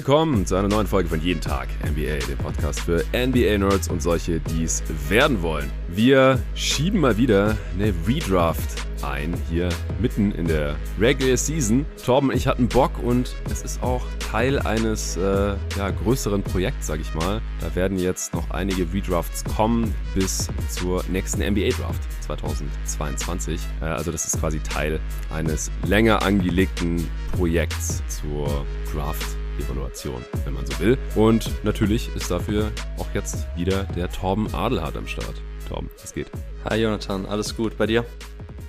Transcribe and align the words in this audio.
Willkommen 0.00 0.46
zu 0.46 0.56
einer 0.56 0.68
neuen 0.68 0.86
Folge 0.86 1.10
von 1.10 1.20
Jeden 1.20 1.42
Tag 1.42 1.68
NBA, 1.84 2.26
dem 2.26 2.38
Podcast 2.38 2.80
für 2.80 3.04
NBA-Nerds 3.12 3.90
und 3.90 4.00
solche, 4.00 4.40
die 4.40 4.64
es 4.64 4.82
werden 5.10 5.42
wollen. 5.42 5.70
Wir 5.88 6.38
schieben 6.54 7.00
mal 7.00 7.18
wieder 7.18 7.54
eine 7.74 7.92
Redraft 8.08 8.86
ein, 9.02 9.34
hier 9.50 9.68
mitten 10.00 10.32
in 10.32 10.48
der 10.48 10.76
Regular 10.98 11.36
Season. 11.36 11.84
Torben 12.02 12.32
ich 12.32 12.46
hatten 12.46 12.66
Bock 12.66 12.92
und 13.04 13.36
es 13.50 13.60
ist 13.60 13.82
auch 13.82 14.00
Teil 14.20 14.58
eines 14.60 15.18
äh, 15.18 15.54
ja, 15.76 15.90
größeren 16.02 16.42
Projekts, 16.44 16.86
sag 16.86 16.98
ich 16.98 17.14
mal. 17.14 17.42
Da 17.60 17.74
werden 17.74 17.98
jetzt 17.98 18.32
noch 18.32 18.50
einige 18.52 18.90
Redrafts 18.94 19.44
kommen 19.44 19.94
bis 20.14 20.48
zur 20.70 21.04
nächsten 21.10 21.42
NBA-Draft 21.42 22.00
2022. 22.22 23.60
Äh, 23.82 23.84
also 23.84 24.10
das 24.10 24.24
ist 24.24 24.40
quasi 24.40 24.60
Teil 24.60 24.98
eines 25.30 25.70
länger 25.84 26.22
angelegten 26.22 27.06
Projekts 27.36 28.02
zur 28.08 28.64
Draft 28.94 29.36
Evaluation, 29.60 30.24
wenn 30.44 30.54
man 30.54 30.66
so 30.66 30.78
will. 30.80 30.98
Und 31.14 31.50
natürlich 31.64 32.14
ist 32.16 32.30
dafür 32.30 32.70
auch 32.98 33.08
jetzt 33.14 33.46
wieder 33.56 33.84
der 33.96 34.10
Torben 34.10 34.52
Adelhardt 34.54 34.96
am 34.96 35.06
Start. 35.06 35.34
Torben, 35.68 35.90
was 36.00 36.12
geht? 36.12 36.30
Hi 36.68 36.80
Jonathan, 36.80 37.26
alles 37.26 37.56
gut 37.56 37.76
bei 37.78 37.86
dir? 37.86 38.04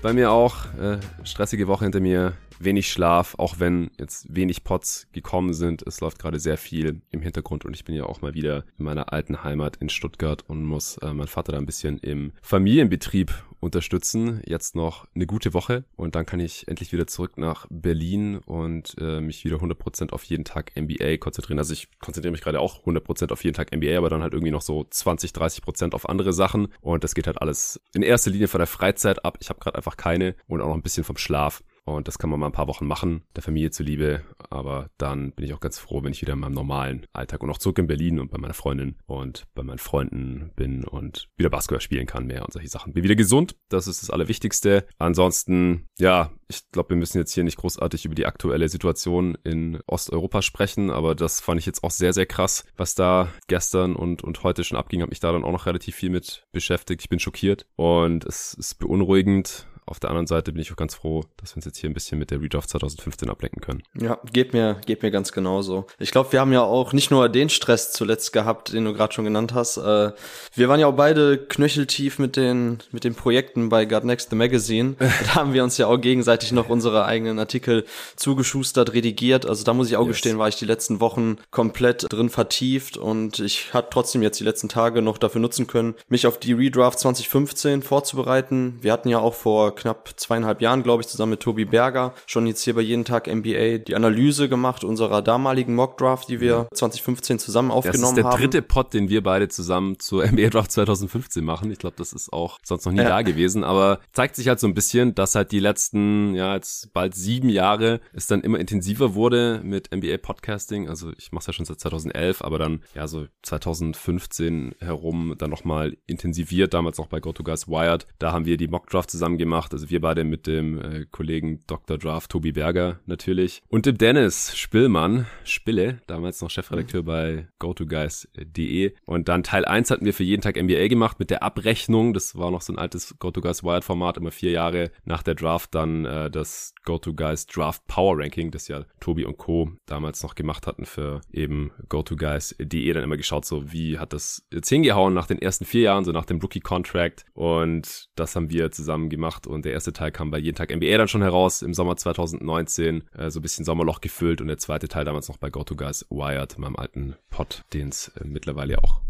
Bei 0.01 0.13
mir 0.13 0.31
auch. 0.31 0.65
Äh, 0.79 0.97
stressige 1.23 1.67
Woche 1.67 1.85
hinter 1.85 1.99
mir 1.99 2.33
wenig 2.63 2.91
Schlaf, 2.91 3.35
auch 3.37 3.59
wenn 3.59 3.91
jetzt 3.99 4.33
wenig 4.33 4.63
Pots 4.63 5.07
gekommen 5.11 5.53
sind. 5.53 5.81
Es 5.85 6.01
läuft 6.01 6.19
gerade 6.19 6.39
sehr 6.39 6.57
viel 6.57 7.01
im 7.11 7.21
Hintergrund 7.21 7.65
und 7.65 7.75
ich 7.75 7.85
bin 7.85 7.95
ja 7.95 8.05
auch 8.05 8.21
mal 8.21 8.33
wieder 8.33 8.65
in 8.77 8.85
meiner 8.85 9.13
alten 9.13 9.43
Heimat 9.43 9.77
in 9.77 9.89
Stuttgart 9.89 10.43
und 10.47 10.63
muss 10.65 10.97
äh, 10.97 11.13
meinen 11.13 11.27
Vater 11.27 11.53
da 11.53 11.57
ein 11.57 11.65
bisschen 11.65 11.97
im 11.99 12.31
Familienbetrieb 12.41 13.31
unterstützen. 13.61 14.41
Jetzt 14.45 14.75
noch 14.75 15.07
eine 15.15 15.25
gute 15.25 15.53
Woche 15.53 15.85
und 15.95 16.15
dann 16.15 16.25
kann 16.25 16.39
ich 16.39 16.67
endlich 16.67 16.91
wieder 16.91 17.07
zurück 17.07 17.37
nach 17.37 17.67
Berlin 17.69 18.37
und 18.39 18.95
äh, 18.99 19.21
mich 19.21 19.45
wieder 19.45 19.57
100% 19.57 20.11
auf 20.11 20.23
jeden 20.23 20.43
Tag 20.43 20.71
NBA 20.75 21.17
konzentrieren. 21.17 21.59
Also 21.59 21.73
ich 21.73 21.87
konzentriere 21.99 22.31
mich 22.31 22.41
gerade 22.41 22.59
auch 22.59 22.83
100% 22.85 23.31
auf 23.31 23.43
jeden 23.43 23.55
Tag 23.55 23.73
NBA, 23.75 23.97
aber 23.97 24.09
dann 24.09 24.23
halt 24.23 24.33
irgendwie 24.33 24.51
noch 24.51 24.61
so 24.61 24.85
20, 24.89 25.31
30% 25.31 25.93
auf 25.93 26.09
andere 26.09 26.33
Sachen 26.33 26.69
und 26.81 27.03
das 27.03 27.15
geht 27.15 27.27
halt 27.27 27.41
alles 27.41 27.79
in 27.93 28.01
erster 28.01 28.31
Linie 28.31 28.47
von 28.47 28.59
der 28.59 28.67
Freizeit 28.67 29.23
ab. 29.23 29.37
Ich 29.39 29.49
habe 29.49 29.59
gerade 29.59 29.77
einfach 29.77 29.95
keine 29.95 30.35
und 30.47 30.61
auch 30.61 30.67
noch 30.67 30.75
ein 30.75 30.81
bisschen 30.81 31.03
vom 31.03 31.17
Schlaf. 31.17 31.63
Und 31.95 32.07
das 32.07 32.17
kann 32.17 32.29
man 32.29 32.39
mal 32.39 32.47
ein 32.47 32.51
paar 32.51 32.67
Wochen 32.67 32.87
machen, 32.87 33.23
der 33.35 33.43
Familie 33.43 33.71
zuliebe. 33.71 34.23
Aber 34.49 34.89
dann 34.97 35.31
bin 35.31 35.45
ich 35.45 35.53
auch 35.53 35.59
ganz 35.59 35.79
froh, 35.79 36.03
wenn 36.03 36.11
ich 36.11 36.21
wieder 36.21 36.33
in 36.33 36.39
meinem 36.39 36.53
normalen 36.53 37.05
Alltag 37.13 37.43
und 37.43 37.49
auch 37.49 37.57
zurück 37.57 37.79
in 37.79 37.87
Berlin 37.87 38.19
und 38.19 38.31
bei 38.31 38.37
meiner 38.37 38.53
Freundin 38.53 38.97
und 39.05 39.45
bei 39.53 39.63
meinen 39.63 39.77
Freunden 39.77 40.51
bin 40.55 40.83
und 40.83 41.29
wieder 41.37 41.49
Basketball 41.49 41.81
spielen 41.81 42.07
kann 42.07 42.27
mehr 42.27 42.43
und 42.43 42.53
solche 42.53 42.69
Sachen. 42.69 42.93
Bin 42.93 43.03
wieder 43.03 43.15
gesund, 43.15 43.55
das 43.69 43.87
ist 43.87 44.01
das 44.01 44.09
Allerwichtigste. 44.09 44.85
Ansonsten, 44.97 45.87
ja, 45.97 46.31
ich 46.47 46.69
glaube, 46.71 46.89
wir 46.89 46.97
müssen 46.97 47.17
jetzt 47.17 47.33
hier 47.33 47.43
nicht 47.43 47.57
großartig 47.57 48.05
über 48.05 48.15
die 48.15 48.25
aktuelle 48.25 48.69
Situation 48.69 49.37
in 49.43 49.79
Osteuropa 49.87 50.41
sprechen, 50.41 50.91
aber 50.91 51.15
das 51.15 51.39
fand 51.39 51.59
ich 51.59 51.65
jetzt 51.65 51.83
auch 51.83 51.91
sehr, 51.91 52.13
sehr 52.13 52.25
krass, 52.25 52.65
was 52.75 52.95
da 52.95 53.29
gestern 53.47 53.95
und, 53.95 54.23
und 54.23 54.43
heute 54.43 54.63
schon 54.63 54.77
abging. 54.77 55.01
Habe 55.01 55.11
mich 55.11 55.19
da 55.19 55.31
dann 55.31 55.43
auch 55.43 55.51
noch 55.51 55.65
relativ 55.65 55.95
viel 55.95 56.09
mit 56.09 56.45
beschäftigt. 56.51 57.01
Ich 57.01 57.09
bin 57.09 57.19
schockiert 57.19 57.65
und 57.75 58.25
es 58.25 58.53
ist 58.53 58.79
beunruhigend 58.79 59.67
auf 59.91 59.99
der 59.99 60.09
anderen 60.09 60.27
Seite 60.27 60.53
bin 60.53 60.61
ich 60.61 60.71
auch 60.71 60.77
ganz 60.77 60.95
froh, 60.95 61.25
dass 61.37 61.51
wir 61.51 61.57
uns 61.57 61.65
jetzt 61.65 61.77
hier 61.77 61.89
ein 61.89 61.93
bisschen 61.93 62.17
mit 62.17 62.31
der 62.31 62.41
Redraft 62.41 62.69
2015 62.69 63.29
ablenken 63.29 63.61
können. 63.61 63.83
Ja, 63.93 64.19
geht 64.31 64.53
mir, 64.53 64.79
geht 64.85 65.03
mir 65.03 65.11
ganz 65.11 65.31
genauso. 65.33 65.85
Ich 65.99 66.11
glaube, 66.11 66.31
wir 66.31 66.39
haben 66.39 66.53
ja 66.53 66.63
auch 66.63 66.93
nicht 66.93 67.11
nur 67.11 67.27
den 67.27 67.49
Stress 67.49 67.91
zuletzt 67.91 68.31
gehabt, 68.31 68.71
den 68.73 68.85
du 68.85 68.93
gerade 68.93 69.13
schon 69.13 69.25
genannt 69.25 69.53
hast. 69.53 69.77
Äh, 69.77 70.11
wir 70.55 70.69
waren 70.69 70.79
ja 70.79 70.87
auch 70.87 70.95
beide 70.95 71.37
knöcheltief 71.37 72.19
mit 72.19 72.37
den, 72.37 72.79
mit 72.91 73.03
den 73.03 73.15
Projekten 73.15 73.67
bei 73.67 73.85
God 73.85 74.05
Next 74.05 74.29
the 74.29 74.35
Magazine. 74.35 74.95
da 74.99 75.35
haben 75.35 75.53
wir 75.53 75.63
uns 75.63 75.77
ja 75.77 75.87
auch 75.87 75.97
gegenseitig 75.97 76.53
noch 76.53 76.69
unsere 76.69 77.05
eigenen 77.05 77.37
Artikel 77.37 77.85
zugeschustert, 78.15 78.93
redigiert. 78.93 79.45
Also 79.45 79.65
da 79.65 79.73
muss 79.73 79.89
ich 79.89 79.97
auch 79.97 80.07
yes. 80.07 80.15
gestehen, 80.15 80.39
war 80.39 80.47
ich 80.47 80.55
die 80.55 80.65
letzten 80.65 81.01
Wochen 81.01 81.37
komplett 81.49 82.05
drin 82.09 82.29
vertieft 82.29 82.95
und 82.95 83.39
ich 83.39 83.73
hatte 83.73 83.89
trotzdem 83.91 84.21
jetzt 84.21 84.39
die 84.39 84.45
letzten 84.45 84.69
Tage 84.69 85.01
noch 85.01 85.17
dafür 85.17 85.41
nutzen 85.41 85.67
können, 85.67 85.95
mich 86.07 86.25
auf 86.27 86.39
die 86.39 86.53
Redraft 86.53 86.99
2015 86.99 87.81
vorzubereiten. 87.81 88.77
Wir 88.81 88.93
hatten 88.93 89.09
ja 89.09 89.19
auch 89.19 89.33
vor 89.33 89.75
knapp 89.81 90.11
zweieinhalb 90.15 90.61
Jahren, 90.61 90.83
glaube 90.83 91.01
ich, 91.01 91.07
zusammen 91.07 91.31
mit 91.31 91.39
Tobi 91.39 91.65
Berger 91.65 92.13
schon 92.27 92.45
jetzt 92.45 92.63
hier 92.63 92.75
bei 92.75 92.81
jeden 92.81 93.03
Tag 93.03 93.27
NBA 93.27 93.79
die 93.79 93.95
Analyse 93.95 94.47
gemacht 94.47 94.83
unserer 94.83 95.21
damaligen 95.21 95.73
Mock 95.73 95.97
Draft, 95.97 96.29
die 96.29 96.39
wir 96.39 96.67
2015 96.73 97.39
zusammen 97.39 97.71
aufgenommen 97.71 98.03
haben. 98.05 98.15
Das 98.15 98.25
ist 98.25 98.31
der 98.31 98.39
dritte 98.39 98.61
Pod, 98.61 98.93
den 98.93 99.09
wir 99.09 99.23
beide 99.23 99.47
zusammen 99.47 99.99
zur 99.99 100.25
NBA 100.25 100.49
Draft 100.49 100.71
2015 100.71 101.43
machen. 101.43 101.71
Ich 101.71 101.79
glaube, 101.79 101.95
das 101.97 102.13
ist 102.13 102.31
auch 102.31 102.59
sonst 102.63 102.85
noch 102.85 102.91
nie 102.91 102.99
ja. 102.99 103.09
da 103.09 103.21
gewesen, 103.23 103.63
aber 103.63 103.99
zeigt 104.13 104.35
sich 104.35 104.47
halt 104.47 104.59
so 104.59 104.67
ein 104.67 104.75
bisschen, 104.75 105.15
dass 105.15 105.33
halt 105.33 105.51
die 105.51 105.59
letzten, 105.59 106.35
ja, 106.35 106.53
jetzt 106.53 106.93
bald 106.93 107.15
sieben 107.15 107.49
Jahre 107.49 108.01
es 108.13 108.27
dann 108.27 108.41
immer 108.41 108.59
intensiver 108.59 109.15
wurde 109.15 109.61
mit 109.63 109.89
NBA 109.93 110.17
Podcasting. 110.17 110.89
Also 110.89 111.11
ich 111.17 111.31
mache 111.31 111.41
es 111.41 111.47
ja 111.47 111.53
schon 111.53 111.65
seit 111.65 111.79
2011, 111.79 112.43
aber 112.43 112.59
dann 112.59 112.83
ja 112.93 113.07
so 113.07 113.25
2015 113.41 114.75
herum 114.79 115.35
dann 115.39 115.49
nochmal 115.49 115.97
intensiviert, 116.05 116.75
damals 116.75 116.99
auch 116.99 117.07
bei 117.07 117.19
GoToGuys 117.19 117.67
Wired. 117.67 118.05
Da 118.19 118.31
haben 118.31 118.45
wir 118.45 118.57
die 118.57 118.67
Mock 118.67 118.87
Draft 118.89 119.09
zusammen 119.09 119.39
gemacht 119.39 119.60
gemacht. 119.61 119.73
Also 119.73 119.89
wir 119.89 120.01
beide 120.01 120.23
mit 120.23 120.47
dem 120.47 120.79
äh, 120.79 121.05
Kollegen 121.11 121.63
Dr. 121.67 121.97
Draft, 121.97 122.31
Tobi 122.31 122.51
Berger 122.51 122.99
natürlich. 123.05 123.61
Und 123.69 123.85
dem 123.85 123.97
Dennis 123.97 124.57
Spillmann, 124.57 125.27
Spille, 125.43 126.01
damals 126.07 126.41
noch 126.41 126.49
Chefredakteur 126.49 127.01
mhm. 127.01 127.05
bei 127.05 127.47
GoToGuys.de. 127.59 128.93
Und 129.05 129.27
dann 129.27 129.43
Teil 129.43 129.65
1 129.65 129.91
hatten 129.91 130.05
wir 130.05 130.13
für 130.13 130.23
jeden 130.23 130.41
Tag 130.41 130.61
NBA 130.61 130.87
gemacht 130.87 131.19
mit 131.19 131.29
der 131.29 131.43
Abrechnung. 131.43 132.13
Das 132.13 132.35
war 132.35 132.51
noch 132.51 132.61
so 132.61 132.73
ein 132.73 132.79
altes 132.79 133.15
GoToGuys 133.19 133.63
Wired 133.63 133.83
Format, 133.83 134.17
immer 134.17 134.31
vier 134.31 134.51
Jahre 134.51 134.91
nach 135.05 135.23
der 135.23 135.35
Draft 135.35 135.75
dann 135.75 136.05
äh, 136.05 136.29
das 136.29 136.73
GoToGuys 136.85 137.47
Draft 137.47 137.85
Power 137.87 138.17
Ranking, 138.17 138.51
das 138.51 138.67
ja 138.67 138.85
Tobi 138.99 139.25
und 139.25 139.37
Co. 139.37 139.71
damals 139.85 140.23
noch 140.23 140.35
gemacht 140.35 140.67
hatten 140.67 140.85
für 140.85 141.21
eben 141.31 141.71
GoToGuys.de. 141.89 142.93
Dann 142.93 143.03
immer 143.03 143.17
geschaut, 143.17 143.45
so 143.45 143.71
wie 143.71 143.99
hat 143.99 144.13
das 144.13 144.45
jetzt 144.51 144.69
hingehauen 144.69 145.13
nach 145.13 145.27
den 145.27 145.41
ersten 145.41 145.65
vier 145.65 145.81
Jahren, 145.81 146.05
so 146.05 146.11
nach 146.11 146.25
dem 146.25 146.39
Rookie 146.39 146.59
Contract. 146.59 147.25
Und 147.33 148.09
das 148.15 148.35
haben 148.35 148.49
wir 148.49 148.71
zusammen 148.71 149.09
gemacht 149.09 149.47
und 149.51 149.65
der 149.65 149.73
erste 149.73 149.93
Teil 149.93 150.11
kam 150.11 150.31
bei 150.31 150.37
jeden 150.37 150.55
Tag 150.55 150.75
NBA 150.75 150.97
dann 150.97 151.07
schon 151.07 151.21
heraus 151.21 151.61
im 151.61 151.73
Sommer 151.73 151.97
2019, 151.97 153.03
äh, 153.17 153.29
so 153.29 153.39
ein 153.39 153.41
bisschen 153.41 153.65
Sommerloch 153.65 154.01
gefüllt 154.01 154.41
und 154.41 154.47
der 154.47 154.57
zweite 154.57 154.87
Teil 154.87 155.05
damals 155.05 155.27
noch 155.27 155.37
bei 155.37 155.49
GoToGuys 155.49 156.07
Wired, 156.09 156.57
meinem 156.57 156.75
alten 156.75 157.15
Pod, 157.29 157.63
den 157.73 157.89
es 157.89 158.09
äh, 158.09 158.25
mittlerweile 158.25 158.83
auch 158.83 159.01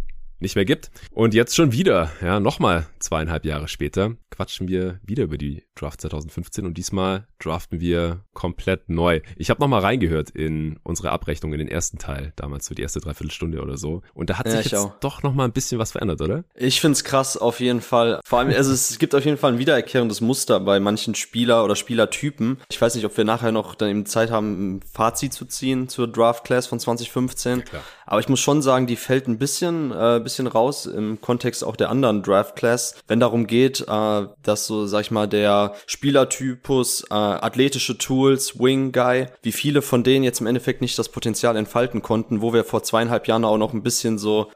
nicht 0.41 0.56
mehr 0.56 0.66
gibt. 0.66 0.91
Und 1.12 1.34
jetzt 1.34 1.56
schon 1.56 1.72
wieder, 1.72 2.12
ja, 2.22 2.40
nochmal 2.40 2.88
zweieinhalb 3.00 3.46
Jahre 3.46 3.68
später, 3.68 4.16
quatschen 4.29 4.68
wir 4.68 5.00
wieder 5.03 5.24
über 5.24 5.38
die 5.38 5.63
Draft 5.75 6.02
2015 6.02 6.66
und 6.66 6.78
diesmal 6.78 7.28
draften 7.40 7.79
wir 7.79 8.24
komplett 8.34 8.90
neu. 8.90 9.22
Ich 9.35 9.50
habe 9.50 9.59
nochmal 9.59 9.81
reingehört 9.81 10.29
in 10.29 10.79
unsere 10.84 11.12
Abrechnung 11.12 11.53
in 11.53 11.59
den 11.59 11.68
ersten 11.68 11.97
Teil, 11.97 12.34
damals 12.35 12.66
so 12.66 12.75
die 12.75 12.81
erste 12.81 13.00
Dreiviertelstunde 13.00 13.62
oder 13.62 13.78
so. 13.78 14.02
Und 14.13 14.29
da 14.29 14.38
hat 14.38 14.47
ja, 14.47 14.57
sich 14.57 14.72
jetzt 14.72 14.75
auch. 14.75 15.00
doch 15.00 15.24
nochmal 15.24 15.47
ein 15.47 15.52
bisschen 15.52 15.79
was 15.79 15.91
verändert, 15.91 16.22
oder? 16.22 16.44
Ich 16.56 16.81
find's 16.81 17.03
krass, 17.03 17.38
auf 17.38 17.59
jeden 17.59 17.81
Fall. 17.81 18.19
Vor 18.25 18.40
allem, 18.40 18.50
also 18.50 18.72
es 18.72 18.97
gibt 19.00 19.16
auf 19.16 19.25
jeden 19.25 19.38
Fall 19.38 19.53
ein 19.53 19.59
wiedererkehrendes 19.59 20.22
Muster 20.22 20.59
bei 20.59 20.79
manchen 20.79 21.16
Spieler 21.16 21.63
oder 21.63 21.75
Spielertypen. 21.75 22.62
Ich 22.72 22.81
weiß 22.81 22.96
nicht, 22.96 23.06
ob 23.06 23.18
wir 23.18 23.25
nachher 23.25 23.52
noch 23.52 23.75
dann 23.75 23.90
eben 23.90 24.06
Zeit 24.06 24.31
haben, 24.31 24.78
ein 24.78 24.81
Fazit 24.81 25.34
zu 25.34 25.46
ziehen 25.46 25.90
zur 25.90 26.08
Draft 26.08 26.44
Class 26.46 26.68
von 26.68 26.79
2015. 26.79 27.63
Ja. 27.72 27.79
Aber 28.06 28.19
ich 28.19 28.29
muss 28.29 28.40
schon 28.40 28.62
sagen, 28.62 28.88
die 28.88 28.97
fällt 28.97 29.28
ein 29.28 29.38
bisschen, 29.38 29.91
äh, 29.91 30.19
bisschen 30.22 30.31
raus 30.40 30.86
im 30.86 31.22
Kontext 31.22 31.64
auch 31.64 31.75
der 31.75 31.90
anderen 31.90 32.24
Draft 32.24 32.56
Class, 32.56 32.96
wenn 33.08 33.19
darum 33.19 33.47
geht, 33.47 33.81
äh, 33.81 34.28
dass 34.44 34.68
so, 34.68 34.86
sag 34.88 35.02
ich 35.02 35.12
mal, 35.12 35.28
der 35.28 35.75
Spielertypus, 35.86 37.06
äh, 37.09 37.14
athletische 37.14 37.97
Tools, 37.97 38.59
Wing 38.59 38.91
Guy, 38.91 39.28
wie 39.41 39.52
viele 39.52 39.81
von 39.81 40.03
denen 40.03 40.24
jetzt 40.24 40.41
im 40.41 40.47
Endeffekt 40.47 40.81
nicht 40.81 40.97
das 40.97 41.09
Potenzial 41.09 41.56
entfalten 41.56 42.02
konnten, 42.02 42.41
wo 42.41 42.53
wir 42.53 42.64
vor 42.64 42.84
zweieinhalb 42.84 43.28
Jahren 43.28 43.46
auch 43.46 43.58
noch 43.58 43.74
ein 43.74 43.84
bisschen 43.84 44.18
so 44.18 44.52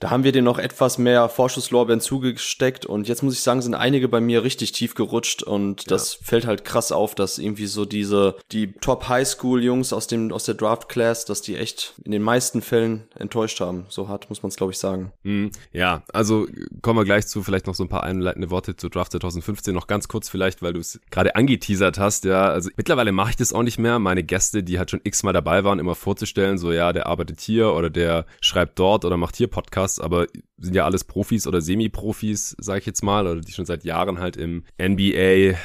da 0.00 0.10
haben 0.10 0.24
wir 0.24 0.32
dir 0.32 0.42
noch 0.42 0.58
etwas 0.58 0.98
mehr 0.98 1.28
Vorschusslorbeeren 1.28 2.00
zugesteckt 2.00 2.86
und 2.86 3.08
jetzt 3.08 3.22
muss 3.22 3.34
ich 3.34 3.40
sagen, 3.40 3.62
sind 3.62 3.74
einige 3.74 4.08
bei 4.08 4.20
mir 4.20 4.42
richtig 4.42 4.72
tief 4.72 4.94
gerutscht 4.94 5.42
und 5.42 5.90
das 5.90 6.14
ja. 6.14 6.20
fällt 6.24 6.46
halt 6.46 6.64
krass 6.64 6.92
auf, 6.92 7.14
dass 7.14 7.38
irgendwie 7.38 7.66
so 7.66 7.84
diese, 7.84 8.36
die 8.52 8.72
Top 8.72 9.08
Highschool 9.08 9.62
Jungs 9.62 9.92
aus 9.92 10.06
dem, 10.06 10.32
aus 10.32 10.44
der 10.44 10.54
Draft 10.54 10.88
Class, 10.88 11.24
dass 11.24 11.42
die 11.42 11.56
echt 11.56 11.94
in 12.04 12.12
den 12.12 12.22
meisten 12.22 12.62
Fällen 12.62 13.08
enttäuscht 13.18 13.60
haben. 13.60 13.86
So 13.88 14.08
hart 14.08 14.28
muss 14.28 14.42
man 14.42 14.48
es 14.48 14.56
glaube 14.56 14.72
ich 14.72 14.78
sagen. 14.78 15.12
Mhm. 15.22 15.50
Ja, 15.72 16.02
also 16.12 16.46
kommen 16.82 16.98
wir 16.98 17.04
gleich 17.04 17.26
zu 17.26 17.42
vielleicht 17.42 17.66
noch 17.66 17.74
so 17.74 17.84
ein 17.84 17.88
paar 17.88 18.02
einleitende 18.02 18.50
Worte 18.50 18.76
zu 18.76 18.88
Draft 18.88 19.12
2015 19.12 19.74
noch 19.74 19.86
ganz 19.86 20.08
kurz 20.08 20.28
vielleicht, 20.28 20.62
weil 20.62 20.72
du 20.72 20.80
es 20.80 21.00
gerade 21.10 21.36
angeteasert 21.36 21.98
hast, 21.98 22.24
ja, 22.24 22.48
also 22.48 22.70
mittlerweile 22.76 23.12
mache 23.12 23.30
ich 23.30 23.36
das 23.36 23.52
auch 23.52 23.62
nicht 23.62 23.78
mehr, 23.78 23.98
meine 23.98 24.24
Gäste, 24.24 24.62
die 24.62 24.78
halt 24.78 24.90
schon 24.90 25.00
x-mal 25.04 25.32
dabei 25.32 25.64
waren, 25.64 25.78
immer 25.78 25.94
vorzustellen, 25.94 26.58
so 26.58 26.72
ja, 26.72 26.92
der 26.92 27.06
arbeitet 27.06 27.40
hier 27.40 27.72
oder 27.72 27.90
der 27.90 28.26
schreibt 28.40 28.78
dort 28.78 29.04
oder 29.04 29.16
macht 29.16 29.36
hier 29.36 29.48
Podcast 29.48 29.66
Podcasts, 29.66 30.00
aber 30.00 30.26
sind 30.58 30.74
ja 30.74 30.84
alles 30.84 31.04
Profis 31.04 31.46
oder 31.46 31.60
Semi-Profis, 31.60 32.56
sage 32.58 32.80
ich 32.80 32.86
jetzt 32.86 33.02
mal, 33.02 33.26
oder 33.26 33.40
die 33.40 33.52
schon 33.52 33.66
seit 33.66 33.84
Jahren 33.84 34.18
halt 34.18 34.36
im 34.36 34.64
NBA 34.80 35.58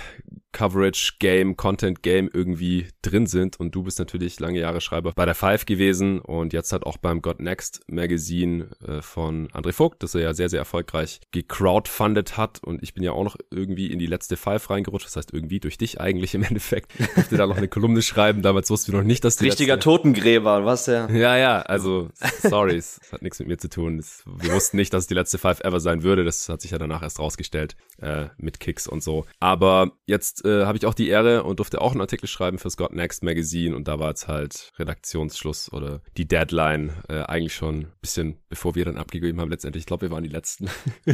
Coverage 0.52 1.14
Game, 1.20 1.56
Content 1.58 2.04
Game 2.04 2.30
irgendwie 2.34 2.88
drin 3.02 3.26
sind. 3.26 3.60
Und 3.60 3.76
du 3.76 3.84
bist 3.84 4.00
natürlich 4.00 4.40
lange 4.40 4.60
Jahre 4.60 4.82
Schreiber 4.82 5.14
bei 5.16 5.26
der 5.26 5.36
Five 5.36 5.66
gewesen 5.66 6.20
und 6.20 6.54
jetzt 6.54 6.72
halt 6.72 6.84
auch 6.86 6.98
beim 6.98 7.22
God 7.22 7.40
Next 7.40 7.82
Magazine 7.88 8.70
äh, 8.86 9.02
von 9.02 9.48
André 9.50 9.74
Vogt, 9.74 10.04
das 10.04 10.16
er 10.16 10.22
ja 10.22 10.34
sehr, 10.34 10.50
sehr 10.50 10.60
erfolgreich 10.60 11.20
gecrowdfundet 11.32 12.38
hat. 12.38 12.64
Und 12.64 12.84
ich 12.84 12.94
bin 12.94 13.04
ja 13.04 13.12
auch 13.12 13.24
noch 13.24 13.38
irgendwie 13.50 13.92
in 13.92 14.00
die 14.00 14.08
letzte 14.08 14.38
Five 14.38 14.70
reingerutscht. 14.70 15.06
Das 15.06 15.16
heißt 15.16 15.34
irgendwie 15.34 15.60
durch 15.60 15.78
dich 15.78 16.00
eigentlich 16.02 16.36
im 16.36 16.44
Endeffekt. 16.44 16.92
Ich 17.00 17.08
durfte 17.08 17.38
da 17.38 17.48
noch 17.48 17.58
eine 17.58 17.68
Kolumne 17.68 18.02
schreiben. 18.02 18.42
Damals 18.42 18.70
wussten 18.70 18.92
wir 18.92 19.00
noch 19.00 19.08
nicht, 19.08 19.24
dass 19.24 19.38
die 19.38 19.46
Richtiger 19.46 19.76
letzte... 19.76 19.90
Totengräber, 19.90 20.66
was 20.66 20.86
der? 20.86 21.10
Ja, 21.12 21.38
ja, 21.38 21.62
also 21.62 22.10
sorry, 22.42 22.76
es 22.76 23.00
hat 23.12 23.22
nichts 23.22 23.40
mit 23.40 23.48
mir 23.48 23.58
zu 23.58 23.70
tun. 23.70 24.04
Wir 24.26 24.54
wussten 24.54 24.78
nicht, 24.78 24.94
dass 24.94 25.04
es 25.04 25.08
die 25.08 25.14
letzte 25.14 25.38
Five 25.38 25.62
ever 25.62 25.80
sein 25.80 26.04
würde. 26.04 26.24
Das 26.24 26.50
hat 26.50 26.62
sich 26.62 26.72
ja 26.72 26.78
danach 26.78 27.02
erst 27.02 27.20
rausgestellt 27.20 27.76
äh, 28.00 28.28
mit 28.38 28.60
Kicks 28.60 28.88
und 28.88 29.04
so. 29.04 29.26
Aber 29.40 29.92
jetzt 30.06 30.41
äh, 30.46 30.66
habe 30.66 30.78
ich 30.78 30.86
auch 30.86 30.94
die 30.94 31.10
Ehre 31.10 31.44
und 31.44 31.60
durfte 31.60 31.82
auch 31.82 31.92
einen 31.92 32.02
Artikel 32.02 32.28
schreiben 32.28 32.58
für 32.58 32.70
Scott 32.70 32.94
Next 32.94 33.24
Magazine 33.24 33.76
und 33.76 33.88
da 33.88 34.00
war 34.00 34.10
jetzt 34.10 34.28
halt 34.28 34.72
Redaktionsschluss 34.78 35.72
oder 35.72 36.02
die 36.18 36.28
Deadline 36.28 36.92
äh, 37.10 37.22
eigentlich 37.22 37.56
schon 37.56 37.80
ein 37.80 37.92
bisschen 38.02 38.38
bevor 38.52 38.76
wir 38.76 38.86
dann 38.86 38.98
abgegeben 38.98 39.40
haben 39.40 39.50
letztendlich. 39.50 39.84
Ich 39.84 39.86
glaube, 39.88 40.04
wir 40.04 40.12
waren 40.12 40.24
die 40.24 40.30
Letzten. 40.30 40.70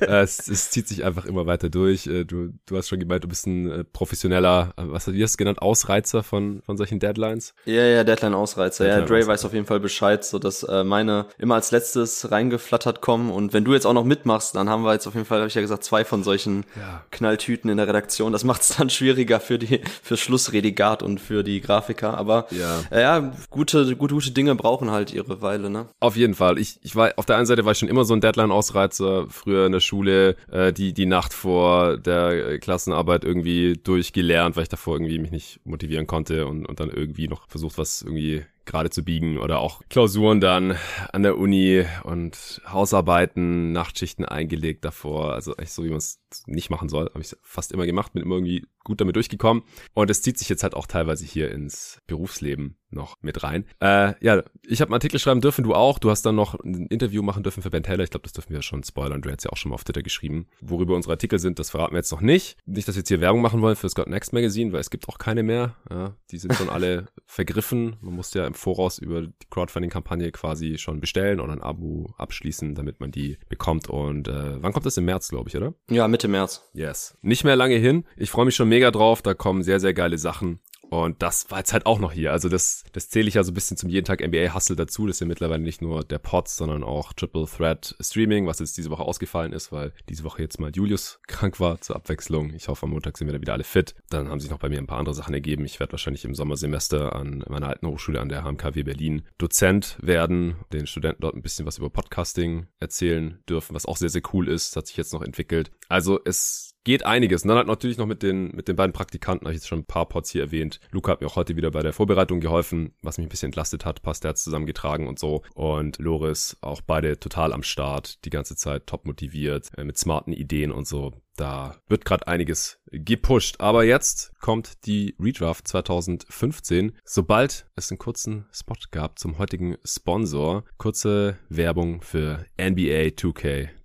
äh, 0.00 0.22
es, 0.22 0.48
es, 0.48 0.70
zieht 0.70 0.86
sich 0.86 1.04
einfach 1.04 1.26
immer 1.26 1.44
weiter 1.44 1.68
durch. 1.68 2.06
Äh, 2.06 2.24
du, 2.24 2.54
du 2.66 2.76
hast 2.76 2.88
schon 2.88 3.00
gemeint, 3.00 3.24
du 3.24 3.28
bist 3.28 3.46
ein 3.46 3.70
äh, 3.70 3.84
professioneller, 3.84 4.72
äh, 4.76 4.82
was 4.86 5.06
hast 5.06 5.14
du 5.14 5.18
das 5.18 5.36
genannt, 5.36 5.60
Ausreizer 5.60 6.22
von, 6.22 6.62
von 6.62 6.76
solchen 6.76 7.00
Deadlines? 7.00 7.54
Ja, 7.64 7.82
ja, 7.82 8.04
Deadline-Ausreizer. 8.04 8.84
Deadline 8.84 9.00
ja, 9.00 9.06
Dre 9.06 9.26
weiß 9.26 9.44
auf 9.44 9.52
jeden 9.52 9.66
Fall 9.66 9.80
Bescheid, 9.80 10.24
so 10.24 10.38
dass 10.38 10.62
äh, 10.62 10.84
meine 10.84 11.26
immer 11.38 11.56
als 11.56 11.72
letztes 11.72 12.30
reingeflattert 12.30 13.00
kommen 13.00 13.30
und 13.30 13.52
wenn 13.52 13.64
du 13.64 13.74
jetzt 13.74 13.86
auch 13.86 13.92
noch 13.92 14.04
mitmachst, 14.04 14.54
dann 14.54 14.68
haben 14.68 14.84
wir 14.84 14.92
jetzt 14.92 15.08
auf 15.08 15.14
jeden 15.14 15.26
Fall, 15.26 15.38
habe 15.38 15.48
ich 15.48 15.54
ja 15.54 15.60
gesagt, 15.60 15.82
zwei 15.82 16.04
von 16.04 16.22
solchen 16.22 16.64
ja. 16.76 17.04
Knalltüten 17.10 17.70
in 17.70 17.76
der 17.76 17.88
Redaktion. 17.88 18.32
Das 18.32 18.41
macht 18.44 18.62
es 18.62 18.76
dann 18.76 18.90
schwieriger 18.90 19.40
für 19.40 19.58
die 19.58 19.80
für 20.02 20.16
Schlussredigat 20.16 21.02
und 21.02 21.20
für 21.20 21.42
die 21.42 21.60
Grafiker. 21.60 22.16
Aber 22.16 22.46
ja, 22.50 22.80
äh, 22.90 23.02
ja 23.02 23.32
gute, 23.50 23.96
gute, 23.96 24.14
gute 24.14 24.30
Dinge 24.30 24.54
brauchen 24.54 24.90
halt 24.90 25.12
ihre 25.12 25.42
Weile, 25.42 25.70
ne? 25.70 25.86
Auf 26.00 26.16
jeden 26.16 26.34
Fall. 26.34 26.58
Ich, 26.58 26.78
ich 26.82 26.96
war 26.96 27.12
auf 27.16 27.26
der 27.26 27.36
einen 27.36 27.46
Seite 27.46 27.64
war 27.64 27.72
ich 27.72 27.78
schon 27.78 27.88
immer 27.88 28.04
so 28.04 28.14
ein 28.14 28.20
Deadline-Ausreizer, 28.20 29.26
früher 29.28 29.66
in 29.66 29.72
der 29.72 29.80
Schule, 29.80 30.36
äh, 30.50 30.72
die, 30.72 30.92
die 30.92 31.06
Nacht 31.06 31.34
vor 31.34 31.96
der 31.96 32.58
Klassenarbeit 32.58 33.24
irgendwie 33.24 33.74
durchgelernt, 33.82 34.56
weil 34.56 34.64
ich 34.64 34.68
davor 34.68 34.94
irgendwie 34.94 35.18
mich 35.18 35.30
nicht 35.30 35.60
motivieren 35.64 36.06
konnte 36.06 36.46
und, 36.46 36.66
und 36.66 36.80
dann 36.80 36.90
irgendwie 36.90 37.28
noch 37.28 37.48
versucht, 37.48 37.78
was 37.78 38.02
irgendwie 38.02 38.44
gerade 38.64 38.90
zu 38.90 39.04
biegen 39.04 39.38
oder 39.38 39.58
auch 39.58 39.82
Klausuren 39.88 40.40
dann 40.40 40.76
an 41.12 41.22
der 41.22 41.38
Uni 41.38 41.84
und 42.04 42.62
Hausarbeiten, 42.66 43.72
Nachtschichten 43.72 44.24
eingelegt 44.24 44.84
davor. 44.84 45.34
Also 45.34 45.56
echt 45.56 45.72
so, 45.72 45.84
wie 45.84 45.88
man 45.88 45.98
es 45.98 46.20
nicht 46.46 46.70
machen 46.70 46.88
soll. 46.88 47.06
Habe 47.06 47.20
ich 47.20 47.36
fast 47.42 47.72
immer 47.72 47.86
gemacht, 47.86 48.12
bin 48.12 48.22
immer 48.22 48.36
irgendwie 48.36 48.66
gut 48.84 49.00
damit 49.00 49.16
durchgekommen. 49.16 49.62
Und 49.94 50.10
es 50.10 50.22
zieht 50.22 50.38
sich 50.38 50.48
jetzt 50.48 50.62
halt 50.62 50.74
auch 50.74 50.86
teilweise 50.86 51.24
hier 51.24 51.50
ins 51.50 52.00
Berufsleben 52.06 52.76
noch 52.92 53.16
mit 53.22 53.42
rein. 53.42 53.64
Äh, 53.80 54.14
ja, 54.24 54.42
ich 54.66 54.80
habe 54.80 54.88
einen 54.88 54.94
Artikel 54.94 55.18
schreiben 55.18 55.40
dürfen, 55.40 55.64
du 55.64 55.74
auch. 55.74 55.98
Du 55.98 56.10
hast 56.10 56.22
dann 56.22 56.34
noch 56.34 56.58
ein 56.60 56.86
Interview 56.86 57.22
machen 57.22 57.42
dürfen 57.42 57.62
für 57.62 57.70
Ben 57.70 57.82
Taylor. 57.82 58.04
Ich 58.04 58.10
glaube, 58.10 58.24
das 58.24 58.32
dürfen 58.32 58.50
wir 58.50 58.58
ja 58.58 58.62
schon 58.62 58.82
spoilern. 58.84 59.22
Du 59.22 59.30
hättest 59.30 59.46
ja 59.46 59.52
auch 59.52 59.56
schon 59.56 59.70
mal 59.70 59.74
auf 59.74 59.84
Twitter 59.84 60.02
geschrieben. 60.02 60.46
Worüber 60.60 60.94
unsere 60.94 61.12
Artikel 61.12 61.38
sind, 61.38 61.58
das 61.58 61.70
verraten 61.70 61.92
wir 61.92 61.98
jetzt 61.98 62.12
noch 62.12 62.20
nicht. 62.20 62.56
Nicht, 62.66 62.88
dass 62.88 62.96
wir 62.96 63.00
jetzt 63.00 63.08
hier 63.08 63.20
Werbung 63.20 63.42
machen 63.42 63.62
wollen 63.62 63.76
für 63.76 63.88
Scott 63.88 64.08
Next 64.08 64.32
Magazine, 64.32 64.72
weil 64.72 64.80
es 64.80 64.90
gibt 64.90 65.08
auch 65.08 65.18
keine 65.18 65.42
mehr. 65.42 65.76
Ja, 65.90 66.14
die 66.30 66.38
sind 66.38 66.54
schon 66.54 66.68
alle 66.68 67.06
vergriffen. 67.26 67.96
Man 68.00 68.14
musste 68.14 68.40
ja 68.40 68.46
im 68.46 68.54
Voraus 68.54 68.98
über 68.98 69.22
die 69.22 69.32
Crowdfunding-Kampagne 69.50 70.30
quasi 70.32 70.78
schon 70.78 71.00
bestellen 71.00 71.40
oder 71.40 71.52
ein 71.52 71.62
Abo 71.62 72.14
abschließen, 72.18 72.74
damit 72.74 73.00
man 73.00 73.10
die 73.10 73.38
bekommt. 73.48 73.88
Und 73.88 74.28
äh, 74.28 74.62
wann 74.62 74.72
kommt 74.72 74.86
das? 74.86 74.96
Im 74.96 75.06
März, 75.06 75.28
glaube 75.28 75.48
ich, 75.48 75.56
oder? 75.56 75.74
Ja, 75.90 76.06
Mitte 76.08 76.28
März. 76.28 76.70
Yes. 76.74 77.16
Nicht 77.22 77.44
mehr 77.44 77.56
lange 77.56 77.76
hin. 77.76 78.04
Ich 78.16 78.30
freue 78.30 78.44
mich 78.44 78.54
schon 78.54 78.68
mega 78.68 78.90
drauf. 78.90 79.22
Da 79.22 79.34
kommen 79.34 79.62
sehr, 79.62 79.80
sehr 79.80 79.94
geile 79.94 80.18
Sachen. 80.18 80.60
Und 80.92 81.22
das 81.22 81.50
war 81.50 81.56
jetzt 81.56 81.72
halt 81.72 81.86
auch 81.86 81.98
noch 81.98 82.12
hier. 82.12 82.32
Also 82.32 82.50
das, 82.50 82.84
das 82.92 83.08
zähle 83.08 83.26
ich 83.26 83.32
ja 83.32 83.44
so 83.44 83.50
ein 83.50 83.54
bisschen 83.54 83.78
zum 83.78 83.88
jeden 83.88 84.04
Tag 84.04 84.20
NBA 84.20 84.52
Hustle 84.54 84.76
dazu. 84.76 85.06
Das 85.06 85.16
ist 85.16 85.20
ja 85.20 85.26
mittlerweile 85.26 85.62
nicht 85.62 85.80
nur 85.80 86.04
der 86.04 86.18
Pods, 86.18 86.58
sondern 86.58 86.84
auch 86.84 87.14
Triple 87.14 87.46
Threat 87.46 87.96
Streaming, 87.98 88.46
was 88.46 88.58
jetzt 88.58 88.76
diese 88.76 88.90
Woche 88.90 89.02
ausgefallen 89.02 89.54
ist, 89.54 89.72
weil 89.72 89.94
diese 90.10 90.22
Woche 90.22 90.42
jetzt 90.42 90.60
mal 90.60 90.70
Julius 90.70 91.18
krank 91.28 91.60
war 91.60 91.80
zur 91.80 91.96
Abwechslung. 91.96 92.52
Ich 92.52 92.68
hoffe, 92.68 92.84
am 92.84 92.90
Montag 92.90 93.16
sind 93.16 93.26
wir 93.26 93.32
dann 93.32 93.40
wieder 93.40 93.54
alle 93.54 93.64
fit. 93.64 93.94
Dann 94.10 94.28
haben 94.28 94.38
sich 94.38 94.50
noch 94.50 94.58
bei 94.58 94.68
mir 94.68 94.76
ein 94.76 94.86
paar 94.86 94.98
andere 94.98 95.14
Sachen 95.14 95.32
ergeben. 95.32 95.64
Ich 95.64 95.80
werde 95.80 95.92
wahrscheinlich 95.92 96.26
im 96.26 96.34
Sommersemester 96.34 97.16
an 97.16 97.42
meiner 97.48 97.68
alten 97.68 97.86
Hochschule 97.86 98.20
an 98.20 98.28
der 98.28 98.44
HMKW 98.44 98.82
Berlin 98.82 99.22
Dozent 99.38 99.96
werden, 100.02 100.56
den 100.74 100.86
Studenten 100.86 101.22
dort 101.22 101.34
ein 101.34 101.42
bisschen 101.42 101.64
was 101.64 101.78
über 101.78 101.88
Podcasting 101.88 102.66
erzählen 102.80 103.42
dürfen, 103.48 103.74
was 103.74 103.86
auch 103.86 103.96
sehr, 103.96 104.10
sehr 104.10 104.22
cool 104.34 104.46
ist. 104.46 104.72
Das 104.72 104.82
hat 104.82 104.86
sich 104.88 104.98
jetzt 104.98 105.14
noch 105.14 105.22
entwickelt. 105.22 105.70
Also 105.88 106.20
es 106.22 106.71
geht 106.84 107.04
einiges. 107.04 107.42
Und 107.42 107.48
dann 107.48 107.58
halt 107.58 107.66
natürlich 107.66 107.98
noch 107.98 108.06
mit 108.06 108.22
den, 108.22 108.54
mit 108.54 108.68
den 108.68 108.76
beiden 108.76 108.92
Praktikanten, 108.92 109.46
habe 109.46 109.54
ich 109.54 109.60
jetzt 109.60 109.68
schon 109.68 109.80
ein 109.80 109.86
paar 109.86 110.06
Pots 110.06 110.30
hier 110.30 110.42
erwähnt. 110.42 110.80
Luca 110.90 111.12
hat 111.12 111.20
mir 111.20 111.26
auch 111.26 111.36
heute 111.36 111.56
wieder 111.56 111.70
bei 111.70 111.82
der 111.82 111.92
Vorbereitung 111.92 112.40
geholfen, 112.40 112.94
was 113.02 113.18
mich 113.18 113.26
ein 113.26 113.30
bisschen 113.30 113.48
entlastet 113.48 113.84
hat. 113.84 114.02
Passt, 114.02 114.24
hat 114.24 114.38
zusammengetragen 114.38 115.06
und 115.06 115.18
so. 115.18 115.42
Und 115.54 115.98
Loris, 115.98 116.56
auch 116.60 116.80
beide 116.80 117.18
total 117.18 117.52
am 117.52 117.62
Start, 117.62 118.24
die 118.24 118.30
ganze 118.30 118.56
Zeit 118.56 118.86
top 118.86 119.06
motiviert, 119.06 119.70
äh, 119.76 119.84
mit 119.84 119.98
smarten 119.98 120.32
Ideen 120.32 120.72
und 120.72 120.86
so. 120.86 121.12
Da 121.36 121.76
wird 121.88 122.04
gerade 122.04 122.26
einiges 122.26 122.78
gepusht. 122.90 123.56
Aber 123.58 123.84
jetzt 123.84 124.32
kommt 124.40 124.86
die 124.86 125.16
Redraft 125.18 125.66
2015. 125.66 126.98
Sobald 127.04 127.66
es 127.74 127.90
einen 127.90 127.98
kurzen 127.98 128.46
Spot 128.52 128.74
gab 128.90 129.18
zum 129.18 129.38
heutigen 129.38 129.76
Sponsor, 129.84 130.64
kurze 130.76 131.38
Werbung 131.48 132.02
für 132.02 132.44
NBA 132.60 133.10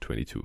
2K22. 0.07 0.44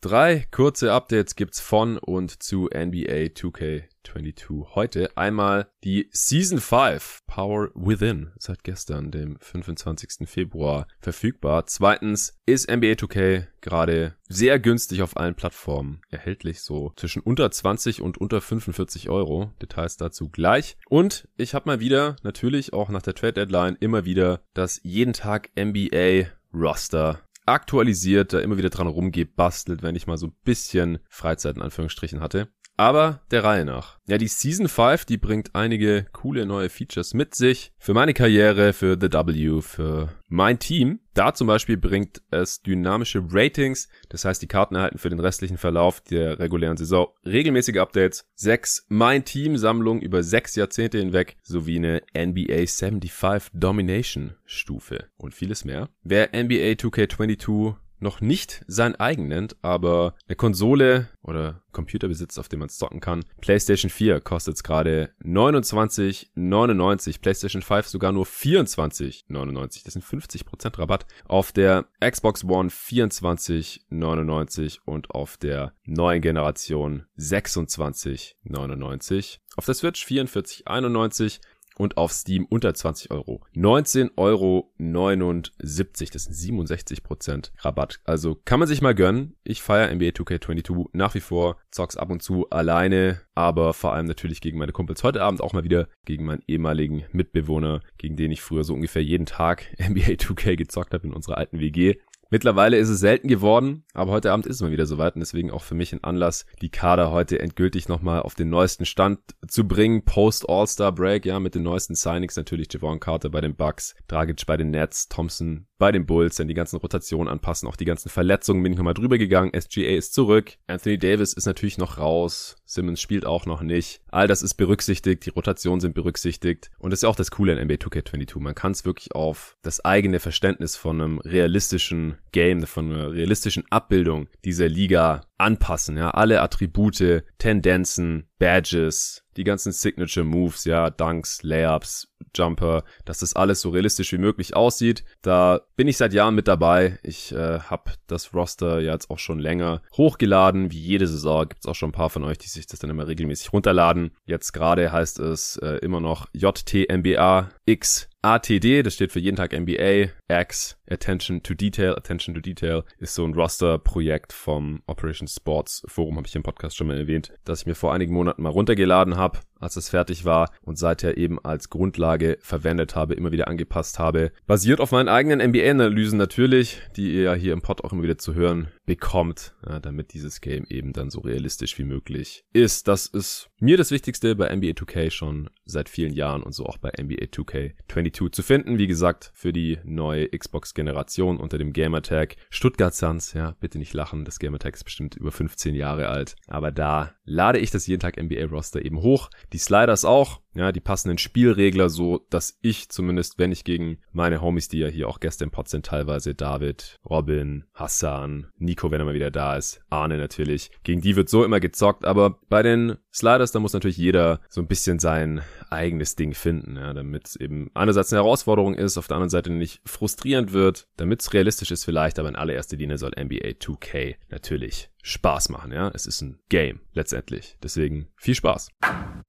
Drei 0.00 0.46
kurze 0.50 0.92
Updates 0.92 1.34
gibt's 1.34 1.60
von 1.60 1.96
und 1.98 2.42
zu 2.42 2.66
NBA 2.66 3.32
2K 3.32 3.84
22 4.04 4.74
heute. 4.74 5.16
Einmal 5.16 5.68
die 5.82 6.10
Season 6.12 6.60
5 6.60 7.22
Power 7.26 7.70
Within 7.74 8.30
seit 8.38 8.64
gestern, 8.64 9.10
dem 9.10 9.38
25. 9.40 10.28
Februar 10.28 10.86
verfügbar. 11.00 11.64
Zweitens 11.66 12.38
ist 12.44 12.70
NBA 12.70 12.92
2K 12.92 13.46
gerade 13.62 14.14
sehr 14.28 14.60
günstig 14.60 15.00
auf 15.00 15.16
allen 15.16 15.34
Plattformen 15.34 16.02
erhältlich, 16.10 16.60
so 16.60 16.92
zwischen 16.96 17.22
unter 17.22 17.50
20 17.50 18.02
und 18.02 18.18
unter 18.18 18.42
45 18.42 19.08
Euro. 19.08 19.54
Details 19.62 19.96
dazu 19.96 20.28
gleich. 20.28 20.76
Und 20.90 21.28
ich 21.38 21.54
habe 21.54 21.66
mal 21.66 21.80
wieder, 21.80 22.16
natürlich 22.22 22.74
auch 22.74 22.90
nach 22.90 23.02
der 23.02 23.14
Trade 23.14 23.32
Deadline, 23.32 23.78
immer 23.80 24.04
wieder 24.04 24.42
das 24.52 24.80
jeden 24.82 25.14
Tag 25.14 25.50
NBA 25.56 26.26
Roster 26.52 27.23
aktualisiert, 27.46 28.32
da 28.32 28.40
immer 28.40 28.56
wieder 28.56 28.70
dran 28.70 28.86
rumgeht, 28.86 29.36
bastelt, 29.36 29.82
wenn 29.82 29.96
ich 29.96 30.06
mal 30.06 30.16
so 30.16 30.26
ein 30.26 30.36
bisschen 30.44 30.98
Freizeit 31.08 31.56
in 31.56 31.62
Anführungsstrichen 31.62 32.20
hatte. 32.20 32.48
Aber 32.76 33.20
der 33.30 33.44
Reihe 33.44 33.64
nach. 33.64 33.98
Ja, 34.06 34.18
die 34.18 34.28
Season 34.28 34.68
5, 34.68 35.04
die 35.04 35.16
bringt 35.16 35.54
einige 35.54 36.06
coole 36.12 36.44
neue 36.44 36.68
Features 36.68 37.14
mit 37.14 37.34
sich. 37.34 37.72
Für 37.78 37.94
meine 37.94 38.14
Karriere, 38.14 38.72
für 38.72 38.98
The 39.00 39.12
W, 39.12 39.62
für 39.62 40.08
mein 40.28 40.58
Team. 40.58 41.00
Da 41.14 41.32
zum 41.32 41.46
Beispiel 41.46 41.76
bringt 41.76 42.22
es 42.32 42.62
dynamische 42.62 43.22
Ratings. 43.30 43.88
Das 44.08 44.24
heißt, 44.24 44.42
die 44.42 44.48
Karten 44.48 44.74
erhalten 44.74 44.98
für 44.98 45.10
den 45.10 45.20
restlichen 45.20 45.56
Verlauf 45.56 46.00
der 46.00 46.40
regulären 46.40 46.76
Saison 46.76 47.06
regelmäßige 47.24 47.76
Updates. 47.76 48.26
Sechs 48.34 48.84
Mein 48.88 49.24
Team 49.24 49.56
Sammlung 49.56 50.00
über 50.00 50.24
sechs 50.24 50.56
Jahrzehnte 50.56 50.98
hinweg 50.98 51.36
sowie 51.42 51.76
eine 51.76 52.02
NBA 52.16 52.66
75 52.66 53.50
Domination 53.54 54.34
Stufe 54.44 55.06
und 55.16 55.34
vieles 55.34 55.64
mehr. 55.64 55.88
Wer 56.02 56.30
NBA 56.32 56.72
2K22 56.72 57.76
noch 58.04 58.20
nicht 58.20 58.64
sein 58.68 58.94
eigen 58.94 59.26
nennt, 59.26 59.56
aber 59.62 60.14
eine 60.28 60.36
Konsole 60.36 61.08
oder 61.22 61.64
Computer 61.72 62.06
besitzt, 62.06 62.38
auf 62.38 62.48
dem 62.48 62.60
man 62.60 62.68
zocken 62.68 63.00
kann. 63.00 63.24
PlayStation 63.40 63.90
4 63.90 64.20
kostet 64.20 64.62
gerade 64.62 65.10
29,99. 65.24 67.20
PlayStation 67.20 67.62
5 67.62 67.88
sogar 67.88 68.12
nur 68.12 68.26
24,99. 68.26 69.82
Das 69.84 69.94
sind 69.94 70.04
50% 70.04 70.78
Rabatt. 70.78 71.06
Auf 71.24 71.50
der 71.50 71.86
Xbox 72.00 72.44
One 72.44 72.68
24,99 72.68 74.78
und 74.84 75.10
auf 75.10 75.36
der 75.36 75.72
neuen 75.84 76.22
Generation 76.22 77.06
26,99. 77.18 79.38
Auf 79.56 79.66
der 79.66 79.74
Switch 79.74 80.06
44,91 80.06 81.40
und 81.76 81.96
auf 81.96 82.12
Steam 82.12 82.46
unter 82.48 82.74
20 82.74 83.10
Euro. 83.10 83.40
19,79 83.54 84.10
Euro. 84.16 84.70
Das 84.78 86.24
sind 86.24 86.34
67% 86.34 87.50
Rabatt. 87.60 88.00
Also 88.04 88.38
kann 88.44 88.58
man 88.58 88.68
sich 88.68 88.82
mal 88.82 88.94
gönnen. 88.94 89.34
Ich 89.44 89.62
feiere 89.62 89.94
NBA 89.94 90.08
2K22 90.08 90.88
nach 90.92 91.14
wie 91.14 91.20
vor. 91.20 91.56
Zocks 91.70 91.96
ab 91.96 92.10
und 92.10 92.22
zu 92.22 92.48
alleine, 92.50 93.20
aber 93.34 93.74
vor 93.74 93.92
allem 93.92 94.06
natürlich 94.06 94.40
gegen 94.40 94.58
meine 94.58 94.72
Kumpels. 94.72 95.02
Heute 95.02 95.22
Abend 95.22 95.40
auch 95.40 95.52
mal 95.52 95.64
wieder 95.64 95.88
gegen 96.04 96.24
meinen 96.24 96.42
ehemaligen 96.46 97.04
Mitbewohner, 97.12 97.80
gegen 97.98 98.16
den 98.16 98.30
ich 98.30 98.42
früher 98.42 98.64
so 98.64 98.74
ungefähr 98.74 99.02
jeden 99.02 99.26
Tag 99.26 99.66
NBA 99.78 100.14
2K 100.14 100.56
gezockt 100.56 100.94
habe 100.94 101.06
in 101.06 101.12
unserer 101.12 101.38
alten 101.38 101.58
WG. 101.58 101.96
Mittlerweile 102.34 102.78
ist 102.78 102.88
es 102.88 102.98
selten 102.98 103.28
geworden, 103.28 103.84
aber 103.92 104.10
heute 104.10 104.32
Abend 104.32 104.46
ist 104.46 104.56
es 104.56 104.60
mal 104.60 104.72
wieder 104.72 104.86
soweit 104.86 105.14
und 105.14 105.20
deswegen 105.20 105.52
auch 105.52 105.62
für 105.62 105.76
mich 105.76 105.92
ein 105.92 106.02
Anlass, 106.02 106.46
die 106.60 106.68
Kader 106.68 107.12
heute 107.12 107.38
endgültig 107.38 107.88
nochmal 107.88 108.22
auf 108.22 108.34
den 108.34 108.50
neuesten 108.50 108.86
Stand 108.86 109.20
zu 109.46 109.68
bringen. 109.68 110.04
Post 110.04 110.48
All-Star 110.48 110.90
Break, 110.90 111.26
ja, 111.26 111.38
mit 111.38 111.54
den 111.54 111.62
neuesten 111.62 111.94
Signings 111.94 112.34
natürlich 112.34 112.66
Javon 112.72 112.98
Carter 112.98 113.30
bei 113.30 113.40
den 113.40 113.54
Bucks, 113.54 113.94
Dragic 114.08 114.44
bei 114.46 114.56
den 114.56 114.72
Nets, 114.72 115.08
Thompson 115.08 115.68
bei 115.78 115.92
den 115.92 116.06
Bulls, 116.06 116.36
dann 116.36 116.48
die 116.48 116.54
ganzen 116.54 116.78
Rotationen 116.78 117.28
anpassen, 117.28 117.68
auch 117.68 117.76
die 117.76 117.84
ganzen 117.84 118.08
Verletzungen 118.08 118.62
bin 118.62 118.72
ich 118.72 118.78
nochmal 118.78 118.94
drüber 118.94 119.18
gegangen. 119.18 119.52
SGA 119.54 119.96
ist 119.96 120.14
zurück, 120.14 120.56
Anthony 120.66 120.98
Davis 120.98 121.34
ist 121.34 121.46
natürlich 121.46 121.78
noch 121.78 121.98
raus, 121.98 122.56
Simmons 122.64 123.00
spielt 123.00 123.26
auch 123.26 123.46
noch 123.46 123.60
nicht. 123.60 124.00
All 124.08 124.26
das 124.26 124.42
ist 124.42 124.54
berücksichtigt, 124.54 125.26
die 125.26 125.30
Rotationen 125.30 125.80
sind 125.80 125.94
berücksichtigt 125.94 126.70
und 126.78 126.90
das 126.90 126.98
ist 126.98 127.02
ja 127.02 127.08
auch 127.08 127.16
das 127.16 127.30
Coole 127.30 127.52
in 127.52 127.64
NBA 127.64 127.74
2K22. 127.74 128.40
Man 128.40 128.54
kann 128.54 128.72
es 128.72 128.84
wirklich 128.84 129.14
auf 129.14 129.56
das 129.62 129.84
eigene 129.84 130.20
Verständnis 130.20 130.76
von 130.76 131.00
einem 131.00 131.18
realistischen 131.20 132.18
Game, 132.32 132.66
von 132.66 132.92
einer 132.92 133.12
realistischen 133.12 133.64
Abbildung 133.70 134.28
dieser 134.44 134.68
Liga 134.68 135.22
anpassen, 135.38 135.96
ja, 135.96 136.10
alle 136.10 136.40
Attribute, 136.40 137.24
Tendenzen, 137.38 138.28
Badges, 138.38 139.24
die 139.36 139.44
ganzen 139.44 139.72
Signature 139.72 140.24
Moves, 140.24 140.64
ja, 140.64 140.90
Dunks, 140.90 141.42
Layups, 141.42 142.08
Jumper, 142.36 142.84
dass 143.04 143.18
das 143.18 143.34
alles 143.34 143.60
so 143.60 143.70
realistisch 143.70 144.12
wie 144.12 144.18
möglich 144.18 144.56
aussieht. 144.56 145.04
Da 145.22 145.60
bin 145.76 145.88
ich 145.88 145.96
seit 145.96 146.12
Jahren 146.12 146.34
mit 146.34 146.48
dabei. 146.48 146.98
Ich 147.02 147.32
äh, 147.32 147.60
habe 147.60 147.92
das 148.06 148.34
Roster 148.34 148.80
ja 148.80 148.92
jetzt 148.92 149.10
auch 149.10 149.18
schon 149.18 149.38
länger 149.38 149.82
hochgeladen. 149.96 150.70
Wie 150.70 150.80
jede 150.80 151.06
Saison 151.06 151.48
gibt 151.48 151.64
es 151.64 151.66
auch 151.66 151.74
schon 151.74 151.90
ein 151.90 151.92
paar 151.92 152.10
von 152.10 152.24
euch, 152.24 152.38
die 152.38 152.48
sich 152.48 152.66
das 152.66 152.80
dann 152.80 152.90
immer 152.90 153.06
regelmäßig 153.06 153.52
runterladen. 153.52 154.12
Jetzt 154.24 154.52
gerade 154.52 154.92
heißt 154.92 155.20
es 155.20 155.56
äh, 155.58 155.78
immer 155.78 156.00
noch 156.00 156.26
JTMBA 156.32 157.50
X 157.66 158.08
ATD, 158.24 158.82
das 158.82 158.94
steht 158.94 159.12
für 159.12 159.20
jeden 159.20 159.36
Tag 159.36 159.52
NBA, 159.52 160.08
X, 160.28 160.78
Attention 160.88 161.42
to 161.42 161.52
Detail. 161.52 161.94
Attention 161.94 162.34
to 162.34 162.40
Detail 162.40 162.82
ist 162.98 163.14
so 163.14 163.22
ein 163.22 163.34
Roster-Projekt 163.34 164.32
vom 164.32 164.82
Operation 164.86 165.28
Sports 165.28 165.82
Forum, 165.88 166.16
habe 166.16 166.26
ich 166.26 166.34
im 166.34 166.42
Podcast 166.42 166.74
schon 166.74 166.86
mal 166.86 166.96
erwähnt, 166.96 167.34
das 167.44 167.60
ich 167.60 167.66
mir 167.66 167.74
vor 167.74 167.92
einigen 167.92 168.14
Monaten 168.14 168.40
mal 168.40 168.48
runtergeladen 168.48 169.18
habe, 169.18 169.40
als 169.64 169.76
es 169.76 169.88
fertig 169.88 170.24
war 170.24 170.50
und 170.62 170.78
seither 170.78 171.16
eben 171.16 171.44
als 171.44 171.70
Grundlage 171.70 172.38
verwendet 172.40 172.94
habe, 172.94 173.14
immer 173.14 173.32
wieder 173.32 173.48
angepasst 173.48 173.98
habe. 173.98 174.30
Basiert 174.46 174.80
auf 174.80 174.92
meinen 174.92 175.08
eigenen 175.08 175.40
NBA-Analysen 175.50 176.18
natürlich, 176.18 176.80
die 176.96 177.14
ihr 177.14 177.22
ja 177.22 177.34
hier 177.34 177.52
im 177.52 177.62
Pod 177.62 177.82
auch 177.82 177.92
immer 177.92 178.02
wieder 178.02 178.18
zu 178.18 178.34
hören 178.34 178.68
bekommt, 178.86 179.54
ja, 179.66 179.80
damit 179.80 180.12
dieses 180.12 180.40
Game 180.40 180.66
eben 180.68 180.92
dann 180.92 181.10
so 181.10 181.20
realistisch 181.20 181.78
wie 181.78 181.84
möglich 181.84 182.44
ist. 182.52 182.86
Das 182.86 183.06
ist 183.06 183.48
mir 183.58 183.76
das 183.76 183.90
Wichtigste 183.90 184.36
bei 184.36 184.54
NBA 184.54 184.72
2K 184.72 185.10
schon 185.10 185.48
seit 185.64 185.88
vielen 185.88 186.12
Jahren 186.12 186.42
und 186.42 186.52
so 186.52 186.66
auch 186.66 186.76
bei 186.76 186.90
NBA 186.90 187.24
2K22 187.26 188.32
zu 188.32 188.42
finden. 188.42 188.78
Wie 188.78 188.86
gesagt, 188.86 189.32
für 189.34 189.52
die 189.52 189.78
neue 189.84 190.28
Xbox-Generation 190.28 191.38
unter 191.38 191.56
dem 191.56 191.72
Gamertag 191.72 192.36
Stuttgart 192.50 192.94
Suns. 192.94 193.32
Ja, 193.32 193.56
bitte 193.60 193.78
nicht 193.78 193.94
lachen, 193.94 194.26
das 194.26 194.38
Gamertag 194.38 194.74
ist 194.74 194.84
bestimmt 194.84 195.16
über 195.16 195.32
15 195.32 195.74
Jahre 195.74 196.08
alt. 196.08 196.36
Aber 196.46 196.70
da 196.70 197.14
lade 197.24 197.58
ich 197.58 197.70
das 197.70 197.86
jeden 197.86 198.00
Tag 198.00 198.22
NBA-Roster 198.22 198.84
eben 198.84 199.00
hoch. 199.00 199.30
Die 199.54 199.60
Sliders 199.60 200.04
auch. 200.04 200.40
Ja, 200.54 200.72
die 200.72 200.80
passenden 200.80 201.18
Spielregler, 201.18 201.88
so 201.88 202.24
dass 202.30 202.58
ich 202.60 202.88
zumindest, 202.88 203.38
wenn 203.38 203.52
ich 203.52 203.64
gegen 203.64 203.98
meine 204.12 204.40
Homies, 204.40 204.68
die 204.68 204.78
ja 204.78 204.88
hier 204.88 205.08
auch 205.08 205.20
Gäste 205.20 205.44
im 205.44 205.50
Pod 205.50 205.68
sind, 205.68 205.86
teilweise 205.86 206.34
David, 206.34 207.00
Robin, 207.04 207.64
Hassan, 207.74 208.48
Nico, 208.56 208.90
wenn 208.90 209.00
er 209.00 209.04
mal 209.04 209.14
wieder 209.14 209.30
da 209.30 209.56
ist, 209.56 209.80
Arne 209.90 210.16
natürlich, 210.16 210.70
gegen 210.84 211.00
die 211.00 211.16
wird 211.16 211.28
so 211.28 211.44
immer 211.44 211.60
gezockt, 211.60 212.04
aber 212.04 212.38
bei 212.48 212.62
den 212.62 212.96
Sliders, 213.12 213.52
da 213.52 213.60
muss 213.60 213.72
natürlich 213.72 213.96
jeder 213.96 214.40
so 214.48 214.60
ein 214.60 214.68
bisschen 214.68 214.98
sein 214.98 215.42
eigenes 215.70 216.16
Ding 216.16 216.34
finden, 216.34 216.76
ja, 216.76 216.92
damit 216.92 217.28
es 217.28 217.36
eben 217.36 217.70
einerseits 217.74 218.12
eine 218.12 218.22
Herausforderung 218.22 218.74
ist, 218.74 218.96
auf 218.96 219.08
der 219.08 219.16
anderen 219.16 219.30
Seite 219.30 219.50
nicht 219.50 219.80
frustrierend 219.84 220.52
wird, 220.52 220.88
damit 220.96 221.20
es 221.20 221.32
realistisch 221.32 221.70
ist 221.70 221.84
vielleicht, 221.84 222.18
aber 222.18 222.28
in 222.28 222.36
allererster 222.36 222.76
Linie 222.76 222.98
soll 222.98 223.12
NBA 223.18 223.54
2K 223.60 224.16
natürlich 224.30 224.90
Spaß 225.02 225.50
machen, 225.50 225.72
ja. 225.72 225.90
Es 225.94 226.06
ist 226.06 226.22
ein 226.22 226.38
Game 226.48 226.80
letztendlich. 226.92 227.58
Deswegen 227.62 228.08
viel 228.16 228.34
Spaß. 228.34 228.70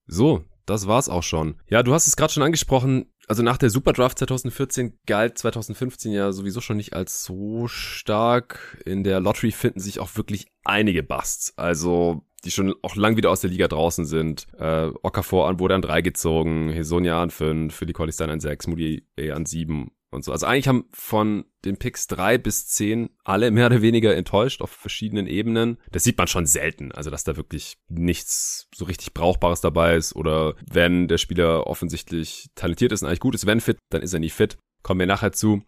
So, 0.07 0.45
das 0.65 0.87
war's 0.87 1.09
auch 1.09 1.23
schon. 1.23 1.55
Ja, 1.69 1.83
du 1.83 1.93
hast 1.93 2.07
es 2.07 2.15
gerade 2.15 2.33
schon 2.33 2.43
angesprochen. 2.43 3.05
Also 3.27 3.41
nach 3.43 3.57
der 3.57 3.69
Superdraft 3.69 4.19
2014 4.19 4.99
galt 5.05 5.37
2015 5.37 6.11
ja 6.11 6.31
sowieso 6.31 6.61
schon 6.61 6.77
nicht 6.77 6.93
als 6.93 7.23
so 7.23 7.67
stark. 7.67 8.81
In 8.85 9.03
der 9.03 9.19
Lottery 9.19 9.51
finden 9.51 9.79
sich 9.79 9.99
auch 9.99 10.15
wirklich 10.15 10.47
einige 10.63 11.03
Busts. 11.03 11.57
Also 11.57 12.23
die 12.43 12.51
schon 12.51 12.75
auch 12.83 12.95
lang 12.95 13.17
wieder 13.17 13.31
aus 13.31 13.41
der 13.41 13.49
Liga 13.49 13.67
draußen 13.67 14.05
sind. 14.05 14.47
Äh, 14.57 14.91
Okafor 15.01 15.47
an 15.47 15.59
wurde 15.59 15.75
an 15.75 15.81
drei 15.81 16.01
gezogen, 16.01 16.69
Hesonia 16.69 17.21
an 17.21 17.31
fünf, 17.31 17.79
die 17.79 17.93
Collistein 17.93 18.29
an 18.29 18.39
sechs, 18.39 18.67
Moody 18.67 19.03
an 19.33 19.45
sieben 19.45 19.91
und 20.15 20.23
so. 20.23 20.31
Also 20.31 20.45
eigentlich 20.45 20.67
haben 20.67 20.85
von 20.91 21.45
den 21.63 21.77
Picks 21.77 22.07
drei 22.07 22.37
bis 22.37 22.67
zehn 22.67 23.09
alle 23.23 23.51
mehr 23.51 23.67
oder 23.67 23.81
weniger 23.81 24.15
enttäuscht 24.15 24.61
auf 24.61 24.71
verschiedenen 24.71 25.27
Ebenen. 25.27 25.77
Das 25.91 26.03
sieht 26.03 26.17
man 26.17 26.27
schon 26.27 26.45
selten. 26.45 26.91
Also, 26.91 27.09
dass 27.09 27.23
da 27.23 27.35
wirklich 27.35 27.77
nichts 27.89 28.67
so 28.73 28.85
richtig 28.85 29.13
Brauchbares 29.13 29.61
dabei 29.61 29.95
ist 29.95 30.15
oder 30.15 30.55
wenn 30.69 31.07
der 31.07 31.17
Spieler 31.17 31.67
offensichtlich 31.67 32.49
talentiert 32.55 32.91
ist 32.91 33.01
und 33.01 33.07
eigentlich 33.07 33.19
gut 33.19 33.35
ist, 33.35 33.45
wenn 33.45 33.61
fit, 33.61 33.77
dann 33.89 34.01
ist 34.01 34.13
er 34.13 34.19
nie 34.19 34.29
fit. 34.29 34.57
Kommen 34.83 34.99
wir 34.99 35.07
nachher 35.07 35.31
zu. 35.31 35.63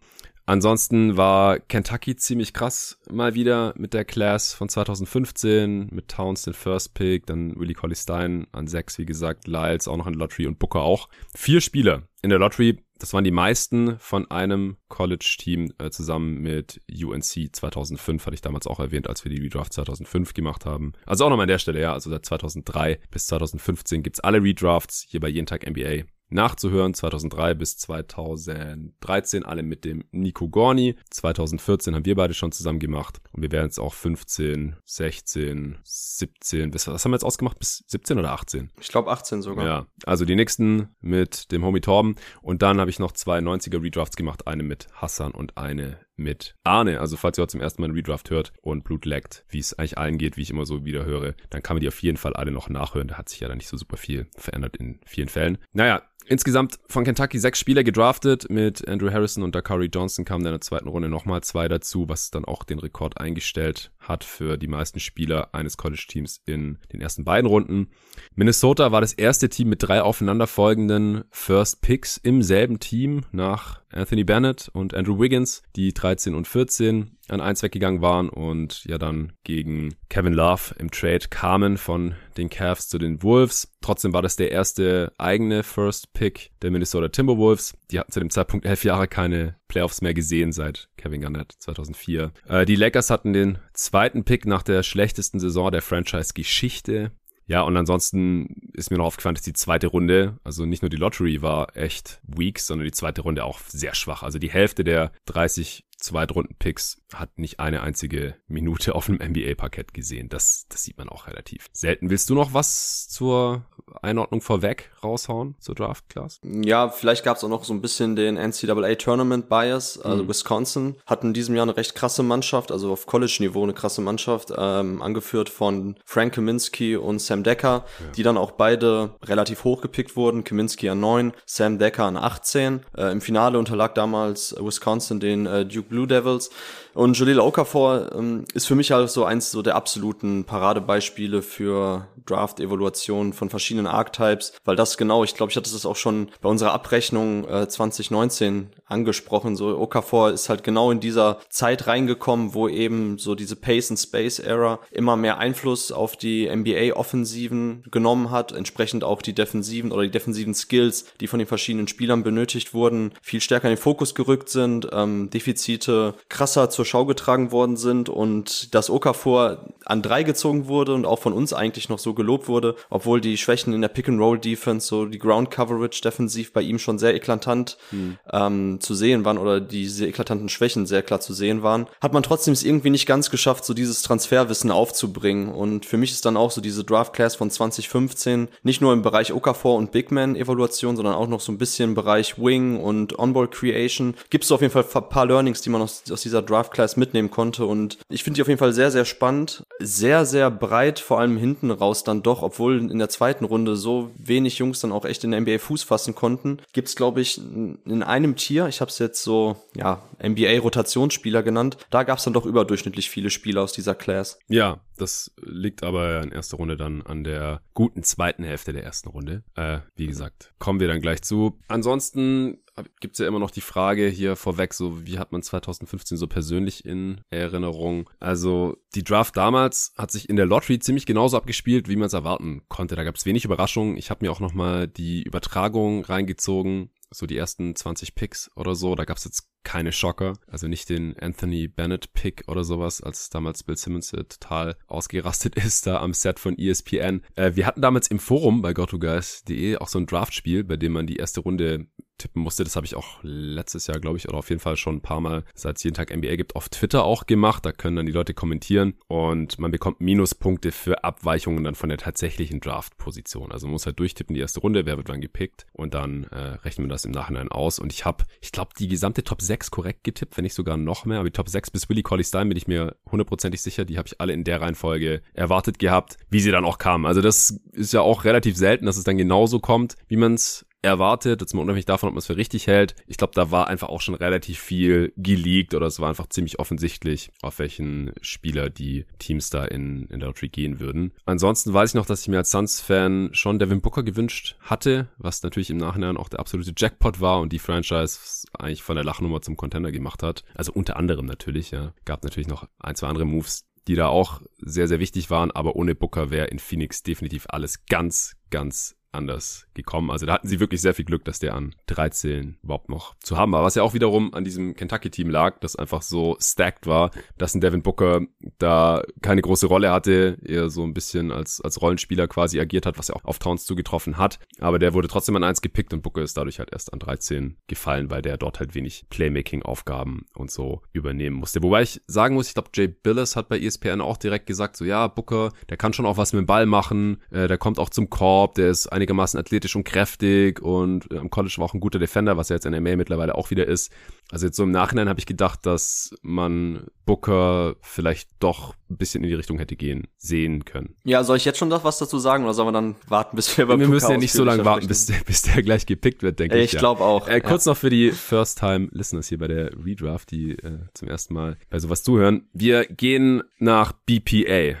Ansonsten 0.48 1.18
war 1.18 1.58
Kentucky 1.58 2.16
ziemlich 2.16 2.54
krass 2.54 2.98
mal 3.10 3.34
wieder 3.34 3.74
mit 3.76 3.92
der 3.92 4.06
Class 4.06 4.54
von 4.54 4.70
2015, 4.70 5.88
mit 5.92 6.08
Towns 6.08 6.40
den 6.40 6.54
First 6.54 6.94
Pick, 6.94 7.26
dann 7.26 7.54
Willie 7.60 7.74
Colley 7.74 7.94
Stein 7.94 8.46
an 8.52 8.66
sechs, 8.66 8.96
wie 8.96 9.04
gesagt, 9.04 9.46
Lyles 9.46 9.88
auch 9.88 9.98
noch 9.98 10.06
in 10.06 10.14
der 10.14 10.20
Lottery 10.20 10.46
und 10.46 10.58
Booker 10.58 10.80
auch. 10.80 11.10
Vier 11.34 11.60
Spieler 11.60 12.04
in 12.22 12.30
der 12.30 12.38
Lottery, 12.38 12.82
das 12.98 13.12
waren 13.12 13.24
die 13.24 13.30
meisten 13.30 13.98
von 13.98 14.30
einem 14.30 14.76
College-Team 14.88 15.72
äh, 15.78 15.90
zusammen 15.90 16.40
mit 16.40 16.80
UNC 16.90 17.54
2005, 17.54 18.26
hatte 18.26 18.34
ich 18.34 18.40
damals 18.40 18.66
auch 18.66 18.80
erwähnt, 18.80 19.08
als 19.08 19.24
wir 19.24 19.30
die 19.30 19.40
Redraft 19.40 19.72
2005 19.72 20.34
gemacht 20.34 20.66
haben. 20.66 20.92
Also 21.06 21.24
auch 21.24 21.30
nochmal 21.30 21.44
an 21.44 21.48
der 21.48 21.58
Stelle, 21.58 21.80
ja, 21.80 21.92
also 21.92 22.10
seit 22.10 22.26
2003 22.26 22.98
bis 23.10 23.26
2015 23.26 24.02
gibt's 24.02 24.20
alle 24.20 24.42
Redrafts 24.42 25.06
hier 25.08 25.20
bei 25.20 25.28
Jeden 25.28 25.46
Tag 25.46 25.68
NBA 25.68 26.04
nachzuhören. 26.30 26.94
2003 26.94 27.54
bis 27.54 27.76
2013 27.78 29.44
alle 29.44 29.62
mit 29.62 29.84
dem 29.84 30.04
Nico 30.10 30.48
Gorni. 30.48 30.96
2014 31.10 31.94
haben 31.94 32.04
wir 32.04 32.14
beide 32.14 32.34
schon 32.34 32.52
zusammen 32.52 32.78
gemacht. 32.78 33.20
Und 33.32 33.42
wir 33.42 33.52
werden 33.52 33.66
jetzt 33.66 33.78
auch 33.78 33.94
15, 33.94 34.76
16, 34.84 35.78
17, 35.82 36.70
bis, 36.70 36.86
was 36.86 37.04
haben 37.04 37.12
wir 37.12 37.16
jetzt 37.16 37.24
ausgemacht? 37.24 37.58
Bis 37.58 37.84
17 37.86 38.18
oder 38.18 38.32
18? 38.32 38.70
Ich 38.80 38.88
glaube 38.88 39.10
18 39.10 39.42
sogar. 39.42 39.64
Ja, 39.64 39.86
also 40.04 40.24
die 40.24 40.36
nächsten 40.36 40.88
mit 41.00 41.52
dem 41.52 41.64
Homie 41.64 41.80
Torben. 41.80 42.16
Und 42.42 42.62
dann 42.62 42.80
habe 42.80 42.90
ich 42.90 42.98
noch 42.98 43.12
zwei 43.12 43.38
90er 43.38 43.82
Redrafts 43.82 44.16
gemacht. 44.16 44.46
Eine 44.46 44.62
mit 44.62 44.88
Hassan 44.94 45.32
und 45.32 45.56
eine 45.56 45.98
mit 46.18 46.56
Arne. 46.64 47.00
Also 47.00 47.16
falls 47.16 47.38
ihr 47.38 47.42
heute 47.42 47.52
zum 47.52 47.60
ersten 47.60 47.82
Mal 47.82 47.86
einen 47.86 47.96
Redraft 47.96 48.30
hört 48.30 48.52
und 48.60 48.84
Blut 48.84 49.06
leckt, 49.06 49.44
wie 49.48 49.58
es 49.58 49.78
eigentlich 49.78 49.98
allen 49.98 50.18
geht, 50.18 50.36
wie 50.36 50.42
ich 50.42 50.50
immer 50.50 50.66
so 50.66 50.84
wieder 50.84 51.04
höre, 51.04 51.34
dann 51.50 51.62
kann 51.62 51.76
man 51.76 51.80
die 51.80 51.88
auf 51.88 52.02
jeden 52.02 52.16
Fall 52.16 52.34
alle 52.34 52.50
noch 52.50 52.68
nachhören. 52.68 53.08
Da 53.08 53.18
hat 53.18 53.28
sich 53.28 53.40
ja 53.40 53.48
dann 53.48 53.58
nicht 53.58 53.68
so 53.68 53.76
super 53.76 53.96
viel 53.96 54.26
verändert 54.36 54.76
in 54.76 55.00
vielen 55.06 55.28
Fällen. 55.28 55.58
Naja, 55.72 56.02
Insgesamt 56.30 56.78
von 56.86 57.04
Kentucky 57.04 57.38
sechs 57.38 57.58
Spieler 57.58 57.82
gedraftet. 57.82 58.50
Mit 58.50 58.86
Andrew 58.86 59.10
Harrison 59.10 59.42
und 59.42 59.54
Dakari 59.54 59.86
Johnson 59.86 60.26
kamen 60.26 60.44
in 60.44 60.52
der 60.52 60.60
zweiten 60.60 60.88
Runde 60.88 61.08
nochmal 61.08 61.42
zwei 61.42 61.68
dazu, 61.68 62.06
was 62.06 62.30
dann 62.30 62.44
auch 62.44 62.64
den 62.64 62.78
Rekord 62.78 63.18
eingestellt 63.18 63.92
hat 63.98 64.24
für 64.24 64.58
die 64.58 64.68
meisten 64.68 65.00
Spieler 65.00 65.54
eines 65.54 65.78
College-Teams 65.78 66.42
in 66.44 66.78
den 66.92 67.00
ersten 67.00 67.24
beiden 67.24 67.48
Runden. 67.48 67.88
Minnesota 68.34 68.92
war 68.92 69.00
das 69.00 69.14
erste 69.14 69.48
Team 69.48 69.70
mit 69.70 69.82
drei 69.82 70.02
aufeinanderfolgenden 70.02 71.24
First 71.30 71.80
Picks 71.80 72.18
im 72.18 72.42
selben 72.42 72.78
Team 72.78 73.22
nach 73.32 73.80
Anthony 73.92 74.24
Bennett 74.24 74.68
und 74.72 74.94
Andrew 74.94 75.18
Wiggins, 75.18 75.62
die 75.76 75.92
13 75.92 76.34
und 76.34 76.46
14 76.46 77.18
an 77.28 77.40
eins 77.40 77.62
weggegangen 77.62 78.00
waren 78.00 78.28
und 78.28 78.84
ja 78.84 78.98
dann 78.98 79.32
gegen 79.44 79.94
Kevin 80.08 80.32
Love 80.32 80.74
im 80.78 80.90
Trade 80.90 81.26
kamen 81.30 81.76
von 81.76 82.14
den 82.36 82.48
Cavs 82.48 82.88
zu 82.88 82.98
den 82.98 83.22
Wolves. 83.22 83.70
Trotzdem 83.80 84.12
war 84.12 84.22
das 84.22 84.36
der 84.36 84.50
erste 84.50 85.12
eigene 85.18 85.62
First 85.62 86.12
Pick 86.12 86.52
der 86.62 86.70
Minnesota 86.70 87.08
Timberwolves. 87.08 87.76
Die 87.90 87.98
hatten 87.98 88.12
zu 88.12 88.20
dem 88.20 88.30
Zeitpunkt 88.30 88.66
elf 88.66 88.84
Jahre 88.84 89.08
keine 89.08 89.56
Playoffs 89.68 90.00
mehr 90.00 90.14
gesehen 90.14 90.52
seit 90.52 90.88
Kevin 90.96 91.20
Garnett 91.20 91.52
2004. 91.58 92.32
Äh, 92.48 92.64
die 92.64 92.76
Lakers 92.76 93.10
hatten 93.10 93.32
den 93.32 93.58
zweiten 93.74 94.24
Pick 94.24 94.46
nach 94.46 94.62
der 94.62 94.82
schlechtesten 94.82 95.40
Saison 95.40 95.70
der 95.70 95.82
Franchise-Geschichte. 95.82 97.12
Ja, 97.48 97.62
und 97.62 97.76
ansonsten 97.78 98.70
ist 98.74 98.90
mir 98.90 98.98
noch 98.98 99.06
aufgefallen, 99.06 99.34
dass 99.34 99.42
die 99.42 99.54
zweite 99.54 99.86
Runde, 99.86 100.38
also 100.44 100.66
nicht 100.66 100.82
nur 100.82 100.90
die 100.90 100.98
Lottery 100.98 101.40
war 101.40 101.74
echt 101.76 102.20
weak, 102.22 102.60
sondern 102.60 102.84
die 102.84 102.92
zweite 102.92 103.22
Runde 103.22 103.42
auch 103.42 103.58
sehr 103.60 103.94
schwach. 103.94 104.22
Also 104.22 104.38
die 104.38 104.50
Hälfte 104.50 104.84
der 104.84 105.12
30 105.24 105.86
Zweitrunden-Picks 105.96 107.02
hat 107.14 107.38
nicht 107.38 107.58
eine 107.58 107.82
einzige 107.82 108.36
Minute 108.48 108.94
auf 108.94 109.08
einem 109.08 109.18
NBA-Parkett 109.18 109.94
gesehen. 109.94 110.28
Das, 110.28 110.66
das 110.68 110.84
sieht 110.84 110.98
man 110.98 111.08
auch 111.08 111.26
relativ 111.26 111.66
selten. 111.72 112.10
Willst 112.10 112.28
du 112.28 112.34
noch 112.34 112.52
was 112.52 113.08
zur 113.08 113.64
Einordnung 114.02 114.40
vorweg 114.40 114.90
raushauen, 115.02 115.54
zur 115.60 115.74
Draft-Class? 115.74 116.40
Ja, 116.42 116.88
vielleicht 116.88 117.24
gab 117.24 117.36
es 117.36 117.44
auch 117.44 117.48
noch 117.48 117.64
so 117.64 117.72
ein 117.72 117.80
bisschen 117.80 118.16
den 118.16 118.36
NCAA-Tournament-Bias. 118.36 120.00
Also 120.00 120.24
mhm. 120.24 120.28
Wisconsin 120.28 120.96
hat 121.06 121.24
in 121.24 121.32
diesem 121.32 121.54
Jahr 121.54 121.64
eine 121.64 121.76
recht 121.76 121.94
krasse 121.94 122.22
Mannschaft, 122.22 122.72
also 122.72 122.92
auf 122.92 123.06
College-Niveau 123.06 123.62
eine 123.62 123.74
krasse 123.74 124.00
Mannschaft, 124.00 124.52
ähm, 124.56 125.02
angeführt 125.02 125.48
von 125.48 125.96
Frank 126.04 126.34
Kaminsky 126.34 126.96
und 126.96 127.20
Sam 127.20 127.42
Decker, 127.42 127.84
ja. 128.00 128.06
die 128.16 128.22
dann 128.22 128.36
auch 128.36 128.52
beide 128.52 129.10
relativ 129.24 129.64
hoch 129.64 129.80
gepickt 129.80 130.16
wurden. 130.16 130.44
Kaminsky 130.44 130.88
an 130.88 131.00
9, 131.00 131.32
Sam 131.46 131.78
Decker 131.78 132.04
an 132.04 132.16
18. 132.16 132.80
Äh, 132.96 133.12
Im 133.12 133.20
Finale 133.20 133.58
unterlag 133.58 133.94
damals 133.94 134.54
Wisconsin 134.58 135.20
den 135.20 135.46
äh, 135.46 135.64
Duke 135.64 135.88
Blue 135.88 136.06
Devils. 136.06 136.50
Und 136.98 137.16
Jalil 137.16 137.38
Okafor 137.38 138.10
ähm, 138.12 138.44
ist 138.54 138.66
für 138.66 138.74
mich 138.74 138.90
halt 138.90 139.08
so 139.08 139.24
eins 139.24 139.52
so 139.52 139.62
der 139.62 139.76
absoluten 139.76 140.42
Paradebeispiele 140.42 141.42
für 141.42 142.08
Draft-Evaluation 142.26 143.32
von 143.32 143.50
verschiedenen 143.50 143.86
Archetypes, 143.86 144.52
weil 144.64 144.74
das 144.74 144.96
genau, 144.96 145.22
ich 145.22 145.36
glaube, 145.36 145.50
ich 145.50 145.56
hatte 145.56 145.70
das 145.70 145.86
auch 145.86 145.94
schon 145.94 146.28
bei 146.40 146.48
unserer 146.48 146.72
Abrechnung 146.72 147.48
äh, 147.48 147.68
2019 147.68 148.70
angesprochen. 148.86 149.54
So 149.54 149.78
Okafor 149.78 150.32
ist 150.32 150.48
halt 150.48 150.64
genau 150.64 150.90
in 150.90 150.98
dieser 150.98 151.38
Zeit 151.50 151.86
reingekommen, 151.86 152.52
wo 152.52 152.68
eben 152.68 153.16
so 153.18 153.36
diese 153.36 153.54
Pace 153.54 153.90
and 153.90 154.00
Space 154.00 154.40
Era 154.40 154.80
immer 154.90 155.16
mehr 155.16 155.38
Einfluss 155.38 155.92
auf 155.92 156.16
die 156.16 156.48
NBA-Offensiven 156.52 157.84
genommen 157.92 158.32
hat, 158.32 158.50
entsprechend 158.50 159.04
auch 159.04 159.22
die 159.22 159.34
defensiven 159.34 159.92
oder 159.92 160.02
die 160.02 160.10
defensiven 160.10 160.52
Skills, 160.54 161.04
die 161.20 161.28
von 161.28 161.38
den 161.38 161.46
verschiedenen 161.46 161.86
Spielern 161.86 162.24
benötigt 162.24 162.74
wurden, 162.74 163.12
viel 163.22 163.40
stärker 163.40 163.68
in 163.68 163.76
den 163.76 163.80
Fokus 163.80 164.16
gerückt 164.16 164.48
sind, 164.48 164.88
ähm, 164.92 165.30
Defizite 165.30 166.14
krasser 166.28 166.70
zur 166.70 166.87
Schau 166.88 167.04
getragen 167.04 167.52
worden 167.52 167.76
sind 167.76 168.08
und 168.08 168.74
dass 168.74 168.90
Okafor 168.90 169.64
an 169.84 170.02
drei 170.02 170.22
gezogen 170.22 170.68
wurde 170.68 170.94
und 170.94 171.06
auch 171.06 171.18
von 171.18 171.32
uns 171.32 171.52
eigentlich 171.52 171.88
noch 171.88 171.98
so 171.98 172.14
gelobt 172.14 172.48
wurde, 172.48 172.74
obwohl 172.90 173.20
die 173.20 173.36
Schwächen 173.36 173.72
in 173.72 173.80
der 173.80 173.88
Pick-and-Roll-Defense, 173.88 174.86
so 174.86 175.06
die 175.06 175.18
Ground-Coverage 175.18 176.02
defensiv 176.02 176.52
bei 176.52 176.62
ihm 176.62 176.78
schon 176.78 176.98
sehr 176.98 177.14
eklatant 177.14 177.78
hm. 177.90 178.18
ähm, 178.32 178.80
zu 178.80 178.94
sehen 178.94 179.24
waren 179.24 179.38
oder 179.38 179.60
diese 179.60 180.06
eklatanten 180.06 180.48
Schwächen 180.48 180.86
sehr 180.86 181.02
klar 181.02 181.20
zu 181.20 181.32
sehen 181.32 181.62
waren, 181.62 181.86
hat 182.00 182.12
man 182.12 182.22
trotzdem 182.22 182.52
es 182.52 182.64
irgendwie 182.64 182.90
nicht 182.90 183.06
ganz 183.06 183.30
geschafft, 183.30 183.64
so 183.64 183.74
dieses 183.74 184.02
Transferwissen 184.02 184.70
aufzubringen. 184.70 185.48
Und 185.48 185.86
für 185.86 185.96
mich 185.96 186.12
ist 186.12 186.26
dann 186.26 186.36
auch 186.36 186.50
so 186.50 186.60
diese 186.60 186.84
Draft-Class 186.84 187.36
von 187.36 187.50
2015 187.50 188.48
nicht 188.62 188.80
nur 188.80 188.92
im 188.92 189.02
Bereich 189.02 189.32
Okafor 189.32 189.76
und 189.76 189.92
Big 189.92 190.10
Man-Evaluation, 190.10 190.96
sondern 190.96 191.14
auch 191.14 191.28
noch 191.28 191.40
so 191.40 191.52
ein 191.52 191.58
bisschen 191.58 191.90
im 191.90 191.94
Bereich 191.94 192.38
Wing 192.38 192.80
und 192.80 193.18
On-Ball-Creation. 193.18 194.14
Gibt 194.30 194.44
es 194.44 194.52
auf 194.52 194.60
jeden 194.60 194.72
Fall 194.72 194.84
ein 194.92 195.08
paar 195.08 195.26
Learnings, 195.26 195.62
die 195.62 195.70
man 195.70 195.82
aus, 195.82 196.02
aus 196.10 196.22
dieser 196.22 196.42
Draft-Class 196.78 196.96
mitnehmen 196.96 197.30
konnte. 197.30 197.66
Und 197.66 197.98
ich 198.08 198.22
finde 198.22 198.36
die 198.36 198.42
auf 198.42 198.48
jeden 198.48 198.58
Fall 198.58 198.72
sehr, 198.72 198.90
sehr 198.90 199.04
spannend. 199.04 199.64
Sehr, 199.80 200.24
sehr 200.24 200.50
breit, 200.50 201.00
vor 201.00 201.18
allem 201.18 201.36
hinten 201.36 201.70
raus 201.70 202.04
dann 202.04 202.22
doch, 202.22 202.42
obwohl 202.42 202.90
in 202.90 202.98
der 202.98 203.08
zweiten 203.08 203.44
Runde 203.44 203.76
so 203.76 204.10
wenig 204.16 204.58
Jungs 204.58 204.80
dann 204.80 204.92
auch 204.92 205.04
echt 205.04 205.24
in 205.24 205.32
der 205.32 205.40
NBA 205.40 205.58
Fuß 205.58 205.82
fassen 205.82 206.14
konnten, 206.14 206.58
gibt 206.72 206.88
es, 206.88 206.96
glaube 206.96 207.20
ich, 207.20 207.38
in 207.38 208.02
einem 208.02 208.36
Tier, 208.36 208.68
ich 208.68 208.80
habe 208.80 208.90
es 208.90 208.98
jetzt 208.98 209.22
so, 209.22 209.56
ja, 209.76 210.02
NBA-Rotationsspieler 210.22 211.42
genannt, 211.42 211.76
da 211.90 212.02
gab 212.02 212.18
es 212.18 212.24
dann 212.24 212.32
doch 212.32 212.46
überdurchschnittlich 212.46 213.10
viele 213.10 213.30
Spieler 213.30 213.62
aus 213.62 213.72
dieser 213.72 213.94
Class. 213.94 214.38
Ja, 214.48 214.80
das 214.96 215.32
liegt 215.40 215.82
aber 215.82 216.22
in 216.22 216.32
erster 216.32 216.56
Runde 216.56 216.76
dann 216.76 217.02
an 217.02 217.24
der 217.24 217.62
guten 217.74 218.02
zweiten 218.02 218.44
Hälfte 218.44 218.72
der 218.72 218.84
ersten 218.84 219.08
Runde. 219.08 219.44
Äh, 219.54 219.78
wie 219.94 220.06
gesagt, 220.06 220.52
kommen 220.58 220.80
wir 220.80 220.88
dann 220.88 221.00
gleich 221.00 221.22
zu. 221.22 221.58
Ansonsten 221.68 222.58
gibt 223.00 223.14
es 223.14 223.18
ja 223.18 223.26
immer 223.26 223.38
noch 223.38 223.50
die 223.50 223.60
Frage 223.60 224.08
hier 224.08 224.36
vorweg, 224.36 224.74
so 224.74 225.06
wie 225.06 225.18
hat 225.18 225.32
man 225.32 225.42
2015 225.42 226.16
so 226.16 226.26
persönlich 226.26 226.84
in 226.84 227.20
Erinnerung? 227.30 228.08
Also 228.20 228.76
die 228.94 229.04
Draft 229.04 229.36
damals 229.36 229.92
hat 229.96 230.10
sich 230.10 230.28
in 230.28 230.36
der 230.36 230.46
Lottery 230.46 230.78
ziemlich 230.78 231.06
genauso 231.06 231.36
abgespielt, 231.36 231.88
wie 231.88 231.96
man 231.96 232.06
es 232.06 232.12
erwarten 232.12 232.62
konnte. 232.68 232.96
Da 232.96 233.04
gab 233.04 233.16
es 233.16 233.26
wenig 233.26 233.44
Überraschungen. 233.44 233.96
Ich 233.96 234.10
habe 234.10 234.24
mir 234.24 234.32
auch 234.32 234.40
nochmal 234.40 234.88
die 234.88 235.22
Übertragung 235.22 236.04
reingezogen 236.04 236.90
so 237.10 237.26
die 237.26 237.36
ersten 237.36 237.74
20 237.74 238.14
Picks 238.14 238.50
oder 238.56 238.74
so. 238.74 238.94
Da 238.94 239.04
gab's 239.04 239.24
jetzt 239.24 239.48
keine 239.64 239.92
Schocker. 239.92 240.34
Also 240.46 240.68
nicht 240.68 240.88
den 240.88 241.18
Anthony 241.18 241.68
Bennett 241.68 242.12
Pick 242.12 242.44
oder 242.48 242.64
sowas, 242.64 243.02
als 243.02 243.30
damals 243.30 243.62
Bill 243.62 243.76
Simmons 243.76 244.12
äh, 244.12 244.24
total 244.24 244.76
ausgerastet 244.86 245.56
ist 245.64 245.86
da 245.86 246.00
am 246.00 246.14
Set 246.14 246.38
von 246.38 246.58
ESPN. 246.58 247.22
Äh, 247.34 247.52
wir 247.54 247.66
hatten 247.66 247.82
damals 247.82 248.08
im 248.08 248.18
Forum 248.18 248.62
bei 248.62 248.72
GoToGuys.de 248.72 249.76
auch 249.76 249.88
so 249.88 249.98
ein 249.98 250.06
Draftspiel, 250.06 250.64
bei 250.64 250.76
dem 250.76 250.92
man 250.92 251.06
die 251.06 251.16
erste 251.16 251.40
Runde 251.40 251.86
tippen 252.18 252.42
musste. 252.42 252.64
Das 252.64 252.76
habe 252.76 252.86
ich 252.86 252.94
auch 252.94 253.18
letztes 253.22 253.86
Jahr, 253.86 254.00
glaube 254.00 254.18
ich, 254.18 254.28
oder 254.28 254.38
auf 254.38 254.50
jeden 254.50 254.60
Fall 254.60 254.76
schon 254.76 254.96
ein 254.96 255.00
paar 255.00 255.20
Mal, 255.20 255.44
seit 255.54 255.76
es 255.76 255.84
jeden 255.84 255.94
Tag 255.94 256.14
NBA 256.14 256.36
gibt, 256.36 256.56
auf 256.56 256.68
Twitter 256.68 257.04
auch 257.04 257.26
gemacht. 257.26 257.64
Da 257.64 257.72
können 257.72 257.96
dann 257.96 258.06
die 258.06 258.12
Leute 258.12 258.34
kommentieren 258.34 258.94
und 259.06 259.58
man 259.58 259.70
bekommt 259.70 260.00
Minuspunkte 260.00 260.72
für 260.72 261.04
Abweichungen 261.04 261.64
dann 261.64 261.74
von 261.74 261.88
der 261.88 261.98
tatsächlichen 261.98 262.60
Draft-Position. 262.60 263.52
Also 263.52 263.66
man 263.66 263.72
muss 263.72 263.86
halt 263.86 263.98
durchtippen 263.98 264.34
die 264.34 264.40
erste 264.40 264.60
Runde, 264.60 264.86
wer 264.86 264.96
wird 264.96 265.08
wann 265.08 265.20
gepickt 265.20 265.66
und 265.72 265.94
dann 265.94 266.24
äh, 266.24 266.58
rechnen 266.64 266.86
wir 266.86 266.90
das 266.90 267.04
im 267.04 267.12
Nachhinein 267.12 267.48
aus. 267.48 267.78
Und 267.78 267.92
ich 267.92 268.04
habe, 268.04 268.24
ich 268.40 268.52
glaube, 268.52 268.72
die 268.78 268.88
gesamte 268.88 269.24
Top 269.24 269.40
6 269.40 269.70
korrekt 269.70 270.04
getippt, 270.04 270.36
wenn 270.36 270.44
nicht 270.44 270.54
sogar 270.54 270.76
noch 270.76 271.04
mehr. 271.04 271.18
Aber 271.18 271.28
die 271.28 271.34
Top 271.34 271.48
6 271.48 271.70
bis 271.70 271.88
Willie 271.88 272.02
Colley 272.02 272.24
Stein 272.24 272.48
bin 272.48 272.58
ich 272.58 272.68
mir 272.68 272.96
hundertprozentig 273.10 273.62
sicher, 273.62 273.84
die 273.84 273.98
habe 273.98 274.08
ich 274.08 274.20
alle 274.20 274.32
in 274.32 274.44
der 274.44 274.60
Reihenfolge 274.60 275.22
erwartet 275.34 275.78
gehabt, 275.78 276.16
wie 276.30 276.40
sie 276.40 276.50
dann 276.50 276.64
auch 276.64 276.78
kamen. 276.78 277.06
Also 277.06 277.20
das 277.20 277.60
ist 277.72 277.92
ja 277.92 278.00
auch 278.00 278.24
relativ 278.24 278.56
selten, 278.56 278.86
dass 278.86 278.96
es 278.96 279.04
dann 279.04 279.16
genauso 279.16 279.60
kommt, 279.60 279.96
wie 280.08 280.16
man 280.16 280.34
es 280.34 280.66
erwartet, 280.82 281.40
jetzt 281.40 281.54
mal 281.54 281.62
unabhängig 281.62 281.86
davon, 281.86 282.08
ob 282.08 282.14
man 282.14 282.18
es 282.18 282.26
für 282.26 282.36
richtig 282.36 282.66
hält. 282.66 282.94
Ich 283.06 283.16
glaube, 283.16 283.32
da 283.34 283.50
war 283.50 283.66
einfach 283.66 283.88
auch 283.88 284.00
schon 284.00 284.14
relativ 284.14 284.58
viel 284.60 285.12
geleakt 285.16 285.74
oder 285.74 285.86
es 285.86 286.00
war 286.00 286.08
einfach 286.08 286.28
ziemlich 286.28 286.58
offensichtlich, 286.58 287.30
auf 287.42 287.58
welchen 287.58 288.12
Spieler 288.20 288.70
die 288.70 289.06
Teams 289.18 289.50
da 289.50 289.64
in, 289.64 290.06
in 290.06 290.20
der 290.20 290.28
Lottery 290.28 290.48
gehen 290.48 290.80
würden. 290.80 291.12
Ansonsten 291.24 291.72
weiß 291.72 291.90
ich 291.90 291.94
noch, 291.94 292.06
dass 292.06 292.22
ich 292.22 292.28
mir 292.28 292.38
als 292.38 292.50
Suns-Fan 292.50 293.30
schon 293.32 293.58
Devin 293.58 293.80
Booker 293.80 294.02
gewünscht 294.02 294.56
hatte, 294.60 295.08
was 295.18 295.42
natürlich 295.42 295.70
im 295.70 295.78
Nachhinein 295.78 296.16
auch 296.16 296.28
der 296.28 296.40
absolute 296.40 296.72
Jackpot 296.76 297.20
war 297.20 297.40
und 297.40 297.52
die 297.52 297.58
Franchise 297.58 298.46
eigentlich 298.56 298.82
von 298.82 298.96
der 298.96 299.04
Lachnummer 299.04 299.42
zum 299.42 299.56
Contender 299.56 299.92
gemacht 299.92 300.22
hat. 300.22 300.44
Also 300.54 300.72
unter 300.72 300.96
anderem 300.96 301.26
natürlich, 301.26 301.70
ja. 301.70 301.92
Gab 302.04 302.22
natürlich 302.22 302.48
noch 302.48 302.68
ein, 302.78 302.94
zwei 302.94 303.08
andere 303.08 303.24
Moves, 303.24 303.64
die 303.88 303.94
da 303.94 304.08
auch 304.08 304.42
sehr, 304.58 304.86
sehr 304.86 305.00
wichtig 305.00 305.30
waren, 305.30 305.50
aber 305.50 305.74
ohne 305.74 305.94
Booker 305.94 306.30
wäre 306.30 306.46
in 306.46 306.58
Phoenix 306.58 307.02
definitiv 307.02 307.46
alles 307.48 307.86
ganz, 307.86 308.36
ganz 308.50 308.97
anders 309.12 309.66
gekommen. 309.74 310.10
Also 310.10 310.26
da 310.26 310.34
hatten 310.34 310.48
sie 310.48 310.60
wirklich 310.60 310.80
sehr 310.80 310.94
viel 310.94 311.04
Glück, 311.04 311.24
dass 311.24 311.38
der 311.38 311.54
an 311.54 311.74
13 311.86 312.58
überhaupt 312.62 312.88
noch 312.88 313.14
zu 313.20 313.36
haben 313.36 313.52
war. 313.52 313.64
Was 313.64 313.74
ja 313.74 313.82
auch 313.82 313.94
wiederum 313.94 314.34
an 314.34 314.44
diesem 314.44 314.74
Kentucky-Team 314.74 315.30
lag, 315.30 315.58
das 315.60 315.76
einfach 315.76 316.02
so 316.02 316.36
stacked 316.40 316.86
war, 316.86 317.10
dass 317.36 317.54
ein 317.54 317.60
Devin 317.60 317.82
Booker 317.82 318.22
da 318.58 319.02
keine 319.22 319.42
große 319.42 319.66
Rolle 319.66 319.90
hatte, 319.90 320.38
eher 320.44 320.68
so 320.68 320.84
ein 320.84 320.94
bisschen 320.94 321.32
als, 321.32 321.60
als 321.60 321.80
Rollenspieler 321.80 322.28
quasi 322.28 322.60
agiert 322.60 322.86
hat, 322.86 322.98
was 322.98 323.08
er 323.08 323.16
auch 323.16 323.24
auf 323.24 323.38
Towns 323.38 323.64
zugetroffen 323.64 324.18
hat. 324.18 324.38
Aber 324.60 324.78
der 324.78 324.94
wurde 324.94 325.08
trotzdem 325.08 325.36
an 325.36 325.44
1 325.44 325.62
gepickt 325.62 325.92
und 325.92 326.02
Booker 326.02 326.22
ist 326.22 326.36
dadurch 326.36 326.58
halt 326.58 326.72
erst 326.72 326.92
an 326.92 326.98
13 326.98 327.56
gefallen, 327.66 328.10
weil 328.10 328.22
der 328.22 328.36
dort 328.36 328.60
halt 328.60 328.74
wenig 328.74 329.06
Playmaking-Aufgaben 329.08 330.26
und 330.34 330.50
so 330.50 330.82
übernehmen 330.92 331.36
musste. 331.36 331.62
Wobei 331.62 331.82
ich 331.82 332.02
sagen 332.06 332.34
muss, 332.34 332.48
ich 332.48 332.54
glaube, 332.54 332.70
Jay 332.74 332.88
Billis 332.88 333.36
hat 333.36 333.48
bei 333.48 333.58
ESPN 333.58 334.00
auch 334.00 334.16
direkt 334.16 334.46
gesagt, 334.46 334.76
so 334.76 334.84
ja, 334.84 335.06
Booker, 335.08 335.52
der 335.70 335.76
kann 335.76 335.92
schon 335.92 336.06
auch 336.06 336.16
was 336.16 336.32
mit 336.32 336.40
dem 336.40 336.46
Ball 336.46 336.66
machen, 336.66 337.22
äh, 337.30 337.48
der 337.48 337.58
kommt 337.58 337.78
auch 337.78 337.90
zum 337.90 338.10
Korb, 338.10 338.54
der 338.54 338.68
ist 338.68 338.86
einigermaßen 338.98 339.38
athletisch 339.38 339.76
und 339.76 339.84
kräftig 339.84 340.60
und 340.60 341.10
am 341.12 341.30
College 341.30 341.54
war 341.58 341.66
auch 341.66 341.74
ein 341.74 341.80
guter 341.80 341.98
Defender, 341.98 342.36
was 342.36 342.50
er 342.50 342.56
jetzt 342.56 342.66
in 342.66 342.72
der 342.72 342.80
MA 342.80 342.96
mittlerweile 342.96 343.34
auch 343.34 343.50
wieder 343.50 343.66
ist. 343.66 343.92
Also 344.30 344.46
jetzt 344.46 344.56
so 344.56 344.64
im 344.64 344.70
Nachhinein 344.70 345.08
habe 345.08 345.20
ich 345.20 345.26
gedacht, 345.26 345.64
dass 345.64 346.14
man 346.22 346.86
Booker 347.06 347.76
vielleicht 347.80 348.28
doch 348.40 348.74
ein 348.90 348.96
bisschen 348.96 349.22
in 349.22 349.28
die 349.28 349.34
Richtung 349.34 349.58
hätte 349.58 349.76
gehen 349.76 350.06
sehen 350.16 350.64
können. 350.64 350.94
Ja, 351.04 351.22
soll 351.24 351.36
ich 351.36 351.44
jetzt 351.44 351.58
schon 351.58 351.70
was 351.70 351.98
dazu 351.98 352.18
sagen 352.18 352.44
oder 352.44 352.54
sollen 352.54 352.68
wir 352.68 352.72
dann 352.72 352.96
warten, 353.06 353.36
bis 353.36 353.56
wir 353.56 353.66
bei 353.66 353.78
Wir 353.78 353.88
müssen 353.88 354.10
ja 354.10 354.16
nicht 354.16 354.32
so 354.32 354.44
lange 354.44 354.64
warten, 354.64 354.86
bis 354.86 355.06
der, 355.06 355.16
bis 355.24 355.42
der 355.42 355.62
gleich 355.62 355.86
gepickt 355.86 356.22
wird, 356.22 356.38
denke 356.38 356.58
ich. 356.58 356.72
Ich 356.72 356.78
glaube 356.78 357.02
auch. 357.02 357.28
Äh, 357.28 357.40
kurz 357.40 357.66
ja. 357.66 357.72
noch 357.72 357.78
für 357.78 357.90
die 357.90 358.10
First-Time-Listeners 358.10 359.28
hier 359.28 359.38
bei 359.38 359.48
der 359.48 359.70
Redraft, 359.84 360.30
die 360.30 360.52
äh, 360.52 360.78
zum 360.94 361.08
ersten 361.08 361.34
Mal 361.34 361.56
bei 361.70 361.78
sowas 361.78 362.02
zuhören. 362.02 362.48
Wir 362.52 362.84
gehen 362.86 363.42
nach 363.58 363.92
BPA, 363.92 364.48
äh, 364.48 364.76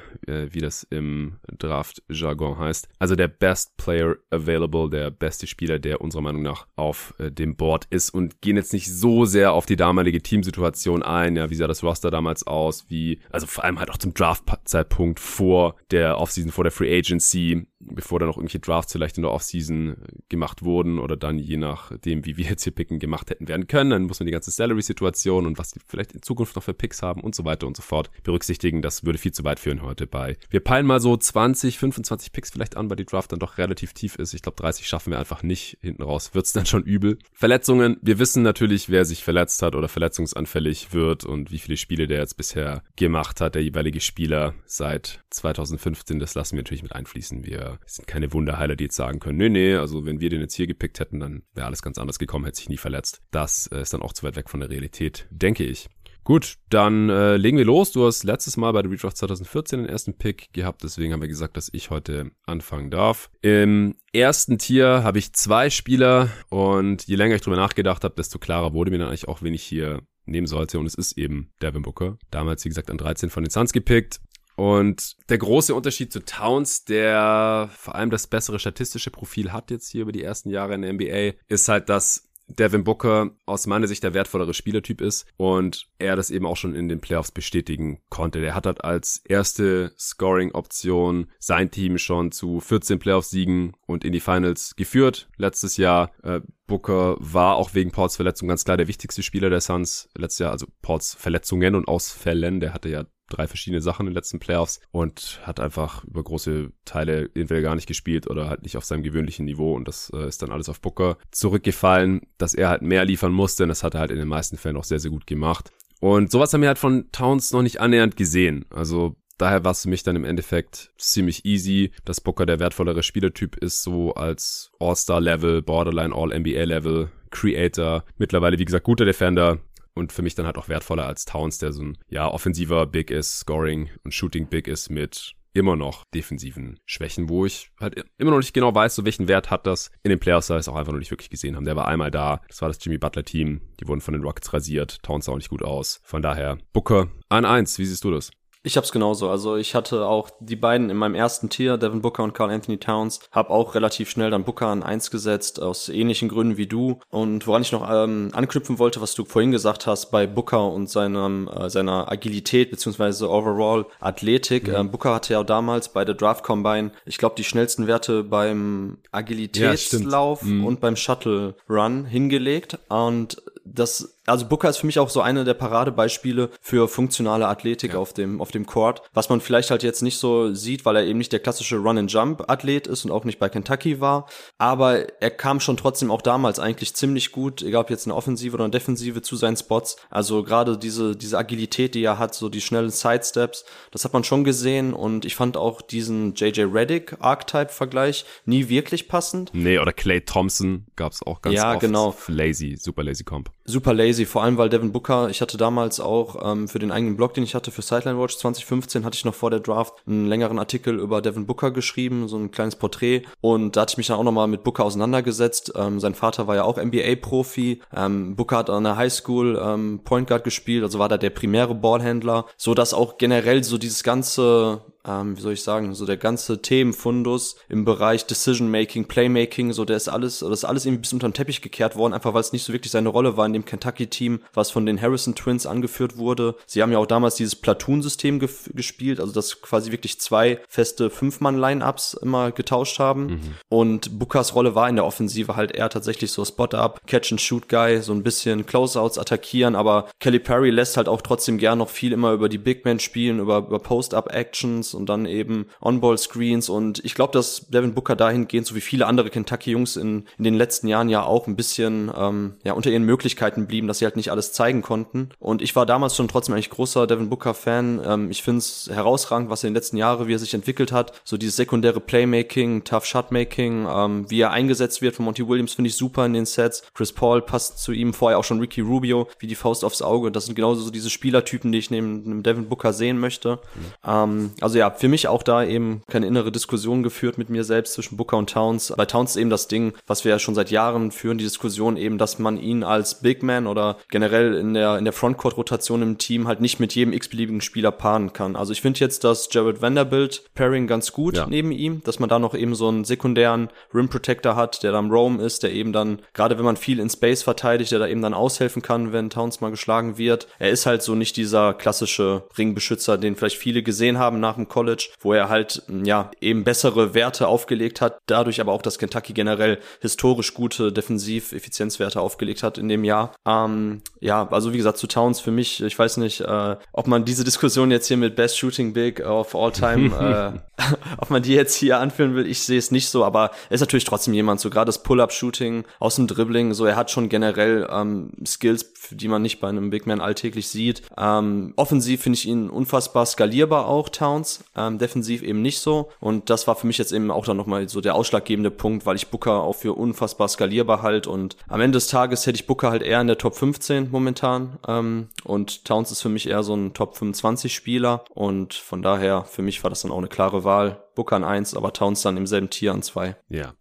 wie 0.50 0.60
das 0.60 0.86
im 0.90 1.36
Draft-Jargon 1.58 2.58
heißt. 2.58 2.88
Also 2.98 3.14
der 3.16 3.28
Best 3.28 3.76
Player 3.76 4.16
Available, 4.30 4.90
der 4.90 5.10
beste 5.10 5.46
Spieler, 5.46 5.78
der 5.78 6.00
unserer 6.00 6.22
Meinung 6.22 6.42
nach 6.42 6.66
auf 6.76 7.14
äh, 7.18 7.30
dem 7.30 7.56
Board 7.56 7.86
ist 7.90 8.10
und 8.10 8.40
gehen 8.40 8.56
jetzt 8.56 8.72
nicht 8.72 8.90
so 8.92 9.24
sehr 9.24 9.52
auf 9.52 9.66
die 9.66 9.76
damalige 9.76 10.22
Teamsituation 10.22 11.02
ein. 11.02 11.36
Ja, 11.36 11.50
wie 11.50 11.54
sah 11.54 11.66
das 11.66 11.82
Roster 11.82 12.10
damals 12.10 12.46
aus? 12.46 12.86
Wie, 12.88 13.20
also 13.30 13.46
vor 13.46 13.64
allem 13.64 13.78
halt 13.78 13.90
auch 13.90 13.97
zum 13.98 14.14
Draft-Zeitpunkt 14.14 15.20
vor 15.20 15.76
der 15.90 16.18
Offseason, 16.18 16.52
vor 16.52 16.64
der 16.64 16.70
Free 16.70 16.96
Agency 16.96 17.66
bevor 17.80 18.18
dann 18.18 18.28
noch 18.28 18.36
irgendwelche 18.36 18.60
Drafts 18.60 18.92
vielleicht 18.92 19.18
in 19.18 19.22
der 19.22 19.32
Offseason 19.32 19.96
gemacht 20.28 20.62
wurden 20.62 20.98
oder 20.98 21.16
dann 21.16 21.38
je 21.38 21.56
nachdem, 21.56 22.24
wie 22.24 22.36
wir 22.36 22.46
jetzt 22.46 22.64
hier 22.64 22.74
picken, 22.74 22.98
gemacht 22.98 23.30
hätten 23.30 23.48
werden 23.48 23.66
können. 23.66 23.90
Dann 23.90 24.02
muss 24.04 24.20
man 24.20 24.26
die 24.26 24.32
ganze 24.32 24.50
Salary-Situation 24.50 25.46
und 25.46 25.58
was 25.58 25.70
die 25.70 25.80
vielleicht 25.86 26.12
in 26.12 26.22
Zukunft 26.22 26.56
noch 26.56 26.62
für 26.62 26.74
Picks 26.74 27.02
haben 27.02 27.20
und 27.20 27.34
so 27.34 27.44
weiter 27.44 27.66
und 27.66 27.76
so 27.76 27.82
fort 27.82 28.10
berücksichtigen. 28.24 28.82
Das 28.82 29.04
würde 29.04 29.18
viel 29.18 29.32
zu 29.32 29.44
weit 29.44 29.60
führen 29.60 29.82
heute 29.82 30.06
bei. 30.06 30.36
Wir 30.50 30.60
peilen 30.60 30.86
mal 30.86 31.00
so 31.00 31.16
20, 31.16 31.78
25 31.78 32.32
Picks 32.32 32.50
vielleicht 32.50 32.76
an, 32.76 32.90
weil 32.90 32.96
die 32.96 33.06
Draft 33.06 33.32
dann 33.32 33.38
doch 33.38 33.58
relativ 33.58 33.92
tief 33.92 34.16
ist. 34.16 34.34
Ich 34.34 34.42
glaube, 34.42 34.56
30 34.56 34.86
schaffen 34.86 35.12
wir 35.12 35.18
einfach 35.18 35.42
nicht. 35.42 35.78
Hinten 35.80 36.02
raus 36.02 36.30
wird's 36.34 36.52
dann 36.52 36.66
schon 36.66 36.82
übel. 36.82 37.18
Verletzungen. 37.32 37.98
Wir 38.02 38.18
wissen 38.18 38.42
natürlich, 38.42 38.88
wer 38.88 39.04
sich 39.04 39.22
verletzt 39.22 39.62
hat 39.62 39.74
oder 39.74 39.88
verletzungsanfällig 39.88 40.92
wird 40.92 41.24
und 41.24 41.52
wie 41.52 41.58
viele 41.58 41.76
Spiele 41.76 42.06
der 42.06 42.18
jetzt 42.18 42.36
bisher 42.36 42.82
gemacht 42.96 43.40
hat, 43.40 43.54
der 43.54 43.62
jeweilige 43.62 44.00
Spieler 44.00 44.54
seit 44.66 45.20
2015. 45.30 46.18
Das 46.18 46.34
lassen 46.34 46.56
wir 46.56 46.62
natürlich 46.62 46.82
mit 46.82 46.92
einfließen. 46.92 47.44
Wir 47.44 47.67
es 47.84 47.96
sind 47.96 48.06
keine 48.06 48.32
Wunderheiler, 48.32 48.76
die 48.76 48.84
jetzt 48.84 48.96
sagen 48.96 49.18
können, 49.18 49.38
nee, 49.38 49.48
nee, 49.48 49.74
also 49.74 50.06
wenn 50.06 50.20
wir 50.20 50.30
den 50.30 50.40
jetzt 50.40 50.54
hier 50.54 50.66
gepickt 50.66 51.00
hätten, 51.00 51.20
dann 51.20 51.42
wäre 51.54 51.66
alles 51.66 51.82
ganz 51.82 51.98
anders 51.98 52.18
gekommen, 52.18 52.44
hätte 52.44 52.58
sich 52.58 52.68
nie 52.68 52.76
verletzt. 52.76 53.20
Das 53.30 53.66
äh, 53.68 53.80
ist 53.80 53.92
dann 53.92 54.02
auch 54.02 54.12
zu 54.12 54.24
weit 54.24 54.36
weg 54.36 54.48
von 54.48 54.60
der 54.60 54.70
Realität, 54.70 55.26
denke 55.30 55.64
ich. 55.64 55.88
Gut, 56.28 56.56
dann 56.68 57.08
äh, 57.08 57.38
legen 57.38 57.56
wir 57.56 57.64
los. 57.64 57.90
Du 57.90 58.04
hast 58.04 58.22
letztes 58.22 58.58
Mal 58.58 58.72
bei 58.72 58.82
der 58.82 58.90
Redraft 58.90 59.16
2014 59.16 59.78
den 59.78 59.88
ersten 59.88 60.12
Pick 60.12 60.52
gehabt, 60.52 60.84
deswegen 60.84 61.14
haben 61.14 61.22
wir 61.22 61.28
gesagt, 61.28 61.56
dass 61.56 61.70
ich 61.72 61.88
heute 61.88 62.32
anfangen 62.44 62.90
darf. 62.90 63.30
Im 63.40 63.94
ersten 64.12 64.58
Tier 64.58 65.02
habe 65.04 65.18
ich 65.18 65.32
zwei 65.32 65.70
Spieler 65.70 66.28
und 66.50 67.06
je 67.06 67.16
länger 67.16 67.36
ich 67.36 67.40
drüber 67.40 67.56
nachgedacht 67.56 68.04
habe, 68.04 68.14
desto 68.14 68.38
klarer 68.38 68.74
wurde 68.74 68.90
mir 68.90 68.98
dann 68.98 69.08
eigentlich 69.08 69.26
auch, 69.26 69.40
wen 69.40 69.54
ich 69.54 69.62
hier 69.62 70.02
nehmen 70.26 70.46
sollte 70.46 70.78
und 70.78 70.84
es 70.84 70.94
ist 70.94 71.16
eben 71.16 71.50
Devin 71.62 71.80
Booker. 71.80 72.18
Damals, 72.30 72.64
wie 72.64 72.68
gesagt, 72.68 72.90
an 72.90 72.98
13 72.98 73.30
von 73.30 73.42
den 73.42 73.50
Suns 73.50 73.72
gepickt. 73.72 74.20
Und 74.58 75.14
der 75.28 75.38
große 75.38 75.72
Unterschied 75.72 76.12
zu 76.12 76.18
Towns, 76.24 76.84
der 76.84 77.70
vor 77.72 77.94
allem 77.94 78.10
das 78.10 78.26
bessere 78.26 78.58
statistische 78.58 79.12
Profil 79.12 79.52
hat 79.52 79.70
jetzt 79.70 79.88
hier 79.88 80.02
über 80.02 80.10
die 80.10 80.24
ersten 80.24 80.50
Jahre 80.50 80.74
in 80.74 80.82
der 80.82 80.92
NBA, 80.94 81.38
ist 81.46 81.68
halt, 81.68 81.88
dass 81.88 82.28
Devin 82.48 82.82
Booker 82.82 83.30
aus 83.46 83.68
meiner 83.68 83.86
Sicht 83.86 84.02
der 84.02 84.14
wertvollere 84.14 84.54
Spielertyp 84.54 85.00
ist 85.00 85.26
und 85.36 85.86
er 86.00 86.16
das 86.16 86.32
eben 86.32 86.44
auch 86.44 86.56
schon 86.56 86.74
in 86.74 86.88
den 86.88 87.00
Playoffs 87.00 87.30
bestätigen 87.30 88.00
konnte. 88.08 88.40
Der 88.40 88.56
hat 88.56 88.66
halt 88.66 88.82
als 88.82 89.22
erste 89.24 89.92
Scoring-Option 89.96 91.28
sein 91.38 91.70
Team 91.70 91.96
schon 91.96 92.32
zu 92.32 92.58
14 92.58 92.98
Playoff-Siegen 92.98 93.76
und 93.86 94.04
in 94.04 94.12
die 94.12 94.18
Finals 94.18 94.74
geführt. 94.74 95.28
Letztes 95.36 95.76
Jahr 95.76 96.10
äh, 96.24 96.40
Booker 96.66 97.16
war 97.20 97.54
auch 97.54 97.74
wegen 97.74 97.92
Pauls 97.92 98.16
Verletzung 98.16 98.48
ganz 98.48 98.64
klar 98.64 98.76
der 98.76 98.88
wichtigste 98.88 99.22
Spieler 99.22 99.50
der 99.50 99.60
Suns. 99.60 100.08
Letztes 100.16 100.40
Jahr, 100.40 100.50
also 100.50 100.66
Pauls 100.82 101.14
Verletzungen 101.14 101.76
und 101.76 101.86
Ausfällen, 101.86 102.58
der 102.58 102.74
hatte 102.74 102.88
ja 102.88 103.04
drei 103.28 103.46
verschiedene 103.46 103.80
Sachen 103.80 104.06
in 104.06 104.10
den 104.10 104.14
letzten 104.14 104.38
Playoffs 104.38 104.80
und 104.90 105.40
hat 105.42 105.60
einfach 105.60 106.04
über 106.04 106.22
große 106.22 106.72
Teile 106.84 107.30
entweder 107.34 107.60
gar 107.60 107.74
nicht 107.74 107.86
gespielt 107.86 108.28
oder 108.28 108.48
halt 108.48 108.62
nicht 108.62 108.76
auf 108.76 108.84
seinem 108.84 109.02
gewöhnlichen 109.02 109.44
Niveau 109.44 109.74
und 109.74 109.86
das 109.86 110.10
äh, 110.14 110.26
ist 110.26 110.42
dann 110.42 110.50
alles 110.50 110.68
auf 110.68 110.80
Booker 110.80 111.18
zurückgefallen, 111.30 112.22
dass 112.38 112.54
er 112.54 112.68
halt 112.68 112.82
mehr 112.82 113.04
liefern 113.04 113.32
musste 113.32 113.64
und 113.64 113.68
das 113.68 113.82
hat 113.82 113.94
er 113.94 114.00
halt 114.00 114.10
in 114.10 114.18
den 114.18 114.28
meisten 114.28 114.56
Fällen 114.56 114.76
auch 114.76 114.84
sehr, 114.84 115.00
sehr 115.00 115.10
gut 115.10 115.26
gemacht. 115.26 115.70
Und 116.00 116.30
sowas 116.30 116.52
haben 116.52 116.60
wir 116.60 116.68
halt 116.68 116.78
von 116.78 117.10
Towns 117.10 117.52
noch 117.52 117.62
nicht 117.62 117.80
annähernd 117.80 118.16
gesehen. 118.16 118.66
Also 118.70 119.16
daher 119.36 119.64
war 119.64 119.72
es 119.72 119.82
für 119.82 119.88
mich 119.88 120.02
dann 120.02 120.16
im 120.16 120.24
Endeffekt 120.24 120.92
ziemlich 120.98 121.44
easy, 121.44 121.92
dass 122.04 122.20
Booker 122.20 122.46
der 122.46 122.60
wertvollere 122.60 123.02
Spielertyp 123.02 123.56
ist, 123.56 123.82
so 123.82 124.14
als 124.14 124.70
All-Star-Level, 124.78 125.62
Borderline 125.62 126.14
All-NBA-Level, 126.14 127.10
Creator, 127.30 128.04
mittlerweile 128.16 128.58
wie 128.58 128.64
gesagt 128.64 128.84
guter 128.84 129.04
Defender, 129.04 129.58
und 129.98 130.12
für 130.12 130.22
mich 130.22 130.34
dann 130.34 130.46
halt 130.46 130.56
auch 130.56 130.68
wertvoller 130.68 131.06
als 131.06 131.24
Towns, 131.24 131.58
der 131.58 131.72
so 131.72 131.82
ein, 131.82 131.98
ja, 132.08 132.28
offensiver 132.28 132.86
Big 132.86 133.10
ist, 133.10 133.40
Scoring 133.40 133.90
und 134.04 134.14
Shooting 134.14 134.48
Big 134.48 134.68
ist 134.68 134.88
mit 134.90 135.34
immer 135.54 135.76
noch 135.76 136.04
defensiven 136.14 136.78
Schwächen, 136.86 137.28
wo 137.28 137.44
ich 137.44 137.70
halt 137.80 138.04
immer 138.16 138.30
noch 138.30 138.38
nicht 138.38 138.54
genau 138.54 138.74
weiß, 138.74 138.94
so 138.94 139.04
welchen 139.04 139.28
Wert 139.28 139.50
hat 139.50 139.66
das 139.66 139.90
in 140.02 140.10
den 140.10 140.20
Playoffs, 140.20 140.46
da 140.46 140.54
ich 140.54 140.60
es 140.60 140.68
auch 140.68 140.76
einfach 140.76 140.92
noch 140.92 140.98
nicht 140.98 141.10
wirklich 141.10 141.30
gesehen 141.30 141.56
haben. 141.56 141.64
Der 141.64 141.74
war 141.74 141.88
einmal 141.88 142.10
da, 142.10 142.40
das 142.48 142.62
war 142.62 142.68
das 142.68 142.78
Jimmy 142.82 142.98
Butler 142.98 143.24
Team, 143.24 143.60
die 143.80 143.88
wurden 143.88 144.00
von 144.00 144.14
den 144.14 144.22
Rockets 144.22 144.52
rasiert, 144.52 145.02
Towns 145.02 145.24
sah 145.24 145.32
auch 145.32 145.36
nicht 145.36 145.48
gut 145.48 145.62
aus. 145.62 146.00
Von 146.04 146.22
daher, 146.22 146.58
Booker, 146.72 147.08
1-1, 147.30 147.78
wie 147.78 147.86
siehst 147.86 148.04
du 148.04 148.10
das? 148.10 148.30
Ich 148.68 148.76
hab's 148.76 148.92
genauso. 148.92 149.30
Also 149.30 149.56
ich 149.56 149.74
hatte 149.74 150.04
auch 150.04 150.28
die 150.40 150.54
beiden 150.54 150.90
in 150.90 150.98
meinem 150.98 151.14
ersten 151.14 151.48
Tier, 151.48 151.78
Devin 151.78 152.02
Booker 152.02 152.22
und 152.22 152.34
Carl 152.34 152.50
Anthony 152.50 152.76
Towns, 152.76 153.20
hab 153.32 153.48
auch 153.48 153.74
relativ 153.74 154.10
schnell 154.10 154.30
dann 154.30 154.44
Booker 154.44 154.66
an 154.66 154.82
eins 154.82 155.10
gesetzt, 155.10 155.62
aus 155.62 155.88
ähnlichen 155.88 156.28
Gründen 156.28 156.58
wie 156.58 156.66
du. 156.66 157.00
Und 157.08 157.46
woran 157.46 157.62
ich 157.62 157.72
noch 157.72 157.88
ähm, 157.90 158.28
anknüpfen 158.34 158.78
wollte, 158.78 159.00
was 159.00 159.14
du 159.14 159.24
vorhin 159.24 159.52
gesagt 159.52 159.86
hast, 159.86 160.10
bei 160.10 160.26
Booker 160.26 160.70
und 160.70 160.90
seinem, 160.90 161.48
äh, 161.48 161.70
seiner 161.70 162.12
Agilität 162.12 162.70
beziehungsweise 162.70 163.30
Overall 163.30 163.86
Athletik. 164.00 164.68
Mhm. 164.68 164.74
Ähm, 164.74 164.90
Booker 164.90 165.14
hatte 165.14 165.32
ja 165.32 165.42
damals 165.44 165.88
bei 165.94 166.04
der 166.04 166.14
Draft 166.14 166.44
Combine, 166.44 166.92
ich 167.06 167.16
glaube, 167.16 167.36
die 167.38 167.44
schnellsten 167.44 167.86
Werte 167.86 168.22
beim 168.22 168.98
Agilitätslauf 169.12 170.42
ja, 170.42 170.48
mhm. 170.48 170.66
und 170.66 170.80
beim 170.80 170.96
Shuttle 170.96 171.54
Run 171.70 172.04
hingelegt. 172.04 172.78
Und 172.90 173.40
das 173.64 174.17
also 174.28 174.46
Booker 174.46 174.68
ist 174.68 174.78
für 174.78 174.86
mich 174.86 174.98
auch 174.98 175.08
so 175.08 175.20
eine 175.20 175.44
der 175.44 175.54
Paradebeispiele 175.54 176.50
für 176.60 176.88
funktionale 176.88 177.48
Athletik 177.48 177.94
ja. 177.94 177.98
auf 177.98 178.12
dem 178.12 178.40
auf 178.40 178.50
dem 178.50 178.66
Court, 178.66 179.02
was 179.12 179.28
man 179.28 179.40
vielleicht 179.40 179.70
halt 179.70 179.82
jetzt 179.82 180.02
nicht 180.02 180.18
so 180.18 180.54
sieht, 180.54 180.84
weil 180.84 180.96
er 180.96 181.04
eben 181.04 181.18
nicht 181.18 181.32
der 181.32 181.40
klassische 181.40 181.76
Run-and-Jump-Athlet 181.76 182.86
ist 182.86 183.04
und 183.04 183.10
auch 183.10 183.24
nicht 183.24 183.38
bei 183.38 183.48
Kentucky 183.48 184.00
war, 184.00 184.26
aber 184.58 185.20
er 185.20 185.30
kam 185.30 185.60
schon 185.60 185.76
trotzdem 185.76 186.10
auch 186.10 186.22
damals 186.22 186.58
eigentlich 186.58 186.94
ziemlich 186.94 187.32
gut, 187.32 187.62
egal 187.62 187.82
ob 187.82 187.90
jetzt 187.90 188.06
eine 188.06 188.14
Offensive 188.14 188.54
oder 188.54 188.64
eine 188.64 188.70
Defensive 188.70 189.22
zu 189.22 189.36
seinen 189.36 189.56
Spots. 189.56 189.96
Also 190.10 190.42
gerade 190.42 190.78
diese 190.78 191.16
diese 191.16 191.38
Agilität, 191.38 191.94
die 191.94 192.02
er 192.02 192.18
hat, 192.18 192.34
so 192.34 192.48
die 192.48 192.60
schnellen 192.60 192.90
Sidesteps, 192.90 193.64
das 193.90 194.04
hat 194.04 194.12
man 194.12 194.24
schon 194.24 194.44
gesehen 194.44 194.92
und 194.92 195.24
ich 195.24 195.36
fand 195.36 195.56
auch 195.56 195.82
diesen 195.82 196.34
JJ 196.34 196.62
Reddick 196.62 197.16
Archetype-Vergleich 197.20 198.24
nie 198.44 198.68
wirklich 198.68 199.08
passend. 199.08 199.50
Nee, 199.52 199.78
oder 199.78 199.92
Clay 199.92 200.20
Thompson 200.20 200.86
gab's 200.96 201.22
auch 201.22 201.42
ganz 201.42 201.56
ja, 201.56 201.72
oft. 201.72 201.80
genau. 201.80 202.14
Lazy, 202.28 202.76
super 202.76 203.02
lazy 203.02 203.24
Comp 203.24 203.50
super 203.68 203.94
lazy, 203.94 204.17
vor 204.26 204.42
allem 204.42 204.58
weil 204.58 204.68
Devin 204.68 204.92
Booker, 204.92 205.28
ich 205.28 205.40
hatte 205.40 205.56
damals 205.56 206.00
auch 206.00 206.52
ähm, 206.52 206.68
für 206.68 206.78
den 206.78 206.90
eigenen 206.90 207.16
Blog, 207.16 207.34
den 207.34 207.44
ich 207.44 207.54
hatte 207.54 207.70
für 207.70 207.82
Sideline 207.82 208.18
Watch 208.18 208.36
2015, 208.38 209.04
hatte 209.04 209.16
ich 209.16 209.24
noch 209.24 209.34
vor 209.34 209.50
der 209.50 209.60
Draft 209.60 209.94
einen 210.06 210.26
längeren 210.26 210.58
Artikel 210.58 210.98
über 210.98 211.22
Devin 211.22 211.46
Booker 211.46 211.70
geschrieben, 211.70 212.28
so 212.28 212.36
ein 212.36 212.50
kleines 212.50 212.76
Porträt. 212.76 213.22
Und 213.40 213.76
da 213.76 213.82
hatte 213.82 213.92
ich 213.92 213.98
mich 213.98 214.06
dann 214.08 214.18
auch 214.18 214.24
nochmal 214.24 214.48
mit 214.48 214.64
Booker 214.64 214.84
auseinandergesetzt. 214.84 215.72
Ähm, 215.76 216.00
sein 216.00 216.14
Vater 216.14 216.46
war 216.46 216.56
ja 216.56 216.64
auch 216.64 216.78
NBA-Profi, 216.78 217.80
ähm, 217.94 218.36
Booker 218.36 218.58
hat 218.58 218.70
an 218.70 218.84
der 218.84 218.96
Highschool 218.96 219.60
ähm, 219.62 220.00
Point 220.04 220.28
Guard 220.28 220.44
gespielt, 220.44 220.82
also 220.82 220.98
war 220.98 221.08
da 221.08 221.18
der 221.18 221.30
primäre 221.30 221.74
Ballhändler, 221.74 222.46
so 222.56 222.74
dass 222.74 222.94
auch 222.94 223.18
generell 223.18 223.64
so 223.64 223.78
dieses 223.78 224.02
ganze 224.02 224.82
ähm, 225.08 225.36
wie 225.36 225.40
soll 225.40 225.54
ich 225.54 225.62
sagen, 225.62 225.94
so 225.94 226.04
der 226.04 226.16
ganze 226.16 226.60
Themenfundus 226.60 227.56
im 227.68 227.84
Bereich 227.84 228.26
Decision 228.26 228.70
Making, 228.70 229.06
Playmaking, 229.06 229.72
so 229.72 229.84
der 229.84 229.96
ist 229.96 230.08
alles, 230.08 230.40
das 230.40 230.50
ist 230.50 230.64
alles 230.64 230.84
irgendwie 230.84 231.02
bis 231.02 231.12
unter 231.12 231.28
den 231.28 231.34
Teppich 231.34 231.62
gekehrt 231.62 231.96
worden, 231.96 232.12
einfach 232.12 232.34
weil 232.34 232.42
es 232.42 232.52
nicht 232.52 232.64
so 232.64 232.72
wirklich 232.72 232.92
seine 232.92 233.08
Rolle 233.08 233.36
war 233.36 233.46
in 233.46 233.54
dem 233.54 233.64
Kentucky-Team, 233.64 234.40
was 234.52 234.70
von 234.70 234.84
den 234.84 235.00
Harrison 235.00 235.34
Twins 235.34 235.66
angeführt 235.66 236.18
wurde. 236.18 236.56
Sie 236.66 236.82
haben 236.82 236.92
ja 236.92 236.98
auch 236.98 237.06
damals 237.06 237.36
dieses 237.36 237.56
Platoon-System 237.56 238.38
ge 238.38 238.48
gespielt, 238.74 239.20
also 239.20 239.32
dass 239.32 239.62
quasi 239.62 239.92
wirklich 239.92 240.20
zwei 240.20 240.60
feste 240.68 241.10
Fünf-Mann-Line-Ups 241.10 242.14
immer 242.14 242.50
getauscht 242.50 242.98
haben. 242.98 243.26
Mhm. 243.26 243.54
Und 243.68 244.18
Bookers 244.18 244.54
Rolle 244.54 244.74
war 244.74 244.88
in 244.88 244.96
der 244.96 245.04
Offensive 245.04 245.56
halt 245.56 245.72
eher 245.72 245.88
tatsächlich 245.88 246.32
so 246.32 246.44
Spot-Up, 246.44 247.00
Catch-and-Shoot-Guy, 247.06 248.02
so 248.02 248.12
ein 248.12 248.22
bisschen 248.22 248.66
Closeouts 248.66 249.18
attackieren, 249.18 249.74
aber 249.76 250.08
Kelly 250.20 250.38
Perry 250.38 250.70
lässt 250.70 250.96
halt 250.96 251.08
auch 251.08 251.22
trotzdem 251.22 251.58
gern 251.58 251.78
noch 251.78 251.88
viel 251.88 252.12
immer 252.12 252.32
über 252.32 252.48
die 252.48 252.58
Big 252.58 252.84
Men 252.84 252.98
spielen, 252.98 253.38
über, 253.38 253.58
über 253.58 253.78
Post-Up-Actions 253.78 254.94
und 254.98 255.08
dann 255.08 255.24
eben 255.24 255.66
On-Ball-Screens 255.80 256.68
und 256.68 257.02
ich 257.04 257.14
glaube, 257.14 257.32
dass 257.32 257.68
Devin 257.68 257.94
Booker 257.94 258.16
dahingehend, 258.16 258.66
so 258.66 258.74
wie 258.74 258.80
viele 258.80 259.06
andere 259.06 259.30
Kentucky-Jungs 259.30 259.96
in, 259.96 260.24
in 260.36 260.44
den 260.44 260.54
letzten 260.54 260.88
Jahren 260.88 261.08
ja 261.08 261.22
auch 261.22 261.46
ein 261.46 261.56
bisschen 261.56 262.10
ähm, 262.14 262.54
ja 262.64 262.74
unter 262.74 262.90
ihren 262.90 263.04
Möglichkeiten 263.04 263.66
blieben, 263.66 263.88
dass 263.88 263.98
sie 264.00 264.04
halt 264.04 264.16
nicht 264.16 264.30
alles 264.30 264.52
zeigen 264.52 264.82
konnten. 264.82 265.30
Und 265.38 265.62
ich 265.62 265.74
war 265.76 265.86
damals 265.86 266.16
schon 266.16 266.28
trotzdem 266.28 266.54
eigentlich 266.54 266.70
großer 266.70 267.06
Devin 267.06 267.30
Booker-Fan. 267.30 268.02
Ähm, 268.04 268.30
ich 268.30 268.42
finde 268.42 268.58
es 268.58 268.90
herausragend, 268.92 269.50
was 269.50 269.64
er 269.64 269.68
in 269.68 269.74
den 269.74 269.78
letzten 269.78 269.96
Jahren, 269.96 270.26
wie 270.26 270.34
er 270.34 270.38
sich 270.38 270.54
entwickelt 270.54 270.92
hat. 270.92 271.12
So 271.24 271.36
dieses 271.36 271.56
sekundäre 271.56 272.00
Playmaking, 272.00 272.84
Tough 272.84 273.04
Shotmaking, 273.04 273.86
ähm, 273.90 274.30
wie 274.30 274.40
er 274.40 274.50
eingesetzt 274.50 275.00
wird 275.00 275.14
von 275.14 275.24
Monty 275.24 275.46
Williams, 275.46 275.74
finde 275.74 275.88
ich 275.88 275.96
super 275.96 276.26
in 276.26 276.32
den 276.32 276.46
Sets. 276.46 276.82
Chris 276.94 277.12
Paul 277.12 277.42
passt 277.42 277.78
zu 277.78 277.92
ihm, 277.92 278.12
vorher 278.12 278.38
auch 278.38 278.44
schon 278.44 278.60
Ricky 278.60 278.80
Rubio, 278.80 279.28
wie 279.38 279.46
die 279.46 279.54
Faust 279.54 279.84
aufs 279.84 280.02
Auge. 280.02 280.32
Das 280.32 280.46
sind 280.46 280.54
genauso 280.54 280.82
so 280.82 280.90
diese 280.90 281.10
Spielertypen, 281.10 281.72
die 281.72 281.78
ich 281.78 281.90
neben, 281.90 282.22
neben 282.24 282.42
Devin 282.42 282.68
Booker 282.68 282.92
sehen 282.92 283.18
möchte. 283.18 283.56
Mhm. 283.56 283.80
Ähm, 284.06 284.50
also 284.60 284.78
ja, 284.78 284.87
für 284.96 285.08
mich 285.08 285.28
auch 285.28 285.42
da 285.42 285.64
eben 285.64 286.02
keine 286.08 286.26
innere 286.26 286.52
Diskussion 286.52 287.02
geführt 287.02 287.38
mit 287.38 287.50
mir 287.50 287.64
selbst 287.64 287.94
zwischen 287.94 288.16
Booker 288.16 288.36
und 288.36 288.50
Towns. 288.50 288.92
Bei 288.96 289.06
Towns 289.06 289.30
ist 289.32 289.36
eben 289.36 289.50
das 289.50 289.68
Ding, 289.68 289.92
was 290.06 290.24
wir 290.24 290.30
ja 290.30 290.38
schon 290.38 290.54
seit 290.54 290.70
Jahren 290.70 291.10
führen, 291.10 291.38
die 291.38 291.44
Diskussion 291.44 291.96
eben, 291.96 292.18
dass 292.18 292.38
man 292.38 292.58
ihn 292.58 292.82
als 292.84 293.20
Big 293.20 293.42
Man 293.42 293.66
oder 293.66 293.96
generell 294.10 294.54
in 294.54 294.74
der, 294.74 294.98
in 294.98 295.04
der 295.04 295.12
Frontcourt-Rotation 295.12 296.02
im 296.02 296.18
Team 296.18 296.48
halt 296.48 296.60
nicht 296.60 296.80
mit 296.80 296.94
jedem 296.94 297.12
x-beliebigen 297.12 297.60
Spieler 297.60 297.90
paaren 297.90 298.32
kann. 298.32 298.56
Also 298.56 298.72
ich 298.72 298.80
finde 298.80 299.00
jetzt 299.00 299.24
das 299.24 299.48
Jared 299.50 299.82
Vanderbilt 299.82 300.42
Pairing 300.54 300.86
ganz 300.86 301.12
gut 301.12 301.36
ja. 301.36 301.46
neben 301.48 301.72
ihm, 301.72 302.02
dass 302.04 302.18
man 302.18 302.28
da 302.28 302.38
noch 302.38 302.54
eben 302.54 302.74
so 302.74 302.88
einen 302.88 303.04
sekundären 303.04 303.68
Rim 303.94 304.08
Protector 304.08 304.56
hat, 304.56 304.82
der 304.82 304.92
dann 304.92 305.10
Roam 305.10 305.40
ist, 305.40 305.62
der 305.62 305.72
eben 305.72 305.92
dann, 305.92 306.20
gerade 306.32 306.58
wenn 306.58 306.64
man 306.64 306.76
viel 306.76 306.98
in 306.98 307.10
Space 307.10 307.42
verteidigt, 307.42 307.92
der 307.92 307.98
da 307.98 308.06
eben 308.06 308.22
dann 308.22 308.34
aushelfen 308.34 308.82
kann, 308.82 309.12
wenn 309.12 309.30
Towns 309.30 309.60
mal 309.60 309.70
geschlagen 309.70 310.18
wird. 310.18 310.48
Er 310.58 310.70
ist 310.70 310.86
halt 310.86 311.02
so 311.02 311.14
nicht 311.14 311.36
dieser 311.36 311.74
klassische 311.74 312.44
Ringbeschützer, 312.56 313.18
den 313.18 313.36
vielleicht 313.36 313.56
viele 313.56 313.82
gesehen 313.82 314.18
haben 314.18 314.40
nach 314.40 314.54
dem 314.54 314.67
College, 314.68 315.10
wo 315.20 315.32
er 315.32 315.48
halt, 315.48 315.82
ja, 316.04 316.30
eben 316.40 316.64
bessere 316.64 317.14
Werte 317.14 317.48
aufgelegt 317.48 318.00
hat, 318.00 318.18
dadurch 318.26 318.60
aber 318.60 318.72
auch, 318.72 318.82
dass 318.82 318.98
Kentucky 318.98 319.32
generell 319.32 319.78
historisch 320.00 320.54
gute 320.54 320.92
Defensiv-Effizienzwerte 320.92 322.20
aufgelegt 322.20 322.62
hat 322.62 322.78
in 322.78 322.88
dem 322.88 323.04
Jahr. 323.04 323.32
Ähm, 323.46 324.02
ja, 324.20 324.48
also 324.48 324.72
wie 324.72 324.78
gesagt, 324.78 324.98
zu 324.98 325.06
Towns 325.06 325.40
für 325.40 325.50
mich, 325.50 325.82
ich 325.82 325.98
weiß 325.98 326.18
nicht, 326.18 326.40
äh, 326.40 326.76
ob 326.92 327.06
man 327.06 327.24
diese 327.24 327.44
Diskussion 327.44 327.90
jetzt 327.90 328.06
hier 328.08 328.16
mit 328.16 328.36
Best 328.36 328.58
Shooting 328.58 328.92
Big 328.92 329.20
of 329.20 329.54
All 329.54 329.72
Time, 329.72 330.60
äh, 330.78 330.84
ob 331.18 331.30
man 331.30 331.42
die 331.42 331.54
jetzt 331.54 331.74
hier 331.74 331.98
anführen 331.98 332.34
will, 332.34 332.46
ich 332.46 332.62
sehe 332.62 332.78
es 332.78 332.90
nicht 332.90 333.08
so, 333.08 333.24
aber 333.24 333.50
er 333.68 333.74
ist 333.74 333.80
natürlich 333.80 334.04
trotzdem 334.04 334.34
jemand, 334.34 334.60
so 334.60 334.70
gerade 334.70 334.86
das 334.86 335.02
Pull-Up-Shooting 335.02 335.84
aus 335.98 336.16
dem 336.16 336.26
Dribbling, 336.26 336.74
so 336.74 336.84
er 336.84 336.96
hat 336.96 337.10
schon 337.10 337.28
generell 337.28 337.88
ähm, 337.90 338.32
Skills, 338.46 338.92
die 339.10 339.28
man 339.28 339.42
nicht 339.42 339.60
bei 339.60 339.68
einem 339.68 339.90
Big 339.90 340.06
Man 340.06 340.20
alltäglich 340.20 340.68
sieht. 340.68 341.02
Ähm, 341.16 341.72
offensiv 341.76 342.22
finde 342.22 342.36
ich 342.36 342.46
ihn 342.46 342.70
unfassbar 342.70 343.26
skalierbar 343.26 343.86
auch, 343.86 344.08
Towns. 344.08 344.57
Ähm, 344.76 344.98
defensiv 344.98 345.42
eben 345.42 345.62
nicht 345.62 345.80
so. 345.80 346.10
Und 346.20 346.50
das 346.50 346.66
war 346.66 346.76
für 346.76 346.86
mich 346.86 346.98
jetzt 346.98 347.12
eben 347.12 347.30
auch 347.30 347.44
dann 347.44 347.56
nochmal 347.56 347.88
so 347.88 348.00
der 348.00 348.14
ausschlaggebende 348.14 348.70
Punkt, 348.70 349.06
weil 349.06 349.16
ich 349.16 349.28
Booker 349.28 349.62
auch 349.62 349.74
für 349.74 349.94
unfassbar 349.94 350.48
skalierbar 350.48 351.02
halt. 351.02 351.26
Und 351.26 351.56
am 351.68 351.80
Ende 351.80 351.96
des 351.96 352.08
Tages 352.08 352.46
hätte 352.46 352.56
ich 352.56 352.66
Booker 352.66 352.90
halt 352.90 353.02
eher 353.02 353.20
in 353.20 353.26
der 353.26 353.38
Top 353.38 353.54
15 353.54 354.10
momentan. 354.10 354.78
Ähm, 354.86 355.28
und 355.44 355.84
Towns 355.84 356.10
ist 356.10 356.22
für 356.22 356.28
mich 356.28 356.48
eher 356.48 356.62
so 356.62 356.74
ein 356.74 356.94
Top 356.94 357.16
25 357.16 357.74
Spieler. 357.74 358.24
Und 358.34 358.74
von 358.74 359.02
daher, 359.02 359.44
für 359.44 359.62
mich 359.62 359.82
war 359.82 359.90
das 359.90 360.02
dann 360.02 360.12
auch 360.12 360.18
eine 360.18 360.28
klare 360.28 360.64
Wahl. 360.64 361.02
Booker 361.14 361.36
an 361.36 361.44
1, 361.44 361.74
aber 361.74 361.92
Towns 361.92 362.22
dann 362.22 362.36
im 362.36 362.46
selben 362.46 362.70
Tier 362.70 362.92
an 362.92 363.02
2. 363.02 363.34
Ja. 363.48 363.74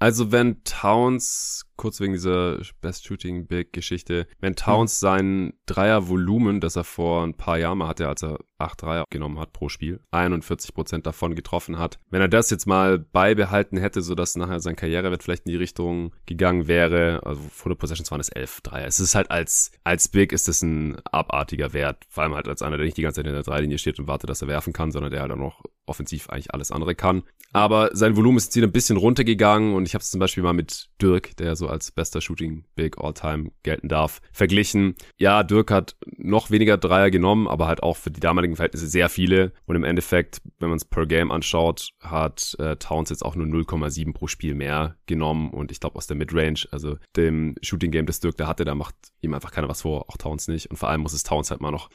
Also 0.00 0.32
wenn 0.32 0.64
Towns 0.64 1.66
kurz 1.80 1.98
wegen 1.98 2.12
dieser 2.12 2.60
Best 2.82 3.06
Shooting 3.06 3.46
Big 3.46 3.72
Geschichte. 3.72 4.26
Wenn 4.38 4.54
Towns 4.54 5.00
mhm. 5.00 5.06
sein 5.06 5.52
Dreier-Volumen, 5.64 6.60
das 6.60 6.76
er 6.76 6.84
vor 6.84 7.24
ein 7.24 7.34
paar 7.34 7.58
Jahren 7.58 7.78
mal 7.78 7.88
hatte, 7.88 8.06
als 8.06 8.22
er 8.22 8.38
acht 8.58 8.82
Dreier 8.82 9.04
genommen 9.08 9.38
hat 9.38 9.54
pro 9.54 9.70
Spiel, 9.70 10.00
41 10.10 10.74
Prozent 10.74 11.06
davon 11.06 11.34
getroffen 11.34 11.78
hat. 11.78 11.98
Wenn 12.10 12.20
er 12.20 12.28
das 12.28 12.50
jetzt 12.50 12.66
mal 12.66 12.98
beibehalten 12.98 13.78
hätte, 13.78 14.02
sodass 14.02 14.36
nachher 14.36 14.60
sein 14.60 14.76
Karrierewert 14.76 15.22
vielleicht 15.22 15.46
in 15.46 15.52
die 15.52 15.56
Richtung 15.56 16.14
gegangen 16.26 16.68
wäre, 16.68 17.22
also 17.24 17.40
vor 17.50 17.70
der 17.70 17.76
Possessions 17.76 18.10
waren 18.10 18.20
es 18.20 18.28
elf 18.28 18.60
Dreier. 18.60 18.86
Es 18.86 19.00
ist 19.00 19.14
halt 19.14 19.30
als, 19.30 19.72
als 19.82 20.08
Big 20.08 20.32
ist 20.32 20.48
es 20.48 20.60
ein 20.60 20.98
abartiger 21.06 21.72
Wert. 21.72 22.04
Vor 22.10 22.24
allem 22.24 22.34
halt 22.34 22.46
als 22.46 22.60
einer, 22.60 22.76
der 22.76 22.84
nicht 22.84 22.98
die 22.98 23.02
ganze 23.02 23.20
Zeit 23.20 23.26
in 23.26 23.32
der 23.32 23.42
Dreilinie 23.42 23.78
steht 23.78 23.98
und 23.98 24.06
wartet, 24.06 24.28
dass 24.28 24.42
er 24.42 24.48
werfen 24.48 24.74
kann, 24.74 24.92
sondern 24.92 25.10
der 25.10 25.22
halt 25.22 25.32
auch 25.32 25.36
noch 25.36 25.62
offensiv 25.86 26.28
eigentlich 26.28 26.52
alles 26.52 26.70
andere 26.70 26.94
kann. 26.94 27.22
Aber 27.52 27.90
sein 27.94 28.16
Volumen 28.16 28.36
ist 28.36 28.46
jetzt 28.46 28.56
wieder 28.56 28.68
ein 28.68 28.72
bisschen 28.72 28.96
runtergegangen 28.96 29.74
und 29.74 29.86
ich 29.86 29.94
habe 29.94 30.02
es 30.02 30.10
zum 30.10 30.20
Beispiel 30.20 30.42
mal 30.42 30.52
mit 30.52 30.88
Dirk, 31.02 31.36
der 31.38 31.56
so 31.56 31.68
als 31.70 31.90
bester 31.90 32.20
Shooting 32.20 32.64
Big 32.74 32.98
All-Time 32.98 33.50
gelten 33.62 33.88
darf, 33.88 34.20
verglichen. 34.32 34.94
Ja, 35.16 35.42
Dirk 35.42 35.70
hat 35.70 35.96
noch 36.16 36.50
weniger 36.50 36.76
Dreier 36.76 37.10
genommen, 37.10 37.48
aber 37.48 37.66
halt 37.66 37.82
auch 37.82 37.96
für 37.96 38.10
die 38.10 38.20
damaligen 38.20 38.56
Verhältnisse 38.56 38.86
sehr 38.86 39.08
viele. 39.08 39.52
Und 39.66 39.76
im 39.76 39.84
Endeffekt, 39.84 40.40
wenn 40.58 40.68
man 40.68 40.76
es 40.76 40.84
per 40.84 41.06
Game 41.06 41.30
anschaut, 41.30 41.90
hat 42.00 42.56
äh, 42.58 42.76
Towns 42.76 43.10
jetzt 43.10 43.24
auch 43.24 43.36
nur 43.36 43.46
0,7 43.46 44.12
pro 44.12 44.26
Spiel 44.26 44.54
mehr 44.54 44.96
genommen. 45.06 45.50
Und 45.50 45.72
ich 45.72 45.80
glaube 45.80 45.96
aus 45.96 46.06
der 46.06 46.16
Midrange, 46.16 46.66
also 46.70 46.96
dem 47.16 47.54
Shooting 47.62 47.90
Game, 47.90 48.06
das 48.06 48.20
Dirk 48.20 48.36
da 48.36 48.46
hatte, 48.46 48.64
da 48.64 48.74
macht 48.74 48.94
ihm 49.20 49.34
einfach 49.34 49.52
keiner 49.52 49.68
was 49.68 49.82
vor, 49.82 50.08
auch 50.08 50.16
Towns 50.16 50.48
nicht. 50.48 50.70
Und 50.70 50.76
vor 50.76 50.88
allem 50.88 51.00
muss 51.00 51.12
es 51.12 51.22
Towns 51.22 51.50
halt 51.50 51.60
mal 51.60 51.70
noch 51.70 51.90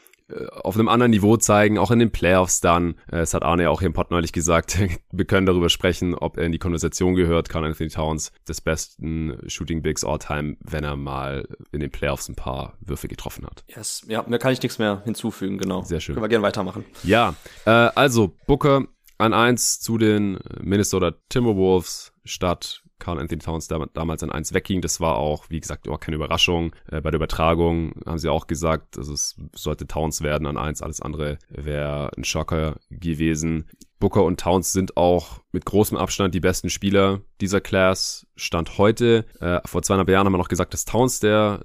auf 0.51 0.75
einem 0.75 0.87
anderen 0.87 1.11
Niveau 1.11 1.37
zeigen, 1.37 1.77
auch 1.77 1.91
in 1.91 1.99
den 1.99 2.11
Playoffs 2.11 2.61
dann. 2.61 2.95
Äh, 3.11 3.19
es 3.19 3.33
hat 3.33 3.43
Arne 3.43 3.69
auch 3.69 3.79
hier 3.79 3.87
im 3.87 3.93
Pod 3.93 4.11
neulich 4.11 4.31
gesagt, 4.31 4.77
wir 5.11 5.25
können 5.25 5.45
darüber 5.45 5.69
sprechen, 5.69 6.15
ob 6.15 6.37
er 6.37 6.45
in 6.45 6.51
die 6.51 6.59
Konversation 6.59 7.15
gehört, 7.15 7.49
kann 7.49 7.63
Anthony 7.63 7.89
Towns 7.89 8.31
des 8.47 8.61
besten 8.61 9.37
Shooting 9.47 9.81
Bigs 9.81 10.03
all 10.03 10.19
time, 10.19 10.57
wenn 10.61 10.83
er 10.83 10.95
mal 10.95 11.47
in 11.71 11.79
den 11.79 11.91
Playoffs 11.91 12.27
ein 12.27 12.35
paar 12.35 12.77
Würfe 12.79 13.07
getroffen 13.07 13.45
hat. 13.45 13.63
Yes. 13.67 14.03
Ja, 14.07 14.23
mehr 14.27 14.39
kann 14.39 14.53
ich 14.53 14.61
nichts 14.61 14.79
mehr 14.79 15.01
hinzufügen, 15.05 15.57
genau. 15.57 15.83
Sehr 15.83 15.99
schön. 15.99 16.15
Können 16.15 16.23
wir 16.23 16.29
gerne 16.29 16.45
weitermachen. 16.45 16.85
Ja, 17.03 17.35
äh, 17.65 17.69
also 17.69 18.35
Booker 18.47 18.85
an 19.17 19.33
eins 19.33 19.79
zu 19.79 19.97
den 19.97 20.39
Minnesota 20.59 21.13
Timberwolves 21.29 22.11
statt 22.25 22.83
Carl 22.99 23.19
Anthony 23.19 23.39
Towns 23.39 23.67
damals 23.67 24.23
an 24.23 24.31
eins 24.31 24.53
wegging. 24.53 24.81
Das 24.81 24.99
war 24.99 25.15
auch, 25.15 25.49
wie 25.49 25.59
gesagt, 25.59 25.87
auch 25.87 25.99
keine 25.99 26.15
Überraschung. 26.15 26.75
Äh, 26.89 27.01
bei 27.01 27.11
der 27.11 27.17
Übertragung 27.17 27.93
haben 28.05 28.17
sie 28.17 28.29
auch 28.29 28.47
gesagt, 28.47 28.97
also 28.97 29.13
es 29.13 29.35
sollte 29.53 29.87
Towns 29.87 30.21
werden 30.21 30.47
an 30.47 30.57
eins, 30.57 30.81
alles 30.81 31.01
andere 31.01 31.37
wäre 31.49 32.11
ein 32.15 32.23
Schocker 32.23 32.77
gewesen. 32.89 33.69
Booker 33.99 34.23
und 34.23 34.39
Towns 34.39 34.73
sind 34.73 34.97
auch 34.97 35.41
mit 35.51 35.65
großem 35.65 35.97
Abstand 35.97 36.33
die 36.35 36.39
besten 36.39 36.69
Spieler 36.69 37.21
dieser 37.41 37.61
Class. 37.61 38.27
Stand 38.35 38.77
heute. 38.77 39.25
Äh, 39.39 39.61
vor 39.65 39.81
zweieinhalb 39.81 40.09
Jahren 40.09 40.25
haben 40.25 40.33
wir 40.33 40.37
noch 40.37 40.49
gesagt, 40.49 40.73
dass 40.73 40.85
Towns 40.85 41.19
der 41.19 41.61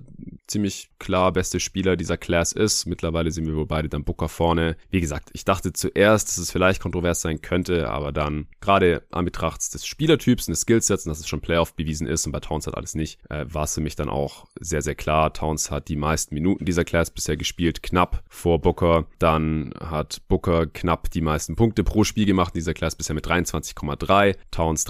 ziemlich 0.51 0.91
klar 0.99 1.33
beste 1.33 1.61
Spieler 1.61 1.97
dieser 1.97 2.17
Class 2.17 2.53
ist. 2.53 2.87
Mittlerweile 2.87 3.31
sind 3.31 3.47
wir 3.47 3.55
wohl 3.55 3.67
beide 3.67 3.89
dann 3.89 4.05
Booker 4.05 4.29
vorne. 4.29 4.77
Wie 4.91 5.01
gesagt, 5.01 5.31
ich 5.33 5.45
dachte 5.45 5.73
zuerst, 5.73 6.29
dass 6.29 6.39
es 6.39 6.51
vielleicht 6.51 6.83
kontrovers 6.83 7.23
sein 7.23 7.41
könnte, 7.41 7.89
aber 7.89 8.13
dann 8.13 8.49
gerade 8.61 9.03
an 9.11 9.25
Betracht 9.25 9.73
des 9.73 9.87
Spielertyps 9.87 10.49
und 10.49 10.53
des 10.53 10.63
Skillsets 10.63 11.07
und 11.07 11.11
dass 11.11 11.21
es 11.21 11.29
schon 11.29 11.41
Playoff 11.41 11.75
bewiesen 11.75 12.07
ist 12.07 12.27
und 12.27 12.33
bei 12.33 12.41
Towns 12.41 12.67
hat 12.67 12.75
alles 12.77 12.95
nicht, 12.95 13.21
äh, 13.31 13.47
war 13.49 13.65
es 13.65 13.75
für 13.75 13.81
mich 13.81 13.97
dann 13.97 14.09
auch 14.09 14.47
sehr, 14.59 14.83
sehr 14.83 14.95
klar. 14.95 15.33
Towns 15.33 15.71
hat 15.71 15.89
die 15.89 15.97
meisten 15.97 16.35
Minuten 16.35 16.65
dieser 16.65 16.85
Class 16.85 17.11
bisher 17.11 17.37
gespielt, 17.37 17.83
knapp 17.83 18.25
vor 18.29 18.61
Booker. 18.61 19.07
Dann 19.19 19.73
hat 19.79 20.23
Booker 20.29 20.67
knapp 20.67 21.11
die 21.11 21.21
meisten 21.21 21.57
Punkte 21.57 21.85
pro 21.85 22.05
Spiel 22.05 22.27
gemacht 22.27 22.55
in 22.55 22.61
dieser 22.61 22.75
Class 22.75 22.97
bisher 22.97 23.15
mit 23.15 23.27
23,3, 23.27 24.37
Towns 24.51 24.85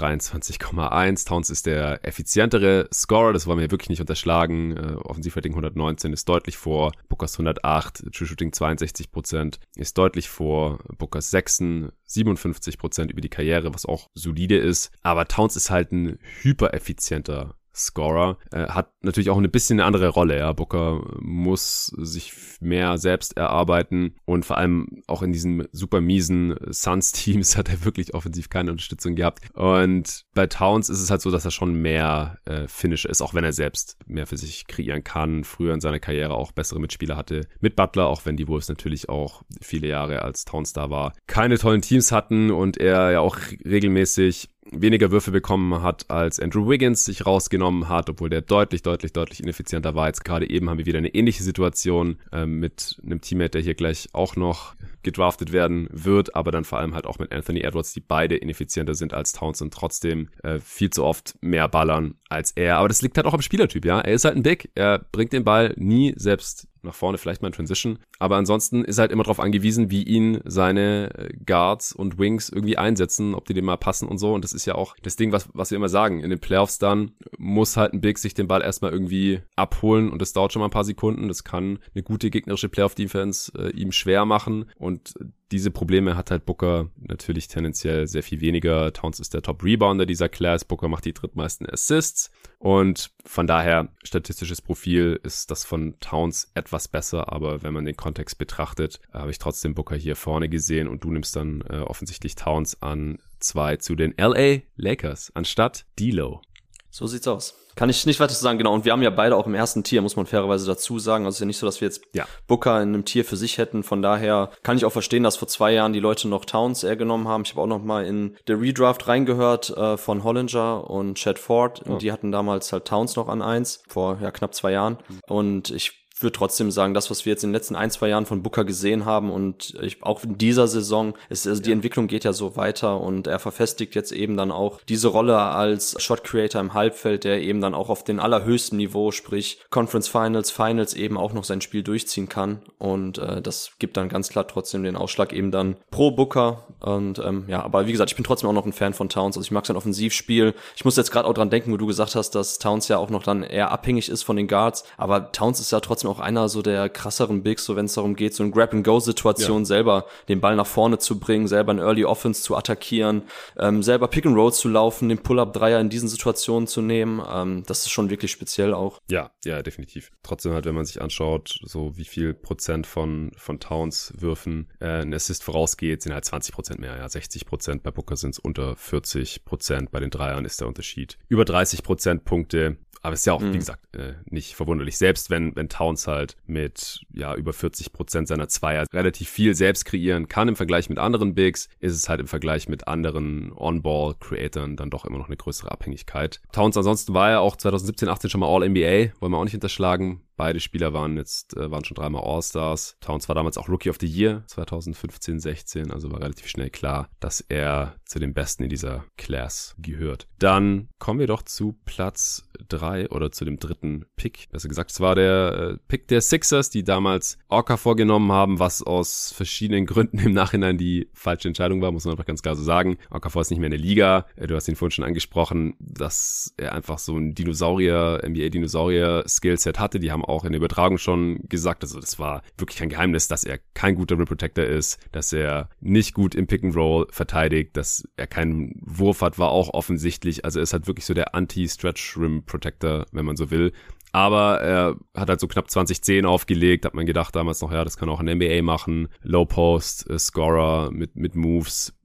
23,1. 0.70 1.26
Towns 1.26 1.50
ist 1.50 1.66
der 1.66 2.04
effizientere 2.04 2.88
Scorer, 2.92 3.32
das 3.32 3.46
wollen 3.46 3.58
wir 3.58 3.70
wirklich 3.70 3.90
nicht 3.90 4.00
unterschlagen. 4.00 4.76
Äh, 4.76 4.94
Offensivrating 4.96 5.52
119 5.52 6.12
ist 6.12 6.28
deutlich 6.28 6.56
vor 6.56 6.92
Bookers 7.08 7.34
108, 7.34 8.04
True 8.12 8.26
Shooting 8.26 8.50
62% 8.50 9.58
ist 9.76 9.98
deutlich 9.98 10.28
vor 10.28 10.78
Bookers 10.98 11.30
6, 11.30 11.60
57% 12.08 13.10
über 13.10 13.20
die 13.20 13.28
Karriere, 13.28 13.74
was 13.74 13.86
auch 13.86 14.08
solide 14.14 14.56
ist. 14.56 14.90
Aber 15.02 15.26
Towns 15.26 15.56
ist 15.56 15.70
halt 15.70 15.92
ein 15.92 16.18
hypereffizienter 16.42 17.54
Scorer. 17.86 18.38
Äh, 18.52 18.66
hat 18.68 18.90
natürlich 19.02 19.30
auch 19.30 19.38
ein 19.38 19.50
bisschen 19.50 19.80
eine 19.80 19.86
andere 19.86 20.08
Rolle. 20.08 20.38
Ja. 20.38 20.52
Booker 20.52 21.02
muss 21.20 21.86
sich 21.86 22.32
mehr 22.60 22.98
selbst 22.98 23.36
erarbeiten 23.36 24.14
und 24.24 24.44
vor 24.44 24.58
allem 24.58 25.02
auch 25.06 25.22
in 25.22 25.32
diesen 25.32 25.66
super 25.72 26.00
miesen 26.00 26.54
Suns-Teams 26.68 27.56
hat 27.56 27.68
er 27.68 27.84
wirklich 27.84 28.14
offensiv 28.14 28.50
keine 28.50 28.70
Unterstützung 28.70 29.14
gehabt. 29.14 29.48
Und 29.54 30.24
bei 30.34 30.46
Towns 30.46 30.88
ist 30.88 31.00
es 31.00 31.10
halt 31.10 31.22
so, 31.22 31.30
dass 31.30 31.44
er 31.44 31.50
schon 31.50 31.74
mehr 31.74 32.38
äh, 32.44 32.66
Finisher 32.68 33.10
ist, 33.10 33.22
auch 33.22 33.34
wenn 33.34 33.44
er 33.44 33.52
selbst 33.52 33.96
mehr 34.06 34.26
für 34.26 34.36
sich 34.36 34.66
kreieren 34.66 35.04
kann. 35.04 35.44
Früher 35.44 35.74
in 35.74 35.80
seiner 35.80 36.00
Karriere 36.00 36.34
auch 36.34 36.52
bessere 36.52 36.80
Mitspieler 36.80 37.16
hatte 37.16 37.48
mit 37.60 37.76
Butler, 37.76 38.06
auch 38.06 38.24
wenn 38.24 38.36
die 38.36 38.48
Wolves 38.48 38.68
natürlich 38.68 39.08
auch 39.08 39.42
viele 39.60 39.88
Jahre 39.88 40.22
als 40.22 40.44
Towns 40.44 40.72
da 40.72 40.90
war, 40.90 41.12
keine 41.26 41.58
tollen 41.58 41.82
Teams 41.82 42.12
hatten 42.12 42.50
und 42.50 42.76
er 42.76 43.10
ja 43.12 43.20
auch 43.20 43.36
regelmäßig 43.64 44.48
weniger 44.72 45.10
Würfe 45.10 45.30
bekommen 45.30 45.82
hat, 45.82 46.10
als 46.10 46.40
Andrew 46.40 46.68
Wiggins 46.68 47.04
sich 47.04 47.26
rausgenommen 47.26 47.88
hat, 47.88 48.08
obwohl 48.08 48.30
der 48.30 48.40
deutlich, 48.40 48.82
deutlich, 48.82 49.12
deutlich 49.12 49.42
ineffizienter 49.42 49.94
war. 49.94 50.06
Jetzt 50.06 50.24
gerade 50.24 50.48
eben 50.48 50.70
haben 50.70 50.78
wir 50.78 50.86
wieder 50.86 50.98
eine 50.98 51.14
ähnliche 51.14 51.42
Situation 51.42 52.16
äh, 52.32 52.46
mit 52.46 53.00
einem 53.04 53.20
Teammate, 53.20 53.50
der 53.50 53.62
hier 53.62 53.74
gleich 53.74 54.08
auch 54.12 54.36
noch 54.36 54.74
gedraftet 55.02 55.52
werden 55.52 55.88
wird, 55.90 56.34
aber 56.34 56.50
dann 56.50 56.64
vor 56.64 56.78
allem 56.78 56.94
halt 56.94 57.06
auch 57.06 57.18
mit 57.18 57.32
Anthony 57.32 57.60
Edwards, 57.60 57.92
die 57.92 58.00
beide 58.00 58.36
ineffizienter 58.36 58.94
sind 58.94 59.14
als 59.14 59.32
Towns 59.32 59.62
und 59.62 59.72
trotzdem 59.72 60.28
äh, 60.42 60.58
viel 60.60 60.90
zu 60.90 61.04
oft 61.04 61.36
mehr 61.40 61.68
ballern 61.68 62.14
als 62.28 62.52
er. 62.52 62.76
Aber 62.76 62.88
das 62.88 63.02
liegt 63.02 63.16
halt 63.16 63.26
auch 63.26 63.34
am 63.34 63.42
Spielertyp, 63.42 63.84
ja. 63.84 64.00
Er 64.00 64.14
ist 64.14 64.24
halt 64.24 64.36
ein 64.36 64.42
Big, 64.42 64.70
er 64.74 64.98
bringt 65.12 65.32
den 65.32 65.44
Ball 65.44 65.74
nie 65.76 66.14
selbst 66.16 66.68
nach 66.82 66.94
vorne 66.94 67.18
vielleicht 67.18 67.42
mal 67.42 67.48
in 67.48 67.54
Transition. 67.54 67.98
Aber 68.18 68.36
ansonsten 68.36 68.84
ist 68.84 68.98
er 68.98 69.02
halt 69.02 69.12
immer 69.12 69.22
darauf 69.22 69.40
angewiesen, 69.40 69.90
wie 69.90 70.02
ihn 70.02 70.40
seine 70.44 71.10
äh, 71.16 71.32
Guards 71.44 71.92
und 71.92 72.18
Wings 72.18 72.48
irgendwie 72.48 72.78
einsetzen, 72.78 73.34
ob 73.34 73.46
die 73.46 73.54
dem 73.54 73.64
mal 73.64 73.76
passen 73.76 74.08
und 74.08 74.18
so. 74.18 74.34
Und 74.34 74.44
das 74.44 74.52
ist 74.52 74.66
ja 74.66 74.74
auch 74.74 74.96
das 75.02 75.16
Ding, 75.16 75.32
was, 75.32 75.48
was 75.52 75.70
wir 75.70 75.76
immer 75.76 75.88
sagen. 75.88 76.20
In 76.20 76.30
den 76.30 76.40
Playoffs 76.40 76.78
dann 76.78 77.12
muss 77.38 77.76
halt 77.76 77.92
ein 77.92 78.00
Big 78.00 78.18
sich 78.18 78.34
den 78.34 78.48
Ball 78.48 78.62
erstmal 78.62 78.92
irgendwie 78.92 79.40
abholen 79.56 80.10
und 80.10 80.20
das 80.22 80.32
dauert 80.32 80.52
schon 80.52 80.60
mal 80.60 80.68
ein 80.68 80.72
paar 80.72 80.84
Sekunden. 80.84 81.28
Das 81.28 81.44
kann 81.44 81.78
eine 81.94 82.02
gute 82.02 82.30
gegnerische 82.30 82.68
Playoff-Defense 82.68 83.52
äh, 83.58 83.70
ihm 83.70 83.92
schwer 83.92 84.24
machen. 84.24 84.66
Und 84.76 85.14
diese 85.50 85.70
Probleme 85.70 86.16
hat 86.16 86.30
halt 86.30 86.46
Booker 86.46 86.90
natürlich 86.96 87.48
tendenziell 87.48 88.06
sehr 88.06 88.22
viel 88.22 88.40
weniger. 88.40 88.92
Towns 88.92 89.18
ist 89.18 89.34
der 89.34 89.42
Top-Rebounder 89.42 90.06
dieser 90.06 90.28
Class. 90.28 90.64
Booker 90.64 90.88
macht 90.88 91.04
die 91.04 91.12
drittmeisten 91.12 91.68
Assists. 91.68 92.30
Und 92.58 93.10
von 93.24 93.46
daher, 93.46 93.88
statistisches 94.04 94.62
Profil 94.62 95.18
ist 95.22 95.50
das 95.50 95.64
von 95.64 95.98
Towns 96.00 96.50
etwas 96.54 96.88
besser. 96.88 97.32
Aber 97.32 97.62
wenn 97.62 97.74
man 97.74 97.84
den 97.84 97.96
Kontext 97.96 98.38
betrachtet, 98.38 99.00
habe 99.12 99.30
ich 99.30 99.38
trotzdem 99.38 99.74
Booker 99.74 99.96
hier 99.96 100.16
vorne 100.16 100.48
gesehen. 100.48 100.86
Und 100.86 101.02
du 101.02 101.10
nimmst 101.10 101.34
dann 101.34 101.62
äh, 101.68 101.78
offensichtlich 101.78 102.36
Towns 102.36 102.80
an 102.82 103.18
zwei 103.40 103.76
zu 103.76 103.96
den 103.96 104.14
LA 104.16 104.60
Lakers 104.76 105.32
anstatt 105.34 105.86
D'Lo. 105.98 106.40
So 106.90 107.06
sieht's 107.06 107.28
aus. 107.28 107.54
Kann 107.76 107.88
ich 107.88 108.04
nicht 108.04 108.20
weiter 108.20 108.34
zu 108.34 108.42
sagen, 108.42 108.58
genau. 108.58 108.74
Und 108.74 108.84
wir 108.84 108.92
haben 108.92 109.02
ja 109.02 109.10
beide 109.10 109.36
auch 109.36 109.46
im 109.46 109.54
ersten 109.54 109.84
Tier, 109.84 110.02
muss 110.02 110.16
man 110.16 110.26
fairerweise 110.26 110.66
dazu 110.66 110.98
sagen. 110.98 111.24
Also 111.24 111.34
es 111.34 111.36
ist 111.36 111.40
ja 111.40 111.46
nicht 111.46 111.58
so, 111.58 111.66
dass 111.66 111.80
wir 111.80 111.86
jetzt 111.86 112.02
ja. 112.12 112.26
Booker 112.46 112.82
in 112.82 112.90
einem 112.90 113.04
Tier 113.04 113.24
für 113.24 113.36
sich 113.36 113.58
hätten. 113.58 113.82
Von 113.82 114.02
daher 114.02 114.50
kann 114.62 114.76
ich 114.76 114.84
auch 114.84 114.92
verstehen, 114.92 115.22
dass 115.22 115.36
vor 115.36 115.48
zwei 115.48 115.72
Jahren 115.72 115.92
die 115.92 116.00
Leute 116.00 116.28
noch 116.28 116.44
Towns 116.44 116.82
eher 116.82 116.96
genommen 116.96 117.28
haben. 117.28 117.44
Ich 117.44 117.52
habe 117.52 117.62
auch 117.62 117.66
noch 117.66 117.82
mal 117.82 118.04
in 118.04 118.36
der 118.48 118.60
Redraft 118.60 119.06
reingehört 119.06 119.70
äh, 119.70 119.96
von 119.96 120.24
Hollinger 120.24 120.90
und 120.90 121.14
Chad 121.14 121.38
Ford. 121.38 121.80
Und 121.82 122.02
die 122.02 122.12
hatten 122.12 122.32
damals 122.32 122.72
halt 122.72 122.86
Towns 122.86 123.16
noch 123.16 123.28
an 123.28 123.40
eins, 123.40 123.82
vor 123.88 124.18
ja, 124.20 124.30
knapp 124.30 124.54
zwei 124.54 124.72
Jahren. 124.72 124.98
Und 125.28 125.70
ich 125.70 125.99
würde 126.22 126.32
trotzdem 126.32 126.70
sagen, 126.70 126.94
das, 126.94 127.10
was 127.10 127.24
wir 127.24 127.32
jetzt 127.32 127.44
in 127.44 127.50
den 127.50 127.54
letzten 127.54 127.76
ein, 127.76 127.90
zwei 127.90 128.08
Jahren 128.08 128.26
von 128.26 128.42
Booker 128.42 128.64
gesehen 128.64 129.04
haben 129.04 129.30
und 129.30 129.74
ich, 129.80 130.02
auch 130.02 130.22
in 130.24 130.38
dieser 130.38 130.68
Saison, 130.68 131.14
ist, 131.28 131.46
also 131.46 131.62
die 131.62 131.72
Entwicklung 131.72 132.06
geht 132.06 132.24
ja 132.24 132.32
so 132.32 132.56
weiter 132.56 133.00
und 133.00 133.26
er 133.26 133.38
verfestigt 133.38 133.94
jetzt 133.94 134.12
eben 134.12 134.36
dann 134.36 134.50
auch 134.50 134.80
diese 134.88 135.08
Rolle 135.08 135.38
als 135.38 136.00
Shot 136.02 136.24
Creator 136.24 136.60
im 136.60 136.74
Halbfeld, 136.74 137.24
der 137.24 137.42
eben 137.42 137.60
dann 137.60 137.74
auch 137.74 137.88
auf 137.88 138.04
den 138.04 138.20
allerhöchsten 138.20 138.76
Niveau, 138.76 139.10
sprich 139.10 139.58
Conference 139.70 140.08
Finals, 140.08 140.50
Finals 140.50 140.94
eben 140.94 141.16
auch 141.16 141.32
noch 141.32 141.44
sein 141.44 141.60
Spiel 141.60 141.82
durchziehen 141.82 142.28
kann 142.28 142.60
und 142.78 143.18
äh, 143.18 143.42
das 143.42 143.72
gibt 143.78 143.96
dann 143.96 144.08
ganz 144.08 144.28
klar 144.28 144.46
trotzdem 144.46 144.82
den 144.82 144.96
Ausschlag 144.96 145.32
eben 145.32 145.50
dann 145.50 145.76
pro 145.90 146.10
Booker 146.10 146.64
und 146.80 147.18
ähm, 147.18 147.44
ja, 147.48 147.62
aber 147.62 147.86
wie 147.86 147.92
gesagt, 147.92 148.10
ich 148.10 148.16
bin 148.16 148.24
trotzdem 148.24 148.48
auch 148.48 148.54
noch 148.54 148.66
ein 148.66 148.72
Fan 148.72 148.94
von 148.94 149.08
Towns, 149.08 149.36
also 149.36 149.46
ich 149.46 149.50
mag 149.50 149.66
sein 149.66 149.76
Offensivspiel. 149.76 150.54
Ich 150.76 150.84
muss 150.84 150.96
jetzt 150.96 151.10
gerade 151.10 151.28
auch 151.28 151.34
dran 151.34 151.50
denken, 151.50 151.72
wo 151.72 151.76
du 151.76 151.86
gesagt 151.86 152.14
hast, 152.14 152.34
dass 152.34 152.58
Towns 152.58 152.88
ja 152.88 152.98
auch 152.98 153.10
noch 153.10 153.22
dann 153.22 153.42
eher 153.42 153.70
abhängig 153.70 154.08
ist 154.08 154.22
von 154.22 154.36
den 154.36 154.48
Guards, 154.48 154.84
aber 154.96 155.32
Towns 155.32 155.60
ist 155.60 155.72
ja 155.72 155.80
trotzdem 155.80 156.09
auch 156.10 156.20
einer 156.20 156.48
so 156.48 156.62
der 156.62 156.88
krasseren 156.88 157.42
Bigs, 157.42 157.64
so 157.64 157.76
wenn 157.76 157.86
es 157.86 157.94
darum 157.94 158.16
geht, 158.16 158.34
so 158.34 158.44
in 158.44 158.50
Grab-and-Go-Situation 158.50 159.60
ja. 159.60 159.64
selber 159.64 160.06
den 160.28 160.40
Ball 160.40 160.56
nach 160.56 160.66
vorne 160.66 160.98
zu 160.98 161.18
bringen, 161.18 161.48
selber 161.48 161.72
ein 161.72 161.78
Early 161.78 162.04
Offense 162.04 162.42
zu 162.42 162.56
attackieren, 162.56 163.22
ähm, 163.58 163.82
selber 163.82 164.08
Pick 164.08 164.26
and 164.26 164.36
Roll 164.36 164.52
zu 164.52 164.68
laufen, 164.68 165.08
den 165.08 165.18
Pull-Up-Dreier 165.18 165.80
in 165.80 165.88
diesen 165.88 166.08
Situationen 166.08 166.66
zu 166.66 166.82
nehmen. 166.82 167.22
Ähm, 167.28 167.62
das 167.66 167.80
ist 167.80 167.90
schon 167.90 168.10
wirklich 168.10 168.30
speziell 168.30 168.74
auch. 168.74 169.00
Ja, 169.10 169.30
ja, 169.44 169.62
definitiv. 169.62 170.10
Trotzdem 170.22 170.52
halt, 170.52 170.66
wenn 170.66 170.74
man 170.74 170.84
sich 170.84 171.00
anschaut, 171.00 171.58
so 171.62 171.96
wie 171.96 172.04
viel 172.04 172.34
Prozent 172.34 172.86
von, 172.86 173.32
von 173.36 173.60
Towns 173.60 174.12
Würfen 174.18 174.68
äh, 174.80 175.02
ein 175.02 175.14
Assist 175.14 175.44
vorausgeht, 175.44 176.02
sind 176.02 176.12
halt 176.12 176.24
20 176.24 176.54
Prozent 176.54 176.80
mehr. 176.80 176.96
Ja, 176.96 177.08
60 177.08 177.46
Prozent 177.46 177.82
bei 177.82 177.90
Booker 177.90 178.16
sind 178.16 178.30
es 178.30 178.38
unter 178.38 178.76
40 178.76 179.44
Prozent. 179.44 179.90
Bei 179.90 180.00
den 180.00 180.10
Dreiern 180.10 180.44
ist 180.44 180.60
der 180.60 180.68
Unterschied 180.68 181.18
über 181.28 181.44
30 181.44 181.82
Prozent 181.82 182.24
Punkte. 182.24 182.76
Aber 183.02 183.14
es 183.14 183.20
ist 183.20 183.26
ja 183.26 183.32
auch, 183.32 183.40
mhm. 183.40 183.54
wie 183.54 183.58
gesagt, 183.58 183.94
äh, 183.96 184.14
nicht 184.26 184.54
verwunderlich. 184.54 184.98
Selbst 184.98 185.30
wenn, 185.30 185.56
wenn 185.56 185.68
Towns 185.68 186.06
halt 186.06 186.36
mit 186.46 187.00
ja 187.12 187.34
über 187.34 187.52
40 187.52 187.92
Prozent 187.92 188.28
seiner 188.28 188.48
Zweier 188.48 188.86
relativ 188.92 189.28
viel 189.28 189.54
selbst 189.54 189.84
kreieren 189.84 190.28
kann 190.28 190.48
im 190.48 190.56
Vergleich 190.56 190.88
mit 190.88 190.98
anderen 190.98 191.34
Bigs, 191.34 191.68
ist 191.78 191.94
es 191.94 192.08
halt 192.08 192.20
im 192.20 192.26
Vergleich 192.26 192.68
mit 192.68 192.88
anderen 192.88 193.52
On-Ball-Creatoren 193.56 194.76
dann 194.76 194.90
doch 194.90 195.04
immer 195.04 195.18
noch 195.18 195.28
eine 195.28 195.36
größere 195.36 195.70
Abhängigkeit. 195.70 196.40
Towns 196.52 196.76
ansonsten 196.76 197.14
war 197.14 197.30
ja 197.30 197.40
auch 197.40 197.56
2017, 197.56 198.08
18 198.08 198.30
schon 198.30 198.40
mal 198.40 198.48
All-NBA, 198.48 199.12
wollen 199.20 199.32
wir 199.32 199.38
auch 199.38 199.44
nicht 199.44 199.54
unterschlagen. 199.54 200.22
Beide 200.36 200.60
Spieler 200.60 200.94
waren 200.94 201.16
jetzt, 201.16 201.56
äh, 201.56 201.70
waren 201.70 201.84
schon 201.84 201.96
dreimal 201.96 202.22
All-Stars. 202.24 202.96
Towns 203.00 203.28
war 203.28 203.34
damals 203.34 203.58
auch 203.58 203.68
Rookie 203.68 203.90
of 203.90 203.98
the 204.00 204.06
Year 204.06 204.42
2015, 204.46 205.38
16, 205.38 205.90
also 205.90 206.10
war 206.10 206.20
relativ 206.20 206.48
schnell 206.48 206.70
klar, 206.70 207.08
dass 207.20 207.44
er 207.48 207.94
zu 208.10 208.18
den 208.18 208.34
Besten 208.34 208.64
in 208.64 208.68
dieser 208.68 209.04
Class 209.16 209.76
gehört. 209.78 210.26
Dann 210.40 210.88
kommen 210.98 211.20
wir 211.20 211.28
doch 211.28 211.42
zu 211.42 211.78
Platz 211.84 212.42
drei 212.68 213.08
oder 213.08 213.30
zu 213.30 213.44
dem 213.44 213.58
dritten 213.58 214.04
Pick. 214.16 214.48
Besser 214.50 214.68
gesagt, 214.68 214.90
es 214.90 215.00
war 215.00 215.14
der 215.14 215.74
äh, 215.74 215.76
Pick 215.86 216.08
der 216.08 216.20
Sixers, 216.20 216.70
die 216.70 216.82
damals 216.82 217.38
Orca 217.48 217.76
vorgenommen 217.76 218.32
haben, 218.32 218.58
was 218.58 218.82
aus 218.82 219.32
verschiedenen 219.32 219.86
Gründen 219.86 220.18
im 220.18 220.32
Nachhinein 220.32 220.76
die 220.76 221.08
falsche 221.12 221.48
Entscheidung 221.48 221.80
war, 221.82 221.92
muss 221.92 222.04
man 222.04 222.12
einfach 222.12 222.26
ganz 222.26 222.42
klar 222.42 222.56
so 222.56 222.64
sagen. 222.64 222.98
Okafor 223.10 223.42
ist 223.42 223.50
nicht 223.50 223.60
mehr 223.60 223.68
in 223.68 223.72
der 223.72 223.80
Liga. 223.80 224.26
Äh, 224.34 224.48
du 224.48 224.56
hast 224.56 224.66
ihn 224.66 224.74
vorhin 224.74 224.90
schon 224.90 225.04
angesprochen, 225.04 225.74
dass 225.78 226.52
er 226.56 226.74
einfach 226.74 226.98
so 226.98 227.16
ein 227.16 227.34
Dinosaurier, 227.34 228.22
NBA-Dinosaurier-Skillset 228.24 229.78
hatte. 229.78 230.00
Die 230.00 230.10
haben 230.10 230.24
auch 230.24 230.44
in 230.44 230.50
der 230.50 230.58
Übertragung 230.58 230.98
schon 230.98 231.48
gesagt, 231.48 231.84
also 231.84 232.00
das 232.00 232.18
war 232.18 232.42
wirklich 232.58 232.78
kein 232.78 232.88
Geheimnis, 232.88 233.28
dass 233.28 233.44
er 233.44 233.60
kein 233.74 233.94
guter 233.94 234.18
Rim 234.18 234.24
Protector 234.24 234.64
ist, 234.64 234.98
dass 235.12 235.32
er 235.32 235.68
nicht 235.80 236.12
gut 236.12 236.34
im 236.34 236.48
Pick 236.48 236.64
and 236.64 236.74
Roll 236.74 237.06
verteidigt, 237.10 237.76
dass 237.76 237.99
er 238.16 238.26
keinen 238.26 238.80
Wurf 238.80 239.20
hat, 239.22 239.38
war 239.38 239.50
auch 239.50 239.72
offensichtlich. 239.74 240.44
Also 240.44 240.58
er 240.58 240.64
ist 240.64 240.72
halt 240.72 240.86
wirklich 240.86 241.06
so 241.06 241.14
der 241.14 241.34
Anti-Stretch 241.34 242.16
Rim 242.16 242.44
Protector, 242.44 243.06
wenn 243.12 243.24
man 243.24 243.36
so 243.36 243.50
will. 243.50 243.72
Aber 244.12 244.60
er 244.60 244.96
hat 245.14 245.28
halt 245.28 245.40
so 245.40 245.46
knapp 245.46 245.70
2010 245.70 246.26
aufgelegt, 246.26 246.84
hat 246.84 246.94
man 246.94 247.06
gedacht 247.06 247.36
damals 247.36 247.60
noch, 247.60 247.72
ja, 247.72 247.84
das 247.84 247.96
kann 247.96 248.08
auch 248.08 248.20
ein 248.20 248.36
NBA 248.36 248.62
machen. 248.62 249.08
Low 249.22 249.44
Post, 249.44 250.10
äh, 250.10 250.18
Scorer 250.18 250.90
mit, 250.90 251.14
mit 251.14 251.36
Moves 251.36 251.96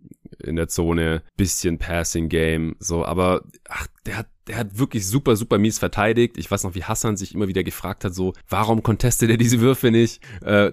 in 0.43 0.55
der 0.55 0.67
Zone, 0.67 1.23
bisschen 1.37 1.79
Passing 1.79 2.29
Game, 2.29 2.75
so, 2.79 3.05
aber 3.05 3.43
ach, 3.69 3.87
der 4.05 4.17
hat 4.17 4.27
der 4.47 4.57
hat 4.57 4.77
wirklich 4.77 5.07
super, 5.07 5.35
super 5.35 5.57
mies 5.57 5.79
verteidigt. 5.79 6.37
Ich 6.37 6.49
weiß 6.49 6.63
noch, 6.63 6.75
wie 6.75 6.83
Hassan 6.83 7.17
sich 7.17 7.33
immer 7.33 7.47
wieder 7.47 7.63
gefragt 7.63 8.03
hat, 8.03 8.13
so, 8.13 8.33
warum 8.47 8.83
contestet 8.83 9.29
er 9.29 9.37
diese 9.37 9.59
Würfe 9.59 9.91
nicht? 9.91 10.21
Äh, 10.41 10.71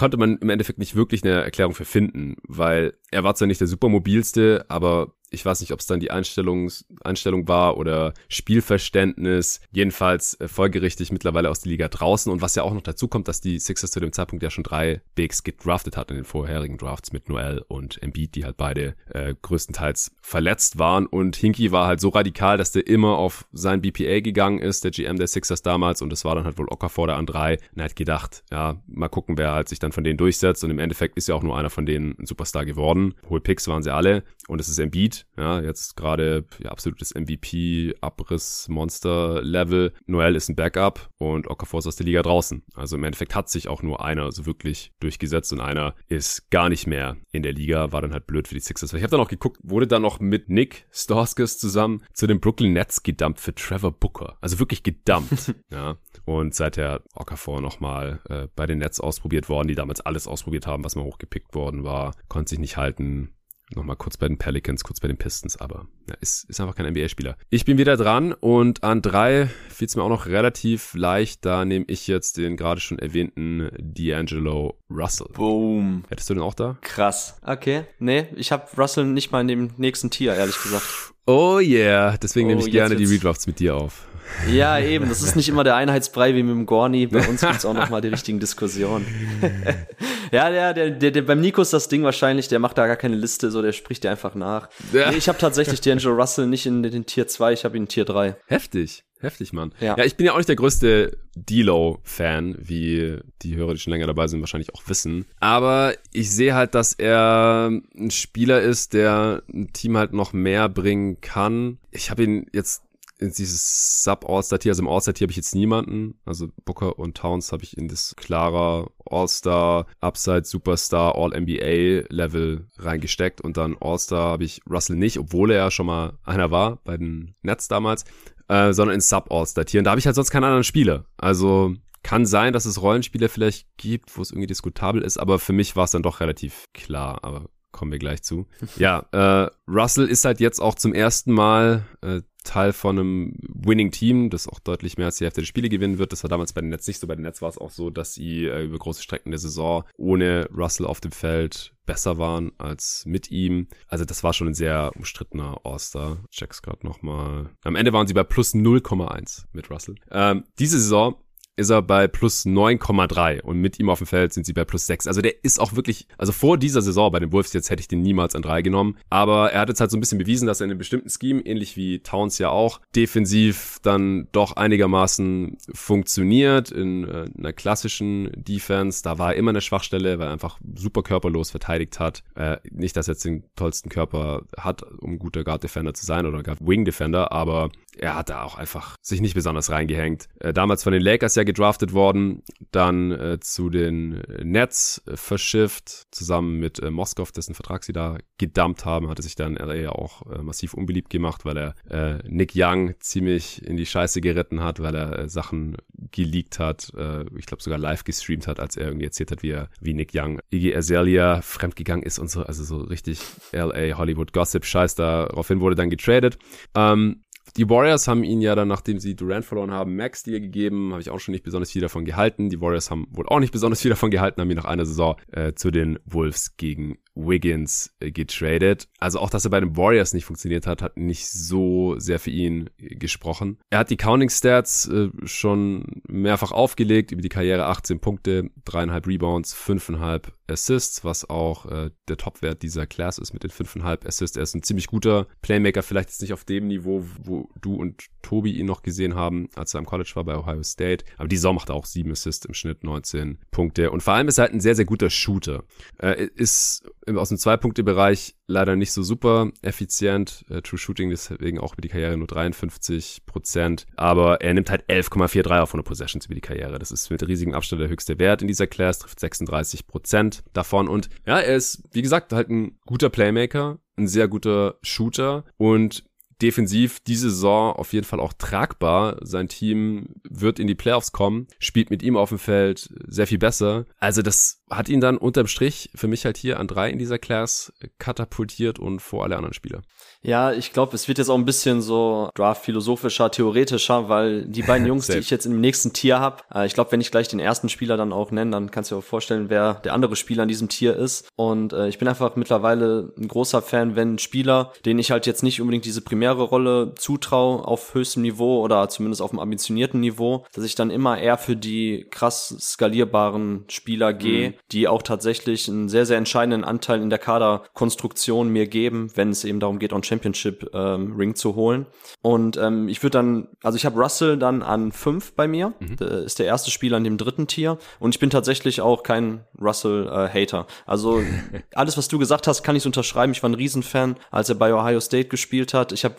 konnte 0.00 0.16
man 0.16 0.38
im 0.38 0.48
Endeffekt 0.48 0.78
nicht 0.78 0.96
wirklich 0.96 1.22
eine 1.22 1.42
Erklärung 1.42 1.74
für 1.74 1.84
finden, 1.84 2.36
weil 2.48 2.94
er 3.10 3.22
war 3.22 3.34
zwar 3.34 3.46
nicht 3.46 3.60
der 3.60 3.68
supermobilste, 3.68 4.64
aber 4.68 5.12
ich 5.30 5.44
weiß 5.44 5.60
nicht, 5.60 5.72
ob 5.72 5.80
es 5.80 5.86
dann 5.86 6.00
die 6.00 6.10
Einstellungs 6.10 6.84
Einstellung 7.02 7.48
war 7.48 7.76
oder 7.76 8.14
Spielverständnis. 8.28 9.60
Jedenfalls 9.70 10.34
äh, 10.40 10.48
folgerichtig 10.48 11.12
mittlerweile 11.12 11.50
aus 11.50 11.60
der 11.60 11.70
Liga 11.70 11.88
draußen. 11.88 12.30
Und 12.30 12.42
was 12.42 12.56
ja 12.56 12.64
auch 12.64 12.74
noch 12.74 12.82
dazu 12.82 13.08
kommt, 13.08 13.28
dass 13.28 13.40
die 13.40 13.58
Sixers 13.58 13.92
zu 13.92 14.00
dem 14.00 14.12
Zeitpunkt 14.12 14.42
ja 14.42 14.50
schon 14.50 14.64
drei 14.64 15.00
Bigs 15.14 15.44
gedraftet 15.44 15.96
hat 15.96 16.10
in 16.10 16.16
den 16.16 16.24
vorherigen 16.24 16.78
Drafts 16.78 17.12
mit 17.12 17.28
Noel 17.28 17.64
und 17.68 18.02
Embiid, 18.02 18.34
die 18.34 18.44
halt 18.44 18.56
beide 18.56 18.96
äh, 19.10 19.34
größtenteils 19.40 20.12
verletzt 20.20 20.78
waren. 20.78 21.06
Und 21.06 21.36
Hinky 21.36 21.70
war 21.70 21.86
halt 21.86 22.00
so 22.00 22.08
radikal, 22.08 22.58
dass 22.58 22.72
der 22.72 22.86
immer 22.86 23.16
auf 23.16 23.46
sein 23.52 23.80
BPA 23.80 24.20
gegangen 24.20 24.58
ist, 24.58 24.84
der 24.84 24.90
GM 24.90 25.16
der 25.16 25.28
Sixers 25.28 25.62
damals. 25.62 26.02
Und 26.02 26.10
das 26.10 26.24
war 26.24 26.34
dann 26.34 26.44
halt 26.44 26.58
wohl 26.58 26.68
Okafor 26.68 27.06
der 27.06 27.16
an 27.16 27.26
drei. 27.26 27.58
Und 27.72 27.78
er 27.78 27.84
hat 27.84 27.96
gedacht, 27.96 28.42
ja, 28.50 28.82
mal 28.88 29.08
gucken, 29.08 29.38
wer 29.38 29.52
halt 29.52 29.68
sich 29.68 29.78
dann 29.78 29.92
von 29.92 30.02
denen 30.02 30.18
durchsetzt. 30.18 30.64
Und 30.64 30.70
im 30.70 30.80
Endeffekt 30.80 31.16
ist 31.16 31.28
ja 31.28 31.36
auch 31.36 31.42
nur 31.42 31.56
einer 31.56 31.70
von 31.70 31.86
denen 31.86 32.16
ein 32.18 32.26
Superstar 32.26 32.64
geworden. 32.64 33.14
Hohe 33.28 33.40
Picks 33.40 33.68
waren 33.68 33.82
sie 33.82 33.94
alle. 33.94 34.24
Und 34.48 34.60
es 34.60 34.68
ist 34.68 34.78
Embiid 34.78 35.19
ja, 35.36 35.60
jetzt 35.60 35.96
gerade 35.96 36.44
ja, 36.58 36.70
absolutes 36.70 37.14
MVP, 37.14 37.94
Abriss, 38.00 38.68
Monster-Level. 38.68 39.92
Noel 40.06 40.36
ist 40.36 40.48
ein 40.48 40.56
Backup 40.56 41.08
und 41.18 41.48
Okafor 41.48 41.78
ist 41.80 41.86
aus 41.86 41.96
der 41.96 42.06
Liga 42.06 42.22
draußen. 42.22 42.62
Also 42.74 42.96
im 42.96 43.04
Endeffekt 43.04 43.34
hat 43.34 43.48
sich 43.48 43.68
auch 43.68 43.82
nur 43.82 44.04
einer 44.04 44.32
so 44.32 44.46
wirklich 44.46 44.92
durchgesetzt 45.00 45.52
und 45.52 45.60
einer 45.60 45.94
ist 46.08 46.50
gar 46.50 46.68
nicht 46.68 46.86
mehr 46.86 47.16
in 47.32 47.42
der 47.42 47.52
Liga. 47.52 47.92
War 47.92 48.02
dann 48.02 48.12
halt 48.12 48.26
blöd 48.26 48.48
für 48.48 48.54
die 48.54 48.60
Sixers. 48.60 48.92
Ich 48.92 49.02
habe 49.02 49.10
dann 49.10 49.20
auch 49.20 49.28
geguckt, 49.28 49.58
wurde 49.62 49.86
dann 49.86 50.02
noch 50.02 50.20
mit 50.20 50.48
Nick 50.48 50.86
Storskis 50.90 51.58
zusammen 51.58 52.02
zu 52.12 52.26
den 52.26 52.40
Brooklyn 52.40 52.72
Nets 52.72 53.02
gedumpt 53.02 53.40
für 53.40 53.54
Trevor 53.54 53.92
Booker. 53.92 54.36
Also 54.40 54.58
wirklich 54.58 54.82
gedumpt. 54.82 55.54
ja. 55.70 55.96
Und 56.24 56.54
seither 56.54 57.02
Okafor 57.14 57.60
nochmal 57.60 58.20
äh, 58.28 58.48
bei 58.54 58.66
den 58.66 58.78
Nets 58.78 59.00
ausprobiert 59.00 59.48
worden, 59.48 59.68
die 59.68 59.74
damals 59.74 60.00
alles 60.00 60.26
ausprobiert 60.26 60.66
haben, 60.66 60.84
was 60.84 60.96
mal 60.96 61.04
hochgepickt 61.04 61.54
worden 61.54 61.84
war. 61.84 62.14
Konnte 62.28 62.50
sich 62.50 62.58
nicht 62.58 62.76
halten 62.76 63.34
nochmal 63.76 63.96
kurz 63.96 64.16
bei 64.16 64.28
den 64.28 64.38
Pelicans, 64.38 64.84
kurz 64.84 65.00
bei 65.00 65.08
den 65.08 65.16
Pistons, 65.16 65.56
aber 65.56 65.86
ja, 66.08 66.14
ist, 66.20 66.48
ist 66.48 66.60
einfach 66.60 66.74
kein 66.74 66.86
NBA-Spieler. 66.86 67.36
Ich 67.50 67.64
bin 67.64 67.78
wieder 67.78 67.96
dran 67.96 68.32
und 68.32 68.82
an 68.82 69.02
drei 69.02 69.48
fiel 69.68 69.86
es 69.86 69.96
mir 69.96 70.02
auch 70.02 70.08
noch 70.08 70.26
relativ 70.26 70.94
leicht. 70.94 71.44
Da 71.44 71.64
nehme 71.64 71.84
ich 71.88 72.06
jetzt 72.06 72.36
den 72.36 72.56
gerade 72.56 72.80
schon 72.80 72.98
erwähnten 72.98 73.68
D'Angelo 73.78 74.74
Russell. 74.90 75.28
Boom. 75.32 76.04
Hättest 76.08 76.30
du 76.30 76.34
den 76.34 76.42
auch 76.42 76.54
da? 76.54 76.78
Krass. 76.80 77.38
Okay. 77.42 77.84
Nee, 77.98 78.28
ich 78.36 78.52
habe 78.52 78.66
Russell 78.76 79.06
nicht 79.06 79.32
mal 79.32 79.40
in 79.40 79.48
dem 79.48 79.70
nächsten 79.76 80.10
Tier, 80.10 80.34
ehrlich 80.34 80.60
gesagt. 80.62 80.84
Oh 81.26 81.58
yeah. 81.60 82.16
Deswegen 82.16 82.46
oh, 82.46 82.50
nehme 82.50 82.62
ich 82.62 82.72
gerne 82.72 82.96
die 82.96 83.04
Redrafts 83.04 83.46
mit 83.46 83.60
dir 83.60 83.76
auf. 83.76 84.08
Ja, 84.48 84.78
eben. 84.78 85.08
Das 85.08 85.22
ist 85.22 85.36
nicht 85.36 85.48
immer 85.48 85.64
der 85.64 85.76
Einheitsbrei 85.76 86.34
wie 86.34 86.42
mit 86.42 86.54
dem 86.54 86.66
Gorni. 86.66 87.06
Bei 87.06 87.26
uns 87.28 87.40
gibt's 87.46 87.64
auch 87.64 87.74
noch 87.74 87.90
mal 87.90 88.00
die 88.00 88.08
richtigen 88.08 88.40
Diskussionen. 88.40 89.06
ja, 90.32 90.50
der, 90.50 90.74
der, 90.74 90.90
der, 90.90 91.10
der, 91.10 91.22
beim 91.22 91.40
Nico 91.40 91.62
ist 91.62 91.72
das 91.72 91.88
Ding 91.88 92.02
wahrscheinlich, 92.02 92.48
der 92.48 92.58
macht 92.58 92.78
da 92.78 92.86
gar 92.86 92.96
keine 92.96 93.16
Liste, 93.16 93.50
so 93.50 93.62
der 93.62 93.72
spricht 93.72 94.04
dir 94.04 94.10
einfach 94.10 94.34
nach. 94.34 94.68
Ja. 94.92 95.10
Nee, 95.10 95.18
ich 95.18 95.28
habe 95.28 95.38
tatsächlich 95.38 95.80
D'Angelo 95.80 96.14
Russell 96.14 96.46
nicht 96.46 96.66
in 96.66 96.82
den 96.82 97.06
Tier 97.06 97.26
2, 97.26 97.52
ich 97.52 97.64
habe 97.64 97.76
ihn 97.76 97.84
in 97.84 97.88
Tier 97.88 98.04
3. 98.04 98.36
Heftig. 98.46 99.04
Heftig, 99.20 99.52
Mann. 99.52 99.74
Ja. 99.80 99.96
ja, 99.98 100.04
ich 100.04 100.16
bin 100.16 100.24
ja 100.24 100.32
auch 100.32 100.38
nicht 100.38 100.48
der 100.48 100.56
größte 100.56 101.18
D-Low-Fan, 101.36 102.56
wie 102.58 103.18
die 103.42 103.54
Hörer, 103.54 103.74
die 103.74 103.78
schon 103.78 103.92
länger 103.92 104.06
dabei 104.06 104.26
sind, 104.26 104.40
wahrscheinlich 104.40 104.74
auch 104.74 104.82
wissen. 104.86 105.26
Aber 105.40 105.92
ich 106.12 106.30
sehe 106.30 106.54
halt, 106.54 106.74
dass 106.74 106.94
er 106.94 107.70
ein 107.94 108.10
Spieler 108.10 108.62
ist, 108.62 108.94
der 108.94 109.42
ein 109.52 109.74
Team 109.74 109.98
halt 109.98 110.14
noch 110.14 110.32
mehr 110.32 110.70
bringen 110.70 111.20
kann. 111.20 111.78
Ich 111.90 112.10
habe 112.10 112.24
ihn 112.24 112.46
jetzt 112.52 112.82
in 113.20 113.32
dieses 113.32 114.02
Sub-All-Star-Tier, 114.04 114.72
also 114.72 114.82
im 114.82 114.88
All-Star-Tier 114.88 115.26
habe 115.26 115.32
ich 115.32 115.36
jetzt 115.36 115.54
niemanden. 115.54 116.14
Also 116.24 116.48
Booker 116.64 116.98
und 116.98 117.16
Towns 117.16 117.52
habe 117.52 117.62
ich 117.62 117.76
in 117.76 117.88
das 117.88 118.14
klarer 118.16 118.90
All-Star, 119.04 119.86
Upside, 120.00 120.44
Superstar, 120.44 121.14
All-NBA-Level 121.16 122.66
reingesteckt 122.78 123.40
und 123.40 123.56
dann 123.56 123.76
All-Star 123.80 124.32
habe 124.32 124.44
ich 124.44 124.60
Russell 124.68 124.96
nicht, 124.96 125.18
obwohl 125.18 125.50
er 125.50 125.58
ja 125.58 125.70
schon 125.70 125.86
mal 125.86 126.18
einer 126.24 126.50
war 126.50 126.76
bei 126.84 126.96
den 126.96 127.34
Nets 127.42 127.68
damals, 127.68 128.04
äh, 128.48 128.72
sondern 128.72 128.94
in 128.94 129.00
Sub-All-Star-Tier. 129.00 129.80
Und 129.80 129.84
da 129.84 129.90
habe 129.90 130.00
ich 130.00 130.06
halt 130.06 130.16
sonst 130.16 130.30
keinen 130.30 130.44
anderen 130.44 130.64
Spieler. 130.64 131.04
Also 131.16 131.74
kann 132.02 132.24
sein, 132.24 132.52
dass 132.52 132.64
es 132.64 132.80
Rollenspiele 132.80 133.28
vielleicht 133.28 133.66
gibt, 133.76 134.16
wo 134.16 134.22
es 134.22 134.30
irgendwie 134.30 134.46
diskutabel 134.46 135.02
ist, 135.02 135.18
aber 135.18 135.38
für 135.38 135.52
mich 135.52 135.76
war 135.76 135.84
es 135.84 135.90
dann 135.90 136.02
doch 136.02 136.20
relativ 136.20 136.64
klar. 136.72 137.22
Aber 137.22 137.50
kommen 137.72 137.92
wir 137.92 137.98
gleich 137.98 138.22
zu. 138.22 138.46
Ja, 138.76 139.06
äh, 139.12 139.50
Russell 139.68 140.06
ist 140.06 140.24
halt 140.24 140.40
jetzt 140.40 140.60
auch 140.60 140.74
zum 140.74 140.94
ersten 140.94 141.32
Mal 141.32 141.86
äh, 142.02 142.22
Teil 142.44 142.72
von 142.72 142.98
einem 142.98 143.34
Winning-Team, 143.40 144.30
das 144.30 144.48
auch 144.48 144.58
deutlich 144.60 144.96
mehr 144.96 145.06
als 145.06 145.16
die 145.16 145.24
Hälfte 145.24 145.42
der 145.42 145.46
Spiele 145.46 145.68
gewinnen 145.68 145.98
wird. 145.98 146.12
Das 146.12 146.22
war 146.24 146.30
damals 146.30 146.52
bei 146.52 146.60
den 146.60 146.70
Nets 146.70 146.86
nicht 146.86 146.98
so. 146.98 147.06
Bei 147.06 147.14
den 147.14 147.22
Nets 147.22 147.42
war 147.42 147.48
es 147.48 147.58
auch 147.58 147.70
so, 147.70 147.90
dass 147.90 148.14
sie 148.14 148.46
äh, 148.46 148.64
über 148.64 148.78
große 148.78 149.02
Strecken 149.02 149.30
der 149.30 149.38
Saison 149.38 149.84
ohne 149.96 150.48
Russell 150.56 150.86
auf 150.86 151.00
dem 151.00 151.12
Feld 151.12 151.74
besser 151.86 152.18
waren 152.18 152.52
als 152.58 153.04
mit 153.06 153.30
ihm. 153.30 153.68
Also 153.88 154.04
das 154.04 154.22
war 154.24 154.32
schon 154.32 154.48
ein 154.48 154.54
sehr 154.54 154.92
umstrittener 154.96 155.60
All-Star. 155.64 156.24
Check's 156.30 156.62
gerade 156.62 156.86
nochmal. 156.86 157.50
Am 157.62 157.76
Ende 157.76 157.92
waren 157.92 158.06
sie 158.06 158.14
bei 158.14 158.24
plus 158.24 158.54
0,1 158.54 159.44
mit 159.52 159.70
Russell. 159.70 159.96
Ähm, 160.10 160.44
diese 160.58 160.78
Saison 160.78 161.16
ist 161.60 161.70
er 161.70 161.82
bei 161.82 162.08
plus 162.08 162.46
9,3 162.46 163.42
und 163.42 163.58
mit 163.58 163.78
ihm 163.78 163.90
auf 163.90 163.98
dem 163.98 164.06
Feld 164.06 164.32
sind 164.32 164.46
sie 164.46 164.52
bei 164.52 164.64
plus 164.64 164.86
6. 164.86 165.06
Also 165.06 165.20
der 165.20 165.44
ist 165.44 165.60
auch 165.60 165.74
wirklich, 165.74 166.08
also 166.18 166.32
vor 166.32 166.58
dieser 166.58 166.82
Saison 166.82 167.12
bei 167.12 167.20
den 167.20 167.32
Wolves 167.32 167.52
jetzt 167.52 167.70
hätte 167.70 167.80
ich 167.80 167.88
den 167.88 168.02
niemals 168.02 168.34
an 168.34 168.42
3 168.42 168.62
genommen, 168.62 168.96
aber 169.10 169.52
er 169.52 169.60
hat 169.60 169.68
jetzt 169.68 169.80
halt 169.80 169.90
so 169.90 169.96
ein 169.96 170.00
bisschen 170.00 170.18
bewiesen, 170.18 170.46
dass 170.46 170.60
er 170.60 170.64
in 170.64 170.70
einem 170.70 170.78
bestimmten 170.78 171.10
Scheme, 171.10 171.42
ähnlich 171.42 171.76
wie 171.76 172.00
Towns 172.00 172.38
ja 172.38 172.48
auch, 172.48 172.80
defensiv 172.96 173.78
dann 173.82 174.28
doch 174.32 174.56
einigermaßen 174.56 175.58
funktioniert 175.72 176.70
in 176.70 177.04
äh, 177.04 177.26
einer 177.36 177.52
klassischen 177.52 178.30
Defense. 178.34 179.02
Da 179.02 179.18
war 179.18 179.32
er 179.32 179.38
immer 179.38 179.50
eine 179.50 179.60
Schwachstelle, 179.60 180.18
weil 180.18 180.28
er 180.28 180.32
einfach 180.32 180.58
super 180.74 181.02
körperlos 181.02 181.50
verteidigt 181.50 182.00
hat. 182.00 182.22
Äh, 182.34 182.56
nicht, 182.70 182.96
dass 182.96 183.08
er 183.08 183.14
jetzt 183.14 183.24
den 183.24 183.44
tollsten 183.56 183.90
Körper 183.90 184.42
hat, 184.56 184.82
um 184.82 185.18
guter 185.18 185.44
Guard 185.44 185.62
Defender 185.62 185.94
zu 185.94 186.06
sein 186.06 186.26
oder 186.26 186.42
Guard 186.42 186.58
Wing 186.60 186.84
Defender, 186.84 187.32
aber 187.32 187.70
er 187.98 188.14
hat 188.14 188.28
da 188.28 188.42
auch 188.42 188.56
einfach 188.56 188.96
sich 189.02 189.20
nicht 189.20 189.34
besonders 189.34 189.70
reingehängt. 189.70 190.28
Äh, 190.38 190.52
damals 190.52 190.82
von 190.82 190.92
den 190.92 191.02
Lakers 191.02 191.34
ja 191.34 191.44
gedraftet 191.44 191.92
worden, 191.92 192.42
dann 192.70 193.12
äh, 193.12 193.40
zu 193.40 193.70
den 193.70 194.22
Nets 194.42 195.02
äh, 195.06 195.16
verschifft, 195.16 196.06
zusammen 196.10 196.58
mit 196.58 196.78
äh, 196.80 196.90
Moskow, 196.90 197.30
dessen 197.32 197.54
Vertrag 197.54 197.84
sie 197.84 197.92
da 197.92 198.18
gedumpt 198.38 198.84
haben, 198.84 199.08
hatte 199.08 199.22
sich 199.22 199.34
dann 199.34 199.54
LA 199.54 199.90
auch 199.90 200.22
äh, 200.30 200.42
massiv 200.42 200.74
unbeliebt 200.74 201.10
gemacht, 201.10 201.44
weil 201.44 201.56
er 201.56 201.74
äh, 201.88 202.18
Nick 202.28 202.52
Young 202.54 202.94
ziemlich 203.00 203.64
in 203.64 203.76
die 203.76 203.86
Scheiße 203.86 204.20
geritten 204.20 204.62
hat, 204.62 204.80
weil 204.80 204.94
er 204.94 205.18
äh, 205.18 205.28
Sachen 205.28 205.76
geleakt 206.12 206.58
hat, 206.58 206.92
äh, 206.96 207.24
ich 207.36 207.46
glaube 207.46 207.62
sogar 207.62 207.78
live 207.78 208.04
gestreamt 208.04 208.46
hat, 208.46 208.60
als 208.60 208.76
er 208.76 208.86
irgendwie 208.86 209.06
erzählt 209.06 209.30
hat, 209.30 209.42
wie 209.42 209.50
er, 209.50 209.68
wie 209.80 209.94
Nick 209.94 210.12
Young 210.14 210.40
Iggy 210.50 210.74
Azalea 210.74 211.42
fremdgegangen 211.42 212.04
ist 212.04 212.18
und 212.18 212.30
so, 212.30 212.42
also 212.42 212.64
so 212.64 212.78
richtig 212.78 213.20
LA 213.52 213.96
Hollywood 213.96 214.32
Gossip 214.32 214.64
Scheiß, 214.64 214.94
daraufhin 214.94 215.60
wurde 215.60 215.74
dann 215.74 215.90
getradet. 215.90 216.38
Ähm, 216.74 217.22
die 217.56 217.68
Warriors 217.68 218.08
haben 218.08 218.24
ihn 218.24 218.40
ja 218.40 218.54
dann, 218.54 218.68
nachdem 218.68 218.98
sie 218.98 219.16
Durant 219.16 219.44
verloren 219.44 219.70
haben, 219.70 219.96
Max 219.96 220.22
Deal 220.22 220.40
gegeben. 220.40 220.92
Habe 220.92 221.00
ich 221.00 221.10
auch 221.10 221.18
schon 221.18 221.32
nicht 221.32 221.44
besonders 221.44 221.70
viel 221.70 221.82
davon 221.82 222.04
gehalten. 222.04 222.48
Die 222.48 222.60
Warriors 222.60 222.90
haben 222.90 223.06
wohl 223.10 223.26
auch 223.28 223.40
nicht 223.40 223.52
besonders 223.52 223.80
viel 223.80 223.90
davon 223.90 224.10
gehalten, 224.10 224.40
haben 224.40 224.50
ihn 224.50 224.56
nach 224.56 224.64
einer 224.64 224.86
Saison 224.86 225.16
äh, 225.32 225.52
zu 225.54 225.70
den 225.70 225.98
Wolves 226.04 226.56
gegen 226.56 226.98
Wiggins 227.26 227.94
äh, 228.00 228.10
getradet. 228.10 228.88
Also 228.98 229.18
auch, 229.18 229.30
dass 229.30 229.44
er 229.44 229.50
bei 229.50 229.60
den 229.60 229.76
Warriors 229.76 230.12
nicht 230.12 230.24
funktioniert 230.24 230.66
hat, 230.66 230.82
hat 230.82 230.96
nicht 230.96 231.28
so 231.28 231.98
sehr 231.98 232.18
für 232.18 232.30
ihn 232.30 232.70
äh, 232.78 232.94
gesprochen. 232.94 233.58
Er 233.70 233.80
hat 233.80 233.90
die 233.90 233.96
Counting 233.96 234.30
Stats 234.30 234.88
äh, 234.88 235.08
schon 235.24 236.02
mehrfach 236.08 236.52
aufgelegt, 236.52 237.12
über 237.12 237.22
die 237.22 237.28
Karriere 237.28 237.66
18 237.66 238.00
Punkte, 238.00 238.50
dreieinhalb 238.64 239.06
Rebounds, 239.06 239.52
fünfeinhalb 239.54 240.32
Assists, 240.48 241.04
was 241.04 241.30
auch 241.30 241.66
der 242.08 242.16
Topwert 242.16 242.62
dieser 242.62 242.84
Class 242.86 243.18
ist 243.18 243.32
mit 243.32 243.44
den 243.44 243.50
fünfeinhalb 243.50 244.04
Assists. 244.04 244.36
Er 244.36 244.42
ist 244.42 244.54
ein 244.54 244.64
ziemlich 244.64 244.88
guter 244.88 245.28
Playmaker, 245.42 245.82
vielleicht 245.82 246.08
jetzt 246.08 246.22
nicht 246.22 246.32
auf 246.32 246.44
dem 246.44 246.66
Niveau, 246.66 247.04
wo 247.22 247.48
du 247.60 247.76
und 247.76 248.06
Tobi 248.22 248.52
ihn 248.52 248.66
noch 248.66 248.82
gesehen 248.82 249.14
haben, 249.14 249.48
als 249.54 249.74
er 249.74 249.78
am 249.78 249.86
College 249.86 250.10
war 250.14 250.24
bei 250.24 250.36
Ohio 250.36 250.62
State. 250.62 251.04
Aber 251.16 251.28
die 251.28 251.36
Saison 251.36 251.54
macht 251.54 251.68
er 251.68 251.74
auch 251.74 251.86
sieben 251.86 252.12
Assists 252.12 252.46
im 252.46 252.54
Schnitt, 252.54 252.84
19 252.84 253.38
Punkte. 253.50 253.90
Und 253.90 254.02
vor 254.02 254.14
allem 254.14 254.28
ist 254.28 254.38
er 254.38 254.42
halt 254.42 254.54
ein 254.54 254.60
sehr, 254.60 254.74
sehr 254.74 254.84
guter 254.84 255.10
Shooter. 255.10 255.64
Äh, 255.98 256.28
ist 256.34 256.84
aus 257.18 257.28
dem 257.28 257.38
Zwei-Punkte-Bereich 257.38 258.36
leider 258.46 258.76
nicht 258.76 258.92
so 258.92 259.02
super 259.02 259.50
effizient. 259.62 260.44
Äh, 260.48 260.62
True 260.62 260.78
Shooting 260.78 261.10
deswegen 261.10 261.58
auch 261.58 261.72
über 261.74 261.82
die 261.82 261.88
Karriere 261.88 262.16
nur 262.16 262.26
53 262.26 263.22
Prozent. 263.26 263.86
Aber 263.96 264.40
er 264.40 264.54
nimmt 264.54 264.70
halt 264.70 264.88
11,43 264.88 265.60
auf 265.60 265.70
100 265.70 265.86
Possessions 265.86 266.26
über 266.26 266.34
die 266.34 266.40
Karriere. 266.40 266.78
Das 266.78 266.90
ist 266.90 267.10
mit 267.10 267.26
riesigem 267.26 267.54
Abstand 267.54 267.82
der 267.82 267.88
höchste 267.88 268.18
Wert 268.18 268.42
in 268.42 268.48
dieser 268.48 268.66
Class, 268.66 268.98
trifft 268.98 269.20
36 269.20 269.86
Prozent 269.86 270.42
davon. 270.52 270.88
Und 270.88 271.08
ja, 271.26 271.38
er 271.38 271.56
ist, 271.56 271.82
wie 271.92 272.02
gesagt, 272.02 272.32
halt 272.32 272.50
ein 272.50 272.78
guter 272.86 273.10
Playmaker, 273.10 273.78
ein 273.96 274.08
sehr 274.08 274.28
guter 274.28 274.78
Shooter 274.82 275.44
und 275.56 276.04
defensiv 276.42 277.00
diese 277.00 277.30
Saison 277.30 277.74
auf 277.74 277.92
jeden 277.92 278.06
Fall 278.06 278.20
auch 278.20 278.32
tragbar. 278.32 279.18
Sein 279.22 279.48
Team 279.48 280.14
wird 280.28 280.58
in 280.58 280.66
die 280.66 280.74
Playoffs 280.74 281.12
kommen, 281.12 281.46
spielt 281.58 281.90
mit 281.90 282.02
ihm 282.02 282.16
auf 282.16 282.30
dem 282.30 282.38
Feld 282.38 282.88
sehr 283.06 283.26
viel 283.26 283.38
besser. 283.38 283.86
Also 283.98 284.22
das 284.22 284.59
hat 284.70 284.88
ihn 284.88 285.00
dann 285.00 285.16
unterm 285.16 285.46
Strich 285.46 285.90
für 285.94 286.08
mich 286.08 286.24
halt 286.24 286.36
hier 286.36 286.60
an 286.60 286.68
drei 286.68 286.90
in 286.90 286.98
dieser 286.98 287.18
Class 287.18 287.72
katapultiert 287.98 288.78
und 288.78 289.00
vor 289.00 289.24
alle 289.24 289.36
anderen 289.36 289.54
Spieler. 289.54 289.82
Ja, 290.22 290.52
ich 290.52 290.72
glaube, 290.72 290.94
es 290.94 291.08
wird 291.08 291.18
jetzt 291.18 291.30
auch 291.30 291.38
ein 291.38 291.46
bisschen 291.46 291.80
so 291.80 292.30
Draft-philosophischer, 292.34 293.30
theoretischer, 293.30 294.08
weil 294.08 294.44
die 294.44 294.62
beiden 294.62 294.86
Jungs, 294.90 295.06
die 295.06 295.18
ich 295.18 295.30
jetzt 295.30 295.46
im 295.46 295.60
nächsten 295.60 295.92
Tier 295.92 296.20
habe, 296.20 296.42
äh, 296.54 296.66
ich 296.66 296.74
glaube, 296.74 296.92
wenn 296.92 297.00
ich 297.00 297.10
gleich 297.10 297.28
den 297.28 297.40
ersten 297.40 297.68
Spieler 297.68 297.96
dann 297.96 298.12
auch 298.12 298.30
nenne, 298.30 298.50
dann 298.50 298.70
kannst 298.70 298.90
du 298.90 298.94
dir 298.94 298.98
auch 298.98 299.04
vorstellen, 299.04 299.48
wer 299.48 299.74
der 299.74 299.94
andere 299.94 300.16
Spieler 300.16 300.42
in 300.42 300.48
diesem 300.48 300.68
Tier 300.68 300.94
ist. 300.94 301.28
Und 301.36 301.72
äh, 301.72 301.88
ich 301.88 301.98
bin 301.98 302.06
einfach 302.06 302.36
mittlerweile 302.36 303.12
ein 303.16 303.28
großer 303.28 303.62
Fan, 303.62 303.96
wenn 303.96 304.14
ein 304.14 304.18
Spieler, 304.18 304.72
den 304.84 304.98
ich 304.98 305.10
halt 305.10 305.26
jetzt 305.26 305.42
nicht 305.42 305.60
unbedingt 305.60 305.84
diese 305.84 306.02
primäre 306.02 306.42
Rolle 306.42 306.94
zutraue 306.96 307.64
auf 307.66 307.94
höchstem 307.94 308.22
Niveau 308.22 308.62
oder 308.62 308.88
zumindest 308.88 309.22
auf 309.22 309.30
einem 309.30 309.40
ambitionierten 309.40 310.00
Niveau, 310.00 310.44
dass 310.52 310.64
ich 310.64 310.74
dann 310.74 310.90
immer 310.90 311.18
eher 311.18 311.38
für 311.38 311.56
die 311.56 312.06
krass 312.10 312.54
skalierbaren 312.60 313.64
Spieler 313.68 314.12
gehe, 314.12 314.50
mhm. 314.50 314.54
Die 314.72 314.88
auch 314.88 315.02
tatsächlich 315.02 315.68
einen 315.68 315.88
sehr, 315.88 316.06
sehr 316.06 316.18
entscheidenden 316.18 316.64
Anteil 316.64 317.02
in 317.02 317.10
der 317.10 317.18
Kaderkonstruktion 317.18 318.48
mir 318.48 318.66
geben, 318.66 319.10
wenn 319.14 319.30
es 319.30 319.44
eben 319.44 319.60
darum 319.60 319.78
geht, 319.78 319.92
on 319.92 320.02
Championship 320.02 320.70
ähm, 320.74 321.16
Ring 321.16 321.34
zu 321.34 321.54
holen. 321.54 321.86
Und 322.22 322.56
ähm, 322.56 322.88
ich 322.88 323.02
würde 323.02 323.18
dann, 323.18 323.48
also 323.62 323.76
ich 323.76 323.86
habe 323.86 324.00
Russell 324.00 324.36
dann 324.36 324.62
an 324.62 324.92
fünf 324.92 325.32
bei 325.32 325.48
mir. 325.48 325.72
Mhm. 325.80 325.96
Der 325.96 326.10
ist 326.22 326.38
der 326.38 326.46
erste 326.46 326.70
Spieler 326.70 326.96
in 326.96 327.04
dem 327.04 327.18
dritten 327.18 327.46
Tier. 327.46 327.78
Und 327.98 328.14
ich 328.14 328.20
bin 328.20 328.30
tatsächlich 328.30 328.80
auch 328.80 329.02
kein 329.02 329.44
Russell-Hater. 329.60 330.60
Äh, 330.60 330.72
also 330.86 331.22
alles, 331.74 331.96
was 331.96 332.08
du 332.08 332.18
gesagt 332.18 332.46
hast, 332.46 332.62
kann 332.62 332.76
ich 332.76 332.86
unterschreiben. 332.86 333.32
Ich 333.32 333.42
war 333.42 333.50
ein 333.50 333.54
Riesenfan, 333.54 334.16
als 334.30 334.48
er 334.48 334.54
bei 334.54 334.74
Ohio 334.74 335.00
State 335.00 335.28
gespielt 335.28 335.74
hat. 335.74 335.92
Ich 335.92 336.04
habe 336.04 336.16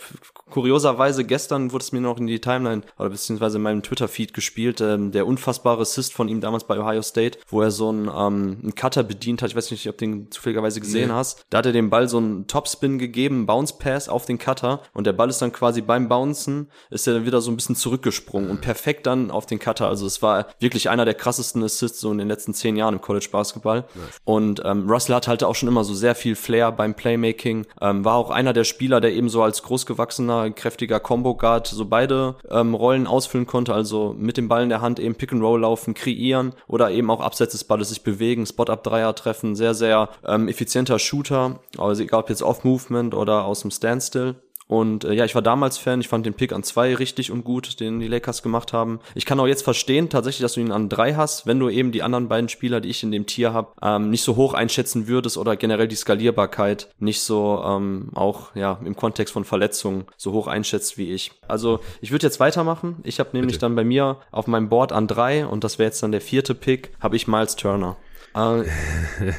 kurioserweise 0.50 1.24
gestern 1.24 1.72
wurde 1.72 1.84
es 1.84 1.92
mir 1.92 2.02
noch 2.02 2.18
in 2.18 2.28
die 2.28 2.40
Timeline 2.40 2.82
oder 2.98 3.10
beziehungsweise 3.10 3.58
in 3.58 3.64
meinem 3.64 3.84
Twitter-Feed 3.84 4.34
gespielt, 4.34 4.82
ähm, 4.82 5.12
der 5.12 5.26
unfassbare 5.26 5.82
Assist 5.82 6.14
von 6.14 6.28
ihm 6.28 6.42
damals 6.42 6.66
bei 6.66 6.80
Ohio 6.80 7.02
State, 7.02 7.40
wo 7.48 7.62
er 7.62 7.72
so 7.72 7.90
einen, 7.90 8.10
ähm, 8.14 8.31
einen 8.32 8.76
Cutter 8.76 9.04
bedient 9.04 9.42
hat. 9.42 9.50
Ich 9.50 9.56
weiß 9.56 9.72
nicht, 9.72 9.88
ob 9.88 9.98
du 9.98 10.06
den 10.06 10.32
zufälligerweise 10.32 10.80
gesehen 10.80 11.10
nee. 11.10 11.14
hast. 11.14 11.46
Da 11.50 11.60
hat 11.60 11.66
er 11.66 11.72
dem 11.72 11.90
Ball 11.90 12.08
so 12.08 12.18
einen 12.18 12.48
Topspin 12.48 13.00
gegeben, 13.00 13.46
Bounce 13.46 13.76
Pass 13.78 14.10
auf 14.10 14.26
den 14.26 14.38
Cutter 14.38 14.82
und 14.94 15.08
der 15.08 15.14
Ball 15.14 15.30
ist 15.30 15.42
dann 15.42 15.52
quasi 15.52 15.82
beim 15.82 16.10
Bouncen, 16.10 16.70
ist 16.90 17.08
er 17.08 17.14
dann 17.14 17.26
wieder 17.26 17.42
so 17.42 17.52
ein 17.52 17.56
bisschen 17.56 17.76
zurückgesprungen 17.76 18.50
und 18.50 18.62
perfekt 18.62 19.08
dann 19.08 19.32
auf 19.32 19.46
den 19.46 19.60
Cutter. 19.60 19.88
Also 19.88 20.06
es 20.06 20.22
war 20.22 20.48
wirklich 20.60 20.90
einer 20.90 21.06
der 21.06 21.14
krassesten 21.14 21.64
Assists 21.64 22.00
so 22.00 22.12
in 22.12 22.18
den 22.18 22.28
letzten 22.28 22.54
zehn 22.54 22.76
Jahren 22.76 22.96
im 22.96 23.02
College 23.02 23.28
Basketball. 23.32 23.86
Nice. 23.96 24.22
Und 24.24 24.62
ähm, 24.66 24.90
Russell 24.90 25.16
hat 25.16 25.28
halt 25.28 25.44
auch 25.44 25.56
schon 25.56 25.70
immer 25.70 25.84
so 25.84 25.94
sehr 25.94 26.16
viel 26.16 26.36
Flair 26.36 26.72
beim 26.72 26.96
Playmaking, 26.96 27.66
ähm, 27.80 28.06
war 28.06 28.16
auch 28.16 28.30
einer 28.30 28.54
der 28.54 28.64
Spieler, 28.64 29.02
der 29.02 29.14
eben 29.14 29.30
so 29.30 29.44
als 29.44 29.64
großgewachsener, 29.64 30.52
kräftiger 30.52 31.00
Combo 31.00 31.36
Guard 31.36 31.68
so 31.68 31.86
beide 31.86 32.36
ähm, 32.50 32.74
Rollen 32.74 33.08
ausfüllen 33.08 33.46
konnte, 33.46 33.74
also 33.74 34.16
mit 34.18 34.38
dem 34.38 34.48
Ball 34.48 34.64
in 34.64 34.70
der 34.70 34.82
Hand 34.82 35.00
eben 35.00 35.16
Pick 35.16 35.32
and 35.32 35.42
Roll 35.42 35.62
laufen, 35.62 35.94
kreieren 35.94 36.54
oder 36.68 36.92
eben 36.92 37.10
auch 37.10 37.22
abseits 37.22 37.52
des 37.52 37.64
Balles 37.64 37.90
sich 37.90 38.04
bewegen, 38.04 38.21
Spot-Up-Dreier 38.46 39.16
treffen, 39.16 39.56
sehr, 39.56 39.74
sehr 39.74 40.10
ähm, 40.26 40.48
effizienter 40.48 41.00
Shooter, 41.00 41.60
also 41.78 42.04
egal 42.04 42.22
ob 42.22 42.30
jetzt 42.30 42.44
Off-Movement 42.44 43.14
oder 43.14 43.46
aus 43.46 43.62
dem 43.62 43.72
Standstill. 43.72 44.36
Und 44.72 45.04
äh, 45.04 45.12
ja, 45.12 45.26
ich 45.26 45.36
war 45.36 45.42
damals 45.42 45.78
Fan, 45.78 46.00
ich 46.00 46.08
fand 46.08 46.26
den 46.26 46.34
Pick 46.34 46.54
an 46.54 46.64
zwei 46.64 46.96
richtig 46.96 47.30
und 47.30 47.44
gut, 47.44 47.82
den 47.82 48.00
die 48.00 48.08
Lakers 48.08 48.42
gemacht 48.42 48.72
haben. 48.72 49.02
Ich 49.16 49.26
kann 49.26 49.38
auch 49.42 49.46
jetzt 49.46 49.64
verstehen, 49.64 50.08
tatsächlich, 50.08 50.44
dass 50.44 50.54
du 50.54 50.62
ihn 50.62 50.72
an 50.72 50.88
drei 50.88 51.16
hast, 51.16 51.46
wenn 51.46 51.60
du 51.60 51.68
eben 51.68 51.92
die 51.92 52.04
anderen 52.04 52.30
beiden 52.30 52.48
Spieler, 52.48 52.80
die 52.80 52.88
ich 52.88 53.04
in 53.04 53.12
dem 53.12 53.26
Tier 53.26 53.52
habe, 53.52 53.74
ähm, 53.82 54.10
nicht 54.10 54.24
so 54.24 54.38
hoch 54.38 54.54
einschätzen 54.54 55.10
würdest 55.10 55.38
oder 55.38 55.58
generell 55.58 55.90
die 55.90 55.98
Skalierbarkeit 55.98 56.88
nicht 57.00 57.20
so 57.20 57.62
ähm, 57.66 58.12
auch 58.16 58.56
ja 58.56 58.80
im 58.86 58.96
Kontext 58.96 59.34
von 59.34 59.44
Verletzungen 59.44 60.06
so 60.16 60.32
hoch 60.32 60.48
einschätzt 60.48 60.98
wie 60.98 61.12
ich. 61.12 61.34
Also 61.50 61.82
ich 62.00 62.14
würde 62.14 62.28
jetzt 62.28 62.40
weitermachen. 62.40 62.96
Ich 63.04 63.20
habe 63.20 63.32
nämlich 63.34 63.56
Bitte. 63.56 63.66
dann 63.66 63.76
bei 63.76 63.84
mir 63.84 64.20
auf 64.32 64.48
meinem 64.48 64.70
Board 64.70 64.94
an 64.94 65.06
drei 65.06 65.46
und 65.46 65.66
das 65.66 65.80
wäre 65.80 65.88
jetzt 65.88 66.02
dann 66.02 66.14
der 66.14 66.22
vierte 66.22 66.56
Pick, 66.56 66.94
habe 67.02 67.18
ich 67.18 67.28
Miles 67.28 67.58
Turner. 67.58 67.98
Äh, 68.34 68.64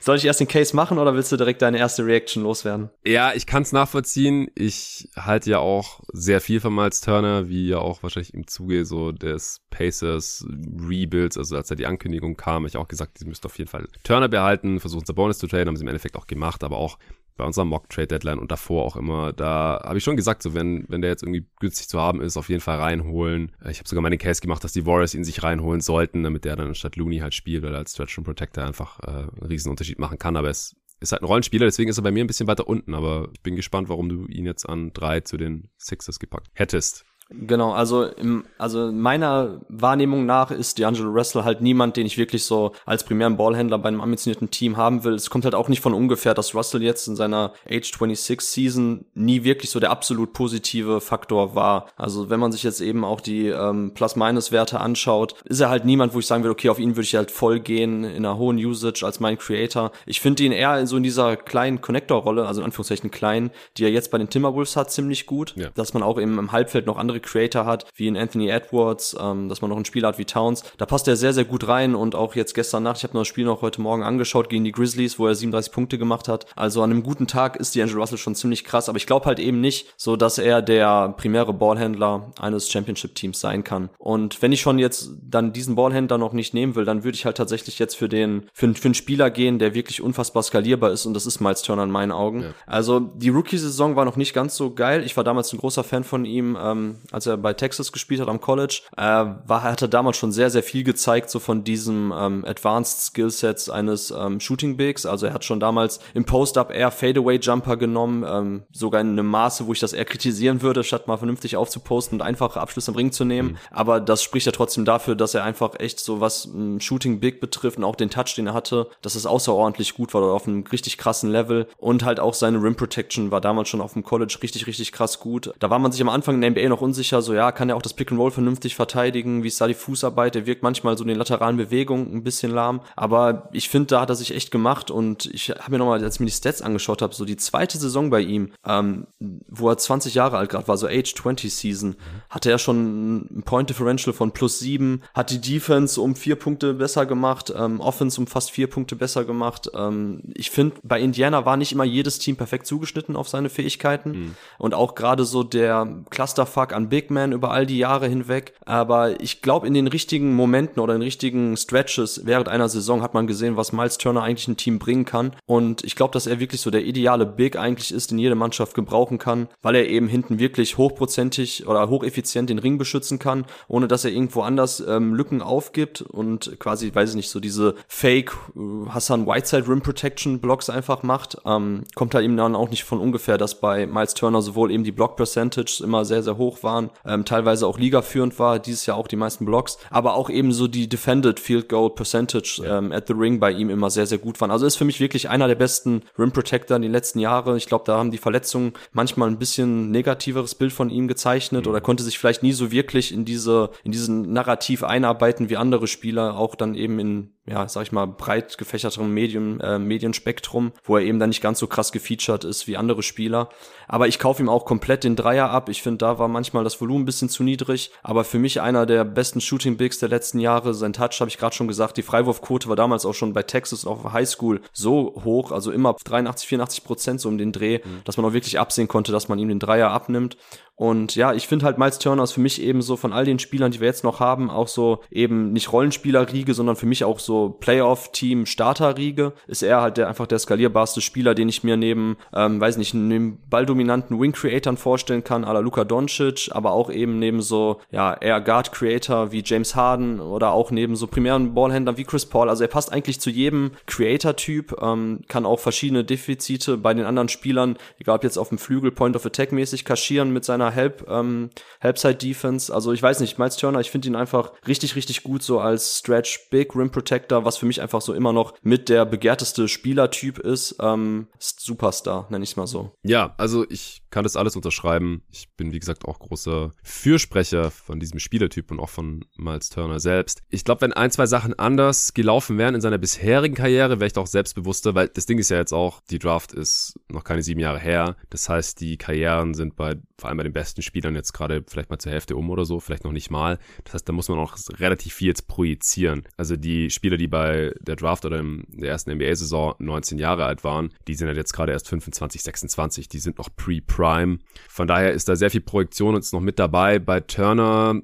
soll 0.00 0.16
ich 0.16 0.24
erst 0.24 0.40
den 0.40 0.48
Case 0.48 0.74
machen 0.74 0.98
oder 0.98 1.14
willst 1.14 1.32
du 1.32 1.36
direkt 1.36 1.62
deine 1.62 1.78
erste 1.78 2.04
Reaction 2.04 2.42
loswerden? 2.42 2.90
Ja, 3.04 3.32
ich 3.34 3.46
kann 3.46 3.62
es 3.62 3.72
nachvollziehen. 3.72 4.48
Ich 4.54 5.08
halte 5.16 5.50
ja 5.50 5.58
auch 5.58 6.00
sehr 6.12 6.40
viel 6.40 6.60
von 6.60 6.74
Miles 6.74 7.00
Turner, 7.00 7.48
wie 7.48 7.68
ja 7.68 7.78
auch 7.78 8.02
wahrscheinlich 8.02 8.34
im 8.34 8.46
Zuge 8.46 8.84
so 8.84 9.12
des 9.12 9.60
Pacers 9.70 10.46
Rebuilds, 10.48 11.36
also 11.36 11.56
als 11.56 11.68
da 11.68 11.74
die 11.74 11.86
Ankündigung 11.86 12.36
kam, 12.36 12.66
ich 12.66 12.76
auch 12.76 12.88
gesagt, 12.88 13.18
sie 13.18 13.26
müssten 13.26 13.46
auf 13.46 13.58
jeden 13.58 13.70
Fall 13.70 13.88
Turner 14.04 14.28
behalten, 14.28 14.80
versuchen 14.80 15.06
Sabonis 15.06 15.38
zu 15.38 15.46
traden, 15.46 15.68
haben 15.68 15.76
sie 15.76 15.82
im 15.84 15.88
Endeffekt 15.88 16.16
auch 16.16 16.26
gemacht, 16.26 16.64
aber 16.64 16.76
auch 16.76 16.98
bei 17.40 17.46
unserer 17.46 17.64
Mock-Trade-Deadline 17.64 18.38
und 18.38 18.50
davor 18.50 18.84
auch 18.84 18.96
immer, 18.96 19.32
da 19.32 19.80
habe 19.82 19.96
ich 19.96 20.04
schon 20.04 20.16
gesagt, 20.16 20.42
so 20.42 20.52
wenn, 20.52 20.84
wenn 20.88 21.00
der 21.00 21.10
jetzt 21.10 21.22
irgendwie 21.22 21.46
günstig 21.58 21.88
zu 21.88 21.98
haben 21.98 22.20
ist, 22.20 22.36
auf 22.36 22.50
jeden 22.50 22.60
Fall 22.60 22.78
reinholen. 22.78 23.52
Ich 23.70 23.78
habe 23.78 23.88
sogar 23.88 24.08
den 24.10 24.18
Case 24.18 24.42
gemacht, 24.42 24.62
dass 24.62 24.72
die 24.72 24.84
Warriors 24.84 25.14
ihn 25.14 25.24
sich 25.24 25.42
reinholen 25.42 25.80
sollten, 25.80 26.22
damit 26.22 26.44
der 26.44 26.56
dann 26.56 26.74
statt 26.74 26.96
Looney 26.96 27.18
halt 27.18 27.34
spielt, 27.34 27.62
weil 27.62 27.72
er 27.72 27.78
als 27.78 27.92
Stretch 27.92 28.18
und 28.18 28.24
Protector 28.24 28.64
einfach 28.64 29.00
äh, 29.00 29.06
einen 29.06 29.46
riesen 29.48 29.70
Unterschied 29.70 29.98
machen 29.98 30.18
kann, 30.18 30.36
aber 30.36 30.50
es 30.50 30.76
ist 31.00 31.12
halt 31.12 31.22
ein 31.22 31.26
Rollenspieler, 31.26 31.64
deswegen 31.64 31.88
ist 31.88 31.98
er 31.98 32.02
bei 32.02 32.10
mir 32.10 32.22
ein 32.22 32.26
bisschen 32.26 32.46
weiter 32.46 32.68
unten, 32.68 32.94
aber 32.94 33.30
ich 33.32 33.40
bin 33.40 33.56
gespannt, 33.56 33.88
warum 33.88 34.10
du 34.10 34.26
ihn 34.26 34.44
jetzt 34.44 34.68
an 34.68 34.92
drei 34.92 35.20
zu 35.20 35.38
den 35.38 35.70
Sixers 35.78 36.18
gepackt 36.18 36.50
hättest. 36.52 37.06
Genau, 37.32 37.72
also 37.72 38.04
im, 38.04 38.44
also 38.58 38.90
meiner 38.90 39.60
Wahrnehmung 39.68 40.26
nach 40.26 40.50
ist 40.50 40.78
D'Angelo 40.78 41.12
Russell 41.12 41.44
halt 41.44 41.60
niemand, 41.60 41.96
den 41.96 42.04
ich 42.04 42.18
wirklich 42.18 42.44
so 42.44 42.72
als 42.84 43.04
primären 43.04 43.36
Ballhändler 43.36 43.78
bei 43.78 43.88
einem 43.88 44.00
ambitionierten 44.00 44.50
Team 44.50 44.76
haben 44.76 45.04
will. 45.04 45.14
Es 45.14 45.30
kommt 45.30 45.44
halt 45.44 45.54
auch 45.54 45.68
nicht 45.68 45.80
von 45.80 45.94
ungefähr, 45.94 46.34
dass 46.34 46.54
Russell 46.56 46.82
jetzt 46.82 47.06
in 47.06 47.14
seiner 47.14 47.52
Age 47.68 47.86
26 47.86 48.40
Season 48.40 49.04
nie 49.14 49.44
wirklich 49.44 49.70
so 49.70 49.78
der 49.78 49.90
absolut 49.90 50.32
positive 50.32 51.00
Faktor 51.00 51.54
war. 51.54 51.86
Also 51.96 52.30
wenn 52.30 52.40
man 52.40 52.50
sich 52.50 52.64
jetzt 52.64 52.80
eben 52.80 53.04
auch 53.04 53.20
die 53.20 53.46
ähm, 53.46 53.92
Plus-Minus-Werte 53.94 54.80
anschaut, 54.80 55.36
ist 55.44 55.60
er 55.60 55.70
halt 55.70 55.84
niemand, 55.84 56.14
wo 56.14 56.18
ich 56.18 56.26
sagen 56.26 56.42
würde, 56.42 56.52
okay, 56.52 56.68
auf 56.68 56.80
ihn 56.80 56.96
würde 56.96 57.02
ich 57.02 57.14
halt 57.14 57.30
voll 57.30 57.60
gehen 57.60 58.02
in 58.02 58.26
einer 58.26 58.38
hohen 58.38 58.56
Usage 58.56 59.04
als 59.06 59.20
mein 59.20 59.38
Creator. 59.38 59.92
Ich 60.04 60.20
finde 60.20 60.42
ihn 60.42 60.52
eher 60.52 60.84
so 60.86 60.96
in 60.96 61.04
dieser 61.04 61.36
kleinen 61.36 61.80
Connector-Rolle, 61.80 62.46
also 62.46 62.60
in 62.60 62.64
Anführungszeichen 62.64 63.12
klein, 63.12 63.50
die 63.76 63.84
er 63.84 63.90
jetzt 63.90 64.10
bei 64.10 64.18
den 64.18 64.28
Timberwolves 64.28 64.76
hat, 64.76 64.90
ziemlich 64.90 65.26
gut, 65.26 65.54
ja. 65.56 65.68
dass 65.74 65.94
man 65.94 66.02
auch 66.02 66.20
eben 66.20 66.38
im 66.38 66.50
Halbfeld 66.50 66.86
noch 66.86 66.98
andere 66.98 67.19
Creator 67.20 67.66
hat, 67.66 67.86
wie 67.94 68.06
in 68.06 68.16
Anthony 68.16 68.48
Edwards, 68.48 69.16
ähm, 69.20 69.48
dass 69.48 69.60
man 69.60 69.70
noch 69.70 69.76
einen 69.76 69.84
Spieler 69.84 70.08
hat 70.08 70.18
wie 70.18 70.24
Towns. 70.24 70.64
Da 70.78 70.86
passt 70.86 71.08
er 71.08 71.16
sehr, 71.16 71.32
sehr 71.32 71.44
gut 71.44 71.68
rein 71.68 71.94
und 71.94 72.14
auch 72.14 72.34
jetzt 72.34 72.54
gestern 72.54 72.82
Nacht, 72.82 72.98
ich 72.98 73.04
habe 73.04 73.14
noch 73.14 73.20
das 73.20 73.28
Spiel 73.28 73.44
noch 73.44 73.62
heute 73.62 73.80
Morgen 73.80 74.02
angeschaut 74.02 74.48
gegen 74.48 74.64
die 74.64 74.72
Grizzlies, 74.72 75.18
wo 75.18 75.26
er 75.26 75.34
37 75.34 75.72
Punkte 75.72 75.98
gemacht 75.98 76.28
hat. 76.28 76.46
Also 76.56 76.82
an 76.82 76.90
einem 76.90 77.02
guten 77.02 77.26
Tag 77.26 77.56
ist 77.56 77.74
die 77.74 77.82
Angel 77.82 77.98
Russell 77.98 78.18
schon 78.18 78.34
ziemlich 78.34 78.64
krass, 78.64 78.88
aber 78.88 78.96
ich 78.96 79.06
glaube 79.06 79.26
halt 79.26 79.38
eben 79.38 79.60
nicht, 79.60 79.92
so 79.96 80.16
dass 80.16 80.38
er 80.38 80.62
der 80.62 81.14
primäre 81.16 81.52
Ballhändler 81.52 82.32
eines 82.40 82.70
Championship-Teams 82.70 83.40
sein 83.40 83.64
kann. 83.64 83.90
Und 83.98 84.42
wenn 84.42 84.52
ich 84.52 84.60
schon 84.60 84.78
jetzt 84.78 85.10
dann 85.22 85.52
diesen 85.52 85.74
Ballhändler 85.74 86.18
noch 86.18 86.32
nicht 86.32 86.54
nehmen 86.54 86.74
will, 86.74 86.84
dann 86.84 87.04
würde 87.04 87.16
ich 87.16 87.24
halt 87.24 87.36
tatsächlich 87.36 87.78
jetzt 87.78 87.96
für 87.96 88.08
den, 88.08 88.48
für, 88.52 88.72
für 88.74 88.86
einen 88.86 88.94
Spieler 88.94 89.30
gehen, 89.30 89.58
der 89.58 89.74
wirklich 89.74 90.02
unfassbar 90.02 90.42
skalierbar 90.42 90.90
ist 90.90 91.06
und 91.06 91.14
das 91.14 91.26
ist 91.26 91.40
Miles 91.40 91.62
Turner 91.62 91.84
in 91.84 91.90
meinen 91.90 92.12
Augen. 92.12 92.42
Ja. 92.42 92.54
Also 92.66 93.00
die 93.00 93.28
Rookie-Saison 93.28 93.96
war 93.96 94.04
noch 94.04 94.16
nicht 94.16 94.34
ganz 94.34 94.56
so 94.56 94.74
geil. 94.74 95.02
Ich 95.04 95.16
war 95.16 95.24
damals 95.24 95.52
ein 95.52 95.58
großer 95.58 95.84
Fan 95.84 96.04
von 96.04 96.24
ihm, 96.24 96.56
ähm, 96.60 96.98
als 97.10 97.26
er 97.26 97.36
bei 97.36 97.52
Texas 97.52 97.92
gespielt 97.92 98.20
hat 98.20 98.28
am 98.28 98.40
College. 98.40 98.82
Äh, 98.96 99.02
war, 99.02 99.62
hatte 99.62 99.88
damals 99.88 100.16
schon 100.16 100.32
sehr, 100.32 100.50
sehr 100.50 100.62
viel 100.62 100.84
gezeigt, 100.84 101.30
so 101.30 101.38
von 101.38 101.64
diesem 101.64 102.12
ähm, 102.16 102.44
Advanced 102.46 103.00
Skillsets 103.00 103.70
eines 103.70 104.10
ähm, 104.10 104.40
Shooting 104.40 104.76
Bigs. 104.76 105.06
Also 105.06 105.26
er 105.26 105.34
hat 105.34 105.44
schon 105.44 105.60
damals 105.60 106.00
im 106.14 106.24
Post-Up 106.24 106.72
eher 106.72 106.90
Fadeaway 106.90 107.38
Jumper 107.38 107.76
genommen, 107.76 108.24
ähm, 108.26 108.62
sogar 108.72 109.00
in 109.00 109.10
einem 109.10 109.26
Maße, 109.26 109.66
wo 109.66 109.72
ich 109.72 109.80
das 109.80 109.92
eher 109.92 110.04
kritisieren 110.04 110.62
würde, 110.62 110.84
statt 110.84 111.06
mal 111.06 111.16
vernünftig 111.16 111.56
aufzuposten 111.56 112.20
und 112.20 112.22
einfache 112.26 112.60
Abschlüsse 112.60 112.90
im 112.90 112.96
Ring 112.96 113.12
zu 113.12 113.24
nehmen. 113.24 113.52
Mhm. 113.52 113.58
Aber 113.70 114.00
das 114.00 114.22
spricht 114.22 114.46
ja 114.46 114.52
trotzdem 114.52 114.84
dafür, 114.84 115.14
dass 115.14 115.34
er 115.34 115.44
einfach 115.44 115.78
echt 115.78 116.00
so 116.00 116.20
was 116.20 116.46
ähm, 116.46 116.80
Shooting 116.80 117.20
Big 117.20 117.40
betrifft 117.40 117.78
und 117.78 117.84
auch 117.84 117.96
den 117.96 118.10
Touch, 118.10 118.34
den 118.36 118.46
er 118.46 118.54
hatte, 118.54 118.88
dass 119.02 119.14
es 119.14 119.26
außerordentlich 119.26 119.94
gut 119.94 120.14
war, 120.14 120.22
auf 120.22 120.46
einem 120.46 120.64
richtig 120.70 120.98
krassen 120.98 121.30
Level 121.30 121.66
und 121.78 122.04
halt 122.04 122.20
auch 122.20 122.34
seine 122.34 122.62
Rim 122.62 122.76
Protection 122.76 123.30
war 123.30 123.40
damals 123.40 123.68
schon 123.68 123.80
auf 123.80 123.94
dem 123.94 124.04
College 124.04 124.38
richtig, 124.42 124.66
richtig 124.66 124.92
krass 124.92 125.20
gut. 125.20 125.52
Da 125.58 125.70
war 125.70 125.78
man 125.78 125.92
sich 125.92 126.00
am 126.00 126.08
Anfang 126.08 126.36
in 126.36 126.40
der 126.40 126.50
NBA 126.50 126.68
noch 126.68 126.80
unsicher, 126.80 126.99
so 127.08 127.34
ja, 127.34 127.52
kann 127.52 127.68
er 127.68 127.76
auch 127.76 127.82
das 127.82 127.94
Pick 127.94 128.12
and 128.12 128.20
Roll 128.20 128.30
vernünftig 128.30 128.76
verteidigen, 128.76 129.42
wie 129.42 129.48
ist 129.48 129.60
da 129.60 129.66
die 129.66 129.74
Fußarbeit, 129.74 130.34
der 130.34 130.46
wirkt 130.46 130.62
manchmal 130.62 130.96
so 130.96 131.04
in 131.04 131.08
den 131.08 131.18
lateralen 131.18 131.56
Bewegungen 131.56 132.14
ein 132.14 132.22
bisschen 132.22 132.52
lahm, 132.52 132.80
aber 132.96 133.48
ich 133.52 133.68
finde, 133.68 133.88
da 133.88 134.00
hat 134.02 134.10
er 134.10 134.16
sich 134.16 134.34
echt 134.34 134.50
gemacht 134.50 134.90
und 134.90 135.26
ich 135.26 135.50
habe 135.50 135.72
mir 135.72 135.78
nochmal, 135.78 136.02
als 136.02 136.14
ich 136.16 136.20
mir 136.20 136.26
die 136.26 136.32
Stats 136.32 136.62
angeschaut 136.62 137.02
habe, 137.02 137.14
so 137.14 137.24
die 137.24 137.36
zweite 137.36 137.78
Saison 137.78 138.10
bei 138.10 138.20
ihm, 138.20 138.52
ähm, 138.66 139.06
wo 139.48 139.68
er 139.68 139.78
20 139.78 140.14
Jahre 140.14 140.38
alt 140.38 140.50
gerade 140.50 140.68
war, 140.68 140.76
so 140.76 140.86
Age 140.86 141.14
20 141.14 141.52
Season, 141.52 141.96
hatte 142.28 142.50
er 142.50 142.58
schon 142.58 143.16
ein 143.38 143.42
Point 143.44 143.70
Differential 143.70 144.12
von 144.12 144.32
plus 144.32 144.58
sieben, 144.58 145.02
hat 145.14 145.30
die 145.30 145.40
Defense 145.40 146.00
um 146.00 146.14
vier 146.14 146.36
Punkte 146.36 146.74
besser 146.74 147.06
gemacht, 147.06 147.52
ähm, 147.56 147.80
Offense 147.80 148.20
um 148.20 148.26
fast 148.26 148.50
vier 148.50 148.68
Punkte 148.68 148.96
besser 148.96 149.24
gemacht. 149.24 149.70
Ähm, 149.74 150.22
ich 150.34 150.50
finde, 150.50 150.76
bei 150.82 151.00
Indiana 151.00 151.44
war 151.44 151.56
nicht 151.56 151.72
immer 151.72 151.84
jedes 151.84 152.18
Team 152.18 152.36
perfekt 152.36 152.66
zugeschnitten 152.66 153.16
auf 153.16 153.28
seine 153.28 153.48
Fähigkeiten 153.48 154.10
mhm. 154.10 154.34
und 154.58 154.74
auch 154.74 154.94
gerade 154.94 155.24
so 155.24 155.42
der 155.42 156.04
Clusterfuck 156.10 156.72
an 156.72 156.89
Big 156.90 157.10
Man 157.10 157.32
über 157.32 157.50
all 157.50 157.64
die 157.66 157.78
Jahre 157.78 158.08
hinweg. 158.08 158.52
Aber 158.66 159.20
ich 159.20 159.40
glaube, 159.40 159.66
in 159.66 159.74
den 159.74 159.86
richtigen 159.86 160.34
Momenten 160.34 160.80
oder 160.80 160.94
in 160.94 161.02
richtigen 161.02 161.56
Stretches 161.56 162.22
während 162.24 162.48
einer 162.48 162.68
Saison 162.68 163.02
hat 163.02 163.14
man 163.14 163.26
gesehen, 163.26 163.56
was 163.56 163.72
Miles 163.72 163.98
Turner 163.98 164.22
eigentlich 164.22 164.48
ein 164.48 164.56
Team 164.56 164.78
bringen 164.78 165.04
kann. 165.04 165.32
Und 165.46 165.84
ich 165.84 165.96
glaube, 165.96 166.12
dass 166.12 166.26
er 166.26 166.40
wirklich 166.40 166.60
so 166.60 166.70
der 166.70 166.84
ideale 166.84 167.24
Big 167.24 167.56
eigentlich 167.56 167.92
ist, 167.92 168.10
den 168.10 168.18
jede 168.18 168.34
Mannschaft 168.34 168.74
gebrauchen 168.74 169.18
kann, 169.18 169.48
weil 169.62 169.76
er 169.76 169.88
eben 169.88 170.08
hinten 170.08 170.38
wirklich 170.38 170.76
hochprozentig 170.76 171.66
oder 171.66 171.88
hocheffizient 171.88 172.50
den 172.50 172.58
Ring 172.58 172.78
beschützen 172.78 173.18
kann, 173.18 173.46
ohne 173.68 173.88
dass 173.88 174.04
er 174.04 174.10
irgendwo 174.10 174.42
anders 174.42 174.80
ähm, 174.86 175.14
Lücken 175.14 175.42
aufgibt 175.42 176.02
und 176.02 176.58
quasi, 176.58 176.94
weiß 176.94 177.10
ich 177.10 177.16
nicht, 177.16 177.30
so 177.30 177.40
diese 177.40 177.76
Fake 177.86 178.32
äh, 178.56 178.88
Hassan 178.90 179.26
Whiteside 179.26 179.68
Rim 179.68 179.82
Protection 179.82 180.40
Blocks 180.40 180.68
einfach 180.68 181.02
macht. 181.02 181.38
Ähm, 181.46 181.84
kommt 181.94 182.14
halt 182.14 182.24
eben 182.24 182.36
dann 182.36 182.56
auch 182.56 182.70
nicht 182.70 182.84
von 182.84 182.98
ungefähr, 182.98 183.38
dass 183.38 183.60
bei 183.60 183.86
Miles 183.86 184.14
Turner 184.14 184.42
sowohl 184.42 184.70
eben 184.70 184.84
die 184.84 184.92
Block 184.92 185.16
Percentage 185.16 185.82
immer 185.82 186.04
sehr, 186.04 186.22
sehr 186.22 186.36
hoch 186.36 186.62
waren, 186.62 186.69
ähm, 187.06 187.24
teilweise 187.24 187.66
auch 187.66 187.78
ligaführend 187.78 188.38
war, 188.38 188.58
dieses 188.58 188.86
Jahr 188.86 188.96
auch 188.96 189.08
die 189.08 189.16
meisten 189.16 189.44
Blocks, 189.44 189.78
aber 189.90 190.14
auch 190.14 190.30
eben 190.30 190.52
so 190.52 190.68
die 190.68 190.88
Defended 190.88 191.40
Field 191.40 191.68
Goal 191.68 191.90
Percentage 191.90 192.62
ja. 192.62 192.78
ähm, 192.78 192.92
at 192.92 193.06
the 193.06 193.14
Ring 193.14 193.40
bei 193.40 193.50
ihm 193.52 193.70
immer 193.70 193.90
sehr, 193.90 194.06
sehr 194.06 194.18
gut 194.18 194.40
waren. 194.40 194.50
Also 194.50 194.66
ist 194.66 194.76
für 194.76 194.84
mich 194.84 195.00
wirklich 195.00 195.28
einer 195.28 195.48
der 195.48 195.54
besten 195.54 196.02
Rim 196.18 196.32
Protector 196.32 196.76
in 196.76 196.82
den 196.82 196.92
letzten 196.92 197.18
Jahren. 197.18 197.56
Ich 197.56 197.66
glaube, 197.66 197.84
da 197.86 197.98
haben 197.98 198.10
die 198.10 198.18
Verletzungen 198.18 198.72
manchmal 198.92 199.28
ein 199.28 199.38
bisschen 199.38 199.90
negativeres 199.90 200.54
Bild 200.54 200.72
von 200.72 200.90
ihm 200.90 201.08
gezeichnet 201.08 201.64
mhm. 201.64 201.70
oder 201.70 201.80
konnte 201.80 202.02
sich 202.02 202.18
vielleicht 202.18 202.42
nie 202.42 202.52
so 202.52 202.70
wirklich 202.70 203.12
in 203.12 203.24
diese, 203.24 203.70
in 203.84 203.92
diesen 203.92 204.32
Narrativ 204.32 204.84
einarbeiten 204.84 205.50
wie 205.50 205.56
andere 205.56 205.86
Spieler, 205.86 206.36
auch 206.36 206.54
dann 206.54 206.74
eben 206.74 206.98
in 206.98 207.32
ja, 207.50 207.68
sag 207.68 207.82
ich 207.82 207.92
mal, 207.92 208.06
breit 208.06 208.58
gefächerterem 208.58 209.12
Medium, 209.12 209.60
äh, 209.60 209.78
Medienspektrum, 209.78 210.72
wo 210.84 210.96
er 210.96 211.02
eben 211.02 211.18
dann 211.18 211.30
nicht 211.30 211.42
ganz 211.42 211.58
so 211.58 211.66
krass 211.66 211.90
gefeatured 211.90 212.44
ist 212.44 212.68
wie 212.68 212.76
andere 212.76 213.02
Spieler. 213.02 213.48
Aber 213.92 214.06
ich 214.06 214.20
kaufe 214.20 214.40
ihm 214.40 214.48
auch 214.48 214.64
komplett 214.64 215.02
den 215.02 215.16
Dreier 215.16 215.50
ab. 215.50 215.68
Ich 215.68 215.82
finde, 215.82 215.98
da 215.98 216.20
war 216.20 216.28
manchmal 216.28 216.62
das 216.62 216.80
Volumen 216.80 217.02
ein 217.02 217.06
bisschen 217.06 217.28
zu 217.28 217.42
niedrig. 217.42 217.90
Aber 218.04 218.22
für 218.22 218.38
mich 218.38 218.60
einer 218.60 218.86
der 218.86 219.04
besten 219.04 219.40
Shooting 219.40 219.76
Bigs 219.76 219.98
der 219.98 220.08
letzten 220.08 220.38
Jahre. 220.38 220.74
Sein 220.74 220.92
Touch, 220.92 221.18
habe 221.18 221.28
ich 221.28 221.38
gerade 221.38 221.56
schon 221.56 221.66
gesagt, 221.66 221.96
die 221.96 222.02
Freiwurfquote 222.02 222.68
war 222.68 222.76
damals 222.76 223.04
auch 223.04 223.14
schon 223.14 223.32
bei 223.32 223.42
Texas 223.42 223.82
und 223.82 223.90
auf 223.90 224.02
der 224.02 224.12
Highschool 224.12 224.60
so 224.72 225.20
hoch, 225.24 225.50
also 225.50 225.72
immer 225.72 225.96
83, 226.04 226.48
84 226.48 226.84
Prozent 226.84 227.20
so 227.20 227.28
um 227.28 227.36
den 227.36 227.50
Dreh, 227.50 227.78
mhm. 227.78 228.02
dass 228.04 228.16
man 228.16 228.26
auch 228.26 228.32
wirklich 228.32 228.60
absehen 228.60 228.86
konnte, 228.86 229.10
dass 229.10 229.28
man 229.28 229.40
ihm 229.40 229.48
den 229.48 229.58
Dreier 229.58 229.90
abnimmt. 229.90 230.36
Und 230.80 231.14
ja, 231.14 231.34
ich 231.34 231.46
finde 231.46 231.66
halt 231.66 231.76
Miles 231.76 231.98
Turner 231.98 232.22
ist 232.22 232.32
für 232.32 232.40
mich 232.40 232.62
eben 232.62 232.80
so 232.80 232.96
von 232.96 233.12
all 233.12 233.26
den 233.26 233.38
Spielern, 233.38 233.70
die 233.70 233.80
wir 233.80 233.86
jetzt 233.86 234.02
noch 234.02 234.18
haben, 234.18 234.48
auch 234.48 234.66
so 234.66 235.00
eben 235.10 235.52
nicht 235.52 235.74
Rollenspieler-Riege, 235.74 236.54
sondern 236.54 236.74
für 236.74 236.86
mich 236.86 237.04
auch 237.04 237.18
so 237.18 237.50
Playoff-Team-Starter-Riege. 237.60 239.34
Ist 239.46 239.62
er 239.62 239.82
halt 239.82 239.98
der, 239.98 240.08
einfach 240.08 240.26
der 240.26 240.38
skalierbarste 240.38 241.02
Spieler, 241.02 241.34
den 241.34 241.50
ich 241.50 241.62
mir 241.62 241.76
neben, 241.76 242.16
ähm, 242.34 242.62
weiß 242.62 242.78
nicht, 242.78 242.94
neben 242.94 243.42
balldominanten 243.50 244.18
Wing-Creatoren 244.18 244.78
vorstellen 244.78 245.22
kann, 245.22 245.44
à 245.44 245.52
la 245.52 245.58
Luka 245.58 245.84
Doncic, 245.84 246.48
aber 246.52 246.72
auch 246.72 246.90
eben 246.90 247.18
neben 247.18 247.42
so, 247.42 247.82
ja, 247.90 248.14
eher 248.14 248.40
Guard-Creator 248.40 249.32
wie 249.32 249.42
James 249.44 249.76
Harden 249.76 250.18
oder 250.18 250.52
auch 250.52 250.70
neben 250.70 250.96
so 250.96 251.08
primären 251.08 251.52
Ballhändlern 251.52 251.98
wie 251.98 252.04
Chris 252.04 252.24
Paul. 252.24 252.48
Also 252.48 252.64
er 252.64 252.68
passt 252.68 252.90
eigentlich 252.90 253.20
zu 253.20 253.28
jedem 253.28 253.72
Creator-Typ, 253.84 254.80
ähm, 254.80 255.24
kann 255.28 255.44
auch 255.44 255.60
verschiedene 255.60 256.04
Defizite 256.04 256.78
bei 256.78 256.94
den 256.94 257.04
anderen 257.04 257.28
Spielern, 257.28 257.76
egal 257.98 258.16
ob 258.16 258.24
jetzt 258.24 258.38
auf 258.38 258.48
dem 258.48 258.56
Flügel 258.56 258.90
Point 258.90 259.14
of 259.14 259.26
Attack 259.26 259.52
mäßig 259.52 259.84
kaschieren 259.84 260.32
mit 260.32 260.46
seiner 260.46 260.69
Help, 260.70 261.06
ähm, 261.08 261.50
Helpside 261.80 262.16
Defense. 262.16 262.72
Also 262.72 262.92
ich 262.92 263.02
weiß 263.02 263.20
nicht, 263.20 263.38
Miles 263.38 263.56
Turner, 263.56 263.80
ich 263.80 263.90
finde 263.90 264.08
ihn 264.08 264.16
einfach 264.16 264.52
richtig, 264.66 264.96
richtig 264.96 265.22
gut 265.22 265.42
so 265.42 265.60
als 265.60 265.98
Stretch 265.98 266.48
Big 266.50 266.74
Rim 266.74 266.90
Protector, 266.90 267.44
was 267.44 267.56
für 267.56 267.66
mich 267.66 267.80
einfach 267.80 268.00
so 268.00 268.14
immer 268.14 268.32
noch 268.32 268.54
mit 268.62 268.88
der 268.88 269.04
begehrteste 269.04 269.68
Spielertyp 269.68 270.38
ist. 270.38 270.76
Ähm, 270.80 271.28
Superstar, 271.38 272.26
nenne 272.30 272.44
ich 272.44 272.50
es 272.50 272.56
mal 272.56 272.66
so. 272.66 272.92
Ja, 273.02 273.34
also 273.38 273.64
ich 273.68 274.02
kann 274.10 274.24
das 274.24 274.36
alles 274.36 274.56
unterschreiben. 274.56 275.22
Ich 275.30 275.48
bin, 275.56 275.72
wie 275.72 275.78
gesagt, 275.78 276.04
auch 276.04 276.18
großer 276.18 276.74
Fürsprecher 276.82 277.70
von 277.70 278.00
diesem 278.00 278.18
Spielertyp 278.18 278.70
und 278.70 278.80
auch 278.80 278.88
von 278.88 279.24
Miles 279.36 279.70
Turner 279.70 280.00
selbst. 280.00 280.42
Ich 280.48 280.64
glaube, 280.64 280.82
wenn 280.82 280.92
ein, 280.92 281.10
zwei 281.10 281.26
Sachen 281.26 281.58
anders 281.58 282.12
gelaufen 282.12 282.58
wären 282.58 282.74
in 282.74 282.80
seiner 282.80 282.98
bisherigen 282.98 283.54
Karriere, 283.54 284.00
wäre 284.00 284.06
ich 284.06 284.12
doch 284.12 284.26
selbstbewusster, 284.26 284.94
weil 284.94 285.08
das 285.08 285.26
Ding 285.26 285.38
ist 285.38 285.50
ja 285.50 285.58
jetzt 285.58 285.72
auch, 285.72 286.00
die 286.10 286.18
Draft 286.18 286.52
ist 286.52 286.94
noch 287.08 287.24
keine 287.24 287.42
sieben 287.42 287.60
Jahre 287.60 287.78
her. 287.78 288.16
Das 288.30 288.48
heißt, 288.48 288.80
die 288.80 288.96
Karrieren 288.96 289.54
sind 289.54 289.76
bei, 289.76 289.96
vor 290.18 290.28
allem 290.28 290.38
bei 290.38 290.44
den 290.44 290.52
besten 290.60 290.82
Spielern 290.82 291.14
jetzt 291.14 291.32
gerade 291.32 291.64
vielleicht 291.66 291.88
mal 291.88 291.98
zur 291.98 292.12
Hälfte 292.12 292.36
um 292.36 292.50
oder 292.50 292.66
so, 292.66 292.80
vielleicht 292.80 293.04
noch 293.04 293.12
nicht 293.12 293.30
mal. 293.30 293.58
Das 293.84 293.94
heißt, 293.94 294.08
da 294.08 294.12
muss 294.12 294.28
man 294.28 294.38
auch 294.38 294.58
relativ 294.78 295.14
viel 295.14 295.28
jetzt 295.28 295.48
projizieren. 295.48 296.24
Also 296.36 296.56
die 296.56 296.90
Spieler, 296.90 297.16
die 297.16 297.28
bei 297.28 297.72
der 297.80 297.96
Draft 297.96 298.26
oder 298.26 298.40
in 298.40 298.66
der 298.68 298.90
ersten 298.90 299.10
NBA-Saison 299.12 299.74
19 299.78 300.18
Jahre 300.18 300.44
alt 300.44 300.62
waren, 300.62 300.92
die 301.08 301.14
sind 301.14 301.28
halt 301.28 301.38
jetzt 301.38 301.54
gerade 301.54 301.72
erst 301.72 301.88
25, 301.88 302.42
26, 302.42 303.08
die 303.08 303.18
sind 303.18 303.38
noch 303.38 303.48
pre-Prime. 303.56 304.38
Von 304.68 304.86
daher 304.86 305.12
ist 305.12 305.30
da 305.30 305.36
sehr 305.36 305.50
viel 305.50 305.62
Projektion 305.62 306.14
jetzt 306.14 306.34
noch 306.34 306.40
mit 306.40 306.58
dabei. 306.58 306.98
Bei 306.98 307.20
Turner 307.20 308.02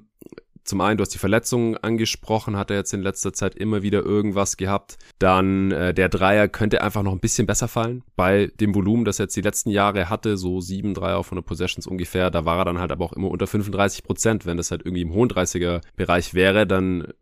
zum 0.67 0.81
einen, 0.81 0.97
du 0.97 1.01
hast 1.01 1.13
die 1.13 1.17
Verletzungen 1.17 1.77
angesprochen, 1.77 2.57
hat 2.57 2.69
er 2.69 2.77
jetzt 2.77 2.93
in 2.93 3.01
letzter 3.01 3.31
Zeit 3.31 3.55
immer 3.55 3.81
wieder 3.81 4.03
irgendwas 4.03 4.57
gehabt. 4.57 4.97
Dann 5.17 5.71
äh, 5.71 5.93
der 5.93 6.09
Dreier 6.09 6.47
könnte 6.49 6.81
einfach 6.81 7.03
noch 7.03 7.13
ein 7.13 7.19
bisschen 7.19 7.47
besser 7.47 7.67
fallen. 7.67 8.03
Bei 8.15 8.51
dem 8.59 8.75
Volumen, 8.75 9.05
das 9.05 9.19
er 9.19 9.25
jetzt 9.25 9.35
die 9.35 9.41
letzten 9.41 9.69
Jahre 9.69 10.09
hatte, 10.09 10.35
so 10.35 10.59
sieben 10.59 10.93
Dreier 10.93 11.23
von 11.23 11.37
der 11.37 11.43
Possessions 11.43 11.87
ungefähr, 11.87 12.29
da 12.31 12.43
war 12.43 12.59
er 12.59 12.65
dann 12.65 12.79
halt 12.79 12.91
aber 12.91 13.05
auch 13.05 13.13
immer 13.13 13.29
unter 13.29 13.47
35 13.47 14.03
Prozent. 14.03 14.45
Wenn 14.45 14.57
das 14.57 14.71
halt 14.71 14.81
irgendwie 14.85 15.03
im 15.03 15.13
hohen 15.13 15.29
30er 15.29 15.81
Bereich 15.95 16.33
wäre, 16.33 16.67
dann 16.67 17.13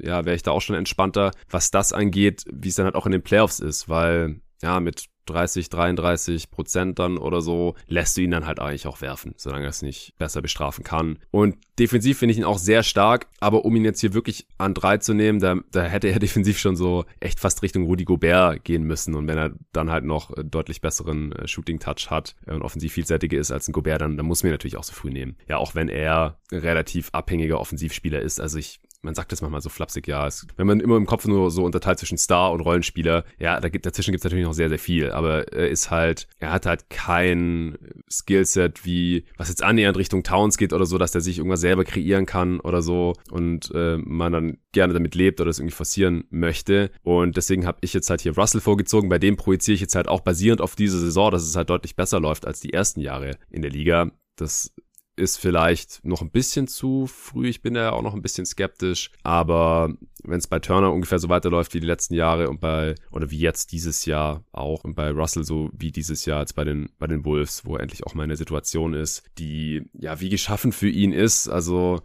ja, 0.00 0.24
wäre 0.24 0.36
ich 0.36 0.42
da 0.42 0.52
auch 0.52 0.62
schon 0.62 0.76
entspannter, 0.76 1.32
was 1.50 1.70
das 1.70 1.92
angeht, 1.92 2.44
wie 2.50 2.68
es 2.68 2.76
dann 2.76 2.86
halt 2.86 2.94
auch 2.94 3.06
in 3.06 3.12
den 3.12 3.22
Playoffs 3.22 3.60
ist, 3.60 3.88
weil 3.88 4.40
ja, 4.62 4.80
mit 4.80 5.06
30, 5.26 5.68
33 5.68 6.50
Prozent 6.50 6.98
dann 6.98 7.18
oder 7.18 7.40
so, 7.40 7.74
lässt 7.86 8.16
du 8.16 8.22
ihn 8.22 8.30
dann 8.30 8.46
halt 8.46 8.60
eigentlich 8.60 8.86
auch 8.86 9.00
werfen, 9.00 9.34
solange 9.36 9.66
er 9.66 9.70
es 9.70 9.82
nicht 9.82 10.14
besser 10.18 10.42
bestrafen 10.42 10.84
kann. 10.84 11.18
Und 11.30 11.56
defensiv 11.78 12.18
finde 12.18 12.32
ich 12.32 12.38
ihn 12.38 12.44
auch 12.44 12.58
sehr 12.58 12.82
stark, 12.82 13.26
aber 13.40 13.64
um 13.64 13.76
ihn 13.76 13.84
jetzt 13.84 14.00
hier 14.00 14.14
wirklich 14.14 14.46
an 14.58 14.74
drei 14.74 14.98
zu 14.98 15.14
nehmen, 15.14 15.40
da, 15.40 15.56
da 15.72 15.82
hätte 15.82 16.08
er 16.08 16.18
defensiv 16.26 16.58
schon 16.58 16.76
so 16.76 17.04
echt 17.20 17.40
fast 17.40 17.62
Richtung 17.62 17.84
Rudy 17.84 18.04
Gobert 18.04 18.64
gehen 18.64 18.84
müssen. 18.84 19.14
Und 19.14 19.28
wenn 19.28 19.38
er 19.38 19.52
dann 19.72 19.90
halt 19.90 20.04
noch 20.04 20.32
deutlich 20.42 20.80
besseren 20.80 21.32
äh, 21.32 21.46
Shooting-Touch 21.46 22.10
hat 22.10 22.34
und 22.46 22.62
offensiv 22.62 22.92
vielseitiger 22.92 23.38
ist 23.38 23.50
als 23.50 23.68
ein 23.68 23.72
Gobert, 23.72 24.00
dann, 24.00 24.16
dann 24.16 24.26
muss 24.26 24.42
man 24.42 24.50
ihn 24.50 24.54
natürlich 24.54 24.76
auch 24.76 24.84
so 24.84 24.92
früh 24.92 25.10
nehmen. 25.10 25.36
Ja, 25.48 25.58
auch 25.58 25.74
wenn 25.74 25.88
er 25.88 26.38
relativ 26.52 27.10
abhängiger 27.12 27.60
Offensivspieler 27.60 28.20
ist. 28.20 28.40
Also 28.40 28.58
ich 28.58 28.80
man 29.06 29.14
sagt 29.14 29.32
das 29.32 29.40
manchmal 29.40 29.62
so 29.62 29.70
flapsig, 29.70 30.06
ja, 30.06 30.26
es, 30.26 30.46
wenn 30.56 30.66
man 30.66 30.80
immer 30.80 30.96
im 30.96 31.06
Kopf 31.06 31.26
nur 31.26 31.50
so 31.50 31.64
unterteilt 31.64 31.98
zwischen 31.98 32.18
Star 32.18 32.52
und 32.52 32.60
Rollenspieler, 32.60 33.24
ja, 33.38 33.58
da 33.60 33.68
gibt, 33.68 33.86
dazwischen 33.86 34.10
gibt 34.10 34.20
es 34.20 34.24
natürlich 34.24 34.44
noch 34.44 34.52
sehr, 34.52 34.68
sehr 34.68 34.78
viel, 34.78 35.10
aber 35.10 35.52
er 35.52 35.70
ist 35.70 35.90
halt, 35.90 36.28
er 36.38 36.52
hat 36.52 36.66
halt 36.66 36.90
kein 36.90 37.78
Skillset 38.10 38.84
wie, 38.84 39.24
was 39.38 39.48
jetzt 39.48 39.62
annähernd 39.62 39.96
Richtung 39.96 40.22
Towns 40.22 40.58
geht 40.58 40.72
oder 40.72 40.84
so, 40.84 40.98
dass 40.98 41.12
der 41.12 41.20
sich 41.20 41.38
irgendwas 41.38 41.60
selber 41.60 41.84
kreieren 41.84 42.26
kann 42.26 42.60
oder 42.60 42.82
so 42.82 43.14
und 43.30 43.70
äh, 43.74 43.96
man 43.96 44.32
dann 44.32 44.58
gerne 44.72 44.92
damit 44.92 45.14
lebt 45.14 45.40
oder 45.40 45.50
es 45.50 45.58
irgendwie 45.58 45.74
forcieren 45.74 46.24
möchte. 46.30 46.90
Und 47.02 47.36
deswegen 47.36 47.66
habe 47.66 47.78
ich 47.80 47.94
jetzt 47.94 48.10
halt 48.10 48.20
hier 48.20 48.36
Russell 48.36 48.60
vorgezogen, 48.60 49.08
bei 49.08 49.18
dem 49.18 49.36
projiziere 49.36 49.74
ich 49.74 49.80
jetzt 49.80 49.94
halt 49.94 50.08
auch 50.08 50.20
basierend 50.20 50.60
auf 50.60 50.76
diese 50.76 50.98
Saison, 50.98 51.30
dass 51.30 51.44
es 51.44 51.56
halt 51.56 51.70
deutlich 51.70 51.96
besser 51.96 52.20
läuft 52.20 52.46
als 52.46 52.60
die 52.60 52.72
ersten 52.72 53.00
Jahre 53.00 53.38
in 53.50 53.62
der 53.62 53.70
Liga. 53.70 54.10
Das 54.36 54.74
ist 55.16 55.38
vielleicht 55.38 56.04
noch 56.04 56.20
ein 56.20 56.30
bisschen 56.30 56.68
zu 56.68 57.06
früh. 57.06 57.48
Ich 57.48 57.62
bin 57.62 57.74
da 57.74 57.80
ja 57.80 57.92
auch 57.92 58.02
noch 58.02 58.14
ein 58.14 58.22
bisschen 58.22 58.46
skeptisch. 58.46 59.10
Aber 59.22 59.92
wenn 60.22 60.38
es 60.38 60.46
bei 60.46 60.58
Turner 60.58 60.92
ungefähr 60.92 61.18
so 61.18 61.28
weiterläuft 61.28 61.74
wie 61.74 61.80
die 61.80 61.86
letzten 61.86 62.14
Jahre 62.14 62.48
und 62.48 62.60
bei, 62.60 62.94
oder 63.10 63.30
wie 63.30 63.38
jetzt 63.38 63.72
dieses 63.72 64.04
Jahr 64.04 64.44
auch 64.52 64.84
und 64.84 64.94
bei 64.94 65.10
Russell 65.10 65.44
so 65.44 65.70
wie 65.72 65.90
dieses 65.90 66.26
Jahr 66.26 66.40
jetzt 66.40 66.54
bei 66.54 66.64
den, 66.64 66.90
bei 66.98 67.06
den 67.06 67.24
Wolves, 67.24 67.64
wo 67.64 67.76
endlich 67.76 68.06
auch 68.06 68.14
mal 68.14 68.24
eine 68.24 68.36
Situation 68.36 68.94
ist, 68.94 69.22
die 69.38 69.82
ja 69.94 70.20
wie 70.20 70.28
geschaffen 70.28 70.72
für 70.72 70.88
ihn 70.88 71.12
ist. 71.12 71.48
Also 71.48 72.00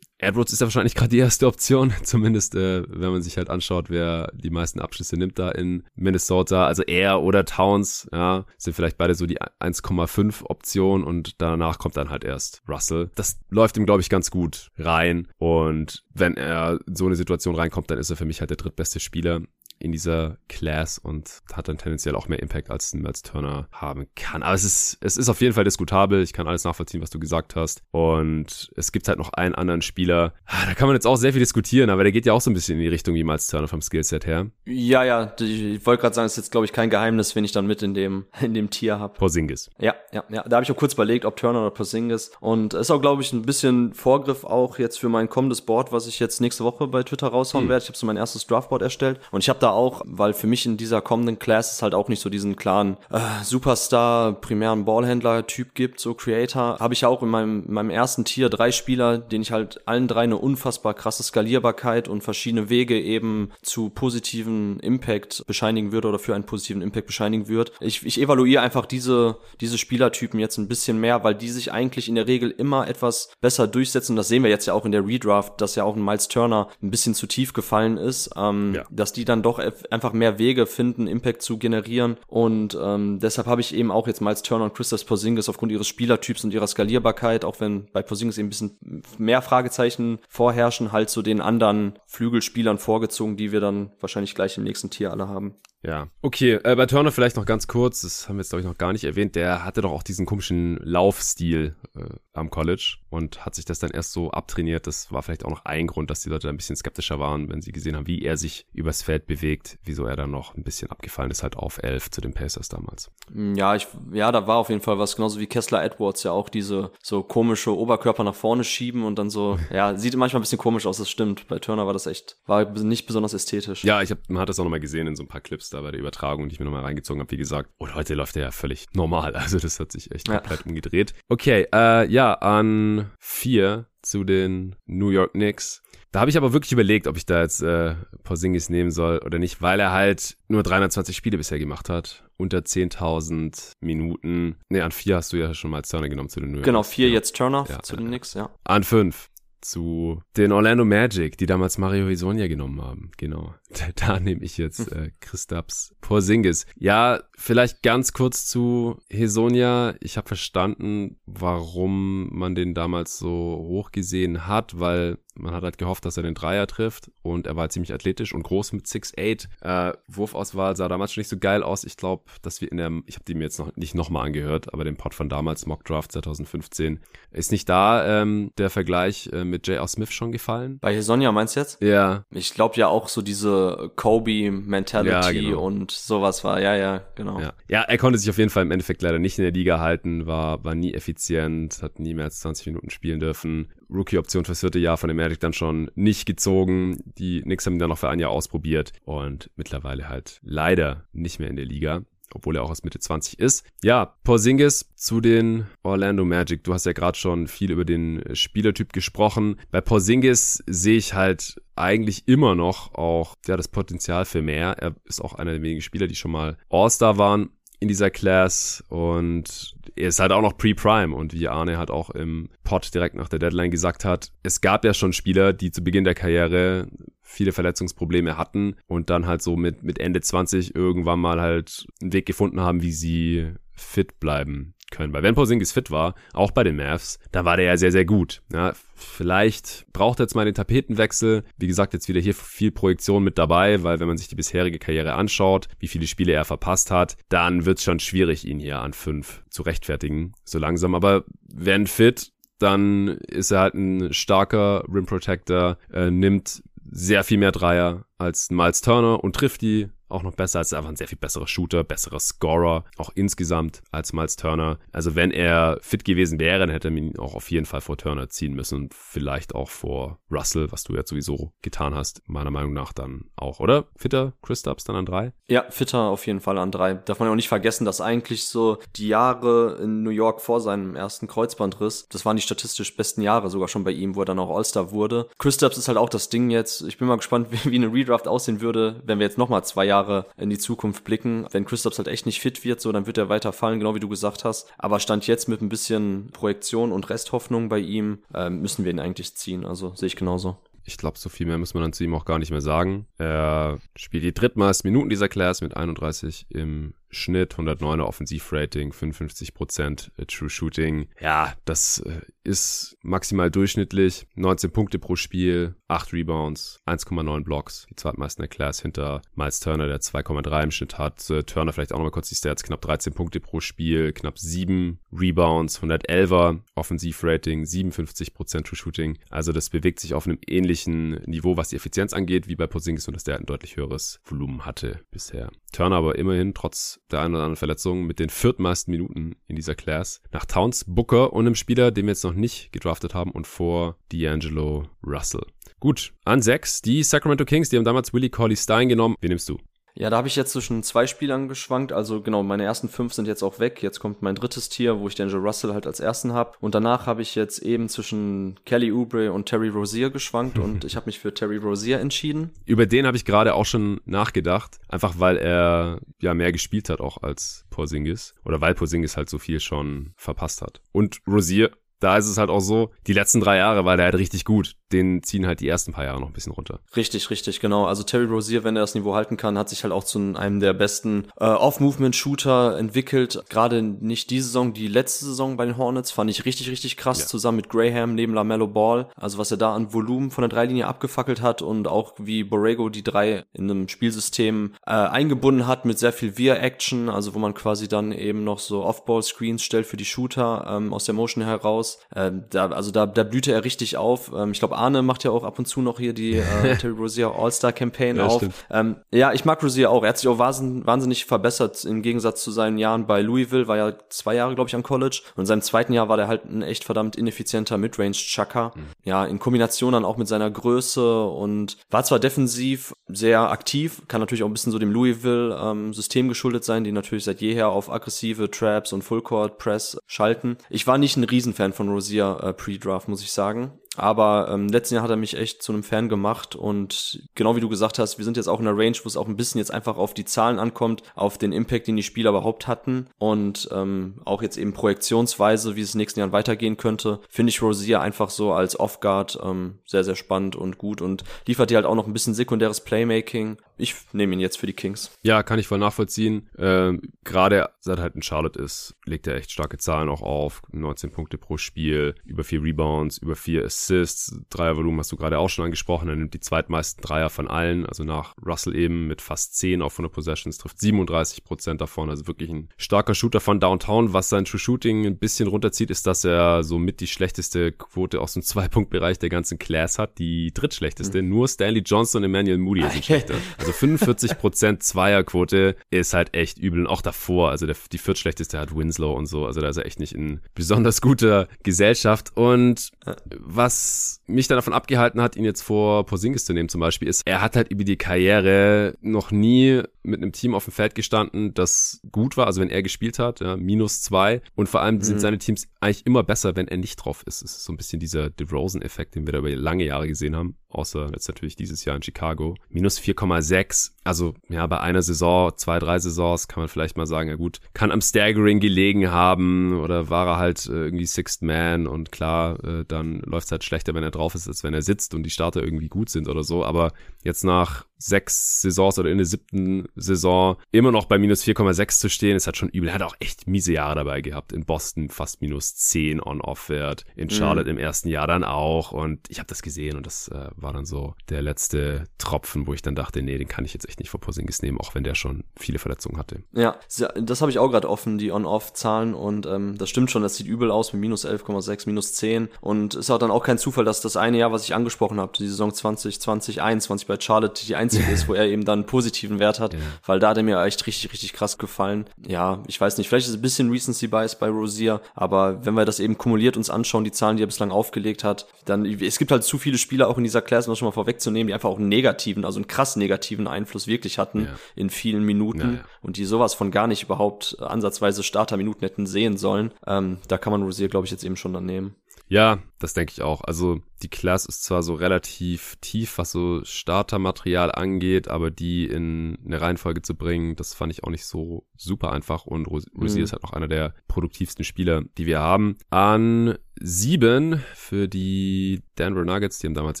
Edwards 0.22 0.52
ist 0.52 0.60
ja 0.60 0.66
wahrscheinlich 0.66 0.94
gerade 0.94 1.10
die 1.10 1.18
erste 1.18 1.46
Option, 1.46 1.92
zumindest 2.02 2.54
äh, 2.54 2.84
wenn 2.88 3.10
man 3.10 3.22
sich 3.22 3.36
halt 3.36 3.50
anschaut, 3.50 3.90
wer 3.90 4.30
die 4.34 4.50
meisten 4.50 4.80
Abschlüsse 4.80 5.16
nimmt 5.16 5.38
da 5.38 5.50
in 5.50 5.84
Minnesota. 5.94 6.66
Also 6.66 6.82
er 6.82 7.22
oder 7.22 7.44
Towns, 7.44 8.08
ja, 8.12 8.44
sind 8.56 8.74
vielleicht 8.74 8.98
beide 8.98 9.14
so 9.14 9.26
die 9.26 9.40
1,5 9.40 10.44
Option 10.44 11.04
und 11.04 11.40
danach 11.40 11.78
kommt 11.78 11.96
dann 11.96 12.10
halt 12.10 12.24
erst 12.24 12.62
Russell. 12.68 13.10
Das 13.14 13.40
läuft 13.50 13.76
ihm, 13.76 13.86
glaube 13.86 14.00
ich, 14.00 14.08
ganz 14.08 14.30
gut 14.30 14.68
rein 14.78 15.28
und 15.38 16.04
wenn 16.14 16.36
er 16.36 16.78
in 16.86 16.96
so 16.96 17.06
eine 17.06 17.16
Situation 17.16 17.54
reinkommt, 17.54 17.90
dann 17.90 17.98
ist 17.98 18.10
er 18.10 18.16
für 18.16 18.24
mich 18.24 18.40
halt 18.40 18.50
der 18.50 18.56
drittbeste 18.56 19.00
Spieler 19.00 19.40
in 19.82 19.92
dieser 19.92 20.38
Class 20.48 20.98
und 20.98 21.42
hat 21.52 21.68
dann 21.68 21.76
tendenziell 21.76 22.14
auch 22.14 22.28
mehr 22.28 22.40
Impact 22.40 22.70
als 22.70 22.94
ein 22.94 23.02
Miles 23.02 23.22
Turner 23.22 23.68
haben 23.72 24.06
kann. 24.14 24.42
Aber 24.42 24.54
es 24.54 24.64
ist, 24.64 24.98
es 25.00 25.16
ist 25.16 25.28
auf 25.28 25.40
jeden 25.40 25.54
Fall 25.54 25.64
diskutabel. 25.64 26.22
Ich 26.22 26.32
kann 26.32 26.46
alles 26.46 26.64
nachvollziehen, 26.64 27.02
was 27.02 27.10
du 27.10 27.18
gesagt 27.18 27.56
hast. 27.56 27.82
Und 27.90 28.70
es 28.76 28.92
gibt 28.92 29.08
halt 29.08 29.18
noch 29.18 29.32
einen 29.32 29.54
anderen 29.54 29.82
Spieler. 29.82 30.34
Ah, 30.46 30.66
da 30.66 30.74
kann 30.74 30.86
man 30.86 30.94
jetzt 30.94 31.06
auch 31.06 31.16
sehr 31.16 31.32
viel 31.32 31.40
diskutieren, 31.40 31.90
aber 31.90 32.04
der 32.04 32.12
geht 32.12 32.26
ja 32.26 32.32
auch 32.32 32.40
so 32.40 32.50
ein 32.50 32.54
bisschen 32.54 32.76
in 32.76 32.82
die 32.82 32.88
Richtung 32.88 33.14
wie 33.14 33.24
Miles 33.24 33.48
Turner 33.48 33.68
vom 33.68 33.82
Skillset 33.82 34.26
her. 34.26 34.46
Ja, 34.64 35.02
ja. 35.04 35.34
Ich 35.40 35.84
wollte 35.84 36.02
gerade 36.02 36.14
sagen, 36.14 36.26
es 36.26 36.32
ist 36.32 36.44
jetzt, 36.44 36.52
glaube 36.52 36.66
ich, 36.66 36.72
kein 36.72 36.88
Geheimnis, 36.88 37.34
wenn 37.34 37.44
ich 37.44 37.52
dann 37.52 37.66
mit 37.66 37.82
in 37.82 37.94
dem, 37.94 38.26
in 38.40 38.54
dem 38.54 38.70
Tier 38.70 39.00
habe. 39.00 39.14
Porzingis. 39.14 39.70
Ja, 39.78 39.94
ja, 40.12 40.24
ja. 40.28 40.42
Da 40.42 40.56
habe 40.56 40.64
ich 40.64 40.70
auch 40.70 40.76
kurz 40.76 40.94
überlegt, 40.94 41.24
ob 41.24 41.36
Turner 41.36 41.60
oder 41.60 41.70
Porzingis. 41.70 42.30
Und 42.40 42.74
es 42.74 42.82
ist 42.82 42.90
auch, 42.92 43.00
glaube 43.00 43.22
ich, 43.22 43.32
ein 43.32 43.42
bisschen 43.42 43.94
Vorgriff 43.94 44.44
auch 44.44 44.78
jetzt 44.78 45.00
für 45.00 45.08
mein 45.08 45.28
kommendes 45.28 45.62
Board, 45.62 45.90
was 45.90 46.06
ich 46.06 46.20
jetzt 46.20 46.40
nächste 46.40 46.62
Woche 46.64 46.86
bei 46.86 47.02
Twitter 47.02 47.28
raushauen 47.28 47.64
hm. 47.64 47.70
werde. 47.70 47.82
Ich 47.82 47.88
habe 47.88 47.98
so 47.98 48.06
mein 48.06 48.16
erstes 48.16 48.46
Draftboard 48.46 48.82
erstellt. 48.82 49.18
Und 49.32 49.40
ich 49.40 49.48
habe 49.48 49.58
da 49.58 49.71
auch, 49.72 50.02
weil 50.04 50.32
für 50.32 50.46
mich 50.46 50.66
in 50.66 50.76
dieser 50.76 51.00
kommenden 51.00 51.38
Class 51.38 51.74
es 51.74 51.82
halt 51.82 51.94
auch 51.94 52.08
nicht 52.08 52.20
so 52.20 52.30
diesen 52.30 52.56
klaren 52.56 52.96
äh, 53.10 53.18
Superstar, 53.42 54.32
primären 54.32 54.84
Ballhändler-Typ 54.84 55.74
gibt, 55.74 56.00
so 56.00 56.14
Creator, 56.14 56.78
habe 56.78 56.94
ich 56.94 57.02
ja 57.02 57.08
auch 57.08 57.22
in 57.22 57.28
meinem, 57.28 57.64
in 57.66 57.74
meinem 57.74 57.90
ersten 57.90 58.24
Tier 58.24 58.48
drei 58.48 58.72
Spieler, 58.72 59.18
denen 59.18 59.42
ich 59.42 59.52
halt 59.52 59.80
allen 59.86 60.08
drei 60.08 60.22
eine 60.22 60.36
unfassbar 60.36 60.94
krasse 60.94 61.22
Skalierbarkeit 61.22 62.08
und 62.08 62.22
verschiedene 62.22 62.68
Wege 62.68 63.00
eben 63.00 63.50
zu 63.62 63.90
positiven 63.90 64.78
Impact 64.80 65.44
bescheinigen 65.46 65.92
würde 65.92 66.08
oder 66.08 66.18
für 66.18 66.34
einen 66.34 66.44
positiven 66.44 66.82
Impact 66.82 67.06
bescheinigen 67.06 67.48
würde. 67.48 67.72
Ich, 67.80 68.04
ich 68.06 68.20
evaluiere 68.20 68.62
einfach 68.62 68.86
diese, 68.86 69.36
diese 69.60 69.78
Spielertypen 69.78 70.38
jetzt 70.38 70.58
ein 70.58 70.68
bisschen 70.68 71.00
mehr, 71.00 71.24
weil 71.24 71.34
die 71.34 71.50
sich 71.50 71.72
eigentlich 71.72 72.08
in 72.08 72.14
der 72.14 72.26
Regel 72.26 72.50
immer 72.50 72.88
etwas 72.88 73.30
besser 73.40 73.66
durchsetzen. 73.66 74.16
Das 74.16 74.28
sehen 74.28 74.42
wir 74.42 74.50
jetzt 74.50 74.66
ja 74.66 74.74
auch 74.74 74.84
in 74.84 74.92
der 74.92 75.06
Redraft, 75.06 75.60
dass 75.60 75.74
ja 75.74 75.84
auch 75.84 75.96
ein 75.96 76.04
Miles 76.04 76.28
Turner 76.28 76.68
ein 76.82 76.90
bisschen 76.90 77.14
zu 77.14 77.26
tief 77.26 77.52
gefallen 77.52 77.96
ist, 77.96 78.30
ähm, 78.36 78.74
ja. 78.74 78.84
dass 78.90 79.12
die 79.12 79.24
dann 79.24 79.42
doch 79.42 79.58
einfach 79.90 80.12
mehr 80.12 80.38
Wege 80.38 80.66
finden, 80.66 81.06
Impact 81.06 81.42
zu 81.42 81.58
generieren. 81.58 82.16
Und 82.26 82.78
ähm, 82.80 83.18
deshalb 83.20 83.46
habe 83.46 83.60
ich 83.60 83.74
eben 83.74 83.90
auch 83.90 84.06
jetzt 84.06 84.20
Miles 84.20 84.42
Turner 84.42 84.64
und 84.64 84.74
Christoph 84.74 85.06
Porzingis 85.06 85.48
aufgrund 85.48 85.72
ihres 85.72 85.88
Spielertyps 85.88 86.44
und 86.44 86.52
ihrer 86.52 86.66
Skalierbarkeit, 86.66 87.44
auch 87.44 87.60
wenn 87.60 87.86
bei 87.92 88.02
Porzingis 88.02 88.38
eben 88.38 88.46
ein 88.46 88.50
bisschen 88.50 89.02
mehr 89.18 89.42
Fragezeichen 89.42 90.18
vorherrschen, 90.28 90.92
halt 90.92 91.10
zu 91.10 91.22
den 91.22 91.40
anderen 91.40 91.98
Flügelspielern 92.06 92.78
vorgezogen, 92.78 93.36
die 93.36 93.52
wir 93.52 93.60
dann 93.60 93.92
wahrscheinlich 94.00 94.34
gleich 94.34 94.56
im 94.58 94.64
nächsten 94.64 94.90
Tier 94.90 95.10
alle 95.10 95.28
haben. 95.28 95.56
Ja, 95.84 96.08
okay. 96.20 96.60
Äh, 96.62 96.76
bei 96.76 96.86
Turner 96.86 97.10
vielleicht 97.10 97.36
noch 97.36 97.44
ganz 97.44 97.66
kurz, 97.66 98.02
das 98.02 98.28
haben 98.28 98.36
wir 98.36 98.42
jetzt 98.42 98.50
glaube 98.50 98.60
ich 98.60 98.66
noch 98.66 98.78
gar 98.78 98.92
nicht 98.92 99.04
erwähnt, 99.04 99.34
der 99.34 99.64
hatte 99.64 99.82
doch 99.82 99.90
auch 99.90 100.04
diesen 100.04 100.26
komischen 100.26 100.76
Laufstil 100.76 101.74
äh, 101.96 102.04
am 102.34 102.50
College 102.50 102.96
und 103.10 103.44
hat 103.44 103.54
sich 103.54 103.64
das 103.64 103.78
dann 103.78 103.90
erst 103.90 104.12
so 104.12 104.30
abtrainiert. 104.30 104.86
Das 104.86 105.12
war 105.12 105.22
vielleicht 105.22 105.44
auch 105.44 105.50
noch 105.50 105.64
ein 105.64 105.86
Grund, 105.86 106.10
dass 106.10 106.20
die 106.20 106.30
Leute 106.30 106.48
ein 106.48 106.56
bisschen 106.56 106.76
skeptischer 106.76 107.18
waren, 107.18 107.48
wenn 107.50 107.60
sie 107.60 107.72
gesehen 107.72 107.96
haben, 107.96 108.06
wie 108.06 108.22
er 108.22 108.36
sich 108.36 108.66
übers 108.72 109.02
Feld 109.02 109.26
bewegt, 109.26 109.78
wieso 109.84 110.06
er 110.06 110.16
dann 110.16 110.30
noch 110.30 110.54
ein 110.54 110.64
bisschen 110.64 110.90
abgefallen 110.90 111.30
ist, 111.30 111.42
halt 111.42 111.56
auf 111.56 111.82
elf 111.82 112.10
zu 112.10 112.20
den 112.20 112.32
Pacers 112.32 112.68
damals. 112.68 113.10
Ja, 113.34 113.74
ich, 113.74 113.86
ja, 114.12 114.32
da 114.32 114.46
war 114.46 114.56
auf 114.56 114.70
jeden 114.70 114.80
Fall 114.80 114.98
was, 114.98 115.16
genauso 115.16 115.40
wie 115.40 115.46
Kessler 115.46 115.84
Edwards 115.84 116.22
ja 116.22 116.32
auch 116.32 116.48
diese 116.48 116.92
so 117.02 117.22
komische 117.22 117.76
Oberkörper 117.76 118.24
nach 118.24 118.34
vorne 118.34 118.64
schieben 118.64 119.04
und 119.04 119.18
dann 119.18 119.28
so, 119.28 119.58
ja, 119.70 119.96
sieht 119.96 120.16
manchmal 120.16 120.40
ein 120.40 120.44
bisschen 120.44 120.58
komisch 120.58 120.86
aus, 120.86 120.96
das 120.96 121.10
stimmt. 121.10 121.46
Bei 121.48 121.58
Turner 121.58 121.86
war 121.86 121.92
das 121.92 122.06
echt, 122.06 122.38
war 122.46 122.64
nicht 122.64 123.06
besonders 123.06 123.34
ästhetisch. 123.34 123.84
Ja, 123.84 124.00
ich 124.00 124.10
hab, 124.10 124.18
man 124.28 124.40
hat 124.40 124.48
das 124.48 124.58
auch 124.58 124.64
nochmal 124.64 124.80
gesehen 124.80 125.06
in 125.06 125.16
so 125.16 125.22
ein 125.22 125.28
paar 125.28 125.40
Clips 125.40 125.68
da 125.70 125.82
bei 125.82 125.90
der 125.90 126.00
Übertragung, 126.00 126.48
die 126.48 126.54
ich 126.54 126.60
mir 126.60 126.64
nochmal 126.64 126.82
reingezogen 126.82 127.20
habe, 127.20 127.30
wie 127.30 127.36
gesagt. 127.36 127.70
Und 127.78 127.94
heute 127.94 128.14
läuft 128.14 128.36
er 128.36 128.42
ja 128.42 128.50
völlig 128.50 128.86
normal. 128.92 129.36
Also 129.42 129.58
das 129.58 129.80
hat 129.80 129.90
sich 129.90 130.12
echt 130.12 130.28
ja. 130.28 130.38
komplett 130.38 130.66
umgedreht. 130.66 131.14
Okay, 131.28 131.66
äh, 131.74 132.06
ja, 132.08 132.21
an 132.30 133.10
vier 133.18 133.86
zu 134.02 134.24
den 134.24 134.76
New 134.86 135.10
York 135.10 135.32
Knicks. 135.32 135.82
Da 136.10 136.20
habe 136.20 136.30
ich 136.30 136.36
aber 136.36 136.52
wirklich 136.52 136.72
überlegt, 136.72 137.06
ob 137.06 137.16
ich 137.16 137.24
da 137.24 137.40
jetzt 137.40 137.62
äh, 137.62 137.94
Porzingis 138.22 138.68
nehmen 138.68 138.90
soll 138.90 139.18
oder 139.24 139.38
nicht, 139.38 139.62
weil 139.62 139.80
er 139.80 139.92
halt 139.92 140.36
nur 140.48 140.62
320 140.62 141.16
Spiele 141.16 141.38
bisher 141.38 141.58
gemacht 141.58 141.88
hat, 141.88 142.24
unter 142.36 142.58
10.000 142.58 143.72
Minuten. 143.80 144.56
Ne, 144.68 144.84
an 144.84 144.92
vier 144.92 145.16
hast 145.16 145.32
du 145.32 145.38
ja 145.38 145.54
schon 145.54 145.70
mal 145.70 145.80
Turner 145.82 146.10
genommen 146.10 146.28
zu 146.28 146.40
den 146.40 146.50
New 146.50 146.56
York 146.56 146.66
Genau, 146.66 146.82
vier 146.82 147.08
ja. 147.08 147.14
jetzt 147.14 147.34
Turner 147.34 147.64
ja, 147.68 147.80
zu 147.80 147.96
den 147.96 148.08
Knicks, 148.08 148.34
ja. 148.34 148.50
An 148.64 148.84
fünf 148.84 149.30
zu 149.62 150.20
den 150.36 150.52
Orlando 150.52 150.84
Magic, 150.84 151.38
die 151.38 151.46
damals 151.46 151.78
Mario 151.78 152.08
Hisonia 152.08 152.48
genommen 152.48 152.82
haben. 152.82 153.10
Genau. 153.16 153.54
Da, 153.72 153.86
da 153.94 154.20
nehme 154.20 154.44
ich 154.44 154.58
jetzt 154.58 154.92
äh, 154.92 155.12
Christaps 155.20 155.94
Porzingis. 156.02 156.66
Ja, 156.76 157.22
vielleicht 157.42 157.82
ganz 157.82 158.12
kurz 158.12 158.46
zu 158.46 158.98
Hisonia. 159.10 159.94
Ich 160.00 160.16
habe 160.16 160.28
verstanden, 160.28 161.16
warum 161.26 162.28
man 162.32 162.54
den 162.54 162.72
damals 162.72 163.18
so 163.18 163.28
hoch 163.28 163.90
gesehen 163.90 164.46
hat, 164.46 164.78
weil 164.78 165.18
man 165.34 165.54
hat 165.54 165.62
halt 165.62 165.78
gehofft, 165.78 166.04
dass 166.04 166.16
er 166.16 166.22
den 166.22 166.34
Dreier 166.34 166.66
trifft 166.66 167.10
und 167.22 167.46
er 167.46 167.56
war 167.56 167.68
ziemlich 167.68 167.92
athletisch 167.92 168.34
und 168.34 168.42
groß 168.42 168.72
mit 168.72 168.86
6'8. 168.86 169.48
Äh, 169.60 169.96
Wurfauswahl 170.08 170.76
sah 170.76 170.88
damals 170.88 171.12
schon 171.12 171.22
nicht 171.22 171.28
so 171.28 171.38
geil 171.38 171.62
aus. 171.62 171.84
Ich 171.84 171.96
glaube, 171.96 172.24
dass 172.42 172.60
wir 172.60 172.70
in 172.70 172.78
der, 172.78 172.90
ich 173.06 173.16
habe 173.16 173.24
die 173.26 173.34
mir 173.34 173.44
jetzt 173.44 173.58
noch 173.58 173.74
nicht 173.76 173.94
nochmal 173.94 174.26
angehört, 174.26 174.72
aber 174.72 174.84
den 174.84 174.96
Pod 174.96 175.14
von 175.14 175.28
damals, 175.28 175.66
Mock 175.66 175.84
Draft 175.84 176.12
2015, 176.12 177.00
ist 177.30 177.52
nicht 177.52 177.68
da 177.68 178.22
ähm, 178.22 178.52
der 178.58 178.70
Vergleich 178.70 179.30
äh, 179.32 179.44
mit 179.44 179.66
J.R. 179.66 179.88
Smith 179.88 180.12
schon 180.12 180.32
gefallen? 180.32 180.78
Bei 180.80 181.00
Sonja 181.00 181.32
meinst 181.32 181.56
du 181.56 181.60
jetzt? 181.60 181.82
Ja. 181.82 182.24
Ich 182.30 182.54
glaube 182.54 182.76
ja 182.76 182.88
auch 182.88 183.08
so 183.08 183.22
diese 183.22 183.90
Kobe-Mentality 183.96 185.10
ja, 185.10 185.32
genau. 185.32 185.64
und 185.64 185.90
sowas 185.90 186.44
war, 186.44 186.60
ja, 186.60 186.76
ja, 186.76 187.02
genau. 187.14 187.31
Ja. 187.40 187.52
ja, 187.68 187.82
er 187.82 187.98
konnte 187.98 188.18
sich 188.18 188.30
auf 188.30 188.38
jeden 188.38 188.50
Fall 188.50 188.64
im 188.64 188.70
Endeffekt 188.70 189.02
leider 189.02 189.18
nicht 189.18 189.38
in 189.38 189.44
der 189.44 189.52
Liga 189.52 189.80
halten, 189.80 190.26
war, 190.26 190.64
war 190.64 190.74
nie 190.74 190.94
effizient, 190.94 191.82
hat 191.82 191.98
nie 191.98 192.14
mehr 192.14 192.24
als 192.24 192.40
20 192.40 192.66
Minuten 192.66 192.90
spielen 192.90 193.20
dürfen. 193.20 193.68
Rookie-Option 193.90 194.44
fürs 194.44 194.60
vierte 194.60 194.78
Jahr 194.78 194.96
von 194.96 195.08
dem 195.08 195.16
Magic 195.16 195.40
dann 195.40 195.52
schon 195.52 195.90
nicht 195.94 196.26
gezogen. 196.26 196.98
Die 197.18 197.42
Knicks 197.42 197.66
haben 197.66 197.74
ihn 197.74 197.78
dann 197.78 197.90
noch 197.90 197.98
für 197.98 198.08
ein 198.08 198.20
Jahr 198.20 198.30
ausprobiert 198.30 198.92
und 199.04 199.50
mittlerweile 199.56 200.08
halt 200.08 200.40
leider 200.42 201.06
nicht 201.12 201.38
mehr 201.38 201.50
in 201.50 201.56
der 201.56 201.66
Liga 201.66 202.02
obwohl 202.34 202.56
er 202.56 202.62
auch 202.62 202.70
aus 202.70 202.84
Mitte 202.84 202.98
20 202.98 203.38
ist. 203.38 203.64
Ja, 203.82 204.14
Porzingis 204.24 204.90
zu 204.94 205.20
den 205.20 205.66
Orlando 205.82 206.24
Magic. 206.24 206.64
Du 206.64 206.72
hast 206.72 206.86
ja 206.86 206.92
gerade 206.92 207.18
schon 207.18 207.48
viel 207.48 207.70
über 207.70 207.84
den 207.84 208.22
Spielertyp 208.34 208.92
gesprochen. 208.92 209.58
Bei 209.70 209.80
Porzingis 209.80 210.62
sehe 210.66 210.96
ich 210.96 211.14
halt 211.14 211.60
eigentlich 211.74 212.28
immer 212.28 212.54
noch 212.54 212.94
auch 212.94 213.34
ja 213.46 213.56
das 213.56 213.68
Potenzial 213.68 214.24
für 214.24 214.42
mehr. 214.42 214.76
Er 214.78 214.94
ist 215.04 215.20
auch 215.20 215.34
einer 215.34 215.52
der 215.52 215.62
wenigen 215.62 215.80
Spieler, 215.80 216.06
die 216.06 216.16
schon 216.16 216.30
mal 216.30 216.56
All-Star 216.68 217.18
waren 217.18 217.50
in 217.82 217.88
dieser 217.88 218.10
Class 218.10 218.82
und 218.88 219.74
er 219.96 220.08
ist 220.08 220.20
halt 220.20 220.32
auch 220.32 220.40
noch 220.40 220.56
Pre-Prime 220.56 221.14
und 221.14 221.34
wie 221.34 221.48
Arne 221.48 221.76
hat 221.76 221.90
auch 221.90 222.10
im 222.10 222.48
Pod 222.64 222.94
direkt 222.94 223.16
nach 223.16 223.28
der 223.28 223.40
Deadline 223.40 223.70
gesagt 223.70 224.04
hat, 224.04 224.32
es 224.42 224.60
gab 224.60 224.84
ja 224.84 224.94
schon 224.94 225.12
Spieler, 225.12 225.52
die 225.52 225.72
zu 225.72 225.82
Beginn 225.82 226.04
der 226.04 226.14
Karriere 226.14 226.86
viele 227.22 227.52
Verletzungsprobleme 227.52 228.38
hatten 228.38 228.76
und 228.86 229.10
dann 229.10 229.26
halt 229.26 229.42
so 229.42 229.56
mit, 229.56 229.82
mit 229.82 229.98
Ende 229.98 230.20
20 230.20 230.74
irgendwann 230.74 231.18
mal 231.18 231.40
halt 231.40 231.86
einen 232.00 232.12
Weg 232.12 232.26
gefunden 232.26 232.60
haben, 232.60 232.82
wie 232.82 232.92
sie 232.92 233.52
fit 233.72 234.20
bleiben 234.20 234.74
können. 234.92 235.12
Weil 235.12 235.24
wenn 235.24 235.34
Porzingis 235.34 235.72
fit 235.72 235.90
war, 235.90 236.14
auch 236.32 236.52
bei 236.52 236.62
den 236.62 236.76
Mavs, 236.76 237.18
dann 237.32 237.44
war 237.44 237.56
der 237.56 237.66
ja 237.66 237.76
sehr, 237.76 237.90
sehr 237.90 238.04
gut. 238.04 238.42
Ja, 238.52 238.74
vielleicht 238.94 239.86
braucht 239.92 240.20
er 240.20 240.24
jetzt 240.24 240.36
mal 240.36 240.44
den 240.44 240.54
Tapetenwechsel. 240.54 241.42
Wie 241.58 241.66
gesagt, 241.66 241.92
jetzt 241.92 242.08
wieder 242.08 242.20
hier 242.20 242.34
viel 242.34 242.70
Projektion 242.70 243.24
mit 243.24 243.38
dabei, 243.38 243.82
weil 243.82 243.98
wenn 243.98 244.06
man 244.08 244.18
sich 244.18 244.28
die 244.28 244.36
bisherige 244.36 244.78
Karriere 244.78 245.14
anschaut, 245.14 245.66
wie 245.80 245.88
viele 245.88 246.06
Spiele 246.06 246.32
er 246.32 246.44
verpasst 246.44 246.90
hat, 246.90 247.16
dann 247.28 247.64
wird 247.64 247.78
es 247.78 247.84
schon 247.84 247.98
schwierig, 247.98 248.46
ihn 248.46 248.60
hier 248.60 248.78
an 248.78 248.92
fünf 248.92 249.42
zu 249.50 249.62
rechtfertigen, 249.62 250.34
so 250.44 250.58
langsam. 250.58 250.94
Aber 250.94 251.24
wenn 251.42 251.86
fit, 251.86 252.32
dann 252.58 253.08
ist 253.08 253.50
er 253.50 253.60
halt 253.60 253.74
ein 253.74 254.12
starker 254.12 254.84
Rim 254.88 255.06
Protector, 255.06 255.78
äh, 255.92 256.10
nimmt 256.10 256.62
sehr 256.90 257.24
viel 257.24 257.38
mehr 257.38 257.52
Dreier 257.52 258.04
als 258.18 258.50
Miles 258.50 258.82
Turner 258.82 259.24
und 259.24 259.34
trifft 259.34 259.62
die 259.62 259.88
auch 260.12 260.22
noch 260.22 260.34
besser. 260.34 260.58
als 260.58 260.72
einfach 260.72 260.90
ein 260.90 260.96
sehr 260.96 261.08
viel 261.08 261.18
besserer 261.18 261.46
Shooter, 261.46 261.84
besserer 261.84 262.20
Scorer, 262.20 262.84
auch 262.96 263.10
insgesamt 263.14 263.82
als 263.90 264.12
Miles 264.12 264.36
Turner. 264.36 264.78
Also 264.92 265.14
wenn 265.14 265.30
er 265.30 265.78
fit 265.82 266.04
gewesen 266.04 266.38
wäre, 266.38 266.58
dann 266.58 266.70
hätte 266.70 266.88
er 266.88 266.94
ihn 266.94 267.18
auch 267.18 267.34
auf 267.34 267.50
jeden 267.50 267.66
Fall 267.66 267.80
vor 267.80 267.96
Turner 267.96 268.28
ziehen 268.28 268.54
müssen 268.54 268.76
und 268.82 268.94
vielleicht 268.94 269.54
auch 269.54 269.70
vor 269.70 270.18
Russell, 270.30 270.70
was 270.70 270.84
du 270.84 270.94
ja 270.94 271.02
sowieso 271.04 271.52
getan 271.62 271.94
hast, 271.94 272.22
meiner 272.26 272.50
Meinung 272.50 272.72
nach 272.72 272.92
dann 272.92 273.24
auch, 273.36 273.60
oder? 273.60 273.86
Fitter 273.96 274.34
Chris 274.42 274.60
Stubbs 274.60 274.84
dann 274.84 274.96
an 274.96 275.06
drei? 275.06 275.32
Ja, 275.48 275.64
fitter 275.70 275.98
auf 275.98 276.26
jeden 276.26 276.40
Fall 276.40 276.58
an 276.58 276.70
drei. 276.70 276.94
Darf 276.94 277.18
man 277.18 277.28
ja 277.28 277.32
auch 277.32 277.36
nicht 277.36 277.48
vergessen, 277.48 277.84
dass 277.84 278.00
eigentlich 278.00 278.46
so 278.46 278.78
die 278.96 279.08
Jahre 279.08 279.78
in 279.82 280.02
New 280.02 280.10
York 280.10 280.40
vor 280.40 280.60
seinem 280.60 280.96
ersten 280.96 281.26
Kreuzbandriss, 281.26 282.08
das 282.08 282.24
waren 282.24 282.36
die 282.36 282.42
statistisch 282.42 282.96
besten 282.96 283.22
Jahre 283.22 283.50
sogar 283.50 283.68
schon 283.68 283.84
bei 283.84 283.90
ihm, 283.90 284.14
wo 284.14 284.22
er 284.22 284.26
dann 284.26 284.38
auch 284.38 284.54
All-Star 284.54 284.90
wurde. 284.90 285.28
Chris 285.38 285.54
Stubbs 285.54 285.78
ist 285.78 285.88
halt 285.88 285.98
auch 285.98 286.08
das 286.08 286.28
Ding 286.28 286.50
jetzt. 286.50 286.82
Ich 286.82 286.98
bin 286.98 287.08
mal 287.08 287.16
gespannt, 287.16 287.48
wie 287.64 287.74
eine 287.74 287.92
Redraft 287.92 288.28
aussehen 288.28 288.60
würde, 288.60 289.02
wenn 289.04 289.18
wir 289.18 289.26
jetzt 289.26 289.38
nochmal 289.38 289.64
zwei 289.64 289.84
Jahre 289.84 290.01
Jahre 290.02 290.26
in 290.36 290.50
die 290.50 290.58
Zukunft 290.58 291.04
blicken. 291.04 291.46
Wenn 291.50 291.64
Christophs 291.64 291.98
halt 291.98 292.08
echt 292.08 292.26
nicht 292.26 292.40
fit 292.40 292.64
wird, 292.64 292.80
so, 292.80 292.92
dann 292.92 293.06
wird 293.06 293.18
er 293.18 293.28
weiter 293.28 293.52
fallen, 293.52 293.78
genau 293.78 293.94
wie 293.94 294.00
du 294.00 294.08
gesagt 294.08 294.44
hast. 294.44 294.72
Aber 294.78 295.00
Stand 295.00 295.26
jetzt 295.26 295.48
mit 295.48 295.62
ein 295.62 295.68
bisschen 295.68 296.30
Projektion 296.32 296.92
und 296.92 297.08
Resthoffnung 297.10 297.68
bei 297.68 297.78
ihm, 297.78 298.18
äh, 298.34 298.50
müssen 298.50 298.84
wir 298.84 298.92
ihn 298.92 299.00
eigentlich 299.00 299.34
ziehen. 299.36 299.64
Also 299.64 299.94
sehe 299.94 300.08
ich 300.08 300.16
genauso. 300.16 300.56
Ich 300.84 300.96
glaube, 300.96 301.18
so 301.18 301.28
viel 301.28 301.46
mehr 301.46 301.58
muss 301.58 301.74
man 301.74 301.84
dann 301.84 301.92
zu 301.92 302.02
ihm 302.02 302.14
auch 302.14 302.24
gar 302.24 302.40
nicht 302.40 302.50
mehr 302.50 302.60
sagen. 302.60 303.06
Er 303.16 303.78
spielt 303.94 304.24
die 304.24 304.34
drittmeisten 304.34 304.90
Minuten 304.90 305.10
dieser 305.10 305.28
Class 305.28 305.60
mit 305.60 305.76
31 305.76 306.46
im 306.50 306.94
Schnitt, 307.12 307.54
109er 307.54 308.02
Offensivrating, 308.02 308.92
55% 308.92 310.26
True 310.26 310.50
Shooting. 310.50 311.08
Ja, 311.20 311.54
das 311.64 311.98
äh, 312.00 312.22
ist 312.42 312.96
maximal 313.02 313.50
durchschnittlich. 313.50 314.26
19 314.34 314.72
Punkte 314.72 314.98
pro 314.98 315.14
Spiel, 315.14 315.76
8 315.88 316.12
Rebounds, 316.12 316.80
1,9 316.86 317.44
Blocks. 317.44 317.86
Die 317.90 317.96
zweitmeisten 317.96 318.42
der 318.42 318.48
Class 318.48 318.80
hinter 318.80 319.22
Miles 319.34 319.60
Turner, 319.60 319.86
der 319.86 320.00
2,3 320.00 320.64
im 320.64 320.70
Schnitt 320.70 320.98
hat. 320.98 321.28
Äh, 321.30 321.44
Turner 321.44 321.72
vielleicht 321.72 321.92
auch 321.92 321.98
nochmal 321.98 322.10
kurz 322.10 322.30
die 322.30 322.34
Stats, 322.34 322.62
knapp 322.62 322.80
13 322.80 323.12
Punkte 323.12 323.40
pro 323.40 323.60
Spiel, 323.60 324.12
knapp 324.12 324.38
7 324.38 324.98
Rebounds, 325.12 325.80
111er 325.82 326.60
Offensivrating, 326.74 327.64
57% 327.64 328.64
True 328.64 328.76
Shooting. 328.76 329.18
Also 329.30 329.52
das 329.52 329.68
bewegt 329.68 330.00
sich 330.00 330.14
auf 330.14 330.26
einem 330.26 330.38
ähnlichen 330.46 331.22
Niveau, 331.26 331.56
was 331.56 331.68
die 331.68 331.76
Effizienz 331.76 332.12
angeht, 332.14 332.48
wie 332.48 332.56
bei 332.56 332.66
Porzingis 332.66 333.06
und 333.06 333.14
dass 333.14 333.24
der 333.24 333.36
ein 333.36 333.46
deutlich 333.46 333.76
höheres 333.76 334.20
Volumen 334.24 334.64
hatte 334.64 335.00
bisher. 335.10 335.50
Turner 335.72 335.96
aber 335.96 336.16
immerhin 336.16 336.54
trotz 336.54 337.00
der 337.10 337.20
einen 337.20 337.34
oder 337.34 337.44
anderen 337.44 337.56
Verletzung 337.56 338.04
mit 338.04 338.18
den 338.18 338.30
viertmeisten 338.30 338.90
Minuten 338.90 339.36
in 339.46 339.56
dieser 339.56 339.74
Class. 339.74 340.20
Nach 340.32 340.44
Towns, 340.44 340.84
Booker 340.86 341.32
und 341.32 341.46
einem 341.46 341.54
Spieler, 341.54 341.90
den 341.90 342.06
wir 342.06 342.12
jetzt 342.12 342.24
noch 342.24 342.34
nicht 342.34 342.72
gedraftet 342.72 343.14
haben 343.14 343.30
und 343.30 343.46
vor 343.46 343.96
D'Angelo 344.10 344.86
Russell. 345.06 345.44
Gut, 345.80 346.12
an 346.24 346.42
sechs 346.42 346.80
die 346.80 347.02
Sacramento 347.02 347.44
Kings, 347.44 347.68
die 347.68 347.76
haben 347.76 347.84
damals 347.84 348.12
Willie 348.14 348.30
Corley 348.30 348.56
Stein 348.56 348.88
genommen. 348.88 349.16
Wen 349.20 349.30
nimmst 349.30 349.48
du? 349.48 349.58
Ja, 349.94 350.10
da 350.10 350.16
habe 350.16 350.28
ich 350.28 350.36
jetzt 350.36 350.52
zwischen 350.52 350.82
zwei 350.82 351.06
Spielern 351.06 351.48
geschwankt. 351.48 351.92
Also 351.92 352.22
genau, 352.22 352.42
meine 352.42 352.64
ersten 352.64 352.88
fünf 352.88 353.12
sind 353.12 353.28
jetzt 353.28 353.42
auch 353.42 353.58
weg. 353.58 353.82
Jetzt 353.82 354.00
kommt 354.00 354.22
mein 354.22 354.34
drittes 354.34 354.68
Tier, 354.68 354.98
wo 354.98 355.08
ich 355.08 355.14
D'Angelo 355.14 355.42
Russell 355.42 355.74
halt 355.74 355.86
als 355.86 356.00
ersten 356.00 356.32
habe. 356.32 356.52
Und 356.60 356.74
danach 356.74 357.06
habe 357.06 357.22
ich 357.22 357.34
jetzt 357.34 357.58
eben 357.58 357.88
zwischen 357.88 358.58
Kelly 358.64 358.92
Oubre 358.92 359.32
und 359.32 359.46
Terry 359.46 359.68
Rozier 359.68 360.10
geschwankt 360.10 360.58
und 360.58 360.84
ich 360.84 360.96
habe 360.96 361.06
mich 361.06 361.18
für 361.18 361.34
Terry 361.34 361.58
Rozier 361.58 362.00
entschieden. 362.00 362.50
Über 362.64 362.86
den 362.86 363.06
habe 363.06 363.16
ich 363.16 363.24
gerade 363.24 363.54
auch 363.54 363.66
schon 363.66 364.00
nachgedacht. 364.04 364.80
Einfach 364.88 365.14
weil 365.18 365.36
er 365.36 366.00
ja 366.20 366.34
mehr 366.34 366.52
gespielt 366.52 366.88
hat 366.88 367.00
auch 367.00 367.22
als 367.22 367.66
Porzingis. 367.70 368.34
Oder 368.44 368.60
weil 368.60 368.74
Porzingis 368.74 369.16
halt 369.16 369.28
so 369.28 369.38
viel 369.38 369.60
schon 369.60 370.12
verpasst 370.16 370.62
hat. 370.62 370.80
Und 370.92 371.18
Rozier 371.26 371.70
da 372.02 372.16
ist 372.16 372.26
es 372.26 372.36
halt 372.36 372.50
auch 372.50 372.60
so, 372.60 372.90
die 373.06 373.12
letzten 373.12 373.40
drei 373.40 373.58
Jahre 373.58 373.84
war 373.84 373.96
der 373.96 374.06
halt 374.06 374.16
richtig 374.16 374.44
gut. 374.44 374.74
Den 374.92 375.22
ziehen 375.22 375.46
halt 375.46 375.60
die 375.60 375.68
ersten 375.68 375.92
paar 375.92 376.04
Jahre 376.04 376.20
noch 376.20 376.28
ein 376.28 376.32
bisschen 376.32 376.52
runter. 376.52 376.80
Richtig, 376.94 377.30
richtig, 377.30 377.60
genau. 377.60 377.86
Also 377.86 378.02
Terry 378.02 378.26
Rozier, 378.26 378.62
wenn 378.64 378.76
er 378.76 378.82
das 378.82 378.94
Niveau 378.94 379.14
halten 379.14 379.36
kann, 379.36 379.56
hat 379.56 379.68
sich 379.68 379.82
halt 379.84 379.92
auch 379.92 380.04
zu 380.04 380.18
einem 380.18 380.60
der 380.60 380.74
besten 380.74 381.28
äh, 381.40 381.44
Off-Movement-Shooter 381.44 382.78
entwickelt. 382.78 383.42
Gerade 383.48 383.82
nicht 383.82 384.30
diese 384.30 384.46
Saison, 384.46 384.72
die 384.74 384.88
letzte 384.88 385.24
Saison 385.24 385.56
bei 385.56 385.64
den 385.64 385.76
Hornets 385.76 386.10
fand 386.10 386.30
ich 386.30 386.44
richtig, 386.44 386.70
richtig 386.70 386.96
krass. 386.96 387.20
Ja. 387.20 387.26
Zusammen 387.26 387.56
mit 387.56 387.68
Graham 387.68 388.14
neben 388.14 388.34
LaMelo 388.34 388.66
Ball. 388.68 389.08
Also 389.16 389.38
was 389.38 389.50
er 389.50 389.56
da 389.56 389.74
an 389.74 389.92
Volumen 389.92 390.30
von 390.30 390.42
der 390.42 390.48
Dreilinie 390.50 390.86
abgefackelt 390.86 391.40
hat 391.40 391.62
und 391.62 391.88
auch 391.88 392.14
wie 392.18 392.44
Borrego 392.44 392.88
die 392.88 393.02
drei 393.02 393.44
in 393.52 393.70
einem 393.70 393.88
Spielsystem 393.88 394.74
äh, 394.86 394.90
eingebunden 394.90 395.66
hat 395.66 395.84
mit 395.84 395.98
sehr 395.98 396.12
viel 396.12 396.36
Veer-Action. 396.36 397.08
Also 397.08 397.34
wo 397.34 397.38
man 397.38 397.54
quasi 397.54 397.88
dann 397.88 398.12
eben 398.12 398.44
noch 398.44 398.58
so 398.58 398.84
Off-Ball-Screens 398.84 399.62
stellt 399.62 399.86
für 399.86 399.96
die 399.96 400.04
Shooter 400.04 400.66
ähm, 400.68 400.92
aus 400.92 401.04
der 401.04 401.14
Motion 401.14 401.44
heraus. 401.44 401.98
Ähm, 402.14 402.44
da, 402.50 402.68
also 402.68 402.90
da, 402.90 403.06
da 403.06 403.22
blühte 403.22 403.52
er 403.52 403.64
richtig 403.64 403.96
auf. 403.96 404.32
Ähm, 404.34 404.52
ich 404.52 404.58
glaube, 404.58 404.76
Arne 404.82 405.02
macht 405.02 405.24
ja 405.24 405.30
auch 405.30 405.44
ab 405.44 405.58
und 405.58 405.66
zu 405.66 405.80
noch 405.80 405.98
hier 405.98 406.12
die 406.12 406.36
äh, 406.36 406.76
Terry 406.80 406.94
Rozier 406.94 407.32
All-Star 407.34 407.72
Campaign 407.72 408.16
ja, 408.16 408.26
auf. 408.26 408.44
Ähm, 408.70 408.96
ja, 409.12 409.32
ich 409.32 409.44
mag 409.44 409.62
Rozier 409.62 409.90
auch. 409.90 410.02
Er 410.02 410.10
hat 410.10 410.18
sich 410.18 410.28
auch 410.28 410.38
wahnsinnig, 410.38 411.24
verbessert 411.24 411.84
im 411.84 412.02
Gegensatz 412.02 412.42
zu 412.42 412.50
seinen 412.50 412.78
Jahren 412.78 413.06
bei 413.06 413.22
Louisville. 413.22 413.68
War 413.68 413.76
ja 413.76 413.92
zwei 414.08 414.34
Jahre, 414.34 414.54
glaube 414.54 414.68
ich, 414.68 414.74
am 414.74 414.82
College. 414.82 415.22
Und 415.36 415.42
in 415.42 415.46
seinem 415.46 415.62
zweiten 415.62 415.92
Jahr 415.92 416.08
war 416.08 416.16
der 416.16 416.28
halt 416.28 416.44
ein 416.44 416.62
echt 416.62 416.84
verdammt 416.84 417.16
ineffizienter 417.16 417.78
Midrange-Chucker. 417.78 418.72
Mhm. 418.74 418.80
Ja, 419.04 419.24
in 419.24 419.38
Kombination 419.38 419.92
dann 419.92 420.04
auch 420.04 420.16
mit 420.16 420.28
seiner 420.28 420.50
Größe 420.50 421.24
und 421.24 421.76
war 421.90 422.04
zwar 422.04 422.18
defensiv 422.18 422.92
sehr 423.08 423.50
aktiv, 423.50 424.02
kann 424.08 424.20
natürlich 424.20 424.42
auch 424.42 424.48
ein 424.48 424.52
bisschen 424.52 424.72
so 424.72 424.78
dem 424.78 424.90
Louisville-System 424.90 426.26
ähm, 426.26 426.28
geschuldet 426.28 426.64
sein, 426.64 426.84
die 426.84 426.92
natürlich 426.92 427.24
seit 427.24 427.40
jeher 427.40 427.68
auf 427.68 427.90
aggressive 427.90 428.50
Traps 428.50 428.92
und 428.92 429.02
Full-Court-Press 429.02 429.98
schalten. 430.06 430.56
Ich 430.70 430.86
war 430.86 430.98
nicht 430.98 431.16
ein 431.16 431.24
Riesenfan 431.24 431.72
von 431.72 431.88
Rosier 431.88 432.38
äh, 432.42 432.52
Pre-Draft, 432.52 433.08
muss 433.08 433.22
ich 433.22 433.32
sagen. 433.32 433.72
Aber 433.96 434.48
ähm, 434.50 434.68
letzten 434.68 434.94
Jahr 434.94 435.04
hat 435.04 435.10
er 435.10 435.16
mich 435.16 435.36
echt 435.36 435.62
zu 435.62 435.72
einem 435.72 435.82
Fan 435.82 436.08
gemacht 436.08 436.56
und 436.56 437.22
genau 437.34 437.56
wie 437.56 437.60
du 437.60 437.68
gesagt 437.68 437.98
hast, 437.98 438.16
wir 438.16 438.24
sind 438.24 438.38
jetzt 438.38 438.46
auch 438.48 438.58
in 438.58 438.64
der 438.64 438.76
Range, 438.76 438.96
wo 439.02 439.08
es 439.08 439.16
auch 439.16 439.28
ein 439.28 439.36
bisschen 439.36 439.58
jetzt 439.58 439.72
einfach 439.72 439.98
auf 439.98 440.14
die 440.14 440.24
Zahlen 440.24 440.58
ankommt, 440.58 441.02
auf 441.14 441.36
den 441.36 441.52
Impact, 441.52 441.86
den 441.86 441.96
die 441.96 442.02
Spieler 442.02 442.30
überhaupt 442.30 442.66
hatten 442.66 443.08
und 443.18 443.68
ähm, 443.70 444.20
auch 444.24 444.42
jetzt 444.42 444.56
eben 444.56 444.72
projektionsweise, 444.72 445.76
wie 445.76 445.82
es 445.82 445.90
in 445.90 445.98
den 445.98 446.02
nächsten 446.02 446.20
Jahren 446.20 446.32
weitergehen 446.32 446.78
könnte, 446.78 447.20
finde 447.28 447.50
ich 447.50 447.60
Rosier 447.60 448.00
einfach 448.00 448.30
so 448.30 448.52
als 448.52 448.80
Off-Guard 448.80 449.38
ähm, 449.42 449.78
sehr, 449.84 450.04
sehr 450.04 450.16
spannend 450.16 450.56
und 450.56 450.78
gut 450.78 451.02
und 451.02 451.24
liefert 451.46 451.70
dir 451.70 451.76
halt 451.76 451.86
auch 451.86 451.94
noch 451.94 452.06
ein 452.06 452.14
bisschen 452.14 452.34
sekundäres 452.34 452.80
Playmaking. 452.80 453.58
Ich 453.82 453.94
nehme 454.12 454.32
ihn 454.34 454.40
jetzt 454.40 454.58
für 454.58 454.66
die 454.66 454.72
Kings. 454.72 455.10
Ja, 455.22 455.42
kann 455.42 455.58
ich 455.58 455.66
voll 455.66 455.78
nachvollziehen. 455.78 456.48
Ähm, 456.58 457.02
Gerade 457.24 457.70
seit 457.80 457.98
halt 457.98 458.16
ein 458.16 458.22
Charlotte 458.22 458.60
ist, 458.60 458.94
legt 459.04 459.26
er 459.26 459.36
echt 459.36 459.50
starke 459.50 459.78
Zahlen 459.78 460.08
auch 460.08 460.22
auf. 460.22 460.62
19 460.72 461.10
Punkte 461.10 461.38
pro 461.38 461.56
Spiel, 461.56 462.14
über 462.24 462.44
vier 462.44 462.62
Rebounds, 462.62 463.18
über 463.18 463.36
vier 463.36 463.64
Assists 463.64 463.82
Assists, 463.92 464.34
Dreiervolumen 464.50 465.00
hast 465.00 465.12
du 465.12 465.16
gerade 465.16 465.38
auch 465.38 465.48
schon 465.48 465.64
angesprochen. 465.64 466.08
Er 466.08 466.16
nimmt 466.16 466.34
die 466.34 466.40
zweitmeisten 466.40 467.02
Dreier 467.02 467.30
von 467.30 467.48
allen, 467.48 467.86
also 467.86 468.04
nach 468.04 468.34
Russell 468.44 468.76
eben 468.76 469.06
mit 469.06 469.20
fast 469.20 469.56
10 469.56 469.82
auf 469.82 469.94
100 469.94 470.12
Possessions, 470.12 470.58
trifft 470.58 470.78
37 470.80 471.44
Prozent 471.44 471.80
davon, 471.80 472.10
also 472.10 472.26
wirklich 472.26 472.50
ein 472.50 472.68
starker 472.76 473.14
Shooter 473.14 473.40
von 473.40 473.60
Downtown. 473.60 474.12
Was 474.12 474.28
sein 474.28 474.44
True 474.44 474.58
Shooting 474.58 475.06
ein 475.06 475.18
bisschen 475.18 475.48
runterzieht, 475.48 475.90
ist, 475.90 476.06
dass 476.06 476.24
er 476.24 476.62
so 476.62 476.78
mit 476.78 477.00
die 477.00 477.06
schlechteste 477.06 477.72
Quote 477.72 478.20
aus 478.20 478.34
dem 478.34 478.42
Zwei-Punkt-Bereich 478.42 479.18
der 479.18 479.28
ganzen 479.28 479.58
Class 479.58 479.98
hat, 479.98 480.18
die 480.18 480.52
drittschlechteste. 480.52 481.22
Mhm. 481.22 481.28
Nur 481.28 481.48
Stanley 481.48 481.82
Johnson 481.84 482.20
und 482.20 482.24
Emmanuel 482.24 482.58
Moody 482.58 482.88
sind 482.90 483.04
schlechter. 483.04 483.34
Also 483.58 483.71
45 483.72 484.38
Prozent 484.38 484.82
Zweierquote 484.82 485.76
ist 485.90 486.14
halt 486.14 486.34
echt 486.34 486.58
übel. 486.58 486.80
Und 486.80 486.86
auch 486.86 487.02
davor, 487.02 487.50
also 487.50 487.66
der, 487.66 487.76
die 487.92 487.98
viertschlechteste 487.98 488.58
hat 488.58 488.74
Winslow 488.74 489.12
und 489.12 489.26
so, 489.26 489.46
also 489.46 489.60
da 489.60 489.68
ist 489.68 489.76
er 489.76 489.86
echt 489.86 490.00
nicht 490.00 490.14
in 490.14 490.40
besonders 490.54 491.00
guter 491.00 491.48
Gesellschaft. 491.62 492.32
Und 492.36 492.90
was 493.38 494.21
mich 494.34 494.48
dann 494.48 494.56
davon 494.56 494.72
abgehalten 494.72 495.20
hat, 495.20 495.36
ihn 495.36 495.44
jetzt 495.44 495.62
vor 495.62 496.06
Porzingis 496.06 496.44
zu 496.44 496.52
nehmen 496.52 496.68
zum 496.68 496.80
Beispiel, 496.80 497.08
ist, 497.08 497.22
er 497.24 497.40
hat 497.40 497.56
halt 497.56 497.68
über 497.68 497.84
die 497.84 497.96
Karriere 497.96 498.96
noch 499.00 499.30
nie 499.30 499.82
mit 500.02 500.20
einem 500.20 500.32
Team 500.32 500.54
auf 500.54 500.64
dem 500.64 500.72
Feld 500.72 500.94
gestanden, 500.94 501.54
das 501.54 502.00
gut 502.10 502.36
war, 502.36 502.46
also 502.46 502.60
wenn 502.60 502.70
er 502.70 502.82
gespielt 502.82 503.18
hat, 503.18 503.40
ja, 503.40 503.56
minus 503.56 504.02
zwei. 504.02 504.42
Und 504.54 504.68
vor 504.68 504.80
allem 504.80 505.00
sind 505.00 505.16
mhm. 505.16 505.20
seine 505.20 505.38
Teams 505.38 505.68
eigentlich 505.80 506.06
immer 506.06 506.22
besser, 506.22 506.56
wenn 506.56 506.68
er 506.68 506.76
nicht 506.76 506.96
drauf 506.96 507.22
ist. 507.26 507.42
Es 507.42 507.56
ist 507.56 507.64
so 507.64 507.72
ein 507.72 507.76
bisschen 507.76 508.00
dieser 508.00 508.30
DeRozan-Effekt, 508.30 509.14
den 509.14 509.26
wir 509.26 509.32
da 509.32 509.38
über 509.38 509.50
lange 509.50 509.84
Jahre 509.84 510.08
gesehen 510.08 510.36
haben, 510.36 510.56
außer 510.68 511.10
jetzt 511.12 511.28
natürlich 511.28 511.56
dieses 511.56 511.84
Jahr 511.84 511.96
in 511.96 512.02
Chicago. 512.02 512.56
Minus 512.68 512.98
4,6, 513.00 513.92
also 514.04 514.34
ja, 514.48 514.66
bei 514.66 514.80
einer 514.80 515.02
Saison, 515.02 515.52
zwei, 515.56 515.78
drei 515.78 515.98
Saisons 515.98 516.48
kann 516.48 516.62
man 516.62 516.68
vielleicht 516.68 516.96
mal 516.96 517.06
sagen, 517.06 517.28
ja 517.28 517.36
gut, 517.36 517.60
kann 517.74 517.92
am 517.92 518.00
Staggering 518.00 518.60
gelegen 518.60 519.10
haben 519.10 519.78
oder 519.80 520.10
war 520.10 520.26
er 520.26 520.36
halt 520.38 520.66
äh, 520.66 520.84
irgendwie 520.84 521.06
Sixth 521.06 521.42
Man 521.42 521.86
und 521.86 522.10
klar, 522.10 522.62
äh, 522.64 522.84
dann 522.86 523.20
läuft 523.20 523.46
es 523.46 523.52
halt 523.52 523.64
schlechter, 523.64 523.94
wenn 523.94 524.02
er 524.02 524.10
drauf 524.10 524.21
ist, 524.34 524.48
als 524.48 524.64
wenn 524.64 524.74
er 524.74 524.82
sitzt 524.82 525.14
und 525.14 525.22
die 525.22 525.30
Starter 525.30 525.62
irgendwie 525.62 525.88
gut 525.88 526.08
sind 526.08 526.28
oder 526.28 526.44
so. 526.44 526.64
Aber 526.64 526.92
jetzt 527.22 527.44
nach 527.44 527.84
sechs 527.98 528.62
Saisons 528.62 528.98
oder 528.98 529.10
in 529.10 529.18
der 529.18 529.26
siebten 529.26 529.86
Saison 529.94 530.56
immer 530.72 530.90
noch 530.90 531.06
bei 531.06 531.18
minus 531.18 531.44
4,6 531.44 532.00
zu 532.00 532.10
stehen, 532.10 532.36
ist 532.36 532.46
halt 532.46 532.56
schon 532.56 532.68
übel. 532.68 532.88
Er 532.88 532.96
hat 532.96 533.02
auch 533.02 533.14
echt 533.20 533.46
miese 533.46 533.72
Jahre 533.72 533.94
dabei 533.94 534.20
gehabt. 534.20 534.52
In 534.52 534.64
Boston 534.64 535.08
fast 535.08 535.40
minus 535.40 535.76
10 535.76 536.20
on-off-Wert, 536.20 537.04
in 537.14 537.26
mhm. 537.26 537.30
Charlotte 537.30 537.70
mhm. 537.70 537.78
im 537.78 537.84
ersten 537.84 538.08
Jahr 538.08 538.26
dann 538.26 538.44
auch. 538.44 538.92
Und 538.92 539.20
ich 539.28 539.38
habe 539.38 539.46
das 539.48 539.62
gesehen 539.62 539.96
und 539.96 540.06
das 540.06 540.28
äh, 540.28 540.48
war 540.56 540.72
dann 540.72 540.84
so 540.84 541.14
der 541.28 541.42
letzte 541.42 542.04
Tropfen, 542.18 542.66
wo 542.66 542.74
ich 542.74 542.82
dann 542.82 542.94
dachte, 542.94 543.22
nee, 543.22 543.38
den 543.38 543.48
kann 543.48 543.64
ich 543.64 543.72
jetzt 543.72 543.88
echt 543.88 544.00
nicht 544.00 544.10
vor 544.10 544.20
Porzingis 544.20 544.62
nehmen, 544.62 544.78
auch 544.78 544.94
wenn 544.94 545.04
der 545.04 545.14
schon 545.14 545.44
viele 545.56 545.78
Verletzungen 545.78 546.18
hatte. 546.18 546.42
Ja, 546.52 546.78
das 547.20 547.40
habe 547.40 547.50
ich 547.50 547.58
auch 547.58 547.68
gerade 547.68 547.88
offen, 547.88 548.18
die 548.18 548.32
On-Off-Zahlen 548.32 549.14
und 549.14 549.46
ähm, 549.46 549.78
das 549.78 549.88
stimmt 549.88 550.10
schon, 550.10 550.22
das 550.22 550.36
sieht 550.36 550.46
übel 550.46 550.70
aus 550.70 550.92
mit 550.92 551.00
minus 551.00 551.26
11,6, 551.26 551.86
minus 551.86 552.14
10 552.14 552.48
und 552.60 552.94
ist 552.94 553.10
auch 553.10 553.18
dann 553.18 553.30
auch 553.30 553.44
kein 553.44 553.58
Zufall, 553.58 553.84
dass 553.84 554.00
das 554.00 554.11
eine 554.16 554.38
Jahr, 554.38 554.52
was 554.52 554.64
ich 554.64 554.74
angesprochen 554.74 555.20
habe, 555.20 555.32
die 555.36 555.48
Saison 555.48 555.72
2020, 555.72 556.62
21 556.62 557.06
bei 557.06 557.18
Charlotte 557.18 557.64
die 557.66 557.76
einzige 557.76 558.10
ist, 558.10 558.28
wo 558.28 558.34
er 558.34 558.46
eben 558.46 558.64
dann 558.64 558.80
einen 558.80 558.86
positiven 558.86 559.38
Wert 559.38 559.60
hat, 559.60 559.74
ja. 559.74 559.80
weil 560.06 560.18
da 560.18 560.30
hat 560.30 560.36
er 560.36 560.42
mir 560.42 560.62
echt 560.62 560.86
richtig, 560.86 561.12
richtig 561.12 561.32
krass 561.32 561.58
gefallen. 561.58 562.06
Ja, 562.26 562.62
ich 562.66 562.80
weiß 562.80 562.98
nicht, 562.98 563.08
vielleicht 563.08 563.26
ist 563.26 563.32
es 563.32 563.38
ein 563.38 563.42
bisschen 563.42 563.70
Recency 563.70 564.06
Bias 564.08 564.38
bei 564.38 564.48
Rosier, 564.48 565.00
aber 565.14 565.64
wenn 565.64 565.74
wir 565.74 565.84
das 565.84 566.00
eben 566.00 566.18
kumuliert 566.18 566.56
uns 566.56 566.70
anschauen, 566.70 567.04
die 567.04 567.12
Zahlen, 567.12 567.36
die 567.36 567.42
er 567.42 567.46
bislang 567.46 567.70
aufgelegt 567.70 568.24
hat, 568.24 568.46
dann, 568.64 568.84
es 568.84 569.18
gibt 569.18 569.30
halt 569.30 569.44
zu 569.44 569.58
viele 569.58 569.78
Spieler 569.78 570.08
auch 570.08 570.18
in 570.18 570.24
dieser 570.24 570.42
Class, 570.42 570.66
um 570.66 570.72
das 570.72 570.78
schon 570.78 570.86
mal 570.86 570.92
vorwegzunehmen, 570.92 571.48
die 571.48 571.54
einfach 571.54 571.68
auch 571.68 571.78
einen 571.78 571.88
negativen, 571.88 572.44
also 572.44 572.58
einen 572.58 572.68
krass 572.68 572.96
negativen 572.96 573.46
Einfluss 573.46 573.86
wirklich 573.86 574.18
hatten 574.18 574.44
ja. 574.44 574.54
in 574.76 574.90
vielen 574.90 575.24
Minuten 575.24 575.74
ja, 575.74 575.84
und 576.02 576.16
die 576.16 576.24
sowas 576.24 576.54
von 576.54 576.70
gar 576.70 576.86
nicht 576.86 577.02
überhaupt 577.02 577.56
ansatzweise 577.60 578.22
Starterminuten 578.22 578.82
hätten 578.82 579.06
sehen 579.06 579.36
sollen. 579.36 579.72
Ähm, 579.86 580.18
da 580.28 580.38
kann 580.38 580.52
man 580.52 580.62
Rosier, 580.62 580.88
glaube 580.88 581.06
ich, 581.06 581.10
jetzt 581.10 581.24
eben 581.24 581.36
schon 581.36 581.52
dann 581.52 581.66
nehmen. 581.66 581.94
Ja, 582.32 582.60
das 582.78 582.94
denke 582.94 583.12
ich 583.12 583.20
auch. 583.20 583.42
Also 583.42 583.82
die 584.02 584.08
Class 584.08 584.46
ist 584.46 584.64
zwar 584.64 584.82
so 584.82 584.94
relativ 584.94 585.76
tief, 585.82 586.16
was 586.16 586.32
so 586.32 586.64
Startermaterial 586.64 587.70
angeht, 587.70 588.28
aber 588.28 588.50
die 588.50 588.86
in 588.86 589.36
eine 589.44 589.60
Reihenfolge 589.60 590.00
zu 590.00 590.14
bringen, 590.14 590.56
das 590.56 590.72
fand 590.72 590.90
ich 590.90 591.04
auch 591.04 591.10
nicht 591.10 591.26
so 591.26 591.66
super 591.76 592.10
einfach. 592.10 592.46
Und 592.46 592.68
Rosier 592.68 593.18
mhm. 593.18 593.24
ist 593.24 593.32
halt 593.34 593.44
auch 593.44 593.52
einer 593.52 593.68
der 593.68 593.94
produktivsten 594.08 594.64
Spieler, 594.64 595.02
die 595.18 595.26
wir 595.26 595.40
haben. 595.40 595.76
An 595.90 596.56
sieben 596.80 597.62
für 597.74 598.08
die 598.08 598.80
Denver 598.96 599.26
Nuggets, 599.26 599.58
die 599.58 599.66
haben 599.66 599.74
damals 599.74 600.00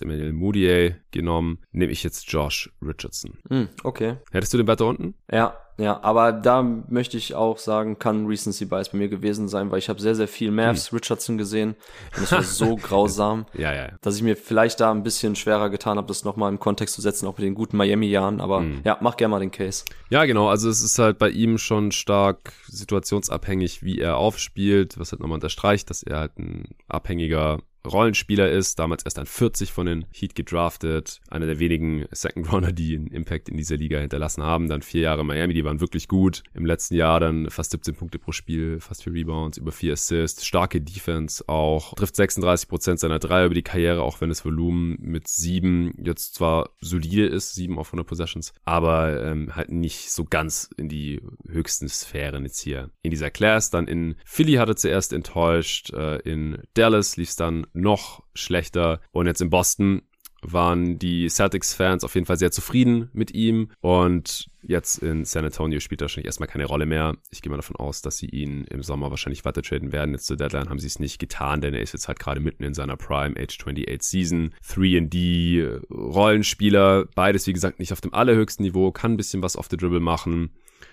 Emmanuel 0.00 0.32
Moutier 0.32 0.96
genommen, 1.10 1.58
nehme 1.70 1.92
ich 1.92 2.02
jetzt 2.02 2.32
Josh 2.32 2.72
Richardson. 2.80 3.36
Mhm, 3.50 3.68
okay. 3.84 4.16
Hättest 4.30 4.54
du 4.54 4.56
den 4.56 4.68
weiter 4.68 4.86
unten? 4.86 5.16
Ja, 5.30 5.54
ja, 5.82 6.02
aber 6.02 6.32
da 6.32 6.62
möchte 6.62 7.16
ich 7.16 7.34
auch 7.34 7.58
sagen, 7.58 7.98
kann 7.98 8.26
Recency 8.26 8.66
Bias 8.66 8.90
bei 8.90 8.98
mir 8.98 9.08
gewesen 9.08 9.48
sein, 9.48 9.70
weil 9.70 9.78
ich 9.78 9.88
habe 9.88 10.00
sehr, 10.00 10.14
sehr 10.14 10.28
viel 10.28 10.50
Mavs 10.50 10.90
hm. 10.90 10.98
Richardson 10.98 11.38
gesehen 11.38 11.74
und 12.16 12.22
es 12.22 12.32
war 12.32 12.42
so 12.42 12.76
grausam, 12.76 13.46
ja, 13.54 13.74
ja. 13.74 13.88
dass 14.00 14.16
ich 14.16 14.22
mir 14.22 14.36
vielleicht 14.36 14.80
da 14.80 14.92
ein 14.92 15.02
bisschen 15.02 15.34
schwerer 15.34 15.70
getan 15.70 15.96
habe, 15.96 16.06
das 16.06 16.24
nochmal 16.24 16.50
im 16.52 16.60
Kontext 16.60 16.94
zu 16.94 17.00
setzen, 17.00 17.26
auch 17.26 17.36
mit 17.36 17.44
den 17.44 17.54
guten 17.54 17.76
Miami-Jahren, 17.76 18.40
aber 18.40 18.60
hm. 18.60 18.82
ja, 18.84 18.98
mach 19.00 19.16
gerne 19.16 19.32
mal 19.32 19.40
den 19.40 19.50
Case. 19.50 19.84
Ja, 20.08 20.24
genau, 20.24 20.48
also 20.48 20.68
es 20.68 20.82
ist 20.82 20.98
halt 20.98 21.18
bei 21.18 21.30
ihm 21.30 21.58
schon 21.58 21.90
stark 21.90 22.52
situationsabhängig, 22.68 23.82
wie 23.82 23.98
er 23.98 24.18
aufspielt, 24.18 24.98
was 24.98 25.10
halt 25.12 25.20
nochmal 25.20 25.36
unterstreicht, 25.36 25.90
dass 25.90 26.02
er 26.02 26.18
halt 26.18 26.38
ein 26.38 26.68
abhängiger 26.88 27.58
Rollenspieler 27.86 28.50
ist, 28.50 28.78
damals 28.78 29.04
erst 29.04 29.18
an 29.18 29.26
40 29.26 29.72
von 29.72 29.86
den 29.86 30.06
Heat 30.12 30.34
gedraftet, 30.34 31.20
einer 31.28 31.46
der 31.46 31.58
wenigen 31.58 32.06
Second 32.10 32.52
Runner, 32.52 32.72
die 32.72 32.96
einen 32.96 33.08
Impact 33.08 33.48
in 33.48 33.56
dieser 33.56 33.76
Liga 33.76 33.98
hinterlassen 33.98 34.42
haben, 34.42 34.68
dann 34.68 34.82
vier 34.82 35.02
Jahre 35.02 35.24
Miami, 35.24 35.54
die 35.54 35.64
waren 35.64 35.80
wirklich 35.80 36.08
gut, 36.08 36.42
im 36.54 36.66
letzten 36.66 36.94
Jahr 36.94 37.20
dann 37.20 37.50
fast 37.50 37.72
17 37.72 37.94
Punkte 37.94 38.18
pro 38.18 38.32
Spiel, 38.32 38.80
fast 38.80 39.02
vier 39.04 39.12
Rebounds, 39.12 39.58
über 39.58 39.72
vier 39.72 39.94
Assists, 39.94 40.46
starke 40.46 40.80
Defense 40.80 41.48
auch, 41.48 41.94
trifft 41.94 42.16
36 42.16 42.68
Prozent 42.68 43.00
seiner 43.00 43.18
Dreier 43.18 43.46
über 43.46 43.54
die 43.54 43.62
Karriere, 43.62 44.02
auch 44.02 44.20
wenn 44.20 44.28
das 44.28 44.44
Volumen 44.44 44.96
mit 45.00 45.28
sieben 45.28 45.94
jetzt 46.02 46.34
zwar 46.34 46.70
solide 46.80 47.26
ist, 47.26 47.54
sieben 47.54 47.78
auf 47.78 47.88
100 47.88 48.06
Possessions, 48.06 48.52
aber 48.64 49.22
ähm, 49.24 49.56
halt 49.56 49.70
nicht 49.70 50.10
so 50.12 50.24
ganz 50.24 50.70
in 50.76 50.88
die 50.88 51.20
höchsten 51.48 51.88
Sphären 51.88 52.44
jetzt 52.44 52.60
hier 52.60 52.90
in 53.02 53.10
dieser 53.10 53.30
Class, 53.30 53.70
dann 53.70 53.88
in 53.88 54.16
Philly 54.24 54.54
hatte 54.54 54.74
zuerst 54.74 55.12
enttäuscht, 55.12 55.92
äh, 55.92 56.18
in 56.18 56.58
Dallas 56.74 57.16
lief 57.16 57.30
es 57.30 57.36
dann 57.36 57.66
noch 57.72 58.22
schlechter. 58.34 59.00
Und 59.12 59.26
jetzt 59.26 59.40
in 59.40 59.50
Boston 59.50 60.02
waren 60.42 60.98
die 60.98 61.28
Celtics-Fans 61.28 62.02
auf 62.02 62.14
jeden 62.14 62.26
Fall 62.26 62.36
sehr 62.36 62.50
zufrieden 62.50 63.08
mit 63.12 63.32
ihm. 63.32 63.70
Und 63.80 64.50
jetzt 64.62 64.98
in 64.98 65.24
San 65.24 65.44
Antonio 65.44 65.78
spielt 65.80 66.00
er 66.00 66.04
wahrscheinlich 66.06 66.26
erstmal 66.26 66.48
keine 66.48 66.64
Rolle 66.64 66.84
mehr. 66.84 67.16
Ich 67.30 67.42
gehe 67.42 67.50
mal 67.50 67.56
davon 67.56 67.76
aus, 67.76 68.02
dass 68.02 68.18
sie 68.18 68.26
ihn 68.26 68.64
im 68.64 68.82
Sommer 68.82 69.10
wahrscheinlich 69.10 69.44
weiter 69.44 69.62
traden 69.62 69.92
werden. 69.92 70.12
Jetzt 70.12 70.26
zur 70.26 70.36
Deadline 70.36 70.68
haben 70.68 70.80
sie 70.80 70.88
es 70.88 70.98
nicht 70.98 71.18
getan, 71.18 71.60
denn 71.60 71.74
er 71.74 71.80
ist 71.80 71.92
jetzt 71.92 72.08
halt 72.08 72.18
gerade 72.18 72.40
mitten 72.40 72.64
in 72.64 72.74
seiner 72.74 72.96
Prime 72.96 73.36
Age 73.38 73.56
28 73.56 74.02
Season. 74.02 74.54
3D 74.66 75.80
Rollenspieler, 75.90 77.06
beides 77.14 77.46
wie 77.46 77.52
gesagt 77.52 77.78
nicht 77.78 77.92
auf 77.92 78.00
dem 78.00 78.12
allerhöchsten 78.12 78.64
Niveau, 78.64 78.90
kann 78.90 79.12
ein 79.12 79.16
bisschen 79.16 79.42
was 79.42 79.56
auf 79.56 79.68
the 79.70 79.76
Dribble 79.76 80.00
machen, 80.00 80.50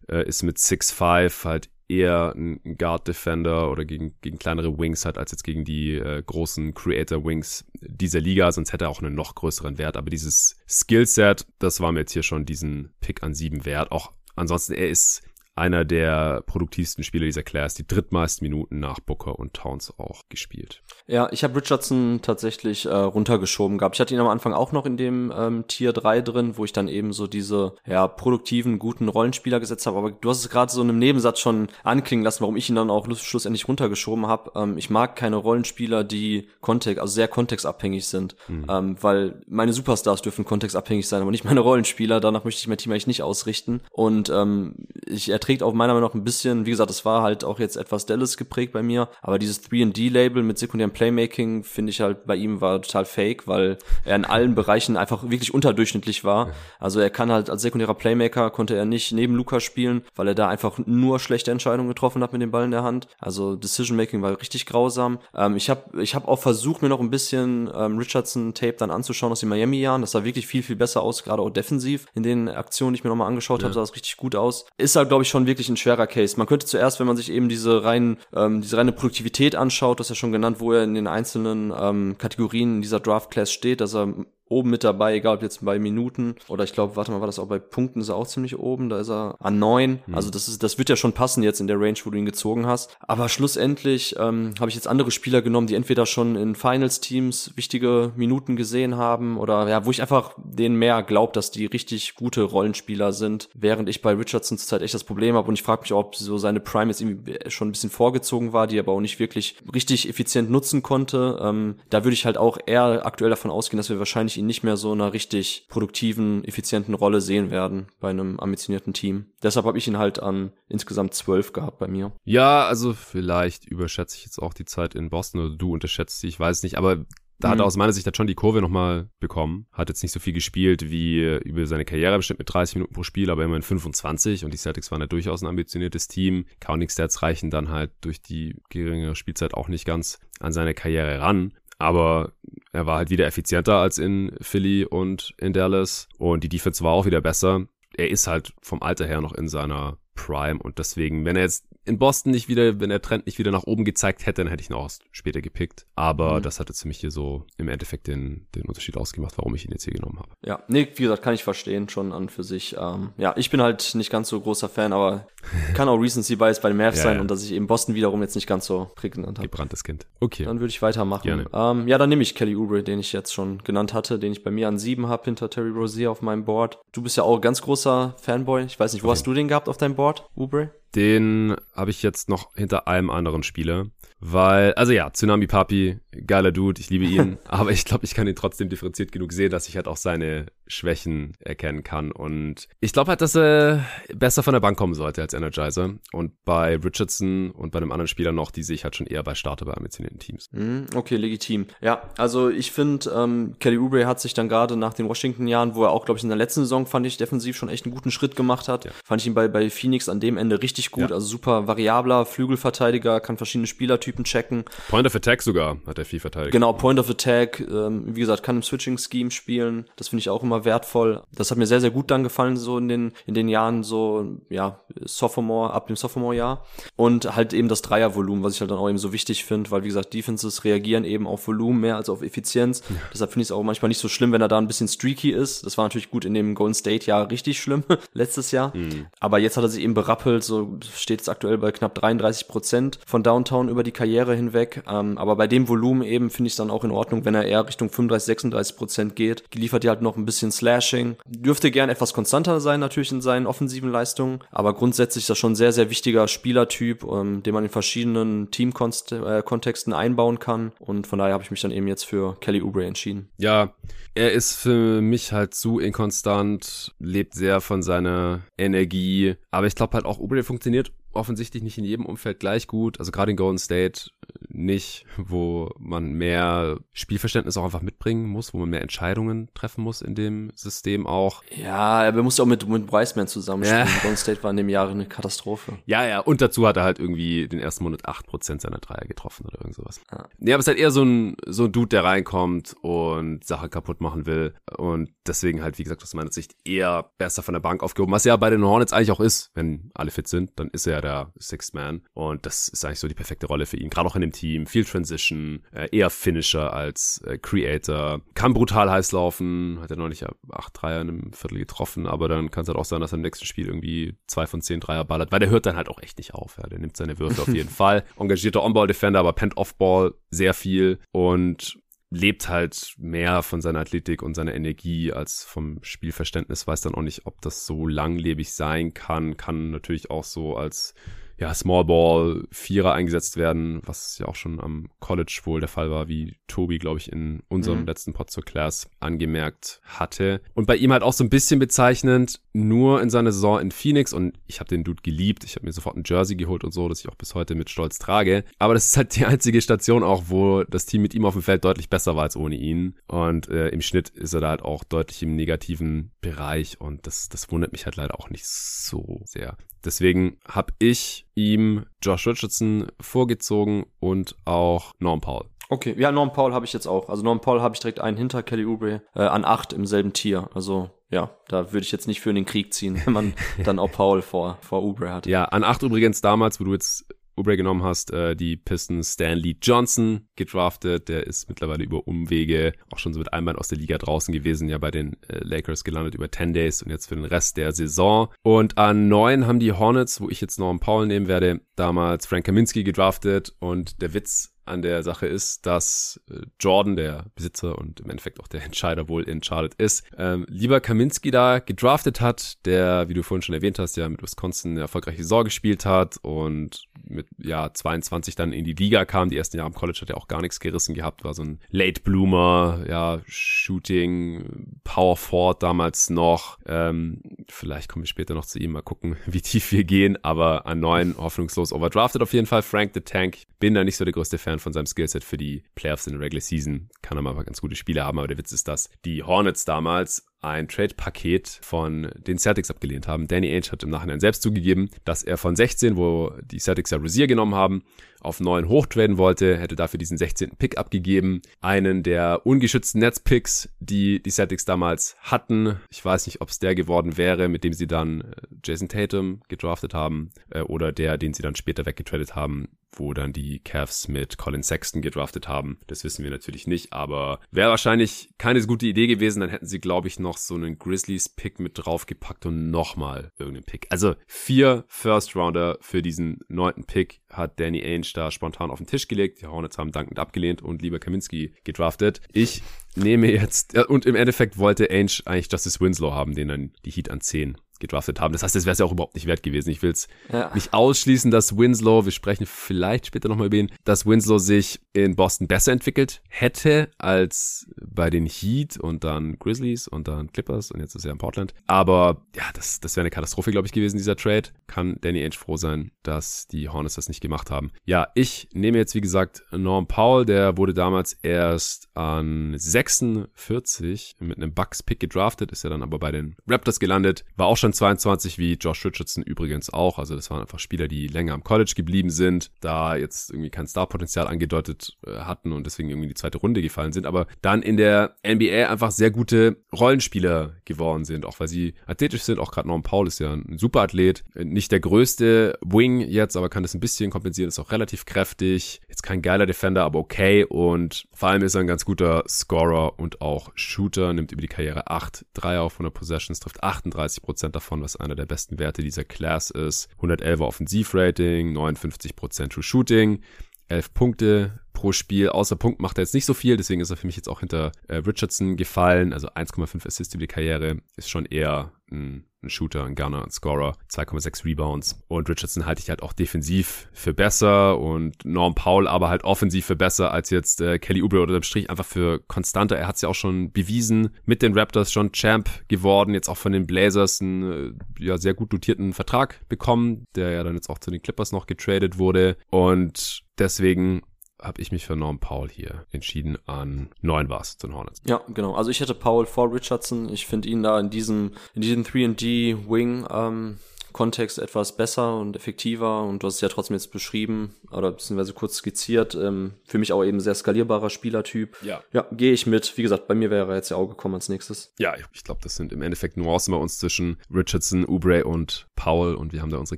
äh, 0.07 0.27
ist 0.27 0.43
mit 0.43 0.57
6'5 0.57 1.45
halt 1.45 1.69
eher 1.89 2.33
ein 2.35 2.61
Guard 2.77 3.07
Defender 3.07 3.71
oder 3.71 3.83
gegen, 3.83 4.15
gegen 4.21 4.37
kleinere 4.37 4.77
Wings 4.77 5.05
hat, 5.05 5.17
als 5.17 5.31
jetzt 5.31 5.43
gegen 5.43 5.65
die 5.65 5.95
äh, 5.95 6.21
großen 6.23 6.73
Creator 6.73 7.25
Wings 7.25 7.65
dieser 7.81 8.21
Liga, 8.21 8.51
sonst 8.51 8.71
hätte 8.71 8.85
er 8.85 8.89
auch 8.89 9.01
einen 9.01 9.15
noch 9.15 9.35
größeren 9.35 9.77
Wert. 9.77 9.97
Aber 9.97 10.09
dieses 10.09 10.57
Skillset, 10.67 11.47
das 11.57 11.81
war 11.81 11.91
mir 11.91 12.01
jetzt 12.01 12.13
hier 12.13 12.23
schon 12.23 12.45
diesen 12.45 12.93
Pick 13.01 13.23
an 13.23 13.33
sieben 13.33 13.65
wert. 13.65 13.91
Auch 13.91 14.11
ansonsten, 14.35 14.73
er 14.73 14.89
ist 14.89 15.23
einer 15.60 15.86
der 15.86 16.41
produktivsten 16.45 17.03
Spieler 17.03 17.26
dieser 17.26 17.43
Class, 17.43 17.74
die 17.74 17.86
drittmeisten 17.86 18.45
Minuten 18.45 18.80
nach 18.80 18.99
Booker 18.99 19.38
und 19.38 19.53
Towns 19.53 19.93
auch 19.99 20.24
gespielt. 20.30 20.82
Ja, 21.07 21.28
ich 21.32 21.43
habe 21.43 21.60
Richardson 21.60 22.20
tatsächlich 22.22 22.86
äh, 22.86 22.89
runtergeschoben 22.89 23.78
gehabt. 23.78 23.95
Ich 23.95 23.99
hatte 23.99 24.14
ihn 24.14 24.20
am 24.20 24.28
Anfang 24.28 24.53
auch 24.53 24.72
noch 24.72 24.86
in 24.86 24.95
dem 24.95 25.34
ähm, 25.36 25.66
Tier 25.68 25.91
3 25.91 26.22
drin, 26.22 26.57
wo 26.57 26.66
ich 26.66 26.74
dann 26.74 26.88
eben 26.88 27.14
so 27.14 27.28
diese 27.28 27.74
ja, 27.86 28.07
produktiven, 28.07 28.80
guten 28.80 29.10
Rollenspieler 29.10 29.60
gesetzt 29.60 29.88
habe. 29.88 29.97
Aber 29.97 30.12
du 30.12 30.30
hast 30.30 30.39
es 30.39 30.49
gerade 30.49 30.72
so 30.72 30.82
in 30.82 30.89
einem 30.89 30.99
Nebensatz 30.99 31.39
schon 31.39 31.68
anklingen 31.84 32.24
lassen, 32.24 32.41
warum 32.41 32.57
ich 32.57 32.70
ihn 32.70 32.76
dann 32.76 32.89
auch 32.89 33.07
schlussendlich 33.18 33.68
runtergeschoben 33.68 34.28
habe. 34.28 34.51
Ähm, 34.55 34.78
ich 34.78 34.89
mag 34.89 35.16
keine 35.16 35.38
Rollenspieler, 35.38 36.03
die 36.03 36.47
Kontext, 36.62 37.01
also 37.01 37.14
sehr 37.14 37.28
kontextabhängig 37.28 38.07
sind, 38.07 38.36
mhm. 38.47 38.66
ähm, 38.70 38.95
weil 39.01 39.41
meine 39.47 39.74
Superstars 39.74 40.22
dürfen 40.22 40.45
kontextabhängig 40.45 41.07
sein, 41.07 41.22
aber 41.22 41.32
nicht 41.32 41.43
meine 41.43 41.60
Rollenspieler. 41.60 42.20
Danach 42.20 42.43
möchte 42.43 42.62
ich 42.62 42.68
mein 42.68 42.78
Team 42.78 42.91
eigentlich 42.91 43.07
nicht 43.07 43.24
ausrichten. 43.24 43.82
Und 43.91 44.30
ähm, 44.30 44.76
ich 45.05 45.30
trägt 45.50 45.64
auch 45.64 45.74
meiner 45.74 45.95
Meinung 45.95 46.10
nach 46.10 46.14
ein 46.14 46.24
bisschen, 46.24 46.68
wie 46.68 46.70
gesagt, 46.70 46.91
das 46.91 47.06
war 47.06 47.24
halt 47.24 47.43
auch 47.43 47.58
jetzt 47.58 47.76
etwas 47.76 48.06
Dallas 48.06 48.38
geprägt 48.38 48.72
bei 48.72 48.84
mir, 48.84 49.10
aber 49.24 49.39
dieses 49.39 49.64
3D-Label 49.64 50.43
mit 50.43 50.60
sekundärem 50.60 50.91
Playmaking 50.91 51.64
finde 51.64 51.89
ich 51.89 52.02
halt 52.02 52.28
bei 52.28 52.36
ihm 52.36 52.62
war 52.62 52.84
total 52.84 53.06
fake, 53.06 53.47
weil 53.47 53.80
er 54.06 54.16
in 54.16 54.26
allen 54.26 54.54
Bereichen 54.54 54.95
einfach 54.95 55.24
wirklich 55.24 55.52
unterdurchschnittlich 55.52 56.24
war. 56.24 56.52
Also 56.80 57.00
er 57.00 57.10
kann 57.10 57.32
halt 57.32 57.50
als 57.50 57.64
sekundärer 57.64 57.95
Playmaker 57.95 58.52
konnte 58.52 58.76
er 58.76 58.86
nicht 58.86 59.12
neben 59.12 59.34
Luca 59.34 59.60
spielen, 59.60 60.04
weil 60.16 60.28
er 60.28 60.36
da 60.36 60.50
einfach 60.50 60.78
nur 60.86 61.20
schlechte 61.20 61.50
Entscheidungen 61.50 61.89
getroffen 61.89 62.22
hat 62.22 62.32
mit 62.32 62.43
dem 62.43 62.52
Ball 62.52 62.66
in 62.66 62.72
der 62.72 62.84
Hand. 62.84 63.08
Also 63.18 63.56
Decision 63.56 63.97
Making 63.97 64.22
war 64.22 64.39
richtig 64.39 64.68
grausam. 64.68 65.18
Ähm, 65.36 65.56
ich 65.56 65.72
habe 65.72 66.00
ich 66.00 66.14
hab 66.14 66.28
auch 66.28 66.38
versucht, 66.38 66.84
mir 66.84 66.89
noch 66.89 67.00
ein 67.00 67.10
bisschen 67.10 67.72
ähm, 67.74 67.97
Richardson 67.97 68.54
Tape 68.54 68.74
dann 68.74 68.91
anzuschauen 68.91 69.32
aus 69.32 69.39
den 69.39 69.50
Miami 69.50 69.80
Jahren. 69.80 70.02
Das 70.02 70.12
sah 70.12 70.24
wirklich 70.24 70.45
viel 70.45 70.62
viel 70.62 70.76
besser 70.76 71.02
aus, 71.02 71.24
gerade 71.24 71.41
auch 71.41 71.50
defensiv. 71.50 72.06
In 72.14 72.22
den 72.22 72.50
Aktionen, 72.50 72.93
die 72.93 73.00
ich 73.00 73.04
mir 73.04 73.10
nochmal 73.10 73.28
angeschaut 73.28 73.62
ja. 73.62 73.66
habe, 73.66 73.74
sah 73.74 73.80
das 73.80 73.95
richtig 73.95 74.16
gut 74.18 74.36
aus. 74.36 74.68
Ist 74.78 74.95
halt 74.95 75.10
glaube 75.10 75.24
ich 75.24 75.30
schon 75.30 75.38
wirklich 75.47 75.69
ein 75.69 75.77
schwerer 75.77 76.07
Case. 76.07 76.37
Man 76.37 76.47
könnte 76.47 76.65
zuerst, 76.65 76.99
wenn 76.99 77.07
man 77.07 77.17
sich 77.17 77.31
eben 77.31 77.49
diese 77.49 77.83
rein, 77.83 78.17
ähm, 78.33 78.61
diese 78.61 78.77
reine 78.77 78.91
Produktivität 78.91 79.55
anschaut, 79.55 79.99
das 79.99 80.07
ist 80.07 80.09
ja 80.11 80.15
schon 80.15 80.31
genannt, 80.31 80.59
wo 80.59 80.73
er 80.73 80.83
in 80.83 80.93
den 80.93 81.07
einzelnen 81.07 81.73
ähm, 81.77 82.15
Kategorien 82.17 82.75
in 82.75 82.81
dieser 82.81 82.99
Draft 82.99 83.31
Class 83.31 83.51
steht, 83.51 83.81
dass 83.81 83.95
er 83.95 84.13
oben 84.50 84.72
mit 84.72 84.84
dabei, 84.84 85.16
egal 85.16 85.36
ob 85.36 85.43
jetzt 85.43 85.64
bei 85.64 85.80
Minuten 85.80 86.36
oder 86.47 86.64
ich 86.64 86.74
glaube, 86.74 86.95
warte 86.95 87.12
mal, 87.12 87.20
war 87.20 87.28
das 87.28 87.39
auch 87.39 87.47
bei 87.47 87.60
Punkten 87.60 88.02
ist 88.02 88.10
er 88.10 88.16
auch 88.16 88.28
ziemlich 88.28 88.58
oben, 88.58 88.89
da 88.89 89.00
ist 89.00 89.10
er 89.10 89.36
an 89.39 89.60
neun. 89.60 90.00
Mhm. 90.06 90.16
Also 90.16 90.30
das 90.30 90.47
ist, 90.47 90.64
das 90.64 90.78
wird 90.78 90.89
ja 90.89 90.95
schon 90.95 91.14
passen 91.14 91.43
jetzt 91.43 91.62
in 91.62 91.68
der 91.68 91.80
Range, 91.80 91.97
wo 92.04 92.10
du 92.10 92.18
ihn 92.18 92.26
gezogen 92.26 92.66
hast. 92.66 92.97
Aber 93.08 93.30
schlussendlich 93.30 94.16
ähm, 94.18 94.54
habe 94.60 94.70
ich 94.70 94.76
jetzt 94.76 94.88
andere 94.88 95.12
Spieler 95.12 95.41
genommen, 95.41 95.68
die 95.68 95.76
entweder 95.76 96.06
schon 96.06 96.36
in 96.36 96.56
Finals-Teams 96.56 97.54
wichtige 97.56 98.12
Minuten 98.16 98.56
gesehen 98.56 98.97
haben 98.97 99.38
oder 99.38 99.68
ja, 99.70 99.86
wo 99.86 99.91
ich 99.91 100.02
einfach 100.02 100.34
denen 100.38 100.76
mehr 100.76 101.04
glaube, 101.04 101.34
dass 101.34 101.52
die 101.52 101.68
richtig 101.68 102.16
gute 102.16 102.41
Rollenspieler 102.41 103.14
sind, 103.14 103.50
während 103.54 103.88
ich 103.88 104.02
bei 104.02 104.14
Richardson 104.14 104.58
zurzeit 104.58 104.82
echt 104.82 104.93
das 104.93 105.04
Problem 105.04 105.36
habe 105.36 105.47
und 105.47 105.54
ich 105.54 105.64
frage 105.64 105.82
mich, 105.82 105.93
ob 105.93 106.16
so 106.16 106.38
seine 106.38 106.60
Prime 106.60 106.89
jetzt 106.89 107.02
irgendwie 107.02 107.38
schon 107.50 107.68
ein 107.68 107.72
bisschen 107.72 107.91
vorgezogen 107.91 108.52
war, 108.52 108.66
die 108.66 108.78
er 108.78 108.84
aber 108.84 108.93
auch 108.93 109.02
nicht 109.02 109.20
wirklich 109.20 109.56
richtig 109.74 110.10
effizient 110.10 110.50
nutzen 110.50 110.82
konnte. 110.82 111.39
Ähm, 111.41 111.76
da 111.89 112.04
würde 112.04 112.14
ich 112.14 112.26
halt 112.26 112.38
auch 112.38 112.58
eher 112.66 113.06
aktuell 113.06 113.30
davon 113.30 113.52
ausgehen, 113.52 113.78
dass 113.78 113.89
wir 113.89 114.00
wahrscheinlich 114.00 114.38
ihn 114.39 114.45
nicht 114.45 114.63
mehr 114.63 114.77
so 114.77 114.91
einer 114.91 115.13
richtig 115.13 115.67
produktiven, 115.69 116.43
effizienten 116.43 116.95
Rolle 116.95 117.21
sehen 117.21 117.51
werden 117.51 117.87
bei 117.99 118.09
einem 118.09 118.39
ambitionierten 118.39 118.93
Team. 118.93 119.27
Deshalb 119.43 119.65
habe 119.65 119.77
ich 119.77 119.87
ihn 119.87 119.97
halt 119.97 120.19
an 120.19 120.51
insgesamt 120.67 121.13
zwölf 121.13 121.53
gehabt 121.53 121.79
bei 121.79 121.87
mir. 121.87 122.11
Ja, 122.23 122.65
also 122.65 122.93
vielleicht 122.93 123.65
überschätze 123.65 124.17
ich 124.17 124.25
jetzt 124.25 124.39
auch 124.39 124.53
die 124.53 124.65
Zeit 124.65 124.95
in 124.95 125.09
Boston 125.09 125.41
oder 125.41 125.55
du 125.55 125.73
unterschätzt 125.73 126.19
sie, 126.19 126.27
ich 126.27 126.39
weiß 126.39 126.63
nicht, 126.63 126.77
aber 126.77 127.05
da 127.39 127.47
mhm. 127.47 127.51
hat 127.51 127.59
er 127.59 127.65
aus 127.65 127.77
meiner 127.77 127.93
Sicht 127.93 128.05
halt 128.05 128.17
schon 128.17 128.27
die 128.27 128.35
Kurve 128.35 128.61
nochmal 128.61 129.09
bekommen. 129.19 129.65
Hat 129.71 129.89
jetzt 129.89 130.03
nicht 130.03 130.11
so 130.11 130.19
viel 130.19 130.33
gespielt 130.33 130.89
wie 130.89 131.23
über 131.37 131.65
seine 131.65 131.85
Karriere 131.85 132.17
bestimmt 132.17 132.39
mit 132.39 132.53
30 132.53 132.75
Minuten 132.75 132.93
pro 132.93 133.03
Spiel, 133.03 133.29
aber 133.29 133.43
immerhin 133.43 133.61
25 133.61 134.45
und 134.45 134.53
die 134.53 134.57
Celtics 134.57 134.91
waren 134.91 135.01
ja 135.01 135.07
durchaus 135.07 135.41
ein 135.41 135.47
ambitioniertes 135.47 136.07
Team. 136.07 136.45
Counting 136.59 136.89
Stats 136.89 137.21
reichen 137.21 137.49
dann 137.49 137.69
halt 137.69 137.91
durch 138.01 138.21
die 138.21 138.57
geringere 138.69 139.15
Spielzeit 139.15 139.53
auch 139.53 139.69
nicht 139.69 139.85
ganz 139.85 140.19
an 140.39 140.51
seine 140.51 140.73
Karriere 140.73 141.19
ran. 141.19 141.53
Aber 141.80 142.34
er 142.71 142.86
war 142.86 142.97
halt 142.97 143.09
wieder 143.09 143.25
effizienter 143.25 143.77
als 143.77 143.97
in 143.97 144.36
Philly 144.41 144.86
und 144.86 145.34
in 145.38 145.53
Dallas. 145.53 146.07
Und 146.17 146.43
die 146.43 146.49
Defense 146.49 146.84
war 146.84 146.91
auch 146.91 147.05
wieder 147.05 147.21
besser. 147.21 147.65
er 147.97 148.09
ist 148.09 148.27
halt 148.27 148.53
vom 148.61 148.82
Alter 148.84 149.07
her 149.07 149.21
noch 149.21 149.34
in 149.34 149.47
seiner 149.47 149.97
Prime 150.15 150.59
und 150.61 150.80
deswegen, 150.80 151.25
wenn 151.25 151.38
er 151.38 151.43
jetzt 151.43 151.65
in 151.89 151.97
Boston 151.97 152.31
nicht 152.31 152.47
wieder, 152.47 152.79
wenn 152.79 152.89
der 152.89 153.01
Trend 153.01 153.25
nicht 153.25 153.39
wieder 153.39 153.51
nach 153.51 153.63
oben 153.63 153.83
gezeigt 153.83 154.25
hätte, 154.25 154.43
dann 154.43 154.49
hätte 154.49 154.61
ich 154.61 154.69
ihn 154.69 154.75
auch 154.75 154.89
später 155.11 155.41
gepickt. 155.41 155.87
Aber 155.95 156.37
mhm. 156.37 156.43
das 156.43 156.59
hat 156.59 156.69
jetzt 156.69 156.81
für 156.81 156.87
mich 156.87 156.99
hier 156.99 157.11
so 157.11 157.45
im 157.57 157.67
Endeffekt 157.67 158.07
den, 158.07 158.47
den 158.55 158.63
Unterschied 158.65 158.95
ausgemacht, 158.95 159.37
warum 159.37 159.55
ich 159.55 159.65
ihn 159.65 159.71
jetzt 159.71 159.83
hier 159.83 159.93
genommen 159.93 160.19
habe. 160.19 160.29
Ja, 160.45 160.63
nee, 160.67 160.87
wie 160.95 161.03
gesagt, 161.03 161.23
kann 161.23 161.33
ich 161.33 161.43
verstehen, 161.43 161.89
schon 161.89 162.13
an 162.13 162.29
für 162.29 162.43
sich. 162.43 162.75
Ähm, 162.79 163.09
ja, 163.17 163.33
ich 163.35 163.49
bin 163.49 163.61
halt 163.61 163.95
nicht 163.95 164.11
ganz 164.11 164.29
so 164.29 164.39
großer 164.39 164.69
Fan, 164.69 164.93
aber 164.93 165.27
kann 165.73 165.89
auch 165.89 165.97
Recency 165.97 166.35
Bias 166.35 166.61
bei 166.61 166.69
den 166.69 166.77
Mavs 166.77 166.97
ja, 166.97 167.03
sein 167.03 167.15
ja. 167.15 167.21
und 167.21 167.31
dass 167.31 167.43
ich 167.43 167.51
eben 167.51 167.67
Boston 167.67 167.95
wiederum 167.95 168.21
jetzt 168.21 168.35
nicht 168.35 168.47
ganz 168.47 168.67
so 168.67 168.91
prägnant 168.95 169.39
habe. 169.39 169.49
Gebranntes 169.49 169.83
Kind. 169.83 170.05
Okay. 170.19 170.45
Dann 170.45 170.59
würde 170.59 170.69
ich 170.69 170.81
weitermachen. 170.81 171.47
Ähm, 171.51 171.87
ja, 171.87 171.97
dann 171.97 172.09
nehme 172.09 172.21
ich 172.21 172.35
Kelly 172.35 172.55
Oubre, 172.55 172.83
den 172.83 172.99
ich 172.99 173.11
jetzt 173.13 173.33
schon 173.33 173.63
genannt 173.63 173.95
hatte, 173.95 174.19
den 174.19 174.31
ich 174.31 174.43
bei 174.43 174.51
mir 174.51 174.67
an 174.67 174.77
sieben 174.77 175.07
habe 175.07 175.23
hinter 175.25 175.49
Terry 175.49 175.71
Rozier 175.71 176.11
auf 176.11 176.21
meinem 176.21 176.45
Board. 176.45 176.79
Du 176.91 177.01
bist 177.01 177.17
ja 177.17 177.23
auch 177.23 177.39
ganz 177.41 177.61
großer 177.61 178.15
Fanboy. 178.21 178.63
Ich 178.65 178.79
weiß 178.79 178.93
nicht, 178.93 179.03
wo 179.03 179.07
okay. 179.07 179.17
hast 179.17 179.27
du 179.27 179.33
den 179.33 179.47
gehabt 179.47 179.67
auf 179.67 179.77
deinem 179.77 179.95
Board, 179.95 180.29
Oubre? 180.35 180.71
Den 180.95 181.55
habe 181.73 181.91
ich 181.91 182.01
jetzt 182.03 182.29
noch 182.29 182.55
hinter 182.55 182.87
einem 182.87 183.09
anderen 183.09 183.43
Spieler. 183.43 183.87
Weil, 184.21 184.73
also 184.73 184.91
ja, 184.91 185.09
Tsunami 185.11 185.47
Papi, 185.47 185.97
geiler 186.27 186.51
Dude, 186.51 186.81
ich 186.81 186.89
liebe 186.89 187.05
ihn, 187.05 187.37
aber 187.47 187.71
ich 187.71 187.85
glaube, 187.85 188.03
ich 188.03 188.13
kann 188.13 188.27
ihn 188.27 188.35
trotzdem 188.35 188.67
differenziert 188.67 189.11
genug 189.11 189.31
sehen, 189.31 189.49
dass 189.49 189.69
ich 189.69 189.77
halt 189.77 189.87
auch 189.87 189.97
seine 189.97 190.47
Schwächen 190.67 191.33
erkennen 191.39 191.83
kann. 191.83 192.11
Und 192.11 192.67
ich 192.79 192.93
glaube 192.93 193.09
halt, 193.09 193.21
dass 193.21 193.35
er 193.35 193.85
besser 194.13 194.43
von 194.43 194.53
der 194.53 194.59
Bank 194.59 194.77
kommen 194.77 194.93
sollte 194.93 195.21
als 195.21 195.33
Energizer. 195.33 195.95
Und 196.11 196.33
bei 196.43 196.75
Richardson 196.75 197.51
und 197.51 197.71
bei 197.71 197.77
einem 197.77 197.91
anderen 197.91 198.07
Spieler 198.07 198.31
noch, 198.31 198.51
die 198.51 198.63
sehe 198.63 198.75
ich 198.75 198.83
halt 198.83 198.95
schon 198.95 199.07
eher 199.07 199.23
bei 199.23 199.35
Starter 199.35 199.65
bei 199.65 199.73
ambitionierten 199.73 200.19
Teams. 200.19 200.49
Mhm, 200.51 200.87
okay, 200.95 201.15
legitim. 201.15 201.67
Ja, 201.81 202.03
also 202.17 202.49
ich 202.49 202.71
finde, 202.71 203.09
ähm, 203.15 203.55
Kelly 203.59 203.77
Oubre 203.77 204.05
hat 204.05 204.19
sich 204.19 204.33
dann 204.33 204.49
gerade 204.49 204.75
nach 204.75 204.93
den 204.93 205.07
Washington-Jahren, 205.07 205.75
wo 205.75 205.83
er 205.83 205.91
auch, 205.91 206.05
glaube 206.05 206.17
ich, 206.17 206.23
in 206.23 206.29
der 206.29 206.37
letzten 206.37 206.61
Saison, 206.61 206.85
fand 206.85 207.05
ich, 207.07 207.17
defensiv 207.17 207.57
schon 207.57 207.69
echt 207.69 207.85
einen 207.85 207.95
guten 207.95 208.11
Schritt 208.11 208.35
gemacht 208.35 208.67
hat, 208.67 208.85
ja. 208.85 208.91
fand 209.03 209.21
ich 209.21 209.27
ihn 209.27 209.33
bei, 209.33 209.47
bei 209.47 209.69
Phoenix 209.69 210.07
an 210.07 210.19
dem 210.19 210.37
Ende 210.37 210.61
richtig 210.61 210.78
gut. 210.91 211.09
Ja. 211.09 211.15
Also 211.15 211.27
super 211.27 211.67
variabler 211.67 212.25
Flügelverteidiger, 212.25 213.19
kann 213.19 213.38
verschiedene 213.38 213.67
Spielertypen 213.67 214.25
checken. 214.25 214.63
Point 214.89 215.07
of 215.07 215.15
Attack 215.15 215.41
sogar 215.41 215.77
hat 215.86 215.97
er 215.97 216.05
viel 216.05 216.19
verteidigt. 216.19 216.51
Genau, 216.51 216.73
Point 216.73 216.99
of 216.99 217.09
Attack, 217.09 217.59
ähm, 217.59 218.15
wie 218.15 218.19
gesagt, 218.19 218.43
kann 218.43 218.57
im 218.57 218.63
Switching-Scheme 218.63 219.32
spielen. 219.32 219.86
Das 219.95 220.09
finde 220.09 220.21
ich 220.21 220.30
auch 220.30 220.43
immer 220.43 220.65
wertvoll. 220.65 221.23
Das 221.34 221.51
hat 221.51 221.57
mir 221.57 221.67
sehr, 221.67 221.82
sehr 221.82 221.91
gut 221.91 222.11
dann 222.11 222.23
gefallen, 222.23 222.57
so 222.57 222.77
in 222.77 222.88
den, 222.88 223.13
in 223.25 223.34
den 223.34 223.49
Jahren, 223.49 223.84
so, 223.84 224.38
ja, 224.49 224.80
Sophomore, 225.01 225.73
ab 225.73 225.88
dem 225.88 225.95
Sophomore-Jahr. 225.95 226.65
Und 226.95 227.36
halt 227.36 227.53
eben 227.53 227.67
das 227.67 227.82
Dreiervolumen, 227.82 228.43
was 228.43 228.55
ich 228.55 228.61
halt 228.61 228.71
dann 228.71 228.77
auch 228.77 228.89
eben 228.89 228.97
so 228.97 229.13
wichtig 229.13 229.45
finde, 229.45 229.71
weil, 229.71 229.84
wie 229.84 229.88
gesagt, 229.88 230.13
Defenses 230.13 230.63
reagieren 230.63 231.03
eben 231.03 231.27
auf 231.27 231.47
Volumen 231.47 231.82
mehr 231.82 231.95
als 231.95 232.09
auf 232.09 232.21
Effizienz. 232.21 232.82
Ja. 232.89 232.95
Deshalb 233.13 233.32
finde 233.32 233.43
ich 233.43 233.47
es 233.47 233.51
auch 233.51 233.63
manchmal 233.63 233.89
nicht 233.89 233.99
so 233.99 234.07
schlimm, 234.07 234.32
wenn 234.32 234.41
er 234.41 234.47
da 234.47 234.57
ein 234.57 234.67
bisschen 234.67 234.88
streaky 234.88 235.32
ist. 235.32 235.65
Das 235.65 235.77
war 235.77 235.86
natürlich 235.86 236.11
gut 236.11 236.25
in 236.25 236.34
dem 236.34 236.55
Golden 236.55 236.73
State-Jahr 236.73 237.30
richtig 237.30 237.59
schlimm, 237.59 237.84
letztes 238.13 238.51
Jahr. 238.51 238.75
Mhm. 238.75 239.07
Aber 239.19 239.39
jetzt 239.39 239.57
hat 239.57 239.63
er 239.63 239.69
sich 239.69 239.84
eben 239.84 239.93
berappelt, 239.93 240.43
so 240.43 240.68
steht 240.93 241.22
es 241.22 241.30
aktuell 241.30 241.57
bei 241.57 241.72
knapp 241.72 241.95
33 241.95 242.47
Prozent 242.47 242.99
von 243.05 243.24
Downtown 243.24 243.70
über 243.70 243.84
die 243.84 243.91
Karriere 243.91 244.36
hinweg. 244.36 244.84
Ähm, 244.89 245.17
aber 245.17 245.36
bei 245.36 245.47
dem 245.47 245.67
Volumen 245.67 246.03
eben 246.03 246.30
finde 246.30 246.47
ich 246.47 246.53
es 246.53 246.57
dann 246.57 246.72
auch 246.72 246.84
in 246.84 246.91
Ordnung, 246.91 247.26
wenn 247.26 247.36
er 247.36 247.45
eher 247.45 247.67
Richtung 247.67 247.89
35, 247.89 248.26
36 248.26 248.76
Prozent 248.76 249.15
geht. 249.15 249.43
Liefert 249.53 249.84
ja 249.84 249.91
halt 249.91 250.01
noch 250.01 250.17
ein 250.17 250.26
bisschen 250.26 250.51
Slashing. 250.51 251.17
Dürfte 251.26 251.72
gern 251.72 251.89
etwas 251.89 252.13
konstanter 252.13 252.59
sein 252.59 252.80
natürlich 252.80 253.11
in 253.11 253.22
seinen 253.22 253.47
offensiven 253.47 253.91
Leistungen, 253.91 254.39
aber 254.51 254.74
grundsätzlich 254.74 255.24
ist 255.24 255.30
das 255.30 255.38
schon 255.38 255.53
ein 255.53 255.55
sehr, 255.55 255.72
sehr 255.72 255.89
wichtiger 255.89 256.28
Spielertyp, 256.28 257.03
ähm, 257.03 257.43
den 257.43 257.53
man 257.53 257.63
in 257.63 257.70
verschiedenen 257.70 258.51
Teamkontexten 258.51 259.93
äh, 259.93 259.95
einbauen 259.95 260.39
kann 260.39 260.72
und 260.80 261.07
von 261.07 261.20
daher 261.20 261.34
habe 261.34 261.43
ich 261.43 261.51
mich 261.51 261.61
dann 261.61 261.72
eben 261.72 261.88
jetzt 261.88 262.05
für 262.05 262.38
Kelly 262.39 262.61
Oubre 262.61 262.86
entschieden. 262.86 263.30
Ja, 263.38 263.74
er 264.15 264.32
ist 264.32 264.55
für 264.55 265.01
mich 265.01 265.32
halt 265.32 265.53
zu 265.53 265.80
inkonstant, 265.80 266.93
lebt 266.99 267.36
sehr 267.36 267.61
von 267.61 267.84
seiner 267.84 268.41
Energie, 268.57 269.36
aber 269.51 269.67
ich 269.67 269.76
glaube 269.76 269.93
halt 269.93 270.05
auch 270.05 270.20
Oubre 270.20 270.43
funktioniert 270.43 270.59
funktioniert 270.60 270.91
offensichtlich 271.20 271.63
nicht 271.63 271.78
in 271.78 271.84
jedem 271.84 272.05
Umfeld 272.05 272.39
gleich 272.39 272.67
gut. 272.67 272.99
Also 272.99 273.11
gerade 273.11 273.32
in 273.32 273.38
Golden 273.38 273.57
State 273.57 274.11
nicht, 274.47 275.05
wo 275.17 275.70
man 275.78 276.11
mehr 276.13 276.80
Spielverständnis 276.91 277.57
auch 277.57 277.63
einfach 277.63 277.82
mitbringen 277.82 278.28
muss, 278.28 278.53
wo 278.53 278.57
man 278.57 278.70
mehr 278.70 278.82
Entscheidungen 278.82 279.49
treffen 279.53 279.84
muss 279.84 280.01
in 280.01 280.15
dem 280.15 280.51
System 280.55 281.07
auch. 281.07 281.43
Ja, 281.55 282.03
er 282.03 282.24
musste 282.24 282.43
auch 282.43 282.47
mit, 282.47 282.67
mit 282.67 282.88
Bryceman 282.88 283.28
zusammenspielen. 283.28 283.88
Ja. 283.88 284.01
Golden 284.01 284.17
State 284.17 284.43
war 284.43 284.51
in 284.51 284.57
dem 284.57 284.70
Jahr 284.70 284.89
eine 284.89 285.05
Katastrophe. 285.05 285.78
Ja, 285.86 286.05
ja, 286.05 286.20
und 286.20 286.41
dazu 286.41 286.67
hat 286.67 286.78
er 286.78 286.84
halt 286.84 286.99
irgendwie 286.99 287.47
den 287.47 287.59
ersten 287.59 287.84
Monat 287.84 288.05
acht 288.05 288.28
Prozent 288.28 288.61
seiner 288.61 288.80
Dreier 288.80 289.07
getroffen 289.07 289.45
oder 289.45 289.59
irgend 289.59 289.76
sowas. 289.76 290.01
Ja. 290.11 290.28
Nee, 290.38 290.53
aber 290.53 290.59
es 290.59 290.65
ist 290.65 290.70
halt 290.70 290.80
eher 290.80 290.91
so 290.91 291.03
ein, 291.03 291.36
so 291.45 291.65
ein 291.65 291.72
Dude, 291.72 291.89
der 291.89 292.03
reinkommt 292.03 292.76
und 292.82 293.43
Sache 293.43 293.70
kaputt 293.70 294.01
machen 294.01 294.26
will 294.26 294.53
und 294.78 295.11
deswegen 295.28 295.61
halt, 295.61 295.78
wie 295.78 295.84
gesagt, 295.84 296.03
aus 296.03 296.13
meiner 296.13 296.32
Sicht 296.32 296.55
eher 296.65 297.11
besser 297.17 297.43
von 297.43 297.53
der 297.53 297.61
Bank 297.61 297.84
aufgehoben, 297.84 298.13
was 298.13 298.24
ja 298.24 298.36
bei 298.36 298.49
den 298.49 298.63
Hornets 298.63 298.93
eigentlich 298.93 299.11
auch 299.11 299.20
ist. 299.20 299.51
Wenn 299.53 299.91
alle 299.93 300.11
fit 300.11 300.28
sind, 300.28 300.51
dann 300.55 300.70
ist 300.70 300.88
er 300.88 301.01
der 301.01 301.09
Sixth 301.39 301.74
Man 301.74 302.01
und 302.14 302.45
das 302.45 302.68
ist 302.68 302.86
eigentlich 302.86 302.99
so 302.99 303.07
die 303.07 303.14
perfekte 303.14 303.47
Rolle 303.47 303.66
für 303.66 303.78
ihn, 303.78 303.89
gerade 303.89 304.07
auch 304.07 304.16
in 304.16 304.22
dem 304.22 304.32
Team. 304.32 304.66
Viel 304.66 304.86
Transition, 304.86 305.64
äh, 305.72 305.89
eher 305.91 306.10
Finisher 306.10 306.74
als 306.74 307.22
äh, 307.26 307.38
Creator. 307.38 308.22
Kann 308.34 308.53
brutal 308.53 308.89
heiß 308.89 309.12
laufen, 309.12 309.80
hat 309.82 309.91
er 309.91 309.97
neulich 309.97 310.26
acht 310.51 310.74
Dreier 310.74 311.01
in 311.01 311.10
einem 311.10 311.34
Viertel 311.34 311.60
getroffen, 311.60 312.07
aber 312.07 312.28
dann 312.28 312.51
kann 312.51 312.64
es 312.64 312.68
halt 312.68 312.78
auch 312.78 312.86
sein, 312.86 313.01
dass 313.01 313.14
er 313.14 313.18
im 313.18 313.22
nächsten 313.22 313.45
Spiel 313.45 313.68
irgendwie 313.68 314.16
zwei 314.28 314.47
von 314.47 314.62
zehn 314.62 314.80
Dreier 314.80 315.05
ballert, 315.05 315.32
weil 315.32 315.39
der 315.39 315.49
hört 315.49 315.66
dann 315.66 315.76
halt 315.76 315.89
auch 315.89 316.01
echt 316.01 316.18
nicht 316.18 316.34
auf. 316.34 316.57
Ja. 316.57 316.68
Der 316.68 316.80
nimmt 316.80 316.97
seine 316.97 317.20
Würfe 317.20 317.41
auf 317.41 317.47
jeden 317.53 317.70
Fall. 317.70 318.03
Engagierter 318.18 318.64
On-Ball-Defender, 318.64 319.20
aber 319.20 319.34
pennt 319.34 319.57
Off-Ball 319.57 320.14
sehr 320.30 320.53
viel 320.53 320.99
und 321.12 321.78
lebt 322.12 322.49
halt 322.49 322.95
mehr 322.97 323.43
von 323.43 323.62
seiner 323.62 323.80
Athletik 323.80 324.24
und 324.24 324.34
seiner 324.34 324.55
Energie 324.55 325.14
als 325.14 325.43
vom 325.43 325.80
Spielverständnis. 325.84 326.66
Weiß 326.66 326.82
dann 326.82 326.95
auch 326.95 327.03
nicht, 327.03 327.26
ob 327.26 327.41
das 327.41 327.66
so 327.66 327.88
langlebig 327.88 328.51
sein 328.51 328.93
kann. 328.93 329.38
Kann 329.38 329.72
natürlich 329.72 330.10
auch 330.10 330.24
so 330.24 330.57
als 330.57 330.95
ja, 331.39 331.53
Small 331.53 331.85
Ball 331.85 332.43
Vierer 332.51 332.93
eingesetzt 332.93 333.37
werden, 333.37 333.81
was 333.85 334.17
ja 334.17 334.27
auch 334.27 334.35
schon 334.35 334.59
am 334.59 334.89
College 334.99 335.41
wohl 335.45 335.61
der 335.61 335.69
Fall 335.69 335.89
war, 335.89 336.09
wie 336.09 336.35
Tobi, 336.47 336.79
glaube 336.79 336.99
ich, 336.99 337.11
in 337.11 337.43
unserem 337.47 337.81
mhm. 337.81 337.85
letzten 337.85 338.13
Pod 338.13 338.29
zur 338.29 338.43
Class 338.43 338.89
angemerkt 338.99 339.81
hatte. 339.85 340.41
Und 340.53 340.67
bei 340.67 340.75
ihm 340.75 340.91
halt 340.91 341.01
auch 341.01 341.13
so 341.13 341.23
ein 341.23 341.29
bisschen 341.29 341.59
bezeichnend, 341.59 342.41
nur 342.51 343.01
in 343.01 343.09
seiner 343.09 343.31
Saison 343.31 343.61
in 343.61 343.71
Phoenix 343.71 344.11
und 344.11 344.37
ich 344.47 344.59
habe 344.59 344.67
den 344.67 344.83
Dude 344.83 345.01
geliebt, 345.01 345.45
ich 345.45 345.55
habe 345.55 345.65
mir 345.65 345.71
sofort 345.71 345.95
ein 345.95 346.03
Jersey 346.05 346.35
geholt 346.35 346.65
und 346.65 346.73
so, 346.73 346.89
das 346.89 346.99
ich 346.99 347.09
auch 347.09 347.15
bis 347.15 347.35
heute 347.35 347.55
mit 347.55 347.69
Stolz 347.69 347.99
trage. 347.99 348.43
Aber 348.57 348.73
das 348.73 348.87
ist 348.87 348.97
halt 348.97 349.15
die 349.15 349.25
einzige 349.25 349.61
Station 349.61 350.03
auch, 350.03 350.23
wo 350.27 350.63
das 350.63 350.85
Team 350.85 351.01
mit 351.01 351.13
ihm 351.13 351.23
auf 351.23 351.33
dem 351.33 351.43
Feld 351.43 351.63
deutlich 351.63 351.89
besser 351.89 352.17
war 352.17 352.23
als 352.23 352.35
ohne 352.35 352.55
ihn. 352.55 352.95
Und 353.07 353.47
äh, 353.47 353.69
im 353.69 353.81
Schnitt 353.81 354.09
ist 354.09 354.33
er 354.33 354.41
da 354.41 354.49
halt 354.49 354.61
auch 354.61 354.83
deutlich 354.83 355.23
im 355.23 355.37
negativen 355.37 356.11
Bereich 356.19 356.81
und 356.81 357.07
das, 357.07 357.29
das 357.29 357.49
wundert 357.49 357.71
mich 357.71 357.85
halt 357.85 357.95
leider 357.95 358.19
auch 358.19 358.29
nicht 358.29 358.45
so 358.45 359.21
sehr. 359.23 359.55
Deswegen 359.86 360.38
habe 360.47 360.73
ich 360.80 361.25
ihm 361.36 361.86
Josh 362.01 362.27
Richardson 362.27 362.88
vorgezogen 362.99 363.86
und 363.99 364.36
auch 364.45 364.93
Norm 364.99 365.21
Paul. 365.21 365.45
Okay, 365.71 365.95
ja, 365.97 366.11
Norm 366.11 366.34
Paul 366.34 366.53
habe 366.53 366.65
ich 366.65 366.73
jetzt 366.73 366.88
auch. 366.88 367.09
Also 367.09 367.23
Norm 367.23 367.41
Paul 367.41 367.61
habe 367.61 367.75
ich 367.75 367.80
direkt 367.80 367.99
einen 367.99 368.17
hinter 368.17 368.41
Kelly 368.41 368.65
Oubre 368.65 369.03
äh, 369.15 369.21
an 369.21 369.45
acht 369.45 369.71
im 369.71 369.86
selben 369.86 370.13
Tier. 370.13 370.49
Also 370.55 370.89
ja, 371.11 371.32
da 371.47 371.71
würde 371.71 371.86
ich 371.86 371.91
jetzt 371.91 372.07
nicht 372.07 372.21
für 372.21 372.30
in 372.30 372.36
den 372.36 372.45
Krieg 372.45 372.73
ziehen, 372.73 372.99
wenn 373.05 373.13
man 373.13 373.34
dann 373.63 373.77
auch 373.77 373.91
Paul 373.91 374.21
vor, 374.21 374.57
vor 374.61 374.82
Oubre 374.82 375.13
hat. 375.13 375.27
Ja, 375.27 375.45
an 375.45 375.63
acht 375.63 375.84
übrigens 375.84 376.21
damals, 376.21 376.59
wo 376.59 376.63
du 376.63 376.73
jetzt 376.73 377.05
Oubre 377.39 377.57
genommen 377.57 377.83
hast, 377.83 378.11
äh, 378.11 378.35
die 378.35 378.57
Pistons 378.57 379.13
Stanley 379.13 379.57
Johnson 379.61 380.27
gedraftet. 380.35 381.07
Der 381.07 381.25
ist 381.25 381.47
mittlerweile 381.47 381.83
über 381.83 382.05
Umwege 382.07 382.73
auch 382.91 382.99
schon 382.99 383.13
so 383.13 383.19
mit 383.19 383.33
einmal 383.33 383.55
aus 383.55 383.69
der 383.69 383.77
Liga 383.77 383.97
draußen 383.97 384.33
gewesen, 384.33 384.67
ja 384.67 384.77
bei 384.77 384.91
den 384.91 385.13
äh, 385.29 385.39
Lakers 385.39 385.83
gelandet 385.83 386.15
über 386.15 386.29
10 386.29 386.53
Days 386.53 386.83
und 386.83 386.91
jetzt 386.91 387.07
für 387.07 387.15
den 387.15 387.25
Rest 387.25 387.57
der 387.57 387.71
Saison. 387.71 388.27
Und 388.43 388.77
an 388.77 389.07
neun 389.07 389.47
haben 389.47 389.59
die 389.59 389.71
Hornets, 389.71 390.19
wo 390.21 390.29
ich 390.29 390.41
jetzt 390.41 390.59
Norm 390.59 390.79
Paul 390.79 391.07
nehmen 391.07 391.27
werde, 391.27 391.61
damals 391.75 392.25
Frank 392.25 392.45
Kaminski 392.45 392.83
gedraftet 392.83 393.55
und 393.59 394.01
der 394.01 394.13
Witz 394.13 394.53
an 394.69 394.81
der 394.81 395.03
Sache 395.03 395.27
ist, 395.27 395.65
dass 395.65 396.21
äh, 396.29 396.41
Jordan, 396.59 396.95
der 396.95 397.25
Besitzer 397.35 397.77
und 397.77 397.99
im 397.99 398.09
Endeffekt 398.09 398.39
auch 398.39 398.47
der 398.47 398.63
Entscheider 398.65 399.09
wohl 399.09 399.23
in 399.23 399.43
Charlotte 399.43 399.75
ist, 399.77 400.03
ähm, 400.17 400.45
lieber 400.47 400.79
Kaminski 400.79 401.31
da 401.31 401.59
gedraftet 401.59 402.21
hat, 402.21 402.65
der, 402.65 403.09
wie 403.09 403.13
du 403.13 403.23
vorhin 403.23 403.41
schon 403.41 403.55
erwähnt 403.55 403.79
hast, 403.79 403.97
ja 403.97 404.07
mit 404.07 404.21
Wisconsin 404.21 404.71
eine 404.71 404.81
erfolgreiche 404.81 405.23
Saison 405.23 405.43
gespielt 405.43 405.85
hat 405.85 406.17
und 406.21 406.83
mit 407.10 407.28
ja 407.38 407.74
22 407.74 408.36
dann 408.36 408.53
in 408.53 408.66
die 408.66 408.74
Liga 408.74 409.05
kam. 409.05 409.30
Die 409.30 409.38
ersten 409.38 409.57
Jahre 409.57 409.70
im 409.70 409.76
College 409.76 409.99
hat 410.01 410.10
er 410.10 410.18
auch 410.18 410.28
gar 410.28 410.41
nichts 410.41 410.60
gerissen 410.60 410.95
gehabt, 410.95 411.24
war 411.24 411.34
so 411.34 411.43
ein 411.43 411.60
Late 411.70 412.01
Bloomer, 412.01 412.86
ja 412.88 413.22
Shooting, 413.26 414.80
Power 414.84 415.18
Forward 415.18 415.64
damals 415.64 416.10
noch. 416.10 416.57
Ähm, 416.66 417.22
vielleicht 417.47 417.89
kommen 417.89 418.03
wir 418.03 418.07
später 418.07 418.34
noch 418.34 418.45
zu 418.45 418.60
ihm, 418.60 418.72
mal 418.72 418.82
gucken, 418.82 419.18
wie 419.26 419.41
tief 419.41 419.72
wir 419.72 419.84
gehen, 419.84 420.18
aber 420.24 420.66
an 420.66 420.80
neun 420.80 421.18
hoffnungslos 421.18 421.74
overdrafted 421.74 422.22
auf 422.22 422.34
jeden 422.34 422.47
Fall. 422.47 422.62
Frank 422.62 422.91
the 422.93 423.01
Tank, 423.01 423.39
bin 423.60 423.74
da 423.74 423.84
nicht 423.84 423.97
so 423.97 424.05
der 424.05 424.14
größte 424.14 424.38
Fan 424.38 424.60
von 424.60 424.74
seinem 424.74 424.86
Skillset 424.86 425.24
für 425.24 425.38
die 425.38 425.64
Playoffs 425.76 426.07
in 426.07 426.14
der 426.14 426.22
Regular 426.22 426.41
Season. 426.41 426.89
Kann 427.01 427.18
er 427.18 427.22
mal 427.22 427.34
ganz 427.43 427.62
gute 427.62 427.76
Spiele 427.76 428.05
haben, 428.05 428.20
aber 428.20 428.28
der 428.28 428.38
Witz 428.38 428.51
ist, 428.51 428.68
dass 428.68 428.89
die 429.05 429.24
Hornets 429.24 429.66
damals 429.66 430.28
ein 430.41 430.67
Trade-Paket 430.67 431.59
von 431.61 432.11
den 432.15 432.37
Celtics 432.37 432.71
abgelehnt 432.71 433.07
haben. 433.07 433.27
Danny 433.27 433.47
Ainge 433.47 433.71
hat 433.71 433.83
im 433.83 433.89
Nachhinein 433.89 434.19
selbst 434.19 434.41
zugegeben, 434.41 434.89
dass 435.03 435.23
er 435.23 435.37
von 435.37 435.55
16, 435.55 435.97
wo 435.97 436.31
die 436.41 436.59
Celtics 436.59 436.91
ja 436.91 436.97
Rosier 436.97 437.27
genommen 437.27 437.55
haben, 437.55 437.83
auf 438.22 438.39
9 438.39 438.67
hochtraden 438.67 439.17
wollte, 439.17 439.57
hätte 439.57 439.76
dafür 439.76 439.97
diesen 439.97 440.17
16. 440.17 440.51
Pick 440.57 440.78
abgegeben. 440.78 441.41
Einen 441.61 442.03
der 442.03 442.45
ungeschützten 442.45 442.99
Netzpicks, 442.99 443.70
die 443.80 444.22
die 444.22 444.32
Celtics 444.32 444.65
damals 444.65 445.15
hatten. 445.22 445.80
Ich 445.89 446.03
weiß 446.03 446.28
nicht, 446.28 446.41
ob 446.41 446.49
es 446.49 446.59
der 446.59 446.76
geworden 446.76 447.17
wäre, 447.17 447.47
mit 447.47 447.63
dem 447.63 447.74
sie 447.74 447.88
dann 447.88 448.22
äh, 448.22 448.26
Jason 448.63 448.89
Tatum 448.89 449.41
gedraftet 449.47 449.93
haben 449.93 450.32
äh, 450.49 450.61
oder 450.61 450.91
der, 450.91 451.17
den 451.17 451.34
sie 451.34 451.41
dann 451.41 451.55
später 451.55 451.86
weggetradet 451.86 452.36
haben, 452.36 452.70
wo 452.91 453.13
dann 453.13 453.34
die 453.34 453.59
Cavs 453.59 454.07
mit 454.07 454.38
Colin 454.38 454.63
Sexton 454.63 455.01
gedraftet 455.01 455.47
haben. 455.47 455.80
Das 455.88 456.03
wissen 456.03 456.24
wir 456.24 456.32
natürlich 456.32 456.67
nicht, 456.67 456.93
aber 456.93 457.39
wäre 457.51 457.70
wahrscheinlich 457.70 458.30
keine 458.38 458.61
so 458.61 458.67
gute 458.67 458.88
Idee 458.88 459.07
gewesen. 459.07 459.39
Dann 459.41 459.49
hätten 459.49 459.65
sie, 459.67 459.80
glaube 459.80 460.07
ich, 460.07 460.20
noch 460.20 460.38
so 460.38 460.55
einen 460.55 460.78
Grizzlies-Pick 460.78 461.59
mit 461.59 461.74
draufgepackt 461.76 462.45
und 462.45 462.72
nochmal 462.72 463.32
irgendeinen 463.38 463.65
Pick. 463.65 463.88
Also 463.89 464.15
vier 464.28 464.86
First-Rounder 464.88 465.78
für 465.82 466.01
diesen 466.01 466.39
neunten 466.47 466.86
Pick 466.86 467.22
hat 467.30 467.59
Danny 467.59 467.84
Ainge 467.84 468.03
da 468.14 468.32
spontan 468.32 468.72
auf 468.72 468.80
den 468.80 468.88
Tisch 468.88 469.07
gelegt. 469.07 469.41
Die 469.41 469.47
Hornets 469.47 469.78
haben 469.78 469.91
dankend 469.91 470.20
abgelehnt 470.20 470.62
und 470.62 470.82
lieber 470.82 470.99
Kaminski 470.99 471.53
gedraftet. 471.64 472.22
Ich 472.32 472.62
nehme 472.95 473.32
jetzt, 473.32 473.78
und 473.78 474.05
im 474.05 474.16
Endeffekt 474.16 474.57
wollte 474.57 474.89
Ainge 474.89 475.12
eigentlich 475.26 475.51
Justice 475.51 475.80
Winslow 475.80 476.14
haben, 476.14 476.36
den 476.36 476.47
dann 476.47 476.72
die 476.86 476.91
Heat 476.91 477.10
an 477.12 477.22
10 477.22 477.57
gedraftet 477.80 478.19
haben. 478.19 478.34
Das 478.34 478.43
heißt, 478.43 478.55
das 478.55 478.65
wäre 478.65 478.73
es 478.73 478.80
ja 478.80 478.86
auch 478.86 478.91
überhaupt 478.91 479.15
nicht 479.15 479.25
wert 479.25 479.43
gewesen. 479.43 479.69
Ich 479.69 479.82
will 479.82 479.91
es 479.91 480.07
ja. 480.32 480.51
nicht 480.53 480.73
ausschließen, 480.73 481.32
dass 481.32 481.57
Winslow, 481.57 482.05
wir 482.05 482.11
sprechen 482.11 482.45
vielleicht 482.45 483.07
später 483.07 483.30
nochmal 483.30 483.47
über 483.47 483.57
ihn, 483.57 483.71
dass 483.84 484.05
Winslow 484.05 484.38
sich 484.38 484.80
in 484.93 485.15
Boston 485.15 485.47
besser 485.47 485.71
entwickelt 485.71 486.21
hätte 486.27 486.91
als 486.97 487.67
bei 487.82 488.09
den 488.09 488.25
Heat 488.25 488.77
und 488.77 489.03
dann 489.03 489.38
Grizzlies 489.39 489.88
und 489.88 490.07
dann 490.07 490.32
Clippers 490.32 490.71
und 490.71 490.80
jetzt 490.80 490.95
ist 490.95 491.05
er 491.05 491.11
in 491.11 491.17
Portland. 491.17 491.53
Aber 491.67 492.25
ja, 492.36 492.43
das, 492.53 492.80
das 492.80 492.95
wäre 492.95 493.03
eine 493.03 493.09
Katastrophe, 493.09 493.51
glaube 493.51 493.67
ich, 493.67 493.71
gewesen, 493.71 493.97
dieser 493.97 494.15
Trade. 494.15 494.49
Kann 494.67 494.97
Danny 495.01 495.23
Ainge 495.23 495.36
froh 495.36 495.57
sein, 495.57 495.91
dass 496.03 496.47
die 496.47 496.69
Hornets 496.69 496.95
das 496.95 497.07
nicht 497.07 497.21
gemacht 497.21 497.51
haben. 497.51 497.71
Ja, 497.86 498.07
ich 498.15 498.49
nehme 498.53 498.77
jetzt, 498.77 498.95
wie 498.95 499.01
gesagt, 499.01 499.43
Norm 499.51 499.88
Powell, 499.88 500.25
der 500.25 500.57
wurde 500.57 500.73
damals 500.73 501.13
erst 501.13 501.89
an 501.95 502.53
46 502.57 504.15
mit 504.19 504.38
einem 504.38 504.53
Bucks-Pick 504.53 504.99
gedraftet, 504.99 505.51
ist 505.51 505.63
ja 505.63 505.69
dann 505.69 505.84
aber 505.84 505.99
bei 505.99 506.11
den 506.11 506.36
Raptors 506.47 506.80
gelandet, 506.80 507.25
war 507.36 507.47
auch 507.47 507.57
schon 507.57 507.68
schon 507.70 507.74
22 507.74 508.38
wie 508.38 508.53
Josh 508.53 508.86
Richardson 508.86 509.24
übrigens 509.24 509.72
auch. 509.72 509.99
Also 509.99 510.15
das 510.15 510.30
waren 510.30 510.41
einfach 510.41 510.59
Spieler, 510.59 510.88
die 510.88 511.07
länger 511.07 511.34
am 511.34 511.43
College 511.43 511.74
geblieben 511.76 512.09
sind, 512.09 512.51
da 512.61 512.95
jetzt 512.95 513.32
irgendwie 513.32 513.49
kein 513.49 513.67
Starpotenzial 513.67 514.28
angedeutet 514.28 514.97
äh, 515.05 515.20
hatten 515.20 515.51
und 515.51 515.65
deswegen 515.65 515.89
irgendwie 515.89 516.07
in 516.07 516.09
die 516.09 516.15
zweite 516.15 516.38
Runde 516.38 516.61
gefallen 516.61 516.93
sind, 516.93 517.05
aber 517.05 517.28
dann 517.41 517.61
in 517.61 517.78
der 517.78 518.15
NBA 518.26 518.70
einfach 518.70 518.91
sehr 518.91 519.11
gute 519.11 519.57
Rollenspieler 519.78 520.55
geworden 520.65 521.05
sind, 521.05 521.26
auch 521.26 521.39
weil 521.39 521.47
sie 521.47 521.74
athletisch 521.86 522.24
sind. 522.24 522.39
Auch 522.39 522.51
gerade 522.51 522.67
Norman 522.67 522.84
Paul 522.84 523.07
ist 523.07 523.20
ja 523.20 523.34
ein 523.34 523.57
super 523.57 523.82
Athlet, 523.82 524.24
nicht 524.36 524.72
der 524.72 524.80
größte 524.80 525.57
Wing 525.61 526.01
jetzt, 526.01 526.36
aber 526.36 526.49
kann 526.49 526.63
das 526.63 526.74
ein 526.74 526.80
bisschen 526.80 527.11
kompensieren, 527.11 527.49
ist 527.49 527.59
auch 527.59 527.72
relativ 527.72 528.05
kräftig. 528.05 528.82
Jetzt 528.88 529.03
kein 529.03 529.22
geiler 529.22 529.45
Defender, 529.45 529.84
aber 529.84 529.99
okay 529.99 530.43
und 530.43 531.05
vor 531.13 531.30
allem 531.30 531.43
ist 531.43 531.55
er 531.55 531.61
ein 531.61 531.67
ganz 531.67 531.86
guter 531.86 532.24
Scorer 532.28 532.99
und 532.99 533.22
auch 533.22 533.51
Shooter, 533.55 534.13
nimmt 534.13 534.32
über 534.32 534.41
die 534.41 534.47
Karriere 534.47 534.88
8 534.88 535.26
Dreier 535.34 535.63
auf 535.63 535.74
100 535.74 535.93
Possessions, 535.93 536.39
trifft 536.39 536.63
38 536.63 537.22
Prozent 537.22 537.55
davon, 537.60 537.82
was 537.82 537.95
einer 537.95 538.16
der 538.16 538.26
besten 538.26 538.60
Werte 538.60 538.82
dieser 538.82 539.03
Class 539.03 539.49
ist. 539.49 539.89
111er 540.01 540.41
Offensivrating, 540.41 541.55
59% 541.55 542.49
True 542.49 542.64
Shooting, 542.64 543.22
11 543.68 543.93
Punkte 543.93 544.60
pro 544.74 544.91
Spiel. 544.91 545.30
Außer 545.30 545.55
Punkt 545.55 545.80
macht 545.80 545.97
er 545.97 546.03
jetzt 546.03 546.14
nicht 546.14 546.26
so 546.26 546.34
viel, 546.34 546.57
deswegen 546.57 546.82
ist 546.82 546.89
er 546.89 546.97
für 546.97 547.07
mich 547.07 547.18
jetzt 547.18 547.30
auch 547.30 547.41
hinter 547.41 547.72
äh, 547.88 547.97
Richardson 547.97 548.55
gefallen. 548.55 549.14
Also 549.14 549.30
1,5 549.30 549.86
Assists 549.86 550.14
über 550.14 550.22
die 550.22 550.28
Karriere 550.28 550.78
ist 550.95 551.10
schon 551.10 551.26
eher 551.26 551.74
ein 551.91 552.26
ein 552.41 552.49
Shooter, 552.49 552.85
ein 552.85 552.95
Gunner, 552.95 553.23
ein 553.23 553.31
Scorer, 553.31 553.75
2,6 553.91 554.45
Rebounds. 554.45 555.01
Und 555.07 555.29
Richardson 555.29 555.65
halte 555.65 555.81
ich 555.81 555.89
halt 555.89 556.01
auch 556.01 556.13
defensiv 556.13 556.87
für 556.93 557.13
besser 557.13 557.77
und 557.79 558.23
Norm 558.25 558.55
Paul 558.55 558.87
aber 558.87 559.09
halt 559.09 559.23
offensiv 559.23 559.65
für 559.65 559.75
besser 559.75 560.11
als 560.11 560.29
jetzt 560.29 560.61
äh, 560.61 560.79
Kelly 560.79 561.01
Oubre 561.01 561.21
oder 561.21 561.33
dem 561.33 561.43
Strich 561.43 561.69
einfach 561.69 561.85
für 561.85 562.19
konstanter. 562.19 562.77
Er 562.77 562.87
hat 562.87 562.95
es 562.95 563.01
ja 563.01 563.09
auch 563.09 563.15
schon 563.15 563.51
bewiesen, 563.51 564.09
mit 564.25 564.41
den 564.41 564.57
Raptors 564.57 564.91
schon 564.91 565.11
Champ 565.11 565.49
geworden, 565.67 566.13
jetzt 566.13 566.29
auch 566.29 566.37
von 566.37 566.51
den 566.51 566.65
Blazers 566.65 567.21
einen 567.21 567.77
äh, 567.99 568.03
ja, 568.03 568.17
sehr 568.17 568.33
gut 568.33 568.53
dotierten 568.53 568.93
Vertrag 568.93 569.47
bekommen, 569.49 570.05
der 570.15 570.31
ja 570.31 570.43
dann 570.43 570.55
jetzt 570.55 570.69
auch 570.69 570.79
zu 570.79 570.91
den 570.91 571.01
Clippers 571.01 571.31
noch 571.31 571.45
getradet 571.45 571.97
wurde. 571.97 572.37
Und 572.49 573.23
deswegen 573.37 574.01
habe 574.41 574.61
ich 574.61 574.71
mich 574.71 574.85
für 574.85 574.95
Norm 574.95 575.19
Paul 575.19 575.49
hier 575.49 575.85
entschieden 575.91 576.37
an 576.45 576.89
neun 577.01 577.29
war 577.29 577.43
den 577.61 577.75
Hornets. 577.75 578.01
Ja, 578.05 578.21
genau. 578.33 578.55
Also 578.55 578.71
ich 578.71 578.79
hätte 578.79 578.93
Paul 578.93 579.25
vor 579.25 579.53
Richardson. 579.53 580.09
Ich 580.09 580.25
finde 580.25 580.49
ihn 580.49 580.63
da 580.63 580.79
in 580.79 580.89
diesem, 580.89 581.33
in 581.55 581.61
diesem 581.61 581.83
3D 581.83 582.69
Wing 582.69 583.05
ähm, 583.09 583.59
Kontext 584.00 584.39
etwas 584.39 584.78
besser 584.78 585.18
und 585.18 585.36
effektiver 585.36 586.04
und 586.04 586.24
du 586.24 586.28
hast 586.28 586.36
es 586.36 586.41
ja 586.41 586.47
trotzdem 586.47 586.76
jetzt 586.76 586.93
beschrieben 586.93 587.54
oder 587.70 587.91
beziehungsweise 587.91 588.32
kurz 588.32 588.56
skizziert. 588.56 589.14
Ähm, 589.14 589.56
für 589.66 589.78
mich 589.78 589.91
auch 589.91 590.06
eben 590.06 590.22
sehr 590.22 590.36
skalierbarer 590.36 590.89
Spielertyp. 590.89 591.58
Ja. 591.64 591.84
Ja, 591.91 592.08
gehe 592.14 592.32
ich 592.32 592.47
mit. 592.47 592.78
Wie 592.78 592.82
gesagt, 592.82 593.10
bei 593.10 593.14
mir 593.14 593.30
wäre 593.30 593.52
er 593.52 593.58
jetzt 593.58 593.72
ja 593.72 593.76
auch 593.76 593.88
gekommen 593.88 594.16
als 594.16 594.30
nächstes. 594.30 594.74
Ja, 594.80 594.95
ich 595.12 595.26
glaube, 595.26 595.41
das 595.43 595.58
sind 595.58 595.74
im 595.74 595.82
Endeffekt 595.82 596.16
Nuancen 596.16 596.54
bei 596.54 596.58
uns 596.58 596.80
zwischen 596.80 597.18
Richardson, 597.30 597.86
Oubre 597.89 598.24
und 598.24 598.68
Powell 598.78 599.16
und 599.16 599.34
wir 599.34 599.41
haben 599.41 599.50
da 599.50 599.58
unsere 599.58 599.78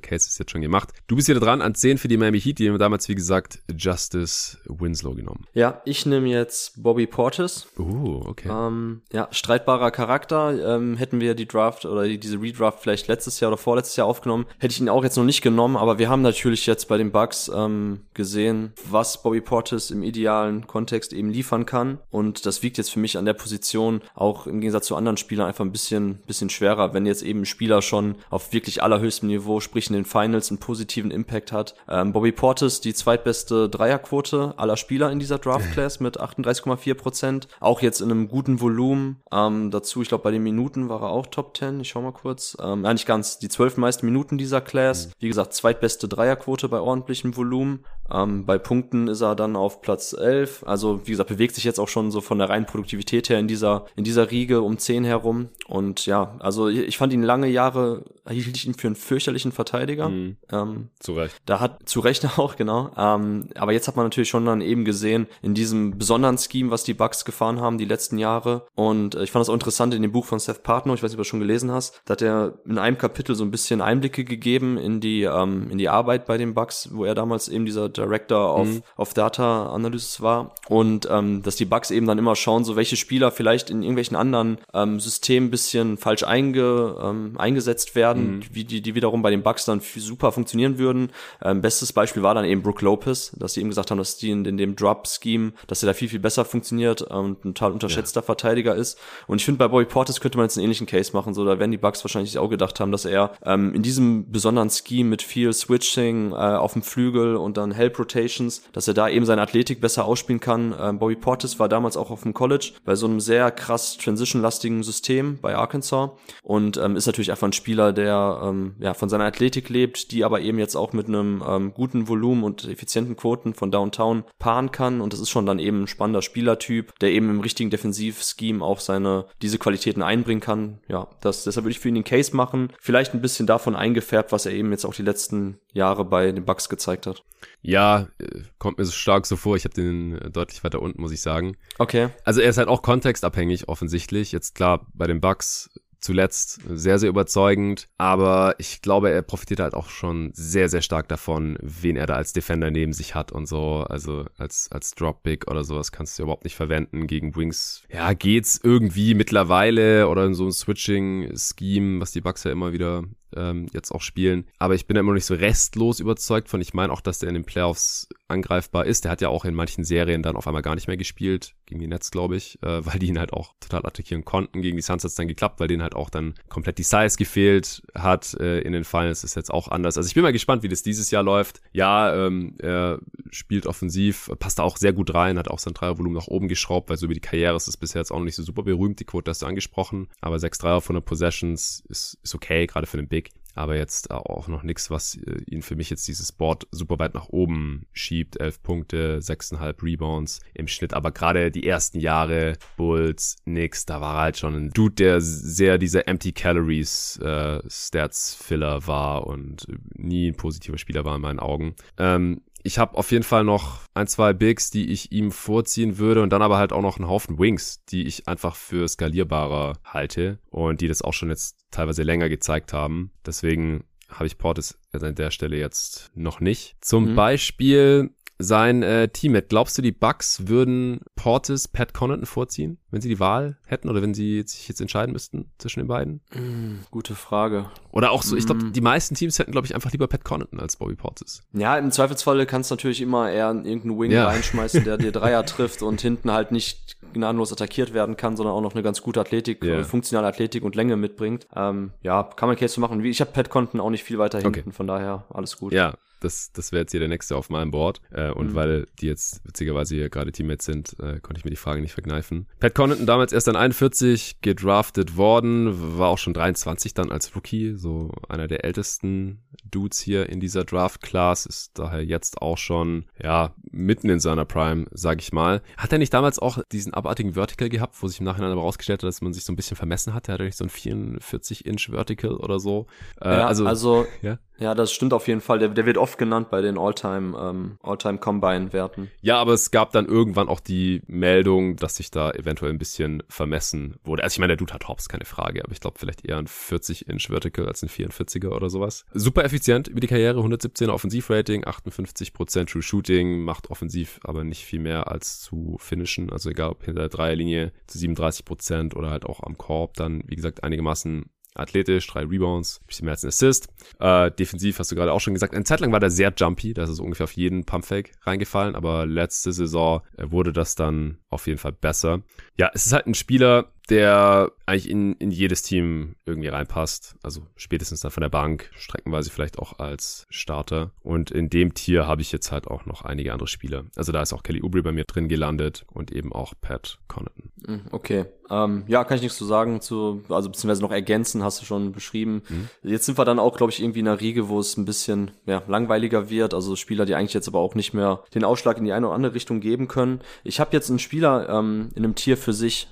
Cases 0.00 0.38
jetzt 0.38 0.52
schon 0.52 0.60
gemacht. 0.60 0.90
Du 1.08 1.16
bist 1.16 1.26
wieder 1.26 1.40
dran 1.40 1.60
an 1.60 1.74
10 1.74 1.98
für 1.98 2.06
die 2.06 2.16
Miami 2.16 2.40
Heat, 2.40 2.60
die 2.60 2.70
haben 2.70 2.78
damals, 2.78 3.08
wie 3.08 3.16
gesagt, 3.16 3.58
Justice 3.76 4.58
Winslow 4.66 5.16
genommen. 5.16 5.48
Ja, 5.52 5.82
ich 5.84 6.06
nehme 6.06 6.28
jetzt 6.28 6.80
Bobby 6.80 7.08
Portis. 7.08 7.66
Uh, 7.76 8.22
okay. 8.24 8.48
Ähm, 8.48 9.02
ja, 9.12 9.26
streitbarer 9.32 9.90
Charakter. 9.90 10.76
Ähm, 10.76 10.96
hätten 10.96 11.20
wir 11.20 11.34
die 11.34 11.48
Draft 11.48 11.86
oder 11.86 12.06
diese 12.06 12.40
Redraft 12.40 12.78
vielleicht 12.78 13.08
letztes 13.08 13.40
Jahr 13.40 13.50
oder 13.50 13.58
vorletztes 13.58 13.96
Jahr 13.96 14.11
aufgenommen, 14.12 14.46
hätte 14.58 14.72
ich 14.72 14.80
ihn 14.80 14.90
auch 14.90 15.02
jetzt 15.02 15.16
noch 15.16 15.24
nicht 15.24 15.40
genommen, 15.40 15.76
aber 15.76 15.98
wir 15.98 16.10
haben 16.10 16.22
natürlich 16.22 16.66
jetzt 16.66 16.86
bei 16.86 16.98
den 16.98 17.12
Bucks 17.12 17.50
ähm, 17.54 18.00
gesehen, 18.12 18.72
was 18.90 19.22
Bobby 19.22 19.40
Portis 19.40 19.90
im 19.90 20.02
idealen 20.02 20.66
Kontext 20.66 21.14
eben 21.14 21.30
liefern 21.30 21.64
kann 21.64 21.98
und 22.10 22.44
das 22.44 22.62
wiegt 22.62 22.76
jetzt 22.76 22.90
für 22.90 23.00
mich 23.00 23.16
an 23.16 23.24
der 23.24 23.32
Position 23.32 24.02
auch 24.14 24.46
im 24.46 24.60
Gegensatz 24.60 24.86
zu 24.86 24.96
anderen 24.96 25.16
Spielern 25.16 25.46
einfach 25.46 25.64
ein 25.64 25.72
bisschen, 25.72 26.16
bisschen 26.26 26.50
schwerer, 26.50 26.92
wenn 26.92 27.06
jetzt 27.06 27.22
eben 27.22 27.40
ein 27.40 27.46
Spieler 27.46 27.80
schon 27.80 28.16
auf 28.28 28.52
wirklich 28.52 28.82
allerhöchstem 28.82 29.28
Niveau, 29.28 29.60
sprich 29.60 29.88
in 29.88 29.94
den 29.94 30.04
Finals, 30.04 30.50
einen 30.50 30.58
positiven 30.58 31.10
Impact 31.10 31.52
hat. 31.52 31.74
Ähm, 31.88 32.12
Bobby 32.12 32.32
Portis, 32.32 32.80
die 32.80 32.94
zweitbeste 32.94 33.68
Dreierquote 33.68 34.54
aller 34.56 34.76
Spieler 34.76 35.10
in 35.10 35.18
dieser 35.18 35.38
Draft 35.38 35.72
Class 35.72 36.00
mit 36.00 36.20
38,4 36.20 36.94
Prozent, 36.94 37.48
auch 37.60 37.82
jetzt 37.82 38.00
in 38.00 38.10
einem 38.10 38.28
guten 38.28 38.60
Volumen. 38.60 39.22
Ähm, 39.32 39.70
dazu, 39.70 40.02
ich 40.02 40.08
glaube, 40.08 40.24
bei 40.24 40.30
den 40.30 40.42
Minuten 40.42 40.88
war 40.88 41.02
er 41.02 41.10
auch 41.10 41.26
Top 41.26 41.56
10. 41.56 41.80
Ich 41.80 41.90
schau 41.90 42.02
mal 42.02 42.12
kurz. 42.12 42.56
Ähm, 42.60 42.84
ja, 42.84 42.92
nicht 42.92 43.06
ganz. 43.06 43.38
Die 43.38 43.48
zwölf 43.48 43.76
meisten 43.76 43.91
meisten 43.92 44.06
Minuten 44.06 44.38
dieser 44.38 44.62
Class. 44.62 45.10
Wie 45.18 45.28
gesagt, 45.28 45.52
zweitbeste 45.52 46.08
Dreierquote 46.08 46.70
bei 46.70 46.80
ordentlichem 46.80 47.36
Volumen. 47.36 47.84
Ähm, 48.12 48.44
bei 48.44 48.58
Punkten 48.58 49.08
ist 49.08 49.20
er 49.20 49.34
dann 49.34 49.56
auf 49.56 49.80
Platz 49.80 50.12
11. 50.12 50.64
Also, 50.66 51.06
wie 51.06 51.12
gesagt, 51.12 51.30
bewegt 51.30 51.54
sich 51.54 51.64
jetzt 51.64 51.78
auch 51.78 51.88
schon 51.88 52.10
so 52.10 52.20
von 52.20 52.38
der 52.38 52.48
reinen 52.48 52.66
Produktivität 52.66 53.28
her 53.28 53.38
in 53.38 53.48
dieser, 53.48 53.86
in 53.96 54.04
dieser 54.04 54.30
Riege 54.30 54.62
um 54.62 54.78
10 54.78 55.04
herum. 55.04 55.48
Und 55.66 56.06
ja, 56.06 56.36
also 56.38 56.68
ich 56.68 56.98
fand 56.98 57.12
ihn 57.12 57.22
lange 57.22 57.48
Jahre, 57.48 58.04
hielt 58.28 58.56
ich 58.56 58.66
ihn 58.66 58.74
für 58.74 58.88
einen 58.88 58.96
fürchterlichen 58.96 59.52
Verteidiger. 59.52 60.08
Mhm. 60.08 60.36
Ähm, 60.50 60.88
zu 61.00 61.14
Recht. 61.14 61.36
Da 61.46 61.60
hat, 61.60 61.88
zu 61.88 62.00
Recht 62.00 62.24
auch, 62.38 62.56
genau. 62.56 62.90
Ähm, 62.96 63.48
aber 63.54 63.72
jetzt 63.72 63.88
hat 63.88 63.96
man 63.96 64.06
natürlich 64.06 64.28
schon 64.28 64.44
dann 64.44 64.60
eben 64.60 64.84
gesehen, 64.84 65.26
in 65.40 65.54
diesem 65.54 65.98
besonderen 65.98 66.38
Scheme, 66.38 66.70
was 66.70 66.84
die 66.84 66.94
Bucks 66.94 67.24
gefahren 67.24 67.60
haben, 67.60 67.78
die 67.78 67.84
letzten 67.84 68.18
Jahre. 68.18 68.66
Und 68.74 69.14
äh, 69.14 69.24
ich 69.24 69.30
fand 69.30 69.40
das 69.40 69.48
auch 69.48 69.54
interessant 69.54 69.94
in 69.94 70.02
dem 70.02 70.12
Buch 70.12 70.26
von 70.26 70.38
Seth 70.38 70.62
Partner, 70.62 70.94
ich 70.94 71.02
weiß 71.02 71.10
nicht, 71.10 71.14
ob 71.14 71.18
du 71.18 71.22
das 71.22 71.26
schon 71.28 71.40
gelesen 71.40 71.70
hast, 71.70 72.02
da 72.04 72.12
hat 72.12 72.22
er 72.22 72.58
in 72.66 72.78
einem 72.78 72.98
Kapitel 72.98 73.34
so 73.34 73.44
ein 73.44 73.50
bisschen 73.50 73.80
Einblicke 73.80 74.24
gegeben 74.24 74.76
in 74.76 75.00
die, 75.00 75.22
ähm, 75.22 75.70
in 75.70 75.78
die 75.78 75.88
Arbeit 75.88 76.26
bei 76.26 76.36
den 76.36 76.54
Bucks, 76.54 76.90
wo 76.92 77.04
er 77.04 77.14
damals 77.14 77.48
eben 77.48 77.64
dieser 77.64 77.88
Director 78.02 78.58
of, 78.58 78.66
mhm. 78.66 78.82
of 78.96 79.14
Data 79.14 79.66
Analysis 79.72 80.20
war. 80.20 80.54
Und 80.68 81.08
ähm, 81.10 81.42
dass 81.42 81.56
die 81.56 81.64
Bucks 81.64 81.90
eben 81.90 82.06
dann 82.06 82.18
immer 82.18 82.36
schauen, 82.36 82.64
so 82.64 82.76
welche 82.76 82.96
Spieler 82.96 83.30
vielleicht 83.30 83.70
in 83.70 83.82
irgendwelchen 83.82 84.16
anderen 84.16 84.58
ähm, 84.74 85.00
Systemen 85.00 85.50
bisschen 85.50 85.96
falsch 85.96 86.24
einge, 86.24 86.96
ähm, 87.02 87.34
eingesetzt 87.38 87.94
werden, 87.94 88.36
mhm. 88.36 88.42
wie 88.50 88.64
die, 88.64 88.80
die 88.80 88.94
wiederum 88.94 89.22
bei 89.22 89.30
den 89.30 89.42
Bucks 89.42 89.64
dann 89.64 89.80
super 89.80 90.32
funktionieren 90.32 90.78
würden. 90.78 91.10
Ähm, 91.42 91.60
bestes 91.60 91.92
Beispiel 91.92 92.22
war 92.22 92.34
dann 92.34 92.44
eben 92.44 92.62
Brook 92.62 92.82
Lopez, 92.82 93.32
dass 93.36 93.54
sie 93.54 93.60
eben 93.60 93.68
gesagt 93.68 93.90
haben, 93.90 93.98
dass 93.98 94.16
die 94.16 94.30
in, 94.30 94.44
in 94.44 94.56
dem 94.56 94.76
Drop-Scheme, 94.76 95.52
dass 95.66 95.82
er 95.82 95.88
da 95.88 95.94
viel, 95.94 96.08
viel 96.08 96.18
besser 96.18 96.44
funktioniert 96.44 97.02
und 97.02 97.44
ein 97.44 97.54
total 97.54 97.72
unterschätzter 97.72 98.20
ja. 98.20 98.24
Verteidiger 98.24 98.74
ist. 98.74 98.98
Und 99.26 99.38
ich 99.38 99.44
finde, 99.44 99.58
bei 99.58 99.68
Bobby 99.68 99.84
Portis 99.84 100.20
könnte 100.20 100.38
man 100.38 100.46
jetzt 100.46 100.56
einen 100.56 100.64
ähnlichen 100.64 100.86
Case 100.86 101.12
machen. 101.12 101.34
So, 101.34 101.44
da 101.44 101.58
werden 101.58 101.70
die 101.70 101.78
Bucks 101.78 102.04
wahrscheinlich 102.04 102.38
auch 102.38 102.48
gedacht 102.48 102.80
haben, 102.80 102.92
dass 102.92 103.04
er 103.04 103.32
ähm, 103.44 103.74
in 103.74 103.82
diesem 103.82 104.30
besonderen 104.30 104.70
Scheme 104.70 105.08
mit 105.08 105.22
viel 105.22 105.52
Switching 105.52 106.32
äh, 106.32 106.34
auf 106.34 106.72
dem 106.72 106.82
Flügel 106.82 107.36
und 107.36 107.56
dann 107.56 107.72
Help 107.82 107.98
Rotations, 107.98 108.62
dass 108.72 108.86
er 108.86 108.94
da 108.94 109.08
eben 109.08 109.26
seine 109.26 109.42
Athletik 109.42 109.80
besser 109.80 110.04
ausspielen 110.04 110.40
kann. 110.40 110.74
Ähm, 110.78 110.98
Bobby 111.00 111.16
Portis 111.16 111.58
war 111.58 111.68
damals 111.68 111.96
auch 111.96 112.10
auf 112.10 112.22
dem 112.22 112.32
College 112.32 112.72
bei 112.84 112.94
so 112.94 113.06
einem 113.06 113.18
sehr 113.18 113.50
krass 113.50 113.98
transition-lastigen 113.98 114.84
System 114.84 115.38
bei 115.42 115.56
Arkansas 115.56 116.10
und 116.42 116.76
ähm, 116.76 116.94
ist 116.96 117.06
natürlich 117.06 117.32
einfach 117.32 117.48
ein 117.48 117.52
Spieler, 117.52 117.92
der 117.92 118.40
ähm, 118.44 118.76
ja 118.78 118.94
von 118.94 119.08
seiner 119.08 119.24
Athletik 119.24 119.68
lebt, 119.68 120.12
die 120.12 120.24
aber 120.24 120.40
eben 120.40 120.58
jetzt 120.58 120.76
auch 120.76 120.92
mit 120.92 121.08
einem 121.08 121.42
ähm, 121.46 121.74
guten 121.74 122.06
Volumen 122.06 122.44
und 122.44 122.68
effizienten 122.68 123.16
Quoten 123.16 123.54
von 123.54 123.72
Downtown 123.72 124.24
paaren 124.38 124.70
kann 124.70 125.00
und 125.00 125.12
das 125.12 125.20
ist 125.20 125.30
schon 125.30 125.46
dann 125.46 125.58
eben 125.58 125.82
ein 125.82 125.88
spannender 125.88 126.22
Spielertyp, 126.22 126.96
der 127.00 127.10
eben 127.10 127.30
im 127.30 127.40
richtigen 127.40 127.70
Defensivscheme 127.70 128.64
auch 128.64 128.78
seine 128.78 129.26
diese 129.42 129.58
Qualitäten 129.58 130.02
einbringen 130.02 130.40
kann. 130.40 130.78
Ja, 130.88 131.08
das 131.20 131.42
deshalb 131.44 131.64
würde 131.64 131.72
ich 131.72 131.80
für 131.80 131.88
ihn 131.88 131.96
den 131.96 132.04
Case 132.04 132.36
machen. 132.36 132.72
Vielleicht 132.80 133.12
ein 133.12 133.22
bisschen 133.22 133.46
davon 133.46 133.74
eingefärbt, 133.74 134.30
was 134.30 134.46
er 134.46 134.52
eben 134.52 134.70
jetzt 134.70 134.84
auch 134.84 134.94
die 134.94 135.02
letzten 135.02 135.58
Jahre 135.72 136.04
bei 136.04 136.30
den 136.30 136.44
Bucks 136.44 136.68
gezeigt 136.68 137.06
hat. 137.06 137.24
Ja, 137.62 138.08
äh, 138.18 138.42
kommt 138.58 138.78
mir 138.78 138.84
so 138.84 138.92
stark 138.92 139.26
so 139.26 139.36
vor. 139.36 139.56
Ich 139.56 139.64
habe 139.64 139.74
den 139.74 140.18
äh, 140.18 140.30
deutlich 140.30 140.62
weiter 140.64 140.82
unten, 140.82 141.00
muss 141.00 141.12
ich 141.12 141.22
sagen. 141.22 141.56
Okay. 141.78 142.08
Also 142.24 142.40
er 142.40 142.50
ist 142.50 142.58
halt 142.58 142.68
auch 142.68 142.82
kontextabhängig 142.82 143.68
offensichtlich. 143.68 144.32
Jetzt 144.32 144.54
klar, 144.54 144.86
bei 144.94 145.06
den 145.06 145.20
Bucks 145.20 145.70
zuletzt 146.02 146.60
sehr, 146.68 146.98
sehr 146.98 147.08
überzeugend. 147.08 147.88
Aber 147.96 148.56
ich 148.58 148.82
glaube, 148.82 149.10
er 149.10 149.22
profitiert 149.22 149.60
halt 149.60 149.74
auch 149.74 149.88
schon 149.88 150.30
sehr, 150.34 150.68
sehr 150.68 150.82
stark 150.82 151.08
davon, 151.08 151.56
wen 151.62 151.96
er 151.96 152.06
da 152.06 152.14
als 152.14 152.32
Defender 152.32 152.70
neben 152.70 152.92
sich 152.92 153.14
hat 153.14 153.32
und 153.32 153.46
so. 153.46 153.84
Also 153.88 154.26
als, 154.36 154.68
als 154.70 154.94
Drop-Big 154.94 155.48
oder 155.50 155.64
sowas 155.64 155.92
kannst 155.92 156.18
du 156.18 156.24
überhaupt 156.24 156.44
nicht 156.44 156.56
verwenden. 156.56 157.06
Gegen 157.06 157.34
Wings, 157.36 157.84
ja, 157.88 158.12
geht's 158.12 158.60
irgendwie 158.62 159.14
mittlerweile 159.14 160.08
oder 160.08 160.26
in 160.26 160.34
so 160.34 160.44
einem 160.44 160.52
Switching-Scheme, 160.52 162.00
was 162.00 162.12
die 162.12 162.20
Bucks 162.20 162.44
ja 162.44 162.50
immer 162.50 162.72
wieder 162.72 163.04
ähm, 163.36 163.66
jetzt 163.72 163.92
auch 163.92 164.00
spielen. 164.00 164.46
Aber 164.58 164.74
ich 164.74 164.86
bin 164.86 164.96
immer 164.96 165.10
noch 165.10 165.14
nicht 165.14 165.26
so 165.26 165.34
restlos 165.34 166.00
überzeugt 166.00 166.48
von. 166.48 166.60
Ich 166.60 166.74
meine 166.74 166.92
auch, 166.92 167.00
dass 167.00 167.18
der 167.18 167.28
in 167.28 167.34
den 167.34 167.44
Playoffs 167.44 168.08
angreifbar 168.28 168.86
ist. 168.86 169.04
Der 169.04 169.12
hat 169.12 169.20
ja 169.20 169.28
auch 169.28 169.44
in 169.44 169.54
manchen 169.54 169.84
Serien 169.84 170.22
dann 170.22 170.36
auf 170.36 170.46
einmal 170.46 170.62
gar 170.62 170.74
nicht 170.74 170.88
mehr 170.88 170.96
gespielt, 170.96 171.54
gegen 171.66 171.80
die 171.80 171.86
Nets, 171.86 172.10
glaube 172.10 172.36
ich, 172.36 172.62
äh, 172.62 172.84
weil 172.84 172.98
die 172.98 173.06
ihn 173.06 173.18
halt 173.18 173.32
auch 173.32 173.54
total 173.60 173.86
attackieren 173.86 174.24
konnten. 174.24 174.62
Gegen 174.62 174.76
die 174.76 174.82
Suns 174.82 175.04
hat 175.04 175.18
dann 175.18 175.28
geklappt, 175.28 175.60
weil 175.60 175.68
denen 175.68 175.82
halt 175.82 175.94
auch 175.94 176.10
dann 176.10 176.34
komplett 176.48 176.78
die 176.78 176.82
Size 176.82 177.16
gefehlt 177.16 177.82
hat. 177.94 178.34
Äh, 178.34 178.60
in 178.60 178.72
den 178.72 178.84
Finals 178.84 179.24
ist 179.24 179.36
jetzt 179.36 179.52
auch 179.52 179.68
anders. 179.68 179.96
Also 179.96 180.08
ich 180.08 180.14
bin 180.14 180.22
mal 180.22 180.32
gespannt, 180.32 180.62
wie 180.62 180.68
das 180.68 180.82
dieses 180.82 181.10
Jahr 181.10 181.22
läuft. 181.22 181.60
Ja, 181.72 182.26
ähm, 182.26 182.56
er 182.58 182.98
spielt 183.30 183.66
offensiv, 183.66 184.30
passt 184.38 184.58
da 184.58 184.62
auch 184.62 184.76
sehr 184.76 184.92
gut 184.92 185.14
rein, 185.14 185.38
hat 185.38 185.48
auch 185.48 185.58
sein 185.58 185.74
Dreiervolumen 185.74 186.18
nach 186.18 186.28
oben 186.28 186.48
geschraubt, 186.48 186.88
weil 186.90 186.96
so 186.96 187.08
wie 187.08 187.14
die 187.14 187.20
Karriere 187.20 187.56
ist 187.56 187.68
es 187.68 187.76
bisher 187.76 188.00
jetzt 188.00 188.10
auch 188.10 188.18
noch 188.18 188.24
nicht 188.24 188.36
so 188.36 188.42
super 188.42 188.62
berühmt. 188.62 189.00
Die 189.00 189.04
Quote 189.04 189.30
hast 189.30 189.42
du 189.42 189.46
angesprochen, 189.46 190.08
aber 190.20 190.38
6 190.38 190.58
Dreier 190.58 190.80
von 190.80 190.94
der 190.94 191.00
Possessions 191.00 191.84
ist, 191.88 192.18
ist 192.22 192.34
okay, 192.34 192.66
gerade 192.66 192.86
für 192.86 192.96
den 192.96 193.08
Big 193.08 193.21
aber 193.54 193.76
jetzt 193.76 194.10
auch 194.10 194.48
noch 194.48 194.62
nichts, 194.62 194.90
was 194.90 195.16
äh, 195.16 195.42
ihn 195.46 195.62
für 195.62 195.76
mich 195.76 195.90
jetzt 195.90 196.06
dieses 196.08 196.32
Board 196.32 196.66
super 196.70 196.98
weit 196.98 197.14
nach 197.14 197.28
oben 197.28 197.86
schiebt. 197.92 198.40
Elf 198.40 198.62
Punkte, 198.62 199.20
sechseinhalb 199.22 199.82
Rebounds 199.82 200.40
im 200.54 200.68
Schnitt, 200.68 200.94
aber 200.94 201.10
gerade 201.10 201.50
die 201.50 201.66
ersten 201.66 201.98
Jahre 201.98 202.56
Bulls, 202.76 203.36
nix, 203.44 203.86
da 203.86 204.00
war 204.00 204.20
halt 204.20 204.36
schon 204.36 204.54
ein 204.54 204.70
Dude, 204.70 204.94
der 204.94 205.20
sehr 205.20 205.78
dieser 205.78 206.08
Empty 206.08 206.32
Calories 206.32 207.18
äh, 207.18 207.60
Stats 207.68 208.34
Filler 208.34 208.86
war 208.86 209.26
und 209.26 209.66
nie 209.94 210.28
ein 210.28 210.36
positiver 210.36 210.78
Spieler 210.78 211.04
war 211.04 211.16
in 211.16 211.22
meinen 211.22 211.40
Augen. 211.40 211.74
Ähm, 211.98 212.42
ich 212.62 212.78
habe 212.78 212.96
auf 212.96 213.10
jeden 213.10 213.24
Fall 213.24 213.44
noch 213.44 213.80
ein, 213.94 214.06
zwei 214.06 214.32
Bigs, 214.32 214.70
die 214.70 214.90
ich 214.90 215.12
ihm 215.12 215.32
vorziehen 215.32 215.98
würde 215.98 216.22
und 216.22 216.30
dann 216.30 216.42
aber 216.42 216.58
halt 216.58 216.72
auch 216.72 216.82
noch 216.82 216.98
einen 216.98 217.08
Haufen 217.08 217.38
Wings, 217.38 217.84
die 217.84 218.06
ich 218.06 218.28
einfach 218.28 218.56
für 218.56 218.86
skalierbarer 218.88 219.78
halte 219.84 220.38
und 220.50 220.80
die 220.80 220.88
das 220.88 221.02
auch 221.02 221.12
schon 221.12 221.30
jetzt 221.30 221.56
teilweise 221.70 222.02
länger 222.02 222.28
gezeigt 222.28 222.72
haben. 222.72 223.10
Deswegen 223.26 223.84
habe 224.08 224.26
ich 224.26 224.38
Portis 224.38 224.78
an 224.92 225.14
der 225.14 225.30
Stelle 225.30 225.56
jetzt 225.56 226.10
noch 226.14 226.40
nicht. 226.40 226.76
Zum 226.80 227.10
mhm. 227.10 227.14
Beispiel 227.16 228.10
sein 228.38 228.82
äh, 228.82 229.08
Teammate. 229.08 229.46
Glaubst 229.48 229.78
du, 229.78 229.82
die 229.82 229.92
Bucks 229.92 230.48
würden 230.48 231.00
Portis 231.14 231.68
Pat 231.68 231.94
Connaughton 231.94 232.26
vorziehen, 232.26 232.78
wenn 232.90 233.00
sie 233.00 233.08
die 233.08 233.20
Wahl 233.20 233.58
hätten 233.66 233.88
oder 233.88 234.02
wenn 234.02 234.14
sie 234.14 234.42
sich 234.46 234.68
jetzt 234.68 234.80
entscheiden 234.80 235.12
müssten 235.12 235.50
zwischen 235.58 235.80
den 235.80 235.88
beiden? 235.88 236.20
Mm, 236.34 236.84
gute 236.90 237.14
Frage. 237.14 237.70
Oder 237.90 238.10
auch 238.10 238.22
so, 238.22 238.34
mm. 238.34 238.38
ich 238.38 238.46
glaube, 238.46 238.64
die 238.70 238.80
meisten 238.80 239.14
Teams 239.14 239.38
hätten, 239.38 239.52
glaube 239.52 239.66
ich, 239.66 239.74
einfach 239.74 239.92
lieber 239.92 240.08
Pat 240.08 240.24
Connaughton 240.24 240.60
als 240.60 240.76
Bobby 240.76 240.94
Portis. 240.94 241.42
Ja, 241.52 241.76
im 241.78 241.90
Zweifelsfalle 241.90 242.46
kannst 242.46 242.70
du 242.70 242.74
natürlich 242.74 243.00
immer 243.00 243.30
eher 243.30 243.48
irgendeinen 243.48 243.98
Wing 243.98 244.10
ja. 244.10 244.26
reinschmeißen, 244.26 244.84
der 244.84 244.96
dir 244.98 245.12
Dreier 245.12 245.46
trifft 245.46 245.82
und 245.82 246.00
hinten 246.00 246.32
halt 246.32 246.52
nicht 246.52 246.96
gnadenlos 247.12 247.52
attackiert 247.52 247.94
werden 247.94 248.16
kann, 248.16 248.36
sondern 248.36 248.54
auch 248.54 248.62
noch 248.62 248.72
eine 248.74 248.82
ganz 248.82 249.02
gute 249.02 249.20
Athletik, 249.20 249.62
yeah. 249.62 249.84
funktionale 249.84 250.26
Athletik 250.26 250.64
und 250.64 250.74
Länge 250.74 250.96
mitbringt. 250.96 251.46
Ähm, 251.54 251.92
ja, 252.02 252.22
kann 252.22 252.48
man 252.48 252.56
Case 252.56 252.74
so 252.74 252.80
machen. 252.80 253.04
Ich 253.04 253.20
habe 253.20 253.32
Pat 253.32 253.50
Connaughton 253.50 253.80
auch 253.80 253.90
nicht 253.90 254.04
viel 254.04 254.18
weiter 254.18 254.38
hinten, 254.40 254.60
okay. 254.60 254.72
von 254.72 254.86
daher 254.86 255.24
alles 255.30 255.58
gut. 255.58 255.72
Ja, 255.72 255.94
das, 256.24 256.52
das 256.52 256.72
wäre 256.72 256.82
jetzt 256.82 256.92
hier 256.92 257.00
der 257.00 257.08
nächste 257.08 257.36
auf 257.36 257.50
meinem 257.50 257.70
Board. 257.70 258.00
Äh, 258.10 258.30
und 258.30 258.50
mhm. 258.50 258.54
weil 258.54 258.86
die 259.00 259.06
jetzt 259.06 259.44
witzigerweise 259.44 259.94
hier 259.94 260.10
gerade 260.10 260.32
Teammates 260.32 260.66
sind, 260.66 260.96
äh, 261.00 261.20
konnte 261.20 261.38
ich 261.38 261.44
mir 261.44 261.50
die 261.50 261.56
Frage 261.56 261.80
nicht 261.80 261.92
verkneifen. 261.92 262.46
Pat 262.60 262.74
Connaughton 262.74 263.06
damals 263.06 263.32
erst 263.32 263.48
an 263.48 263.56
41 263.56 264.40
gedraftet 264.40 265.16
worden, 265.16 265.98
war 265.98 266.08
auch 266.08 266.18
schon 266.18 266.34
23 266.34 266.94
dann 266.94 267.10
als 267.10 267.34
Rookie, 267.34 267.74
so 267.76 268.12
einer 268.28 268.48
der 268.48 268.64
ältesten 268.64 269.42
Dudes 269.64 270.00
hier 270.00 270.28
in 270.28 270.40
dieser 270.40 270.64
Draft-Class, 270.64 271.46
ist 271.46 271.78
daher 271.78 272.04
jetzt 272.04 272.40
auch 272.40 272.58
schon, 272.58 273.06
ja, 273.22 273.54
mitten 273.70 274.08
in 274.10 274.20
seiner 274.20 274.44
Prime, 274.44 274.86
sag 274.92 275.20
ich 275.20 275.32
mal. 275.32 275.62
Hat 275.76 275.92
er 275.92 275.98
nicht 275.98 276.12
damals 276.12 276.38
auch 276.38 276.62
diesen 276.70 276.94
abartigen 276.94 277.34
Vertical 277.34 277.68
gehabt, 277.68 277.96
wo 278.00 278.08
sich 278.08 278.20
im 278.20 278.26
Nachhinein 278.26 278.52
aber 278.52 278.62
rausgestellt 278.62 279.02
hat, 279.02 279.08
dass 279.08 279.20
man 279.20 279.32
sich 279.32 279.44
so 279.44 279.52
ein 279.52 279.56
bisschen 279.56 279.76
vermessen 279.76 280.14
hat? 280.14 280.28
Er 280.28 280.34
hatte 280.34 280.44
nicht 280.44 280.56
so 280.56 280.64
ein 280.64 280.70
44-Inch 280.70 281.90
Vertical 281.90 282.36
oder 282.36 282.60
so. 282.60 282.86
Äh, 283.20 283.30
ja, 283.30 283.46
also, 283.46 283.66
also 283.66 284.06
ja? 284.22 284.38
Ja, 284.58 284.76
das 284.76 284.92
stimmt 284.92 285.12
auf 285.12 285.26
jeden 285.26 285.40
Fall. 285.40 285.58
Der, 285.58 285.68
der 285.70 285.86
wird 285.86 285.98
oft 285.98 286.11
genannt 286.16 286.50
bei 286.50 286.60
den 286.60 286.78
All-Time 286.78 287.38
ähm, 287.38 287.78
All-Time 287.82 288.18
Combine-Werten. 288.18 289.10
Ja, 289.20 289.38
aber 289.38 289.52
es 289.52 289.70
gab 289.70 289.92
dann 289.92 290.06
irgendwann 290.06 290.48
auch 290.48 290.60
die 290.60 291.02
Meldung, 291.06 291.76
dass 291.76 291.96
sich 291.96 292.10
da 292.10 292.30
eventuell 292.30 292.72
ein 292.72 292.78
bisschen 292.78 293.22
vermessen 293.28 293.96
wurde. 294.04 294.22
Also 294.22 294.34
ich 294.34 294.38
meine, 294.38 294.52
der 294.52 294.56
Dude 294.56 294.72
hat 294.72 294.88
Hops, 294.88 295.08
keine 295.08 295.24
Frage, 295.24 295.62
aber 295.64 295.72
ich 295.72 295.80
glaube 295.80 295.98
vielleicht 295.98 296.24
eher 296.24 296.38
ein 296.38 296.46
40-Inch 296.46 297.28
Vertical 297.28 297.66
als 297.66 297.82
ein 297.82 297.88
44er 297.88 298.50
oder 298.50 298.70
sowas. 298.70 299.04
Super 299.12 299.44
effizient 299.44 299.88
über 299.88 300.00
die 300.00 300.06
Karriere, 300.06 300.40
117er 300.40 300.90
Offensivrating, 300.90 301.64
58% 301.64 302.70
True 302.70 302.82
Shooting, 302.82 303.40
macht 303.40 303.70
offensiv 303.70 304.20
aber 304.24 304.44
nicht 304.44 304.64
viel 304.64 304.80
mehr 304.80 305.10
als 305.10 305.40
zu 305.40 305.76
finishen. 305.78 306.30
Also 306.30 306.50
egal 306.50 306.70
ob 306.70 306.84
hinter 306.84 307.02
der 307.02 307.08
Dreierlinie 307.08 307.72
zu 307.86 307.98
37% 307.98 308.94
oder 308.94 309.10
halt 309.10 309.24
auch 309.24 309.42
am 309.42 309.56
Korb, 309.58 309.94
dann 309.94 310.22
wie 310.26 310.36
gesagt 310.36 310.64
einigermaßen 310.64 311.26
athletisch, 311.54 312.06
drei 312.06 312.24
Rebounds, 312.24 312.80
bisschen 312.86 313.04
mehr 313.04 313.12
als 313.12 313.24
ein 313.24 313.28
Assist. 313.28 313.68
Äh, 314.00 314.30
defensiv 314.30 314.78
hast 314.78 314.90
du 314.90 314.94
gerade 314.94 315.12
auch 315.12 315.20
schon 315.20 315.34
gesagt. 315.34 315.54
Eine 315.54 315.64
Zeit 315.64 315.80
lang 315.80 315.92
war 315.92 316.00
der 316.00 316.10
sehr 316.10 316.32
jumpy, 316.36 316.74
da 316.74 316.84
ist 316.84 317.00
ungefähr 317.00 317.24
auf 317.24 317.32
jeden 317.32 317.64
Pumpfake 317.64 318.12
reingefallen, 318.22 318.74
aber 318.74 319.06
letzte 319.06 319.52
Saison 319.52 320.02
äh, 320.16 320.30
wurde 320.30 320.52
das 320.52 320.74
dann 320.74 321.18
auf 321.28 321.46
jeden 321.46 321.58
Fall 321.58 321.72
besser. 321.72 322.22
Ja, 322.56 322.70
es 322.74 322.86
ist 322.86 322.92
halt 322.92 323.06
ein 323.06 323.14
Spieler, 323.14 323.72
der 323.90 324.52
eigentlich 324.66 324.88
in, 324.88 325.14
in 325.14 325.30
jedes 325.30 325.62
Team 325.62 326.14
irgendwie 326.24 326.48
reinpasst. 326.48 327.16
Also 327.22 327.42
spätestens 327.56 328.00
dann 328.00 328.10
von 328.10 328.20
der 328.20 328.28
Bank, 328.28 328.70
streckenweise 328.74 329.30
vielleicht 329.30 329.58
auch 329.58 329.78
als 329.78 330.26
Starter. 330.30 330.92
Und 331.02 331.30
in 331.30 331.50
dem 331.50 331.74
Tier 331.74 332.06
habe 332.06 332.22
ich 332.22 332.32
jetzt 332.32 332.52
halt 332.52 332.68
auch 332.68 332.86
noch 332.86 333.02
einige 333.02 333.32
andere 333.32 333.48
Spieler. 333.48 333.84
Also 333.96 334.12
da 334.12 334.22
ist 334.22 334.32
auch 334.32 334.42
Kelly 334.42 334.62
Oubre 334.62 334.82
bei 334.82 334.92
mir 334.92 335.04
drin 335.04 335.28
gelandet 335.28 335.84
und 335.92 336.12
eben 336.12 336.32
auch 336.32 336.54
Pat 336.60 336.98
Connaughton. 337.08 337.50
Hm, 337.66 337.80
okay. 337.90 338.26
Ähm, 338.50 338.84
ja, 338.86 339.04
kann 339.04 339.16
ich 339.16 339.22
nichts 339.22 339.38
zu 339.38 339.44
sagen 339.44 339.80
zu, 339.80 340.22
also 340.28 340.48
beziehungsweise 340.50 340.82
noch 340.82 340.92
ergänzen, 340.92 341.42
hast 341.42 341.60
du 341.60 341.64
schon 341.64 341.92
beschrieben. 341.92 342.42
Mhm. 342.48 342.68
Jetzt 342.82 343.06
sind 343.06 343.18
wir 343.18 343.24
dann 343.24 343.38
auch, 343.38 343.56
glaube 343.56 343.72
ich, 343.72 343.82
irgendwie 343.82 344.00
in 344.00 344.08
einer 344.08 344.20
Riege, 344.20 344.48
wo 344.48 344.60
es 344.60 344.76
ein 344.76 344.84
bisschen 344.84 345.32
ja, 345.46 345.62
langweiliger 345.66 346.30
wird. 346.30 346.54
Also 346.54 346.76
Spieler, 346.76 347.04
die 347.04 347.14
eigentlich 347.14 347.34
jetzt 347.34 347.48
aber 347.48 347.60
auch 347.60 347.74
nicht 347.74 347.94
mehr 347.94 348.22
den 348.34 348.44
Ausschlag 348.44 348.78
in 348.78 348.84
die 348.84 348.92
eine 348.92 349.06
oder 349.06 349.16
andere 349.16 349.34
Richtung 349.34 349.60
geben 349.60 349.88
können. 349.88 350.20
Ich 350.44 350.60
habe 350.60 350.70
jetzt 350.72 350.90
einen 350.90 350.98
Spieler 350.98 351.48
ähm, 351.48 351.90
in 351.94 352.04
einem 352.04 352.14
Tier 352.14 352.36
für 352.36 352.52
sich, 352.52 352.88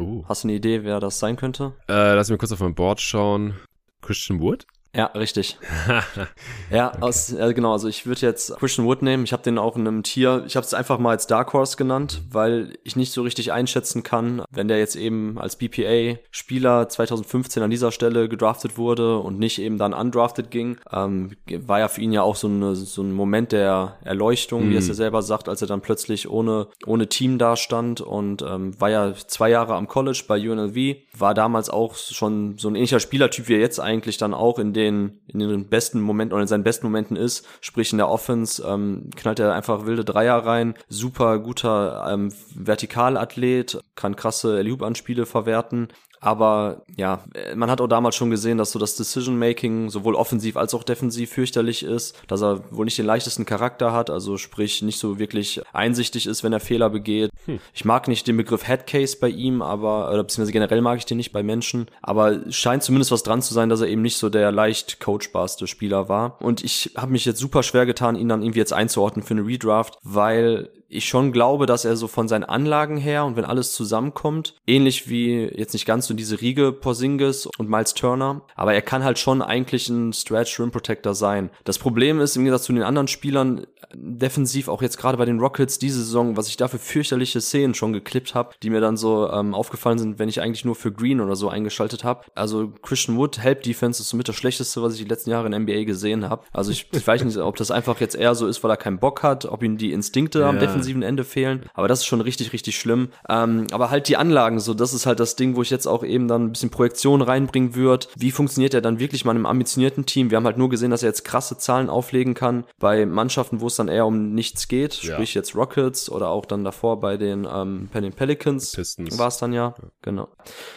Uh. 0.00 0.24
Hast 0.28 0.44
du 0.44 0.48
eine 0.48 0.56
Idee, 0.56 0.82
wer 0.84 0.98
das 1.00 1.18
sein 1.18 1.36
könnte? 1.36 1.74
Äh, 1.88 2.14
lass 2.14 2.30
mich 2.30 2.38
kurz 2.38 2.52
auf 2.52 2.60
mein 2.60 2.74
Board 2.74 3.00
schauen. 3.00 3.54
Christian 4.00 4.40
Wood? 4.40 4.66
Ja, 4.94 5.06
richtig. 5.06 5.56
ja, 6.70 6.88
okay. 6.88 6.98
aus, 7.00 7.32
äh, 7.32 7.54
genau, 7.54 7.72
also 7.72 7.86
ich 7.86 8.06
würde 8.06 8.22
jetzt 8.22 8.56
Christian 8.58 8.88
Wood 8.88 9.02
nehmen. 9.02 9.22
Ich 9.22 9.32
habe 9.32 9.42
den 9.42 9.56
auch 9.56 9.76
in 9.76 9.86
einem 9.86 10.02
Tier, 10.02 10.42
ich 10.48 10.56
habe 10.56 10.66
es 10.66 10.74
einfach 10.74 10.98
mal 10.98 11.10
als 11.10 11.28
Dark 11.28 11.52
Horse 11.52 11.76
genannt, 11.76 12.22
weil 12.28 12.76
ich 12.82 12.96
nicht 12.96 13.12
so 13.12 13.22
richtig 13.22 13.52
einschätzen 13.52 14.02
kann, 14.02 14.42
wenn 14.50 14.66
der 14.66 14.78
jetzt 14.78 14.96
eben 14.96 15.38
als 15.38 15.54
BPA-Spieler 15.56 16.88
2015 16.88 17.62
an 17.62 17.70
dieser 17.70 17.92
Stelle 17.92 18.28
gedraftet 18.28 18.78
wurde 18.78 19.18
und 19.18 19.38
nicht 19.38 19.60
eben 19.60 19.78
dann 19.78 19.94
undrafted 19.94 20.50
ging, 20.50 20.78
ähm, 20.92 21.36
war 21.46 21.78
ja 21.78 21.86
für 21.86 22.00
ihn 22.00 22.12
ja 22.12 22.22
auch 22.22 22.34
so, 22.34 22.48
eine, 22.48 22.74
so 22.74 23.02
ein 23.02 23.12
Moment 23.12 23.52
der 23.52 23.96
Erleuchtung, 24.02 24.66
mhm. 24.66 24.70
wie 24.70 24.74
er 24.74 24.80
es 24.80 24.88
ja 24.88 24.94
selber 24.94 25.22
sagt, 25.22 25.48
als 25.48 25.62
er 25.62 25.68
dann 25.68 25.82
plötzlich 25.82 26.28
ohne, 26.28 26.66
ohne 26.84 27.06
Team 27.06 27.38
dastand 27.38 28.00
und 28.00 28.42
ähm, 28.42 28.78
war 28.80 28.90
ja 28.90 29.14
zwei 29.14 29.50
Jahre 29.50 29.74
am 29.74 29.86
College 29.86 30.24
bei 30.26 30.36
UNLV, 30.36 30.96
war 31.16 31.34
damals 31.34 31.70
auch 31.70 31.94
schon 31.94 32.58
so 32.58 32.68
ein 32.68 32.74
ähnlicher 32.74 32.98
Spielertyp, 32.98 33.46
wie 33.46 33.54
er 33.54 33.60
jetzt 33.60 33.78
eigentlich 33.78 34.16
dann 34.16 34.34
auch 34.34 34.58
in 34.58 34.72
den, 34.80 35.20
in 35.28 35.38
den 35.38 35.68
besten 35.68 36.00
Momenten 36.00 36.32
oder 36.32 36.42
in 36.42 36.48
seinen 36.48 36.64
besten 36.64 36.86
Momenten 36.86 37.16
ist, 37.16 37.46
sprich 37.60 37.92
in 37.92 37.98
der 37.98 38.08
Offense, 38.08 38.62
ähm, 38.66 39.10
knallt 39.14 39.38
er 39.38 39.54
einfach 39.54 39.86
wilde 39.86 40.04
Dreier 40.04 40.38
rein, 40.38 40.74
super 40.88 41.38
guter 41.38 42.06
ähm, 42.10 42.32
Vertikalathlet, 42.54 43.80
kann 43.94 44.16
krasse 44.16 44.56
Alley-Anspiele 44.56 45.26
verwerten, 45.26 45.88
aber 46.20 46.82
ja, 46.96 47.24
man 47.54 47.70
hat 47.70 47.80
auch 47.80 47.86
damals 47.86 48.14
schon 48.14 48.30
gesehen, 48.30 48.58
dass 48.58 48.72
so 48.72 48.78
das 48.78 48.96
Decision-Making 48.96 49.88
sowohl 49.88 50.14
offensiv 50.14 50.56
als 50.56 50.74
auch 50.74 50.84
defensiv 50.84 51.30
fürchterlich 51.30 51.82
ist, 51.82 52.14
dass 52.28 52.42
er 52.42 52.62
wohl 52.70 52.84
nicht 52.84 52.98
den 52.98 53.06
leichtesten 53.06 53.46
Charakter 53.46 53.92
hat, 53.92 54.10
also 54.10 54.36
sprich 54.36 54.82
nicht 54.82 54.98
so 54.98 55.18
wirklich 55.18 55.62
einsichtig 55.72 56.26
ist, 56.26 56.44
wenn 56.44 56.52
er 56.52 56.60
Fehler 56.60 56.90
begeht. 56.90 57.30
Hm. 57.46 57.58
Ich 57.72 57.84
mag 57.84 58.06
nicht 58.08 58.26
den 58.26 58.36
Begriff 58.36 58.68
Headcase 58.68 59.16
bei 59.18 59.28
ihm, 59.28 59.62
aber, 59.62 60.10
oder 60.10 60.22
beziehungsweise 60.22 60.52
generell 60.52 60.82
mag 60.82 60.98
ich 60.98 61.06
den 61.06 61.16
nicht 61.16 61.32
bei 61.32 61.42
Menschen, 61.42 61.86
aber 62.02 62.50
scheint 62.50 62.82
zumindest 62.82 63.12
was 63.12 63.22
dran 63.22 63.42
zu 63.42 63.54
sein, 63.54 63.68
dass 63.68 63.80
er 63.80 63.88
eben 63.88 64.02
nicht 64.02 64.16
so 64.16 64.28
der 64.28 64.52
leicht 64.52 65.00
coachbarste 65.00 65.66
Spieler 65.66 66.08
war. 66.08 66.40
Und 66.42 66.62
ich 66.62 66.92
habe 66.96 67.12
mich 67.12 67.24
jetzt 67.24 67.40
super 67.40 67.62
schwer 67.62 67.86
getan, 67.86 68.16
ihn 68.16 68.28
dann 68.28 68.42
irgendwie 68.42 68.58
jetzt 68.58 68.72
einzuordnen 68.72 69.24
für 69.24 69.34
eine 69.34 69.46
Redraft, 69.46 69.98
weil 70.02 70.70
ich 70.90 71.06
schon 71.06 71.32
glaube, 71.32 71.66
dass 71.66 71.84
er 71.84 71.96
so 71.96 72.08
von 72.08 72.28
seinen 72.28 72.44
Anlagen 72.44 72.96
her 72.96 73.24
und 73.24 73.36
wenn 73.36 73.44
alles 73.44 73.72
zusammenkommt, 73.72 74.56
ähnlich 74.66 75.08
wie 75.08 75.44
jetzt 75.44 75.72
nicht 75.72 75.86
ganz 75.86 76.06
so 76.06 76.14
diese 76.14 76.40
Riege 76.40 76.72
Porzingis 76.72 77.46
und 77.46 77.70
Miles 77.70 77.94
Turner, 77.94 78.42
aber 78.56 78.74
er 78.74 78.82
kann 78.82 79.04
halt 79.04 79.18
schon 79.18 79.40
eigentlich 79.40 79.88
ein 79.88 80.12
Stretch 80.12 80.58
Rim 80.58 80.70
Protector 80.70 81.14
sein. 81.14 81.50
Das 81.64 81.78
Problem 81.78 82.20
ist 82.20 82.36
im 82.36 82.44
Gegensatz 82.44 82.64
zu 82.64 82.72
den 82.72 82.82
anderen 82.82 83.08
Spielern 83.08 83.66
defensiv 83.94 84.68
auch 84.68 84.82
jetzt 84.82 84.98
gerade 84.98 85.18
bei 85.18 85.24
den 85.24 85.40
Rockets 85.40 85.78
diese 85.78 85.98
Saison, 85.98 86.36
was 86.36 86.48
ich 86.48 86.56
da 86.56 86.68
für 86.68 86.78
fürchterliche 86.78 87.40
Szenen 87.40 87.74
schon 87.74 87.92
geklippt 87.92 88.34
habe, 88.34 88.54
die 88.62 88.70
mir 88.70 88.80
dann 88.80 88.96
so 88.96 89.28
ähm, 89.30 89.54
aufgefallen 89.54 89.98
sind, 89.98 90.18
wenn 90.18 90.28
ich 90.28 90.40
eigentlich 90.40 90.64
nur 90.64 90.74
für 90.74 90.92
Green 90.92 91.20
oder 91.20 91.36
so 91.36 91.48
eingeschaltet 91.48 92.04
habe. 92.04 92.24
Also 92.34 92.72
Christian 92.82 93.16
Wood 93.16 93.38
Help 93.38 93.62
Defense 93.62 94.02
ist 94.02 94.08
somit 94.08 94.28
das 94.28 94.36
schlechteste, 94.36 94.82
was 94.82 94.94
ich 94.94 95.00
die 95.00 95.08
letzten 95.08 95.30
Jahre 95.30 95.46
in 95.46 95.62
NBA 95.62 95.84
gesehen 95.84 96.28
habe. 96.28 96.44
Also 96.52 96.70
ich, 96.70 96.88
ich 96.92 97.06
weiß 97.06 97.24
nicht, 97.24 97.36
ob 97.38 97.56
das 97.56 97.70
einfach 97.70 98.00
jetzt 98.00 98.14
eher 98.14 98.34
so 98.34 98.46
ist, 98.46 98.62
weil 98.62 98.70
er 98.70 98.76
keinen 98.76 98.98
Bock 98.98 99.22
hat, 99.22 99.46
ob 99.46 99.62
ihm 99.62 99.76
die 99.76 99.92
Instinkte 99.92 100.40
ja. 100.40 100.48
am 100.48 100.58
defensiven 100.80 101.02
Ende 101.02 101.24
fehlen. 101.24 101.64
Aber 101.74 101.88
das 101.88 102.00
ist 102.00 102.06
schon 102.06 102.20
richtig, 102.20 102.52
richtig 102.52 102.78
schlimm. 102.78 103.08
Ähm, 103.28 103.66
aber 103.72 103.90
halt 103.90 104.08
die 104.08 104.16
Anlagen, 104.16 104.60
so 104.60 104.74
das 104.74 104.92
ist 104.92 105.06
halt 105.06 105.20
das 105.20 105.36
Ding, 105.36 105.56
wo 105.56 105.62
ich 105.62 105.70
jetzt 105.70 105.86
auch 105.86 106.04
eben 106.04 106.28
dann 106.28 106.46
ein 106.46 106.52
bisschen 106.52 106.70
Projektion 106.70 107.22
reinbringen 107.22 107.74
würde. 107.74 108.06
Wie 108.16 108.30
funktioniert 108.30 108.74
er 108.74 108.80
dann 108.80 108.98
wirklich 108.98 109.24
mal 109.24 109.32
in 109.32 109.38
einem 109.38 109.46
ambitionierten 109.46 110.06
Team? 110.06 110.30
Wir 110.30 110.36
haben 110.36 110.44
halt 110.44 110.58
nur 110.58 110.68
gesehen, 110.68 110.90
dass 110.90 111.02
er 111.02 111.08
jetzt 111.08 111.24
krasse 111.24 111.58
Zahlen 111.58 111.88
auflegen 111.88 112.34
kann 112.34 112.64
bei 112.78 113.06
Mannschaften, 113.06 113.60
wo 113.60 113.66
es 113.66 113.76
dann 113.76 113.88
eher 113.88 114.06
um 114.06 114.34
nichts 114.34 114.68
geht, 114.68 115.02
ja. 115.02 115.14
sprich 115.14 115.34
jetzt 115.34 115.54
Rockets 115.54 116.10
oder 116.10 116.28
auch 116.28 116.46
dann 116.46 116.64
davor 116.64 117.00
bei 117.00 117.16
den, 117.16 117.46
ähm, 117.52 117.88
Pelicans 117.90 118.76
war 119.18 119.28
es 119.28 119.38
dann 119.38 119.52
ja. 119.52 119.60
ja. 119.60 119.88
Genau. 120.02 120.28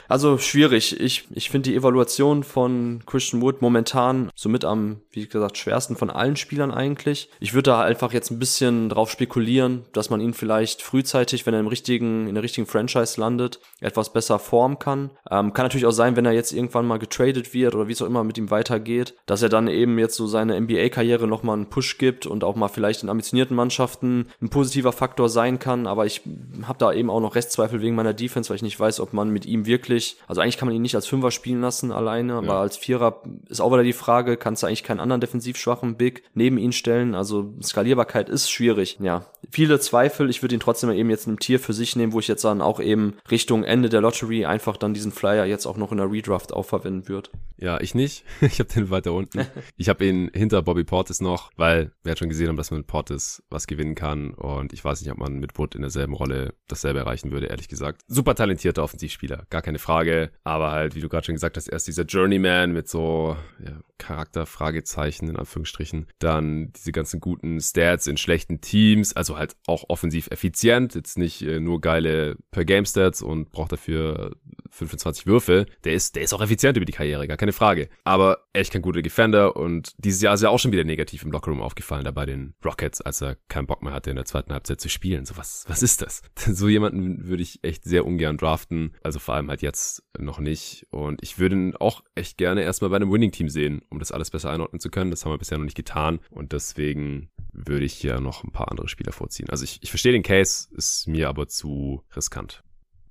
Also 0.07 0.37
schwierig. 0.37 0.99
Ich, 0.99 1.27
ich 1.31 1.49
finde 1.49 1.69
die 1.69 1.75
Evaluation 1.75 2.43
von 2.43 3.01
Christian 3.05 3.41
Wood 3.41 3.61
momentan 3.61 4.29
somit 4.35 4.65
am, 4.65 5.01
wie 5.11 5.27
gesagt, 5.27 5.57
schwersten 5.57 5.95
von 5.95 6.09
allen 6.09 6.35
Spielern 6.35 6.71
eigentlich. 6.71 7.29
Ich 7.39 7.53
würde 7.53 7.71
da 7.71 7.81
einfach 7.81 8.13
jetzt 8.13 8.31
ein 8.31 8.39
bisschen 8.39 8.89
drauf 8.89 9.09
spekulieren, 9.09 9.85
dass 9.97 10.09
man 10.09 10.21
ihn 10.21 10.33
vielleicht 10.33 10.81
frühzeitig, 10.81 11.45
wenn 11.45 11.53
er 11.53 11.59
im 11.59 11.67
richtigen, 11.67 12.27
in 12.27 12.35
der 12.35 12.43
richtigen 12.43 12.67
Franchise 12.67 13.19
landet, 13.19 13.59
etwas 13.79 14.13
besser 14.13 14.39
formen 14.39 14.79
kann. 14.79 15.11
Ähm, 15.29 15.53
kann 15.53 15.65
natürlich 15.65 15.85
auch 15.85 15.91
sein, 15.91 16.15
wenn 16.15 16.25
er 16.25 16.31
jetzt 16.31 16.51
irgendwann 16.51 16.85
mal 16.85 16.99
getradet 16.99 17.53
wird 17.53 17.75
oder 17.75 17.87
wie 17.87 17.93
es 17.93 18.01
auch 18.01 18.07
immer 18.07 18.23
mit 18.23 18.37
ihm 18.37 18.51
weitergeht, 18.51 19.15
dass 19.25 19.41
er 19.41 19.49
dann 19.49 19.67
eben 19.67 19.97
jetzt 19.99 20.15
so 20.15 20.27
seine 20.27 20.59
NBA-Karriere 20.59 21.27
nochmal 21.27 21.57
einen 21.57 21.69
Push 21.69 21.97
gibt 21.97 22.25
und 22.25 22.43
auch 22.43 22.55
mal 22.55 22.67
vielleicht 22.67 23.03
in 23.03 23.09
ambitionierten 23.09 23.55
Mannschaften 23.55 24.27
ein 24.41 24.49
positiver 24.49 24.91
Faktor 24.91 25.29
sein 25.29 25.59
kann. 25.59 25.87
Aber 25.87 26.05
ich 26.05 26.21
habe 26.67 26.79
da 26.79 26.91
eben 26.93 27.09
auch 27.09 27.21
noch 27.21 27.35
Restzweifel 27.35 27.81
wegen 27.81 27.95
meiner 27.95 28.13
Defense, 28.13 28.49
weil 28.49 28.57
ich 28.57 28.63
nicht 28.63 28.79
weiß, 28.79 28.99
ob 28.99 29.13
man 29.13 29.29
mit 29.29 29.45
ihm 29.45 29.65
wirklich, 29.65 30.17
also 30.27 30.41
eigentlich 30.41 30.57
kann 30.57 30.67
man 30.67 30.75
ihn 30.75 30.81
nicht 30.81 30.95
als 30.95 31.07
Fünfer 31.07 31.31
spielen 31.31 31.61
lassen 31.61 31.91
alleine, 31.91 32.33
ja. 32.33 32.39
aber 32.39 32.55
als 32.55 32.77
Vierer 32.77 33.21
ist 33.49 33.61
auch 33.61 33.71
wieder 33.71 33.83
die 33.83 33.93
Frage, 33.93 34.37
kannst 34.37 34.63
du 34.63 34.67
eigentlich 34.67 34.83
keinen 34.83 34.99
anderen 34.99 35.21
defensiv 35.21 35.57
schwachen 35.57 35.95
Big 35.95 36.23
neben 36.33 36.57
ihn 36.57 36.71
stellen? 36.71 37.15
Also 37.15 37.53
Skalierbarkeit 37.61 38.29
ist 38.29 38.49
schwierig. 38.49 38.97
Ja, 38.99 39.25
viele 39.51 39.79
Zweifel. 39.83 40.29
Ich 40.29 40.41
würde 40.41 40.55
ihn 40.55 40.59
trotzdem 40.59 40.91
eben 40.91 41.09
jetzt 41.09 41.25
in 41.25 41.31
einem 41.31 41.39
Tier 41.39 41.59
für 41.59 41.73
sich 41.73 41.95
nehmen, 41.95 42.13
wo 42.13 42.19
ich 42.19 42.27
jetzt 42.27 42.43
dann 42.43 42.61
auch 42.61 42.79
eben 42.79 43.15
Richtung 43.29 43.63
Ende 43.63 43.89
der 43.89 44.01
Lottery 44.01 44.45
einfach 44.45 44.77
dann 44.77 44.93
diesen 44.93 45.11
Flyer 45.11 45.45
jetzt 45.45 45.65
auch 45.65 45.77
noch 45.77 45.91
in 45.91 45.97
der 45.97 46.11
Redraft 46.11 46.53
aufverwenden 46.53 47.07
würde. 47.07 47.29
Ja, 47.57 47.79
ich 47.79 47.95
nicht. 47.95 48.25
Ich 48.53 48.59
habe 48.59 48.71
den 48.71 48.91
weiter 48.91 49.13
unten. 49.13 49.47
ich 49.77 49.89
habe 49.89 50.05
ihn 50.05 50.29
hinter 50.33 50.61
Bobby 50.61 50.83
Portis 50.83 51.21
noch, 51.21 51.49
weil 51.55 51.91
wir 52.03 52.11
halt 52.11 52.19
schon 52.19 52.29
gesehen 52.29 52.49
haben, 52.49 52.57
dass 52.57 52.69
man 52.69 52.81
mit 52.81 52.87
Portis 52.87 53.41
was 53.49 53.65
gewinnen 53.67 53.95
kann 53.95 54.31
und 54.31 54.73
ich 54.73 54.83
weiß 54.83 55.01
nicht, 55.01 55.11
ob 55.11 55.17
man 55.17 55.39
mit 55.39 55.57
Wood 55.57 55.73
in 55.73 55.81
derselben 55.81 56.13
Rolle 56.13 56.53
dasselbe 56.67 56.99
erreichen 56.99 57.31
würde, 57.31 57.47
ehrlich 57.47 57.69
gesagt. 57.69 58.01
Super 58.07 58.35
talentierter 58.35 58.83
Offensivspieler, 58.83 59.47
gar 59.49 59.61
keine 59.61 59.79
Frage, 59.79 60.31
aber 60.43 60.71
halt, 60.71 60.93
wie 60.93 61.01
du 61.01 61.09
gerade 61.09 61.25
schon 61.25 61.35
gesagt 61.35 61.57
hast, 61.57 61.67
erst 61.67 61.87
dieser 61.87 62.03
Journeyman 62.03 62.73
mit 62.73 62.89
so 62.89 63.37
ja, 63.65 63.79
Charakterfragezeichen 63.97 65.29
in 65.29 65.37
Anführungsstrichen, 65.37 66.07
dann 66.19 66.73
diese 66.73 66.91
ganzen 66.91 67.19
guten 67.19 67.59
Stats 67.59 68.07
in 68.07 68.17
schlechten 68.17 68.61
Teams, 68.61 69.15
also 69.15 69.37
halt 69.37 69.55
auch 69.73 69.85
offensiv 69.89 70.27
effizient, 70.27 70.95
jetzt 70.95 71.17
nicht 71.17 71.41
äh, 71.41 71.59
nur 71.59 71.81
geile 71.81 72.37
per 72.51 72.63
Game 72.63 72.85
Stats 72.85 73.21
und 73.21 73.51
braucht 73.51 73.71
dafür 73.71 74.35
25 74.69 75.25
Würfe. 75.25 75.65
Der 75.83 75.93
ist, 75.93 76.15
der 76.15 76.23
ist 76.23 76.33
auch 76.33 76.41
effizient 76.41 76.77
über 76.77 76.85
die 76.85 76.93
Karriere, 76.93 77.27
gar 77.27 77.37
keine 77.37 77.53
Frage. 77.53 77.89
Aber 78.03 78.45
echt 78.53 78.71
kein 78.71 78.81
guter 78.81 79.01
Defender 79.01 79.55
und 79.55 79.93
dieses 79.97 80.21
Jahr 80.21 80.35
ist 80.35 80.43
er 80.43 80.51
auch 80.51 80.59
schon 80.59 80.71
wieder 80.71 80.83
negativ 80.83 81.23
im 81.23 81.31
Lockerroom 81.31 81.61
aufgefallen, 81.61 82.03
da 82.03 82.11
bei 82.11 82.25
den 82.25 82.53
Rockets, 82.63 83.01
als 83.01 83.21
er 83.21 83.37
keinen 83.47 83.67
Bock 83.67 83.83
mehr 83.83 83.93
hatte, 83.93 84.09
in 84.09 84.15
der 84.15 84.25
zweiten 84.25 84.53
Halbzeit 84.53 84.79
zu 84.79 84.89
spielen. 84.89 85.25
So, 85.25 85.37
was, 85.37 85.65
was 85.67 85.83
ist 85.83 86.01
das? 86.01 86.21
So 86.53 86.67
jemanden 86.69 87.27
würde 87.27 87.41
ich 87.41 87.63
echt 87.63 87.83
sehr 87.83 88.05
ungern 88.05 88.37
draften. 88.37 88.93
Also 89.01 89.19
vor 89.19 89.33
allem 89.33 89.49
halt 89.49 89.61
jetzt 89.61 90.03
noch 90.17 90.39
nicht. 90.39 90.85
Und 90.91 91.21
ich 91.23 91.39
würde 91.39 91.55
ihn 91.55 91.75
auch 91.75 92.03
echt 92.15 92.37
gerne 92.37 92.61
erstmal 92.61 92.89
bei 92.91 92.97
einem 92.97 93.11
Winning-Team 93.11 93.49
sehen, 93.49 93.81
um 93.89 93.99
das 93.99 94.11
alles 94.11 94.29
besser 94.29 94.51
einordnen 94.51 94.79
zu 94.79 94.89
können. 94.89 95.09
Das 95.09 95.25
haben 95.25 95.31
wir 95.31 95.37
bisher 95.37 95.57
noch 95.57 95.65
nicht 95.65 95.77
getan. 95.77 96.19
Und 96.29 96.51
deswegen 96.51 97.29
würde 97.53 97.85
ich 97.85 97.93
hier 97.93 98.19
noch 98.19 98.43
ein 98.43 98.51
paar 98.51 98.71
andere 98.71 98.87
Spieler 98.87 99.11
vorziehen. 99.11 99.49
Also 99.49 99.62
ich, 99.63 99.79
ich 99.81 99.89
verstehe 99.89 100.11
den 100.11 100.23
Case, 100.23 100.67
ist 100.75 101.07
mir 101.07 101.29
aber 101.29 101.47
zu 101.47 102.03
riskant. 102.15 102.63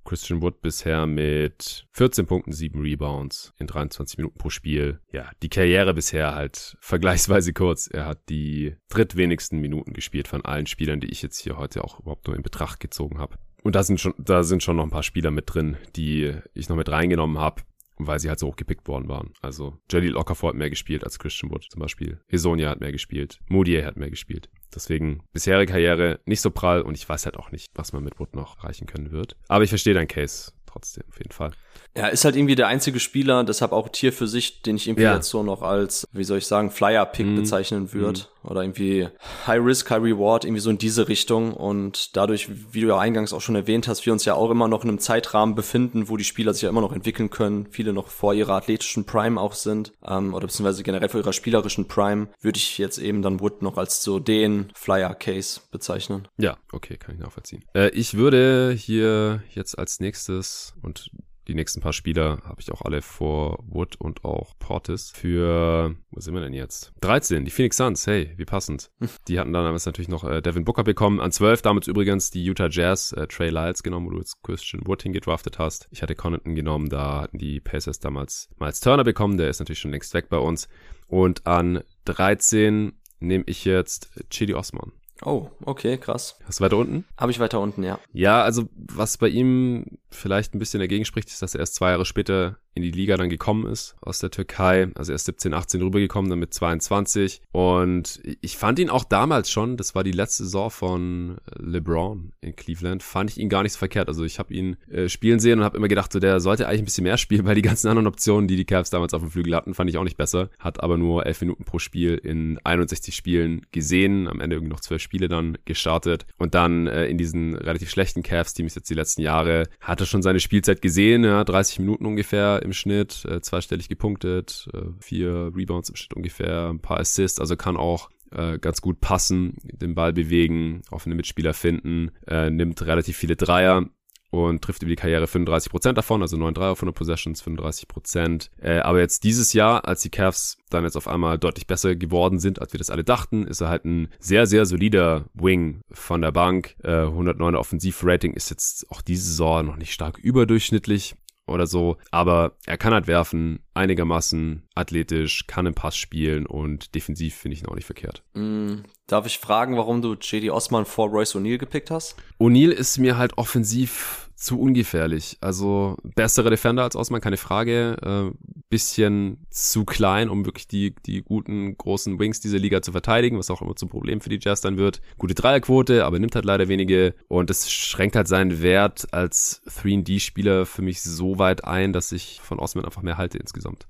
Christian 0.05 0.41
Wood 0.41 0.61
bisher 0.61 1.05
mit 1.05 1.87
14 1.93 2.25
Punkten, 2.25 2.51
7 2.51 2.79
Rebounds 2.81 3.53
in 3.57 3.67
23 3.67 4.17
Minuten 4.17 4.37
pro 4.37 4.49
Spiel. 4.49 4.99
Ja, 5.11 5.31
die 5.41 5.49
Karriere 5.49 5.93
bisher 5.93 6.35
halt 6.35 6.75
vergleichsweise 6.81 7.53
kurz. 7.53 7.87
Er 7.87 8.05
hat 8.05 8.29
die 8.29 8.75
drittwenigsten 8.89 9.59
Minuten 9.59 9.93
gespielt 9.93 10.27
von 10.27 10.43
allen 10.43 10.65
Spielern, 10.65 10.99
die 10.99 11.07
ich 11.09 11.21
jetzt 11.21 11.39
hier 11.39 11.57
heute 11.57 11.83
auch 11.83 11.99
überhaupt 11.99 12.27
nur 12.27 12.35
in 12.35 12.43
Betracht 12.43 12.79
gezogen 12.79 13.19
habe. 13.19 13.37
Und 13.63 13.75
da 13.75 13.83
sind 13.83 14.01
schon, 14.01 14.13
da 14.17 14.43
sind 14.43 14.61
schon 14.61 14.75
noch 14.75 14.83
ein 14.83 14.89
paar 14.89 15.03
Spieler 15.03 15.31
mit 15.31 15.53
drin, 15.53 15.77
die 15.95 16.33
ich 16.53 16.67
noch 16.67 16.75
mit 16.75 16.89
reingenommen 16.89 17.39
habe 17.39 17.63
weil 18.07 18.19
sie 18.19 18.29
halt 18.29 18.39
so 18.39 18.47
hoch 18.47 18.55
gepickt 18.55 18.87
worden 18.87 19.07
waren. 19.09 19.33
Also 19.41 19.77
Jalil 19.91 20.15
Okafor 20.15 20.49
hat 20.49 20.55
mehr 20.55 20.69
gespielt 20.69 21.03
als 21.03 21.19
Christian 21.19 21.51
Wood 21.51 21.65
zum 21.69 21.81
Beispiel. 21.81 22.19
Hesonia 22.27 22.69
hat 22.69 22.79
mehr 22.79 22.91
gespielt. 22.91 23.39
Moodier 23.47 23.85
hat 23.85 23.97
mehr 23.97 24.09
gespielt. 24.09 24.49
Deswegen 24.73 25.23
bisherige 25.33 25.71
Karriere 25.71 26.19
nicht 26.25 26.41
so 26.41 26.51
prall 26.51 26.81
und 26.81 26.97
ich 26.97 27.07
weiß 27.07 27.25
halt 27.25 27.37
auch 27.37 27.51
nicht, 27.51 27.67
was 27.75 27.93
man 27.93 28.03
mit 28.03 28.19
Wood 28.19 28.35
noch 28.35 28.57
erreichen 28.57 28.87
können 28.87 29.11
wird. 29.11 29.35
Aber 29.47 29.63
ich 29.63 29.69
verstehe 29.69 29.93
deinen 29.93 30.07
Case 30.07 30.51
trotzdem, 30.73 31.03
auf 31.09 31.17
jeden 31.17 31.31
Fall. 31.31 31.51
Ja, 31.95 32.07
ist 32.07 32.25
halt 32.25 32.35
irgendwie 32.35 32.55
der 32.55 32.67
einzige 32.67 32.99
Spieler, 32.99 33.43
deshalb 33.43 33.71
auch 33.71 33.89
Tier 33.89 34.11
für 34.11 34.27
sich, 34.27 34.61
den 34.63 34.75
ich 34.75 34.87
irgendwie 34.87 35.03
ja. 35.03 35.15
jetzt 35.15 35.29
so 35.29 35.43
noch 35.43 35.61
als, 35.61 36.07
wie 36.11 36.23
soll 36.23 36.39
ich 36.39 36.47
sagen, 36.47 36.71
Flyer-Pick 36.71 37.27
mm. 37.27 37.35
bezeichnen 37.35 37.93
würde. 37.93 38.21
Oder 38.43 38.61
irgendwie 38.61 39.07
High 39.47 39.63
Risk, 39.63 39.89
High 39.89 40.03
Reward, 40.03 40.45
irgendwie 40.45 40.61
so 40.61 40.69
in 40.69 40.77
diese 40.77 41.07
Richtung. 41.07 41.53
Und 41.53 42.15
dadurch, 42.15 42.49
wie 42.73 42.81
du 42.81 42.87
ja 42.87 42.99
eingangs 42.99 43.33
auch 43.33 43.41
schon 43.41 43.55
erwähnt 43.55 43.87
hast, 43.87 44.05
wir 44.05 44.13
uns 44.13 44.25
ja 44.25 44.35
auch 44.35 44.49
immer 44.49 44.67
noch 44.67 44.83
in 44.83 44.89
einem 44.89 44.99
Zeitrahmen 44.99 45.55
befinden, 45.55 46.09
wo 46.09 46.17
die 46.17 46.23
Spieler 46.23 46.53
sich 46.53 46.63
ja 46.63 46.69
immer 46.69 46.81
noch 46.81 46.93
entwickeln 46.93 47.29
können, 47.29 47.67
viele 47.71 47.93
noch 47.93 48.07
vor 48.07 48.33
ihrer 48.33 48.53
athletischen 48.53 49.05
Prime 49.05 49.39
auch 49.39 49.53
sind, 49.53 49.93
ähm, 50.05 50.33
oder 50.33 50.47
beziehungsweise 50.47 50.83
generell 50.83 51.09
vor 51.09 51.21
ihrer 51.21 51.33
spielerischen 51.33 51.87
Prime, 51.87 52.27
würde 52.41 52.57
ich 52.57 52.77
jetzt 52.77 52.97
eben 52.97 53.21
dann 53.21 53.39
Wood 53.39 53.61
noch 53.61 53.77
als 53.77 54.03
so 54.03 54.19
den 54.19 54.71
Flyer-Case 54.75 55.61
bezeichnen. 55.71 56.27
Ja, 56.37 56.57
okay, 56.71 56.97
kann 56.97 57.15
ich 57.15 57.21
nachvollziehen. 57.21 57.63
Äh, 57.73 57.89
ich 57.89 58.15
würde 58.15 58.75
hier 58.77 59.43
jetzt 59.53 59.77
als 59.77 59.99
nächstes 59.99 60.73
und 60.81 61.11
die 61.47 61.55
nächsten 61.55 61.81
paar 61.81 61.93
Spieler 61.93 62.39
habe 62.43 62.61
ich 62.61 62.71
auch 62.71 62.81
alle 62.81 63.01
vor 63.01 63.63
Wood 63.67 63.95
und 63.97 64.23
auch 64.23 64.57
Portis. 64.59 65.11
Für, 65.11 65.95
wo 66.11 66.19
sind 66.19 66.33
wir 66.33 66.41
denn 66.41 66.53
jetzt? 66.53 66.93
13, 67.01 67.45
die 67.45 67.51
Phoenix 67.51 67.77
Suns, 67.77 68.07
hey, 68.07 68.33
wie 68.37 68.45
passend. 68.45 68.91
Die 69.27 69.39
hatten 69.39 69.53
dann 69.53 69.65
damals 69.65 69.85
natürlich 69.85 70.09
noch 70.09 70.23
äh, 70.23 70.41
Devin 70.41 70.65
Booker 70.65 70.83
bekommen. 70.83 71.19
An 71.19 71.31
12 71.31 71.61
damals 71.61 71.87
übrigens 71.87 72.31
die 72.31 72.43
Utah 72.43 72.69
Jazz, 72.69 73.11
äh, 73.13 73.27
Trey 73.27 73.49
Lyles 73.49 73.83
genommen, 73.83 74.07
wo 74.07 74.11
du 74.11 74.19
jetzt 74.19 74.41
Christian 74.43 74.85
Wood 74.85 75.03
hingedraftet 75.03 75.59
hast. 75.59 75.87
Ich 75.91 76.01
hatte 76.01 76.15
Connaughton 76.15 76.55
genommen, 76.55 76.89
da 76.89 77.21
hatten 77.21 77.37
die 77.37 77.59
Pacers 77.59 77.99
damals 77.99 78.49
Miles 78.59 78.79
Turner 78.79 79.03
bekommen, 79.03 79.37
der 79.37 79.49
ist 79.49 79.59
natürlich 79.59 79.79
schon 79.79 79.91
längst 79.91 80.13
weg 80.13 80.29
bei 80.29 80.37
uns. 80.37 80.67
Und 81.07 81.45
an 81.45 81.83
13 82.05 82.93
nehme 83.19 83.43
ich 83.47 83.65
jetzt 83.65 84.09
Chidi 84.29 84.53
Osman. 84.53 84.91
Oh, 85.25 85.49
okay, 85.65 85.97
krass. 85.97 86.37
Hast 86.45 86.59
du 86.59 86.63
weiter 86.65 86.77
unten? 86.77 87.05
Habe 87.17 87.31
ich 87.31 87.39
weiter 87.39 87.59
unten, 87.59 87.83
ja. 87.83 87.99
Ja, 88.11 88.41
also 88.41 88.67
was 88.75 89.17
bei 89.17 89.29
ihm 89.29 89.85
vielleicht 90.15 90.53
ein 90.53 90.59
bisschen 90.59 90.79
dagegen 90.79 91.05
spricht, 91.05 91.29
ist, 91.29 91.41
dass 91.41 91.55
er 91.55 91.61
erst 91.61 91.75
zwei 91.75 91.91
Jahre 91.91 92.05
später 92.05 92.57
in 92.75 92.83
die 92.83 92.91
Liga 92.91 93.17
dann 93.17 93.29
gekommen 93.29 93.71
ist 93.71 93.95
aus 94.01 94.19
der 94.19 94.31
Türkei. 94.31 94.89
Also 94.95 95.11
er 95.11 95.15
ist 95.15 95.25
17, 95.25 95.53
18 95.53 95.81
rübergekommen, 95.81 96.29
dann 96.29 96.39
mit 96.39 96.53
22. 96.53 97.41
Und 97.51 98.19
ich 98.41 98.57
fand 98.57 98.79
ihn 98.79 98.89
auch 98.89 99.03
damals 99.03 99.51
schon, 99.51 99.77
das 99.77 99.95
war 99.95 100.03
die 100.03 100.11
letzte 100.11 100.43
Saison 100.43 100.71
von 100.71 101.37
LeBron 101.59 102.31
in 102.41 102.55
Cleveland, 102.55 103.03
fand 103.03 103.29
ich 103.31 103.37
ihn 103.37 103.49
gar 103.49 103.63
nicht 103.63 103.73
so 103.73 103.79
verkehrt. 103.79 104.07
Also 104.07 104.23
ich 104.23 104.39
habe 104.39 104.53
ihn 104.53 104.77
äh, 104.89 105.07
spielen 105.07 105.39
sehen 105.39 105.59
und 105.59 105.65
habe 105.65 105.77
immer 105.77 105.87
gedacht, 105.87 106.11
so 106.11 106.19
der 106.19 106.39
sollte 106.39 106.67
eigentlich 106.67 106.81
ein 106.81 106.85
bisschen 106.85 107.03
mehr 107.03 107.17
spielen, 107.17 107.45
weil 107.45 107.55
die 107.55 107.61
ganzen 107.61 107.87
anderen 107.87 108.07
Optionen, 108.07 108.47
die 108.47 108.55
die 108.55 108.65
Cavs 108.65 108.89
damals 108.89 109.13
auf 109.13 109.21
dem 109.21 109.31
Flügel 109.31 109.55
hatten, 109.55 109.73
fand 109.73 109.89
ich 109.89 109.97
auch 109.97 110.03
nicht 110.03 110.17
besser. 110.17 110.49
Hat 110.59 110.81
aber 110.81 110.97
nur 110.97 111.25
11 111.25 111.41
Minuten 111.41 111.65
pro 111.65 111.79
Spiel 111.79 112.15
in 112.15 112.59
61 112.63 113.15
Spielen 113.15 113.65
gesehen, 113.71 114.27
am 114.27 114.39
Ende 114.39 114.55
irgendwie 114.55 114.73
noch 114.73 114.79
12 114.79 115.01
Spiele 115.01 115.27
dann 115.27 115.57
gestartet. 115.65 116.25
Und 116.37 116.55
dann 116.55 116.87
äh, 116.87 117.05
in 117.05 117.17
diesen 117.17 117.55
relativ 117.55 117.91
schlechten 117.91 118.23
Cavs-Teams 118.23 118.73
jetzt 118.75 118.89
die 118.89 118.95
letzten 118.95 119.21
Jahre 119.21 119.67
hat 119.79 120.01
er 120.03 120.07
schon 120.07 120.21
seine 120.21 120.39
Spielzeit 120.39 120.81
gesehen, 120.81 121.23
ja, 121.23 121.43
30 121.43 121.79
Minuten 121.79 122.05
ungefähr 122.05 122.61
im 122.63 122.73
Schnitt, 122.73 123.25
äh, 123.25 123.41
zweistellig 123.41 123.89
gepunktet, 123.89 124.67
äh, 124.73 124.81
vier 124.99 125.51
Rebounds 125.55 125.89
im 125.89 125.95
Schnitt 125.95 126.13
ungefähr, 126.13 126.69
ein 126.69 126.79
paar 126.79 126.99
Assists, 126.99 127.39
also 127.39 127.55
kann 127.55 127.77
auch 127.77 128.09
äh, 128.31 128.59
ganz 128.59 128.81
gut 128.81 128.99
passen, 128.99 129.57
den 129.63 129.95
Ball 129.95 130.13
bewegen, 130.13 130.81
offene 130.91 131.15
Mitspieler 131.15 131.53
finden, 131.53 132.11
äh, 132.27 132.49
nimmt 132.49 132.85
relativ 132.85 133.17
viele 133.17 133.35
Dreier 133.35 133.89
und 134.33 134.63
trifft 134.63 134.81
über 134.81 134.89
die 134.89 134.95
Karriere 134.95 135.25
35% 135.25 135.93
davon, 135.93 136.23
also 136.23 136.37
9 136.37 136.55
Dreier 136.55 136.71
auf 136.71 136.79
100 136.79 136.95
Possessions, 136.95 137.43
35%. 137.43 138.49
Äh, 138.59 138.79
aber 138.79 138.99
jetzt 138.99 139.23
dieses 139.23 139.53
Jahr, 139.53 139.87
als 139.87 140.01
die 140.01 140.09
Cavs 140.09 140.57
dann 140.71 140.85
jetzt 140.85 140.97
auf 140.97 141.07
einmal 141.07 141.37
deutlich 141.37 141.67
besser 141.67 141.95
geworden 141.95 142.39
sind, 142.39 142.59
als 142.59 142.73
wir 142.73 142.79
das 142.79 142.89
alle 142.89 143.03
dachten, 143.03 143.45
ist 143.45 143.61
er 143.61 143.69
halt 143.69 143.85
ein 143.85 144.07
sehr, 144.17 144.47
sehr 144.47 144.65
solider 144.65 145.25
Wing 145.35 145.81
von 145.91 146.21
der 146.21 146.31
Bank. 146.31 146.75
Äh, 146.83 147.05
109er 147.05 147.57
Offensivrating 147.57 148.33
ist 148.33 148.49
jetzt 148.49 148.89
auch 148.89 149.03
diese 149.03 149.23
Saison 149.23 149.67
noch 149.67 149.75
nicht 149.75 149.93
stark 149.93 150.17
überdurchschnittlich 150.17 151.15
oder 151.45 151.67
so, 151.67 151.97
aber 152.11 152.53
er 152.65 152.77
kann 152.77 152.93
halt 152.93 153.07
werfen, 153.07 153.59
einigermaßen 153.73 154.63
athletisch, 154.75 155.45
kann 155.47 155.65
im 155.65 155.73
Pass 155.73 155.97
spielen 155.97 156.45
und 156.45 156.95
defensiv 156.95 157.35
finde 157.35 157.55
ich 157.55 157.63
ihn 157.63 157.67
auch 157.67 157.75
nicht 157.75 157.85
verkehrt. 157.85 158.23
Mm, 158.33 158.83
darf 159.07 159.25
ich 159.25 159.39
fragen, 159.39 159.75
warum 159.77 160.01
du 160.01 160.13
JD 160.13 160.51
Osman 160.51 160.85
vor 160.85 161.09
Royce 161.09 161.35
O'Neal 161.35 161.57
gepickt 161.57 161.91
hast? 161.91 162.15
O'Neal 162.39 162.71
ist 162.71 162.97
mir 162.97 163.17
halt 163.17 163.37
offensiv 163.37 164.29
zu 164.35 164.59
ungefährlich. 164.59 165.37
Also 165.41 165.97
bessere 166.03 166.49
Defender 166.49 166.83
als 166.83 166.95
Osman, 166.95 167.21
keine 167.21 167.37
Frage. 167.37 167.97
Äh, 168.01 168.37
bisschen 168.73 169.37
zu 169.51 169.85
klein, 169.85 170.29
um 170.29 170.45
wirklich 170.45 170.67
die, 170.67 170.95
die 171.05 171.21
guten 171.21 171.77
großen 171.77 172.17
Wings 172.17 172.39
dieser 172.39 172.57
Liga 172.57 172.81
zu 172.81 172.91
verteidigen, 172.91 173.37
was 173.37 173.51
auch 173.51 173.61
immer 173.61 173.75
zum 173.75 173.87
Problem 173.87 174.19
für 174.19 174.29
die 174.29 174.39
Jazz 174.41 174.61
dann 174.61 174.77
wird. 174.77 174.99
Gute 175.19 175.35
Dreierquote, 175.35 176.03
aber 176.03 176.17
nimmt 176.17 176.33
halt 176.33 176.43
leider 176.43 176.67
wenige 176.69 177.13
und 177.27 177.51
das 177.51 177.71
schränkt 177.71 178.15
halt 178.15 178.27
seinen 178.27 178.63
Wert 178.63 179.05
als 179.11 179.61
3D-Spieler 179.67 180.65
für 180.65 180.81
mich 180.81 181.03
so 181.03 181.37
weit 181.37 181.65
ein, 181.65 181.93
dass 181.93 182.11
ich 182.11 182.41
von 182.41 182.57
Osman 182.57 182.83
einfach 182.83 183.03
mehr 183.03 183.19
halte 183.19 183.37
insgesamt. 183.37 183.85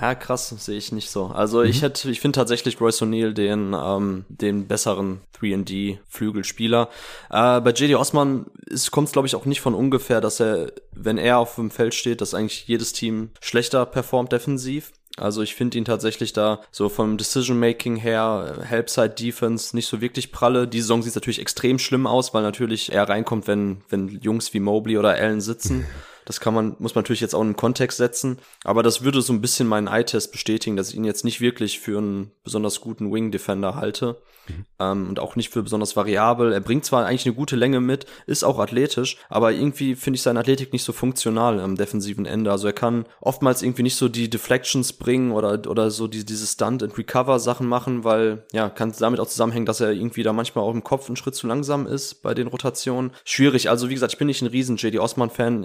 Ja, 0.00 0.16
krass, 0.16 0.48
sehe 0.48 0.78
ich 0.78 0.90
nicht 0.90 1.10
so. 1.10 1.26
Also 1.26 1.60
mhm. 1.60 1.66
ich 1.66 1.82
hätte, 1.82 2.10
ich 2.10 2.18
finde 2.18 2.36
tatsächlich 2.36 2.80
Royce 2.80 3.02
O'Neal 3.02 3.34
den, 3.34 3.72
ähm, 3.72 4.24
den 4.28 4.66
besseren 4.66 5.20
3D-Flügelspieler. 5.40 6.88
Äh, 7.30 7.60
bei 7.60 7.70
JD 7.70 7.94
Osman 7.94 8.46
kommt 8.90 9.06
es, 9.06 9.12
glaube 9.12 9.28
ich, 9.28 9.36
auch 9.36 9.44
nicht 9.44 9.60
von 9.60 9.74
ungefähr, 9.74 10.20
dass 10.20 10.40
er, 10.40 10.72
wenn 10.96 11.18
er 11.18 11.38
auf 11.38 11.56
dem 11.56 11.70
Feld 11.70 11.94
steht, 11.94 12.20
dass 12.20 12.34
eigentlich 12.34 12.66
jedes 12.66 12.92
Team 12.92 13.30
schlechter 13.40 13.86
performt 13.86 14.32
defensiv. 14.32 14.92
Also 15.16 15.42
ich 15.42 15.54
finde 15.54 15.78
ihn 15.78 15.84
tatsächlich 15.84 16.32
da 16.32 16.60
so 16.72 16.88
vom 16.88 17.16
Decision-Making 17.16 17.96
her, 17.96 18.58
Helpside-Defense 18.64 19.76
nicht 19.76 19.86
so 19.86 20.00
wirklich 20.00 20.32
pralle. 20.32 20.66
Die 20.66 20.80
Saison 20.80 21.02
sieht 21.02 21.14
natürlich 21.14 21.40
extrem 21.40 21.78
schlimm 21.78 22.06
aus, 22.06 22.34
weil 22.34 22.42
natürlich 22.42 22.92
er 22.92 23.08
reinkommt, 23.08 23.46
wenn, 23.46 23.82
wenn 23.88 24.08
Jungs 24.08 24.52
wie 24.54 24.60
Mobley 24.60 24.98
oder 24.98 25.14
Allen 25.14 25.40
sitzen. 25.40 25.86
Das 26.24 26.40
kann 26.40 26.54
man, 26.54 26.76
muss 26.78 26.94
man 26.94 27.02
natürlich 27.02 27.20
jetzt 27.20 27.34
auch 27.34 27.42
in 27.42 27.50
den 27.50 27.56
Kontext 27.56 27.98
setzen. 27.98 28.38
Aber 28.64 28.82
das 28.82 29.02
würde 29.02 29.22
so 29.22 29.32
ein 29.32 29.40
bisschen 29.40 29.68
meinen 29.68 29.88
Eye-Test 29.88 30.32
bestätigen, 30.32 30.76
dass 30.76 30.90
ich 30.90 30.96
ihn 30.96 31.04
jetzt 31.04 31.24
nicht 31.24 31.40
wirklich 31.40 31.80
für 31.80 31.98
einen 31.98 32.30
besonders 32.42 32.80
guten 32.80 33.12
Wing-Defender 33.12 33.74
halte. 33.74 34.18
Mhm. 34.48 34.64
Ähm, 34.78 35.08
und 35.08 35.20
auch 35.20 35.36
nicht 35.36 35.50
für 35.50 35.62
besonders 35.62 35.96
variabel. 35.96 36.52
Er 36.52 36.60
bringt 36.60 36.84
zwar 36.84 37.06
eigentlich 37.06 37.26
eine 37.26 37.34
gute 37.34 37.56
Länge 37.56 37.80
mit, 37.80 38.06
ist 38.26 38.44
auch 38.44 38.58
athletisch, 38.58 39.16
aber 39.28 39.52
irgendwie 39.52 39.94
finde 39.94 40.16
ich 40.16 40.22
seine 40.22 40.40
Athletik 40.40 40.72
nicht 40.72 40.84
so 40.84 40.92
funktional 40.92 41.60
am 41.60 41.76
defensiven 41.76 42.26
Ende. 42.26 42.50
Also 42.50 42.66
er 42.66 42.72
kann 42.72 43.06
oftmals 43.20 43.62
irgendwie 43.62 43.82
nicht 43.82 43.96
so 43.96 44.08
die 44.08 44.28
Deflections 44.28 44.92
bringen 44.94 45.32
oder, 45.32 45.68
oder 45.68 45.90
so 45.90 46.08
die, 46.08 46.24
diese 46.24 46.46
Stunt-and-Recover-Sachen 46.46 47.66
machen, 47.66 48.04
weil, 48.04 48.44
ja, 48.52 48.68
kann 48.68 48.92
damit 48.98 49.20
auch 49.20 49.28
zusammenhängen, 49.28 49.66
dass 49.66 49.80
er 49.80 49.92
irgendwie 49.92 50.22
da 50.22 50.32
manchmal 50.32 50.64
auch 50.64 50.74
im 50.74 50.84
Kopf 50.84 51.06
einen 51.08 51.16
Schritt 51.16 51.34
zu 51.34 51.46
langsam 51.46 51.86
ist 51.86 52.22
bei 52.22 52.34
den 52.34 52.48
Rotationen. 52.48 53.12
Schwierig. 53.24 53.70
Also 53.70 53.88
wie 53.88 53.94
gesagt, 53.94 54.12
ich 54.12 54.18
bin 54.18 54.26
nicht 54.26 54.42
ein 54.42 54.48
riesen 54.48 54.76
JD 54.76 54.98
Osman-Fan. 54.98 55.64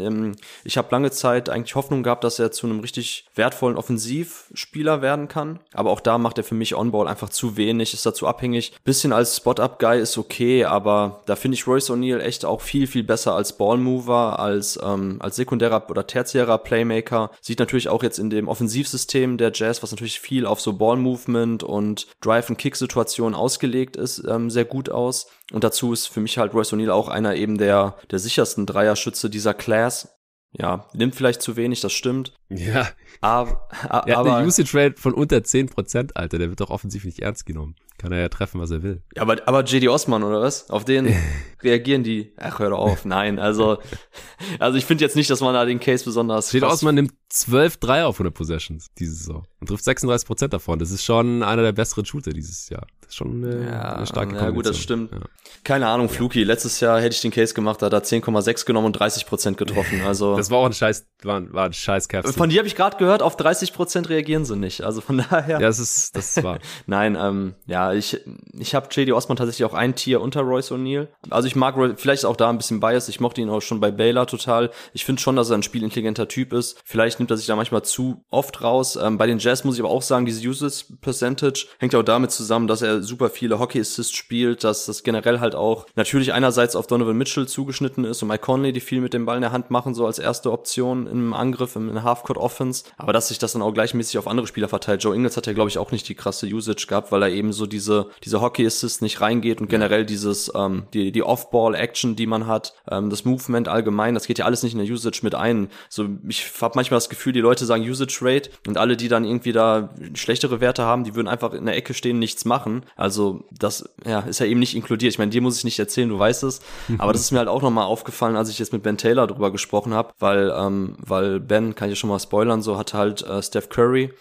Ich 0.63 0.77
habe 0.77 0.89
lange 0.91 1.11
Zeit 1.11 1.49
eigentlich 1.49 1.75
Hoffnung 1.75 2.03
gehabt, 2.03 2.23
dass 2.23 2.39
er 2.39 2.51
zu 2.51 2.67
einem 2.67 2.79
richtig 2.79 3.27
wertvollen 3.35 3.77
Offensivspieler 3.77 5.01
werden 5.01 5.27
kann. 5.27 5.59
Aber 5.73 5.91
auch 5.91 5.99
da 5.99 6.17
macht 6.17 6.37
er 6.37 6.43
für 6.43 6.55
mich 6.55 6.75
On-Ball 6.75 7.07
einfach 7.07 7.29
zu 7.29 7.57
wenig, 7.57 7.93
ist 7.93 8.05
dazu 8.05 8.27
abhängig. 8.27 8.73
Bisschen 8.83 9.13
als 9.13 9.37
Spot-Up-Guy 9.37 9.99
ist 9.99 10.17
okay, 10.17 10.65
aber 10.65 11.21
da 11.25 11.35
finde 11.35 11.55
ich 11.55 11.67
Royce 11.67 11.91
O'Neal 11.91 12.19
echt 12.19 12.45
auch 12.45 12.61
viel, 12.61 12.87
viel 12.87 13.03
besser 13.03 13.35
als 13.35 13.57
Ballmover, 13.57 14.39
als, 14.39 14.79
ähm, 14.83 15.17
als 15.19 15.35
sekundärer 15.35 15.89
oder 15.89 16.05
tertiärer 16.05 16.57
Playmaker. 16.57 17.31
Sieht 17.41 17.59
natürlich 17.59 17.89
auch 17.89 18.03
jetzt 18.03 18.19
in 18.19 18.29
dem 18.29 18.47
Offensivsystem 18.47 19.37
der 19.37 19.51
Jazz, 19.53 19.81
was 19.83 19.91
natürlich 19.91 20.19
viel 20.19 20.45
auf 20.45 20.61
so 20.61 20.73
Ball-Movement 20.73 21.63
und 21.63 22.07
Drive-and-Kick-Situationen 22.21 23.35
ausgelegt 23.35 23.95
ist, 23.95 24.23
ähm, 24.27 24.49
sehr 24.49 24.65
gut 24.65 24.89
aus. 24.89 25.27
Und 25.51 25.63
dazu 25.63 25.93
ist 25.93 26.07
für 26.07 26.19
mich 26.19 26.37
halt 26.37 26.53
Royce 26.53 26.73
O'Neal 26.73 26.91
auch 26.91 27.07
einer 27.07 27.35
eben 27.35 27.57
der, 27.57 27.95
der 28.11 28.19
sichersten 28.19 28.65
Dreierschütze 28.65 29.29
dieser 29.29 29.53
Class 29.53 30.18
ja, 30.51 30.87
nimmt 30.93 31.15
vielleicht 31.15 31.41
zu 31.41 31.55
wenig, 31.57 31.81
das 31.81 31.93
stimmt. 31.93 32.33
Ja. 32.49 32.89
Aber, 33.21 33.67
er 33.81 34.17
hat 34.17 34.25
eine 34.25 34.47
Usage 34.47 34.71
Rate 34.73 34.99
von 34.99 35.13
unter 35.13 35.37
10%, 35.37 36.15
Alter. 36.15 36.39
Der 36.39 36.49
wird 36.49 36.59
doch 36.59 36.71
offensiv 36.71 37.05
nicht 37.05 37.19
ernst 37.19 37.45
genommen. 37.45 37.75
Kann 37.99 38.13
er 38.13 38.19
ja 38.19 38.29
treffen, 38.29 38.61
was 38.61 38.71
er 38.71 38.81
will. 38.81 39.03
Ja, 39.15 39.23
aber, 39.23 39.45
aber 39.45 39.63
JD 39.63 39.89
Osman, 39.89 40.23
oder 40.23 40.41
was? 40.41 40.69
Auf 40.69 40.85
den 40.85 41.13
reagieren 41.61 42.03
die. 42.03 42.33
Ach, 42.37 42.59
hör 42.59 42.69
doch 42.69 42.79
auf. 42.79 43.05
Nein, 43.05 43.37
also, 43.37 43.79
also 44.59 44.77
ich 44.77 44.85
finde 44.85 45.03
jetzt 45.03 45.17
nicht, 45.17 45.29
dass 45.29 45.41
man 45.41 45.53
da 45.53 45.65
den 45.65 45.79
Case 45.79 46.05
besonders. 46.05 46.51
JD 46.51 46.63
Osman 46.63 46.95
nimmt 46.95 47.13
12 47.27 47.77
Dreier 47.77 48.07
auf 48.07 48.15
100 48.15 48.33
Possessions 48.33 48.87
diese 48.97 49.13
Saison 49.13 49.45
und 49.59 49.67
trifft 49.67 49.83
36% 49.85 50.47
davon. 50.47 50.79
Das 50.79 50.91
ist 50.91 51.03
schon 51.03 51.43
einer 51.43 51.61
der 51.61 51.73
besseren 51.73 52.05
Shooter 52.05 52.31
dieses 52.31 52.69
Jahr. 52.69 52.87
Das 53.01 53.09
ist 53.09 53.15
schon 53.15 53.43
eine, 53.43 53.65
ja, 53.65 53.95
eine 53.97 54.07
starke 54.07 54.35
Ja, 54.35 54.49
gut, 54.49 54.65
das 54.65 54.79
stimmt. 54.79 55.11
Ja. 55.11 55.19
Keine 55.63 55.87
Ahnung, 55.87 56.09
Fluki. 56.09 56.43
Letztes 56.43 56.79
Jahr 56.79 57.01
hätte 57.01 57.15
ich 57.15 57.21
den 57.21 57.31
Case 57.31 57.53
gemacht, 57.53 57.81
da 57.81 57.87
hat 57.87 57.93
er 57.93 58.03
10,6 58.03 58.65
genommen 58.65 58.87
und 58.87 58.97
30% 58.97 59.55
getroffen. 59.55 60.01
Also. 60.09 60.38
Das 60.39 60.49
war 60.49 60.59
auch 60.59 60.65
ein 60.65 60.73
scheiß, 60.73 61.05
war, 61.23 61.53
war 61.53 61.65
ein 61.65 61.73
scheiß 61.73 62.07
Caps. 62.07 62.35
Von 62.35 62.49
dir 62.49 62.59
habe 62.59 62.67
ich 62.67 62.75
gerade 62.75 62.97
gehört, 62.97 63.21
auf 63.21 63.37
30% 63.37 64.09
reagieren 64.09 64.45
sie 64.45 64.55
nicht. 64.55 64.81
Also 64.81 65.01
von 65.01 65.17
daher. 65.29 65.59
Ja, 65.59 65.67
das 65.67 65.79
ist, 65.79 66.15
das 66.15 66.41
war. 66.43 66.59
Nein, 66.87 67.17
ähm, 67.19 67.55
ja, 67.65 67.93
ich, 67.93 68.19
ich 68.53 68.75
habe 68.75 68.87
JD 68.91 69.11
Osman 69.11 69.37
tatsächlich 69.37 69.65
auch 69.65 69.73
ein 69.73 69.95
Tier 69.95 70.21
unter 70.21 70.41
Royce 70.41 70.71
O'Neal. 70.71 71.07
Also 71.29 71.47
ich 71.47 71.55
mag, 71.55 71.75
vielleicht 71.97 72.19
ist 72.19 72.25
auch 72.25 72.35
da 72.35 72.49
ein 72.49 72.57
bisschen 72.57 72.79
Bias. 72.79 73.09
Ich 73.09 73.19
mochte 73.19 73.41
ihn 73.41 73.49
auch 73.49 73.61
schon 73.61 73.79
bei 73.79 73.91
Baylor 73.91 74.27
total. 74.27 74.71
Ich 74.93 75.05
finde 75.05 75.21
schon, 75.21 75.35
dass 75.35 75.49
er 75.49 75.57
ein 75.57 75.63
spielintelligenter 75.63 76.27
Typ 76.27 76.53
ist. 76.53 76.81
Vielleicht 76.85 77.19
nimmt 77.19 77.31
er 77.31 77.37
sich 77.37 77.47
da 77.47 77.55
manchmal 77.55 77.83
zu 77.83 78.23
oft 78.29 78.61
raus. 78.63 78.97
Ähm, 79.01 79.17
bei 79.17 79.27
den 79.27 79.39
Jazz 79.39 79.63
muss 79.63 79.75
ich 79.75 79.81
aber 79.81 79.91
auch 79.91 80.01
sagen, 80.01 80.25
diese 80.25 80.47
Usage 80.47 80.85
Percentage 81.01 81.67
hängt 81.79 81.95
auch 81.95 82.03
damit 82.03 82.31
zusammen, 82.31 82.67
dass 82.67 82.81
er 82.81 83.01
super 83.01 83.29
viele 83.29 83.59
Hockey 83.59 83.79
Assists 83.79 84.15
spielt, 84.15 84.63
dass 84.63 84.85
das 84.85 85.03
generell 85.03 85.39
halt 85.39 85.55
auch 85.55 85.85
natürlich 85.95 86.33
einerseits 86.33 86.75
auf 86.75 86.87
Donovan 86.87 87.17
Mitchell 87.17 87.47
zugeschnitten 87.47 88.05
ist 88.05 88.21
und 88.21 88.29
Mike 88.29 88.43
Conley, 88.43 88.71
die 88.71 88.79
viel 88.79 89.01
mit 89.01 89.13
dem 89.13 89.25
Ball 89.25 89.35
in 89.35 89.41
der 89.41 89.51
Hand 89.51 89.71
machen, 89.71 89.93
so 89.93 90.05
als 90.05 90.19
erste 90.29 90.51
Option 90.51 91.07
im 91.07 91.33
Angriff, 91.33 91.75
in 91.75 92.03
Halfcourt 92.03 92.37
Offense. 92.37 92.83
Aber 92.97 93.13
dass 93.13 93.29
sich 93.29 93.39
das 93.39 93.53
dann 93.53 93.63
auch 93.63 93.73
gleichmäßig 93.73 94.19
auf 94.19 94.27
andere 94.27 94.45
Spieler 94.45 94.67
verteilt. 94.67 95.03
Joe 95.03 95.15
Ingles 95.15 95.35
hat 95.37 95.47
ja, 95.47 95.53
glaube 95.53 95.69
ich, 95.69 95.79
auch 95.79 95.91
nicht 95.91 96.07
die 96.07 96.13
krasse 96.13 96.45
Usage 96.45 96.85
gehabt, 96.87 97.11
weil 97.11 97.23
er 97.23 97.29
eben 97.29 97.51
so 97.51 97.65
diese, 97.65 98.09
diese 98.23 98.41
Hockey 98.41 98.65
Assist 98.65 99.01
nicht 99.01 99.21
reingeht 99.21 99.59
und 99.59 99.69
generell 99.69 100.05
dieses, 100.05 100.51
ähm, 100.55 100.83
die, 100.93 101.11
die 101.11 101.23
Off-Ball-Action, 101.23 102.15
die 102.15 102.27
man 102.27 102.45
hat, 102.45 102.75
ähm, 102.89 103.09
das 103.09 103.25
Movement 103.25 103.67
allgemein, 103.67 104.13
das 104.13 104.27
geht 104.27 104.37
ja 104.37 104.45
alles 104.45 104.61
nicht 104.61 104.73
in 104.73 104.79
der 104.79 104.87
Usage 104.87 105.21
mit 105.23 105.33
ein. 105.33 105.69
So, 105.89 106.07
ich 106.27 106.45
habe 106.61 106.73
manchmal 106.75 106.97
das 106.97 107.09
Gefühl, 107.09 107.33
die 107.33 107.39
Leute 107.39 107.65
sagen 107.65 107.83
Usage 107.83 108.19
Rate 108.21 108.51
und 108.67 108.77
alle, 108.77 108.95
die 108.95 109.07
dann 109.07 109.25
irgendwie 109.25 109.51
da 109.51 109.89
schlechtere 110.13 110.61
Werte 110.61 110.83
haben, 110.83 111.03
die 111.03 111.15
würden 111.15 111.27
einfach 111.27 111.53
in 111.53 111.65
der 111.65 111.75
Ecke 111.75 111.93
stehen, 111.95 112.19
nichts 112.19 112.45
machen. 112.45 112.85
Also 112.95 113.45
das 113.51 113.89
ja, 114.05 114.19
ist 114.19 114.39
ja 114.39 114.45
eben 114.45 114.59
nicht 114.59 114.75
inkludiert. 114.75 115.11
Ich 115.11 115.19
meine, 115.19 115.31
dir 115.31 115.41
muss 115.41 115.57
ich 115.57 115.63
nicht 115.63 115.79
erzählen, 115.79 116.09
du 116.09 116.19
weißt 116.19 116.43
es. 116.43 116.61
Aber 116.99 117.13
das 117.13 117.21
ist 117.21 117.31
mir 117.31 117.39
halt 117.39 117.49
auch 117.49 117.61
nochmal 117.61 117.85
aufgefallen, 117.85 118.35
als 118.35 118.49
ich 118.49 118.59
jetzt 118.59 118.73
mit 118.73 118.83
Ben 118.83 118.97
Taylor 118.97 119.27
drüber 119.27 119.51
gesprochen 119.51 119.93
habe, 119.93 120.13
weil, 120.19 120.53
ähm, 120.55 120.95
weil 120.99 121.39
Ben, 121.39 121.75
kann 121.75 121.89
ich 121.89 121.93
ja 121.93 121.95
schon 121.95 122.09
mal 122.09 122.19
spoilern, 122.19 122.61
so 122.61 122.77
hat 122.77 122.93
halt 122.93 123.21
äh, 123.23 123.41
Steph 123.41 123.69
Curry 123.69 124.13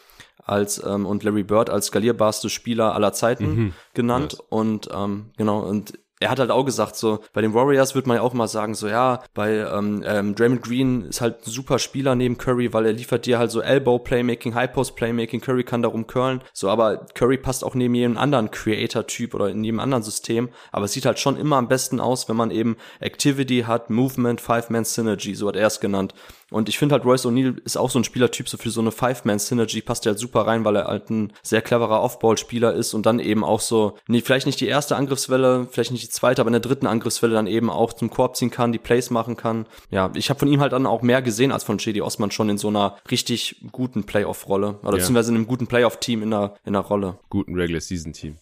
als 0.45 0.83
ähm, 0.85 1.05
und 1.05 1.25
Larry 1.25 1.43
Bird 1.43 1.69
als 1.69 1.87
skalierbarste 1.87 2.49
Spieler 2.49 2.95
aller 2.95 3.13
Zeiten 3.13 3.55
mhm. 3.55 3.75
genannt. 3.95 4.33
Yes. 4.33 4.41
Und 4.49 4.89
ähm, 4.93 5.31
genau, 5.37 5.61
und 5.61 5.99
er 6.21 6.31
hat 6.31 6.39
halt 6.39 6.51
auch 6.51 6.65
gesagt, 6.65 6.97
so 6.97 7.21
bei 7.33 7.41
den 7.41 7.55
Warriors 7.55 7.95
wird 7.95 8.07
man 8.07 8.17
ja 8.17 8.23
auch 8.23 8.33
mal 8.33 8.49
sagen, 8.49 8.75
so 8.75 8.89
ja, 8.89 9.23
bei 9.35 9.59
ähm, 9.59 10.03
ähm, 10.07 10.35
Draymond 10.35 10.63
Green 10.63 11.03
ist 11.07 11.21
halt 11.21 11.47
ein 11.47 11.51
super 11.51 11.79
Spieler 11.79 12.15
neben 12.15 12.39
Curry, 12.39 12.73
weil 12.73 12.87
er 12.87 12.93
liefert 12.93 13.27
dir 13.27 13.39
halt 13.39 13.51
so 13.51 13.61
Elbow 13.61 13.99
Playmaking, 13.99 14.55
High 14.55 14.73
Post 14.73 14.97
Playmaking, 14.97 15.41
Curry 15.41 15.65
kann 15.65 15.83
darum 15.83 16.07
curlen, 16.07 16.43
so 16.53 16.69
aber 16.69 17.07
Curry 17.15 17.39
passt 17.39 17.65
auch 17.65 17.75
neben 17.75 17.95
jedem 17.95 18.19
anderen 18.19 18.51
Creator 18.51 19.07
Typ 19.07 19.35
oder 19.35 19.49
in 19.49 19.65
jedem 19.65 19.81
anderen 19.81 20.03
System, 20.03 20.49
aber 20.73 20.87
es 20.87 20.93
sieht 20.93 21.07
halt 21.07 21.19
schon 21.19 21.37
immer 21.37 21.57
am 21.57 21.69
besten 21.69 22.01
aus, 22.01 22.29
wenn 22.29 22.37
man 22.37 22.51
eben 22.51 22.77
Activity 23.01 23.65
hat, 23.67 23.91
Movement, 23.91 24.41
Five 24.41 24.71
Man 24.71 24.85
Synergy, 24.85 25.35
so 25.35 25.49
hat 25.49 25.57
er 25.57 25.67
es 25.67 25.81
genannt. 25.81 26.15
Und 26.51 26.69
ich 26.69 26.79
finde 26.79 26.95
halt, 26.95 27.05
Royce 27.05 27.27
O'Neal 27.27 27.57
ist 27.65 27.77
auch 27.77 27.91
so 27.91 27.99
ein 27.99 28.05
Spielertyp, 28.05 28.49
so 28.49 28.57
für 28.57 28.71
so 28.71 28.81
eine 28.81 28.91
Five-Man-Synergy 28.91 29.83
passt 29.83 30.07
er 30.07 30.13
halt 30.13 30.19
super 30.19 30.47
rein, 30.47 30.65
weil 30.65 30.77
er 30.77 30.85
halt 30.87 31.11
ein 31.11 31.33
sehr 31.43 31.61
cleverer 31.61 32.03
Off-Ball-Spieler 32.03 32.73
ist 32.73 32.95
und 32.95 33.05
dann 33.05 33.19
eben 33.19 33.45
auch 33.45 33.61
so, 33.61 33.97
nee, 34.09 34.23
vielleicht 34.23 34.47
nicht 34.47 34.61
die 34.61 34.67
erste 34.67 34.97
Angriffswelle, 34.97 35.69
vielleicht 35.71 35.93
nicht 35.93 36.05
die 36.05 36.11
zweite, 36.11 36.41
aber 36.41 36.49
in 36.49 36.53
der 36.53 36.61
dritten 36.61 36.87
Angriffswelle 36.87 37.35
dann 37.35 37.47
eben 37.47 37.69
auch 37.69 37.93
zum 37.93 38.09
Korb 38.09 38.37
ziehen 38.37 38.51
kann, 38.51 38.73
die 38.73 38.79
Plays 38.79 39.11
machen 39.11 39.37
kann. 39.37 39.67
Ja, 39.91 40.11
ich 40.15 40.31
habe 40.31 40.39
von 40.41 40.49
ihm 40.49 40.61
halt 40.61 40.73
dann 40.73 40.87
auch 40.87 41.03
mehr 41.03 41.21
gesehen 41.21 41.53
als 41.53 41.65
von 41.65 41.79
JD 41.79 42.01
Osman 42.01 42.31
schon 42.31 42.49
in 42.49 42.59
so 42.59 42.69
einer 42.69 42.97
richtig 43.11 43.63
guten 43.71 44.05
Playoff-Rolle. 44.05 44.79
Oder 44.81 44.93
ja. 44.93 44.97
beziehungsweise 44.97 45.31
in 45.31 45.37
einem 45.37 45.47
guten 45.47 45.67
Playoff-Team 45.67 46.23
in 46.23 46.31
der, 46.31 46.55
in 46.65 46.73
der 46.73 46.83
Rolle. 46.83 47.19
Guten 47.29 47.55
Regular-Season-Team. 47.55 48.37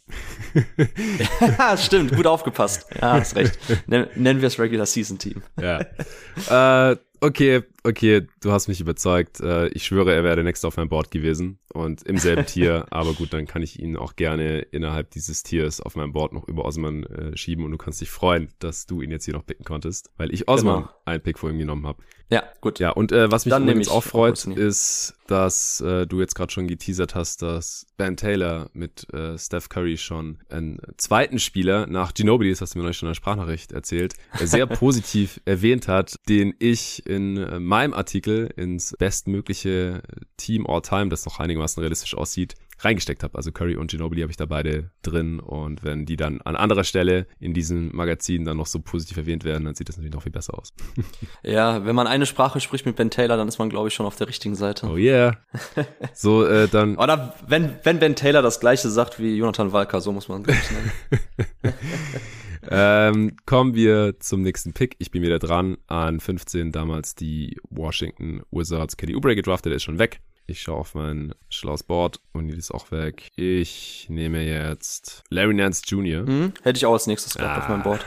ja, 1.58 1.76
stimmt, 1.76 2.14
gut 2.14 2.26
aufgepasst. 2.26 2.86
Ja, 3.00 3.14
hast 3.14 3.34
recht. 3.34 3.58
Nennen 3.86 4.40
wir 4.40 4.46
es 4.46 4.58
Regular-Season-Team. 4.58 5.42
Ja. 5.60 6.90
äh, 6.90 6.96
okay, 7.20 7.62
okay, 7.86 8.26
du 8.40 8.52
hast 8.52 8.68
mich 8.68 8.80
überzeugt. 8.80 9.40
Äh, 9.40 9.68
ich 9.68 9.84
schwöre, 9.84 10.12
er 10.12 10.24
wäre 10.24 10.36
der 10.36 10.44
nächste 10.44 10.66
auf 10.66 10.76
meinem 10.76 10.88
Board 10.88 11.10
gewesen 11.10 11.58
und 11.72 12.02
im 12.02 12.18
selben 12.18 12.46
Tier. 12.46 12.86
Aber 12.90 13.12
gut, 13.14 13.32
dann 13.32 13.46
kann 13.46 13.62
ich 13.62 13.78
ihn 13.80 13.96
auch 13.96 14.16
gerne 14.16 14.60
innerhalb 14.60 15.10
dieses 15.10 15.42
Tiers 15.42 15.80
auf 15.80 15.96
meinem 15.96 16.12
Board 16.12 16.32
noch 16.32 16.48
über 16.48 16.64
Osman 16.64 17.04
äh, 17.04 17.36
schieben 17.36 17.64
und 17.64 17.70
du 17.70 17.78
kannst 17.78 18.00
dich 18.00 18.10
freuen, 18.10 18.48
dass 18.58 18.86
du 18.86 19.02
ihn 19.02 19.10
jetzt 19.10 19.24
hier 19.24 19.34
noch 19.34 19.46
picken 19.46 19.64
konntest, 19.64 20.10
weil 20.16 20.32
ich 20.32 20.48
Osman 20.48 20.82
genau. 20.82 20.90
einen 21.04 21.22
Pick 21.22 21.38
vor 21.38 21.50
ihm 21.50 21.58
genommen 21.58 21.86
habe. 21.86 22.02
Ja, 22.28 22.42
gut. 22.60 22.80
Ja, 22.80 22.90
und 22.90 23.12
äh, 23.12 23.30
was 23.30 23.44
mich 23.44 23.50
dann 23.50 23.62
übrigens 23.62 23.88
auch 23.88 24.02
freut, 24.02 24.44
ist, 24.46 25.14
dass 25.28 25.80
äh, 25.80 26.06
du 26.06 26.20
jetzt 26.20 26.34
gerade 26.34 26.52
schon 26.52 26.66
geteasert 26.66 27.14
hast, 27.14 27.42
dass 27.42 27.86
Ben 27.96 28.16
Taylor 28.16 28.68
mit 28.72 29.12
äh, 29.14 29.38
Steph 29.38 29.68
Curry 29.68 29.96
schon 29.96 30.38
einen 30.48 30.80
zweiten 30.96 31.38
Spieler 31.38 31.86
nach 31.86 32.14
Ginobili, 32.14 32.50
das 32.50 32.60
hast 32.60 32.74
du 32.74 32.78
mir 32.78 32.82
neulich 32.82 32.98
schon 32.98 33.06
in 33.06 33.10
der 33.10 33.16
Sprachnachricht 33.16 33.70
erzählt, 33.70 34.14
sehr 34.40 34.66
positiv 34.66 35.40
erwähnt 35.44 35.86
hat, 35.86 36.16
den 36.28 36.54
ich 36.58 37.06
in 37.06 37.36
äh, 37.36 37.60
meinem 37.76 37.92
Artikel 37.92 38.50
ins 38.56 38.94
bestmögliche 38.98 40.00
Team 40.38 40.66
All 40.66 40.80
Time, 40.80 41.10
das 41.10 41.26
noch 41.26 41.40
einigermaßen 41.40 41.78
realistisch 41.82 42.16
aussieht, 42.16 42.54
reingesteckt 42.78 43.22
habe. 43.22 43.36
Also 43.36 43.52
Curry 43.52 43.76
und 43.76 43.90
Ginobili 43.90 44.22
habe 44.22 44.30
ich 44.30 44.38
da 44.38 44.46
beide 44.46 44.90
drin 45.02 45.40
und 45.40 45.84
wenn 45.84 46.06
die 46.06 46.16
dann 46.16 46.40
an 46.40 46.56
anderer 46.56 46.84
Stelle 46.84 47.26
in 47.38 47.52
diesem 47.52 47.94
Magazin 47.94 48.46
dann 48.46 48.56
noch 48.56 48.64
so 48.64 48.80
positiv 48.80 49.18
erwähnt 49.18 49.44
werden, 49.44 49.66
dann 49.66 49.74
sieht 49.74 49.90
das 49.90 49.98
natürlich 49.98 50.14
noch 50.14 50.22
viel 50.22 50.32
besser 50.32 50.58
aus. 50.58 50.72
ja, 51.42 51.84
wenn 51.84 51.94
man 51.94 52.06
eine 52.06 52.24
Sprache 52.24 52.60
spricht 52.60 52.86
mit 52.86 52.96
Ben 52.96 53.10
Taylor, 53.10 53.36
dann 53.36 53.46
ist 53.46 53.58
man 53.58 53.68
glaube 53.68 53.88
ich 53.88 53.94
schon 53.94 54.06
auf 54.06 54.16
der 54.16 54.28
richtigen 54.28 54.54
Seite. 54.54 54.86
Oh 54.86 54.96
yeah. 54.96 55.36
So 56.14 56.46
äh, 56.46 56.68
dann 56.68 56.96
Oder 56.96 57.34
wenn 57.46 57.74
wenn 57.82 57.98
Ben 57.98 58.16
Taylor 58.16 58.40
das 58.40 58.58
gleiche 58.58 58.88
sagt 58.88 59.18
wie 59.18 59.36
Jonathan 59.36 59.72
Walker, 59.72 60.00
so 60.00 60.12
muss 60.12 60.28
man 60.28 60.44
glaube 60.44 60.60
ich 60.62 60.70
nennen. 60.70 61.74
ähm, 62.70 63.36
kommen 63.46 63.74
wir 63.74 64.18
zum 64.20 64.42
nächsten 64.42 64.72
Pick. 64.72 64.96
Ich 64.98 65.10
bin 65.10 65.22
wieder 65.22 65.38
dran. 65.38 65.78
An 65.86 66.20
15 66.20 66.72
damals 66.72 67.14
die 67.14 67.56
Washington 67.70 68.42
Wizards. 68.50 68.96
Kelly 68.96 69.14
Oubre 69.14 69.34
gedraftet, 69.34 69.70
der 69.70 69.76
ist 69.76 69.84
schon 69.84 69.98
weg. 69.98 70.20
Ich 70.48 70.62
schaue 70.62 70.76
auf 70.76 70.94
mein 70.94 71.34
schlaues 71.48 71.82
Board 71.82 72.20
und 72.32 72.48
die 72.48 72.54
ist 72.54 72.70
auch 72.70 72.92
weg. 72.92 73.32
Ich 73.34 74.06
nehme 74.08 74.44
jetzt 74.44 75.24
Larry 75.28 75.54
Nance 75.54 75.82
Jr. 75.86 76.24
Hm, 76.24 76.52
hätte 76.62 76.76
ich 76.76 76.86
auch 76.86 76.92
als 76.92 77.08
nächstes 77.08 77.34
gehabt 77.34 77.58
ah. 77.58 77.62
auf 77.62 77.68
meinem 77.68 77.82
Board. 77.82 78.04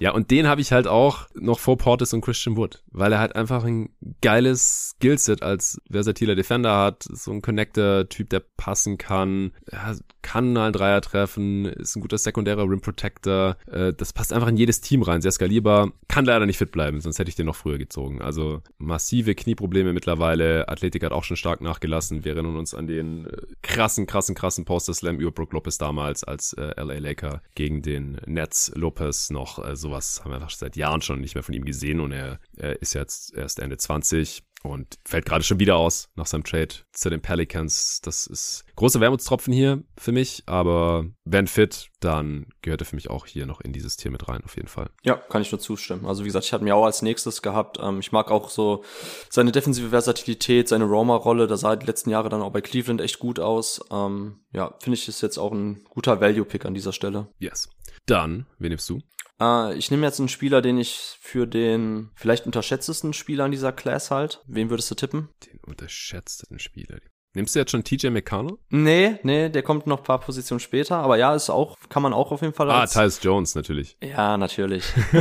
ja, 0.00 0.10
und 0.10 0.32
den 0.32 0.48
habe 0.48 0.60
ich 0.60 0.72
halt 0.72 0.88
auch 0.88 1.28
noch 1.34 1.60
vor 1.60 1.78
Portis 1.78 2.12
und 2.12 2.22
Christian 2.22 2.56
Wood, 2.56 2.82
weil 2.90 3.12
er 3.12 3.20
halt 3.20 3.36
einfach 3.36 3.64
ein 3.64 3.90
geiles 4.20 4.94
Skillset 4.96 5.42
als 5.42 5.80
versatiler 5.88 6.34
Defender 6.34 6.76
hat, 6.76 7.04
so 7.04 7.30
ein 7.30 7.40
Connector-Typ, 7.40 8.30
der 8.30 8.40
passen 8.40 8.98
kann, 8.98 9.52
ja, 9.70 9.94
kann 10.22 10.56
einen 10.56 10.72
Dreier 10.72 11.00
treffen, 11.00 11.64
ist 11.64 11.96
ein 11.96 12.02
guter 12.02 12.18
sekundärer 12.18 12.64
Rim 12.64 12.80
Protector. 12.80 13.56
Äh, 13.70 13.92
das 13.92 14.12
passt 14.12 14.32
einfach 14.32 14.48
in 14.48 14.56
jedes 14.56 14.80
Team 14.80 15.02
rein, 15.02 15.22
sehr 15.22 15.32
skalierbar. 15.32 15.92
Kann 16.08 16.24
leider 16.24 16.46
nicht 16.46 16.58
fit 16.58 16.72
bleiben, 16.72 17.00
sonst 17.00 17.18
hätte 17.18 17.28
ich 17.28 17.36
den 17.36 17.46
noch 17.46 17.56
früher 17.56 17.78
gezogen. 17.78 18.20
Also 18.20 18.62
massive 18.78 19.34
Knieprobleme 19.34 19.92
mittlerweile. 19.92 20.68
Athletik 20.68 21.04
hat 21.04 21.12
auch 21.12 21.24
schon 21.24 21.36
stark 21.36 21.59
nachgelassen. 21.60 22.24
Wir 22.24 22.32
erinnern 22.32 22.56
uns 22.56 22.74
an 22.74 22.86
den 22.86 23.26
äh, 23.26 23.36
krassen, 23.62 24.06
krassen, 24.06 24.34
krassen 24.34 24.64
Poster-Slam 24.64 25.18
über 25.18 25.30
Brook 25.30 25.52
Lopez 25.52 25.78
damals 25.78 26.24
als 26.24 26.52
äh, 26.54 26.72
LA 26.80 26.98
Laker 26.98 27.42
gegen 27.54 27.82
den 27.82 28.20
Nets 28.26 28.72
Lopez 28.74 29.30
noch. 29.30 29.64
Äh, 29.64 29.76
sowas 29.76 30.22
haben 30.24 30.32
wir 30.32 30.46
seit 30.50 30.76
Jahren 30.76 31.02
schon 31.02 31.20
nicht 31.20 31.34
mehr 31.34 31.44
von 31.44 31.54
ihm 31.54 31.64
gesehen 31.64 32.00
und 32.00 32.12
er, 32.12 32.40
er 32.56 32.80
ist 32.80 32.94
jetzt 32.94 33.34
erst 33.34 33.60
Ende 33.60 33.76
20 33.76 34.42
und 34.62 34.98
fällt 35.06 35.24
gerade 35.24 35.44
schon 35.44 35.58
wieder 35.58 35.76
aus 35.76 36.08
nach 36.14 36.26
seinem 36.26 36.44
Trade 36.44 36.74
zu 36.92 37.10
den 37.10 37.20
Pelicans. 37.20 38.00
Das 38.02 38.26
ist 38.26 38.64
große 38.76 39.00
Wermutstropfen 39.00 39.52
hier 39.52 39.82
für 39.96 40.12
mich, 40.12 40.42
aber 40.46 41.06
wenn 41.24 41.46
fit, 41.46 41.88
dann 42.00 42.46
gehört 42.62 42.82
er 42.82 42.86
für 42.86 42.96
mich 42.96 43.10
auch 43.10 43.26
hier 43.26 43.46
noch 43.46 43.60
in 43.60 43.72
dieses 43.72 43.96
Tier 43.96 44.10
mit 44.10 44.28
rein, 44.28 44.42
auf 44.44 44.56
jeden 44.56 44.68
Fall. 44.68 44.90
Ja, 45.02 45.14
kann 45.14 45.42
ich 45.42 45.52
nur 45.52 45.60
zustimmen. 45.60 46.06
Also 46.06 46.22
wie 46.22 46.28
gesagt, 46.28 46.44
ich 46.44 46.52
hatte 46.52 46.64
mir 46.64 46.76
auch 46.76 46.84
als 46.84 47.02
nächstes 47.02 47.42
gehabt. 47.42 47.78
Ähm, 47.80 48.00
ich 48.00 48.12
mag 48.12 48.30
auch 48.30 48.50
so 48.50 48.84
seine 49.28 49.52
defensive 49.52 49.90
Versatilität, 49.90 50.68
seine 50.68 50.84
Roma-Rolle. 50.84 51.46
Da 51.46 51.56
sah 51.56 51.76
die 51.76 51.86
letzten 51.86 52.10
Jahre 52.10 52.28
dann 52.28 52.42
auch 52.42 52.52
bei 52.52 52.60
Cleveland 52.60 53.00
echt 53.00 53.18
gut 53.18 53.38
aus. 53.38 53.80
Ähm, 53.90 54.40
ja, 54.52 54.74
finde 54.80 54.98
ich, 54.98 55.08
ist 55.08 55.22
jetzt 55.22 55.38
auch 55.38 55.52
ein 55.52 55.84
guter 55.88 56.20
Value-Pick 56.20 56.64
an 56.64 56.74
dieser 56.74 56.92
Stelle. 56.92 57.28
Yes. 57.38 57.68
Dann, 58.06 58.46
wen 58.58 58.70
nimmst 58.70 58.88
du? 58.88 59.00
Äh, 59.40 59.74
ich 59.74 59.90
nehme 59.90 60.06
jetzt 60.06 60.20
einen 60.20 60.28
Spieler, 60.28 60.62
den 60.62 60.78
ich 60.78 61.18
für 61.20 61.46
den 61.46 62.10
vielleicht 62.14 62.46
unterschätztesten 62.46 63.12
Spieler 63.12 63.46
in 63.46 63.52
dieser 63.52 63.72
Class 63.72 64.10
halt. 64.10 64.42
Wen 64.46 64.70
würdest 64.70 64.90
du 64.90 64.94
tippen? 64.94 65.28
Den 65.46 65.58
unterschätztesten 65.66 66.58
Spieler. 66.58 66.98
Nimmst 67.32 67.54
du 67.54 67.60
jetzt 67.60 67.70
schon 67.70 67.84
TJ 67.84 68.08
McConnell? 68.08 68.56
Nee, 68.70 69.20
nee, 69.22 69.50
der 69.50 69.62
kommt 69.62 69.86
noch 69.86 70.02
paar 70.02 70.18
Positionen 70.18 70.58
später, 70.58 70.96
aber 70.96 71.16
ja, 71.16 71.32
ist 71.32 71.48
auch, 71.48 71.76
kann 71.88 72.02
man 72.02 72.12
auch 72.12 72.32
auf 72.32 72.42
jeden 72.42 72.54
Fall 72.54 72.68
Ah, 72.68 72.86
Tyus 72.86 73.20
Jones 73.22 73.54
natürlich. 73.54 73.96
Ja, 74.10 74.36
natürlich. 74.36 74.84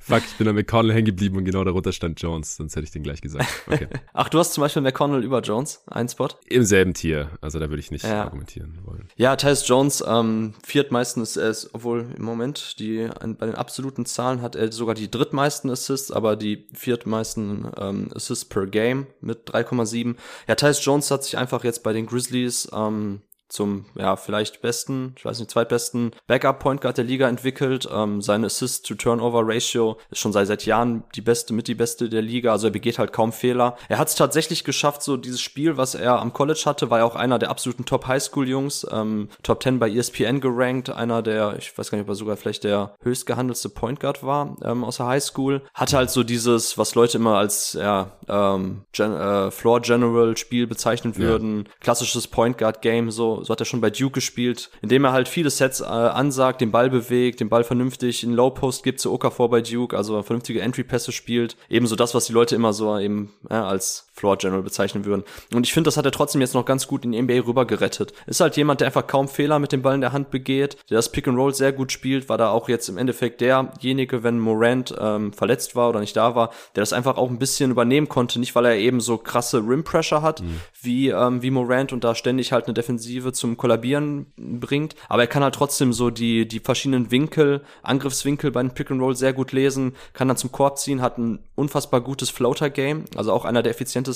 Fuck, 0.00 0.22
ich 0.24 0.36
bin 0.38 0.46
an 0.46 0.54
McConnell 0.54 0.94
hängen 0.94 1.06
geblieben 1.06 1.36
und 1.38 1.44
genau 1.44 1.64
darunter 1.64 1.92
stand 1.92 2.20
Jones, 2.20 2.54
sonst 2.54 2.76
hätte 2.76 2.84
ich 2.84 2.92
den 2.92 3.02
gleich 3.02 3.20
gesagt. 3.20 3.48
Okay. 3.66 3.88
Ach, 4.12 4.28
du 4.28 4.38
hast 4.38 4.52
zum 4.52 4.62
Beispiel 4.62 4.82
McConnell 4.82 5.24
über 5.24 5.40
Jones, 5.40 5.82
ein 5.88 6.08
Spot? 6.08 6.28
Im 6.46 6.64
selben 6.64 6.94
Tier, 6.94 7.30
also 7.40 7.58
da 7.58 7.68
würde 7.68 7.80
ich 7.80 7.90
nicht 7.90 8.04
ja. 8.04 8.22
argumentieren 8.22 8.78
wollen. 8.84 9.08
Ja, 9.16 9.34
Tyus 9.34 9.66
Jones, 9.66 10.04
ähm, 10.06 10.54
viertmeistens, 10.62 11.36
er 11.36 11.50
ist, 11.50 11.70
obwohl 11.72 12.06
im 12.16 12.22
Moment 12.22 12.78
die, 12.78 13.08
bei 13.38 13.46
den 13.46 13.56
absoluten 13.56 14.06
Zahlen 14.06 14.42
hat 14.42 14.54
er 14.54 14.70
sogar 14.70 14.94
die 14.94 15.10
drittmeisten 15.10 15.68
Assists, 15.70 16.12
aber 16.12 16.36
die 16.36 16.68
viertmeisten 16.72 17.68
ähm, 17.76 18.10
Assists 18.14 18.44
per 18.44 18.66
Game 18.68 19.08
mit 19.20 19.50
3,7. 19.50 20.14
Ja, 20.46 20.54
Tyus 20.60 20.84
Jones 20.84 21.10
hat 21.10 21.24
sich 21.24 21.38
einfach 21.38 21.64
jetzt 21.64 21.82
bei 21.82 21.92
den 21.94 22.06
Grizzlies 22.06 22.68
ähm, 22.72 23.22
zum 23.50 23.86
ja 23.96 24.16
vielleicht 24.16 24.62
besten, 24.62 25.14
ich 25.16 25.24
weiß 25.24 25.38
nicht, 25.38 25.50
zweitbesten 25.50 26.12
Backup 26.26 26.60
Point 26.60 26.80
Guard 26.80 26.96
der 26.96 27.04
Liga 27.04 27.28
entwickelt. 27.28 27.88
Ähm, 27.92 28.22
seine 28.22 28.46
Assist 28.46 28.86
to 28.86 28.94
Turnover 28.94 29.42
Ratio 29.44 29.98
ist 30.10 30.20
schon 30.20 30.32
seit 30.32 30.46
seit 30.46 30.66
Jahren 30.66 31.04
die 31.14 31.20
beste 31.20 31.52
mit 31.52 31.68
die 31.68 31.74
beste 31.74 32.08
der 32.08 32.22
Liga, 32.22 32.52
also 32.52 32.68
er 32.68 32.72
begeht 32.72 32.98
halt 32.98 33.12
kaum 33.12 33.32
Fehler. 33.32 33.76
Er 33.88 33.98
hat 33.98 34.08
es 34.08 34.14
tatsächlich 34.14 34.64
geschafft, 34.64 35.02
so 35.02 35.16
dieses 35.16 35.40
Spiel, 35.40 35.76
was 35.76 35.94
er 35.94 36.20
am 36.20 36.32
College 36.32 36.62
hatte, 36.64 36.90
war 36.90 36.98
ja 36.98 37.04
auch 37.04 37.16
einer 37.16 37.38
der 37.38 37.50
absoluten 37.50 37.84
Top 37.84 38.06
Highschool 38.06 38.48
Jungs, 38.48 38.86
ähm, 38.90 39.28
Top 39.42 39.62
10 39.62 39.78
bei 39.78 39.90
ESPN 39.90 40.40
gerankt, 40.40 40.90
einer 40.90 41.22
der, 41.22 41.56
ich 41.58 41.76
weiß 41.76 41.90
gar 41.90 41.98
nicht, 41.98 42.04
ob 42.04 42.10
er 42.10 42.14
sogar 42.14 42.36
vielleicht 42.36 42.64
der 42.64 42.94
höchst 43.02 43.26
gehandelste 43.26 43.68
Point 43.68 44.00
Guard 44.00 44.22
war 44.22 44.56
ähm, 44.64 44.84
aus 44.84 44.98
der 44.98 45.06
Highschool. 45.06 45.62
Hatte 45.74 45.96
halt 45.96 46.10
so 46.10 46.22
dieses, 46.22 46.78
was 46.78 46.94
Leute 46.94 47.18
immer 47.18 47.36
als 47.36 47.74
ja, 47.74 48.12
ähm, 48.28 48.82
Gen 48.92 49.12
äh, 49.12 49.50
Floor 49.50 49.80
General 49.80 50.36
Spiel 50.36 50.66
bezeichnen 50.66 51.16
würden, 51.16 51.64
ja. 51.66 51.72
klassisches 51.80 52.28
Point 52.28 52.58
Guard 52.58 52.82
Game 52.82 53.10
so 53.10 53.39
so 53.44 53.52
hat 53.52 53.60
er 53.60 53.64
schon 53.64 53.80
bei 53.80 53.90
Duke 53.90 54.14
gespielt, 54.14 54.70
indem 54.82 55.04
er 55.04 55.12
halt 55.12 55.28
viele 55.28 55.50
Sets 55.50 55.80
äh, 55.80 55.84
ansagt, 55.84 56.60
den 56.60 56.70
Ball 56.70 56.90
bewegt, 56.90 57.40
den 57.40 57.48
Ball 57.48 57.64
vernünftig 57.64 58.22
in 58.22 58.32
Low 58.32 58.50
Post 58.50 58.82
gibt 58.82 59.00
zu 59.00 59.12
Okafor 59.12 59.50
bei 59.50 59.60
Duke, 59.60 59.96
also 59.96 60.22
vernünftige 60.22 60.60
Entry-Pässe 60.60 61.12
spielt. 61.12 61.56
Ebenso 61.68 61.96
das, 61.96 62.14
was 62.14 62.26
die 62.26 62.32
Leute 62.32 62.54
immer 62.54 62.72
so 62.72 62.98
eben 62.98 63.32
ja, 63.48 63.66
als 63.66 64.09
Floor 64.20 64.36
General 64.36 64.62
bezeichnen 64.62 65.06
würden. 65.06 65.24
Und 65.54 65.66
ich 65.66 65.72
finde, 65.72 65.88
das 65.88 65.96
hat 65.96 66.04
er 66.04 66.12
trotzdem 66.12 66.42
jetzt 66.42 66.54
noch 66.54 66.66
ganz 66.66 66.86
gut 66.86 67.04
in 67.04 67.12
die 67.12 67.22
NBA 67.22 67.46
rüber 67.46 67.64
gerettet. 67.64 68.12
Ist 68.26 68.40
halt 68.40 68.56
jemand, 68.56 68.80
der 68.80 68.88
einfach 68.88 69.06
kaum 69.06 69.28
Fehler 69.28 69.58
mit 69.58 69.72
dem 69.72 69.80
Ball 69.80 69.94
in 69.94 70.02
der 70.02 70.12
Hand 70.12 70.30
begeht, 70.30 70.76
der 70.90 70.96
das 70.96 71.10
Pick 71.10 71.26
and 71.26 71.38
Roll 71.38 71.54
sehr 71.54 71.72
gut 71.72 71.90
spielt, 71.90 72.28
war 72.28 72.36
da 72.36 72.50
auch 72.50 72.68
jetzt 72.68 72.88
im 72.88 72.98
Endeffekt 72.98 73.40
derjenige, 73.40 74.22
wenn 74.22 74.38
Morant 74.38 74.94
ähm, 75.00 75.32
verletzt 75.32 75.74
war 75.74 75.88
oder 75.88 76.00
nicht 76.00 76.16
da 76.16 76.34
war, 76.34 76.50
der 76.76 76.82
das 76.82 76.92
einfach 76.92 77.16
auch 77.16 77.30
ein 77.30 77.38
bisschen 77.38 77.70
übernehmen 77.70 78.08
konnte. 78.08 78.38
Nicht, 78.38 78.54
weil 78.54 78.66
er 78.66 78.76
eben 78.76 79.00
so 79.00 79.16
krasse 79.16 79.58
Rim 79.58 79.84
Pressure 79.84 80.20
hat 80.20 80.42
mhm. 80.42 80.60
wie, 80.82 81.08
ähm, 81.08 81.42
wie 81.42 81.50
Morant 81.50 81.92
und 81.92 82.04
da 82.04 82.14
ständig 82.14 82.52
halt 82.52 82.66
eine 82.66 82.74
Defensive 82.74 83.32
zum 83.32 83.56
Kollabieren 83.56 84.26
bringt, 84.36 84.96
aber 85.08 85.22
er 85.22 85.28
kann 85.28 85.42
halt 85.42 85.54
trotzdem 85.54 85.92
so 85.92 86.10
die, 86.10 86.46
die 86.46 86.60
verschiedenen 86.60 87.10
Winkel, 87.10 87.62
Angriffswinkel 87.82 88.50
bei 88.50 88.60
einem 88.60 88.74
Pick 88.74 88.90
and 88.90 89.00
Roll 89.00 89.16
sehr 89.16 89.32
gut 89.32 89.52
lesen, 89.52 89.94
kann 90.12 90.28
dann 90.28 90.36
zum 90.36 90.52
Korb 90.52 90.78
ziehen, 90.78 91.00
hat 91.00 91.16
ein 91.16 91.40
unfassbar 91.54 92.00
gutes 92.00 92.30
Floater-Game, 92.30 93.04
also 93.16 93.32
auch 93.32 93.44
einer 93.44 93.62
der 93.62 93.70
effizientesten 93.70 94.09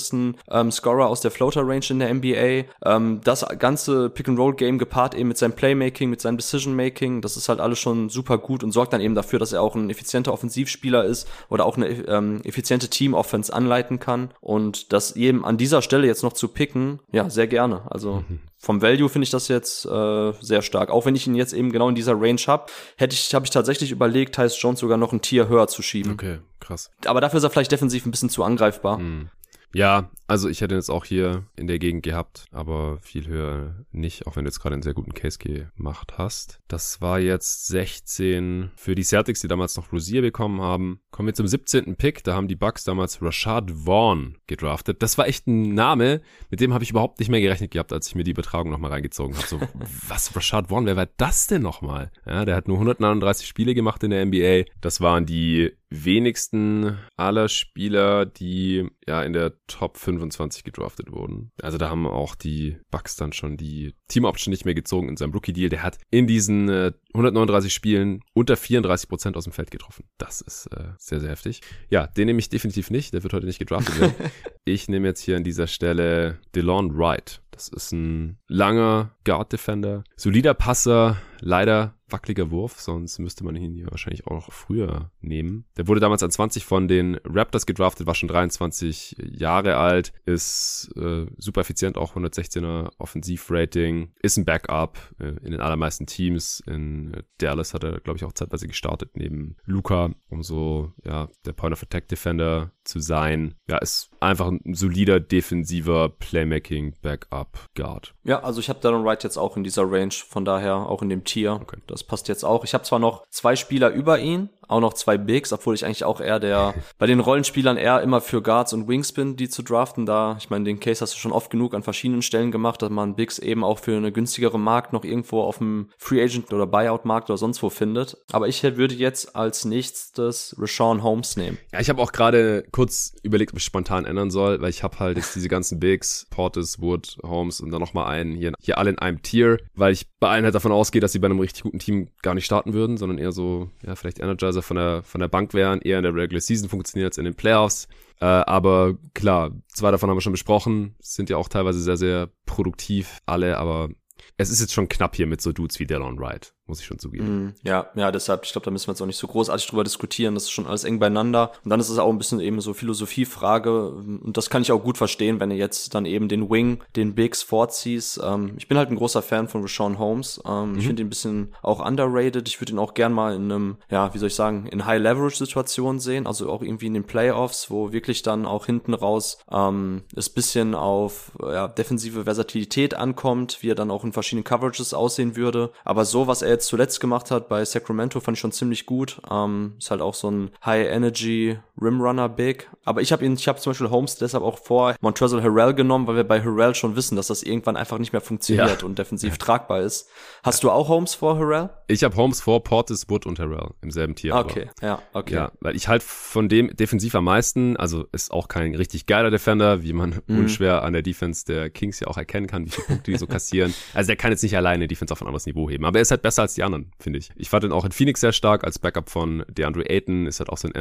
ähm, 0.49 0.71
Scorer 0.71 1.07
aus 1.07 1.21
der 1.21 1.31
Floater-Range 1.31 1.85
in 1.89 1.99
der 1.99 2.13
NBA. 2.13 2.65
Ähm, 2.83 3.21
das 3.23 3.45
ganze 3.59 4.09
Pick-and-Roll-Game 4.09 4.77
gepaart 4.77 5.15
eben 5.15 5.29
mit 5.29 5.37
seinem 5.37 5.53
Playmaking, 5.53 6.09
mit 6.09 6.21
seinem 6.21 6.37
Decision-Making, 6.37 7.21
das 7.21 7.37
ist 7.37 7.49
halt 7.49 7.59
alles 7.59 7.79
schon 7.79 8.09
super 8.09 8.37
gut 8.37 8.63
und 8.63 8.71
sorgt 8.71 8.93
dann 8.93 9.01
eben 9.01 9.15
dafür, 9.15 9.39
dass 9.39 9.53
er 9.53 9.61
auch 9.61 9.75
ein 9.75 9.89
effizienter 9.89 10.33
Offensivspieler 10.33 11.03
ist 11.03 11.27
oder 11.49 11.65
auch 11.65 11.77
eine 11.77 11.87
ähm, 11.87 12.41
effiziente 12.43 12.89
Team-Offense 12.89 13.53
anleiten 13.53 13.99
kann 13.99 14.31
und 14.41 14.93
das 14.93 15.15
eben 15.15 15.45
an 15.45 15.57
dieser 15.57 15.81
Stelle 15.81 16.07
jetzt 16.07 16.23
noch 16.23 16.33
zu 16.33 16.47
picken, 16.49 16.99
ja, 17.11 17.29
sehr 17.29 17.47
gerne. 17.47 17.83
Also 17.91 18.23
mhm 18.27 18.39
vom 18.65 18.81
Value 18.81 19.09
finde 19.09 19.25
ich 19.25 19.29
das 19.29 19.47
jetzt 19.47 19.85
äh, 19.85 20.33
sehr 20.41 20.63
stark. 20.63 20.89
Auch 20.89 21.05
wenn 21.05 21.15
ich 21.15 21.27
ihn 21.27 21.35
jetzt 21.35 21.53
eben 21.53 21.71
genau 21.71 21.87
in 21.87 21.95
dieser 21.95 22.19
Range 22.19 22.41
habe, 22.47 22.65
hätte 22.97 23.13
ich, 23.13 23.33
habe 23.35 23.45
ich 23.45 23.51
tatsächlich 23.51 23.91
überlegt, 23.91 24.35
Tyus 24.35 24.59
Jones 24.59 24.79
sogar 24.79 24.97
noch 24.97 25.13
ein 25.13 25.21
Tier 25.21 25.47
höher 25.47 25.67
zu 25.67 25.83
schieben. 25.83 26.13
Okay, 26.13 26.39
krass. 26.59 26.89
Aber 27.05 27.21
dafür 27.21 27.37
ist 27.37 27.43
er 27.43 27.51
vielleicht 27.51 27.71
defensiv 27.71 28.07
ein 28.07 28.11
bisschen 28.11 28.29
zu 28.29 28.43
angreifbar. 28.43 28.97
Mhm. 28.97 29.29
Ja, 29.75 30.09
also 30.25 30.47
ich 30.47 30.61
hätte 30.61 30.73
ihn 30.73 30.77
jetzt 30.77 30.89
auch 30.89 31.03
hier 31.03 31.43
in 31.57 31.67
der 31.67 31.79
Gegend 31.79 32.03
gehabt, 32.03 32.45
aber 32.51 32.97
viel 33.01 33.27
höher 33.27 33.75
nicht, 33.91 34.25
auch 34.25 34.37
wenn 34.37 34.45
du 34.45 34.47
jetzt 34.47 34.61
gerade 34.61 34.71
einen 34.71 34.83
sehr 34.83 34.93
guten 34.93 35.13
Case 35.13 35.37
gemacht 35.37 36.13
hast. 36.17 36.61
Das 36.69 37.01
war 37.01 37.19
jetzt 37.19 37.67
16 37.67 38.71
für 38.77 38.95
die 38.95 39.03
Celtics, 39.03 39.41
die 39.41 39.49
damals 39.49 39.75
noch 39.75 39.91
Rosier 39.91 40.21
bekommen 40.21 40.61
haben. 40.61 41.01
Kommen 41.11 41.27
wir 41.27 41.33
zum 41.33 41.45
17. 41.45 41.97
Pick, 41.97 42.23
da 42.23 42.35
haben 42.35 42.47
die 42.47 42.55
Bucks 42.55 42.85
damals 42.85 43.21
Rashad 43.21 43.69
Vaughn 43.69 44.37
gedraftet. 44.47 45.03
Das 45.03 45.17
war 45.17 45.27
echt 45.27 45.45
ein 45.45 45.73
Name, 45.73 46.21
mit 46.49 46.61
dem 46.61 46.73
habe 46.73 46.85
ich 46.85 46.91
überhaupt 46.91 47.19
nicht 47.19 47.27
mehr 47.27 47.41
gerechnet 47.41 47.71
gehabt, 47.71 47.91
als 47.91 48.07
ich 48.07 48.15
mir 48.15 48.23
die 48.23 48.31
Übertragung 48.31 48.71
nochmal 48.71 48.91
reingezogen 48.91 49.35
habe. 49.35 49.45
So, 49.45 49.59
was, 50.07 50.33
Rashad 50.33 50.69
Vaughn, 50.69 50.85
wer 50.85 50.95
war 50.95 51.09
das 51.17 51.47
denn 51.47 51.61
nochmal? 51.61 52.13
Ja, 52.25 52.45
der 52.45 52.55
hat 52.55 52.69
nur 52.69 52.77
139 52.77 53.45
Spiele 53.45 53.75
gemacht 53.75 54.01
in 54.03 54.11
der 54.11 54.25
NBA. 54.25 54.71
Das 54.79 55.01
waren 55.01 55.25
die 55.25 55.73
wenigsten 56.03 56.97
aller 57.15 57.47
Spieler, 57.47 58.25
die 58.25 58.89
ja 59.07 59.23
in 59.23 59.33
der 59.33 59.53
Top 59.67 59.97
25 59.97 60.63
gedraftet 60.63 61.11
wurden. 61.11 61.51
Also 61.61 61.77
da 61.77 61.89
haben 61.89 62.07
auch 62.07 62.35
die 62.35 62.77
Bucks 62.91 63.15
dann 63.15 63.31
schon 63.31 63.55
die 63.55 63.93
Team 64.07 64.25
Option 64.25 64.51
nicht 64.51 64.65
mehr 64.65 64.73
gezogen 64.73 65.09
in 65.09 65.17
seinem 65.17 65.31
Rookie 65.31 65.53
Deal. 65.53 65.69
Der 65.69 65.83
hat 65.83 65.97
in 66.11 66.27
diesen 66.27 66.69
äh, 66.69 66.91
139 67.13 67.73
Spielen 67.73 68.21
unter 68.33 68.57
34 68.57 69.07
Prozent 69.07 69.37
aus 69.37 69.45
dem 69.45 69.53
Feld 69.53 69.71
getroffen. 69.71 70.05
Das 70.17 70.41
ist 70.41 70.67
äh, 70.67 70.89
sehr, 70.97 71.19
sehr 71.19 71.29
heftig. 71.29 71.61
Ja, 71.89 72.07
den 72.07 72.25
nehme 72.25 72.39
ich 72.39 72.49
definitiv 72.49 72.89
nicht. 72.89 73.13
Der 73.13 73.23
wird 73.23 73.33
heute 73.33 73.45
nicht 73.45 73.59
gedraftet 73.59 73.99
werden. 73.99 74.15
ich 74.65 74.89
nehme 74.89 75.07
jetzt 75.07 75.21
hier 75.21 75.37
an 75.37 75.43
dieser 75.43 75.67
Stelle 75.67 76.39
DeLon 76.55 76.97
Wright. 76.97 77.41
Das 77.55 77.69
ist 77.69 77.93
ein 77.93 78.37
langer 78.49 79.15
Guard 79.23 79.53
Defender, 79.53 80.03
solider 80.17 80.53
Passer, 80.53 81.17
leider 81.39 81.95
wackeliger 82.09 82.51
Wurf, 82.51 82.79
sonst 82.79 83.19
müsste 83.19 83.43
man 83.43 83.55
ihn 83.55 83.73
hier 83.73 83.87
wahrscheinlich 83.89 84.27
auch 84.27 84.51
früher 84.51 85.11
nehmen. 85.21 85.65
Der 85.77 85.87
wurde 85.87 85.99
damals 85.99 86.21
an 86.21 86.31
20 86.31 86.65
von 86.65 86.87
den 86.87 87.15
Raptors 87.25 87.65
gedraftet, 87.65 88.05
war 88.05 88.15
schon 88.15 88.29
23 88.29 89.15
Jahre 89.19 89.77
alt, 89.77 90.13
ist 90.25 90.91
äh, 90.95 91.25
super 91.37 91.61
effizient, 91.61 91.97
auch 91.97 92.15
116er 92.15 92.91
Offensivrating, 92.99 94.11
ist 94.21 94.37
ein 94.37 94.45
Backup 94.45 94.99
äh, 95.19 95.29
in 95.43 95.51
den 95.51 95.61
allermeisten 95.61 96.05
Teams. 96.05 96.61
In 96.67 97.23
Dallas 97.39 97.73
hat 97.73 97.83
er, 97.83 97.99
glaube 98.01 98.17
ich, 98.17 98.23
auch 98.23 98.33
zeitweise 98.33 98.67
gestartet 98.67 99.11
neben 99.15 99.55
Luca, 99.65 100.11
um 100.29 100.43
so 100.43 100.93
ja 101.03 101.29
der 101.45 101.53
Point 101.53 101.73
of 101.73 101.81
Attack 101.81 102.07
Defender 102.07 102.71
zu 102.83 102.99
sein. 102.99 103.55
Ja, 103.67 103.77
ist 103.79 104.11
einfach 104.19 104.47
ein 104.47 104.61
solider 104.73 105.19
defensiver 105.19 106.09
Playmaking 106.09 106.93
Backup 107.01 107.44
Guard. 107.75 108.13
Ja, 108.23 108.43
also 108.43 108.59
ich 108.59 108.69
habe 108.69 108.79
Darren 108.79 109.03
Wright 109.03 109.23
jetzt 109.23 109.37
auch 109.37 109.57
in 109.57 109.63
dieser 109.63 109.83
Range, 109.89 110.13
von 110.13 110.45
daher 110.45 110.75
auch 110.75 111.01
in 111.01 111.09
dem 111.09 111.23
Tier. 111.23 111.53
Okay. 111.61 111.77
Das 111.87 112.03
passt 112.03 112.27
jetzt 112.27 112.43
auch. 112.43 112.63
Ich 112.63 112.73
habe 112.73 112.83
zwar 112.83 112.99
noch 112.99 113.25
zwei 113.29 113.55
Spieler 113.55 113.89
über 113.89 114.19
ihn, 114.19 114.49
auch 114.67 114.79
noch 114.79 114.93
zwei 114.93 115.17
Bigs, 115.17 115.53
obwohl 115.53 115.75
ich 115.75 115.85
eigentlich 115.85 116.03
auch 116.03 116.21
eher 116.21 116.39
der 116.39 116.73
bei 116.97 117.07
den 117.07 117.19
Rollenspielern 117.19 117.77
eher 117.77 118.01
immer 118.01 118.21
für 118.21 118.41
Guards 118.41 118.73
und 118.73 118.87
Wings 118.87 119.11
bin, 119.11 119.35
die 119.35 119.49
zu 119.49 119.63
draften. 119.63 120.05
Da, 120.05 120.35
ich 120.39 120.49
meine, 120.49 120.65
den 120.65 120.79
Case 120.79 121.01
hast 121.01 121.13
du 121.13 121.19
schon 121.19 121.31
oft 121.31 121.49
genug 121.49 121.73
an 121.73 121.83
verschiedenen 121.83 122.21
Stellen 122.21 122.51
gemacht, 122.51 122.81
dass 122.81 122.89
man 122.89 123.15
Bigs 123.15 123.39
eben 123.39 123.63
auch 123.63 123.79
für 123.79 123.95
eine 123.95 124.11
günstigere 124.11 124.59
Markt 124.59 124.93
noch 124.93 125.03
irgendwo 125.03 125.41
auf 125.41 125.59
dem 125.59 125.89
Free 125.97 126.21
Agent 126.23 126.51
oder 126.53 126.67
Buyout 126.67 127.05
Markt 127.05 127.29
oder 127.29 127.37
sonst 127.37 127.61
wo 127.63 127.69
findet. 127.69 128.17
Aber 128.31 128.47
ich 128.47 128.63
würde 128.63 128.95
jetzt 128.95 129.35
als 129.35 129.65
nächstes 129.65 130.55
Rashawn 130.57 131.03
Holmes 131.03 131.37
nehmen. 131.37 131.57
Ja, 131.71 131.79
ich 131.79 131.89
habe 131.89 132.01
auch 132.01 132.11
gerade 132.11 132.63
kurz 132.71 133.13
überlegt, 133.23 133.53
ob 133.53 133.59
ich 133.59 133.63
spontan 133.63 134.05
ändern 134.05 134.31
soll, 134.31 134.61
weil 134.61 134.69
ich 134.69 134.83
habe 134.83 134.99
halt 134.99 135.17
jetzt 135.17 135.35
diese 135.35 135.49
ganzen 135.49 135.79
Bigs, 135.79 136.27
Portis, 136.29 136.81
Wood, 136.81 137.17
Holmes 137.23 137.61
und 137.61 137.71
dann 137.71 137.81
nochmal 137.81 138.07
einen 138.07 138.35
hier, 138.35 138.53
hier 138.59 138.77
alle 138.77 138.89
in 138.89 138.99
einem 138.99 139.21
Tier, 139.21 139.59
weil 139.75 139.93
ich 139.93 140.07
bei 140.19 140.29
allen 140.29 140.43
halt 140.43 140.55
davon 140.55 140.71
ausgehe, 140.71 141.01
dass 141.01 141.11
sie 141.11 141.19
bei 141.19 141.27
einem 141.27 141.39
richtig 141.39 141.63
guten 141.63 141.79
Team 141.79 142.09
gar 142.21 142.33
nicht 142.33 142.45
starten 142.45 142.73
würden, 142.73 142.97
sondern 142.97 143.17
eher 143.17 143.31
so, 143.31 143.69
ja, 143.85 143.95
vielleicht 143.95 144.19
Energizer 144.19 144.54
von 144.61 144.77
der, 144.77 145.03
von 145.03 145.21
der 145.21 145.27
Bank 145.27 145.53
wären, 145.53 145.81
eher 145.81 145.97
in 145.97 146.03
der 146.03 146.15
Regular 146.15 146.41
Season 146.41 146.69
funktioniert 146.69 147.11
als 147.11 147.17
in 147.17 147.25
den 147.25 147.35
Playoffs. 147.35 147.87
Äh, 148.19 148.25
aber 148.25 148.97
klar, 149.13 149.51
zwei 149.67 149.91
davon 149.91 150.09
haben 150.09 150.17
wir 150.17 150.21
schon 150.21 150.31
besprochen, 150.31 150.95
sind 150.99 151.29
ja 151.29 151.37
auch 151.37 151.49
teilweise 151.49 151.79
sehr, 151.79 151.97
sehr 151.97 152.29
produktiv, 152.45 153.19
alle, 153.25 153.57
aber 153.57 153.89
es 154.37 154.49
ist 154.49 154.61
jetzt 154.61 154.73
schon 154.73 154.89
knapp 154.89 155.15
hier 155.15 155.27
mit 155.27 155.41
so 155.41 155.51
Dudes 155.51 155.79
wie 155.79 155.85
Delon 155.85 156.19
Wright 156.19 156.53
muss 156.67 156.79
ich 156.79 156.85
schon 156.85 156.99
zugeben. 156.99 157.45
Mm, 157.45 157.53
ja, 157.63 157.89
ja, 157.95 158.11
deshalb, 158.11 158.43
ich 158.45 158.51
glaube, 158.51 158.65
da 158.65 158.71
müssen 158.71 158.87
wir 158.87 158.93
jetzt 158.93 159.01
auch 159.01 159.05
nicht 159.05 159.17
so 159.17 159.27
großartig 159.27 159.67
drüber 159.67 159.83
diskutieren. 159.83 160.33
Das 160.33 160.43
ist 160.43 160.51
schon 160.51 160.65
alles 160.65 160.83
eng 160.83 160.99
beieinander. 160.99 161.51
Und 161.63 161.69
dann 161.69 161.79
ist 161.79 161.89
es 161.89 161.99
auch 161.99 162.09
ein 162.09 162.17
bisschen 162.17 162.39
eben 162.39 162.59
so 162.59 162.73
Philosophiefrage. 162.73 163.89
Und 163.89 164.35
das 164.35 164.49
kann 164.49 164.63
ich 164.63 164.71
auch 164.71 164.83
gut 164.83 164.97
verstehen, 164.97 165.39
wenn 165.39 165.51
du 165.51 165.55
jetzt 165.55 165.93
dann 165.93 166.05
eben 166.05 166.27
den 166.27 166.49
Wing, 166.49 166.81
den 166.95 167.13
Bigs 167.13 167.43
vorziehst. 167.43 168.19
Ähm, 168.23 168.53
ich 168.57 168.67
bin 168.67 168.77
halt 168.77 168.89
ein 168.89 168.95
großer 168.95 169.21
Fan 169.21 169.47
von 169.47 169.61
Rashawn 169.61 169.99
Holmes. 169.99 170.41
Ähm, 170.45 170.71
mhm. 170.71 170.79
Ich 170.79 170.87
finde 170.87 171.03
ihn 171.03 171.07
ein 171.07 171.09
bisschen 171.09 171.53
auch 171.61 171.85
underrated. 171.85 172.47
Ich 172.47 172.59
würde 172.59 172.73
ihn 172.73 172.79
auch 172.79 172.95
gern 172.95 173.13
mal 173.13 173.35
in 173.35 173.51
einem, 173.51 173.77
ja, 173.91 174.11
wie 174.13 174.17
soll 174.17 174.27
ich 174.27 174.35
sagen, 174.35 174.65
in 174.65 174.85
High-Leverage-Situationen 174.85 175.99
sehen. 175.99 176.25
Also 176.25 176.49
auch 176.49 176.63
irgendwie 176.63 176.87
in 176.87 176.95
den 176.95 177.05
Playoffs, 177.05 177.69
wo 177.69 177.91
wirklich 177.91 178.23
dann 178.23 178.47
auch 178.47 178.65
hinten 178.65 178.95
raus 178.95 179.37
ähm, 179.51 180.03
es 180.15 180.29
bisschen 180.29 180.73
auf 180.73 181.31
ja, 181.41 181.67
defensive 181.67 182.23
Versatilität 182.23 182.95
ankommt, 182.95 183.59
wie 183.61 183.69
er 183.69 183.75
dann 183.75 183.91
auch 183.91 184.03
in 184.03 184.13
verschiedenen 184.13 184.43
Coverages 184.43 184.95
aussehen 184.95 185.35
würde. 185.35 185.71
Aber 185.83 186.05
so, 186.05 186.25
was 186.25 186.41
er 186.41 186.54
jetzt 186.55 186.67
zuletzt 186.67 186.99
gemacht 186.99 187.31
hat 187.31 187.47
bei 187.47 187.63
Sacramento, 187.63 188.19
fand 188.19 188.37
ich 188.37 188.41
schon 188.41 188.51
ziemlich 188.51 188.85
gut. 188.85 189.21
Ähm, 189.29 189.75
ist 189.77 189.91
halt 189.91 190.01
auch 190.01 190.13
so 190.13 190.29
ein 190.31 190.51
High 190.65 190.87
Energy 190.87 191.57
Rimrunner 191.81 192.29
Big. 192.29 192.69
Aber 192.83 193.01
ich 193.01 193.11
habe 193.11 193.25
ihn, 193.25 193.33
ich 193.33 193.47
habe 193.47 193.59
zum 193.59 193.71
Beispiel 193.71 193.89
Holmes 193.89 194.15
deshalb 194.17 194.43
auch 194.43 194.59
vor 194.59 194.95
Montrezl 195.01 195.41
Harrell 195.41 195.73
genommen, 195.73 196.07
weil 196.07 196.15
wir 196.15 196.23
bei 196.23 196.41
Harrell 196.41 196.75
schon 196.75 196.95
wissen, 196.95 197.15
dass 197.15 197.27
das 197.27 197.43
irgendwann 197.43 197.77
einfach 197.77 197.97
nicht 197.97 198.13
mehr 198.13 198.21
funktioniert 198.21 198.81
ja. 198.81 198.87
und 198.87 198.97
defensiv 198.97 199.37
tragbar 199.37 199.81
ist. 199.81 200.09
Hast 200.43 200.63
du 200.63 200.71
auch 200.71 200.87
Holmes 200.87 201.15
vor 201.15 201.37
Harrell? 201.37 201.69
Ich 201.87 202.03
habe 202.03 202.15
Holmes 202.15 202.41
vor 202.41 202.63
Portis, 202.63 203.09
Wood 203.09 203.25
und 203.25 203.39
Harrell 203.39 203.71
im 203.81 203.91
selben 203.91 204.15
Tier. 204.15 204.35
Okay, 204.35 204.69
aber. 204.77 204.87
ja, 204.87 205.01
okay. 205.13 205.33
Ja, 205.35 205.51
weil 205.59 205.75
ich 205.75 205.87
halt 205.87 206.03
von 206.03 206.49
dem 206.49 206.75
defensiv 206.75 207.15
am 207.15 207.25
meisten, 207.25 207.77
also 207.77 208.05
ist 208.11 208.31
auch 208.31 208.47
kein 208.47 208.75
richtig 208.75 209.05
geiler 209.05 209.31
Defender, 209.31 209.83
wie 209.83 209.93
man 209.93 210.21
mhm. 210.27 210.39
unschwer 210.39 210.83
an 210.83 210.93
der 210.93 211.01
Defense 211.01 211.45
der 211.45 211.69
Kings 211.69 211.99
ja 211.99 212.07
auch 212.07 212.17
erkennen 212.17 212.47
kann, 212.47 212.65
wie 212.65 212.69
viele 212.69 212.87
Punkte 212.87 213.11
die 213.11 213.17
so 213.17 213.27
kassieren. 213.27 213.73
Also 213.93 214.07
der 214.07 214.15
kann 214.15 214.31
jetzt 214.31 214.43
nicht 214.43 214.57
alleine 214.57 214.87
Defense 214.87 215.11
auf 215.11 215.21
ein 215.21 215.27
anderes 215.27 215.45
Niveau 215.45 215.69
heben, 215.69 215.85
aber 215.85 215.99
er 215.99 216.01
ist 216.01 216.11
halt 216.11 216.21
besser 216.21 216.41
als 216.41 216.53
die 216.53 216.63
anderen, 216.63 216.91
finde 216.99 217.19
ich. 217.19 217.29
Ich 217.35 217.49
fand 217.49 217.63
ihn 217.63 217.71
auch 217.71 217.85
in 217.85 217.91
Phoenix 217.91 218.19
sehr 218.19 218.33
stark 218.33 218.63
als 218.63 218.79
Backup 218.79 219.09
von 219.09 219.45
DeAndre 219.47 219.89
Ayton, 219.89 220.25
ist 220.25 220.39
halt 220.39 220.49
auch 220.49 220.57
so 220.57 220.67
ein 220.67 220.75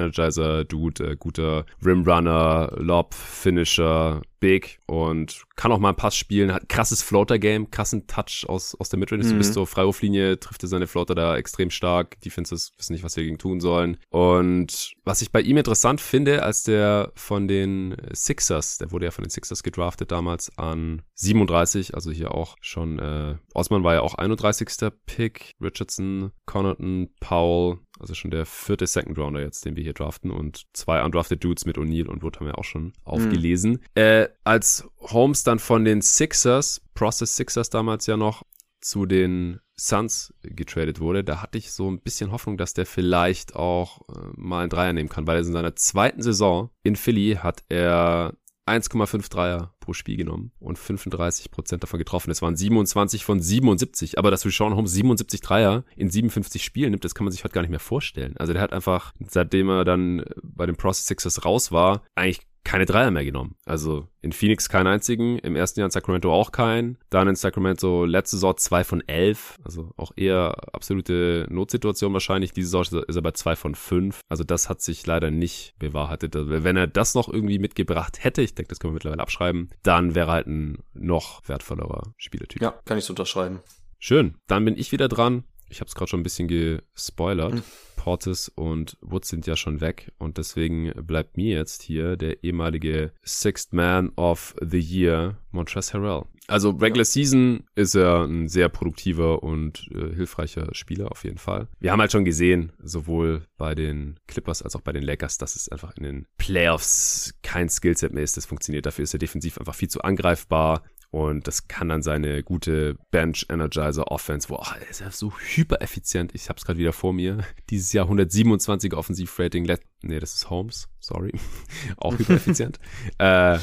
Energizer-Dude, 0.85 1.13
äh, 1.13 1.17
guter 1.17 1.67
Rimrunner, 1.85 2.73
Lob, 2.77 3.15
Finisher, 3.15 4.23
big 4.41 4.79
und 4.87 5.45
kann 5.57 5.73
auch 5.73 5.79
mal 5.79 5.89
einen 5.89 5.97
Pass 5.97 6.17
spielen, 6.17 6.53
hat 6.53 6.69
krasses 6.69 7.03
Floater-Game, 7.03 7.71
krassen 7.71 8.07
Touch 8.07 8.45
aus, 8.47 8.75
aus 8.75 8.91
der 8.91 8.99
Midrange, 8.99 9.25
mhm. 9.25 9.39
bis 9.39 9.53
zur 9.53 9.67
Freiwurflinie 9.67 10.39
trifft 10.39 10.63
er 10.63 10.69
seine 10.69 10.87
Floater 10.87 11.15
da 11.15 11.37
extrem 11.37 11.71
stark. 11.71 12.21
Defenses 12.21 12.73
wissen 12.77 12.93
nicht, 12.93 13.05
was 13.05 13.17
wir 13.17 13.25
gegen 13.25 13.39
tun 13.39 13.61
sollen. 13.61 13.97
Und 14.11 14.93
was 15.05 15.23
ich 15.23 15.33
bei 15.33 15.41
ihm 15.41 15.57
interessant 15.57 16.01
finde, 16.01 16.43
als 16.43 16.65
der 16.65 17.13
von 17.15 17.49
den 17.49 17.97
Sixers, 18.13 18.79
der 18.79 18.93
wurde 18.93 19.07
ja 19.07 19.11
von 19.11 19.25
den 19.25 19.31
Sixers 19.31 19.63
gedraftet 19.63 20.13
damals 20.13 20.57
an 20.59 21.03
37, 21.15 21.95
also 21.95 22.11
hier 22.11 22.35
auch 22.35 22.57
schon, 22.61 22.99
äh, 22.99 23.37
Osman 23.55 23.85
war 23.85 23.95
ja 23.95 24.01
auch 24.03 24.15
31. 24.15 24.91
Pick, 25.07 25.53
Richardson, 25.61 26.33
Connaughton, 26.45 27.09
Powell, 27.21 27.79
also 27.99 28.15
schon 28.15 28.31
der 28.31 28.47
vierte 28.47 28.87
Second 28.87 29.19
Rounder 29.19 29.41
jetzt, 29.41 29.65
den 29.65 29.77
wir 29.77 29.83
hier 29.83 29.93
draften. 29.93 30.31
Und 30.31 30.65
zwei 30.73 31.03
undrafted 31.03 31.43
Dudes 31.43 31.65
mit 31.65 31.79
O'Neal 31.79 32.07
und 32.07 32.23
Wood 32.23 32.41
haben 32.41 32.47
wir 32.47 32.59
auch 32.59 32.65
schon 32.65 32.93
aufgelesen. 33.05 33.73
Mhm. 33.73 33.81
Äh, 33.95 34.29
als 34.43 34.89
Holmes 35.01 35.45
dann 35.45 35.59
von 35.59 35.85
den 35.85 36.03
Sixers, 36.03 36.81
Process 36.95 37.37
Sixers 37.37 37.71
damals 37.71 38.07
ja 38.07 38.17
noch, 38.17 38.43
zu 38.81 39.07
den 39.07 39.61
Suns 39.77 40.35
getradet 40.43 41.01
wurde, 41.01 41.25
da 41.25 41.41
hatte 41.41 41.57
ich 41.59 41.73
so 41.73 41.91
ein 41.91 42.01
bisschen 42.01 42.31
Hoffnung, 42.33 42.59
dass 42.59 42.75
der 42.75 42.87
vielleicht 42.87 43.57
auch 43.57 44.03
äh, 44.09 44.29
mal 44.37 44.61
einen 44.61 44.71
Dreier 44.71 44.93
nehmen 44.93 45.09
kann, 45.09 45.27
weil 45.27 45.37
er 45.37 45.43
in 45.43 45.53
seiner 45.53 45.75
zweiten 45.75 46.23
Saison 46.23 46.71
in 46.83 46.95
Philly 46.95 47.39
hat 47.43 47.65
er 47.69 48.35
1,5 48.67 49.31
Dreier 49.31 49.75
pro 49.81 49.93
Spiel 49.93 50.17
genommen 50.17 50.53
und 50.59 50.79
35 50.79 51.51
Prozent 51.51 51.83
davon 51.83 51.99
getroffen. 51.99 52.31
Es 52.31 52.41
waren 52.41 52.57
27 52.57 53.25
von 53.25 53.41
77. 53.41 54.19
Aber 54.19 54.31
dass 54.31 54.47
Rashawn 54.47 54.75
Holmes 54.75 54.93
77 54.93 55.41
Dreier 55.41 55.85
in 55.97 56.09
57 56.09 56.65
Spielen 56.65 56.91
nimmt, 56.93 57.05
das 57.05 57.15
kann 57.15 57.25
man 57.25 57.33
sich 57.33 57.45
heute 57.45 57.55
gar 57.55 57.61
nicht 57.61 57.71
mehr 57.71 57.81
vorstellen. 57.81 58.37
Also 58.39 58.53
der 58.53 58.63
hat 58.63 58.73
einfach, 58.73 59.13
seitdem 59.29 59.69
er 59.69 59.85
dann 59.85 60.25
bei 60.43 60.67
den 60.67 60.77
Process 60.77 61.07
Sixers 61.07 61.45
raus 61.45 61.73
war, 61.73 62.03
eigentlich 62.15 62.41
keine 62.65 62.87
Dreier 62.87 63.11
mehr 63.11 63.25
genommen. 63.25 63.57
Also 63.67 64.09
in 64.23 64.33
Phoenix 64.33 64.69
keinen 64.69 64.87
einzigen, 64.87 65.39
im 65.39 65.55
ersten 65.55 65.81
Jahr 65.81 65.87
in 65.87 65.91
Sacramento 65.91 66.33
auch 66.33 66.51
keinen. 66.51 66.99
Dann 67.11 67.29
in 67.29 67.37
Sacramento 67.37 68.05
letzte 68.05 68.37
Saison 68.37 68.57
zwei 68.57 68.85
von 68.85 69.07
elf, 69.07 69.59
also 69.63 69.93
auch 69.97 70.13
eher 70.17 70.75
absolute 70.75 71.47
Notsituation 71.51 72.13
wahrscheinlich. 72.15 72.53
Diese 72.53 72.69
Saison 72.69 73.03
ist 73.03 73.17
er 73.17 73.23
bei 73.23 73.33
zwei 73.33 73.55
von 73.55 73.75
fünf. 73.75 74.21
Also 74.29 74.45
das 74.45 74.69
hat 74.69 74.81
sich 74.81 75.07
leider 75.07 75.31
nicht 75.31 75.75
bewahrheitet. 75.79 76.35
Also 76.35 76.65
wenn 76.65 76.77
er 76.77 76.87
das 76.87 77.15
noch 77.15 77.29
irgendwie 77.29 77.59
mitgebracht 77.59 78.25
hätte, 78.25 78.43
ich 78.43 78.55
denke, 78.55 78.71
das 78.71 78.81
können 78.81 78.93
wir 78.93 78.97
mittlerweile 78.97 79.23
abschreiben, 79.23 79.71
dann 79.83 80.15
wäre 80.15 80.33
halt 80.33 80.47
ein 80.47 80.79
noch 80.95 81.47
wertvollerer 81.47 82.15
Spielertyp. 82.17 82.63
Ja, 82.63 82.75
kann 82.85 82.99
ich 82.99 83.05
so 83.05 83.13
unterschreiben. 83.13 83.61
Schön, 83.99 84.37
dann 84.47 84.65
bin 84.65 84.77
ich 84.77 84.91
wieder 84.91 85.09
dran. 85.09 85.45
Ich 85.69 85.81
habe 85.81 85.89
es 85.89 85.95
gerade 85.95 86.09
schon 86.09 86.21
ein 86.21 86.25
bisschen 86.25 86.49
gespoilert. 86.49 87.63
Portis 88.05 88.51
und 88.51 88.99
Woods 89.01 89.31
sind 89.31 89.47
ja 89.47 89.57
schon 89.57 89.81
weg 89.81 90.13
und 90.19 90.37
deswegen 90.37 90.93
bleibt 91.07 91.39
mir 91.39 91.57
jetzt 91.57 91.83
hier 91.83 92.19
der 92.19 92.45
ehemalige 92.45 93.13
Sixth 93.25 93.73
Man 93.73 94.11
of 94.17 94.55
the 94.61 94.79
Year, 94.79 95.39
Montrezl 95.53 95.95
Harrell. 95.95 96.25
Also 96.47 96.71
Regular 96.73 96.99
ja. 96.99 97.05
Season 97.05 97.65
ist 97.75 97.95
er 97.95 98.25
ein 98.25 98.49
sehr 98.49 98.69
produktiver 98.69 99.43
und 99.43 99.89
äh, 99.95 100.15
hilfreicher 100.15 100.69
Spieler 100.75 101.11
auf 101.11 101.25
jeden 101.25 101.39
Fall. 101.39 101.69
Wir 101.81 101.93
haben 101.93 102.01
halt 102.01 102.13
schon 102.13 102.27
gesehen, 102.27 102.73
sowohl 102.83 103.47
bei 103.57 103.75
den 103.75 104.21
Clippers 104.27 104.63
als 104.63 104.77
auch 104.77 104.83
bei 104.83 104.93
den 104.93 105.03
Lakers, 105.03 105.39
dass 105.39 105.57
es 105.57 105.71
einfach 105.71 105.97
in 105.97 106.03
den 106.03 106.27
Playoffs 106.37 107.33
kein 107.43 107.71
Skillset 107.71 108.13
mehr 108.13 108.23
ist. 108.23 108.37
Das 108.37 108.45
funktioniert. 108.45 108.85
Dafür 108.85 109.05
ist 109.05 109.15
er 109.15 109.19
defensiv 109.19 109.57
einfach 109.57 109.75
viel 109.75 109.89
zu 109.89 110.03
angreifbar. 110.03 110.83
Und 111.15 111.47
das 111.47 111.69
kann 111.69 111.91
dann 111.91 112.03
seine 112.03 112.43
gute 112.43 112.97
Bench 113.13 113.47
Energizer 113.49 114.11
Offense, 114.11 114.49
wo 114.49 114.57
ach, 114.57 114.77
ist 114.91 115.01
ja 115.01 115.13
so 115.13 115.33
hyper 115.39 115.81
effizient. 115.81 116.35
Ich 116.35 116.49
habe 116.49 116.59
es 116.59 116.65
gerade 116.65 116.81
wieder 116.81 116.93
vor 116.93 117.13
mir. 117.13 117.39
Dieses 117.71 117.93
Jahr 117.93 118.11
127er 118.11 118.97
Offensivrating. 118.97 119.65
Nee, 120.03 120.19
das 120.19 120.35
ist 120.35 120.51
Holmes. 120.51 120.89
Sorry. 120.99 121.31
Auch 121.99 122.19
hyper 122.19 122.35
effizient. 122.35 122.81
äh, 123.19 123.59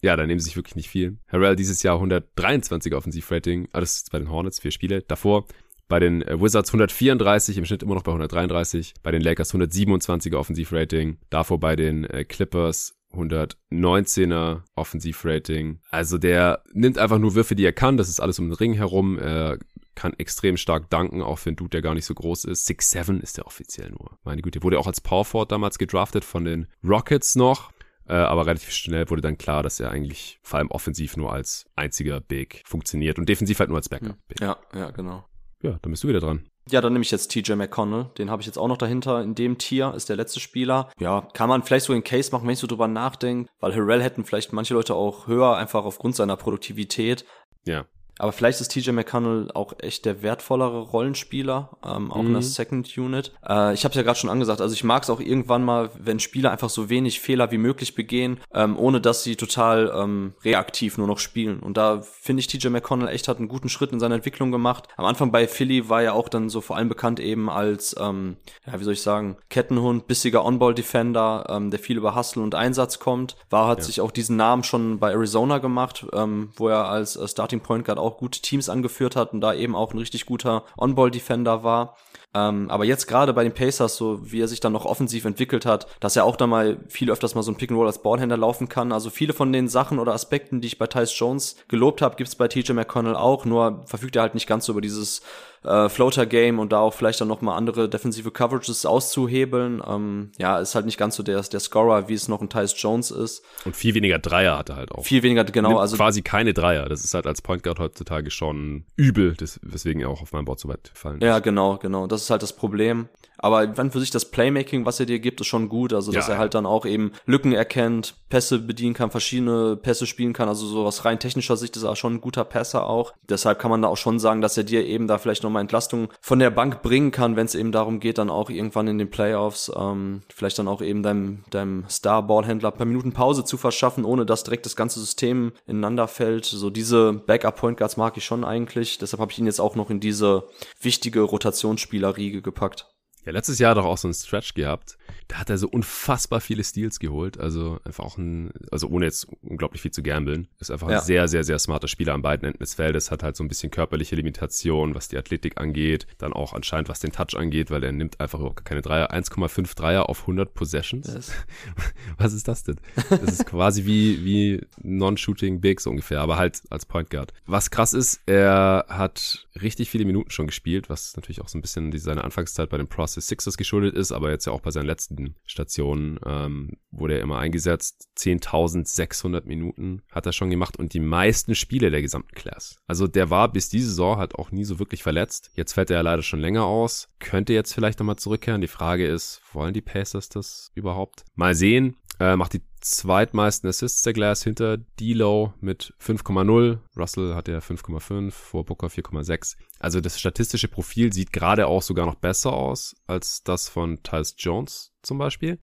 ja, 0.00 0.16
da 0.16 0.24
nehmen 0.24 0.38
sie 0.38 0.44
sich 0.44 0.54
wirklich 0.54 0.76
nicht 0.76 0.90
viel. 0.90 1.18
Harrell 1.26 1.56
dieses 1.56 1.82
Jahr 1.82 2.00
123er 2.00 2.94
Offensivrating. 2.94 3.68
Ah, 3.72 3.80
das 3.80 3.96
ist 3.96 4.12
bei 4.12 4.20
den 4.20 4.30
Hornets, 4.30 4.60
vier 4.60 4.70
Spiele. 4.70 5.02
Davor 5.02 5.46
Bei 5.88 5.98
den 5.98 6.22
äh, 6.22 6.40
Wizards 6.40 6.68
134, 6.68 7.58
im 7.58 7.64
Schnitt 7.64 7.82
immer 7.82 7.96
noch 7.96 8.04
bei 8.04 8.12
133. 8.12 8.94
Bei 9.02 9.10
den 9.10 9.22
Lakers 9.22 9.52
127er 9.52 10.36
Offensivrating. 10.36 11.18
Davor 11.30 11.58
bei 11.58 11.74
den 11.74 12.04
äh, 12.04 12.24
Clippers 12.24 12.94
119er 13.12 14.62
Offensivrating. 14.74 15.80
Also 15.90 16.18
der 16.18 16.62
nimmt 16.72 16.98
einfach 16.98 17.18
nur 17.18 17.34
Würfe, 17.34 17.54
die 17.54 17.64
er 17.64 17.72
kann. 17.72 17.96
Das 17.96 18.08
ist 18.08 18.20
alles 18.20 18.38
um 18.38 18.48
den 18.48 18.54
Ring 18.54 18.74
herum. 18.74 19.18
Er 19.18 19.58
kann 19.94 20.14
extrem 20.14 20.56
stark 20.56 20.90
danken, 20.90 21.22
auch 21.22 21.38
für 21.38 21.50
einen 21.50 21.56
Dude, 21.56 21.70
der 21.70 21.82
gar 21.82 21.94
nicht 21.94 22.06
so 22.06 22.14
groß 22.14 22.44
ist. 22.46 22.68
6'7 22.68 23.20
ist 23.20 23.36
der 23.36 23.46
offiziell 23.46 23.90
nur. 23.90 24.18
Meine 24.24 24.42
Güte, 24.42 24.62
wurde 24.62 24.78
auch 24.78 24.86
als 24.86 25.00
Powerford 25.00 25.52
damals 25.52 25.78
gedraftet 25.78 26.24
von 26.24 26.44
den 26.44 26.66
Rockets 26.82 27.34
noch. 27.36 27.72
Äh, 28.08 28.14
aber 28.14 28.46
relativ 28.46 28.70
schnell 28.70 29.08
wurde 29.10 29.22
dann 29.22 29.38
klar, 29.38 29.62
dass 29.62 29.78
er 29.80 29.90
eigentlich 29.90 30.40
vor 30.42 30.58
allem 30.58 30.70
offensiv 30.70 31.16
nur 31.16 31.32
als 31.32 31.66
einziger 31.76 32.20
Big 32.20 32.62
funktioniert 32.66 33.18
und 33.18 33.28
defensiv 33.28 33.60
halt 33.60 33.68
nur 33.68 33.78
als 33.78 33.88
Backup. 33.88 34.16
Hm. 34.16 34.36
Ja, 34.40 34.56
ja, 34.74 34.90
genau. 34.90 35.24
Ja, 35.62 35.78
dann 35.80 35.92
bist 35.92 36.02
du 36.02 36.08
wieder 36.08 36.20
dran. 36.20 36.48
Ja, 36.70 36.80
dann 36.80 36.92
nehme 36.92 37.02
ich 37.02 37.10
jetzt 37.10 37.28
TJ 37.28 37.54
McConnell. 37.54 38.06
Den 38.18 38.30
habe 38.30 38.40
ich 38.40 38.46
jetzt 38.46 38.56
auch 38.56 38.68
noch 38.68 38.76
dahinter 38.76 39.22
in 39.22 39.34
dem 39.34 39.58
Tier, 39.58 39.92
ist 39.94 40.08
der 40.08 40.16
letzte 40.16 40.40
Spieler. 40.40 40.90
Ja, 40.98 41.26
kann 41.32 41.48
man 41.48 41.62
vielleicht 41.62 41.86
so 41.86 41.92
in 41.92 42.04
Case 42.04 42.30
machen, 42.30 42.46
wenn 42.46 42.52
ich 42.52 42.60
so 42.60 42.66
drüber 42.66 42.88
nachdenke, 42.88 43.50
weil 43.60 43.74
Harrell 43.74 44.02
hätten 44.02 44.24
vielleicht 44.24 44.52
manche 44.52 44.74
Leute 44.74 44.94
auch 44.94 45.26
höher, 45.26 45.56
einfach 45.56 45.84
aufgrund 45.84 46.14
seiner 46.14 46.36
Produktivität. 46.36 47.24
Ja. 47.64 47.84
Aber 48.18 48.32
vielleicht 48.32 48.60
ist 48.60 48.68
TJ 48.68 48.90
McConnell 48.90 49.50
auch 49.54 49.72
echt 49.78 50.04
der 50.04 50.22
wertvollere 50.22 50.80
Rollenspieler, 50.80 51.70
ähm, 51.84 52.12
auch 52.12 52.20
mhm. 52.20 52.28
in 52.28 52.32
der 52.34 52.42
Second 52.42 52.98
Unit. 52.98 53.32
Äh, 53.46 53.74
ich 53.74 53.84
habe 53.84 53.92
es 53.92 53.96
ja 53.96 54.02
gerade 54.02 54.18
schon 54.18 54.30
angesagt, 54.30 54.60
also 54.60 54.74
ich 54.74 54.84
mag 54.84 55.02
es 55.02 55.10
auch 55.10 55.20
irgendwann 55.20 55.64
mal, 55.64 55.90
wenn 55.98 56.20
Spieler 56.20 56.50
einfach 56.50 56.70
so 56.70 56.88
wenig 56.90 57.20
Fehler 57.20 57.50
wie 57.50 57.58
möglich 57.58 57.94
begehen, 57.94 58.38
ähm, 58.54 58.78
ohne 58.78 59.00
dass 59.00 59.24
sie 59.24 59.36
total 59.36 59.92
ähm, 59.94 60.34
reaktiv 60.44 60.98
nur 60.98 61.06
noch 61.06 61.18
spielen. 61.18 61.60
Und 61.60 61.76
da 61.76 62.02
finde 62.02 62.40
ich, 62.40 62.46
TJ 62.46 62.68
McConnell 62.68 63.08
echt 63.08 63.28
hat 63.28 63.38
einen 63.38 63.48
guten 63.48 63.68
Schritt 63.68 63.92
in 63.92 64.00
seiner 64.00 64.16
Entwicklung 64.16 64.52
gemacht. 64.52 64.88
Am 64.96 65.04
Anfang 65.04 65.32
bei 65.32 65.48
Philly 65.48 65.88
war 65.88 66.02
er 66.02 66.14
auch 66.14 66.28
dann 66.28 66.48
so 66.50 66.60
vor 66.60 66.76
allem 66.76 66.88
bekannt 66.88 67.18
eben 67.18 67.48
als, 67.48 67.96
ähm, 67.98 68.36
ja, 68.66 68.78
wie 68.78 68.84
soll 68.84 68.92
ich 68.92 69.02
sagen, 69.02 69.36
Kettenhund, 69.48 70.06
bissiger 70.06 70.44
On-Ball-Defender, 70.44 71.46
ähm, 71.48 71.70
der 71.70 71.80
viel 71.80 71.96
über 71.96 72.14
Hustle 72.14 72.42
und 72.42 72.54
Einsatz 72.54 72.98
kommt. 72.98 73.36
War, 73.48 73.68
hat 73.68 73.78
ja. 73.78 73.84
sich 73.84 74.00
auch 74.00 74.10
diesen 74.10 74.36
Namen 74.36 74.64
schon 74.64 74.98
bei 74.98 75.12
Arizona 75.12 75.58
gemacht, 75.58 76.06
ähm, 76.12 76.50
wo 76.56 76.68
er 76.68 76.88
als 76.88 77.16
äh, 77.16 77.26
Starting 77.26 77.60
Point 77.60 77.86
Guard 77.86 77.98
auch 78.02 78.18
gute 78.18 78.40
Teams 78.40 78.68
angeführt 78.68 79.16
hat 79.16 79.32
und 79.32 79.40
da 79.40 79.54
eben 79.54 79.74
auch 79.74 79.92
ein 79.92 79.98
richtig 79.98 80.26
guter 80.26 80.64
On-Ball-Defender 80.76 81.62
war. 81.62 81.96
Ähm, 82.34 82.70
aber 82.70 82.84
jetzt 82.84 83.06
gerade 83.06 83.34
bei 83.34 83.42
den 83.44 83.52
Pacers, 83.52 83.96
so 83.96 84.20
wie 84.30 84.40
er 84.40 84.48
sich 84.48 84.60
dann 84.60 84.72
noch 84.72 84.86
offensiv 84.86 85.24
entwickelt 85.26 85.66
hat, 85.66 85.86
dass 86.00 86.16
er 86.16 86.24
auch 86.24 86.36
da 86.36 86.46
mal 86.46 86.78
viel 86.88 87.10
öfters 87.10 87.34
mal 87.34 87.42
so 87.42 87.52
ein 87.52 87.56
Pick-and-Roll 87.56 87.86
als 87.86 88.02
Ballhändler 88.02 88.38
laufen 88.38 88.68
kann. 88.68 88.92
Also 88.92 89.10
viele 89.10 89.34
von 89.34 89.52
den 89.52 89.68
Sachen 89.68 89.98
oder 89.98 90.14
Aspekten, 90.14 90.60
die 90.60 90.68
ich 90.68 90.78
bei 90.78 90.86
Tyce 90.86 91.18
Jones 91.18 91.56
gelobt 91.68 92.00
habe, 92.00 92.16
gibt's 92.16 92.34
bei 92.34 92.48
TJ 92.48 92.72
McConnell 92.72 93.16
auch, 93.16 93.44
nur 93.44 93.82
verfügt 93.84 94.16
er 94.16 94.22
halt 94.22 94.34
nicht 94.34 94.46
ganz 94.46 94.64
so 94.64 94.72
über 94.72 94.80
dieses 94.80 95.20
äh, 95.64 95.88
Floater-Game 95.88 96.58
und 96.58 96.72
da 96.72 96.80
auch 96.80 96.94
vielleicht 96.94 97.20
dann 97.20 97.28
nochmal 97.28 97.56
andere 97.56 97.88
defensive 97.88 98.30
Coverages 98.30 98.86
auszuhebeln. 98.86 99.82
Ähm, 99.86 100.32
ja, 100.38 100.58
ist 100.58 100.74
halt 100.74 100.86
nicht 100.86 100.98
ganz 100.98 101.16
so 101.16 101.22
der, 101.22 101.40
der 101.42 101.60
Scorer, 101.60 102.08
wie 102.08 102.14
es 102.14 102.28
noch 102.28 102.40
ein 102.40 102.48
Tyus 102.48 102.74
Jones 102.76 103.10
ist. 103.10 103.44
Und 103.64 103.76
viel 103.76 103.94
weniger 103.94 104.18
Dreier 104.18 104.58
hat 104.58 104.70
er 104.70 104.76
halt 104.76 104.92
auch. 104.92 105.04
Viel 105.04 105.22
weniger, 105.22 105.44
genau. 105.44 105.70
Nimmt 105.70 105.80
also 105.80 105.96
quasi 105.96 106.22
keine 106.22 106.54
Dreier. 106.54 106.88
Das 106.88 107.04
ist 107.04 107.14
halt 107.14 107.26
als 107.26 107.42
Point 107.42 107.62
Guard 107.62 107.78
heutzutage 107.78 108.30
schon 108.30 108.84
übel, 108.96 109.34
das, 109.34 109.60
weswegen 109.62 110.02
er 110.02 110.08
auch 110.08 110.22
auf 110.22 110.32
meinem 110.32 110.44
Board 110.44 110.60
so 110.60 110.68
weit 110.68 110.90
gefallen 110.92 111.20
ist. 111.20 111.24
Ja, 111.24 111.38
genau, 111.38 111.78
genau. 111.78 112.06
Das 112.06 112.22
ist 112.22 112.30
halt 112.30 112.42
das 112.42 112.54
Problem. 112.54 113.08
Aber 113.42 113.66
dann 113.66 113.90
für 113.90 114.00
sich 114.00 114.10
das 114.10 114.30
Playmaking, 114.30 114.86
was 114.86 115.00
er 115.00 115.06
dir 115.06 115.18
gibt, 115.18 115.40
ist 115.40 115.48
schon 115.48 115.68
gut. 115.68 115.92
Also, 115.92 116.12
dass 116.12 116.28
ja, 116.28 116.34
er 116.34 116.38
halt 116.38 116.54
dann 116.54 116.64
auch 116.64 116.86
eben 116.86 117.10
Lücken 117.26 117.52
erkennt, 117.52 118.14
Pässe 118.28 118.60
bedienen 118.60 118.94
kann, 118.94 119.10
verschiedene 119.10 119.76
Pässe 119.76 120.06
spielen 120.06 120.32
kann. 120.32 120.48
Also, 120.48 120.64
so 120.66 120.86
aus 120.86 121.04
rein 121.04 121.18
technischer 121.18 121.56
Sicht 121.56 121.76
ist 121.76 121.82
er 121.82 121.96
schon 121.96 122.14
ein 122.14 122.20
guter 122.20 122.44
Passer 122.44 122.86
auch. 122.86 123.12
Deshalb 123.28 123.58
kann 123.58 123.70
man 123.70 123.82
da 123.82 123.88
auch 123.88 123.96
schon 123.96 124.20
sagen, 124.20 124.40
dass 124.40 124.56
er 124.56 124.62
dir 124.62 124.86
eben 124.86 125.08
da 125.08 125.18
vielleicht 125.18 125.42
nochmal 125.42 125.62
Entlastung 125.62 126.08
von 126.20 126.38
der 126.38 126.50
Bank 126.50 126.82
bringen 126.82 127.10
kann, 127.10 127.34
wenn 127.34 127.46
es 127.46 127.56
eben 127.56 127.72
darum 127.72 127.98
geht, 127.98 128.18
dann 128.18 128.30
auch 128.30 128.48
irgendwann 128.48 128.86
in 128.86 128.98
den 128.98 129.10
Playoffs 129.10 129.72
ähm, 129.76 130.22
vielleicht 130.32 130.58
dann 130.60 130.68
auch 130.68 130.80
eben 130.80 131.02
deinem, 131.02 131.42
deinem 131.50 131.84
Star-Ballhändler 131.88 132.70
per 132.70 132.86
Minuten 132.86 133.12
Pause 133.12 133.44
zu 133.44 133.56
verschaffen, 133.56 134.04
ohne 134.04 134.24
dass 134.24 134.44
direkt 134.44 134.66
das 134.66 134.76
ganze 134.76 135.00
System 135.00 135.52
ineinander 135.66 136.06
fällt. 136.06 136.44
So 136.44 136.70
diese 136.70 137.12
Backup-Point 137.12 137.78
Guards 137.78 137.96
mag 137.96 138.16
ich 138.16 138.24
schon 138.24 138.44
eigentlich. 138.44 138.98
Deshalb 138.98 139.20
habe 139.20 139.32
ich 139.32 139.38
ihn 139.40 139.46
jetzt 139.46 139.60
auch 139.60 139.74
noch 139.74 139.90
in 139.90 139.98
diese 139.98 140.44
wichtige 140.80 141.22
Rotationsspielerriege 141.22 142.40
gepackt. 142.40 142.91
Ja, 143.24 143.32
letztes 143.32 143.58
Jahr 143.58 143.74
doch 143.74 143.84
auch 143.84 143.98
so 143.98 144.08
ein 144.08 144.14
Stretch 144.14 144.54
gehabt, 144.54 144.98
da 145.28 145.38
hat 145.38 145.50
er 145.50 145.58
so 145.58 145.68
unfassbar 145.68 146.40
viele 146.40 146.64
Steals 146.64 146.98
geholt. 146.98 147.38
Also 147.38 147.78
einfach 147.84 148.04
auch 148.04 148.18
ein, 148.18 148.52
also 148.70 148.88
ohne 148.88 149.06
jetzt 149.06 149.28
unglaublich 149.42 149.80
viel 149.80 149.90
zu 149.90 150.02
gambeln. 150.02 150.48
Ist 150.58 150.70
einfach 150.70 150.90
ja. 150.90 150.98
ein 150.98 151.04
sehr, 151.04 151.28
sehr, 151.28 151.44
sehr 151.44 151.58
smarter 151.58 151.88
Spieler 151.88 152.14
an 152.14 152.22
beiden 152.22 152.46
Enden 152.46 152.58
des 152.58 152.74
Feldes. 152.74 153.10
Hat 153.10 153.22
halt 153.22 153.36
so 153.36 153.44
ein 153.44 153.48
bisschen 153.48 153.70
körperliche 153.70 154.16
Limitation, 154.16 154.94
was 154.94 155.08
die 155.08 155.16
Athletik 155.16 155.58
angeht. 155.60 156.06
Dann 156.18 156.32
auch 156.32 156.52
anscheinend, 156.52 156.88
was 156.88 157.00
den 157.00 157.12
Touch 157.12 157.36
angeht, 157.36 157.70
weil 157.70 157.82
er 157.84 157.92
nimmt 157.92 158.20
einfach 158.20 158.40
überhaupt 158.40 158.64
keine 158.64 158.82
Dreier. 158.82 159.12
1,5 159.12 159.74
Dreier 159.76 160.08
auf 160.08 160.22
100 160.22 160.52
Possessions. 160.54 161.12
Yes. 161.12 161.32
Was 162.18 162.32
ist 162.32 162.48
das 162.48 162.64
denn? 162.64 162.76
Das 163.08 163.22
ist 163.22 163.46
quasi 163.46 163.84
wie, 163.84 164.24
wie 164.24 164.60
Non-Shooting 164.82 165.60
Big 165.60 165.80
so 165.80 165.90
ungefähr, 165.90 166.20
aber 166.20 166.36
halt 166.36 166.62
als 166.70 166.86
Point 166.86 167.10
Guard. 167.10 167.32
Was 167.46 167.70
krass 167.70 167.92
ist, 167.94 168.20
er 168.26 168.86
hat 168.88 169.46
richtig 169.60 169.90
viele 169.90 170.04
Minuten 170.04 170.30
schon 170.30 170.46
gespielt, 170.46 170.88
was 170.88 171.16
natürlich 171.16 171.40
auch 171.40 171.48
so 171.48 171.58
ein 171.58 171.62
bisschen 171.62 171.96
seine 171.98 172.24
Anfangszeit 172.24 172.68
bei 172.68 172.76
den 172.76 172.88
Process 173.12 173.28
Sixers 173.28 173.56
geschuldet 173.56 173.94
ist, 173.94 174.12
aber 174.12 174.30
jetzt 174.30 174.46
ja 174.46 174.52
auch 174.52 174.60
bei 174.60 174.70
seinen 174.70 174.86
letzten 174.86 175.02
letzten 175.02 175.36
Stationen 175.44 176.18
ähm, 176.24 176.76
wurde 176.90 177.14
er 177.14 177.20
immer 177.20 177.38
eingesetzt. 177.38 178.08
10.600 178.18 179.46
Minuten 179.46 180.02
hat 180.10 180.26
er 180.26 180.32
schon 180.32 180.50
gemacht 180.50 180.78
und 180.78 180.94
die 180.94 181.00
meisten 181.00 181.54
Spiele 181.54 181.90
der 181.90 182.02
gesamten 182.02 182.34
Class. 182.34 182.76
Also 182.86 183.06
der 183.06 183.30
war 183.30 183.50
bis 183.50 183.68
diese 183.68 183.88
Saison 183.88 184.18
halt 184.18 184.34
auch 184.34 184.50
nie 184.50 184.64
so 184.64 184.78
wirklich 184.78 185.02
verletzt. 185.02 185.50
Jetzt 185.54 185.72
fällt 185.72 185.90
er 185.90 185.96
ja 185.96 186.02
leider 186.02 186.22
schon 186.22 186.40
länger 186.40 186.64
aus. 186.64 187.08
Könnte 187.18 187.52
jetzt 187.52 187.72
vielleicht 187.72 187.98
nochmal 187.98 188.16
zurückkehren. 188.16 188.60
Die 188.60 188.68
Frage 188.68 189.06
ist, 189.06 189.40
wollen 189.52 189.74
die 189.74 189.80
Pacers 189.80 190.28
das 190.28 190.70
überhaupt? 190.74 191.24
Mal 191.34 191.54
sehen. 191.54 191.96
Äh, 192.20 192.36
macht 192.36 192.52
die 192.52 192.62
zweitmeisten 192.82 193.68
Assists 193.68 194.02
der 194.02 194.12
Glass 194.12 194.42
hinter 194.42 194.78
D'Lo 194.98 195.52
mit 195.60 195.94
5,0. 196.00 196.78
Russell 196.96 197.34
hat 197.34 197.48
ja 197.48 197.58
5,5, 197.58 198.30
vor 198.30 198.64
Booker 198.64 198.88
4,6. 198.88 199.56
Also 199.78 200.00
das 200.00 200.18
statistische 200.20 200.68
Profil 200.68 201.12
sieht 201.12 201.32
gerade 201.32 201.66
auch 201.66 201.82
sogar 201.82 202.06
noch 202.06 202.16
besser 202.16 202.52
aus 202.52 202.94
als 203.06 203.42
das 203.42 203.68
von 203.68 204.02
Tyus 204.02 204.34
Jones 204.38 204.92
zum 205.02 205.18
Beispiel. 205.18 205.58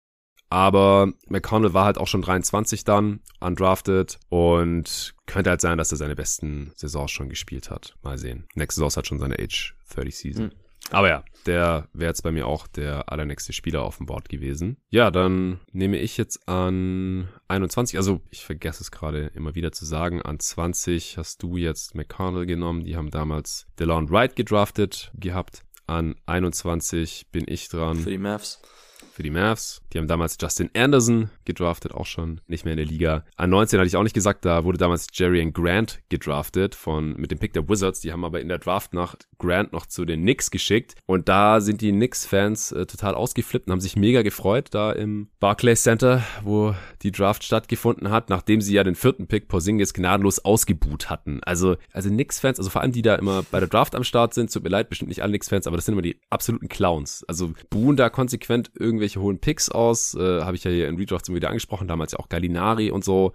Aber 0.49 1.13
McConnell 1.27 1.73
war 1.73 1.85
halt 1.85 1.99
auch 1.99 2.07
schon 2.07 2.23
23 2.23 2.83
dann, 2.83 3.19
undrafted 3.39 4.17
und 4.29 5.13
könnte 5.27 5.51
halt 5.51 5.61
sein, 5.61 5.77
dass 5.77 5.91
er 5.91 5.97
seine 5.97 6.15
besten 6.15 6.71
Saisons 6.75 7.11
schon 7.11 7.29
gespielt 7.29 7.69
hat. 7.69 7.95
Mal 8.01 8.17
sehen. 8.17 8.47
Nächste 8.55 8.81
Saison 8.81 8.97
hat 8.97 9.07
schon 9.07 9.19
seine 9.19 9.37
Age 9.37 9.75
30 9.93 10.17
Season. 10.17 10.45
Mhm. 10.45 10.68
Aber 10.91 11.10
ja, 11.10 11.24
der 11.45 11.88
wäre 11.94 12.10
jetzt 12.10 12.24
bei 12.24 12.32
mir 12.32 12.48
auch 12.48 12.68
der 12.68 13.11
allernächste 13.11 13.53
Spieler 13.53 13.84
auf 13.84 13.98
dem 13.98 14.06
Board 14.06 14.30
gewesen. 14.30 14.78
Ja, 14.90 15.11
dann 15.11 15.60
nehme 15.72 15.98
ich 15.98 16.18
jetzt 16.18 16.48
an 16.48 17.30
21, 17.48 17.98
also 17.98 18.22
ich 18.30 18.44
vergesse 18.44 18.82
es 18.82 18.91
gerade 18.91 19.28
immer 19.36 19.56
wieder 19.56 19.72
zu 19.72 19.86
sagen, 19.86 20.22
an 20.22 20.40
20 20.40 21.18
hast 21.18 21.44
du 21.44 21.57
jetzt 21.57 21.95
McConnell 21.95 22.45
genommen. 22.45 22.84
Die 22.84 22.95
haben 22.95 23.11
damals 23.11 23.68
DeLon 23.80 24.10
Wright 24.10 24.36
gedraftet 24.36 25.11
gehabt. 25.16 25.64
An 25.88 26.16
21 26.26 27.28
bin 27.32 27.45
ich 27.48 27.68
dran. 27.70 27.98
Für 27.98 28.11
die 28.11 28.18
Mavs 28.18 28.61
für 29.19 29.23
die 29.23 29.31
Mavs. 29.31 29.81
Die 29.91 29.97
haben 29.97 30.07
damals 30.07 30.37
Justin 30.39 30.69
Anderson 30.73 31.29
gedraftet, 31.43 31.93
auch 31.93 32.05
schon 32.05 32.39
nicht 32.47 32.63
mehr 32.63 32.71
in 32.71 32.77
der 32.77 32.85
Liga. 32.85 33.25
An 33.35 33.49
19 33.49 33.77
hatte 33.77 33.87
ich 33.87 33.97
auch 33.97 34.03
nicht 34.03 34.13
gesagt, 34.13 34.45
da 34.45 34.63
wurde 34.63 34.77
damals 34.77 35.07
Jerry 35.11 35.41
and 35.41 35.53
Grant 35.53 35.99
gedraftet 36.07 36.73
von, 36.73 37.17
mit 37.17 37.29
dem 37.29 37.37
Pick 37.37 37.51
der 37.51 37.67
Wizards. 37.67 37.99
Die 37.99 38.13
haben 38.13 38.23
aber 38.23 38.39
in 38.39 38.47
der 38.47 38.59
Draftnacht 38.59 39.27
Grant 39.37 39.73
noch 39.73 39.87
zu 39.87 40.05
den 40.05 40.21
Knicks 40.21 40.51
geschickt. 40.51 40.95
Und 41.05 41.27
da 41.27 41.59
sind 41.59 41.81
die 41.81 41.91
Knicks-Fans 41.91 42.71
äh, 42.71 42.85
total 42.85 43.13
ausgeflippt 43.13 43.67
und 43.67 43.73
haben 43.73 43.81
sich 43.81 43.97
mega 43.97 44.21
gefreut, 44.21 44.69
da 44.71 44.93
im 44.93 45.27
Barclays 45.41 45.83
Center, 45.83 46.23
wo 46.43 46.73
die 47.01 47.11
Draft 47.11 47.43
stattgefunden 47.43 48.11
hat, 48.11 48.29
nachdem 48.29 48.61
sie 48.61 48.75
ja 48.75 48.85
den 48.85 48.95
vierten 48.95 49.27
Pick 49.27 49.49
Porzingis 49.49 49.93
gnadenlos 49.93 50.39
ausgebuht 50.45 51.09
hatten. 51.09 51.41
Also, 51.43 51.75
also 51.91 52.07
Knicks-Fans, 52.07 52.57
also 52.57 52.69
vor 52.69 52.79
allem 52.79 52.93
die 52.93 53.01
da 53.01 53.15
immer 53.15 53.43
bei 53.51 53.59
der 53.59 53.67
Draft 53.67 53.95
am 53.95 54.05
Start 54.05 54.33
sind, 54.33 54.53
tut 54.53 54.63
mir 54.63 54.69
leid, 54.69 54.87
bestimmt 54.87 55.09
nicht 55.09 55.23
alle 55.23 55.31
Knicks-Fans, 55.31 55.67
aber 55.67 55.75
das 55.75 55.85
sind 55.85 55.91
immer 55.91 56.03
die 56.03 56.21
absoluten 56.29 56.69
Clowns. 56.69 57.25
Also 57.27 57.51
buhen 57.69 57.97
da 57.97 58.09
konsequent 58.09 58.71
irgendwelche 58.79 59.09
irgendwelche 59.10 59.22
hohen 59.22 59.40
Picks 59.40 59.69
aus. 59.69 60.15
Äh, 60.15 60.41
Habe 60.41 60.56
ich 60.56 60.64
ja 60.64 60.72
hier 60.72 60.88
in 60.88 60.98
Redrafts 60.98 61.30
immer 61.30 61.38
wieder 61.38 61.49
angesprochen, 61.49 61.88
damals 61.88 62.14
ja 62.14 62.19
auch 62.19 62.30
Gallinari 62.30 62.91
und 62.91 63.03
so. 63.03 63.34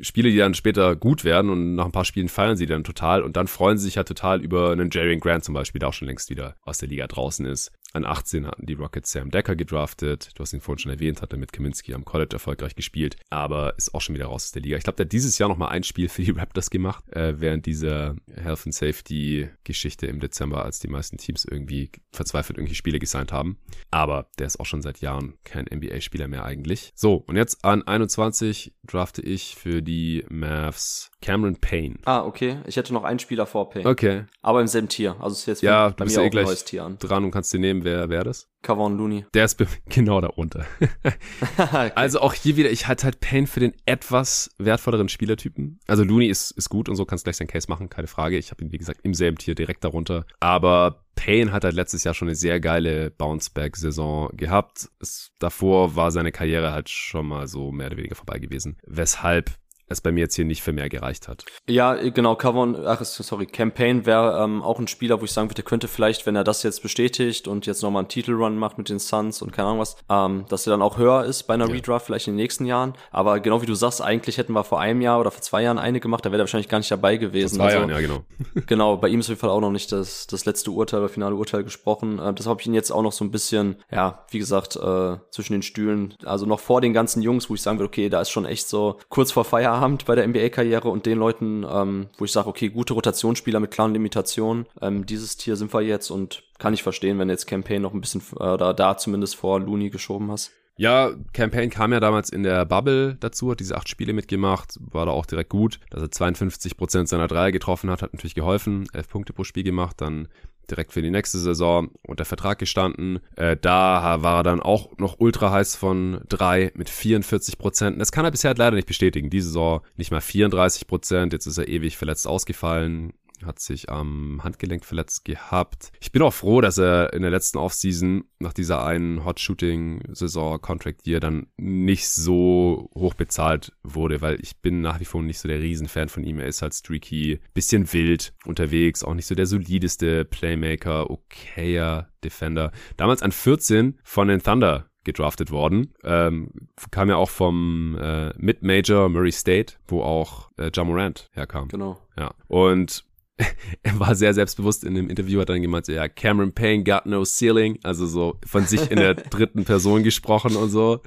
Spiele, 0.00 0.30
die 0.30 0.36
dann 0.36 0.54
später 0.54 0.96
gut 0.96 1.22
werden 1.24 1.50
und 1.50 1.76
nach 1.76 1.84
ein 1.84 1.92
paar 1.92 2.04
Spielen 2.04 2.28
feiern 2.28 2.56
sie 2.56 2.66
dann 2.66 2.82
total 2.82 3.22
und 3.22 3.36
dann 3.36 3.46
freuen 3.46 3.78
sie 3.78 3.84
sich 3.84 3.96
halt 3.96 4.08
total 4.08 4.42
über 4.42 4.72
einen 4.72 4.90
Jerry 4.90 5.16
Grant 5.18 5.44
zum 5.44 5.54
Beispiel, 5.54 5.78
der 5.78 5.88
auch 5.88 5.92
schon 5.92 6.08
längst 6.08 6.30
wieder 6.30 6.56
aus 6.64 6.78
der 6.78 6.88
Liga 6.88 7.06
draußen 7.06 7.46
ist. 7.46 7.70
An 7.94 8.04
18 8.04 8.46
hatten 8.48 8.66
die 8.66 8.74
Rockets 8.74 9.12
Sam 9.12 9.30
Decker 9.30 9.54
gedraftet. 9.54 10.30
Du 10.34 10.42
hast 10.42 10.52
ihn 10.52 10.60
vorhin 10.60 10.80
schon 10.80 10.90
erwähnt, 10.90 11.22
hat 11.22 11.32
er 11.32 11.38
mit 11.38 11.52
Kaminski 11.52 11.94
am 11.94 12.04
College 12.04 12.34
erfolgreich 12.34 12.74
gespielt, 12.74 13.16
aber 13.30 13.78
ist 13.78 13.94
auch 13.94 14.00
schon 14.00 14.16
wieder 14.16 14.26
raus 14.26 14.46
aus 14.46 14.52
der 14.52 14.62
Liga. 14.62 14.76
Ich 14.76 14.82
glaube, 14.82 14.96
der 14.96 15.06
hat 15.06 15.12
dieses 15.12 15.38
Jahr 15.38 15.48
noch 15.48 15.56
mal 15.56 15.68
ein 15.68 15.84
Spiel 15.84 16.08
für 16.08 16.22
die 16.22 16.32
Raptors 16.32 16.70
gemacht, 16.70 17.08
äh, 17.12 17.40
während 17.40 17.66
dieser 17.66 18.16
Health 18.34 18.62
and 18.66 18.74
Safety 18.74 19.48
Geschichte 19.62 20.08
im 20.08 20.18
Dezember, 20.18 20.64
als 20.64 20.80
die 20.80 20.88
meisten 20.88 21.18
Teams 21.18 21.44
irgendwie 21.44 21.90
verzweifelt 22.12 22.58
irgendwie 22.58 22.74
Spiele 22.74 22.98
gesigned 22.98 23.30
haben. 23.30 23.58
Aber 23.92 24.28
der 24.40 24.48
ist 24.48 24.58
auch 24.58 24.66
schon 24.66 24.82
seit 24.82 25.00
Jahren 25.00 25.34
kein 25.44 25.66
NBA-Spieler 25.66 26.26
mehr 26.26 26.44
eigentlich. 26.44 26.90
So, 26.96 27.14
und 27.14 27.36
jetzt 27.36 27.64
an 27.64 27.82
21 27.82 28.74
drafte 28.84 29.22
ich 29.22 29.54
für 29.54 29.82
die 29.82 30.24
Mavs 30.28 31.12
Cameron 31.24 31.56
Payne. 31.56 31.94
Ah, 32.04 32.22
okay. 32.22 32.58
Ich 32.66 32.76
hätte 32.76 32.92
noch 32.92 33.02
einen 33.02 33.18
Spieler 33.18 33.46
vor 33.46 33.70
Payne. 33.70 33.88
Okay. 33.88 34.24
Aber 34.42 34.60
im 34.60 34.66
selben 34.66 34.88
Tier. 34.90 35.16
Also 35.20 35.32
ist 35.32 35.46
jetzt 35.46 35.62
Ja, 35.62 35.88
bei 35.88 36.04
mir 36.04 36.10
eh 36.10 36.18
auch 36.18 36.24
ein 36.24 36.44
neues 36.44 36.64
Tier 36.66 36.84
an. 36.84 36.98
dran 36.98 37.24
und 37.24 37.30
kannst 37.30 37.50
dir 37.50 37.58
nehmen, 37.58 37.82
wer 37.82 38.10
wäre 38.10 38.24
das? 38.24 38.46
Kavon 38.60 38.98
Looney. 38.98 39.24
Der 39.32 39.46
ist 39.46 39.56
genau 39.88 40.20
darunter. 40.20 40.66
okay. 41.58 41.92
Also 41.94 42.20
auch 42.20 42.34
hier 42.34 42.56
wieder, 42.56 42.70
ich 42.70 42.88
hatte 42.88 43.04
halt 43.04 43.20
Payne 43.20 43.46
für 43.46 43.60
den 43.60 43.72
etwas 43.86 44.50
wertvolleren 44.58 45.08
Spielertypen. 45.08 45.80
Also 45.86 46.04
Looney 46.04 46.26
ist, 46.26 46.50
ist 46.50 46.68
gut 46.68 46.90
und 46.90 46.96
so 46.96 47.06
kannst 47.06 47.24
gleich 47.24 47.38
seinen 47.38 47.48
Case 47.48 47.68
machen, 47.70 47.88
keine 47.88 48.06
Frage. 48.06 48.36
Ich 48.36 48.50
habe 48.50 48.62
ihn, 48.62 48.70
wie 48.72 48.78
gesagt, 48.78 49.00
im 49.02 49.14
selben 49.14 49.38
Tier 49.38 49.54
direkt 49.54 49.82
darunter. 49.82 50.26
Aber 50.40 51.04
Payne 51.14 51.52
hat 51.52 51.64
halt 51.64 51.74
letztes 51.74 52.04
Jahr 52.04 52.12
schon 52.12 52.28
eine 52.28 52.34
sehr 52.34 52.60
geile 52.60 53.10
Bounceback-Saison 53.12 54.30
gehabt. 54.36 54.90
Es, 55.00 55.30
davor 55.38 55.96
war 55.96 56.10
seine 56.10 56.32
Karriere 56.32 56.72
halt 56.72 56.90
schon 56.90 57.26
mal 57.28 57.46
so 57.46 57.72
mehr 57.72 57.86
oder 57.86 57.96
weniger 57.96 58.14
vorbei 58.14 58.38
gewesen. 58.38 58.76
Weshalb 58.86 59.52
es 59.88 60.00
bei 60.00 60.12
mir 60.12 60.20
jetzt 60.20 60.34
hier 60.34 60.44
nicht 60.44 60.62
für 60.62 60.72
mehr 60.72 60.88
gereicht 60.88 61.28
hat. 61.28 61.44
Ja, 61.68 61.94
genau, 61.94 62.36
Kavon, 62.36 62.76
ach, 62.86 63.02
sorry, 63.04 63.46
Campaign 63.46 64.06
wäre 64.06 64.42
ähm, 64.42 64.62
auch 64.62 64.78
ein 64.78 64.88
Spieler, 64.88 65.20
wo 65.20 65.24
ich 65.24 65.32
sagen 65.32 65.48
würde, 65.48 65.56
der 65.56 65.64
könnte 65.64 65.88
vielleicht, 65.88 66.26
wenn 66.26 66.36
er 66.36 66.44
das 66.44 66.62
jetzt 66.62 66.82
bestätigt 66.82 67.48
und 67.48 67.66
jetzt 67.66 67.82
nochmal 67.82 68.00
einen 68.00 68.08
Titelrun 68.08 68.56
macht 68.56 68.78
mit 68.78 68.88
den 68.88 68.98
Suns 68.98 69.42
und 69.42 69.52
keine 69.52 69.68
Ahnung 69.68 69.80
was, 69.80 69.96
ähm, 70.08 70.44
dass 70.48 70.66
er 70.66 70.70
dann 70.70 70.82
auch 70.82 70.98
höher 70.98 71.24
ist 71.24 71.44
bei 71.44 71.54
einer 71.54 71.68
Ja. 71.68 71.74
Redraft 71.74 72.06
vielleicht 72.06 72.28
in 72.28 72.34
den 72.34 72.42
nächsten 72.42 72.66
Jahren. 72.66 72.94
Aber 73.10 73.40
genau 73.40 73.62
wie 73.62 73.66
du 73.66 73.74
sagst, 73.74 74.02
eigentlich 74.02 74.38
hätten 74.38 74.52
wir 74.52 74.64
vor 74.64 74.80
einem 74.80 75.00
Jahr 75.00 75.20
oder 75.20 75.30
vor 75.30 75.42
zwei 75.42 75.62
Jahren 75.62 75.78
eine 75.78 76.00
gemacht, 76.00 76.24
da 76.24 76.30
wäre 76.30 76.40
er 76.40 76.44
wahrscheinlich 76.44 76.68
gar 76.68 76.78
nicht 76.78 76.90
dabei 76.90 77.16
gewesen. 77.16 77.56
Zwei 77.56 77.64
also, 77.64 77.78
Jahren, 77.78 77.90
ja, 77.90 78.00
genau. 78.00 78.24
Genau, 78.66 78.96
bei 78.96 79.08
ihm 79.08 79.20
ist 79.20 79.26
auf 79.26 79.30
jeden 79.30 79.40
Fall 79.40 79.50
auch 79.50 79.60
noch 79.60 79.70
nicht 79.70 79.92
das, 79.92 80.26
das 80.26 80.44
letzte 80.44 80.70
Urteil 80.70 81.00
oder 81.00 81.08
finale 81.08 81.34
Urteil 81.34 81.64
gesprochen. 81.64 82.18
Äh, 82.18 82.34
das 82.34 82.46
habe 82.46 82.60
ich 82.60 82.66
ihn 82.66 82.74
jetzt 82.74 82.90
auch 82.90 83.02
noch 83.02 83.12
so 83.12 83.24
ein 83.24 83.30
bisschen, 83.30 83.76
ja, 83.90 84.24
wie 84.30 84.38
gesagt, 84.38 84.76
äh, 84.76 85.16
zwischen 85.30 85.52
den 85.52 85.62
Stühlen. 85.62 86.14
Also 86.24 86.46
noch 86.46 86.60
vor 86.60 86.80
den 86.80 86.92
ganzen 86.92 87.22
Jungs, 87.22 87.50
wo 87.50 87.54
ich 87.54 87.62
sagen 87.62 87.78
würde, 87.78 87.88
okay, 87.88 88.08
da 88.08 88.20
ist 88.20 88.30
schon 88.30 88.46
echt 88.46 88.68
so 88.68 88.98
kurz 89.08 89.32
vor 89.32 89.44
Feierabend 89.44 89.74
bei 90.06 90.14
der 90.14 90.26
NBA-Karriere 90.26 90.88
und 90.88 91.06
den 91.06 91.18
Leuten, 91.18 91.64
ähm, 91.68 92.06
wo 92.18 92.24
ich 92.24 92.32
sage, 92.32 92.48
okay, 92.48 92.68
gute 92.68 92.94
Rotationsspieler 92.94 93.60
mit 93.60 93.70
klaren 93.70 93.92
Limitationen. 93.92 94.66
Ähm, 94.80 95.06
dieses 95.06 95.36
Tier 95.36 95.56
sind 95.56 95.72
wir 95.72 95.82
jetzt 95.82 96.10
und 96.10 96.42
kann 96.58 96.74
ich 96.74 96.82
verstehen, 96.82 97.18
wenn 97.18 97.28
jetzt 97.28 97.46
Campaign 97.46 97.82
noch 97.82 97.94
ein 97.94 98.00
bisschen 98.00 98.22
äh, 98.38 98.44
oder 98.44 98.74
da 98.74 98.96
zumindest 98.96 99.36
vor 99.36 99.60
Looney 99.60 99.90
geschoben 99.90 100.30
hast. 100.30 100.52
Ja, 100.76 101.12
Campaign 101.32 101.70
kam 101.70 101.92
ja 101.92 102.00
damals 102.00 102.30
in 102.30 102.42
der 102.42 102.64
Bubble 102.64 103.16
dazu, 103.20 103.50
hat 103.50 103.60
diese 103.60 103.76
acht 103.76 103.88
Spiele 103.88 104.12
mitgemacht, 104.12 104.76
war 104.80 105.06
da 105.06 105.12
auch 105.12 105.26
direkt 105.26 105.50
gut. 105.50 105.78
Dass 105.90 106.02
er 106.02 106.10
52 106.10 106.76
Prozent 106.76 107.08
seiner 107.08 107.28
Dreier 107.28 107.52
getroffen 107.52 107.90
hat, 107.90 108.02
hat 108.02 108.12
natürlich 108.12 108.34
geholfen. 108.34 108.86
Elf 108.92 109.08
Punkte 109.08 109.32
pro 109.32 109.44
Spiel 109.44 109.62
gemacht, 109.62 110.00
dann 110.00 110.26
direkt 110.70 110.92
für 110.92 111.02
die 111.02 111.10
nächste 111.10 111.38
Saison 111.38 111.90
unter 112.06 112.24
Vertrag 112.24 112.58
gestanden. 112.58 113.20
Äh, 113.36 113.56
da 113.60 114.22
war 114.22 114.40
er 114.40 114.42
dann 114.42 114.60
auch 114.60 114.96
noch 114.98 115.16
ultra 115.18 115.50
heiß 115.50 115.76
von 115.76 116.20
drei 116.28 116.72
mit 116.74 116.90
44 116.90 117.58
Prozent. 117.58 118.00
Das 118.00 118.12
kann 118.12 118.24
er 118.24 118.30
bisher 118.30 118.48
halt 118.48 118.58
leider 118.58 118.76
nicht 118.76 118.88
bestätigen. 118.88 119.30
Die 119.30 119.40
Saison 119.40 119.80
nicht 119.96 120.10
mal 120.10 120.20
34 120.20 120.86
Prozent. 120.86 121.32
Jetzt 121.32 121.46
ist 121.46 121.58
er 121.58 121.68
ewig 121.68 121.96
verletzt 121.96 122.26
ausgefallen 122.26 123.12
hat 123.44 123.58
sich 123.58 123.90
am 123.90 124.40
Handgelenk 124.42 124.84
verletzt 124.84 125.24
gehabt. 125.24 125.92
Ich 126.00 126.12
bin 126.12 126.22
auch 126.22 126.32
froh, 126.32 126.60
dass 126.60 126.78
er 126.78 127.12
in 127.12 127.22
der 127.22 127.30
letzten 127.30 127.58
Offseason 127.58 128.24
nach 128.38 128.52
dieser 128.52 128.84
einen 128.84 129.24
Hot 129.24 129.40
Shooting 129.40 130.02
Saison 130.12 130.60
Contract 130.60 131.06
Year 131.06 131.20
dann 131.20 131.46
nicht 131.56 132.08
so 132.08 132.90
hoch 132.94 133.14
bezahlt 133.14 133.72
wurde, 133.82 134.20
weil 134.20 134.38
ich 134.40 134.58
bin 134.58 134.80
nach 134.80 135.00
wie 135.00 135.04
vor 135.04 135.22
nicht 135.22 135.38
so 135.38 135.48
der 135.48 135.60
Riesenfan 135.60 136.08
von 136.08 136.24
ihm. 136.24 136.38
Er 136.38 136.46
ist 136.46 136.62
halt 136.62 136.74
streaky, 136.74 137.40
bisschen 137.54 137.92
wild 137.92 138.34
unterwegs, 138.44 139.02
auch 139.02 139.14
nicht 139.14 139.26
so 139.26 139.34
der 139.34 139.46
solideste 139.46 140.24
Playmaker, 140.24 141.10
okayer 141.10 142.08
Defender. 142.22 142.72
Damals 142.96 143.22
an 143.22 143.32
14 143.32 143.98
von 144.02 144.28
den 144.28 144.42
Thunder 144.42 144.88
gedraftet 145.04 145.50
worden. 145.50 145.92
Ähm, 146.02 146.50
kam 146.90 147.10
ja 147.10 147.16
auch 147.16 147.28
vom 147.28 147.96
äh, 148.00 148.32
Mid-Major 148.38 149.08
Murray 149.08 149.32
State, 149.32 149.74
wo 149.86 150.02
auch 150.02 150.50
äh, 150.56 150.70
Ja 150.74 150.84
Morant 150.84 151.30
herkam. 151.34 151.68
Genau. 151.68 152.00
Ja. 152.16 152.34
Und 152.48 153.04
er 153.82 153.98
war 153.98 154.14
sehr 154.14 154.34
selbstbewusst 154.34 154.84
in 154.84 154.94
dem 154.94 155.10
Interview, 155.10 155.40
hat 155.40 155.48
dann 155.48 155.62
gemeint, 155.62 155.88
ja, 155.88 156.08
Cameron 156.08 156.52
Payne 156.52 156.84
got 156.84 157.06
no 157.06 157.24
ceiling, 157.24 157.78
also 157.82 158.06
so 158.06 158.38
von 158.46 158.66
sich 158.66 158.90
in 158.90 158.98
der 158.98 159.14
dritten 159.30 159.64
Person 159.64 160.02
gesprochen 160.02 160.56
und 160.56 160.70
so. 160.70 161.00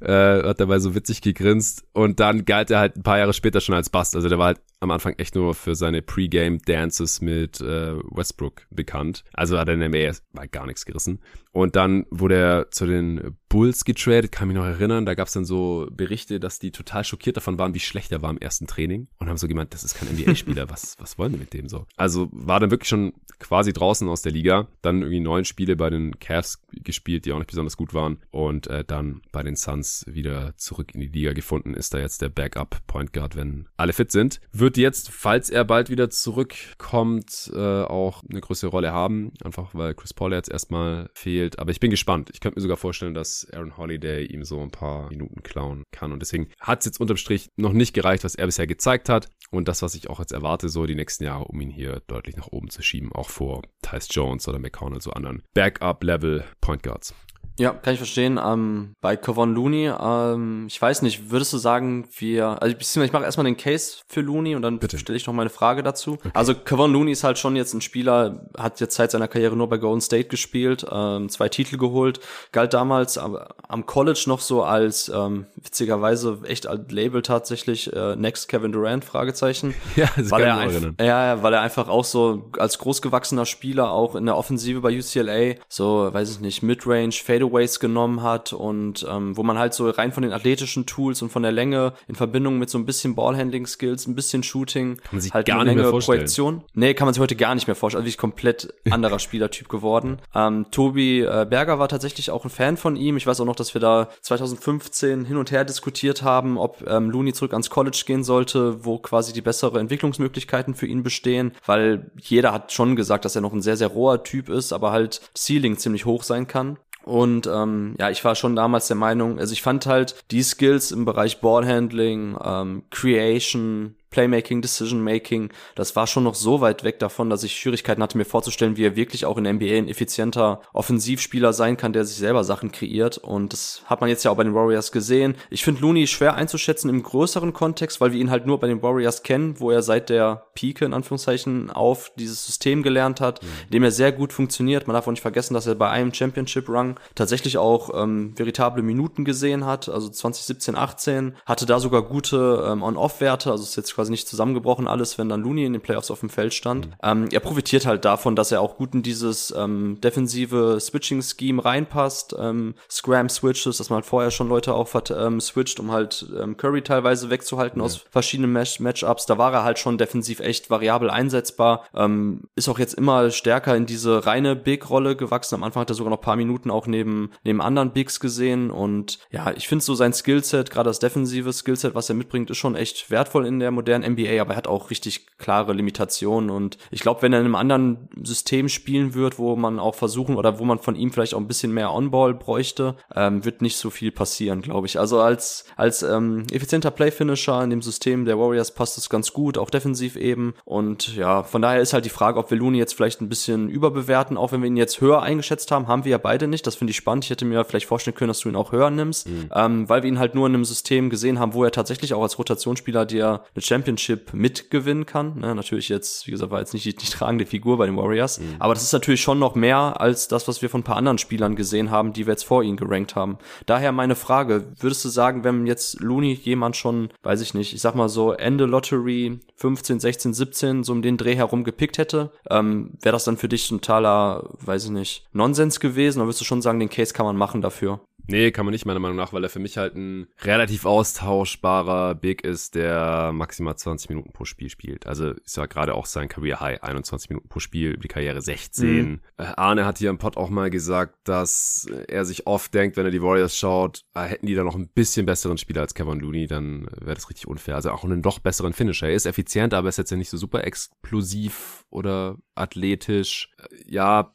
Äh, 0.00 0.42
hat 0.42 0.60
dabei 0.60 0.80
so 0.80 0.94
witzig 0.94 1.22
gegrinst 1.22 1.84
und 1.92 2.20
dann 2.20 2.44
galt 2.44 2.70
er 2.70 2.80
halt 2.80 2.96
ein 2.96 3.02
paar 3.02 3.18
Jahre 3.18 3.32
später 3.32 3.60
schon 3.60 3.74
als 3.74 3.88
Bust. 3.88 4.14
Also 4.14 4.28
der 4.28 4.38
war 4.38 4.46
halt 4.46 4.60
am 4.80 4.90
Anfang 4.90 5.14
echt 5.14 5.34
nur 5.34 5.54
für 5.54 5.74
seine 5.74 6.02
Pre-Game-Dances 6.02 7.22
mit 7.22 7.60
äh, 7.60 7.94
Westbrook 8.10 8.66
bekannt. 8.70 9.24
Also 9.32 9.58
hat 9.58 9.68
er 9.68 9.74
in 9.74 9.80
der 9.80 9.88
NBA 9.88 10.18
mal 10.32 10.48
gar 10.48 10.66
nichts 10.66 10.84
gerissen. 10.84 11.20
Und 11.54 11.76
dann 11.76 12.04
wurde 12.10 12.34
er 12.34 12.70
zu 12.72 12.84
den 12.84 13.36
Bulls 13.48 13.84
getradet, 13.84 14.32
kann 14.32 14.48
mich 14.48 14.56
noch 14.56 14.64
erinnern. 14.64 15.06
Da 15.06 15.14
gab 15.14 15.28
es 15.28 15.34
dann 15.34 15.44
so 15.44 15.86
Berichte, 15.92 16.40
dass 16.40 16.58
die 16.58 16.72
total 16.72 17.04
schockiert 17.04 17.36
davon 17.36 17.56
waren, 17.56 17.72
wie 17.72 17.80
schlecht 17.80 18.10
er 18.10 18.20
war 18.20 18.30
im 18.30 18.38
ersten 18.38 18.66
Training. 18.66 19.06
Und 19.20 19.28
haben 19.28 19.36
so 19.36 19.46
gemeint, 19.46 19.72
das 19.72 19.84
ist 19.84 19.94
kein 19.94 20.08
NBA-Spieler, 20.08 20.68
was, 20.70 20.96
was 20.98 21.16
wollen 21.16 21.30
wir 21.30 21.38
mit 21.38 21.54
dem 21.54 21.68
so? 21.68 21.86
Also 21.96 22.28
war 22.32 22.58
dann 22.58 22.72
wirklich 22.72 22.88
schon 22.88 23.12
quasi 23.38 23.72
draußen 23.72 24.08
aus 24.08 24.22
der 24.22 24.32
Liga. 24.32 24.66
Dann 24.82 25.02
irgendwie 25.02 25.20
neun 25.20 25.44
Spiele 25.44 25.76
bei 25.76 25.88
den 25.88 26.18
Cavs 26.18 26.64
gespielt, 26.72 27.24
die 27.26 27.32
auch 27.32 27.38
nicht 27.38 27.50
besonders 27.50 27.76
gut 27.76 27.94
waren. 27.94 28.18
Und 28.32 28.66
äh, 28.66 28.82
dann 28.82 29.22
bei 29.30 29.44
den 29.44 29.54
Suns 29.54 30.04
wieder 30.08 30.56
zurück 30.56 30.92
in 30.92 31.00
die 31.02 31.06
Liga 31.06 31.34
gefunden. 31.34 31.74
Ist 31.74 31.94
da 31.94 31.98
jetzt 31.98 32.22
der 32.22 32.30
Backup-Point 32.30 33.12
Guard, 33.12 33.36
wenn 33.36 33.68
alle 33.76 33.92
fit 33.92 34.10
sind. 34.10 34.40
Wird 34.50 34.76
jetzt, 34.76 35.12
falls 35.12 35.48
er 35.48 35.64
bald 35.64 35.90
wieder 35.90 36.10
zurückkommt, 36.10 37.52
äh, 37.54 37.82
auch 37.84 38.24
eine 38.28 38.40
größere 38.40 38.70
Rolle 38.70 38.92
haben. 38.92 39.32
Einfach 39.44 39.74
weil 39.74 39.94
Chris 39.94 40.12
Paul 40.12 40.32
jetzt 40.32 40.50
erstmal 40.50 41.08
fehlt. 41.14 41.43
Aber 41.58 41.70
ich 41.70 41.80
bin 41.80 41.90
gespannt. 41.90 42.30
Ich 42.32 42.40
könnte 42.40 42.58
mir 42.58 42.62
sogar 42.62 42.76
vorstellen, 42.76 43.14
dass 43.14 43.46
Aaron 43.52 43.76
Holiday 43.76 44.24
ihm 44.24 44.44
so 44.44 44.60
ein 44.60 44.70
paar 44.70 45.08
Minuten 45.08 45.42
klauen 45.42 45.84
kann. 45.92 46.12
Und 46.12 46.20
deswegen 46.20 46.48
hat 46.60 46.80
es 46.80 46.86
jetzt 46.86 47.00
unterm 47.00 47.16
Strich 47.16 47.48
noch 47.56 47.72
nicht 47.72 47.94
gereicht, 47.94 48.24
was 48.24 48.34
er 48.34 48.46
bisher 48.46 48.66
gezeigt 48.66 49.08
hat. 49.08 49.28
Und 49.50 49.68
das, 49.68 49.82
was 49.82 49.94
ich 49.94 50.10
auch 50.10 50.18
jetzt 50.18 50.32
erwarte, 50.32 50.68
so 50.68 50.86
die 50.86 50.94
nächsten 50.94 51.24
Jahre, 51.24 51.44
um 51.44 51.60
ihn 51.60 51.70
hier 51.70 52.02
deutlich 52.06 52.36
nach 52.36 52.48
oben 52.48 52.70
zu 52.70 52.82
schieben. 52.82 53.12
Auch 53.12 53.28
vor 53.28 53.62
Tyce 53.82 54.08
Jones 54.10 54.48
oder 54.48 54.58
McConnell, 54.58 55.00
so 55.00 55.10
anderen 55.12 55.42
Backup-Level 55.54 56.44
Point 56.60 56.82
Guards. 56.82 57.14
Ja, 57.58 57.70
kann 57.70 57.94
ich 57.94 58.00
verstehen. 58.00 58.40
Ähm, 58.44 58.94
bei 59.00 59.16
Kevon 59.16 59.54
Looney, 59.54 59.92
ähm, 60.00 60.66
ich 60.68 60.80
weiß 60.80 61.02
nicht, 61.02 61.30
würdest 61.30 61.52
du 61.52 61.58
sagen, 61.58 62.08
wir, 62.18 62.60
also 62.60 62.74
ich, 62.76 63.12
mache 63.12 63.24
erstmal 63.24 63.44
den 63.44 63.56
Case 63.56 63.98
für 64.08 64.22
Looney 64.22 64.56
und 64.56 64.62
dann 64.62 64.80
stelle 64.96 65.16
ich 65.16 65.26
noch 65.26 65.34
meine 65.34 65.50
Frage 65.50 65.84
dazu. 65.84 66.18
Also 66.32 66.54
Kevon 66.54 66.92
Looney 66.92 67.12
ist 67.12 67.22
halt 67.22 67.38
schon 67.38 67.54
jetzt 67.54 67.72
ein 67.72 67.80
Spieler, 67.80 68.48
hat 68.58 68.80
jetzt 68.80 68.96
seit 68.96 69.12
seiner 69.12 69.28
Karriere 69.28 69.56
nur 69.56 69.68
bei 69.68 69.78
Golden 69.78 70.00
State 70.00 70.28
gespielt, 70.28 70.84
ähm, 70.90 71.28
zwei 71.28 71.48
Titel 71.48 71.76
geholt, 71.76 72.18
galt 72.50 72.74
damals 72.74 73.18
am, 73.18 73.38
am 73.68 73.86
College 73.86 74.24
noch 74.26 74.40
so 74.40 74.64
als 74.64 75.08
ähm, 75.14 75.46
witzigerweise 75.54 76.40
echt 76.44 76.66
als 76.66 76.90
Label 76.90 77.22
tatsächlich 77.22 77.92
äh, 77.92 78.16
Next 78.16 78.48
Kevin 78.48 78.72
Durant 78.72 79.04
Fragezeichen. 79.04 79.74
Ja, 79.96 80.08
das 80.16 80.30
weil 80.30 80.44
kann 80.44 80.58
er 80.58 80.66
ich 80.66 80.82
ja, 80.98 81.04
ja, 81.04 81.42
weil 81.42 81.52
er 81.52 81.60
einfach 81.60 81.88
auch 81.88 82.04
so 82.04 82.50
als 82.58 82.78
großgewachsener 82.78 83.46
Spieler 83.46 83.92
auch 83.92 84.16
in 84.16 84.26
der 84.26 84.36
Offensive 84.36 84.80
bei 84.80 84.98
UCLA 84.98 85.54
so, 85.68 86.12
weiß 86.12 86.32
ich 86.32 86.40
nicht, 86.40 86.62
Midrange, 86.62 87.12
Fadeaways 87.44 87.80
genommen 87.80 88.22
hat 88.22 88.52
und 88.52 89.06
ähm, 89.08 89.36
wo 89.36 89.42
man 89.42 89.58
halt 89.58 89.74
so 89.74 89.88
rein 89.90 90.12
von 90.12 90.22
den 90.22 90.32
athletischen 90.32 90.86
Tools 90.86 91.22
und 91.22 91.30
von 91.30 91.42
der 91.42 91.52
Länge 91.52 91.92
in 92.08 92.14
Verbindung 92.14 92.58
mit 92.58 92.70
so 92.70 92.78
ein 92.78 92.86
bisschen 92.86 93.14
Ballhandling-Skills, 93.14 94.06
ein 94.06 94.14
bisschen 94.14 94.42
Shooting, 94.42 94.96
Kann 94.96 95.08
man 95.12 95.20
sich 95.20 95.32
halt 95.32 95.46
gar 95.46 95.60
eine 95.60 95.74
Menge. 95.74 95.90
Projektion. 95.90 96.62
Nee, 96.74 96.94
kann 96.94 97.06
man 97.06 97.14
sich 97.14 97.20
heute 97.20 97.36
gar 97.36 97.54
nicht 97.54 97.66
mehr 97.66 97.76
vorstellen. 97.76 98.00
Also 98.00 98.06
wirklich 98.06 98.18
komplett 98.18 98.74
anderer 98.90 99.18
Spielertyp 99.18 99.68
geworden. 99.68 100.18
Ähm, 100.34 100.66
Tobi 100.70 101.20
äh, 101.20 101.46
Berger 101.48 101.78
war 101.78 101.88
tatsächlich 101.88 102.30
auch 102.30 102.44
ein 102.44 102.50
Fan 102.50 102.76
von 102.76 102.96
ihm. 102.96 103.16
Ich 103.16 103.26
weiß 103.26 103.40
auch 103.40 103.44
noch, 103.44 103.56
dass 103.56 103.74
wir 103.74 103.80
da 103.80 104.08
2015 104.20 105.24
hin 105.24 105.36
und 105.36 105.50
her 105.50 105.64
diskutiert 105.64 106.22
haben, 106.22 106.58
ob 106.58 106.84
ähm, 106.86 107.10
Looney 107.10 107.32
zurück 107.32 107.52
ans 107.52 107.70
College 107.70 108.02
gehen 108.06 108.24
sollte, 108.24 108.84
wo 108.84 108.98
quasi 108.98 109.32
die 109.32 109.42
bessere 109.42 109.78
Entwicklungsmöglichkeiten 109.78 110.74
für 110.74 110.86
ihn 110.86 111.02
bestehen, 111.02 111.52
weil 111.66 112.10
jeder 112.20 112.52
hat 112.52 112.72
schon 112.72 112.96
gesagt, 112.96 113.24
dass 113.24 113.36
er 113.36 113.42
noch 113.42 113.52
ein 113.52 113.62
sehr, 113.62 113.76
sehr 113.76 113.88
roher 113.88 114.22
Typ 114.24 114.48
ist, 114.48 114.72
aber 114.72 114.92
halt 114.92 115.20
Ceiling 115.36 115.76
ziemlich 115.76 116.04
hoch 116.04 116.22
sein 116.22 116.46
kann. 116.46 116.78
Und 117.04 117.46
ähm, 117.46 117.94
ja, 117.98 118.08
ich 118.08 118.24
war 118.24 118.34
schon 118.34 118.56
damals 118.56 118.86
der 118.86 118.96
Meinung, 118.96 119.38
also 119.38 119.52
ich 119.52 119.60
fand 119.60 119.84
halt 119.86 120.16
die 120.30 120.42
Skills 120.42 120.90
im 120.90 121.04
Bereich 121.04 121.40
Ballhandling, 121.40 122.36
ähm, 122.42 122.84
Creation, 122.90 123.94
Playmaking, 124.14 124.62
Decision 124.62 125.02
Making, 125.02 125.50
das 125.74 125.96
war 125.96 126.06
schon 126.06 126.22
noch 126.22 126.36
so 126.36 126.60
weit 126.60 126.84
weg 126.84 127.00
davon, 127.00 127.30
dass 127.30 127.42
ich 127.42 127.56
Schwierigkeiten 127.56 128.00
hatte, 128.00 128.16
mir 128.16 128.24
vorzustellen, 128.24 128.76
wie 128.76 128.84
er 128.84 128.94
wirklich 128.94 129.26
auch 129.26 129.36
in 129.36 129.42
der 129.42 129.54
NBA 129.54 129.76
ein 129.76 129.88
effizienter 129.88 130.62
Offensivspieler 130.72 131.52
sein 131.52 131.76
kann, 131.76 131.92
der 131.92 132.04
sich 132.04 132.16
selber 132.16 132.44
Sachen 132.44 132.70
kreiert. 132.70 133.18
Und 133.18 133.52
das 133.52 133.82
hat 133.86 134.00
man 134.00 134.08
jetzt 134.08 134.22
ja 134.22 134.30
auch 134.30 134.36
bei 134.36 134.44
den 134.44 134.54
Warriors 134.54 134.92
gesehen. 134.92 135.34
Ich 135.50 135.64
finde 135.64 135.80
Looney 135.80 136.06
schwer 136.06 136.34
einzuschätzen 136.34 136.88
im 136.90 137.02
größeren 137.02 137.52
Kontext, 137.52 138.00
weil 138.00 138.12
wir 138.12 138.20
ihn 138.20 138.30
halt 138.30 138.46
nur 138.46 138.60
bei 138.60 138.68
den 138.68 138.82
Warriors 138.82 139.24
kennen, 139.24 139.58
wo 139.58 139.72
er 139.72 139.82
seit 139.82 140.10
der 140.10 140.46
Pike 140.54 140.84
in 140.84 140.94
Anführungszeichen 140.94 141.72
auf 141.72 142.12
dieses 142.16 142.46
System 142.46 142.84
gelernt 142.84 143.20
hat, 143.20 143.40
in 143.64 143.72
dem 143.72 143.82
er 143.82 143.90
sehr 143.90 144.12
gut 144.12 144.32
funktioniert. 144.32 144.86
Man 144.86 144.94
darf 144.94 145.08
auch 145.08 145.10
nicht 145.10 145.22
vergessen, 145.22 145.54
dass 145.54 145.66
er 145.66 145.74
bei 145.74 145.90
einem 145.90 146.14
Championship-Run 146.14 146.94
tatsächlich 147.16 147.58
auch 147.58 147.90
ähm, 148.00 148.32
veritable 148.36 148.84
Minuten 148.84 149.24
gesehen 149.24 149.66
hat, 149.66 149.88
also 149.88 150.08
2017, 150.08 150.76
18, 150.76 151.34
hatte 151.46 151.66
da 151.66 151.80
sogar 151.80 152.02
gute 152.02 152.64
ähm, 152.68 152.84
On-Off-Werte, 152.84 153.50
also 153.50 153.64
ist 153.64 153.74
jetzt 153.74 153.94
quasi 153.94 154.03
quasi 154.04 154.10
nicht 154.10 154.28
zusammengebrochen 154.28 154.86
alles, 154.86 155.16
wenn 155.16 155.28
dann 155.30 155.42
Looney 155.42 155.64
in 155.64 155.72
den 155.72 155.80
Playoffs 155.80 156.10
auf 156.10 156.20
dem 156.20 156.28
Feld 156.28 156.52
stand. 156.52 156.88
Ähm, 157.02 157.28
er 157.32 157.40
profitiert 157.40 157.86
halt 157.86 158.04
davon, 158.04 158.36
dass 158.36 158.52
er 158.52 158.60
auch 158.60 158.76
gut 158.76 158.94
in 158.94 159.02
dieses 159.02 159.52
ähm, 159.56 159.98
defensive 160.02 160.78
Switching-Scheme 160.78 161.64
reinpasst, 161.64 162.36
ähm, 162.38 162.74
Scram-Switches, 162.90 163.78
dass 163.78 163.88
man 163.88 163.96
halt 163.96 164.06
vorher 164.06 164.30
schon 164.30 164.48
Leute 164.48 164.74
auch 164.74 164.88
ähm, 165.10 165.40
switcht, 165.40 165.80
um 165.80 165.90
halt 165.90 166.26
ähm, 166.38 166.56
Curry 166.56 166.82
teilweise 166.82 167.30
wegzuhalten 167.30 167.80
ja. 167.80 167.86
aus 167.86 167.96
verschiedenen 168.10 168.52
Match 168.52 168.78
Matchups. 168.78 169.26
Da 169.26 169.38
war 169.38 169.52
er 169.52 169.64
halt 169.64 169.78
schon 169.78 169.96
defensiv 169.96 170.40
echt 170.40 170.68
variabel 170.68 171.08
einsetzbar. 171.08 171.86
Ähm, 171.94 172.42
ist 172.56 172.68
auch 172.68 172.78
jetzt 172.78 172.94
immer 172.94 173.30
stärker 173.30 173.74
in 173.74 173.86
diese 173.86 174.26
reine 174.26 174.54
Big-Rolle 174.54 175.16
gewachsen. 175.16 175.54
Am 175.54 175.62
Anfang 175.62 175.82
hat 175.82 175.90
er 175.90 175.94
sogar 175.94 176.10
noch 176.10 176.20
paar 176.20 176.36
Minuten 176.36 176.70
auch 176.70 176.86
neben, 176.86 177.30
neben 177.42 177.62
anderen 177.62 177.92
Bigs 177.92 178.20
gesehen. 178.20 178.70
Und 178.70 179.18
ja, 179.30 179.52
ich 179.56 179.66
finde 179.66 179.84
so 179.84 179.94
sein 179.94 180.12
Skillset, 180.12 180.70
gerade 180.70 180.90
das 180.90 180.98
defensive 180.98 181.52
Skillset, 181.52 181.94
was 181.94 182.08
er 182.10 182.14
mitbringt, 182.14 182.50
ist 182.50 182.58
schon 182.58 182.74
echt 182.74 183.10
wertvoll 183.10 183.46
in 183.46 183.60
der 183.60 183.70
modernen 183.70 183.93
NBA, 184.02 184.40
aber 184.40 184.52
er 184.52 184.56
hat 184.56 184.66
auch 184.66 184.90
richtig 184.90 185.26
klare 185.38 185.72
Limitationen. 185.72 186.50
Und 186.50 186.78
ich 186.90 187.00
glaube, 187.00 187.22
wenn 187.22 187.32
er 187.32 187.40
in 187.40 187.46
einem 187.46 187.54
anderen 187.54 188.08
System 188.22 188.68
spielen 188.68 189.14
wird, 189.14 189.38
wo 189.38 189.56
man 189.56 189.78
auch 189.78 189.94
versuchen 189.94 190.36
oder 190.36 190.58
wo 190.58 190.64
man 190.64 190.78
von 190.78 190.96
ihm 190.96 191.12
vielleicht 191.12 191.34
auch 191.34 191.40
ein 191.40 191.48
bisschen 191.48 191.72
mehr 191.72 191.92
On-Ball 191.92 192.34
bräuchte, 192.34 192.96
ähm, 193.14 193.44
wird 193.44 193.62
nicht 193.62 193.76
so 193.76 193.90
viel 193.90 194.10
passieren, 194.10 194.62
glaube 194.62 194.86
ich. 194.86 194.98
Also 194.98 195.20
als, 195.20 195.64
als 195.76 196.02
ähm, 196.02 196.46
effizienter 196.52 196.90
Play-Finisher 196.90 197.62
in 197.62 197.70
dem 197.70 197.82
System 197.82 198.24
der 198.24 198.38
Warriors 198.38 198.72
passt 198.72 198.98
es 198.98 199.08
ganz 199.08 199.32
gut, 199.32 199.58
auch 199.58 199.70
defensiv 199.70 200.16
eben. 200.16 200.54
Und 200.64 201.16
ja, 201.16 201.42
von 201.42 201.62
daher 201.62 201.80
ist 201.80 201.92
halt 201.92 202.04
die 202.04 202.10
Frage, 202.10 202.38
ob 202.38 202.50
wir 202.50 202.58
Looney 202.58 202.78
jetzt 202.78 202.94
vielleicht 202.94 203.20
ein 203.20 203.28
bisschen 203.28 203.68
überbewerten, 203.68 204.36
auch 204.36 204.52
wenn 204.52 204.62
wir 204.62 204.68
ihn 204.68 204.76
jetzt 204.76 205.00
höher 205.00 205.22
eingeschätzt 205.22 205.70
haben, 205.70 205.88
haben 205.88 206.04
wir 206.04 206.12
ja 206.12 206.18
beide 206.18 206.48
nicht. 206.48 206.66
Das 206.66 206.76
finde 206.76 206.92
ich 206.92 206.96
spannend. 206.96 207.24
Ich 207.24 207.30
hätte 207.30 207.44
mir 207.44 207.64
vielleicht 207.64 207.86
vorstellen 207.86 208.16
können, 208.16 208.28
dass 208.28 208.40
du 208.40 208.48
ihn 208.48 208.56
auch 208.56 208.72
höher 208.72 208.90
nimmst, 208.90 209.28
mhm. 209.28 209.50
ähm, 209.54 209.88
weil 209.88 210.02
wir 210.02 210.08
ihn 210.08 210.18
halt 210.18 210.34
nur 210.34 210.46
in 210.46 210.54
einem 210.54 210.64
System 210.64 211.10
gesehen 211.10 211.38
haben, 211.38 211.54
wo 211.54 211.64
er 211.64 211.70
tatsächlich 211.70 212.14
auch 212.14 212.22
als 212.22 212.38
Rotationsspieler 212.38 213.06
dir 213.06 213.42
eine 213.54 213.62
Championship 213.74 214.32
mitgewinnen 214.32 215.06
kann. 215.06 215.38
Ne, 215.38 215.54
natürlich 215.54 215.88
jetzt, 215.88 216.26
wie 216.26 216.30
gesagt, 216.30 216.52
war 216.52 216.60
jetzt 216.60 216.74
nicht 216.74 216.84
die, 216.84 216.94
die 216.94 217.06
tragende 217.06 217.46
Figur 217.46 217.78
bei 217.78 217.86
den 217.86 217.96
Warriors, 217.96 218.38
mhm. 218.38 218.56
aber 218.58 218.74
das 218.74 218.82
ist 218.82 218.92
natürlich 218.92 219.20
schon 219.20 219.38
noch 219.38 219.54
mehr 219.54 220.00
als 220.00 220.28
das, 220.28 220.46
was 220.46 220.62
wir 220.62 220.70
von 220.70 220.80
ein 220.80 220.84
paar 220.84 220.96
anderen 220.96 221.18
Spielern 221.18 221.56
gesehen 221.56 221.90
haben, 221.90 222.12
die 222.12 222.26
wir 222.26 222.32
jetzt 222.32 222.44
vor 222.44 222.62
ihm 222.62 222.76
gerankt 222.76 223.16
haben. 223.16 223.38
Daher 223.66 223.92
meine 223.92 224.14
Frage, 224.14 224.72
würdest 224.78 225.04
du 225.04 225.08
sagen, 225.08 225.44
wenn 225.44 225.66
jetzt 225.66 226.00
Looney 226.00 226.32
jemand 226.34 226.76
schon, 226.76 227.08
weiß 227.22 227.40
ich 227.40 227.54
nicht, 227.54 227.74
ich 227.74 227.80
sag 227.80 227.94
mal 227.94 228.08
so 228.08 228.32
Ende 228.32 228.66
Lottery 228.66 229.40
15, 229.56 230.00
16, 230.00 230.34
17 230.34 230.84
so 230.84 230.92
um 230.92 231.02
den 231.02 231.16
Dreh 231.16 231.36
herum 231.36 231.64
gepickt 231.64 231.98
hätte, 231.98 232.32
ähm, 232.50 232.92
wäre 233.00 233.14
das 233.14 233.24
dann 233.24 233.36
für 233.36 233.48
dich 233.48 233.70
ein 233.70 233.80
totaler, 233.80 234.48
weiß 234.60 234.84
ich 234.84 234.90
nicht, 234.90 235.26
Nonsens 235.32 235.80
gewesen? 235.80 236.20
Oder 236.20 236.28
würdest 236.28 236.40
du 236.40 236.44
schon 236.44 236.62
sagen, 236.62 236.80
den 236.80 236.88
Case 236.88 237.12
kann 237.12 237.26
man 237.26 237.36
machen 237.36 237.60
dafür? 237.62 238.00
Nee, 238.26 238.50
kann 238.52 238.64
man 238.64 238.72
nicht, 238.72 238.86
meiner 238.86 239.00
Meinung 239.00 239.16
nach, 239.16 239.32
weil 239.32 239.44
er 239.44 239.50
für 239.50 239.58
mich 239.58 239.76
halt 239.76 239.94
ein 239.96 240.28
relativ 240.42 240.86
austauschbarer 240.86 242.14
Big 242.14 242.42
ist, 242.42 242.74
der 242.74 243.32
maximal 243.32 243.76
20 243.76 244.08
Minuten 244.08 244.32
pro 244.32 244.44
Spiel 244.44 244.70
spielt. 244.70 245.06
Also 245.06 245.32
ist 245.32 245.56
ja 245.56 245.66
gerade 245.66 245.94
auch 245.94 246.06
sein 246.06 246.28
Career 246.28 246.60
High, 246.60 246.82
21 246.82 247.30
Minuten 247.30 247.48
pro 247.48 247.60
Spiel, 247.60 247.96
die 247.96 248.08
Karriere 248.08 248.40
16. 248.40 248.96
Mhm. 248.96 249.20
Äh, 249.36 249.44
Arne 249.56 249.84
hat 249.84 249.98
hier 249.98 250.10
im 250.10 250.18
Pod 250.18 250.36
auch 250.36 250.48
mal 250.48 250.70
gesagt, 250.70 251.16
dass 251.24 251.86
er 252.08 252.24
sich 252.24 252.46
oft 252.46 252.72
denkt, 252.72 252.96
wenn 252.96 253.04
er 253.04 253.10
die 253.10 253.22
Warriors 253.22 253.56
schaut, 253.56 254.04
äh, 254.14 254.22
hätten 254.22 254.46
die 254.46 254.54
da 254.54 254.64
noch 254.64 254.76
ein 254.76 254.88
bisschen 254.88 255.26
besseren 255.26 255.58
Spieler 255.58 255.82
als 255.82 255.94
Kevin 255.94 256.20
Looney, 256.20 256.46
dann 256.46 256.86
wäre 257.00 257.14
das 257.14 257.28
richtig 257.28 257.46
unfair. 257.46 257.74
Also 257.76 257.90
auch 257.90 258.04
einen 258.04 258.22
doch 258.22 258.38
besseren 258.38 258.72
Finisher. 258.72 259.08
Er 259.08 259.14
ist 259.14 259.26
effizient, 259.26 259.74
aber 259.74 259.88
ist 259.88 259.98
jetzt 259.98 260.10
ja 260.10 260.16
nicht 260.16 260.30
so 260.30 260.38
super 260.38 260.64
explosiv 260.64 261.84
oder 261.90 262.38
athletisch. 262.54 263.50
Äh, 263.58 263.92
ja, 263.92 264.34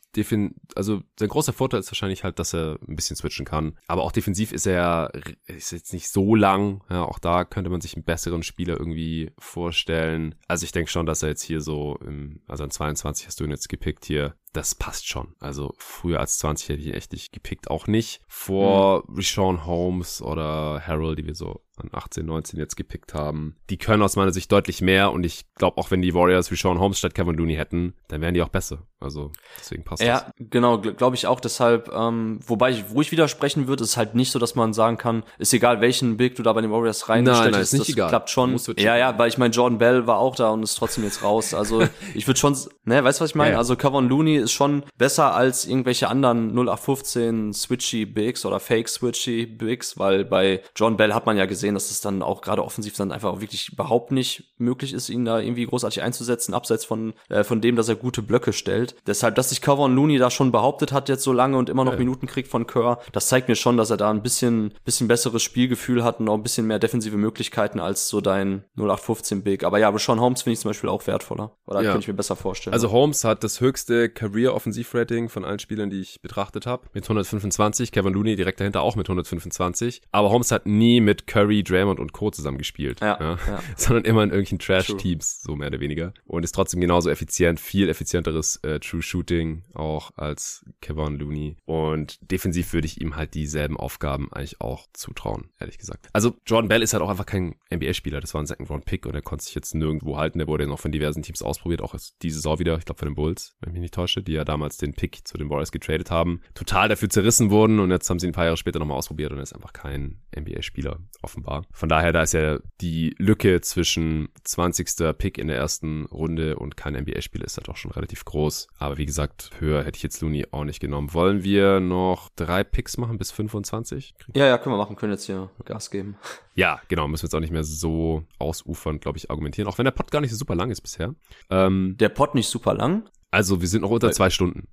also 0.76 1.02
sein 1.18 1.30
großer 1.30 1.54
Vorteil 1.54 1.80
ist 1.80 1.92
wahrscheinlich 1.92 2.24
halt, 2.24 2.40
dass 2.40 2.54
er 2.54 2.78
ein 2.88 2.96
bisschen 2.96 3.16
switchen 3.16 3.46
kann. 3.46 3.78
Aber 3.88 4.04
auch 4.04 4.12
defensiv 4.12 4.52
ist 4.52 4.66
er 4.68 5.12
ist 5.48 5.72
jetzt 5.72 5.94
nicht 5.94 6.10
so 6.10 6.36
lang. 6.36 6.82
Ja, 6.90 7.04
auch 7.04 7.20
da 7.20 7.46
könnte 7.46 7.70
man 7.70 7.82
sich 7.82 7.96
einen 7.96 8.04
besseren 8.04 8.44
Spieler 8.44 8.78
irgendwie 8.80 9.32
vorstellen. 9.38 10.36
Also 10.48 10.64
ich 10.64 10.72
denke 10.72 10.92
schon, 10.92 11.06
dass 11.06 11.24
er 11.24 11.30
jetzt 11.30 11.44
hier 11.44 11.62
so 11.62 11.98
im, 12.06 12.42
also 12.48 12.64
an 12.64 12.72
22 12.72 13.28
hast 13.28 13.40
du 13.40 13.44
ihn 13.44 13.52
jetzt 13.52 13.70
gepickt 13.70 14.06
hier. 14.06 14.36
Das 14.54 14.74
passt 14.74 15.08
schon. 15.08 15.36
Also 15.40 15.74
früher 15.78 16.20
als 16.20 16.40
20 16.40 16.70
hätte 16.70 16.82
ich 16.82 16.94
echt 16.94 17.12
nicht 17.12 17.32
gepickt. 17.32 17.70
Auch 17.70 17.88
nicht 17.88 18.22
vor 18.28 19.04
mhm. 19.08 19.16
Rishon 19.16 19.66
Holmes 19.66 20.22
oder 20.22 20.82
Harold, 20.86 21.20
die 21.20 21.26
wir 21.26 21.36
so 21.36 21.62
an 21.80 21.90
18, 21.92 22.26
19 22.26 22.60
jetzt 22.60 22.76
gepickt 22.76 23.14
haben. 23.14 23.56
Die 23.70 23.78
können 23.78 24.04
aus 24.04 24.16
meiner 24.16 24.34
Sicht 24.34 24.52
deutlich 24.52 24.82
mehr 24.82 25.12
und 25.12 25.24
ich 25.24 25.46
glaube 25.56 25.78
auch, 25.78 25.92
wenn 25.92 26.02
die 26.02 26.14
Warriors 26.14 26.52
Rishon 26.52 26.80
Holmes 26.80 27.00
statt 27.00 27.14
Kevin 27.16 27.36
Looney 27.36 27.56
hätten, 27.56 27.94
dann 28.08 28.22
wären 28.22 28.34
die 28.34 28.42
auch 28.42 28.50
besser. 28.50 28.88
Also 29.00 29.32
deswegen 29.58 29.84
passt 29.84 30.04
ja, 30.04 30.14
das. 30.14 30.24
Ja, 30.24 30.46
genau, 30.50 30.80
glaube 30.80 31.16
ich 31.16 31.26
auch. 31.26 31.40
Deshalb, 31.40 31.90
ähm, 31.94 32.40
wobei 32.46 32.72
ich, 32.72 32.90
wo 32.90 33.02
ich 33.02 33.12
widersprechen 33.12 33.68
würde, 33.68 33.84
ist 33.84 33.96
halt 33.96 34.14
nicht 34.14 34.32
so, 34.32 34.40
dass 34.40 34.56
man 34.56 34.74
sagen 34.74 34.98
kann, 34.98 35.24
ist 35.38 35.54
egal, 35.54 35.80
welchen 35.80 36.18
Big 36.18 36.36
du 36.36 36.44
da 36.44 36.52
bei 36.52 36.62
den 36.62 36.72
Warriors 36.72 37.08
reingestellt 37.08 37.56
hast, 37.56 37.74
das 37.74 37.90
egal. 37.90 38.10
klappt 38.10 38.30
schon. 38.30 38.60
Ja, 38.78 38.98
ja, 38.98 39.18
weil 39.18 39.30
ich 39.30 39.38
meine, 39.38 39.54
Jordan 39.54 39.78
Bell 39.78 40.06
war 40.06 40.18
auch 40.18 40.36
da 40.36 40.50
und 40.50 40.64
ist 40.64 40.76
trotzdem 40.76 41.06
jetzt 41.06 41.24
raus. 41.24 41.54
Also 41.54 41.84
ich 42.14 42.28
würde 42.28 42.40
schon, 42.40 42.58
ne, 42.84 43.04
weißt 43.04 43.20
du, 43.20 43.24
was 43.24 43.32
ich 43.32 43.36
meine? 43.36 43.52
Ja, 43.52 43.54
ja. 43.54 43.60
Also 43.60 43.78
Kevin 43.78 44.10
Looney 44.10 44.39
ist 44.42 44.52
schon 44.52 44.84
besser 44.98 45.34
als 45.34 45.66
irgendwelche 45.66 46.08
anderen 46.08 46.52
0815 46.52 47.54
Switchy 47.54 48.06
Bigs 48.06 48.46
oder 48.46 48.60
Fake 48.60 48.90
Switchy 48.90 49.46
Bigs, 49.46 49.98
weil 49.98 50.26
bei 50.26 50.62
John 50.76 50.98
Bell 50.98 51.14
hat 51.14 51.26
man 51.26 51.38
ja 51.38 51.46
gesehen, 51.46 51.74
dass 51.74 51.92
es 51.92 52.02
dann 52.02 52.22
auch 52.22 52.42
gerade 52.42 52.64
offensiv 52.64 52.96
dann 52.96 53.12
einfach 53.12 53.30
auch 53.30 53.42
wirklich 53.42 53.70
überhaupt 53.72 54.12
nicht 54.12 54.54
möglich 54.58 54.94
ist, 54.94 55.10
ihn 55.10 55.26
da 55.26 55.40
irgendwie 55.40 55.66
großartig 55.66 56.02
einzusetzen, 56.02 56.54
abseits 56.54 56.86
von, 56.86 57.14
äh, 57.30 57.44
von 57.44 57.62
dem, 57.62 57.76
dass 57.76 57.90
er 57.90 57.96
gute 57.96 58.22
Blöcke 58.22 58.54
stellt. 58.54 58.96
Deshalb, 59.08 59.36
dass 59.36 59.50
sich 59.50 59.62
Kevin 59.62 59.96
Looney 59.96 60.18
da 60.18 60.30
schon 60.30 60.52
behauptet 60.52 60.92
hat 60.92 61.10
jetzt 61.10 61.24
so 61.24 61.34
lange 61.34 61.58
und 61.58 61.70
immer 61.70 61.86
noch 61.86 61.94
ja. 61.94 62.00
Minuten 62.00 62.28
kriegt 62.28 62.50
von 62.50 62.68
Kerr, 62.68 63.00
das 63.12 63.28
zeigt 63.28 63.48
mir 63.48 63.56
schon, 63.56 63.78
dass 63.78 63.90
er 63.90 63.98
da 63.98 64.10
ein 64.10 64.22
bisschen, 64.22 64.74
bisschen 64.86 65.08
besseres 65.08 65.44
Spielgefühl 65.44 66.04
hat 66.04 66.20
und 66.20 66.30
auch 66.30 66.36
ein 66.36 66.44
bisschen 66.44 66.68
mehr 66.68 66.80
defensive 66.80 67.18
Möglichkeiten 67.18 67.80
als 67.80 68.08
so 68.08 68.22
dein 68.22 68.64
0815 68.76 69.44
Big. 69.44 69.64
Aber 69.64 69.80
ja, 69.80 69.88
aber 69.88 70.00
Sean 70.00 70.20
Holmes 70.20 70.42
finde 70.44 70.54
ich 70.54 70.60
zum 70.60 70.70
Beispiel 70.70 70.90
auch 70.90 71.06
wertvoller. 71.08 71.58
Oder 71.66 71.82
ja. 71.82 71.92
könnte 71.92 72.04
ich 72.04 72.08
mir 72.08 72.14
besser 72.14 72.36
vorstellen. 72.36 72.74
Also 72.74 72.92
Holmes 72.92 73.24
hat 73.24 73.44
das 73.44 73.62
höchste 73.62 74.10
Career-Offensiv-Rating 74.30 75.30
von 75.30 75.46
allen 75.46 75.60
Spielern, 75.60 75.90
die 75.90 76.00
ich 76.00 76.22
betrachtet 76.22 76.66
habe, 76.66 76.88
mit 76.94 77.04
125. 77.04 77.92
Kevin 77.92 78.14
Looney 78.14 78.36
direkt 78.36 78.60
dahinter 78.60 78.82
auch 78.82 78.96
mit 78.96 79.08
125. 79.08 80.02
Aber 80.12 80.30
Holmes 80.30 80.52
hat 80.52 80.66
nie 80.66 81.02
mit 81.02 81.28
Curry, 81.28 81.64
Draymond 81.64 82.00
und 82.00 82.14
Co. 82.14 82.32
zusammengespielt. 82.32 83.02
Ja, 83.02 83.18
ja. 83.20 83.40
ja. 83.48 83.60
Sondern 83.76 84.06
immer 84.06 84.24
in 84.24 84.30
irgendwelchen 84.30 84.60
Trash-Teams, 84.60 85.42
so 85.42 85.56
mehr 85.56 85.68
oder 85.68 85.80
weniger. 85.80 86.14
Und 86.26 86.44
ist 86.44 86.54
trotzdem 86.54 86.82
genauso 86.82 87.10
effizient, 87.10 87.60
viel 87.60 87.90
effizienteres 87.90 88.58
äh, 88.58 88.80
True 88.80 89.02
Shooting 89.02 89.64
auch 89.74 90.12
als 90.16 90.66
Kevin 90.82 91.18
Looney. 91.18 91.58
Und 91.66 92.20
defensiv 92.32 92.74
würde 92.74 92.88
ich 92.88 93.02
ihm 93.02 93.16
halt 93.16 93.34
dieselben 93.34 93.78
Aufgaben 93.78 94.32
eigentlich 94.32 94.62
auch 94.62 94.88
zutrauen, 94.94 95.50
ehrlich 95.60 95.78
gesagt. 95.78 96.08
Also 96.14 96.36
Jordan 96.46 96.70
Bell 96.70 96.82
ist 96.82 96.94
halt 96.94 97.04
auch 97.04 97.10
einfach 97.10 97.26
kein 97.26 97.56
NBA-Spieler. 97.74 98.22
Das 98.22 98.34
war 98.34 98.42
ein 98.42 98.48
Second-Round-Pick 98.48 99.06
und 99.06 99.16
er 99.16 99.22
konnte 99.22 99.46
sich 99.46 99.56
jetzt 99.56 99.76
nirgendwo 99.76 100.18
halten. 100.18 100.40
Der 100.40 100.48
wurde 100.48 100.64
ja 100.64 100.70
noch 100.70 100.80
von 100.80 100.92
diversen 100.92 101.24
Teams 101.24 101.42
ausprobiert, 101.42 101.82
auch 101.82 101.96
diese 102.22 102.36
Saison 102.36 102.60
wieder, 102.60 102.78
ich 102.78 102.86
glaube 102.86 103.00
von 103.00 103.08
den 103.08 103.16
Bulls, 103.16 103.56
wenn 103.60 103.70
ich 103.70 103.74
mich 103.74 103.82
nicht 103.82 103.94
täusche, 103.94 104.19
die 104.22 104.34
ja 104.34 104.46
damals 104.46 104.78
den 104.78 104.94
Pick 104.94 105.28
zu 105.28 105.38
den 105.38 105.50
Warriors 105.50 105.72
getradet 105.72 106.12
haben, 106.12 106.42
total 106.54 106.90
dafür 106.90 107.10
zerrissen 107.10 107.50
wurden 107.50 107.80
und 107.80 107.92
jetzt 107.92 108.10
haben 108.10 108.20
sie 108.20 108.28
ein 108.28 108.34
paar 108.34 108.46
Jahre 108.46 108.58
später 108.58 108.80
nochmal 108.80 108.98
ausprobiert 108.98 109.32
und 109.32 109.38
er 109.38 109.44
ist 109.44 109.54
einfach 109.54 109.74
kein 109.74 110.20
NBA-Spieler, 110.38 111.00
offenbar. 111.22 111.64
Von 111.72 111.90
daher, 111.90 112.14
da 112.14 112.24
ist 112.24 112.34
ja 112.34 112.60
die 112.82 113.16
Lücke 113.18 113.62
zwischen 113.62 114.30
20. 114.44 115.18
Pick 115.18 115.38
in 115.38 115.48
der 115.48 115.58
ersten 115.58 116.06
Runde 116.06 116.58
und 116.58 116.78
kein 116.78 116.94
NBA-Spieler 116.94 117.46
ist 117.46 117.58
halt 117.58 117.70
auch 117.70 117.78
schon 117.78 117.92
relativ 117.92 118.26
groß. 118.26 118.68
Aber 118.78 118.98
wie 118.98 119.06
gesagt, 119.06 119.52
höher 119.60 119.84
hätte 119.84 119.98
ich 119.98 120.04
jetzt 120.04 120.22
Looney 120.22 120.48
auch 120.52 120.64
nicht 120.64 120.80
genommen. 120.80 121.14
Wollen 121.14 121.44
wir 121.44 121.80
noch 121.80 122.30
drei 122.36 122.64
Picks 122.64 122.98
machen 122.98 123.18
bis 123.18 123.32
25? 123.32 124.14
Ja, 124.36 124.46
ja, 124.46 124.58
können 124.58 124.74
wir 124.76 124.78
machen, 124.78 124.96
können 124.96 125.14
jetzt 125.14 125.26
hier 125.26 125.50
Gas 125.66 125.92
geben. 125.92 126.16
Ja, 126.56 126.82
genau, 126.88 127.08
müssen 127.08 127.24
wir 127.24 127.28
jetzt 127.28 127.36
auch 127.36 127.40
nicht 127.40 127.54
mehr 127.54 127.64
so 127.64 128.24
ausufernd, 128.38 129.02
glaube 129.02 129.18
ich, 129.18 129.30
argumentieren. 129.30 129.68
Auch 129.68 129.78
wenn 129.78 129.86
der 129.86 129.92
Pod 129.92 130.12
gar 130.12 130.22
nicht 130.22 130.32
so 130.32 130.38
super 130.38 130.56
lang 130.56 130.72
ist 130.72 130.82
bisher. 130.82 131.16
Ähm, 131.50 131.96
der 132.00 132.10
Pod 132.10 132.36
nicht 132.36 132.48
super 132.48 132.74
lang? 132.74 133.10
Also, 133.32 133.62
wir 133.62 133.68
sind 133.68 133.82
noch 133.82 133.92
unter 133.92 134.12
zwei 134.12 134.30
Stunden. 134.30 134.68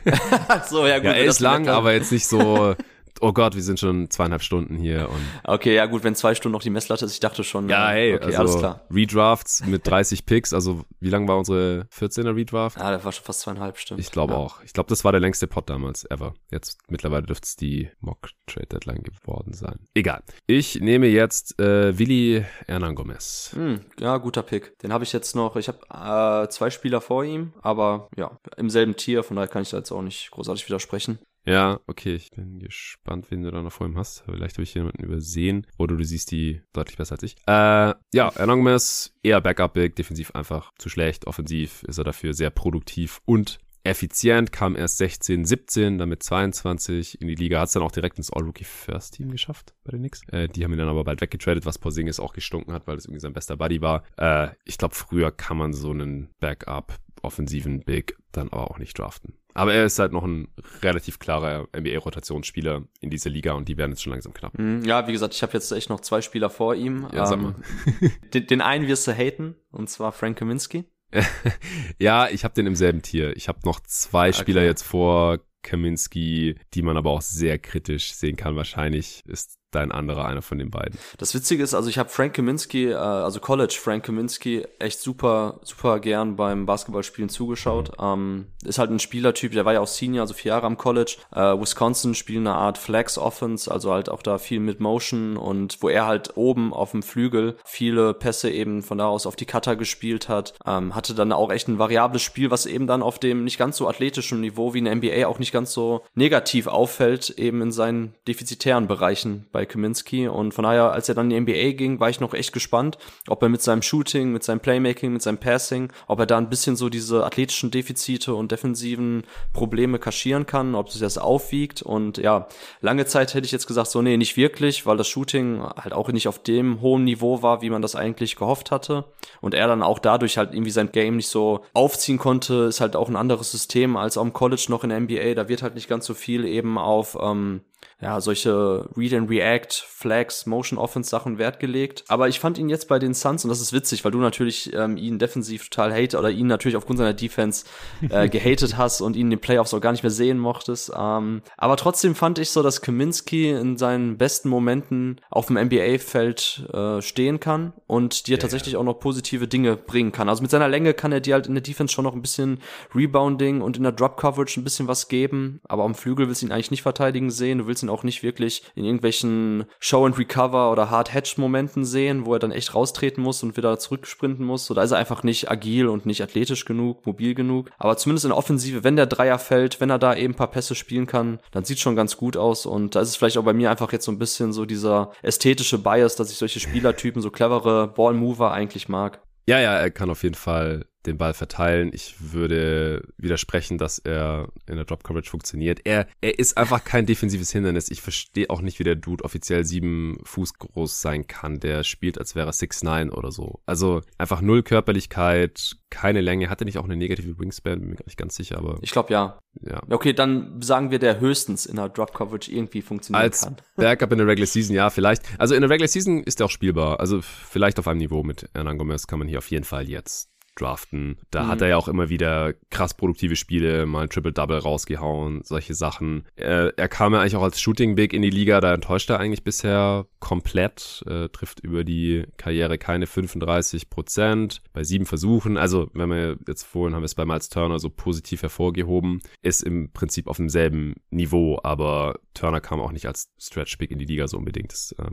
so, 0.68 0.86
ja 0.86 0.96
gut. 0.96 1.04
Ja, 1.06 1.12
er 1.12 1.24
ist 1.24 1.40
lang, 1.40 1.68
aber 1.68 1.92
jetzt 1.92 2.10
nicht 2.10 2.26
so 2.26 2.74
oh 3.20 3.32
Gott, 3.32 3.54
wir 3.54 3.62
sind 3.62 3.80
schon 3.80 4.10
zweieinhalb 4.10 4.42
Stunden 4.42 4.76
hier 4.76 5.08
und. 5.08 5.20
Okay, 5.44 5.74
ja 5.74 5.86
gut, 5.86 6.04
wenn 6.04 6.14
zwei 6.14 6.34
Stunden 6.34 6.52
noch 6.52 6.62
die 6.62 6.70
Messlatte 6.70 7.04
ist, 7.04 7.12
ich 7.12 7.20
dachte 7.20 7.44
schon. 7.44 7.68
Ja, 7.68 7.88
hey, 7.90 8.14
okay, 8.14 8.26
also 8.26 8.38
alles 8.38 8.58
klar. 8.58 8.86
Redrafts 8.90 9.64
mit 9.66 9.86
30 9.86 10.26
Picks, 10.26 10.52
also 10.52 10.84
wie 11.00 11.10
lang 11.10 11.28
war 11.28 11.38
unsere 11.38 11.86
14er 11.96 12.34
Redraft? 12.34 12.78
Ah, 12.78 12.90
der 12.90 13.04
war 13.04 13.12
schon 13.12 13.24
fast 13.24 13.40
zweieinhalb 13.40 13.78
Stunden. 13.78 14.00
Ich 14.00 14.10
glaube 14.10 14.32
ja. 14.34 14.38
auch. 14.38 14.62
Ich 14.64 14.72
glaube, 14.72 14.88
das 14.88 15.04
war 15.04 15.12
der 15.12 15.20
längste 15.20 15.46
Pod 15.46 15.68
damals 15.70 16.04
ever. 16.10 16.34
Jetzt 16.50 16.78
mittlerweile 16.88 17.26
dürfte 17.26 17.46
es 17.46 17.56
die 17.56 17.90
Mock 18.00 18.30
Trade 18.46 18.66
Deadline 18.66 19.02
geworden 19.02 19.52
sein. 19.52 19.78
Egal. 19.94 20.22
Ich 20.46 20.80
nehme 20.80 21.06
jetzt 21.06 21.58
äh, 21.60 21.98
Willi 21.98 22.44
Hernan 22.66 22.94
Gomez. 22.94 23.52
Hm, 23.54 23.80
ja, 23.98 24.16
guter 24.18 24.42
Pick. 24.42 24.78
Den 24.80 24.92
habe 24.92 25.04
ich 25.04 25.12
jetzt 25.12 25.36
noch. 25.36 25.56
Ich 25.56 25.68
habe 25.68 26.44
äh, 26.44 26.48
zwei 26.48 26.70
Spieler 26.70 27.00
vor 27.00 27.24
ihm, 27.24 27.52
aber 27.62 28.08
ja, 28.16 28.38
im 28.56 28.70
selben 28.70 28.96
Tier, 28.96 29.22
von 29.22 29.36
daher 29.36 29.48
kann 29.48 29.62
ich 29.62 29.70
da 29.70 29.78
jetzt 29.78 29.92
auch 29.92 30.02
nicht 30.02 30.30
großartig 30.30 30.66
widersprechen. 30.66 31.18
Ja, 31.44 31.80
okay, 31.86 32.14
ich 32.14 32.30
bin 32.30 32.58
gespannt, 32.58 33.30
wen 33.30 33.42
du 33.42 33.50
da 33.50 33.62
noch 33.62 33.72
vor 33.72 33.86
ihm 33.86 33.96
hast. 33.96 34.22
Vielleicht 34.26 34.56
habe 34.56 34.64
ich 34.64 34.74
jemanden 34.74 35.02
übersehen. 35.02 35.66
Oder 35.78 35.96
du 35.96 36.04
siehst 36.04 36.30
die 36.30 36.60
deutlich 36.72 36.98
besser 36.98 37.14
als 37.14 37.22
ich. 37.22 37.36
Äh, 37.46 37.94
ja, 38.12 38.28
Anonymous, 38.36 39.14
eher 39.22 39.40
Backup-Big, 39.40 39.96
defensiv 39.96 40.32
einfach 40.32 40.72
zu 40.78 40.88
schlecht. 40.88 41.26
Offensiv 41.26 41.84
ist 41.84 41.98
er 41.98 42.04
dafür 42.04 42.34
sehr 42.34 42.50
produktiv 42.50 43.20
und 43.24 43.58
effizient, 43.84 44.52
kam 44.52 44.76
erst 44.76 44.98
16, 44.98 45.44
17, 45.44 45.98
damit 45.98 46.22
22 46.22 47.20
in 47.20 47.28
die 47.28 47.34
Liga, 47.34 47.60
hat 47.60 47.68
es 47.68 47.72
dann 47.72 47.82
auch 47.82 47.92
direkt 47.92 48.18
ins 48.18 48.30
All-Rookie 48.30 48.64
First 48.64 49.14
Team 49.14 49.30
geschafft 49.30 49.74
bei 49.84 49.92
den 49.92 50.00
Knicks. 50.00 50.20
Äh, 50.28 50.48
die 50.48 50.64
haben 50.64 50.72
ihn 50.72 50.78
dann 50.78 50.88
aber 50.88 51.04
bald 51.04 51.20
weggetradet, 51.20 51.64
was 51.64 51.78
Porzingis 51.78 52.20
auch 52.20 52.32
gestunken 52.32 52.72
hat, 52.72 52.86
weil 52.86 52.96
es 52.96 53.06
irgendwie 53.06 53.20
sein 53.20 53.32
bester 53.32 53.56
Buddy 53.56 53.80
war. 53.80 54.04
Äh, 54.16 54.48
ich 54.64 54.78
glaube, 54.78 54.94
früher 54.94 55.30
kann 55.30 55.56
man 55.56 55.72
so 55.72 55.90
einen 55.90 56.28
Backup 56.40 56.98
offensiven 57.22 57.80
Big 57.80 58.16
dann 58.32 58.48
aber 58.50 58.70
auch 58.70 58.78
nicht 58.78 58.98
draften. 58.98 59.34
Aber 59.58 59.74
er 59.74 59.84
ist 59.84 59.98
halt 59.98 60.12
noch 60.12 60.22
ein 60.22 60.46
relativ 60.82 61.18
klarer 61.18 61.66
NBA-Rotationsspieler 61.76 62.84
in 63.00 63.10
dieser 63.10 63.28
Liga 63.28 63.54
und 63.54 63.68
die 63.68 63.76
werden 63.76 63.90
jetzt 63.90 64.02
schon 64.02 64.12
langsam 64.12 64.32
knapp. 64.32 64.56
Mhm, 64.56 64.84
ja, 64.84 65.08
wie 65.08 65.12
gesagt, 65.12 65.34
ich 65.34 65.42
habe 65.42 65.52
jetzt 65.54 65.72
echt 65.72 65.90
noch 65.90 66.00
zwei 66.00 66.22
Spieler 66.22 66.48
vor 66.48 66.76
ihm. 66.76 67.08
Ja, 67.12 67.32
ähm, 67.32 67.56
den, 68.34 68.46
den, 68.46 68.60
einen 68.60 68.86
wirst 68.86 69.08
du 69.08 69.12
haten, 69.12 69.56
und 69.72 69.90
zwar 69.90 70.12
Frank 70.12 70.38
Kaminski. 70.38 70.84
ja, 71.98 72.28
ich 72.28 72.44
habe 72.44 72.54
den 72.54 72.66
im 72.66 72.76
selben 72.76 73.02
Tier. 73.02 73.36
Ich 73.36 73.48
habe 73.48 73.58
noch 73.64 73.80
zwei 73.80 74.28
okay. 74.28 74.38
Spieler 74.38 74.62
jetzt 74.62 74.82
vor 74.82 75.40
Kaminski, 75.62 76.56
die 76.74 76.82
man 76.82 76.96
aber 76.96 77.10
auch 77.10 77.22
sehr 77.22 77.58
kritisch 77.58 78.12
sehen 78.12 78.36
kann. 78.36 78.54
Wahrscheinlich 78.54 79.22
ist 79.26 79.57
dein 79.70 79.92
anderer 79.92 80.24
einer 80.24 80.42
von 80.42 80.58
den 80.58 80.70
beiden. 80.70 80.98
Das 81.18 81.34
Witzige 81.34 81.62
ist, 81.62 81.74
also 81.74 81.90
ich 81.90 81.98
habe 81.98 82.08
Frank 82.08 82.34
Kaminski, 82.34 82.90
äh, 82.90 82.94
also 82.94 83.40
College 83.40 83.76
Frank 83.80 84.04
Kaminski, 84.04 84.66
echt 84.78 85.00
super, 85.00 85.60
super 85.62 86.00
gern 86.00 86.36
beim 86.36 86.66
Basketballspielen 86.66 87.28
zugeschaut. 87.28 87.92
Ähm, 88.00 88.46
ist 88.64 88.78
halt 88.78 88.90
ein 88.90 88.98
Spielertyp, 88.98 89.52
der 89.52 89.64
war 89.64 89.74
ja 89.74 89.80
auch 89.80 89.86
Senior, 89.86 90.22
also 90.22 90.34
vier 90.34 90.50
Jahre 90.50 90.66
am 90.66 90.78
College. 90.78 91.16
Äh, 91.34 91.40
Wisconsin 91.40 92.14
spielt 92.14 92.38
eine 92.38 92.54
Art 92.54 92.78
Flex 92.78 93.18
Offense, 93.18 93.70
also 93.70 93.92
halt 93.92 94.08
auch 94.08 94.22
da 94.22 94.38
viel 94.38 94.60
mit 94.60 94.80
Motion 94.80 95.36
und 95.36 95.78
wo 95.82 95.88
er 95.88 96.06
halt 96.06 96.36
oben 96.36 96.72
auf 96.72 96.92
dem 96.92 97.02
Flügel 97.02 97.56
viele 97.64 98.14
Pässe 98.14 98.50
eben 98.50 98.82
von 98.82 98.98
da 98.98 99.06
aus 99.06 99.26
auf 99.26 99.36
die 99.36 99.46
Cutter 99.46 99.76
gespielt 99.76 100.28
hat. 100.28 100.54
Ähm, 100.66 100.94
hatte 100.94 101.14
dann 101.14 101.32
auch 101.32 101.52
echt 101.52 101.68
ein 101.68 101.78
variables 101.78 102.22
Spiel, 102.22 102.50
was 102.50 102.66
eben 102.66 102.86
dann 102.86 103.02
auf 103.02 103.18
dem 103.18 103.44
nicht 103.44 103.58
ganz 103.58 103.76
so 103.76 103.88
athletischen 103.88 104.40
Niveau 104.40 104.72
wie 104.72 104.78
in 104.78 104.84
der 104.86 104.94
NBA 104.96 105.26
auch 105.26 105.38
nicht 105.38 105.52
ganz 105.52 105.72
so 105.72 106.04
negativ 106.14 106.66
auffällt, 106.66 107.30
eben 107.30 107.60
in 107.60 107.72
seinen 107.72 108.14
defizitären 108.26 108.86
Bereichen 108.86 109.46
bei 109.58 109.66
Kaminski. 109.66 110.28
Und 110.28 110.54
von 110.54 110.62
daher, 110.62 110.92
als 110.92 111.08
er 111.08 111.16
dann 111.16 111.32
in 111.32 111.44
die 111.44 111.52
NBA 111.52 111.76
ging, 111.76 111.98
war 111.98 112.08
ich 112.10 112.20
noch 112.20 112.32
echt 112.32 112.52
gespannt, 112.52 112.96
ob 113.26 113.42
er 113.42 113.48
mit 113.48 113.60
seinem 113.60 113.82
Shooting, 113.82 114.30
mit 114.30 114.44
seinem 114.44 114.60
Playmaking, 114.60 115.12
mit 115.12 115.20
seinem 115.20 115.38
Passing, 115.38 115.92
ob 116.06 116.20
er 116.20 116.26
da 116.26 116.38
ein 116.38 116.48
bisschen 116.48 116.76
so 116.76 116.88
diese 116.88 117.24
athletischen 117.24 117.72
Defizite 117.72 118.36
und 118.36 118.52
defensiven 118.52 119.24
Probleme 119.52 119.98
kaschieren 119.98 120.46
kann, 120.46 120.76
ob 120.76 120.90
sich 120.90 121.00
das 121.00 121.18
aufwiegt. 121.18 121.82
Und 121.82 122.18
ja, 122.18 122.46
lange 122.80 123.04
Zeit 123.06 123.34
hätte 123.34 123.46
ich 123.46 123.52
jetzt 123.52 123.66
gesagt, 123.66 123.88
so, 123.88 124.00
nee, 124.00 124.16
nicht 124.16 124.36
wirklich, 124.36 124.86
weil 124.86 124.96
das 124.96 125.08
Shooting 125.08 125.60
halt 125.60 125.92
auch 125.92 126.08
nicht 126.12 126.28
auf 126.28 126.40
dem 126.40 126.80
hohen 126.80 127.02
Niveau 127.02 127.42
war, 127.42 127.60
wie 127.60 127.70
man 127.70 127.82
das 127.82 127.96
eigentlich 127.96 128.36
gehofft 128.36 128.70
hatte. 128.70 129.06
Und 129.40 129.54
er 129.54 129.66
dann 129.66 129.82
auch 129.82 129.98
dadurch 129.98 130.38
halt 130.38 130.54
irgendwie 130.54 130.70
sein 130.70 130.92
Game 130.92 131.16
nicht 131.16 131.28
so 131.28 131.64
aufziehen 131.72 132.18
konnte, 132.18 132.66
ist 132.68 132.80
halt 132.80 132.94
auch 132.94 133.08
ein 133.08 133.16
anderes 133.16 133.50
System 133.50 133.96
als 133.96 134.18
am 134.18 134.32
College 134.32 134.66
noch 134.68 134.84
in 134.84 134.90
der 134.90 135.00
NBA. 135.00 135.34
Da 135.34 135.48
wird 135.48 135.62
halt 135.62 135.74
nicht 135.74 135.88
ganz 135.88 136.06
so 136.06 136.14
viel 136.14 136.44
eben 136.44 136.78
auf 136.78 137.18
ähm, 137.20 137.62
ja, 138.00 138.20
solche 138.20 138.88
Read 138.96 139.12
and 139.12 139.28
React, 139.28 139.84
Flags, 139.86 140.46
Motion 140.46 140.78
Offense 140.78 141.10
Sachen 141.10 141.38
Wert 141.38 141.58
gelegt. 141.58 142.04
Aber 142.06 142.28
ich 142.28 142.38
fand 142.38 142.56
ihn 142.56 142.68
jetzt 142.68 142.86
bei 142.86 143.00
den 143.00 143.12
Suns, 143.12 143.44
und 143.44 143.48
das 143.48 143.60
ist 143.60 143.72
witzig, 143.72 144.04
weil 144.04 144.12
du 144.12 144.18
natürlich 144.18 144.72
ähm, 144.72 144.96
ihn 144.96 145.18
defensiv 145.18 145.68
total 145.68 145.92
hate 145.92 146.16
oder 146.16 146.30
ihn 146.30 146.46
natürlich 146.46 146.76
aufgrund 146.76 146.98
seiner 146.98 147.14
Defense 147.14 147.64
äh, 148.08 148.28
gehatet 148.28 148.76
hast 148.76 149.00
und 149.00 149.16
ihn 149.16 149.26
in 149.26 149.30
den 149.30 149.40
Playoffs 149.40 149.74
auch 149.74 149.80
gar 149.80 149.90
nicht 149.90 150.04
mehr 150.04 150.10
sehen 150.10 150.38
mochtest. 150.38 150.92
Ähm, 150.96 151.42
aber 151.56 151.76
trotzdem 151.76 152.14
fand 152.14 152.38
ich 152.38 152.50
so, 152.50 152.62
dass 152.62 152.82
Kaminski 152.82 153.50
in 153.50 153.76
seinen 153.76 154.16
besten 154.16 154.48
Momenten 154.48 155.20
auf 155.30 155.46
dem 155.46 155.56
NBA-Feld 155.56 156.70
äh, 156.72 157.02
stehen 157.02 157.40
kann 157.40 157.72
und 157.88 158.28
dir 158.28 158.36
ja, 158.36 158.40
tatsächlich 158.40 158.74
ja. 158.74 158.78
auch 158.78 158.84
noch 158.84 159.00
positive 159.00 159.48
Dinge 159.48 159.76
bringen 159.76 160.12
kann. 160.12 160.28
Also 160.28 160.42
mit 160.42 160.52
seiner 160.52 160.68
Länge 160.68 160.94
kann 160.94 161.10
er 161.10 161.20
dir 161.20 161.34
halt 161.34 161.48
in 161.48 161.54
der 161.54 161.62
Defense 161.62 161.92
schon 161.92 162.04
noch 162.04 162.14
ein 162.14 162.22
bisschen 162.22 162.60
Rebounding 162.94 163.60
und 163.60 163.76
in 163.76 163.82
der 163.82 163.92
Drop 163.92 164.16
Coverage 164.16 164.60
ein 164.60 164.64
bisschen 164.64 164.86
was 164.86 165.08
geben, 165.08 165.60
aber 165.64 165.82
am 165.82 165.96
Flügel 165.96 166.28
willst 166.28 166.42
du 166.42 166.46
ihn 166.46 166.52
eigentlich 166.52 166.70
nicht 166.70 166.82
verteidigen 166.82 167.30
sehen. 167.30 167.58
Du 167.58 167.66
willst 167.66 167.82
ihn 167.82 167.87
ihn 167.88 167.92
auch 167.92 168.02
nicht 168.02 168.22
wirklich 168.22 168.62
in 168.74 168.84
irgendwelchen 168.84 169.64
Show 169.80 170.04
and 170.04 170.18
Recover 170.18 170.70
oder 170.70 170.90
Hard 170.90 171.12
Hedge 171.12 171.34
Momenten 171.38 171.84
sehen, 171.84 172.26
wo 172.26 172.34
er 172.34 172.38
dann 172.38 172.52
echt 172.52 172.74
raustreten 172.74 173.22
muss 173.22 173.42
und 173.42 173.56
wieder 173.56 173.78
zurücksprinten 173.78 174.44
muss. 174.44 174.66
Da 174.66 174.82
ist 174.82 174.92
er 174.92 174.98
einfach 174.98 175.22
nicht 175.22 175.50
agil 175.50 175.88
und 175.88 176.06
nicht 176.06 176.22
athletisch 176.22 176.64
genug, 176.64 177.06
mobil 177.06 177.34
genug. 177.34 177.70
Aber 177.78 177.96
zumindest 177.96 178.24
in 178.26 178.30
der 178.30 178.38
Offensive, 178.38 178.84
wenn 178.84 178.96
der 178.96 179.06
Dreier 179.06 179.38
fällt, 179.38 179.80
wenn 179.80 179.90
er 179.90 179.98
da 179.98 180.14
eben 180.14 180.34
ein 180.34 180.36
paar 180.36 180.50
Pässe 180.50 180.74
spielen 180.74 181.06
kann, 181.06 181.40
dann 181.50 181.64
sieht 181.64 181.80
schon 181.80 181.96
ganz 181.96 182.16
gut 182.16 182.36
aus. 182.36 182.66
Und 182.66 182.94
da 182.94 183.00
ist 183.00 183.08
es 183.08 183.16
vielleicht 183.16 183.38
auch 183.38 183.44
bei 183.44 183.52
mir 183.52 183.70
einfach 183.70 183.92
jetzt 183.92 184.04
so 184.04 184.12
ein 184.12 184.18
bisschen 184.18 184.52
so 184.52 184.64
dieser 184.64 185.12
ästhetische 185.22 185.78
Bias, 185.78 186.16
dass 186.16 186.30
ich 186.30 186.38
solche 186.38 186.60
Spielertypen, 186.60 187.22
so 187.22 187.30
clevere 187.30 187.88
Ballmover 187.88 188.52
eigentlich 188.52 188.88
mag. 188.88 189.20
Ja, 189.48 189.58
ja, 189.58 189.74
er 189.74 189.90
kann 189.90 190.10
auf 190.10 190.22
jeden 190.24 190.34
Fall 190.34 190.84
den 191.08 191.18
Ball 191.18 191.34
verteilen. 191.34 191.90
Ich 191.92 192.14
würde 192.32 193.02
widersprechen, 193.16 193.78
dass 193.78 193.98
er 193.98 194.48
in 194.66 194.76
der 194.76 194.84
Drop 194.84 195.04
Coverage 195.04 195.30
funktioniert. 195.30 195.80
Er, 195.84 196.06
er 196.20 196.38
ist 196.38 196.56
einfach 196.56 196.84
kein 196.84 197.06
defensives 197.06 197.50
Hindernis. 197.50 197.90
Ich 197.90 198.02
verstehe 198.02 198.50
auch 198.50 198.60
nicht, 198.60 198.78
wie 198.78 198.84
der 198.84 198.94
Dude 198.96 199.24
offiziell 199.24 199.64
sieben 199.64 200.18
Fuß 200.24 200.54
groß 200.54 201.00
sein 201.00 201.26
kann. 201.26 201.60
Der 201.60 201.84
spielt, 201.84 202.18
als 202.18 202.34
wäre 202.34 202.48
er 202.48 202.52
6'9 202.52 203.10
oder 203.10 203.32
so. 203.32 203.60
Also 203.66 204.02
einfach 204.18 204.40
null 204.40 204.62
Körperlichkeit, 204.62 205.76
keine 205.90 206.20
Länge. 206.20 206.50
Hatte 206.50 206.64
nicht 206.64 206.78
auch 206.78 206.84
eine 206.84 206.96
negative 206.96 207.38
Wingspan? 207.38 207.80
Bin 207.80 207.90
mir 207.90 207.96
gar 207.96 208.06
nicht 208.06 208.18
ganz 208.18 208.36
sicher, 208.36 208.58
aber. 208.58 208.78
Ich 208.82 208.90
glaube 208.90 209.12
ja. 209.12 209.38
Ja. 209.62 209.80
Okay, 209.90 210.12
dann 210.12 210.62
sagen 210.62 210.90
wir, 210.90 210.98
der 210.98 211.20
höchstens 211.20 211.66
in 211.66 211.76
der 211.76 211.88
Drop 211.88 212.14
Coverage 212.14 212.50
irgendwie 212.50 212.82
funktionieren 212.82 213.22
als 213.22 213.42
kann. 213.42 213.56
Backup 213.76 214.12
in 214.12 214.18
der 214.18 214.26
Regular 214.26 214.46
Season, 214.46 214.74
ja, 214.74 214.90
vielleicht. 214.90 215.22
Also 215.38 215.54
in 215.54 215.62
der 215.62 215.70
Regular 215.70 215.88
Season 215.88 216.22
ist 216.22 216.40
er 216.40 216.46
auch 216.46 216.50
spielbar. 216.50 217.00
Also 217.00 217.20
vielleicht 217.22 217.78
auf 217.78 217.88
einem 217.88 217.98
Niveau 217.98 218.22
mit 218.22 218.48
Hernan 218.54 218.78
Gomez 218.78 219.06
kann 219.06 219.18
man 219.18 219.28
hier 219.28 219.38
auf 219.38 219.50
jeden 219.50 219.64
Fall 219.64 219.88
jetzt 219.88 220.30
draften. 220.60 221.18
Da 221.30 221.44
mhm. 221.44 221.48
hat 221.48 221.62
er 221.62 221.68
ja 221.68 221.76
auch 221.76 221.88
immer 221.88 222.08
wieder 222.08 222.54
krass 222.70 222.94
produktive 222.94 223.36
Spiele, 223.36 223.86
mal 223.86 224.02
ein 224.02 224.10
Triple-Double 224.10 224.58
rausgehauen, 224.58 225.42
solche 225.44 225.74
Sachen. 225.74 226.24
Er, 226.36 226.76
er 226.76 226.88
kam 226.88 227.12
ja 227.14 227.20
eigentlich 227.20 227.36
auch 227.36 227.42
als 227.42 227.60
Shooting-Big 227.60 228.12
in 228.12 228.22
die 228.22 228.30
Liga, 228.30 228.60
da 228.60 228.74
enttäuscht 228.74 229.10
er 229.10 229.20
eigentlich 229.20 229.44
bisher 229.44 230.06
komplett, 230.20 231.04
äh, 231.06 231.28
trifft 231.28 231.60
über 231.60 231.84
die 231.84 232.24
Karriere 232.36 232.78
keine 232.78 233.06
35 233.06 233.90
Prozent 233.90 234.62
bei 234.72 234.84
sieben 234.84 235.06
Versuchen. 235.06 235.56
Also, 235.56 235.90
wenn 235.94 236.10
wir 236.10 236.38
jetzt 236.46 236.64
vorhin 236.64 236.94
haben 236.94 237.02
wir 237.02 237.06
es 237.06 237.14
bei 237.14 237.24
Miles 237.24 237.48
Turner 237.48 237.78
so 237.78 237.90
positiv 237.90 238.42
hervorgehoben, 238.42 239.20
ist 239.42 239.62
im 239.62 239.92
Prinzip 239.92 240.26
auf 240.26 240.36
demselben 240.36 240.94
Niveau, 241.10 241.58
aber 241.62 242.18
Turner 242.34 242.60
kam 242.60 242.80
auch 242.80 242.92
nicht 242.92 243.06
als 243.06 243.30
Stretch-Big 243.38 243.90
in 243.90 243.98
die 243.98 244.04
Liga 244.04 244.28
so 244.28 244.36
unbedingt. 244.36 244.72
Das, 244.72 244.92
äh, 244.98 245.10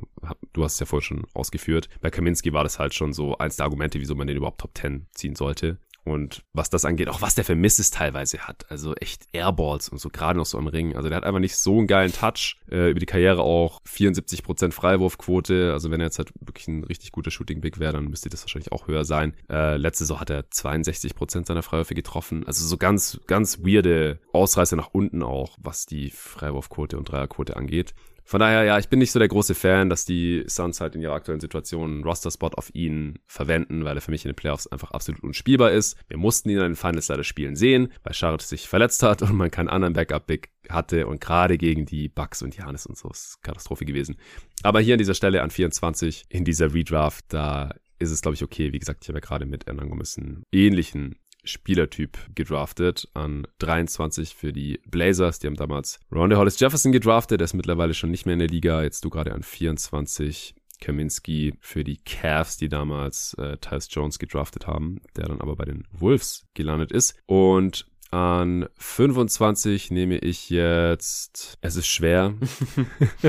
du 0.54 0.64
hast 0.64 0.74
es 0.74 0.80
ja 0.80 0.86
vorhin 0.86 1.06
schon 1.06 1.28
ausgeführt. 1.34 1.90
Bei 2.02 2.10
Kaminski 2.10 2.54
war 2.54 2.64
das 2.64 2.80
halt 2.80 2.94
schon 2.94 3.14
so 3.14 3.38
eins 3.38 3.58
der 3.58 3.66
Argumente, 3.66 4.00
wieso 4.00 4.16
man 4.16 4.28
den 4.28 4.38
überhaupt 4.38 4.62
Top 4.62 4.72
10 4.78 5.08
ziehen 5.12 5.35
sollte. 5.36 5.78
Und 6.06 6.44
was 6.54 6.70
das 6.70 6.86
angeht, 6.86 7.10
auch 7.10 7.22
was 7.22 7.34
der 7.34 7.44
für 7.44 7.56
Misses 7.56 7.90
teilweise 7.90 8.38
hat. 8.48 8.70
Also 8.70 8.94
echt 8.94 9.24
Airballs 9.34 9.90
und 9.90 9.98
so, 9.98 10.10
gerade 10.10 10.38
noch 10.38 10.46
so 10.46 10.60
am 10.60 10.68
Ring. 10.68 10.96
Also 10.96 11.10
der 11.10 11.18
hat 11.18 11.24
einfach 11.24 11.40
nicht 11.40 11.56
so 11.56 11.80
einen 11.80 11.88
geilen 11.88 12.14
Touch. 12.14 12.58
Äh, 12.70 12.92
über 12.92 13.00
die 13.00 13.08
Karriere 13.08 13.42
auch 13.42 13.82
74% 13.86 14.72
Freiwurfquote. 14.72 15.74
Also 15.74 15.90
wenn 15.90 16.00
er 16.00 16.06
jetzt 16.06 16.20
halt 16.20 16.32
wirklich 16.40 16.68
ein 16.68 16.84
richtig 16.84 17.12
guter 17.12 17.32
Shooting-Big 17.32 17.80
wäre, 17.80 17.94
dann 17.94 18.08
müsste 18.08 18.30
das 18.30 18.44
wahrscheinlich 18.44 18.72
auch 18.72 18.88
höher 18.88 19.04
sein. 19.04 19.34
Äh, 19.50 19.78
letzte 19.78 20.04
Saison 20.04 20.20
hat 20.20 20.30
er 20.30 20.42
62% 20.42 21.48
seiner 21.48 21.64
Freiwürfe 21.64 21.96
getroffen. 21.96 22.46
Also 22.46 22.64
so 22.68 22.78
ganz, 22.78 23.20
ganz 23.26 23.62
weirde 23.66 24.20
Ausreißer 24.32 24.76
nach 24.76 24.90
unten 24.92 25.24
auch, 25.24 25.58
was 25.60 25.88
die 25.88 26.12
Freiwurfquote 26.12 27.00
und 27.00 27.10
Dreierquote 27.10 27.58
angeht. 27.58 27.96
Von 28.28 28.40
daher, 28.40 28.64
ja, 28.64 28.80
ich 28.80 28.90
bin 28.90 28.98
nicht 28.98 29.12
so 29.12 29.20
der 29.20 29.28
große 29.28 29.54
Fan, 29.54 29.88
dass 29.88 30.04
die 30.04 30.44
Suns 30.48 30.82
halt 30.82 30.96
in 30.96 31.02
ihrer 31.02 31.14
aktuellen 31.14 31.40
Situation 31.40 31.92
einen 31.92 32.04
Roster-Spot 32.04 32.50
auf 32.56 32.74
ihn 32.74 33.20
verwenden, 33.28 33.86
weil 33.86 33.96
er 33.96 34.02
für 34.02 34.10
mich 34.10 34.26
in 34.26 34.32
den 34.32 34.36
Playoffs 34.36 34.66
einfach 34.66 34.92
absolut 34.92 35.22
unspielbar 35.22 35.72
ist. 35.72 35.96
Wir 36.08 36.18
mussten 36.18 36.50
ihn 36.50 36.58
in 36.58 36.64
den 36.64 36.76
Finals 36.76 37.08
leider 37.08 37.24
spielen 37.24 37.56
sehen, 37.56 37.94
weil 38.04 38.16
Charlotte 38.16 38.44
sich 38.44 38.68
verletzt 38.68 39.04
hat 39.04 39.22
und 39.22 39.36
man 39.36 39.52
keinen 39.52 39.70
anderen 39.70 39.94
Backup-Big 39.94 40.50
hatte 40.70 41.06
und 41.06 41.22
gerade 41.22 41.60
gegen 41.60 41.86
die 41.86 42.10
Bucks 42.10 42.42
und 42.42 42.58
Janis 42.58 42.88
und 42.88 42.98
so 42.98 43.10
ist 43.10 43.38
Katastrophe 43.44 43.86
gewesen. 43.86 44.18
Aber 44.64 44.80
hier 44.80 44.96
an 44.96 45.00
dieser 45.00 45.14
Stelle 45.14 45.44
an 45.44 45.52
24 45.52 46.26
in 46.30 46.44
dieser 46.46 46.74
Redraft, 46.74 47.26
da 47.30 47.76
ist 48.00 48.12
es, 48.12 48.22
glaube 48.22 48.36
ich, 48.36 48.44
okay. 48.44 48.74
Wie 48.74 48.80
gesagt, 48.80 49.04
ich 49.04 49.10
habe 49.10 49.20
ja 49.20 49.26
gerade 49.26 49.46
mit 49.46 49.66
Hernan 49.68 49.92
einen 49.92 50.44
ähnlichen 50.52 51.18
Spielertyp 51.46 52.18
gedraftet 52.36 53.08
an 53.14 53.48
23 53.60 54.36
für 54.36 54.54
die 54.54 54.80
Blazers. 54.90 55.40
Die 55.40 55.48
haben 55.48 55.56
damals 55.56 56.00
Ronda 56.12 56.38
Hollis 56.38 56.60
Jefferson 56.60 56.92
gedraftet, 56.92 57.40
der 57.40 57.46
ist 57.46 57.54
mittlerweile 57.54 57.94
schon 57.94 58.12
nicht 58.12 58.26
mehr 58.26 58.34
in 58.34 58.40
der 58.40 58.48
Liga. 58.48 58.84
Jetzt 58.84 59.06
du 59.06 59.10
gerade 59.10 59.34
an 59.34 59.44
24 59.44 60.56
Kaminski 60.82 61.54
für 61.60 61.84
die 61.84 61.98
Cavs, 61.98 62.58
die 62.58 62.70
damals 62.70 63.34
äh, 63.36 63.58
Tyus 63.58 63.88
Jones 63.90 64.20
gedraftet 64.20 64.68
haben, 64.68 65.02
der 65.16 65.28
dann 65.28 65.42
aber 65.42 65.56
bei 65.56 65.66
den 65.66 65.88
Wolves 65.92 66.46
gelandet 66.54 66.92
ist. 66.92 67.16
Und 67.26 67.86
an 68.12 68.68
25 68.78 69.92
nehme 69.92 70.18
ich 70.18 70.50
jetzt. 70.50 71.58
Es 71.62 71.76
ist 71.76 71.88
schwer. 71.88 72.34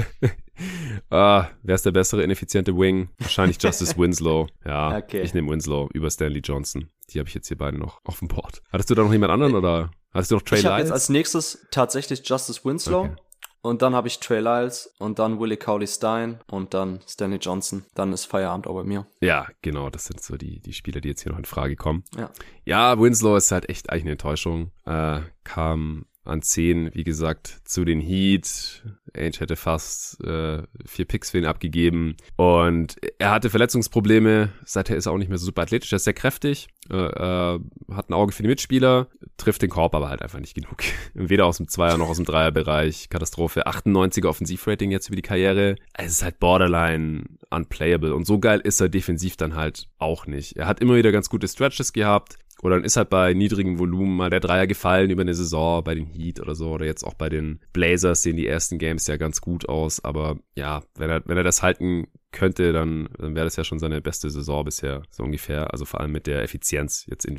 ah, 1.11 1.49
wer 1.63 1.75
ist 1.75 1.87
der 1.87 1.93
bessere 1.93 2.23
ineffiziente 2.23 2.77
Wing? 2.77 3.09
Wahrscheinlich 3.19 3.59
Justice 3.63 3.97
Winslow. 3.97 4.47
Ja, 4.65 4.97
okay. 4.97 5.23
ich 5.23 5.35
nehme 5.35 5.51
Winslow 5.51 5.89
über 5.93 6.11
Stanley 6.11 6.41
Johnson. 6.41 6.89
Die 7.11 7.19
habe 7.19 7.29
ich 7.29 7.35
jetzt 7.35 7.49
hier 7.49 7.59
beide 7.59 7.79
noch 7.79 8.01
auf 8.05 8.19
dem 8.19 8.29
Board. 8.29 8.63
Hattest 8.73 8.91
du 8.91 8.95
da 8.95 9.03
noch 9.03 9.13
jemand 9.13 9.33
anderen 9.33 9.55
oder 9.55 9.91
hattest 10.13 10.31
du 10.31 10.37
noch 10.37 10.43
Trey 10.43 10.59
Ich 10.61 10.67
habe 10.67 10.81
jetzt 10.81 10.93
als 10.93 11.09
nächstes 11.09 11.67
tatsächlich 11.71 12.29
Justice 12.29 12.65
Winslow. 12.65 13.05
Okay. 13.05 13.17
und 13.63 13.83
dann 13.83 13.95
habe 13.95 14.09
ich 14.09 14.19
Trey 14.21 14.41
Lyles 14.41 14.95
und 14.99 15.19
dann 15.19 15.39
Willie 15.41 15.57
Cowley 15.57 15.87
Stein 15.87 16.41
und 16.51 16.73
dann 16.75 17.01
Stanley 17.09 17.39
Johnson. 17.39 17.85
Dann 17.95 18.13
ist 18.13 18.25
Feierabend 18.27 18.67
auch 18.67 18.75
bei 18.75 18.85
mir. 18.85 19.07
Ja, 19.21 19.47
genau, 19.63 19.91
das 19.91 20.07
sind 20.07 20.21
so 20.23 20.37
die, 20.37 20.61
die 20.61 20.73
Spieler, 20.73 21.01
die 21.01 21.09
jetzt 21.09 21.23
hier 21.23 21.33
noch 21.33 21.39
in 21.39 21.45
Frage 21.45 21.77
kommen. 21.77 22.05
Ja. 22.17 22.31
Ja, 22.65 22.99
Winslow 23.01 23.37
ist 23.37 23.51
halt 23.51 23.69
echt 23.69 23.91
eigentlich 23.91 24.05
eine 24.05 24.13
Enttäuschung. 24.13 24.71
Äh, 24.85 25.21
kam 25.45 26.07
an 26.27 26.43
10, 26.43 26.95
wie 26.95 27.05
gesagt, 27.05 27.61
zu 27.65 27.85
den 27.85 28.01
Heat. 28.01 28.83
Ainge 29.15 29.39
hätte 29.39 29.57
fast 29.57 30.23
äh, 30.25 30.63
vier 30.85 31.05
Picks 31.05 31.31
für 31.31 31.39
ihn 31.39 31.47
abgegeben. 31.47 32.17
Und 32.37 32.97
er 33.19 33.31
hatte 33.31 33.51
Verletzungsprobleme. 33.51 34.51
Seither 34.65 34.97
ist 34.97 35.07
er 35.07 35.13
auch 35.13 35.19
nicht 35.19 35.29
mehr 35.29 35.39
so 35.39 35.47
super 35.47 35.63
athletisch. 35.63 35.93
Er 35.93 35.97
ist 35.97 36.05
sehr 36.05 36.13
kräftig, 36.13 36.69
äh, 36.91 36.97
äh, 36.97 37.61
hat 37.93 38.11
ein 38.11 38.15
Auge 38.15 38.33
für 38.33 38.43
die 38.43 38.49
Mitspieler, 38.49 39.09
trifft 39.37 39.63
den 39.63 39.71
Korb 39.71 39.95
aber 39.95 40.09
halt 40.09 40.23
einfach 40.23 40.41
nicht 40.41 40.55
genug. 40.55 40.77
Weder 41.15 41.47
aus 41.47 41.57
dem 41.57 41.69
Zweier 41.69 41.97
noch 41.99 42.09
aus 42.09 42.17
dem 42.17 42.27
Dreierbereich. 42.27 43.09
Katastrophe. 43.09 43.67
98er 43.67 44.29
Offensivrating 44.29 44.91
jetzt 44.91 45.09
über 45.09 45.17
die 45.17 45.23
Karriere. 45.23 45.77
Es 45.95 46.13
ist 46.13 46.23
halt 46.23 46.39
borderline 46.39 47.25
unplayable. 47.51 48.15
Und 48.15 48.27
so 48.27 48.39
geil 48.39 48.61
ist 48.61 48.81
er 48.81 48.89
defensiv 48.89 49.37
dann 49.37 49.55
halt 49.55 49.89
auch 49.99 50.27
nicht. 50.27 50.57
Er 50.57 50.67
hat 50.67 50.81
immer 50.81 50.97
wieder 50.97 51.13
ganz 51.13 51.31
gute 51.31 51.49
Stretches 51.49 51.93
gehabt. 51.93 52.39
Oder 52.63 52.77
dann 52.77 52.85
ist 52.85 52.97
halt 52.97 53.11
bei 53.11 53.35
niedrigem 53.35 53.79
Volumen 53.79 54.17
mal 54.17 54.31
der 54.31 54.41
Dreier 54.41 54.67
gefallen 54.67 55.11
über 55.11 55.23
eine 55.23 55.35
Saison 55.35 55.85
bei 55.85 55.95
den 55.95 56.07
Heat 56.07 56.41
oder 56.41 56.55
so. 56.55 56.71
Oder 56.71 56.87
jetzt 56.87 57.05
auch 57.05 57.15
bei 57.15 57.29
den 57.29 57.61
Blazers 57.73 58.23
sehen 58.23 58.37
die 58.37 58.47
ersten 58.47 58.79
Games 58.79 59.07
ja 59.07 59.17
ganz 59.17 59.41
gut 59.41 59.69
aus. 59.69 60.03
Aber 60.03 60.39
ja, 60.55 60.83
wenn 60.97 61.11
er, 61.11 61.23
wenn 61.27 61.37
er 61.37 61.45
das 61.45 61.63
halten 61.63 62.09
könnte, 62.33 62.73
dann, 62.73 63.09
dann 63.19 63.35
wäre 63.35 63.45
das 63.45 63.57
ja 63.57 63.65
schon 63.65 63.79
seine 63.79 64.01
beste 64.01 64.31
Saison 64.31 64.65
bisher, 64.65 65.03
so 65.11 65.23
ungefähr. 65.23 65.73
Also 65.73 65.85
vor 65.85 66.01
allem 66.01 66.13
mit 66.13 66.27
der 66.27 66.43
Effizienz 66.43 67.05
jetzt 67.07 67.25
in 67.25 67.39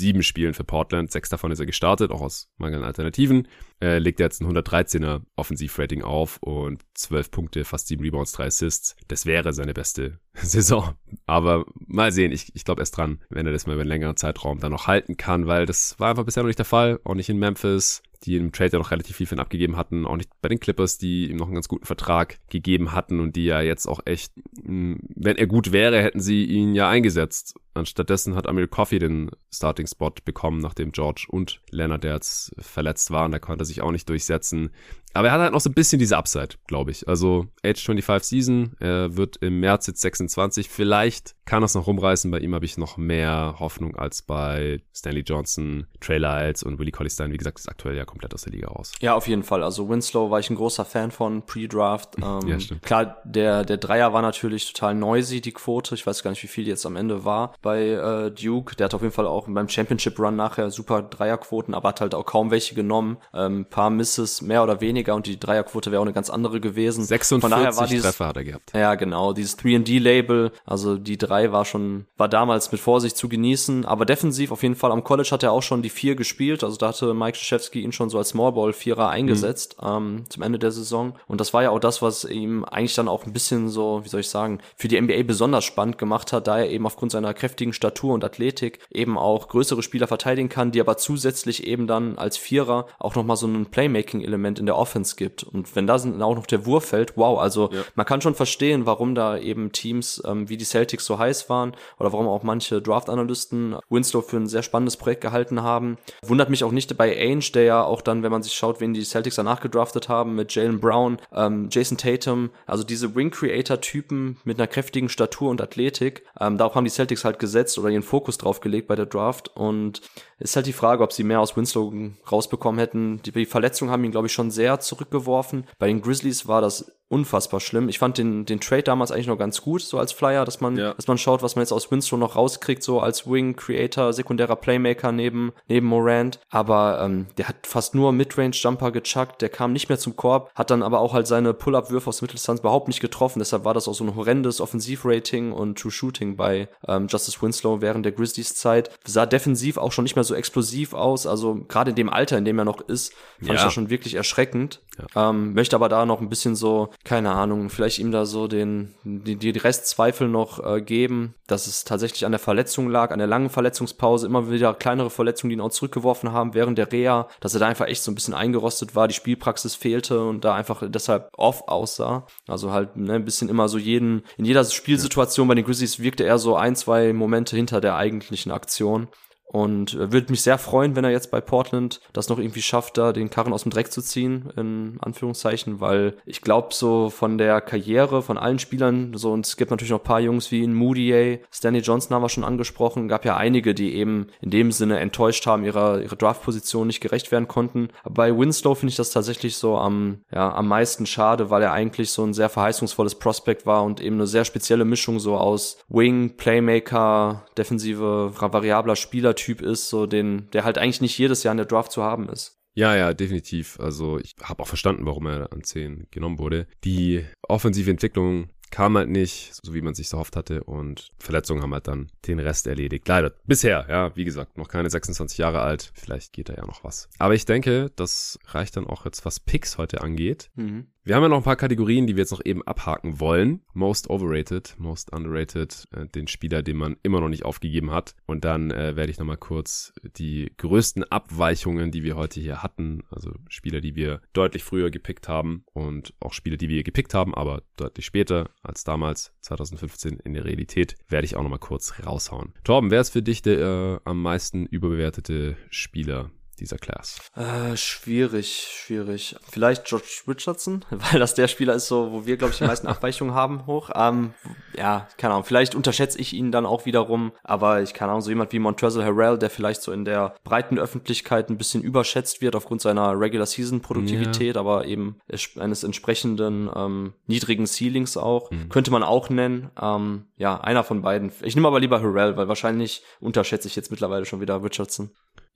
sieben 0.00 0.24
Spielen 0.24 0.54
für 0.54 0.64
Portland. 0.64 1.12
Sechs 1.12 1.28
davon 1.28 1.52
ist 1.52 1.60
er 1.60 1.66
gestartet, 1.66 2.10
auch 2.10 2.20
aus 2.20 2.48
mangelnden 2.56 2.86
Alternativen. 2.86 3.46
Er 3.78 4.00
legt 4.00 4.18
jetzt 4.18 4.40
ein 4.40 4.50
113er 4.50 5.22
Offensivrating 5.36 6.02
auf 6.02 6.38
und 6.40 6.82
zwölf 6.94 7.30
Punkte, 7.30 7.64
fast 7.64 7.86
sieben 7.86 8.02
Rebounds, 8.02 8.32
drei 8.32 8.46
Assists. 8.46 8.96
Das 9.06 9.26
wäre 9.26 9.52
seine 9.52 9.74
beste 9.74 10.18
Saison. 10.34 10.94
Aber 11.26 11.64
mal 11.86 12.10
sehen, 12.10 12.32
ich, 12.32 12.54
ich 12.54 12.64
glaube 12.64 12.82
erst 12.82 12.96
dran, 12.96 13.20
wenn 13.30 13.46
er 13.46 13.52
das 13.52 13.66
mal 13.66 13.74
über 13.74 13.82
einen 13.82 13.88
längeren 13.88 14.16
Zeitraum 14.16 14.58
dann 14.58 14.72
noch 14.72 14.88
halten 14.88 15.16
kann, 15.16 15.46
weil 15.46 15.66
das 15.66 16.00
war 16.00 16.10
einfach 16.10 16.24
bisher 16.24 16.42
noch 16.42 16.48
nicht 16.48 16.58
der 16.58 16.66
Fall. 16.66 16.98
Auch 17.04 17.14
nicht 17.14 17.28
in 17.28 17.38
Memphis 17.38 18.02
die 18.24 18.36
im 18.36 18.52
Trade 18.52 18.72
ja 18.72 18.78
noch 18.78 18.90
relativ 18.90 19.16
viel 19.16 19.26
für 19.26 19.34
ihn 19.34 19.40
abgegeben 19.40 19.76
hatten, 19.76 20.06
auch 20.06 20.16
nicht 20.16 20.30
bei 20.42 20.48
den 20.48 20.60
Clippers, 20.60 20.98
die 20.98 21.30
ihm 21.30 21.36
noch 21.36 21.46
einen 21.46 21.54
ganz 21.54 21.68
guten 21.68 21.86
Vertrag 21.86 22.38
gegeben 22.50 22.92
hatten 22.92 23.20
und 23.20 23.36
die 23.36 23.46
ja 23.46 23.60
jetzt 23.60 23.86
auch 23.86 24.00
echt, 24.04 24.32
wenn 24.62 25.36
er 25.36 25.46
gut 25.46 25.72
wäre, 25.72 26.02
hätten 26.02 26.20
sie 26.20 26.44
ihn 26.44 26.74
ja 26.74 26.88
eingesetzt. 26.88 27.54
Anstattdessen 27.74 28.34
hat 28.34 28.46
Amir 28.46 28.66
Coffey 28.66 28.98
den 28.98 29.30
Starting-Spot 29.52 30.12
bekommen, 30.24 30.60
nachdem 30.60 30.92
George 30.92 31.26
und 31.28 31.60
Leonard 31.70 32.04
jetzt 32.04 32.52
verletzt 32.58 33.10
waren. 33.10 33.32
Da 33.32 33.38
konnte 33.38 33.62
er 33.62 33.66
sich 33.66 33.82
auch 33.82 33.92
nicht 33.92 34.08
durchsetzen. 34.08 34.70
Aber 35.12 35.28
er 35.28 35.34
hat 35.34 35.40
halt 35.40 35.52
noch 35.52 35.60
so 35.60 35.70
ein 35.70 35.74
bisschen 35.74 35.98
diese 35.98 36.16
Upside, 36.16 36.56
glaube 36.68 36.92
ich. 36.92 37.08
Also 37.08 37.46
Age 37.64 37.82
25 37.82 38.28
Season, 38.28 38.76
er 38.78 39.16
wird 39.16 39.38
im 39.38 39.58
März 39.58 39.88
jetzt 39.88 40.00
26. 40.02 40.68
Vielleicht 40.68 41.34
kann 41.46 41.62
er 41.62 41.66
es 41.66 41.74
noch 41.74 41.88
rumreißen. 41.88 42.30
Bei 42.30 42.38
ihm 42.38 42.54
habe 42.54 42.64
ich 42.64 42.78
noch 42.78 42.96
mehr 42.96 43.56
Hoffnung 43.58 43.96
als 43.96 44.22
bei 44.22 44.82
Stanley 44.94 45.22
Johnson, 45.22 45.88
Trey 46.00 46.18
Lyles 46.18 46.62
und 46.62 46.78
Willie 46.78 46.92
Colley 46.92 47.10
Stein. 47.10 47.32
Wie 47.32 47.36
gesagt, 47.36 47.58
ist 47.58 47.68
aktuell 47.68 47.96
ja 47.96 48.04
komplett 48.04 48.34
aus 48.34 48.42
der 48.42 48.52
Liga 48.52 48.68
raus. 48.68 48.92
Ja, 49.00 49.14
auf 49.14 49.26
jeden 49.26 49.42
Fall. 49.42 49.64
Also 49.64 49.88
Winslow 49.88 50.30
war 50.30 50.38
ich 50.38 50.48
ein 50.48 50.56
großer 50.56 50.84
Fan 50.84 51.10
von 51.10 51.44
Pre-Draft. 51.44 52.16
Ähm, 52.20 52.48
ja, 52.48 52.60
stimmt. 52.60 52.82
Klar, 52.82 53.16
der, 53.24 53.64
der 53.64 53.78
Dreier 53.78 54.12
war 54.12 54.20
natürlich 54.20 54.70
total 54.70 54.94
noisy, 54.94 55.40
die 55.40 55.52
Quote. 55.52 55.94
Ich 55.94 56.06
weiß 56.06 56.22
gar 56.22 56.30
nicht, 56.30 56.42
wie 56.42 56.48
viel 56.48 56.68
jetzt 56.68 56.84
am 56.84 56.96
Ende 56.96 57.24
war 57.24 57.54
bei 57.62 57.88
äh, 57.88 58.30
Duke. 58.30 58.76
Der 58.76 58.86
hat 58.86 58.94
auf 58.94 59.02
jeden 59.02 59.12
Fall 59.12 59.26
auch 59.26 59.46
beim 59.48 59.68
Championship 59.68 60.18
Run 60.18 60.36
nachher 60.36 60.70
super 60.70 61.02
Dreierquoten, 61.02 61.74
aber 61.74 61.90
hat 61.90 62.00
halt 62.00 62.14
auch 62.14 62.26
kaum 62.26 62.50
welche 62.50 62.74
genommen. 62.74 63.18
Ähm, 63.34 63.66
paar 63.68 63.90
Misses, 63.90 64.42
mehr 64.42 64.62
oder 64.62 64.80
weniger 64.80 65.14
und 65.14 65.26
die 65.26 65.38
Dreierquote 65.38 65.90
wäre 65.90 66.00
auch 66.00 66.06
eine 66.06 66.12
ganz 66.12 66.30
andere 66.30 66.60
gewesen. 66.60 67.04
46 67.04 67.40
Von 67.40 67.50
daher 67.50 67.76
war 67.76 67.86
dieses, 67.86 68.04
Treffer 68.04 68.28
hat 68.28 68.36
er 68.36 68.44
gehabt. 68.44 68.72
Ja, 68.74 68.94
genau, 68.94 69.32
dieses 69.32 69.58
3D-Label, 69.58 70.52
also 70.64 70.96
die 70.96 71.18
drei 71.18 71.52
war 71.52 71.64
schon, 71.64 72.06
war 72.16 72.28
damals 72.28 72.72
mit 72.72 72.80
Vorsicht 72.80 73.16
zu 73.16 73.28
genießen, 73.28 73.84
aber 73.84 74.04
defensiv 74.04 74.52
auf 74.52 74.62
jeden 74.62 74.76
Fall. 74.76 74.92
Am 74.92 75.04
College 75.04 75.28
hat 75.30 75.42
er 75.42 75.52
auch 75.52 75.62
schon 75.62 75.82
die 75.82 75.90
vier 75.90 76.14
gespielt, 76.14 76.64
also 76.64 76.76
da 76.76 76.88
hatte 76.88 77.14
Mike 77.14 77.38
Krzyzewski 77.38 77.82
ihn 77.82 77.92
schon 77.92 78.10
so 78.10 78.18
als 78.18 78.30
Smallball-Vierer 78.30 79.08
eingesetzt 79.08 79.76
mhm. 79.80 79.88
ähm, 79.88 80.24
zum 80.28 80.42
Ende 80.42 80.58
der 80.58 80.72
Saison 80.72 81.14
und 81.26 81.40
das 81.40 81.52
war 81.54 81.62
ja 81.62 81.70
auch 81.70 81.78
das, 81.78 82.02
was 82.02 82.24
ihm 82.24 82.64
eigentlich 82.64 82.94
dann 82.94 83.08
auch 83.08 83.26
ein 83.26 83.32
bisschen 83.32 83.68
so, 83.68 84.00
wie 84.04 84.08
soll 84.08 84.20
ich 84.20 84.28
sagen, 84.28 84.60
für 84.76 84.88
die 84.88 85.00
NBA 85.00 85.22
besonders 85.24 85.64
spannend 85.64 85.98
gemacht 85.98 86.32
hat, 86.32 86.46
da 86.46 86.58
er 86.58 86.70
eben 86.70 86.86
aufgrund 86.86 87.12
seiner 87.12 87.34
kräftigen 87.50 87.72
Statur 87.72 88.14
und 88.14 88.24
Athletik 88.24 88.78
eben 88.90 89.18
auch 89.18 89.48
größere 89.48 89.82
Spieler 89.82 90.06
verteidigen 90.06 90.48
kann, 90.48 90.70
die 90.70 90.80
aber 90.80 90.96
zusätzlich 90.96 91.66
eben 91.66 91.86
dann 91.86 92.16
als 92.16 92.36
Vierer 92.36 92.86
auch 92.98 93.16
nochmal 93.16 93.36
so 93.36 93.46
ein 93.46 93.66
Playmaking-Element 93.66 94.58
in 94.58 94.66
der 94.66 94.76
Offense 94.76 95.00
Offense 95.00 95.16
gibt. 95.16 95.42
Und 95.42 95.74
wenn 95.76 95.86
da 95.86 95.96
auch 95.96 96.34
noch 96.34 96.46
der 96.46 96.66
Wurf 96.66 96.86
fällt, 96.86 97.16
wow, 97.16 97.38
also 97.38 97.70
ja. 97.72 97.82
man 97.94 98.06
kann 98.06 98.20
schon 98.20 98.34
verstehen, 98.34 98.86
warum 98.86 99.14
da 99.14 99.38
eben 99.38 99.72
Teams 99.72 100.22
ähm, 100.26 100.48
wie 100.48 100.56
die 100.56 100.64
Celtics 100.64 101.04
so 101.04 101.18
heiß 101.18 101.48
waren 101.48 101.74
oder 101.98 102.12
warum 102.12 102.28
auch 102.28 102.42
manche 102.42 102.82
Draft-Analysten 102.82 103.76
Winslow 103.88 104.22
für 104.22 104.36
ein 104.36 104.46
sehr 104.46 104.62
spannendes 104.62 104.96
Projekt 104.96 105.22
gehalten 105.22 105.62
haben. 105.62 105.98
Wundert 106.22 106.50
mich 106.50 106.64
auch 106.64 106.72
nicht 106.72 106.96
bei 106.96 107.16
Ainge, 107.16 107.50
der 107.54 107.64
ja 107.64 107.84
auch 107.84 108.00
dann, 108.00 108.22
wenn 108.22 108.32
man 108.32 108.42
sich 108.42 108.54
schaut, 108.54 108.80
wen 108.80 108.94
die 108.94 109.04
Celtics 109.04 109.36
danach 109.36 109.60
gedraftet 109.60 110.08
haben, 110.08 110.34
mit 110.34 110.54
Jalen 110.54 110.80
Brown, 110.80 111.18
ähm, 111.34 111.68
Jason 111.70 111.96
Tatum, 111.96 112.50
also 112.66 112.84
diese 112.84 113.14
Wing-Creator-Typen 113.14 114.38
mit 114.44 114.58
einer 114.58 114.66
kräftigen 114.66 115.08
Statur 115.08 115.50
und 115.50 115.60
Athletik, 115.60 116.24
ähm, 116.40 116.58
darauf 116.58 116.74
haben 116.74 116.84
die 116.84 116.90
Celtics 116.90 117.24
halt 117.24 117.38
gesetzt 117.40 117.76
oder 117.78 117.88
ihren 117.88 118.04
Fokus 118.04 118.38
drauf 118.38 118.60
gelegt 118.60 118.86
bei 118.86 118.94
der 118.94 119.06
Draft 119.06 119.48
und 119.56 120.00
ist 120.38 120.54
halt 120.54 120.66
die 120.66 120.72
Frage, 120.72 121.02
ob 121.02 121.12
sie 121.12 121.24
mehr 121.24 121.40
aus 121.40 121.56
Winslow 121.56 121.92
rausbekommen 122.30 122.78
hätten. 122.78 123.20
Die, 123.22 123.32
die 123.32 123.46
Verletzungen 123.46 123.90
haben 123.90 124.04
ihn, 124.04 124.12
glaube 124.12 124.28
ich, 124.28 124.32
schon 124.32 124.52
sehr 124.52 124.78
zurückgeworfen. 124.78 125.66
Bei 125.78 125.88
den 125.88 126.00
Grizzlies 126.00 126.46
war 126.46 126.60
das 126.60 126.99
unfassbar 127.10 127.58
schlimm. 127.58 127.88
Ich 127.88 127.98
fand 127.98 128.18
den, 128.18 128.46
den 128.46 128.60
Trade 128.60 128.84
damals 128.84 129.10
eigentlich 129.10 129.26
noch 129.26 129.36
ganz 129.36 129.60
gut, 129.62 129.82
so 129.82 129.98
als 129.98 130.12
Flyer, 130.12 130.44
dass 130.44 130.60
man, 130.60 130.76
ja. 130.76 130.94
dass 130.94 131.08
man 131.08 131.18
schaut, 131.18 131.42
was 131.42 131.56
man 131.56 131.62
jetzt 131.62 131.72
aus 131.72 131.90
Winslow 131.90 132.16
noch 132.16 132.36
rauskriegt, 132.36 132.84
so 132.84 133.00
als 133.00 133.28
Wing, 133.28 133.56
Creator, 133.56 134.12
sekundärer 134.12 134.54
Playmaker 134.54 135.10
neben, 135.10 135.52
neben 135.66 135.88
Morant. 135.88 136.38
Aber 136.50 137.00
ähm, 137.02 137.26
der 137.36 137.48
hat 137.48 137.66
fast 137.66 137.96
nur 137.96 138.12
Midrange-Jumper 138.12 138.92
gechuckt, 138.92 139.42
der 139.42 139.48
kam 139.48 139.72
nicht 139.72 139.88
mehr 139.88 139.98
zum 139.98 140.14
Korb, 140.14 140.52
hat 140.54 140.70
dann 140.70 140.84
aber 140.84 141.00
auch 141.00 141.12
halt 141.12 141.26
seine 141.26 141.52
Pull-Up-Würfe 141.52 142.08
aus 142.08 142.22
Mitteldistanz 142.22 142.60
überhaupt 142.60 142.86
nicht 142.86 143.00
getroffen. 143.00 143.40
Deshalb 143.40 143.64
war 143.64 143.74
das 143.74 143.88
auch 143.88 143.94
so 143.94 144.04
ein 144.04 144.14
horrendes 144.14 144.60
Offensivrating 144.60 145.50
und 145.50 145.80
True 145.80 145.90
Shooting 145.90 146.36
bei 146.36 146.68
ähm, 146.86 147.08
Justice 147.08 147.42
Winslow 147.42 147.80
während 147.80 148.04
der 148.04 148.12
Grizzlies-Zeit. 148.12 148.88
Sah 149.04 149.26
defensiv 149.26 149.78
auch 149.78 149.90
schon 149.90 150.04
nicht 150.04 150.14
mehr 150.14 150.24
so 150.24 150.36
explosiv 150.36 150.94
aus. 150.94 151.26
Also 151.26 151.64
gerade 151.66 151.90
in 151.90 151.96
dem 151.96 152.08
Alter, 152.08 152.38
in 152.38 152.44
dem 152.44 152.58
er 152.58 152.64
noch 152.64 152.80
ist, 152.82 153.12
fand 153.38 153.48
ja. 153.48 153.54
ich 153.56 153.62
das 153.62 153.72
schon 153.72 153.90
wirklich 153.90 154.14
erschreckend. 154.14 154.80
Ja. 155.14 155.30
Ähm, 155.30 155.54
möchte 155.54 155.76
aber 155.76 155.88
da 155.88 156.06
noch 156.06 156.20
ein 156.20 156.28
bisschen 156.28 156.54
so 156.56 156.90
keine 157.04 157.32
Ahnung, 157.32 157.70
vielleicht 157.70 157.98
ihm 157.98 158.12
da 158.12 158.26
so 158.26 158.46
den, 158.46 158.94
die, 159.04 159.36
die 159.36 159.50
Restzweifel 159.50 160.28
noch 160.28 160.64
äh, 160.64 160.80
geben, 160.80 161.34
dass 161.46 161.66
es 161.66 161.84
tatsächlich 161.84 162.24
an 162.24 162.32
der 162.32 162.38
Verletzung 162.38 162.88
lag, 162.88 163.10
an 163.10 163.18
der 163.18 163.28
langen 163.28 163.50
Verletzungspause, 163.50 164.26
immer 164.26 164.50
wieder 164.50 164.74
kleinere 164.74 165.10
Verletzungen, 165.10 165.50
die 165.50 165.54
ihn 165.54 165.60
auch 165.60 165.70
zurückgeworfen 165.70 166.32
haben 166.32 166.54
während 166.54 166.78
der 166.78 166.90
Reha, 166.90 167.28
dass 167.40 167.54
er 167.54 167.60
da 167.60 167.66
einfach 167.66 167.86
echt 167.86 168.02
so 168.02 168.10
ein 168.10 168.14
bisschen 168.14 168.34
eingerostet 168.34 168.94
war, 168.94 169.08
die 169.08 169.14
Spielpraxis 169.14 169.74
fehlte 169.74 170.24
und 170.24 170.44
da 170.44 170.54
einfach 170.54 170.82
deshalb 170.86 171.30
off 171.36 171.68
aussah. 171.68 172.26
Also 172.46 172.72
halt 172.72 172.96
ne, 172.96 173.14
ein 173.14 173.24
bisschen 173.24 173.48
immer 173.48 173.68
so 173.68 173.78
jeden, 173.78 174.22
in 174.36 174.44
jeder 174.44 174.64
Spielsituation 174.64 175.48
bei 175.48 175.54
den 175.54 175.64
Grizzlies 175.64 176.00
wirkte 176.00 176.24
er 176.24 176.38
so 176.38 176.56
ein, 176.56 176.76
zwei 176.76 177.12
Momente 177.12 177.56
hinter 177.56 177.80
der 177.80 177.96
eigentlichen 177.96 178.52
Aktion. 178.52 179.08
Und 179.50 179.94
äh, 179.94 180.12
würde 180.12 180.30
mich 180.30 180.42
sehr 180.42 180.58
freuen, 180.58 180.94
wenn 180.94 181.02
er 181.02 181.10
jetzt 181.10 181.32
bei 181.32 181.40
Portland 181.40 182.00
das 182.12 182.28
noch 182.28 182.38
irgendwie 182.38 182.62
schafft, 182.62 182.96
da 182.96 183.12
den 183.12 183.30
Karren 183.30 183.52
aus 183.52 183.64
dem 183.64 183.72
Dreck 183.72 183.90
zu 183.90 184.00
ziehen, 184.00 184.48
in 184.56 184.98
Anführungszeichen, 185.00 185.80
weil 185.80 186.14
ich 186.24 186.40
glaube, 186.40 186.68
so 186.72 187.10
von 187.10 187.36
der 187.36 187.60
Karriere 187.60 188.22
von 188.22 188.38
allen 188.38 188.60
Spielern, 188.60 189.12
so 189.14 189.32
und 189.32 189.44
es 189.44 189.56
gibt 189.56 189.72
natürlich 189.72 189.90
noch 189.90 189.98
ein 189.98 190.04
paar 190.04 190.20
Jungs 190.20 190.52
wie 190.52 190.62
in 190.62 190.72
Moody, 190.72 191.40
Stanley 191.52 191.80
Johnson 191.80 192.14
haben 192.14 192.22
wir 192.22 192.28
schon 192.28 192.44
angesprochen, 192.44 193.08
gab 193.08 193.24
ja 193.24 193.36
einige, 193.36 193.74
die 193.74 193.96
eben 193.96 194.28
in 194.40 194.50
dem 194.50 194.70
Sinne 194.70 195.00
enttäuscht 195.00 195.44
haben, 195.46 195.64
ihrer, 195.64 196.00
ihrer 196.00 196.14
Draft-Position 196.14 196.86
nicht 196.86 197.00
gerecht 197.00 197.32
werden 197.32 197.48
konnten. 197.48 197.88
Aber 198.04 198.14
bei 198.14 198.38
Winslow 198.38 198.76
finde 198.76 198.90
ich 198.90 198.96
das 198.96 199.10
tatsächlich 199.10 199.56
so 199.56 199.76
am, 199.76 200.20
ja, 200.32 200.54
am 200.54 200.68
meisten 200.68 201.06
schade, 201.06 201.50
weil 201.50 201.62
er 201.62 201.72
eigentlich 201.72 202.12
so 202.12 202.22
ein 202.22 202.34
sehr 202.34 202.50
verheißungsvolles 202.50 203.16
Prospekt 203.16 203.66
war 203.66 203.82
und 203.82 204.00
eben 204.00 204.14
eine 204.14 204.28
sehr 204.28 204.44
spezielle 204.44 204.84
Mischung 204.84 205.18
so 205.18 205.36
aus 205.36 205.78
Wing, 205.88 206.36
Playmaker, 206.36 207.46
defensive, 207.58 208.32
variabler 208.38 208.94
Spieler 208.94 209.34
Typ 209.40 209.60
ist, 209.62 209.88
so 209.88 210.06
den, 210.06 210.48
der 210.52 210.64
halt 210.64 210.78
eigentlich 210.78 211.00
nicht 211.00 211.18
jedes 211.18 211.42
Jahr 211.42 211.52
in 211.52 211.58
der 211.58 211.66
Draft 211.66 211.92
zu 211.92 212.02
haben 212.02 212.28
ist. 212.28 212.58
Ja, 212.74 212.96
ja, 212.96 213.14
definitiv. 213.14 213.78
Also 213.80 214.18
ich 214.18 214.34
habe 214.42 214.62
auch 214.62 214.68
verstanden, 214.68 215.06
warum 215.06 215.26
er 215.26 215.52
an 215.52 215.64
10 215.64 216.06
genommen 216.10 216.38
wurde. 216.38 216.66
Die 216.84 217.24
offensive 217.42 217.90
Entwicklung 217.90 218.48
kam 218.70 218.96
halt 218.96 219.08
nicht, 219.08 219.52
so 219.62 219.74
wie 219.74 219.82
man 219.82 219.94
sich 219.94 220.08
so 220.08 220.18
hofft 220.18 220.36
hatte 220.36 220.62
und 220.64 221.10
Verletzungen 221.18 221.62
haben 221.62 221.74
halt 221.74 221.88
dann 221.88 222.10
den 222.26 222.38
Rest 222.38 222.66
erledigt. 222.66 223.06
Leider. 223.08 223.32
Bisher, 223.44 223.86
ja, 223.88 224.14
wie 224.16 224.24
gesagt, 224.24 224.56
noch 224.56 224.68
keine 224.68 224.88
26 224.88 225.38
Jahre 225.38 225.60
alt. 225.60 225.90
Vielleicht 225.94 226.32
geht 226.32 226.48
da 226.48 226.54
ja 226.54 226.64
noch 226.64 226.84
was. 226.84 227.08
Aber 227.18 227.34
ich 227.34 227.44
denke, 227.44 227.90
das 227.96 228.38
reicht 228.46 228.76
dann 228.76 228.86
auch 228.86 229.04
jetzt, 229.04 229.24
was 229.24 229.40
Picks 229.40 229.76
heute 229.76 230.00
angeht. 230.00 230.50
Mhm. 230.54 230.86
Wir 231.02 231.16
haben 231.16 231.22
ja 231.22 231.30
noch 231.30 231.38
ein 231.38 231.42
paar 231.42 231.56
Kategorien, 231.56 232.06
die 232.06 232.14
wir 232.14 232.22
jetzt 232.22 232.30
noch 232.30 232.44
eben 232.44 232.62
abhaken 232.62 233.20
wollen. 233.20 233.62
Most 233.72 234.10
overrated, 234.10 234.74
most 234.76 235.10
underrated, 235.14 235.88
äh, 235.92 236.06
den 236.06 236.28
Spieler, 236.28 236.62
den 236.62 236.76
man 236.76 236.98
immer 237.02 237.20
noch 237.20 237.30
nicht 237.30 237.46
aufgegeben 237.46 237.90
hat. 237.90 238.14
Und 238.26 238.44
dann 238.44 238.70
äh, 238.70 238.96
werde 238.96 239.10
ich 239.10 239.18
nochmal 239.18 239.38
kurz 239.38 239.94
die 240.18 240.52
größten 240.58 241.04
Abweichungen, 241.04 241.90
die 241.90 242.02
wir 242.02 242.16
heute 242.16 242.38
hier 242.38 242.62
hatten, 242.62 243.02
also 243.10 243.32
Spieler, 243.48 243.80
die 243.80 243.96
wir 243.96 244.20
deutlich 244.34 244.62
früher 244.62 244.90
gepickt 244.90 245.26
haben 245.26 245.64
und 245.72 246.12
auch 246.20 246.34
Spieler, 246.34 246.58
die 246.58 246.68
wir 246.68 246.82
gepickt 246.82 247.14
haben, 247.14 247.34
aber 247.34 247.62
deutlich 247.78 248.04
später 248.04 248.50
als 248.62 248.84
damals, 248.84 249.32
2015 249.40 250.18
in 250.20 250.34
der 250.34 250.44
Realität, 250.44 250.96
werde 251.08 251.24
ich 251.24 251.34
auch 251.34 251.42
nochmal 251.42 251.58
kurz 251.60 251.94
raushauen. 252.04 252.52
Torben, 252.62 252.90
wer 252.90 253.00
ist 253.00 253.10
für 253.10 253.22
dich 253.22 253.40
der 253.40 253.58
äh, 253.58 254.00
am 254.04 254.20
meisten 254.20 254.66
überbewertete 254.66 255.56
Spieler 255.70 256.30
dieser 256.60 256.78
Class? 256.78 257.18
Äh, 257.34 257.76
schwierig, 257.76 258.68
schwierig. 258.70 259.36
Vielleicht 259.50 259.86
George 259.86 260.22
Richardson, 260.28 260.84
weil 260.90 261.18
das 261.18 261.34
der 261.34 261.48
Spieler 261.48 261.74
ist, 261.74 261.88
so, 261.88 262.12
wo 262.12 262.26
wir, 262.26 262.36
glaube 262.36 262.52
ich, 262.52 262.58
die 262.58 262.64
meisten 262.64 262.86
Abweichungen 262.86 263.34
haben 263.34 263.66
hoch. 263.66 263.90
Ähm, 263.94 264.34
ja, 264.76 265.08
keine 265.16 265.34
Ahnung. 265.34 265.44
Vielleicht 265.44 265.74
unterschätze 265.74 266.18
ich 266.18 266.32
ihn 266.32 266.52
dann 266.52 266.66
auch 266.66 266.86
wiederum, 266.86 267.32
aber 267.42 267.82
ich 267.82 267.94
keine 267.94 268.12
Ahnung, 268.12 268.22
so 268.22 268.30
jemand 268.30 268.52
wie 268.52 268.58
Montrezl 268.58 269.04
Harrell, 269.04 269.38
der 269.38 269.50
vielleicht 269.50 269.82
so 269.82 269.92
in 269.92 270.04
der 270.04 270.34
breiten 270.44 270.78
Öffentlichkeit 270.78 271.50
ein 271.50 271.58
bisschen 271.58 271.82
überschätzt 271.82 272.40
wird 272.40 272.54
aufgrund 272.56 272.80
seiner 272.80 273.18
Regular 273.18 273.46
Season 273.46 273.80
Produktivität, 273.80 274.54
ja. 274.54 274.60
aber 274.60 274.84
eben 274.84 275.18
eines 275.58 275.84
entsprechenden 275.84 276.70
ähm, 276.74 277.14
niedrigen 277.26 277.66
Ceilings 277.66 278.16
auch, 278.16 278.50
mhm. 278.50 278.68
könnte 278.68 278.90
man 278.90 279.02
auch 279.02 279.30
nennen. 279.30 279.70
Ähm, 279.80 280.26
ja, 280.36 280.60
einer 280.60 280.84
von 280.84 281.02
beiden. 281.02 281.32
Ich 281.42 281.54
nehme 281.54 281.68
aber 281.68 281.80
lieber 281.80 282.00
Harrell, 282.00 282.36
weil 282.36 282.48
wahrscheinlich 282.48 283.02
unterschätze 283.20 283.68
ich 283.68 283.76
jetzt 283.76 283.90
mittlerweile 283.90 284.24
schon 284.24 284.40
wieder 284.40 284.62
Richardson. 284.62 285.10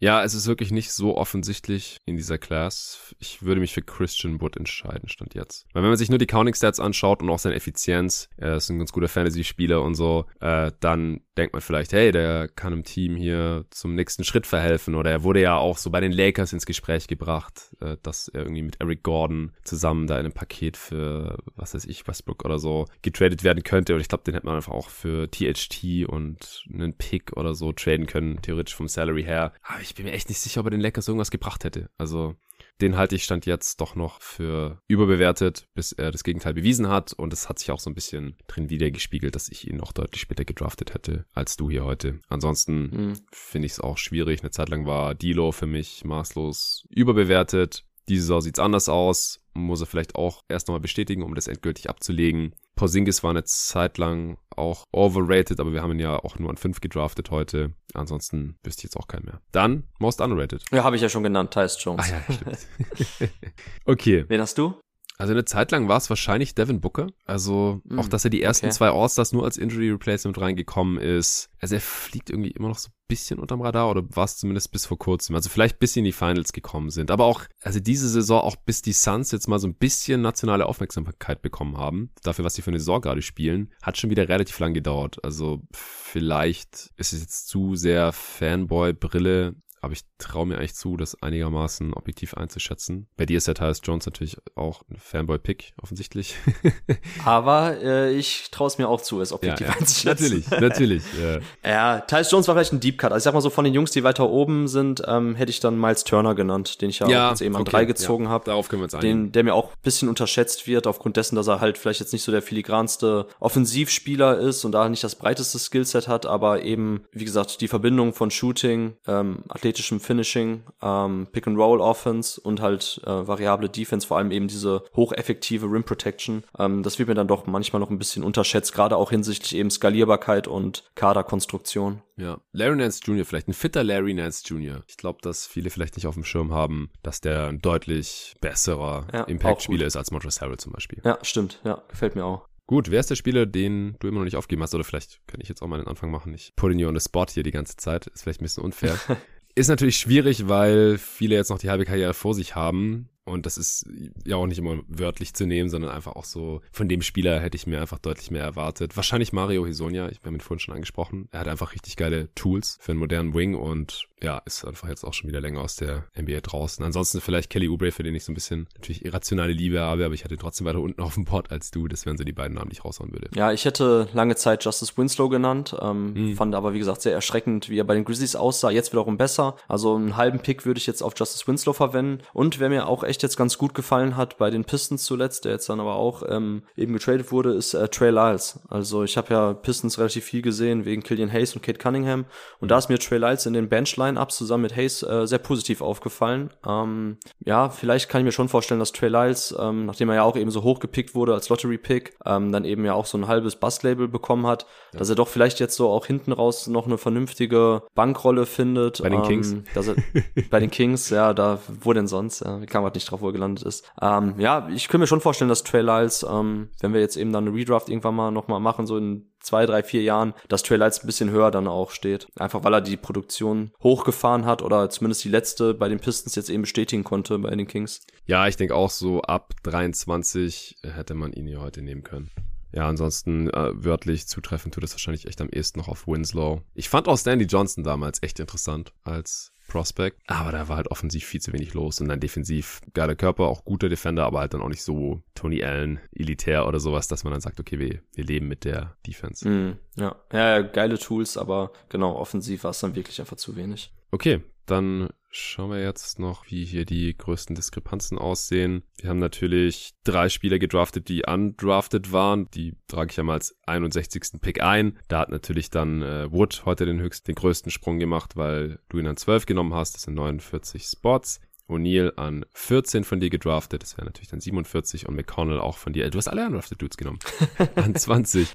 Ja, 0.05 0.23
es 0.23 0.35
ist 0.35 0.47
wirklich 0.47 0.71
nicht 0.71 0.93
so 0.93 1.17
offensichtlich 1.17 1.97
in 2.05 2.19
dieser 2.19 2.37
Class. 2.37 3.15
Ich 3.21 3.43
würde 3.43 3.63
mich 3.63 3.73
für 3.73 3.81
Christian 3.81 4.39
Wood 4.39 4.59
entscheiden, 4.59 5.09
stand 5.09 5.33
jetzt. 5.33 5.65
Weil 5.73 5.83
wenn 5.83 5.89
man 5.89 5.97
sich 5.97 6.11
nur 6.11 6.19
die 6.19 6.27
Counting 6.27 6.53
Stats 6.53 6.79
anschaut 6.79 7.23
und 7.23 7.31
auch 7.31 7.39
seine 7.39 7.55
Effizienz, 7.55 8.29
er 8.37 8.57
ist 8.57 8.69
ein 8.69 8.77
ganz 8.77 8.93
guter 8.93 9.09
Fantasy-Spieler 9.09 9.81
und 9.81 9.95
so, 9.95 10.27
äh, 10.41 10.73
dann 10.81 11.23
denkt 11.37 11.53
man 11.53 11.63
vielleicht, 11.63 11.93
hey, 11.93 12.13
der 12.13 12.49
kann 12.49 12.73
im 12.73 12.85
Team 12.85 13.17
hier 13.17 13.65
zum 13.71 13.95
nächsten 13.95 14.25
Schritt 14.25 14.47
verhelfen. 14.47 14.95
Oder 14.95 15.11
er 15.11 15.23
wurde 15.23 15.41
ja 15.41 15.57
auch 15.57 15.79
so 15.79 15.91
bei 15.91 16.01
den 16.01 16.13
Lakers 16.13 16.53
ins 16.53 16.67
Gespräch 16.67 17.07
gebracht, 17.07 17.75
äh, 17.81 17.97
dass 18.03 18.29
er 18.29 18.43
irgendwie 18.43 18.63
mit 18.63 18.81
Eric 18.81 19.03
Gordon 19.03 19.53
zusammen 19.65 20.07
da 20.07 20.15
in 20.15 20.27
einem 20.27 20.33
Paket 20.33 20.77
für, 20.77 21.39
was 21.57 21.75
weiß 21.75 21.87
ich, 21.87 22.07
Westbrook 22.07 22.45
oder 22.45 22.59
so 22.59 22.87
getradet 23.03 23.45
werden 23.45 23.63
könnte. 23.65 23.95
Und 23.95 24.01
ich 24.01 24.09
glaube, 24.09 24.25
den 24.25 24.35
hätte 24.35 24.47
man 24.47 24.57
einfach 24.57 24.73
auch 24.73 24.89
für 24.89 25.31
THT 25.31 26.07
und 26.07 26.65
einen 26.73 26.97
Pick 26.97 27.37
oder 27.37 27.55
so 27.55 27.73
traden 27.73 28.07
können, 28.07 28.41
theoretisch 28.43 28.75
vom 28.75 28.89
Salary 28.89 29.25
her. 29.25 29.53
Aber 29.63 29.81
ich 29.81 29.95
bin 29.95 30.07
mir 30.07 30.13
echt 30.13 30.29
nicht 30.29 30.41
sicher, 30.41 30.61
ob 30.61 30.67
er 30.69 30.71
den 30.71 30.81
Lakers 30.81 31.09
irgendwas 31.09 31.31
gebracht 31.31 31.65
hätte. 31.65 31.91
Also 31.99 32.37
den 32.81 32.97
halte 32.97 33.15
ich 33.15 33.25
Stand 33.25 33.47
jetzt 33.47 33.81
doch 33.81 33.95
noch 33.95 34.21
für 34.21 34.81
überbewertet, 34.89 35.69
bis 35.75 35.93
er 35.93 36.11
das 36.11 36.25
Gegenteil 36.25 36.55
bewiesen 36.55 36.89
hat. 36.89 37.13
Und 37.13 37.33
es 37.33 37.49
hat 37.49 37.59
sich 37.59 37.71
auch 37.71 37.79
so 37.79 37.91
ein 37.91 37.95
bisschen 37.95 38.37
drin 38.47 38.71
wiedergespiegelt, 38.71 39.35
dass 39.35 39.49
ich 39.49 39.69
ihn 39.69 39.77
noch 39.77 39.93
deutlich 39.93 40.21
später 40.21 40.45
gedraftet 40.45 40.95
hätte 40.95 41.25
als 41.33 41.57
du 41.57 41.71
hier 41.71 41.85
heute. 41.85 42.19
Ansonsten 42.29 42.83
mhm. 42.83 43.13
finde 43.31 43.67
ich 43.67 43.73
es 43.73 43.81
auch 43.81 43.99
schwierig. 43.99 44.41
Eine 44.41 44.51
Zeit 44.51 44.69
lang 44.69 44.87
war 44.87 45.15
Dilo 45.15 45.53
für 45.53 45.67
mich 45.67 46.05
maßlos 46.05 46.87
überbewertet. 46.91 47.85
Diese 48.09 48.23
Saison 48.23 48.41
sieht's 48.41 48.59
anders 48.59 48.89
aus. 48.89 49.41
Muss 49.55 49.81
er 49.81 49.87
vielleicht 49.87 50.17
auch 50.17 50.43
erst 50.49 50.69
nochmal 50.69 50.81
bestätigen, 50.81 51.23
um 51.23 51.35
das 51.35 51.47
endgültig 51.47 51.89
abzulegen. 51.89 52.55
Porzingis 52.77 53.23
war 53.23 53.31
eine 53.31 53.45
Zeit 53.45 53.99
lang 53.99 54.37
auch 54.57 54.85
overrated, 54.93 55.61
aber 55.61 55.73
wir 55.73 55.83
haben 55.83 55.93
ihn 55.93 56.01
ja 56.01 56.19
auch 56.19 56.39
nur 56.39 56.51
an 56.51 56.57
5 56.57 56.81
gedraftet 56.81 57.31
heute. 57.31 57.73
Ansonsten 57.93 58.57
wüsste 58.65 58.81
ich 58.81 58.85
jetzt 58.85 58.97
auch 58.97 59.07
keinen 59.07 59.27
mehr. 59.27 59.41
Dann 59.53 59.85
most 60.01 60.21
underrated. 60.21 60.65
Ja, 60.73 60.83
habe 60.83 60.97
ich 60.97 61.03
ja 61.03 61.09
schon 61.09 61.23
genannt, 61.23 61.53
Tyus 61.53 61.83
Jones. 61.83 62.11
Ah 62.11 62.23
ja, 62.29 62.35
stimmt. 62.35 63.31
okay. 63.85 64.25
Wen 64.29 64.41
hast 64.41 64.59
du? 64.59 64.75
Also 65.17 65.33
eine 65.33 65.45
Zeit 65.45 65.71
lang 65.71 65.89
war 65.89 65.99
es 65.99 66.11
wahrscheinlich 66.11 66.55
Devin 66.55 66.81
Booker. 66.81 67.07
Also 67.25 67.81
mm, 67.85 67.99
auch, 67.99 68.09
dass 68.09 68.25
er 68.25 68.31
die 68.31 68.43
ersten 68.43 68.67
okay. 68.67 68.75
zwei 68.75 68.89
All-Stars 68.89 69.33
nur 69.33 69.45
als 69.45 69.57
Injury 69.57 69.91
Replacement 69.91 70.41
reingekommen 70.41 70.99
ist. 70.99 71.51
Also 71.61 71.77
er 71.77 71.81
fliegt 71.81 72.31
irgendwie 72.31 72.51
immer 72.51 72.69
noch 72.69 72.79
so 72.79 72.89
ein 72.89 72.95
bisschen 73.07 73.39
unterm 73.39 73.63
Radar 73.63 73.91
oder 73.91 74.03
war 74.17 74.25
es 74.25 74.39
zumindest 74.39 74.73
bis 74.73 74.87
vor 74.87 74.99
kurzem. 74.99 75.37
Also 75.37 75.51
vielleicht 75.51 75.79
bis 75.79 75.93
sie 75.93 76.01
in 76.01 76.05
die 76.05 76.13
Finals 76.13 76.53
gekommen 76.53 76.91
sind. 76.91 77.13
Aber 77.13 77.25
auch, 77.27 77.43
also 77.63 77.79
diese 77.79 78.09
Saison, 78.09 78.41
auch 78.41 78.57
bis 78.57 78.83
die 78.83 78.93
Suns 78.93 79.31
jetzt 79.31 79.47
mal 79.47 79.61
so 79.61 79.69
ein 79.69 79.77
bisschen 79.77 80.21
nationale 80.21 80.67
Aufmerksamkeit 80.67 81.43
bekommen 81.43 81.79
haben, 81.79 82.11
dafür, 82.23 82.45
was 82.45 82.55
sie 82.55 82.63
für 82.63 82.71
eine 82.71 82.81
Saison 82.81 83.01
gerade 83.01 83.23
spielen, 83.23 83.73
hat 83.83 83.97
schon 83.97 84.11
wieder 84.11 84.29
relativ 84.29 84.59
lang 84.59 84.75
gedauert. 84.75 85.23
Also 85.23 85.63
vielleicht 85.73 86.91
ist 86.97 87.13
es 87.13 87.21
jetzt 87.21 87.49
zu 87.49 87.77
sehr 87.77 88.13
Fanboy-Brille 88.13 89.55
aber 89.85 89.93
ich 89.93 90.03
traue 90.19 90.47
mir 90.47 90.59
eigentlich 90.59 90.75
zu, 90.75 90.97
das 90.97 91.23
einigermaßen 91.23 91.93
objektiv 91.93 92.35
einzuschätzen. 92.35 93.07
Bei 93.17 93.27
dir 93.27 93.37
ist 93.37 93.47
der 93.47 93.55
Tyus 93.55 93.81
Jones 93.85 94.07
natürlich 94.07 94.39
auch 94.55 94.83
ein 94.91 94.97
Fanboy-Pick, 94.99 95.75
offensichtlich. 95.81 96.37
aber 97.25 97.81
äh, 97.83 98.15
ich 98.15 98.51
traue 98.51 98.69
es 98.69 98.79
mir 98.79 98.89
auch 98.89 99.01
zu, 99.01 99.21
es 99.21 99.33
objektiv 99.33 99.67
ja, 99.67 99.73
ja. 99.73 99.79
einzuschätzen. 99.79 100.45
Natürlich, 100.49 100.51
natürlich. 100.51 101.03
Ja. 101.21 101.39
ja, 101.71 102.01
Tyus 102.01 102.31
Jones 102.31 102.49
war 102.49 102.55
vielleicht 102.55 102.73
ein 102.73 102.81
Deep 102.81 102.99
Cut. 102.99 103.13
Also 103.13 103.23
ich 103.23 103.25
sag 103.25 103.35
mal 103.35 103.41
so, 103.41 103.51
von 103.51 103.65
den 103.65 103.75
Jungs, 103.75 103.91
die 103.91 104.03
weiter 104.03 104.29
oben 104.29 104.69
sind, 104.69 105.03
ähm, 105.07 105.35
hätte 105.35 105.51
ich 105.51 105.61
dann 105.61 105.79
Miles 105.79 106.05
Turner 106.05 106.35
genannt, 106.35 106.81
den 106.81 106.91
ich 106.91 107.01
ja, 107.01 107.09
ja 107.09 107.31
jetzt 107.31 107.43
eben 107.43 107.55
an 107.55 107.63
okay, 107.63 107.71
drei 107.71 107.85
gezogen 107.85 108.25
ja, 108.25 108.31
habe. 108.31 108.47
Darauf 108.47 108.69
können 108.69 108.81
wir 108.81 108.85
uns 108.85 108.95
einigen. 108.95 109.25
Den, 109.25 109.33
der 109.33 109.45
mir 109.45 109.55
auch 109.55 109.71
ein 109.71 109.83
bisschen 109.83 110.09
unterschätzt 110.09 110.67
wird, 110.67 110.87
aufgrund 110.87 111.17
dessen, 111.17 111.37
dass 111.37 111.47
er 111.47 111.61
halt 111.61 111.77
vielleicht 111.77 112.01
jetzt 112.01 112.13
nicht 112.13 112.23
so 112.23 112.33
der 112.33 112.43
filigranste 112.43 113.27
Offensivspieler 113.39 114.39
ist 114.39 114.65
und 114.65 114.73
da 114.73 114.89
nicht 114.89 115.05
das 115.05 115.17
breiteste 115.17 115.59
Skillset 115.59 116.09
hat, 116.09 116.25
aber 116.25 116.63
eben, 116.63 117.05
wie 117.13 117.25
gesagt, 117.25 117.61
die 117.61 117.69
Verbindung 117.69 118.15
von 118.15 118.31
Shooting, 118.31 118.97
ähm, 119.07 119.45
Athletik 119.49 119.74
athletischem 119.75 119.99
Finishing, 119.99 120.63
ähm, 120.83 121.27
Pick-and-Roll-Offense 121.33 122.41
und 122.41 122.61
halt 122.61 123.01
äh, 123.05 123.27
variable 123.27 123.69
Defense, 123.69 124.07
vor 124.07 124.19
allem 124.19 124.31
eben 124.31 124.47
diese 124.47 124.85
hocheffektive 124.95 125.67
Rim 125.67 125.83
Protection. 125.83 126.45
Ähm, 126.59 126.83
das 126.83 126.99
wird 126.99 127.09
mir 127.09 127.15
dann 127.15 127.27
doch 127.27 127.47
manchmal 127.47 127.81
noch 127.81 127.91
ein 127.91 127.99
bisschen 127.99 128.23
unterschätzt, 128.23 128.73
gerade 128.73 128.97
auch 128.97 129.11
hinsichtlich 129.11 129.57
eben 129.57 129.71
Skalierbarkeit 129.71 130.47
und 130.47 130.85
Kaderkonstruktion. 130.95 132.03
Ja, 132.17 132.39
Larry 132.53 132.77
Nance 132.77 133.01
Jr., 133.05 133.25
vielleicht 133.25 133.49
ein 133.49 133.55
fitter 133.55 133.83
Larry 133.83 134.15
Nance 134.15 134.45
Jr. 134.47 134.85
Ich 134.87 134.97
glaube, 134.97 135.19
dass 135.23 135.47
viele 135.47 135.71
vielleicht 135.71 135.97
nicht 135.97 136.07
auf 136.07 136.15
dem 136.15 136.25
Schirm 136.25 136.53
haben, 136.53 136.91
dass 137.03 137.21
der 137.21 137.49
ein 137.49 137.61
deutlich 137.61 138.35
besserer 138.41 139.09
ja, 139.13 139.25
Impact-Spieler 139.25 139.87
ist 139.87 139.97
als 139.97 140.13
Montrezl 140.13 140.43
Harrell 140.43 140.59
zum 140.59 140.73
Beispiel. 140.73 141.01
Ja, 141.05 141.19
stimmt. 141.23 141.61
Ja, 141.65 141.83
gefällt 141.89 142.15
mir 142.15 142.25
auch. 142.25 142.47
Gut, 142.67 142.91
wer 142.91 143.01
ist 143.01 143.11
der 143.11 143.17
Spieler, 143.17 143.45
den 143.45 143.95
du 143.99 144.09
immer 144.09 144.21
noch 144.21 144.25
nicht 144.25 144.37
aufgeben 144.37 144.63
hast? 144.63 144.75
Oder 144.75 144.85
vielleicht 144.85 145.21
kann 145.27 145.41
ich 145.43 145.51
jetzt 145.51 145.61
auch 145.61 145.67
mal 145.67 145.77
den 145.77 145.87
Anfang 145.87 146.11
machen. 146.11 146.33
Ich 146.33 146.55
put 146.57 146.73
you 146.73 146.89
on 146.89 146.99
the 146.99 147.05
spot 147.05 147.27
hier 147.31 147.43
die 147.43 147.51
ganze 147.51 147.77
Zeit. 147.77 148.07
Ist 148.07 148.23
vielleicht 148.23 148.41
ein 148.41 148.45
bisschen 148.45 148.65
unfair. 148.65 148.99
Ist 149.57 149.69
natürlich 149.69 149.99
schwierig, 149.99 150.49
weil 150.49 150.99
viele 150.99 151.37
jetzt 151.37 151.51
noch 151.51 151.59
die 151.59 151.71
halbe 151.71 151.85
Karriere 151.85 152.15
vor 152.15 152.35
sich 152.35 152.57
haben. 152.57 153.09
Und 153.25 153.47
das 153.47 153.57
ist 153.57 153.87
ja 154.27 154.37
auch 154.37 154.47
nicht 154.47 154.59
immer 154.59 154.83
wörtlich 154.87 155.33
zu 155.33 155.47
nehmen, 155.47 155.71
sondern 155.71 155.93
einfach 155.93 156.15
auch 156.15 156.25
so, 156.25 156.61
von 156.73 156.89
dem 156.89 157.01
Spieler 157.01 157.41
hätte 157.41 157.57
ich 157.57 157.67
mir 157.67 157.81
einfach 157.81 157.99
deutlich 157.99 158.31
mehr 158.31 158.43
erwartet. 158.43 158.97
Wahrscheinlich 158.97 159.33
Mario 159.33 159.65
Hisonia, 159.65 160.11
ich 160.11 160.19
habe 160.19 160.37
ihn 160.37 160.41
vorhin 160.41 160.59
schon 160.59 160.75
angesprochen. 160.75 161.29
Er 161.33 161.41
hat 161.41 161.49
einfach 161.49 161.73
richtig 161.73 161.97
geile 161.97 162.35
Tools 162.35 162.77
für 162.81 162.93
einen 162.93 162.99
modernen 162.99 163.33
Wing 163.33 163.55
und 163.55 164.09
ja, 164.25 164.41
ist 164.47 164.65
einfach 164.65 164.89
jetzt 164.89 165.05
auch 165.05 165.13
schon 165.13 165.29
wieder 165.29 165.41
länger 165.41 165.61
aus 165.61 165.77
der 165.77 166.05
NBA 166.19 166.41
draußen. 166.41 166.85
Ansonsten 166.85 167.21
vielleicht 167.21 167.51
Kelly 167.51 167.69
Oubre, 167.69 167.93
für 167.93 168.03
den 168.03 168.15
ich 168.15 168.25
so 168.25 168.33
ein 168.33 168.35
bisschen 168.35 168.67
natürlich 168.75 169.05
irrationale 169.05 169.53
Liebe 169.53 169.81
habe, 169.81 170.05
aber 170.05 170.15
ich 170.15 170.25
hatte 170.25 170.37
trotzdem 170.37 170.67
weiter 170.67 170.81
unten 170.81 171.03
auf 171.03 171.15
dem 171.15 171.27
Board 171.27 171.53
als 171.53 171.71
du. 171.71 171.87
Das 171.87 172.07
wären 172.07 172.17
so 172.17 172.25
die 172.25 172.33
beiden 172.33 172.55
Namen, 172.55 172.71
die 172.71 172.77
ich 172.77 172.85
raushauen 172.85 173.13
würde. 173.13 173.29
Ja, 173.35 173.53
ich 173.53 173.65
hätte 173.65 174.09
lange 174.15 174.35
Zeit 174.35 174.65
Justice 174.65 174.95
Winslow 174.97 175.29
genannt, 175.29 175.77
ähm, 175.81 176.15
hm. 176.15 176.37
fand 176.37 176.55
aber 176.55 176.73
wie 176.73 176.79
gesagt 176.79 177.03
sehr 177.03 177.13
erschreckend, 177.13 177.69
wie 177.69 177.79
er 177.79 177.85
bei 177.85 177.95
den 177.95 178.05
Grizzlies 178.05 178.35
aussah. 178.35 178.71
Jetzt 178.71 178.93
wiederum 178.93 179.19
besser. 179.19 179.57
Also 179.69 179.95
einen 179.95 180.17
halben 180.17 180.41
Pick 180.41 180.65
würde 180.65 180.79
ich 180.79 180.87
jetzt 180.87 181.03
auf 181.03 181.13
Justice 181.17 181.47
Winslow 181.47 181.75
verwenden. 181.75 182.23
Und 182.33 182.59
wer 182.61 182.71
mir 182.71 182.87
auch 182.87 183.05
echt 183.05 183.23
jetzt 183.23 183.37
ganz 183.37 183.59
gut 183.59 183.75
gefallen 183.75 184.17
hat 184.17 184.39
bei 184.39 184.51
den 184.51 184.65
Pistons 184.65 185.05
zuletzt, 185.05 185.45
der 185.45 185.53
jetzt 185.53 185.69
dann 185.69 185.81
aber 185.81 185.97
auch 185.97 186.23
ähm, 186.29 186.63
eben 186.77 186.95
getradet 186.95 187.31
wurde, 187.31 187.53
ist 187.53 187.75
äh, 187.75 187.89
Trey 187.89 188.11
Lyles. 188.11 188.61
Also 188.69 189.05
ich 189.05 189.19
habe 189.19 189.35
ja 189.35 189.53
Pistons 189.53 189.99
relativ 189.99 190.25
viel 190.25 190.41
gesehen 190.41 190.87
wegen 190.87 191.03
Killian 191.03 191.31
Hayes 191.31 191.55
und 191.55 191.63
Kate 191.63 191.79
Cunningham. 191.79 192.25
Und 192.61 192.71
da 192.71 192.79
ist 192.79 192.89
mir 192.89 192.99
Trey 192.99 193.19
Lyles 193.19 193.45
in 193.45 193.53
den 193.53 193.69
Bench-Line-Ups 194.15 194.37
zusammen 194.37 194.63
mit 194.63 194.77
Hayes 194.77 195.03
äh, 195.03 195.27
sehr 195.27 195.39
positiv 195.39 195.81
aufgefallen. 195.81 196.51
Ähm, 196.67 197.19
ja, 197.41 197.69
vielleicht 197.69 198.09
kann 198.09 198.21
ich 198.21 198.25
mir 198.25 198.33
schon 198.33 198.49
vorstellen, 198.49 198.81
dass 198.81 198.93
Trey 198.93 199.09
Lyles, 199.09 199.55
ähm, 199.59 199.87
nachdem 199.87 200.09
er 200.09 200.17
ja 200.17 200.23
auch 200.23 200.37
eben 200.37 200.51
so 200.51 200.63
hochgepickt 200.63 201.15
wurde 201.15 201.35
als 201.35 201.49
Lottery-Pick, 201.49 202.17
ähm, 202.25 202.53
dann 202.53 202.65
eben 202.65 202.85
ja 202.85 202.95
auch 202.95 203.07
so 203.07 203.19
ein 203.19 203.27
halbes 203.27 203.57
Bust-Label 203.57 204.09
bekommen 204.09 204.47
hat, 204.47 204.67
ja. 204.93 204.99
dass 204.99 205.09
er 205.09 205.17
doch 205.17 205.29
vielleicht 205.29 205.61
jetzt 205.61 205.77
so 205.77 205.91
auch 205.91 206.07
hinten 206.07 206.33
raus 206.33 206.67
noch 206.67 206.87
eine 206.87 206.99
vernünftige 206.99 207.83
Bankrolle 207.95 208.47
findet. 208.47 209.03
Bei 209.03 209.11
den 209.11 209.21
ähm, 209.21 209.27
Kings. 209.27 209.57
Dass 209.75 209.89
er, 209.89 209.97
bei 210.51 210.61
den 210.61 210.71
Kings, 210.71 211.11
ja, 211.11 211.35
da, 211.35 211.59
wo 211.81 211.93
denn 211.93 212.07
sonst? 212.07 212.41
Ja, 212.41 212.61
wie 212.61 212.67
kam 212.67 212.83
man 212.83 212.93
nicht 212.93 213.11
drauf, 213.11 213.21
wo 213.21 213.29
er 213.29 213.33
gelandet 213.33 213.65
ist. 213.67 213.91
Ähm, 214.01 214.35
ja, 214.39 214.69
ich 214.69 214.89
könnte 214.89 215.03
mir 215.03 215.07
schon 215.07 215.21
vorstellen, 215.21 215.49
dass 215.49 215.65
Trey 215.65 215.83
Lyles, 215.83 216.25
ähm, 216.29 216.71
wenn 216.81 216.93
wir 216.93 217.01
jetzt 217.01 217.17
eben 217.17 217.33
dann 217.33 217.47
eine 217.47 217.57
Redraft 217.57 217.89
irgendwann 217.89 218.15
mal 218.15 218.31
nochmal 218.31 218.61
machen, 218.61 218.87
so 218.87 218.97
in 218.97 219.31
zwei, 219.45 219.67
drei, 219.67 219.83
vier 219.83 220.03
Jahren, 220.03 220.35
dass 220.49 220.63
Trey 220.63 220.77
Lights 220.77 221.03
ein 221.03 221.07
bisschen 221.07 221.31
höher 221.31 221.51
dann 221.51 221.69
auch 221.69 221.91
steht. 221.91 222.27
Einfach 222.37 222.65
weil 222.65 222.75
er 222.75 222.81
die 222.81 222.97
Produktion 222.97 223.73
hochgefahren 223.83 224.47
hat 224.47 224.63
oder 224.63 224.91
zumindest 224.91 225.25
die 225.25 225.29
letzte 225.29 225.75
bei 225.75 225.89
den 225.89 226.01
Pistons 226.01 226.35
jetzt 226.35 226.51
eben 226.51 226.63
bestätigen 226.63 227.05
konnte 227.05 227.39
bei 227.39 227.55
den 227.55 227.67
Kings. 227.67 228.01
Ja, 228.27 228.47
ich 228.49 228.57
denke 228.57 228.75
auch 228.75 228.91
so 228.91 229.23
ab 229.23 229.55
23 229.63 230.79
hätte 230.83 231.15
man 231.15 231.33
ihn 231.33 231.47
hier 231.47 231.61
heute 231.61 231.83
nehmen 231.83 232.03
können. 232.03 232.31
Ja, 232.75 232.89
ansonsten 232.89 233.49
äh, 233.51 233.71
wörtlich 233.73 234.27
zutreffend 234.27 234.75
tut 234.75 234.83
es 234.83 234.93
wahrscheinlich 234.93 235.29
echt 235.29 235.41
am 235.41 235.49
ehesten 235.49 235.79
noch 235.79 235.87
auf 235.87 236.09
Winslow. 236.09 236.63
Ich 236.75 236.89
fand 236.89 237.07
auch 237.07 237.17
Stanley 237.17 237.47
Johnson 237.47 237.85
damals 237.85 238.21
echt 238.23 238.41
interessant 238.41 238.93
als 239.05 239.54
Prospect. 239.69 240.19
Aber 240.27 240.53
da 240.53 240.69
war 240.69 240.77
halt 240.77 240.91
offensiv 240.91 241.25
viel 241.25 241.41
zu 241.41 241.53
wenig 241.53 241.75
los 241.75 242.01
und 242.01 242.09
dann 242.09 242.21
defensiv 242.21 242.81
geiler 242.93 243.15
Körper, 243.15 243.45
auch 243.45 243.65
guter 243.65 243.89
Defender, 243.89 244.25
aber 244.25 244.41
halt 244.41 244.55
dann 244.55 244.63
auch 244.63 244.69
nicht 244.69 244.83
so 244.83 245.23
Tony 245.35 245.65
Allen, 245.65 246.01
elitär 246.13 246.67
oder 246.67 246.81
sowas, 246.81 247.09
dass 247.09 247.25
man 247.25 247.33
dann 247.33 247.41
sagt, 247.41 247.61
okay, 247.61 247.79
wir, 247.79 248.01
wir 248.15 248.25
leben 248.25 248.49
mit 248.49 248.65
der 248.65 248.97
Defense. 249.07 249.49
Mm, 249.49 249.79
ja. 249.97 250.17
ja, 250.33 250.63
geile 250.63 250.99
Tools, 250.99 251.37
aber 251.37 251.73
genau, 251.89 252.17
offensiv 252.17 252.65
war 252.65 252.71
es 252.71 252.81
dann 252.81 252.95
wirklich 252.95 253.21
einfach 253.21 253.37
zu 253.37 253.57
wenig. 253.57 253.93
Okay, 254.11 254.43
dann 254.67 255.09
schauen 255.37 255.71
wir 255.71 255.83
jetzt 255.83 256.19
noch, 256.19 256.51
wie 256.51 256.65
hier 256.65 256.85
die 256.85 257.17
größten 257.17 257.57
Diskrepanzen 257.57 258.19
aussehen. 258.19 258.85
Wir 259.01 259.11
haben 259.11 259.19
natürlich 259.19 259.93
drei 260.05 260.29
Spieler 260.29 260.59
gedraftet, 260.59 261.09
die 261.09 261.25
undrafted 261.27 262.13
waren. 262.13 262.49
Die 262.55 262.75
trage 262.87 263.11
ich 263.11 263.17
ja 263.17 263.25
mal 263.25 263.35
als 263.35 263.57
61. 263.67 264.41
Pick 264.41 264.63
ein. 264.63 264.99
Da 265.09 265.21
hat 265.21 265.31
natürlich 265.31 265.71
dann 265.71 266.03
äh, 266.03 266.31
Wood 266.31 266.63
heute 266.65 266.87
den 266.87 267.01
höchsten, 267.01 267.27
den 267.27 267.35
größten 267.35 267.71
Sprung 267.71 267.99
gemacht, 267.99 268.37
weil 268.37 268.79
du 268.89 268.99
ihn 268.99 269.07
an 269.07 269.17
12 269.17 269.47
genommen 269.47 269.75
hast. 269.75 269.95
Das 269.95 270.03
sind 270.03 270.15
49 270.15 270.85
Spots. 270.85 271.41
O'Neill 271.67 272.13
an 272.17 272.45
14 272.53 273.05
von 273.05 273.21
dir 273.21 273.31
gedraftet, 273.31 273.83
das 273.83 273.97
wäre 273.97 274.05
natürlich 274.05 274.29
dann 274.29 274.41
47 274.41 275.09
und 275.09 275.15
McConnell 275.15 275.61
auch 275.61 275.79
von 275.79 275.95
dir. 275.95 276.11
Du 276.11 276.19
hast 276.19 276.29
alle 276.29 276.45
undrafted 276.45 276.81
Dudes 276.81 276.99
genommen. 276.99 277.21
an 277.77 277.95
20. 277.95 278.53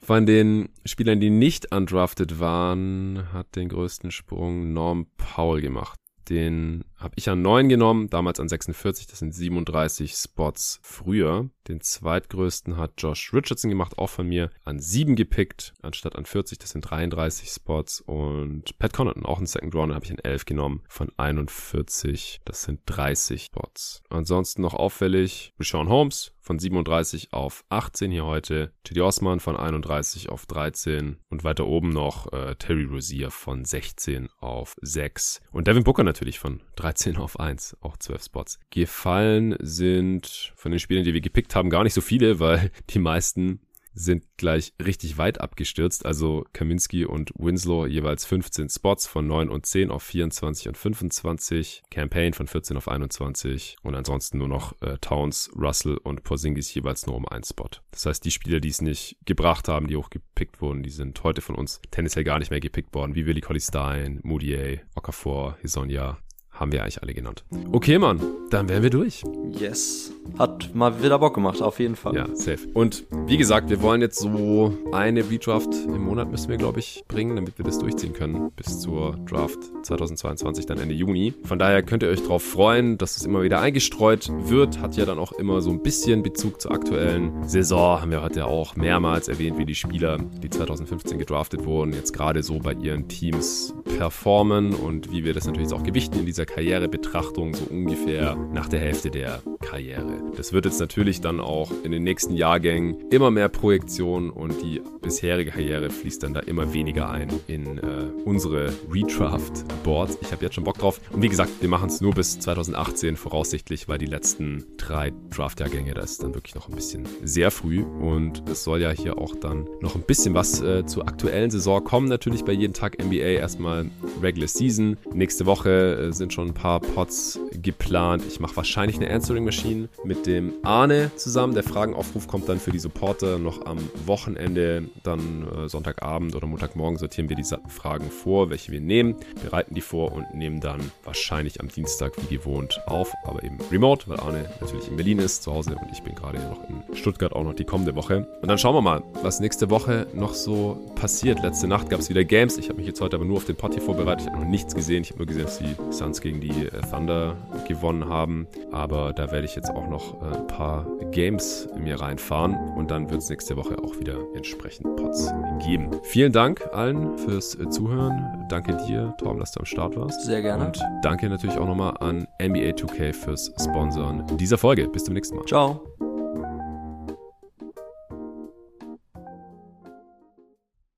Von 0.00 0.24
den 0.24 0.70
Spielern, 0.86 1.20
die 1.20 1.28
nicht 1.28 1.74
undrafted 1.74 2.40
waren, 2.40 3.30
hat 3.34 3.54
den 3.54 3.68
größten 3.68 4.10
Sprung 4.10 4.72
Norm 4.72 5.08
Powell 5.18 5.60
gemacht. 5.60 6.00
Den 6.28 6.84
habe 6.96 7.14
ich 7.16 7.30
an 7.30 7.42
9 7.42 7.68
genommen, 7.68 8.10
damals 8.10 8.40
an 8.40 8.48
46, 8.48 9.06
das 9.06 9.20
sind 9.20 9.34
37 9.34 10.12
Spots 10.12 10.78
früher. 10.82 11.48
Den 11.68 11.80
zweitgrößten 11.80 12.76
hat 12.76 12.94
Josh 12.98 13.32
Richardson 13.32 13.70
gemacht, 13.70 13.98
auch 13.98 14.10
von 14.10 14.26
mir, 14.26 14.50
an 14.64 14.80
7 14.80 15.16
gepickt, 15.16 15.72
anstatt 15.80 16.16
an 16.16 16.26
40, 16.26 16.58
das 16.58 16.70
sind 16.70 16.82
33 16.82 17.48
Spots. 17.48 18.00
Und 18.00 18.78
Pat 18.78 18.92
Connaughton, 18.92 19.24
auch 19.24 19.38
einen 19.38 19.46
Second 19.46 19.74
Rounder, 19.74 19.94
habe 19.94 20.04
ich 20.04 20.10
an 20.10 20.18
11 20.18 20.44
genommen, 20.44 20.82
von 20.88 21.10
41, 21.16 22.40
das 22.44 22.62
sind 22.62 22.80
30 22.86 23.44
Spots. 23.44 24.02
Ansonsten 24.10 24.62
noch 24.62 24.74
auffällig, 24.74 25.54
Sean 25.60 25.88
Holmes 25.88 26.32
von 26.48 26.58
37 26.58 27.32
auf 27.32 27.64
18 27.70 28.10
hier 28.10 28.26
heute, 28.26 28.72
Teddy 28.84 29.00
Osman 29.00 29.40
von 29.40 29.56
31 29.56 30.28
auf 30.28 30.46
13 30.46 31.16
und 31.30 31.44
weiter 31.44 31.66
oben 31.66 31.90
noch 31.90 32.32
äh, 32.32 32.54
Terry 32.56 32.84
Rozier 32.84 33.30
von 33.30 33.64
16 33.64 34.28
auf 34.40 34.76
6 34.82 35.40
und 35.52 35.66
Devin 35.66 35.84
Booker 35.84 36.02
natürlich 36.02 36.38
von 36.38 36.60
13 36.76 36.88
13 36.98 37.16
auf 37.16 37.38
1, 37.38 37.76
auch 37.80 37.96
12 37.96 38.24
Spots. 38.24 38.60
Gefallen 38.70 39.56
sind. 39.60 40.52
Von 40.56 40.72
den 40.72 40.80
Spielern, 40.80 41.04
die 41.04 41.14
wir 41.14 41.20
gepickt 41.20 41.54
haben, 41.54 41.70
gar 41.70 41.84
nicht 41.84 41.94
so 41.94 42.00
viele, 42.00 42.40
weil 42.40 42.70
die 42.90 42.98
meisten 42.98 43.60
sind 43.98 44.24
gleich 44.36 44.72
richtig 44.82 45.18
weit 45.18 45.40
abgestürzt. 45.40 46.06
Also 46.06 46.46
Kaminski 46.52 47.04
und 47.04 47.32
Winslow 47.36 47.86
jeweils 47.86 48.24
15 48.24 48.68
Spots 48.68 49.06
von 49.06 49.26
9 49.26 49.48
und 49.48 49.66
10 49.66 49.90
auf 49.90 50.02
24 50.02 50.68
und 50.68 50.76
25. 50.76 51.82
Campaign 51.90 52.32
von 52.32 52.46
14 52.46 52.76
auf 52.76 52.88
21. 52.88 53.76
Und 53.82 53.94
ansonsten 53.94 54.38
nur 54.38 54.48
noch 54.48 54.80
äh, 54.82 54.98
Towns, 54.98 55.50
Russell 55.56 55.98
und 55.98 56.22
Porzingis 56.22 56.72
jeweils 56.72 57.06
nur 57.06 57.16
um 57.16 57.26
einen 57.26 57.44
Spot. 57.44 57.68
Das 57.90 58.06
heißt, 58.06 58.24
die 58.24 58.30
Spieler, 58.30 58.60
die 58.60 58.68
es 58.68 58.80
nicht 58.80 59.16
gebracht 59.24 59.68
haben, 59.68 59.88
die 59.88 59.96
hochgepickt 59.96 60.60
wurden, 60.60 60.82
die 60.82 60.90
sind 60.90 61.22
heute 61.24 61.40
von 61.40 61.56
uns 61.56 61.80
tendenziell 61.90 62.24
gar 62.24 62.38
nicht 62.38 62.50
mehr 62.50 62.60
gepickt 62.60 62.94
worden, 62.94 63.14
wie 63.14 63.26
Willie 63.26 63.42
Colley 63.42 63.60
Stein, 63.60 64.20
Moutier, 64.22 64.80
Okafor, 64.94 65.58
Hisonia, 65.60 66.18
haben 66.58 66.72
wir 66.72 66.82
eigentlich 66.82 67.02
alle 67.02 67.14
genannt. 67.14 67.44
Okay, 67.72 67.98
Mann, 67.98 68.20
dann 68.50 68.68
wären 68.68 68.82
wir 68.82 68.90
durch. 68.90 69.22
Yes. 69.52 70.12
Hat 70.38 70.74
mal 70.74 71.02
wieder 71.02 71.18
Bock 71.18 71.34
gemacht, 71.34 71.62
auf 71.62 71.80
jeden 71.80 71.96
Fall. 71.96 72.14
Ja, 72.14 72.26
safe. 72.34 72.68
Und 72.74 73.04
wie 73.26 73.36
gesagt, 73.36 73.70
wir 73.70 73.80
wollen 73.82 74.00
jetzt 74.00 74.18
so 74.18 74.76
eine 74.92 75.28
Redraft 75.30 75.68
im 75.86 76.02
Monat 76.04 76.30
müssen 76.30 76.48
wir, 76.48 76.56
glaube 76.56 76.80
ich, 76.80 77.04
bringen, 77.08 77.36
damit 77.36 77.58
wir 77.58 77.64
das 77.64 77.78
durchziehen 77.78 78.12
können. 78.12 78.50
Bis 78.56 78.80
zur 78.80 79.16
Draft 79.28 79.58
2022, 79.82 80.66
dann 80.66 80.78
Ende 80.78 80.94
Juni. 80.94 81.34
Von 81.44 81.58
daher 81.58 81.82
könnt 81.82 82.02
ihr 82.02 82.08
euch 82.08 82.22
darauf 82.22 82.42
freuen, 82.42 82.98
dass 82.98 83.16
es 83.16 83.24
immer 83.24 83.42
wieder 83.42 83.60
eingestreut 83.60 84.30
wird. 84.48 84.80
Hat 84.80 84.96
ja 84.96 85.04
dann 85.04 85.18
auch 85.18 85.32
immer 85.32 85.60
so 85.60 85.70
ein 85.70 85.82
bisschen 85.82 86.22
Bezug 86.22 86.60
zur 86.60 86.72
aktuellen 86.72 87.48
Saison. 87.48 88.00
Haben 88.00 88.10
wir 88.10 88.22
heute 88.22 88.46
auch 88.46 88.76
mehrmals 88.76 89.28
erwähnt, 89.28 89.58
wie 89.58 89.66
die 89.66 89.74
Spieler, 89.74 90.18
die 90.18 90.50
2015 90.50 91.18
gedraftet 91.18 91.64
wurden, 91.64 91.92
jetzt 91.92 92.12
gerade 92.12 92.42
so 92.42 92.58
bei 92.58 92.74
ihren 92.74 93.08
Teams 93.08 93.74
performen 93.96 94.74
und 94.74 95.10
wie 95.10 95.24
wir 95.24 95.34
das 95.34 95.46
natürlich 95.46 95.72
auch 95.72 95.82
gewichten 95.82 96.18
in 96.18 96.26
dieser 96.26 96.46
Karrierebetrachtung 96.48 97.54
so 97.54 97.66
ungefähr 97.66 98.34
nach 98.52 98.68
der 98.68 98.80
Hälfte 98.80 99.10
der 99.10 99.42
Karriere. 99.60 100.22
Das 100.36 100.52
wird 100.52 100.64
jetzt 100.64 100.80
natürlich 100.80 101.20
dann 101.20 101.40
auch 101.40 101.70
in 101.84 101.92
den 101.92 102.02
nächsten 102.02 102.34
Jahrgängen 102.34 102.96
immer 103.10 103.30
mehr 103.30 103.48
Projektion 103.48 104.30
und 104.30 104.62
die 104.62 104.80
bisherige 105.02 105.50
Karriere 105.50 105.90
fließt 105.90 106.22
dann 106.22 106.34
da 106.34 106.40
immer 106.40 106.72
weniger 106.72 107.10
ein 107.10 107.28
in 107.46 107.78
äh, 107.78 108.06
unsere 108.24 108.72
Redraft-Boards. 108.92 110.18
Ich 110.22 110.32
habe 110.32 110.44
jetzt 110.44 110.54
schon 110.54 110.64
Bock 110.64 110.78
drauf. 110.78 111.00
Und 111.10 111.22
wie 111.22 111.28
gesagt, 111.28 111.50
wir 111.60 111.68
machen 111.68 111.88
es 111.88 112.00
nur 112.00 112.14
bis 112.14 112.38
2018 112.38 113.16
voraussichtlich, 113.16 113.88
weil 113.88 113.98
die 113.98 114.06
letzten 114.06 114.64
drei 114.76 115.12
Draft-Jahrgänge, 115.30 115.94
da 115.94 116.02
ist 116.02 116.22
dann 116.22 116.34
wirklich 116.34 116.54
noch 116.54 116.68
ein 116.68 116.74
bisschen 116.74 117.06
sehr 117.22 117.50
früh. 117.50 117.82
Und 117.82 118.48
es 118.48 118.64
soll 118.64 118.80
ja 118.80 118.90
hier 118.90 119.18
auch 119.18 119.36
dann 119.36 119.68
noch 119.80 119.94
ein 119.94 120.02
bisschen 120.02 120.34
was 120.34 120.60
äh, 120.60 120.86
zur 120.86 121.08
aktuellen 121.08 121.50
Saison 121.50 121.82
kommen. 121.84 122.08
Natürlich 122.08 122.44
bei 122.44 122.52
jeden 122.52 122.74
Tag 122.74 123.02
NBA 123.02 123.14
erstmal 123.16 123.90
Regular 124.22 124.48
Season. 124.48 124.96
Nächste 125.12 125.46
Woche 125.46 126.08
äh, 126.08 126.12
sind 126.12 126.32
schon 126.32 126.37
ein 126.42 126.54
paar 126.54 126.80
Pots 126.80 127.38
geplant. 127.52 128.22
Ich 128.26 128.40
mache 128.40 128.56
wahrscheinlich 128.56 128.96
eine 128.96 129.10
Answering 129.10 129.44
Machine 129.44 129.88
mit 130.04 130.26
dem 130.26 130.52
Arne 130.62 131.10
zusammen. 131.16 131.54
Der 131.54 131.62
Fragenaufruf 131.62 132.26
kommt 132.26 132.48
dann 132.48 132.58
für 132.58 132.70
die 132.70 132.78
Supporter 132.78 133.38
noch 133.38 133.66
am 133.66 133.78
Wochenende, 134.06 134.88
dann 135.02 135.46
äh, 135.48 135.68
Sonntagabend 135.68 136.34
oder 136.34 136.46
Montagmorgen 136.46 136.98
sortieren 136.98 137.28
wir 137.28 137.36
die 137.36 137.44
Fragen 137.68 138.10
vor, 138.10 138.50
welche 138.50 138.72
wir 138.72 138.80
nehmen, 138.80 139.16
bereiten 139.42 139.74
die 139.74 139.80
vor 139.80 140.12
und 140.12 140.34
nehmen 140.34 140.60
dann 140.60 140.90
wahrscheinlich 141.04 141.60
am 141.60 141.68
Dienstag 141.68 142.12
wie 142.28 142.36
gewohnt 142.36 142.80
auf, 142.86 143.12
aber 143.24 143.42
eben 143.44 143.58
remote, 143.70 144.08
weil 144.08 144.20
Arne 144.20 144.48
natürlich 144.60 144.88
in 144.88 144.96
Berlin 144.96 145.18
ist, 145.18 145.42
zu 145.42 145.52
Hause 145.52 145.76
und 145.80 145.90
ich 145.92 146.02
bin 146.02 146.14
gerade 146.14 146.38
noch 146.38 146.58
in 146.68 146.96
Stuttgart 146.96 147.32
auch 147.32 147.44
noch 147.44 147.54
die 147.54 147.64
kommende 147.64 147.94
Woche. 147.94 148.26
Und 148.42 148.48
dann 148.48 148.58
schauen 148.58 148.74
wir 148.74 148.82
mal, 148.82 149.02
was 149.22 149.40
nächste 149.40 149.70
Woche 149.70 150.06
noch 150.14 150.34
so 150.34 150.92
passiert. 150.94 151.42
Letzte 151.42 151.68
Nacht 151.68 151.90
gab 151.90 152.00
es 152.00 152.10
wieder 152.10 152.24
Games. 152.24 152.58
Ich 152.58 152.68
habe 152.68 152.78
mich 152.78 152.86
jetzt 152.86 153.00
heute 153.00 153.16
aber 153.16 153.24
nur 153.24 153.36
auf 153.38 153.44
den 153.44 153.56
Pot 153.56 153.68
vorbereitet. 153.80 154.26
Ich 154.26 154.32
habe 154.32 154.42
noch 154.42 154.50
nichts 154.50 154.74
gesehen. 154.74 155.02
Ich 155.02 155.10
habe 155.10 155.18
nur 155.18 155.26
gesehen, 155.26 155.44
dass 155.44 155.58
die 155.58 155.76
Suns 155.90 156.20
gegen 156.20 156.27
die 156.40 156.66
äh, 156.66 156.70
Thunder 156.90 157.36
gewonnen 157.66 158.08
haben. 158.08 158.46
Aber 158.72 159.12
da 159.12 159.30
werde 159.30 159.46
ich 159.46 159.56
jetzt 159.56 159.70
auch 159.70 159.88
noch 159.88 160.22
äh, 160.22 160.36
ein 160.36 160.46
paar 160.46 160.86
Games 161.10 161.68
in 161.74 161.84
mir 161.84 162.00
reinfahren 162.00 162.54
und 162.76 162.90
dann 162.90 163.10
wird 163.10 163.22
es 163.22 163.30
nächste 163.30 163.56
Woche 163.56 163.78
auch 163.82 163.98
wieder 163.98 164.18
entsprechend 164.34 164.96
Pots 164.96 165.32
geben. 165.64 165.90
Vielen 166.02 166.32
Dank 166.32 166.68
allen 166.72 167.16
fürs 167.18 167.54
äh, 167.54 167.68
Zuhören. 167.68 168.46
Danke 168.48 168.76
dir, 168.86 169.14
Tom, 169.18 169.38
dass 169.38 169.52
du 169.52 169.60
am 169.60 169.66
Start 169.66 169.96
warst. 169.96 170.22
Sehr 170.24 170.42
gerne. 170.42 170.66
Und 170.66 170.78
danke 171.02 171.28
natürlich 171.28 171.58
auch 171.58 171.66
nochmal 171.66 171.96
an 172.00 172.26
NBA 172.40 172.70
2K 172.70 173.12
fürs 173.12 173.52
Sponsoren 173.60 174.24
dieser 174.36 174.58
Folge. 174.58 174.88
Bis 174.88 175.04
zum 175.04 175.14
nächsten 175.14 175.36
Mal. 175.36 175.46
Ciao. 175.46 175.97